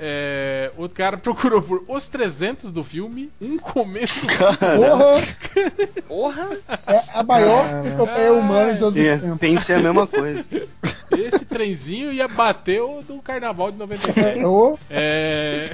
É, 0.00 0.70
outro 0.76 0.96
cara 0.96 1.16
procurou 1.18 1.60
por 1.60 1.82
os 1.88 2.06
300 2.06 2.70
do 2.70 2.84
filme, 2.84 3.30
um 3.40 3.58
começo 3.58 4.24
Porra! 4.30 6.02
Porra. 6.06 6.48
É 6.86 7.02
a 7.18 7.22
maior 7.24 7.68
enciclopédia 7.68 8.32
humana 8.32 8.72
de 8.74 8.78
todos 8.78 9.00
os 9.00 9.06
É, 9.06 9.18
tempos. 9.18 9.38
pensei 9.38 9.74
a 9.74 9.80
mesma 9.80 10.06
coisa. 10.06 10.44
Esse 11.10 11.44
trenzinho 11.46 12.12
ia 12.12 12.28
bater 12.28 12.80
o 12.80 13.02
do 13.02 13.20
carnaval 13.20 13.72
de 13.72 13.78
97. 13.78 14.44
Ô, 14.44 14.78
É. 14.88 15.64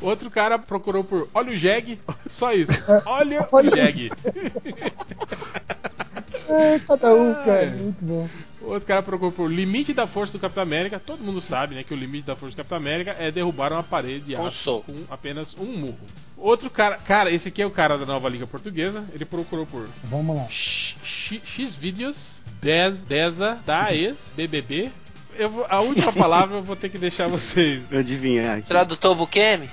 Outro 0.00 0.30
cara 0.30 0.58
procurou 0.58 1.04
por 1.04 1.28
Olha 1.34 1.50
o 1.52 1.56
Jeg, 1.56 2.00
só 2.30 2.52
isso. 2.54 2.72
Olha 3.04 3.42
o 3.42 3.46
Olha 3.52 3.70
o- 3.72 3.76
Jeg. 3.76 4.10
é, 6.48 6.78
cada 6.78 7.14
um, 7.14 7.34
cara. 7.34 7.62
É. 7.64 7.70
Muito 7.70 8.04
bom. 8.04 8.28
Outro 8.60 8.86
cara 8.86 9.02
procurou 9.02 9.30
por 9.32 9.50
limite 9.52 9.92
da 9.92 10.06
força 10.06 10.32
do 10.32 10.40
Capitão 10.40 10.62
América. 10.62 10.98
Todo 10.98 11.22
mundo 11.22 11.40
sabe, 11.40 11.74
né, 11.74 11.84
que 11.84 11.92
o 11.92 11.96
limite 11.96 12.26
da 12.26 12.34
força 12.34 12.54
do 12.54 12.58
Capitão 12.58 12.78
América 12.78 13.14
é 13.18 13.30
derrubar 13.30 13.72
uma 13.72 13.82
parede 13.82 14.20
de 14.26 14.36
aço 14.36 14.82
com 14.86 14.94
apenas 15.10 15.54
um 15.58 15.66
murro. 15.66 15.98
Outro 16.36 16.68
cara, 16.70 16.96
cara, 16.96 17.30
esse 17.30 17.48
aqui 17.48 17.62
é 17.62 17.66
o 17.66 17.70
cara 17.70 17.96
da 17.98 18.04
Nova 18.06 18.28
Liga 18.28 18.46
Portuguesa. 18.46 19.04
Ele 19.14 19.24
procurou 19.24 19.66
por 19.66 19.86
Vamos 20.04 20.36
lá. 20.36 20.46
X, 20.50 21.74
vídeos 21.76 22.42
10 22.60 23.02
Deza 23.02 23.60
da 23.64 23.94
ex 23.94 24.32
BBB. 24.36 24.90
Eu 25.38 25.50
vou- 25.50 25.66
a 25.68 25.80
última 25.80 26.12
palavra 26.14 26.56
eu 26.58 26.62
vou 26.62 26.76
ter 26.76 26.88
que 26.88 26.98
deixar 26.98 27.28
vocês. 27.28 27.82
Adivinhar 27.92 28.58
aqui. 28.58 28.68
Tradutor 28.68 29.14
Bukemi? 29.14 29.68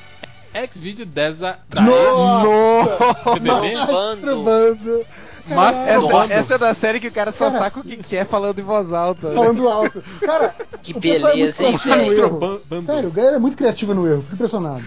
X 0.53 0.77
vídeo 0.77 1.05
Deza 1.05 1.57
da 1.69 1.81
Nossa! 1.81 3.33
BBB. 3.39 3.75
Bando. 3.87 5.05
Bando. 5.47 5.55
Masturbando. 5.55 6.23
Essa, 6.33 6.33
essa 6.33 6.53
é 6.55 6.57
da 6.57 6.73
série 6.73 6.99
que 6.99 7.07
o 7.07 7.13
cara 7.13 7.31
só 7.31 7.47
Cara. 7.49 7.63
saca 7.65 7.79
o 7.79 7.83
que 7.83 7.97
quer 7.97 8.25
falando 8.25 8.59
em 8.59 8.63
voz 8.63 8.93
alta. 8.93 9.29
né? 9.29 9.35
Falando 9.35 9.67
alto. 9.69 10.03
Cara, 10.21 10.55
Que 10.81 10.91
o 10.93 10.97
é 10.97 11.19
muito 11.19 11.21
beleza, 11.21 11.63
hein, 11.65 11.77
criativo 11.77 12.29
no 12.39 12.39
velho? 12.69 12.83
Sério, 12.85 13.09
a 13.09 13.11
galera 13.13 13.35
é 13.35 13.39
muito 13.39 13.57
criativa 13.57 13.93
no 13.93 14.07
erro. 14.07 14.21
Fico 14.21 14.35
impressionado. 14.35 14.83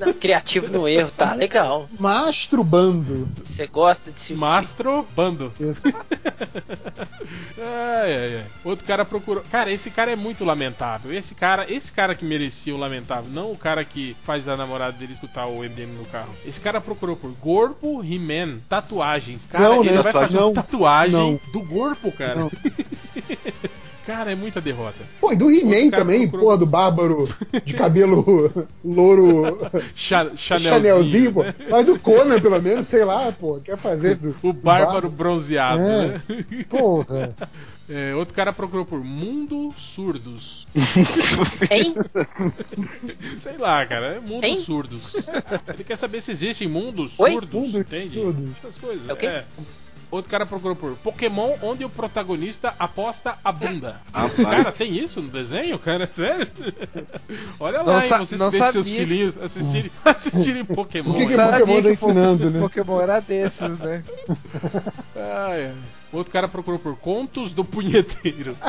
Não, 0.00 0.12
criativo 0.14 0.68
no 0.72 0.88
erro, 0.88 1.10
tá 1.16 1.34
legal. 1.34 1.88
Masturbando. 1.98 3.28
Você 3.44 3.66
gosta 3.66 4.10
de 4.10 4.20
se. 4.20 4.34
Masturbando. 4.34 5.52
Isso. 5.60 5.88
Ai, 7.60 8.16
ai, 8.16 8.36
ai. 8.36 8.44
Outro 8.64 8.86
cara 8.86 9.04
procurou. 9.04 9.42
Cara, 9.50 9.70
esse 9.70 9.90
cara 9.90 10.10
é 10.12 10.16
muito 10.16 10.44
lamentável. 10.44 11.12
Esse 11.12 11.34
cara, 11.34 11.70
esse 11.70 11.90
cara 11.92 12.14
que 12.14 12.24
merecia 12.24 12.74
o 12.74 12.78
lamentável, 12.78 13.30
não 13.30 13.50
o 13.52 13.56
cara 13.56 13.84
que 13.84 14.16
faz 14.22 14.48
a 14.48 14.56
namorada 14.56 14.92
dele 14.96 15.12
escutar 15.12 15.46
o 15.46 15.58
MDM 15.62 15.92
no 15.98 16.04
carro. 16.06 16.32
Esse 16.46 16.60
cara 16.60 16.80
procurou 16.80 17.16
por 17.16 17.32
corpo, 17.36 18.02
He-Man, 18.02 18.58
tatuagens. 18.68 19.42
Cara, 19.50 19.68
Não, 19.68 19.82
ele 19.98 20.12
vai 20.12 20.12
fazer 20.12 20.38
Não. 20.38 20.52
uma 20.52 20.62
tatuagem 20.62 21.12
Não. 21.12 21.40
do 21.52 21.66
corpo, 21.66 22.12
cara. 22.12 22.48
Cara, 24.06 24.32
é 24.32 24.34
muita 24.34 24.58
derrota. 24.58 25.00
Pô, 25.20 25.32
e 25.34 25.36
do 25.36 25.50
He-Man 25.50 25.90
também, 25.90 26.20
procurou- 26.22 26.46
porra, 26.46 26.56
do 26.56 26.64
Bárbaro 26.64 27.28
de 27.62 27.74
cabelo 27.74 28.50
louro 28.82 29.58
Cha 29.94 30.34
Chanelzinho. 30.34 30.70
Chanelzinho, 30.72 31.32
pô. 31.34 31.42
né? 31.42 31.54
Mas 31.68 31.84
do 31.84 31.98
Conan, 31.98 32.40
pelo 32.40 32.62
menos, 32.62 32.88
sei 32.88 33.04
lá, 33.04 33.30
pô. 33.32 33.60
Quer 33.62 33.76
fazer 33.76 34.14
do. 34.14 34.30
O 34.42 34.50
do 34.50 34.52
bárbaro 34.54 35.10
bronzeado, 35.10 35.82
É. 35.82 36.06
né? 36.08 36.20
Porra. 36.70 37.34
É, 37.86 38.14
outro 38.14 38.32
cara 38.34 38.50
procurou 38.50 38.86
por 38.86 39.04
mundo 39.04 39.74
surdos. 39.76 40.66
Hein? 41.70 41.94
Sei 43.40 43.58
lá, 43.58 43.84
cara, 43.84 44.06
é 44.16 44.20
mundo 44.20 44.44
Hein? 44.44 44.56
surdos. 44.60 45.16
Ele 45.74 45.84
quer 45.84 45.96
saber 45.96 46.22
se 46.22 46.30
existem 46.30 46.66
mundos 46.66 47.18
Oi? 47.18 47.32
surdos, 47.32 47.52
Mundos 47.60 47.74
entende? 47.74 48.14
surdos. 48.20 48.56
Essas 48.56 48.76
coisas. 48.78 49.06
É 49.06 49.12
o 49.12 49.16
quê? 49.16 49.42
Outro 50.10 50.30
cara 50.30 50.46
procurou 50.46 50.74
por 50.74 50.96
Pokémon 50.96 51.54
onde 51.62 51.84
o 51.84 51.90
protagonista 51.90 52.74
aposta 52.78 53.36
a 53.44 53.52
bunda. 53.52 54.00
Rapaz. 54.12 54.36
Cara, 54.36 54.72
tem 54.72 54.96
isso 54.96 55.20
no 55.20 55.28
desenho, 55.28 55.78
cara? 55.78 56.08
Sério? 56.16 56.48
Olha 57.60 57.82
Não 57.82 57.92
lá, 57.92 58.00
sa- 58.00 58.16
hein, 58.18 58.26
vocês 58.26 58.40
não 58.40 58.48
deixem 58.48 58.72
seus 58.72 58.86
sabia. 58.86 59.00
filhinhos 59.00 59.36
assistirem, 59.36 59.90
assistirem 60.04 60.64
Pokémon. 60.64 61.10
O 61.10 61.14
que 61.14 61.26
que 61.26 61.34
Sabia 61.34 61.60
Pokémon 61.60 61.82
tá 61.82 61.88
o 61.88 61.92
ensinando, 61.92 62.50
né? 62.50 62.60
Pokémon 62.60 63.00
era 63.02 63.20
desses, 63.20 63.78
né? 63.78 64.02
Ai, 65.14 65.66
ai. 65.66 65.74
Outro 66.10 66.32
cara 66.32 66.48
procurou 66.48 66.78
por 66.80 66.96
contos 66.96 67.52
do 67.52 67.62
punheteiro. 67.62 68.56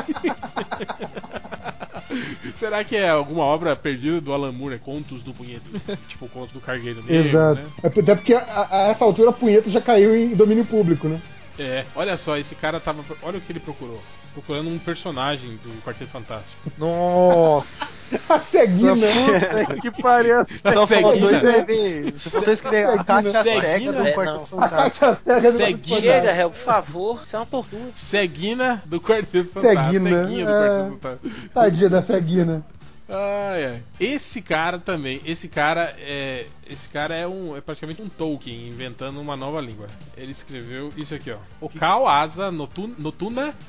Será 2.58 2.82
que 2.84 2.96
é 2.96 3.08
alguma 3.08 3.44
obra 3.44 3.74
perdida 3.76 4.20
do 4.20 4.32
Alan 4.32 4.52
Moore? 4.52 4.74
É 4.74 4.78
contos 4.78 5.22
do 5.22 5.32
punheteiro? 5.32 5.80
tipo 6.08 6.26
o 6.26 6.28
conto 6.28 6.52
do 6.52 6.60
cargueiro 6.60 7.02
negro, 7.02 7.28
Exato. 7.28 7.60
né? 7.60 7.68
Até 7.82 8.14
porque 8.14 8.34
a, 8.34 8.68
a 8.70 8.78
essa 8.88 9.04
altura 9.04 9.30
a 9.30 9.32
punheta 9.32 9.70
já 9.70 9.80
caiu 9.80 10.14
em 10.14 10.34
domínio 10.34 10.64
público, 10.64 11.08
né? 11.08 11.20
É, 11.58 11.84
olha 11.94 12.16
só, 12.16 12.36
esse 12.36 12.54
cara 12.54 12.80
tava. 12.80 13.04
Olha 13.22 13.38
o 13.38 13.40
que 13.40 13.52
ele 13.52 13.60
procurou. 13.60 14.00
Procurando 14.32 14.70
um 14.70 14.78
personagem 14.78 15.58
do 15.62 15.82
Quarteto 15.82 16.12
Fantástico. 16.12 16.56
Nossa! 16.78 17.90
A 18.34 18.38
ceguinha. 18.38 18.94
Puta 18.94 19.74
que 19.80 19.90
pariu! 20.02 20.44
Só 20.44 20.86
Ceguina. 20.86 20.86
faltou 20.86 21.30
escrever. 21.30 22.14
Só 22.16 22.30
faltou 22.30 22.52
escrever 22.54 22.86
a 22.86 23.04
Kátia 23.04 23.42
Ceguina. 23.42 23.62
cega 23.62 23.92
do 23.92 24.06
É, 24.06 24.12
Quarteto 24.14 24.36
não. 24.36 24.42
A 24.42 24.46
Fantástico. 24.46 24.76
Kátia 25.00 25.14
cega 25.14 25.52
do 25.52 25.58
Ceguinha. 25.58 26.00
Chega, 26.00 26.32
Hel, 26.32 26.50
por 26.50 26.58
favor. 26.58 27.22
Isso 27.24 27.36
é 27.36 27.38
uma 27.40 27.46
tortura. 27.46 27.82
Ceguina 27.96 28.82
do 28.86 29.00
Quarteto 29.00 29.50
Fantástico. 29.52 29.84
Ceguina, 29.92 30.22
Ceguinha 30.22 30.46
do 30.46 30.52
é. 30.52 30.68
Quarteto 30.68 30.90
Fantástico. 31.00 31.48
Tadinha 31.52 31.90
da 31.90 32.02
ceguina. 32.02 32.64
Ai, 33.10 33.64
ai. 33.64 33.82
Esse 33.98 34.40
cara 34.40 34.78
também, 34.78 35.20
esse 35.24 35.48
cara 35.48 35.96
é. 35.98 36.46
Esse 36.68 36.88
cara 36.88 37.14
é 37.14 37.26
um. 37.26 37.56
é 37.56 37.60
praticamente 37.60 38.00
um 38.00 38.08
Tolkien 38.08 38.68
inventando 38.68 39.20
uma 39.20 39.36
nova 39.36 39.60
língua. 39.60 39.88
Ele 40.16 40.30
escreveu 40.30 40.92
isso 40.96 41.14
aqui, 41.14 41.32
ó. 41.32 41.38
O 41.60 41.68
Cal 41.68 42.06
Asa 42.06 42.52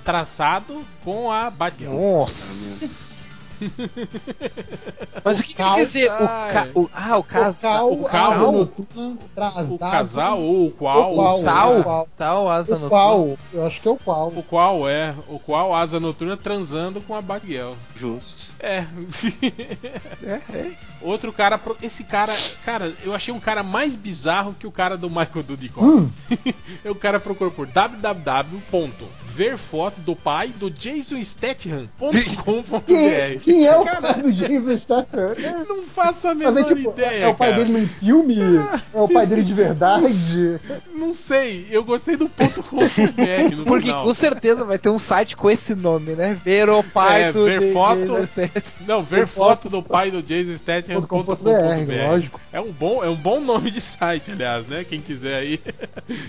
traçado 0.06 0.86
com 1.04 1.32
a 1.32 1.50
Batgirl. 1.50 1.92
Nossa! 1.92 3.21
Mas 5.24 5.40
o 5.40 5.44
que, 5.44 5.50
que 5.50 5.56
Cal- 5.56 5.76
quer 5.76 5.82
dizer? 5.82 6.12
O 6.12 6.18
ca... 6.18 6.68
o... 6.74 6.90
Ah, 6.94 7.18
o 7.18 7.24
casal. 7.24 7.92
o 7.94 8.04
cal- 8.06 8.32
asa 8.32 8.52
noturna, 8.52 9.18
trazado. 9.36 9.74
O 9.76 9.80
casal 9.80 10.42
ou 10.42 10.68
o 10.68 10.72
qual? 10.72 11.12
O 11.12 11.16
qual, 11.16 11.40
o 11.40 11.44
Tal? 11.44 11.80
o 11.80 11.84
qual. 11.84 12.08
Tal, 12.18 12.50
asa 12.50 12.76
O 12.76 12.80
noturna. 12.80 12.90
qual, 12.90 13.38
eu 13.54 13.66
acho 13.66 13.82
que 13.82 13.88
é 13.88 13.92
o 13.92 13.98
qual. 13.98 14.28
O 14.30 14.44
qual 14.44 14.90
é, 14.90 15.14
o 15.28 15.40
qual 15.40 15.76
Asa 15.76 16.00
Noturna 16.00 16.38
transando 16.38 17.02
com 17.02 17.16
a 17.16 17.22
Batgirl. 17.22 17.74
Justo. 17.96 18.52
É. 18.60 18.86
É, 20.24 20.40
é 20.54 20.68
isso. 20.68 20.94
Outro 21.02 21.34
cara, 21.34 21.60
esse 21.82 22.04
cara, 22.04 22.36
cara, 22.64 22.94
eu 23.04 23.14
achei 23.14 23.34
um 23.34 23.40
cara 23.40 23.64
mais 23.64 23.96
bizarro 23.96 24.54
que 24.54 24.68
o 24.68 24.72
cara 24.72 24.96
do 24.98 25.10
Michael 25.10 25.44
Dudikoff. 25.44 25.86
Hum. 25.86 26.10
o 26.86 26.96
cara 26.96 27.20
procurou 27.20 27.52
por 27.52 27.66
www.verfoto 28.62 30.02
do 30.02 30.16
pai 30.16 30.50
do 30.50 30.70
Jason 30.70 31.22
Statham.com.br. 31.24 33.51
Quem, 33.52 33.68
é 33.68 33.76
o 33.78 33.84
Cara, 33.86 34.02
pai 34.02 34.22
do 34.24 34.32
Jason 34.32 34.78
Statham? 34.78 35.34
É, 35.38 35.64
Não 35.68 35.84
faço 35.86 36.28
a 36.28 36.36
Mas 36.36 36.56
menor 36.56 36.60
é 36.72 36.76
tipo, 36.76 36.90
ideia, 36.92 37.24
é 37.26 37.28
o 37.28 37.36
pai 37.36 37.52
cara. 37.52 37.64
dele 37.64 37.80
num 37.80 37.88
filme? 37.88 38.38
É 38.94 39.00
o 39.00 39.08
pai 39.08 39.26
dele 39.26 39.44
de 39.44 39.54
verdade? 39.54 40.60
Não 40.94 41.16
sei, 41.16 41.68
eu 41.72 41.84
gostei 41.84 42.16
do 42.16 42.28
ponto 42.30 42.62
.com.br 42.64 43.56
no 43.56 43.64
Porque 43.66 43.88
final. 43.88 44.04
com 44.04 44.14
certeza 44.14 44.64
vai 44.66 44.78
ter 44.78 44.90
um 44.90 44.98
site 44.98 45.36
com 45.36 45.50
esse 45.50 45.74
nome, 45.76 46.14
né? 46.14 46.38
Ver 46.44 46.70
o 46.70 46.84
pai 46.84 47.24
É, 47.24 47.32
do 47.32 47.46
ver 47.46 47.72
foto- 47.74 48.26
Statham. 48.26 48.86
Não, 48.86 49.04
ver 49.04 49.28
foto 49.28 49.70
do 49.70 49.82
pai 49.82 50.12
do 50.12 50.22
Jason 50.22 50.56
Statham.com.br. 50.58 51.08
.com.br, 51.08 52.08
lógico. 52.08 52.40
É 52.52 52.60
um 52.60 52.72
bom, 52.72 53.04
é 53.04 53.10
um 53.10 53.16
bom 53.16 53.40
nome 53.40 53.72
de 53.72 53.80
site, 53.82 54.32
aliás, 54.32 54.68
né? 54.68 54.84
Quem 54.88 55.00
quiser 55.02 55.36
aí. 55.36 55.60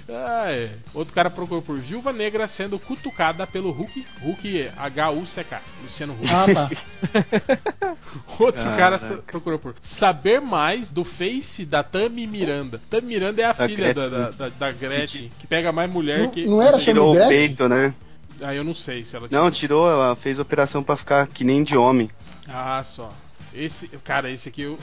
Ah, 0.08 0.46
é. 0.50 0.70
Outro 0.94 1.12
cara 1.14 1.28
procurou 1.30 1.62
por 1.62 1.76
Viúva 1.78 2.12
Negra 2.12 2.46
sendo 2.46 2.78
cutucada 2.78 3.46
pelo 3.46 3.70
Hulk, 3.72 4.04
Hulk 4.22 4.70
H-U-C-K, 4.76 5.60
Luciano 5.82 6.12
Huck. 6.14 6.30
Ah, 6.32 6.54
tá. 6.54 6.70
Outro 8.38 8.62
cara 8.62 8.76
Caraca. 8.98 9.06
sa- 9.16 9.22
procurou 9.26 9.58
por 9.58 9.74
saber 9.82 10.40
mais 10.40 10.90
do 10.90 11.04
Face 11.04 11.64
da 11.64 11.82
Tami 11.82 12.26
Miranda. 12.26 12.80
Tami 12.90 13.06
Miranda 13.08 13.42
é 13.42 13.44
a 13.44 13.52
Da 13.52 13.66
filha 13.68 13.94
da, 13.94 14.08
Gretchen. 14.08 14.20
da, 14.20 14.30
da, 14.30 14.48
da 14.48 14.72
Gretchen, 14.72 15.30
que 15.38 15.46
pega 15.46 15.70
mais 15.72 15.90
mulher 15.92 16.20
Não, 16.20 16.30
que. 16.30 16.46
não 16.46 16.62
era 16.62 16.78
Tirou 16.78 17.14
o 17.16 17.28
peito, 17.28 17.68
né? 17.68 17.94
Ah, 18.40 18.54
eu 18.54 18.64
não 18.64 18.74
sei 18.74 19.04
se 19.04 19.14
ela 19.14 19.28
Não, 19.30 19.50
tirou, 19.50 19.88
ela 19.88 20.16
fez 20.16 20.38
operação 20.40 20.82
pra 20.82 20.96
ficar 20.96 21.26
que 21.28 21.44
nem 21.44 21.62
de 21.62 21.76
homem. 21.76 22.10
Ah, 22.48 22.82
só. 22.84 23.12
Esse, 23.54 23.88
cara, 24.04 24.30
esse 24.30 24.48
aqui 24.48 24.62
eu, 24.64 24.78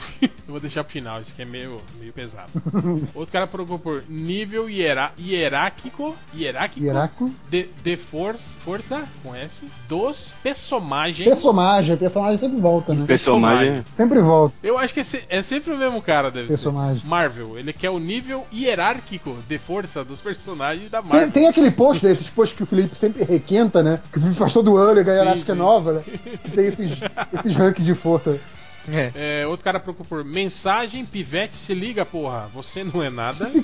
vou 0.46 0.60
deixar 0.60 0.84
pro 0.84 0.92
final, 0.92 1.20
esse 1.20 1.32
aqui 1.32 1.42
é 1.42 1.44
meio, 1.44 1.78
meio 1.98 2.12
pesado. 2.12 2.50
Outro 3.14 3.32
cara 3.32 3.46
procurou 3.46 3.78
por 3.78 4.04
nível 4.08 4.68
hierá, 4.70 5.12
hierárquico, 5.18 6.16
hierárquico 6.34 6.84
Iraco? 6.86 7.30
de, 7.50 7.68
de 7.82 7.96
força, 7.96 8.58
força, 8.60 9.08
com 9.22 9.34
S, 9.34 9.64
dos 9.88 10.32
personagens. 10.42 11.28
Personagem, 11.28 11.96
personagem 11.96 12.38
sempre 12.38 12.60
volta, 12.60 12.94
né? 12.94 13.04
Personagem. 13.06 13.84
Sempre 13.92 14.20
volta. 14.20 14.54
Eu 14.62 14.78
acho 14.78 14.94
que 14.94 15.00
é, 15.00 15.04
se- 15.04 15.24
é 15.28 15.42
sempre 15.42 15.72
o 15.72 15.76
mesmo 15.78 16.00
cara, 16.00 16.30
deve 16.30 16.48
Personagem. 16.48 17.00
ser. 17.00 17.06
Marvel, 17.08 17.58
ele 17.58 17.72
quer 17.72 17.90
o 17.90 17.98
nível 17.98 18.46
hierárquico 18.52 19.36
de 19.48 19.58
força 19.58 20.04
dos 20.04 20.20
personagens 20.20 20.90
da 20.90 21.02
Marvel. 21.02 21.20
Tem, 21.22 21.30
tem 21.30 21.48
aquele 21.48 21.70
post 21.70 22.02
desses 22.02 22.30
posts 22.30 22.56
que 22.56 22.62
o 22.62 22.66
Felipe 22.66 22.96
sempre 22.96 23.24
requenta, 23.24 23.82
né? 23.82 24.00
Que 24.12 24.18
o 24.18 24.20
Felipe 24.20 24.38
faz 24.38 24.52
todo 24.52 24.76
ano 24.76 24.98
e 24.98 25.00
a 25.00 25.04
galera 25.04 25.24
Sim, 25.26 25.36
acha 25.36 25.44
que 25.44 25.50
é 25.50 25.54
nova, 25.54 25.92
né? 25.94 26.02
Que 26.42 26.50
tem 26.50 26.66
esses, 26.66 26.90
esses 27.32 27.56
rankings 27.56 27.84
de 27.84 27.94
força. 27.94 28.38
É. 28.92 29.12
É, 29.42 29.46
outro 29.46 29.64
cara 29.64 29.78
procurou 29.80 30.06
por 30.08 30.24
mensagem, 30.24 31.04
pivete, 31.04 31.56
se 31.56 31.74
liga, 31.74 32.04
porra, 32.04 32.48
você 32.52 32.84
não 32.84 33.02
é 33.02 33.10
nada. 33.10 33.50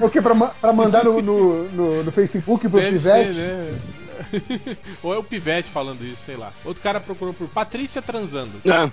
O 0.00 0.08
que? 0.08 0.22
Pra, 0.22 0.32
pra 0.32 0.72
mandar 0.72 1.04
no, 1.04 1.20
no, 1.20 1.64
no, 1.70 2.04
no 2.04 2.12
Facebook 2.12 2.68
pro 2.68 2.78
Deve 2.80 2.98
Pivete? 2.98 3.34
ser, 3.34 3.42
né? 3.42 3.78
Ou 5.02 5.14
é 5.14 5.18
o 5.18 5.24
Pivete 5.24 5.68
falando 5.70 6.04
isso, 6.04 6.22
sei 6.24 6.36
lá. 6.36 6.52
Outro 6.64 6.82
cara 6.82 7.00
procurou 7.00 7.34
por 7.34 7.48
Patrícia 7.48 8.00
transando. 8.02 8.52
Ah, 8.68 8.90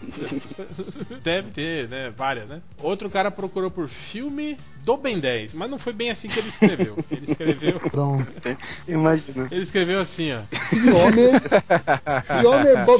Deve 1.24 1.52
ter, 1.52 1.90
né? 1.90 2.12
Várias, 2.16 2.48
né? 2.48 2.62
Outro 2.82 3.10
cara 3.10 3.30
procurou 3.30 3.70
por 3.70 3.88
filme 3.88 4.58
do 4.84 4.98
Ben 4.98 5.20
10, 5.20 5.54
mas 5.54 5.70
não 5.70 5.78
foi 5.78 5.94
bem 5.94 6.10
assim 6.10 6.28
que 6.28 6.40
ele 6.40 6.50
escreveu. 6.50 6.98
Ele 7.12 7.32
escreveu, 7.32 7.80
Pronto. 7.80 8.26
imagina. 8.88 9.48
ele 9.52 9.64
escreveu 9.64 10.00
assim, 10.00 10.32
ó. 10.34 10.40
Boben. 10.92 11.32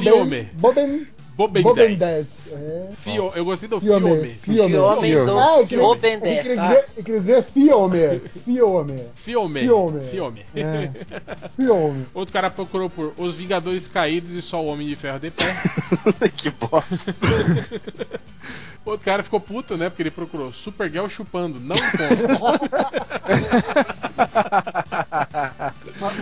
Fiome. 0.00 0.42
Boben. 0.54 1.06
Boben 1.38 1.62
Boben 1.62 1.94
10. 1.94 1.98
10. 1.98 2.52
É. 2.52 2.88
Fio, 2.96 3.30
eu 3.36 3.44
gostei 3.44 3.68
do 3.68 3.80
Fiome. 3.80 4.10
filme. 4.10 4.34
Fiome. 4.42 4.72
Fiome 4.72 5.14
do 5.24 5.38
Ah, 5.38 5.58
eu 5.60 5.66
queria, 5.68 5.84
eu 5.84 5.88
Open 5.88 6.18
queria 6.18 6.34
10, 6.34 6.42
dizer, 6.42 6.56
tá? 6.56 6.84
eu 6.96 7.04
queria 7.04 7.20
dizer 7.20 7.42
Fiome. 7.44 8.20
Fiome. 8.44 9.04
Filme. 9.14 9.60
Fiome. 9.60 10.04
Filme. 10.06 10.46
É. 10.56 10.90
Fiome. 11.54 12.06
Outro 12.12 12.32
cara 12.32 12.50
procurou 12.50 12.90
por 12.90 13.14
Os 13.16 13.36
Vingadores 13.36 13.86
Caídos 13.86 14.32
e 14.32 14.42
só 14.42 14.60
o 14.60 14.66
Homem 14.66 14.88
de 14.88 14.96
Ferro 14.96 15.20
de 15.20 15.30
pé. 15.30 15.44
que 16.36 16.50
bosta. 16.50 17.14
Outro 18.88 19.04
cara 19.04 19.22
ficou 19.22 19.38
puto, 19.38 19.76
né? 19.76 19.90
Porque 19.90 20.02
ele 20.02 20.10
procurou 20.10 20.50
Supergirl 20.52 21.06
chupando. 21.08 21.60
Não 21.60 21.76
encontra. 21.76 22.08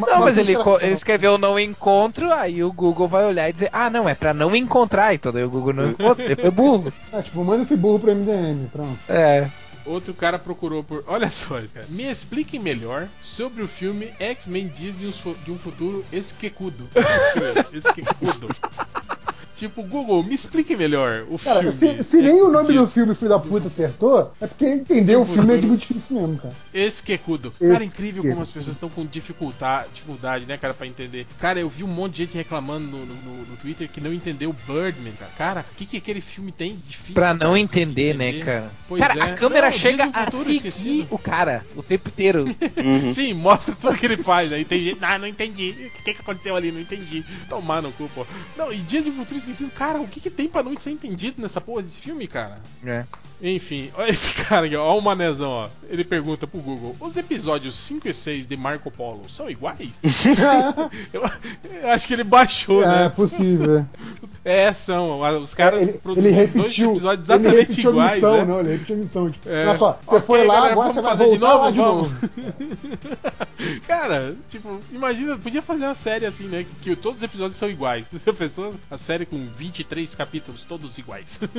Não, 0.06 0.20
mas 0.20 0.38
ele, 0.38 0.54
ele 0.80 0.92
escreveu 0.92 1.36
não 1.38 1.58
encontro, 1.58 2.32
aí 2.32 2.62
o 2.64 2.72
Google 2.72 3.06
vai 3.08 3.24
olhar 3.24 3.48
e 3.48 3.52
dizer, 3.52 3.68
ah, 3.72 3.88
não, 3.90 4.08
é 4.08 4.14
pra 4.14 4.32
não 4.34 4.54
encontrar. 4.56 5.14
Então 5.14 5.32
daí 5.32 5.44
o 5.44 5.50
Google 5.50 5.72
não 5.74 5.90
encontra. 5.90 6.24
Ele 6.24 6.36
foi 6.36 6.50
burro. 6.50 6.92
Ah, 7.12 7.22
tipo, 7.22 7.44
manda 7.44 7.62
esse 7.62 7.76
burro 7.76 7.98
pro 8.00 8.14
MDM. 8.14 8.66
Pronto. 8.72 8.98
É. 9.08 9.48
outro 9.84 10.12
cara 10.14 10.36
procurou 10.38 10.82
por. 10.82 11.04
Olha 11.06 11.30
só, 11.30 11.60
cara. 11.72 11.86
Me 11.88 12.04
expliquem 12.10 12.58
melhor 12.58 13.06
sobre 13.20 13.62
o 13.62 13.68
filme 13.68 14.12
X-Men 14.18 14.68
um, 15.06 15.12
fu- 15.12 15.36
de 15.44 15.50
um 15.52 15.58
futuro 15.58 16.04
esquecudo. 16.12 16.88
esquecudo. 17.72 18.48
Tipo, 19.56 19.82
Google, 19.82 20.22
me 20.22 20.34
explique 20.34 20.76
melhor 20.76 21.24
o 21.30 21.38
Cara, 21.38 21.72
filme. 21.72 22.02
se, 22.02 22.02
se 22.02 22.22
nem 22.22 22.42
o 22.42 22.50
nome 22.50 22.74
do 22.74 22.86
filme, 22.86 23.14
filho 23.14 23.30
da 23.30 23.38
puta, 23.38 23.68
acertou, 23.68 24.32
é 24.40 24.46
porque 24.46 24.66
entender 24.66 25.16
o 25.16 25.24
filme 25.24 25.54
é 25.54 25.56
muito 25.62 25.78
difícil 25.80 26.20
mesmo, 26.20 26.36
cara. 26.38 26.54
Esquecudo. 26.74 27.50
Cara, 27.58 27.82
incrível 27.82 28.20
Esquecudo. 28.20 28.28
como 28.30 28.42
as 28.42 28.50
pessoas 28.50 28.76
estão 28.76 28.88
com 28.90 29.04
dificulta- 29.06 29.86
dificuldade, 29.94 30.44
né, 30.46 30.56
cara, 30.58 30.74
pra 30.74 30.86
entender. 30.86 31.26
Cara, 31.40 31.58
eu 31.58 31.68
vi 31.68 31.82
um 31.84 31.88
monte 31.88 32.12
de 32.16 32.24
gente 32.24 32.36
reclamando 32.36 32.86
no, 32.86 33.06
no- 33.06 33.46
no 33.46 33.56
Twitter 33.56 33.88
que 33.88 34.00
não 34.00 34.12
entendeu 34.12 34.54
Birdman, 34.66 35.12
cara. 35.18 35.30
Cara, 35.38 35.66
o 35.72 35.74
que, 35.74 35.86
que 35.86 35.96
aquele 35.96 36.20
filme 36.20 36.52
tem 36.52 36.76
de 36.76 36.82
difícil? 36.88 37.14
Pra 37.14 37.34
cara, 37.34 37.38
não 37.38 37.54
de 37.54 37.60
entender, 37.60 38.14
né, 38.14 38.32
cara? 38.40 38.70
Pois 38.88 39.00
cara, 39.00 39.18
é. 39.18 39.22
a 39.22 39.34
câmera 39.34 39.66
Não, 39.66 39.72
chega 39.72 40.10
a 40.12 40.30
seguir 40.30 40.56
Esquecido. 40.56 41.06
o 41.10 41.18
cara 41.18 41.64
o 41.74 41.82
tempo 41.82 42.08
inteiro. 42.08 42.44
Uhum. 42.76 43.12
Sim, 43.12 43.32
mostra 43.34 43.74
tudo 43.74 43.96
que 43.96 44.06
ele 44.06 44.16
faz. 44.22 44.52
Aí 44.52 44.64
tem 44.64 44.84
gente, 44.84 44.98
ah, 45.02 45.18
não 45.18 45.26
entendi. 45.26 45.70
O 45.98 46.02
que, 46.02 46.14
que 46.14 46.20
aconteceu 46.20 46.54
ali? 46.54 46.70
Não 46.70 46.80
entendi. 46.80 47.24
Tomar 47.48 47.80
no 47.82 47.90
cu, 47.92 48.08
pô. 48.14 48.26
Não, 48.56 48.72
e 48.72 48.76
Dias 48.78 49.04
de 49.04 49.10
Futuro 49.10 49.40
Esquecido, 49.46 49.70
cara, 49.70 50.00
o 50.00 50.08
que, 50.08 50.20
que 50.20 50.30
tem 50.30 50.48
pra 50.48 50.62
não 50.62 50.78
ser 50.80 50.90
entendido 50.90 51.40
nessa 51.40 51.60
porra 51.60 51.82
desse 51.82 52.00
filme, 52.00 52.26
cara? 52.26 52.58
É. 52.84 53.04
Enfim, 53.42 53.90
olha 53.94 54.08
esse 54.10 54.32
cara 54.44 54.66
aqui, 54.66 54.74
ó, 54.76 54.96
o 54.96 55.00
manezão, 55.02 55.48
ó. 55.50 55.68
Ele 55.88 56.04
pergunta 56.04 56.46
pro 56.46 56.58
Google: 56.60 56.96
Os 56.98 57.16
episódios 57.16 57.74
5 57.76 58.08
e 58.08 58.14
6 58.14 58.46
de 58.48 58.56
Marco 58.56 58.90
Polo 58.90 59.28
são 59.28 59.48
iguais? 59.50 59.90
eu, 61.12 61.22
eu 61.82 61.90
acho 61.90 62.06
que 62.06 62.14
ele 62.14 62.24
baixou, 62.24 62.82
É 62.82 62.86
né? 63.04 63.08
possível. 63.10 63.86
É, 64.44 64.72
são. 64.72 65.20
Os 65.42 65.54
caras 65.54 65.82
ele, 65.82 65.92
produziram 65.94 66.34
ele 66.34 66.46
dois 66.46 66.54
repetiu, 66.54 66.90
episódios 66.92 67.28
ele 67.28 67.36
exatamente 67.48 67.60
repetiu 67.70 67.90
a 67.90 67.92
iguais, 67.92 68.14
missão, 68.14 68.36
né? 68.36 68.44
não, 68.44 68.60
ele 68.60 68.72
repetiu 68.72 68.94
a 68.94 68.98
missão. 68.98 69.30
Tipo, 69.30 69.48
É. 69.48 69.66
olha 69.66 69.74
só, 69.74 69.92
você 69.92 70.14
Ok, 70.16 70.20
foi 70.26 70.46
lá, 70.46 70.54
galera, 70.54 70.72
agora 70.72 70.90
você 70.90 71.02
vai 71.02 71.16
fazer 71.16 71.30
de 71.32 71.38
novo? 71.38 71.72
de 71.72 71.78
novo. 71.78 72.10
Cara, 73.86 74.36
tipo, 74.48 74.80
imagina, 74.92 75.36
podia 75.38 75.62
fazer 75.62 75.84
uma 75.84 75.94
série 75.94 76.26
assim, 76.26 76.44
né? 76.44 76.64
Que, 76.80 76.90
que 76.90 76.96
todos 76.96 77.18
os 77.18 77.24
episódios 77.24 77.58
são 77.58 77.68
iguais. 77.68 78.06
Já 78.24 78.32
pensou? 78.32 78.74
A 78.90 78.96
série 78.98 79.26
com 79.26 79.35
23 79.56 80.14
capítulos, 80.14 80.64
todos 80.64 80.96
iguais. 80.98 81.40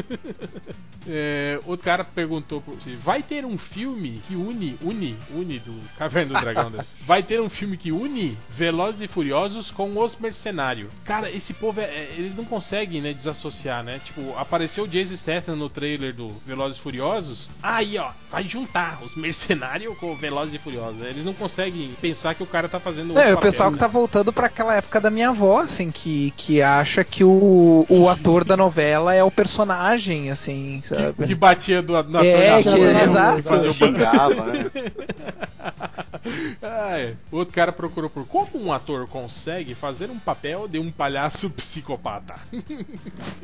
É, 1.09 1.59
outro 1.65 1.85
cara 1.85 2.03
perguntou 2.03 2.61
se 2.83 2.89
vai 2.95 3.23
ter 3.23 3.45
um 3.45 3.57
filme 3.57 4.21
que 4.27 4.35
une, 4.35 4.77
une, 4.81 5.17
une 5.33 5.59
do 5.59 5.73
Caverna 5.97 6.33
do 6.33 6.41
Dragão 6.41 6.69
desse. 6.69 6.95
Vai 7.07 7.23
ter 7.23 7.39
um 7.39 7.49
filme 7.49 7.77
que 7.77 7.93
une 7.93 8.37
Velozes 8.49 9.01
e 9.01 9.07
Furiosos 9.07 9.71
com 9.71 9.97
os 9.97 10.17
Mercenários. 10.17 10.89
Cara, 11.05 11.31
esse 11.31 11.53
povo, 11.53 11.79
é, 11.79 11.85
é- 11.85 12.15
eles 12.17 12.35
não 12.35 12.43
conseguem, 12.43 13.01
né, 13.01 13.13
desassociar, 13.13 13.83
né? 13.83 14.01
Tipo, 14.03 14.37
apareceu 14.37 14.83
o 14.83 14.87
Jason 14.87 15.15
Statham 15.15 15.55
no 15.55 15.69
trailer 15.69 16.13
do 16.13 16.29
Velozes 16.45 16.77
e 16.77 16.81
Furiosos. 16.81 17.47
Aí, 17.63 17.97
ó, 17.97 18.11
vai 18.29 18.43
juntar 18.43 19.01
os 19.01 19.15
Mercenários 19.15 19.97
com 19.97 20.11
o 20.11 20.15
Velozes 20.15 20.55
e 20.55 20.59
Furiosos. 20.59 21.01
Eles 21.03 21.23
não 21.23 21.33
conseguem 21.33 21.89
pensar 22.01 22.35
que 22.35 22.43
o 22.43 22.47
cara 22.47 22.67
tá 22.67 22.79
fazendo 22.79 23.17
é 23.17 23.33
o 23.33 23.39
pessoal 23.39 23.71
que 23.71 23.77
tá 23.77 23.87
voltando 23.87 24.33
pra 24.33 24.47
aquela 24.47 24.75
época 24.75 24.99
da 24.99 25.09
minha 25.09 25.29
avó, 25.29 25.61
assim, 25.61 25.89
que, 25.89 26.31
que 26.35 26.61
acha 26.61 27.03
que 27.03 27.23
o, 27.23 27.29
o 27.89 28.09
ator 28.09 28.43
da 28.43 28.55
novela 28.57 29.13
é 29.13 29.23
o 29.23 29.31
personagem, 29.31 30.29
assim, 30.31 30.81
sabe? 30.83 31.25
Que 31.25 31.35
batia 31.35 31.81
do, 31.81 31.93
na 32.03 32.23
É, 32.23 32.61
torre 32.61 32.63
que- 32.63 32.69
da 32.69 32.75
rua, 32.93 33.03
exato. 33.03 33.43
fazia 33.43 33.71
o 33.71 33.73
banco. 33.73 33.97
Xingava, 33.99 34.45
né? 34.45 34.65
Ah, 36.61 36.97
é. 36.99 37.13
Outro 37.31 37.53
cara 37.53 37.71
procurou 37.71 38.09
por 38.09 38.25
como 38.25 38.49
um 38.61 38.73
ator 38.73 39.07
consegue 39.07 39.73
fazer 39.73 40.09
um 40.09 40.19
papel 40.19 40.67
de 40.67 40.77
um 40.79 40.91
palhaço 40.91 41.49
psicopata. 41.49 42.35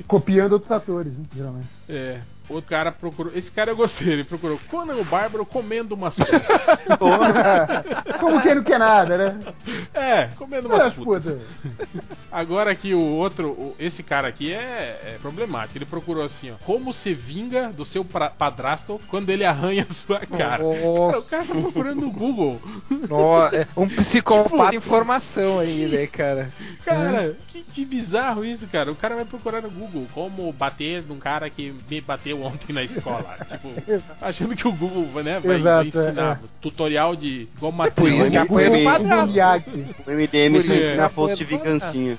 Copiando 0.07 0.53
outros 0.53 0.71
atores, 0.71 1.13
né, 1.17 1.23
geralmente. 1.35 1.67
É. 1.87 2.19
Outro 2.49 2.69
cara 2.69 2.91
procurou. 2.91 3.31
Esse 3.33 3.49
cara 3.51 3.71
eu 3.71 3.75
gostei, 3.75 4.11
ele 4.13 4.23
procurou 4.23 4.59
Conan 4.69 4.95
o 4.95 5.03
Bárbaro 5.05 5.45
comendo 5.45 5.95
umas 5.95 6.15
putas. 6.99 8.19
Como 8.19 8.41
quem 8.41 8.55
não 8.55 8.63
quer 8.63 8.79
nada, 8.79 9.17
né? 9.17 9.39
É, 9.93 10.25
comendo 10.35 10.67
umas 10.67 10.81
as 10.87 10.93
putas. 10.93 11.41
putas. 11.41 11.41
Agora 12.31 12.71
aqui 12.71 12.93
o 12.93 12.99
outro, 12.99 13.49
o- 13.51 13.75
esse 13.79 14.01
cara 14.03 14.27
aqui 14.27 14.51
é, 14.51 14.99
é 15.05 15.17
problemático. 15.21 15.77
Ele 15.77 15.85
procurou 15.85 16.23
assim, 16.25 16.51
ó. 16.51 16.55
Como 16.65 16.93
se 16.93 17.13
vinga 17.13 17.69
do 17.69 17.85
seu 17.85 18.03
pra- 18.03 18.29
padrasto 18.29 18.99
quando 19.07 19.29
ele 19.29 19.45
arranha 19.45 19.85
a 19.89 19.93
sua 19.93 20.19
cara. 20.19 20.37
Cara, 20.37 20.63
o 20.65 21.11
cara 21.29 21.45
tá 21.45 21.53
procurando 21.53 22.01
no 22.01 22.11
Google. 22.11 22.61
Ó, 23.09 23.47
é 23.47 23.67
um 23.77 23.87
psicopata 23.95 24.49
Tipo- 24.71 24.75
em 24.75 24.79
formação 24.79 25.59
aí, 25.59 25.87
né, 25.87 26.07
cara? 26.07 26.51
Cara, 26.83 27.37
que, 27.47 27.61
que 27.63 27.85
bizarro 27.85 28.43
isso, 28.43 28.67
cara. 28.67 28.91
O 28.91 28.95
cara 28.95 29.15
vai 29.15 29.25
procurar 29.25 29.61
no 29.61 29.69
Google 29.69 30.07
como 30.13 30.51
bater 30.51 31.03
num 31.03 31.19
cara 31.19 31.49
que 31.49 31.73
me 31.89 32.01
bateu 32.01 32.32
ontem 32.33 32.73
na 32.73 32.83
escola. 32.83 33.37
tipo, 33.49 33.69
achando 34.21 34.55
que 34.55 34.67
o 34.67 34.71
Google 34.71 35.23
né, 35.23 35.39
vai, 35.39 35.57
Exato, 35.57 35.87
ensinar. 35.87 36.41
é. 36.43 36.47
Tutorial 36.61 37.15
de 37.15 37.47
igual 37.55 37.71
Por 37.71 37.77
matriz. 37.77 38.27
isso 38.27 38.31
que 38.31 38.83
padrasto. 38.83 39.33
Miyagi. 39.33 39.65
O 40.05 40.11
MDM 40.11 40.61
só 40.61 40.73
Por 40.73 40.79
ensina 40.79 41.09
post 41.09 41.37
de 41.37 41.45
vingancinha. 41.45 42.17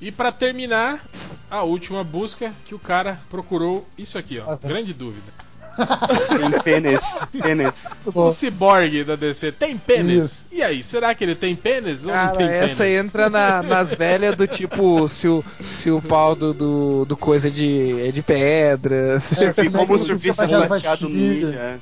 E 0.00 0.10
pra 0.10 0.32
terminar, 0.32 1.04
a 1.50 1.62
última 1.62 2.02
busca 2.02 2.52
que 2.64 2.74
o 2.74 2.78
cara 2.78 3.20
procurou 3.28 3.86
isso 3.96 4.16
aqui, 4.18 4.38
ó. 4.38 4.56
Grande 4.56 4.92
dúvida. 4.92 5.32
Tem 5.78 6.60
pênis. 6.62 7.00
Pênis. 7.42 7.72
O 8.06 8.32
ciborgue 8.32 9.04
da 9.04 9.16
DC 9.16 9.52
tem 9.52 9.76
pênis? 9.78 10.24
Isso. 10.24 10.46
E 10.52 10.62
aí, 10.62 10.82
será 10.82 11.14
que 11.14 11.22
ele 11.24 11.34
tem 11.34 11.54
pênis 11.54 12.02
ou 12.04 12.08
não 12.08 12.14
Cara, 12.14 12.36
tem 12.36 12.46
essa 12.48 12.84
pênis? 12.84 13.04
entra 13.04 13.30
na- 13.30 13.62
nas 13.62 13.94
velhas 13.94 14.34
do 14.34 14.46
tipo 14.46 15.08
se 15.08 15.28
o, 15.28 15.44
se 15.60 15.90
o 15.90 16.00
pau 16.02 16.34
do, 16.34 16.52
do, 16.52 17.04
do 17.04 17.16
coisa 17.16 17.48
é 17.48 17.50
de, 17.50 18.08
é 18.08 18.10
de 18.10 18.22
pedra. 18.22 19.18
se- 19.20 19.44
É, 19.44 19.52
Como 19.52 19.70
Como 19.72 19.92
o 19.92 19.96
é 19.96 19.98
surfista 19.98 20.44
o 20.46 20.66
faz 20.66 20.82
xixi? 20.82 21.04
ninja. 21.06 21.80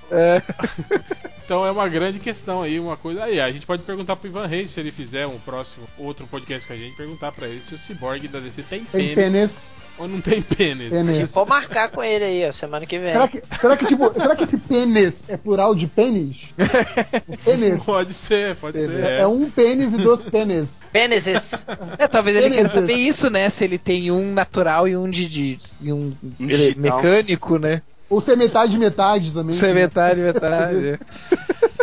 Então 1.45 1.65
é 1.65 1.71
uma 1.71 1.89
grande 1.89 2.19
questão 2.19 2.61
aí, 2.63 2.81
uma 2.81 2.97
coisa. 2.97 3.23
Aí 3.25 3.41
a 3.41 3.51
gente 3.53 3.65
pode 3.67 3.83
perguntar 3.85 4.17
pro 4.17 4.29
Ivan 4.29 4.47
Reis 4.47 4.73
se 4.73 4.81
ele 4.81 4.91
fizer 4.91 5.27
um 5.29 5.39
próximo 5.39 5.87
outro 5.97 6.27
podcast 6.27 6.67
com 6.67 6.73
a 6.73 6.77
gente, 6.77 6.97
perguntar 6.97 7.31
pra 7.33 7.47
ele 7.47 7.61
se 7.61 7.73
o 7.75 7.79
ciborgue 7.79 8.27
da 8.27 8.41
DC 8.41 8.63
tem 8.63 8.85
Tem 8.85 9.15
pênis, 9.15 9.15
pênis. 9.15 9.75
Ou 9.99 10.07
não 10.09 10.21
tem 10.21 10.43
pênis. 10.43 10.91
Pênis. 10.91 11.33
Vou 11.33 11.47
marcar 11.47 11.91
com 11.91 12.03
ele 12.03 12.25
aí, 12.25 12.49
ó, 12.49 12.53
semana 12.53 12.85
que 12.87 12.99
vem. 12.99 13.11
Será 13.13 13.29
que, 13.29 13.43
será 13.61 13.77
que, 13.77 13.87
tipo, 13.87 14.13
será 14.13 14.37
que 14.37 14.45
esse 14.45 14.57
pênis 14.59 15.25
é 15.29 15.37
plural 15.37 15.75
de 15.75 15.87
pênis? 15.87 16.49
Pênis. 17.45 17.83
Pode 17.85 18.13
ser, 18.13 18.57
pode 18.57 18.79
ser. 18.79 19.05
É, 19.05 19.21
é 19.21 19.27
um 19.27 19.51
pênis 19.51 19.93
e 19.93 19.97
dois 19.99 20.23
pênis. 20.25 20.81
Pênises. 20.93 21.65
É, 21.99 22.07
talvez 22.07 22.37
ele 22.37 22.47
queira 22.51 22.57
Pênis. 22.69 22.73
saber 22.73 22.95
isso, 22.95 23.31
né? 23.31 23.49
Se 23.49 23.65
ele 23.65 23.79
tem 23.79 24.11
um 24.11 24.33
natural 24.33 24.87
e 24.89 24.97
um 24.97 25.11
de, 25.11 25.27
de- 25.29 25.59
e 25.83 25.93
um, 25.93 26.15
digital. 26.39 26.81
mecânico, 26.83 27.59
né? 27.59 27.83
Ou 28.09 28.21
ser 28.21 28.37
metade 28.37 28.79
metade 28.79 29.33
também. 29.33 29.55
Isso 29.55 29.67
é 29.67 29.75
metade, 29.75 30.21
metade. 30.23 30.99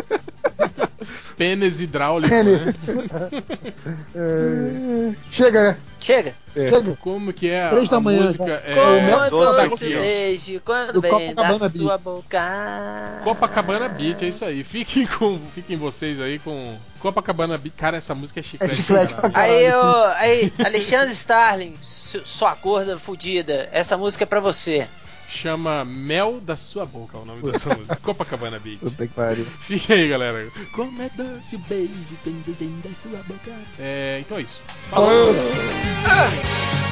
Pênis 1.43 1.81
hidráulico, 1.81 2.29
Pênis. 2.33 2.59
né? 2.65 2.73
É, 4.15 5.13
Chega, 5.31 5.63
né? 5.63 5.77
Chega. 5.99 6.33
É. 6.55 6.69
Chega. 6.69 6.97
Como 7.01 7.33
que 7.33 7.49
é 7.49 7.65
a, 7.65 7.69
Três 7.69 7.87
a 7.87 7.91
da 7.91 7.99
manhã, 7.99 8.23
música? 8.27 8.45
já. 8.45 8.53
É, 8.55 8.73
Quando 8.75 9.29
doce 9.29 9.59
o 9.59 9.73
aqui, 9.75 9.89
beijo, 9.95 10.61
quando 10.63 10.93
Do 10.93 11.01
vem 11.01 11.11
da 11.11 11.17
Copacabana 11.19 11.69
sua 11.69 11.97
boca. 11.97 13.21
Copacabana 13.23 13.89
Beat, 13.89 14.21
é 14.23 14.27
isso 14.27 14.45
aí. 14.45 14.63
Fiquem 14.63 15.05
com, 15.05 15.39
fiquem 15.53 15.75
vocês 15.77 16.19
aí 16.21 16.39
com 16.39 16.75
Copacabana 16.99 17.57
Beat. 17.57 17.75
Cara, 17.75 17.97
essa 17.97 18.13
música 18.15 18.39
é 18.39 18.43
chiclete. 18.43 18.73
É 18.73 18.75
chiclete 18.75 19.13
caralho. 19.13 19.33
pra 19.33 19.41
Aí, 19.41 19.65
Caralho, 19.69 19.87
ô, 19.87 20.05
aí, 20.15 20.53
Alexandre 20.65 21.11
Starling, 21.13 21.73
su- 21.81 22.25
sua 22.25 22.53
gorda 22.55 22.97
fudida, 22.97 23.67
essa 23.71 23.97
música 23.97 24.23
é 24.23 24.27
pra 24.27 24.39
você. 24.39 24.87
Chama 25.33 25.83
Mel 25.83 26.39
da 26.39 26.55
Sua 26.55 26.85
Boca, 26.85 27.17
é 27.17 27.21
o 27.21 27.25
nome 27.25 27.41
dessa 27.41 27.69
música. 27.75 27.95
Copacabana 27.97 28.59
Beat. 28.59 28.79
Puta 28.79 29.07
que 29.07 29.13
pariu. 29.13 29.45
Fica 29.61 29.95
aí, 29.95 30.07
galera. 30.07 30.47
Como 30.75 31.01
é 31.01 31.09
doce 31.09 31.55
o 31.55 31.59
beijo 31.59 31.91
dentro 32.23 32.53
da 32.53 32.89
sua 33.01 33.23
boca. 33.23 33.51
É, 33.79 34.19
então 34.21 34.37
é 34.37 34.41
isso. 34.41 34.61
Falou! 34.89 35.33
Ah! 36.05 36.82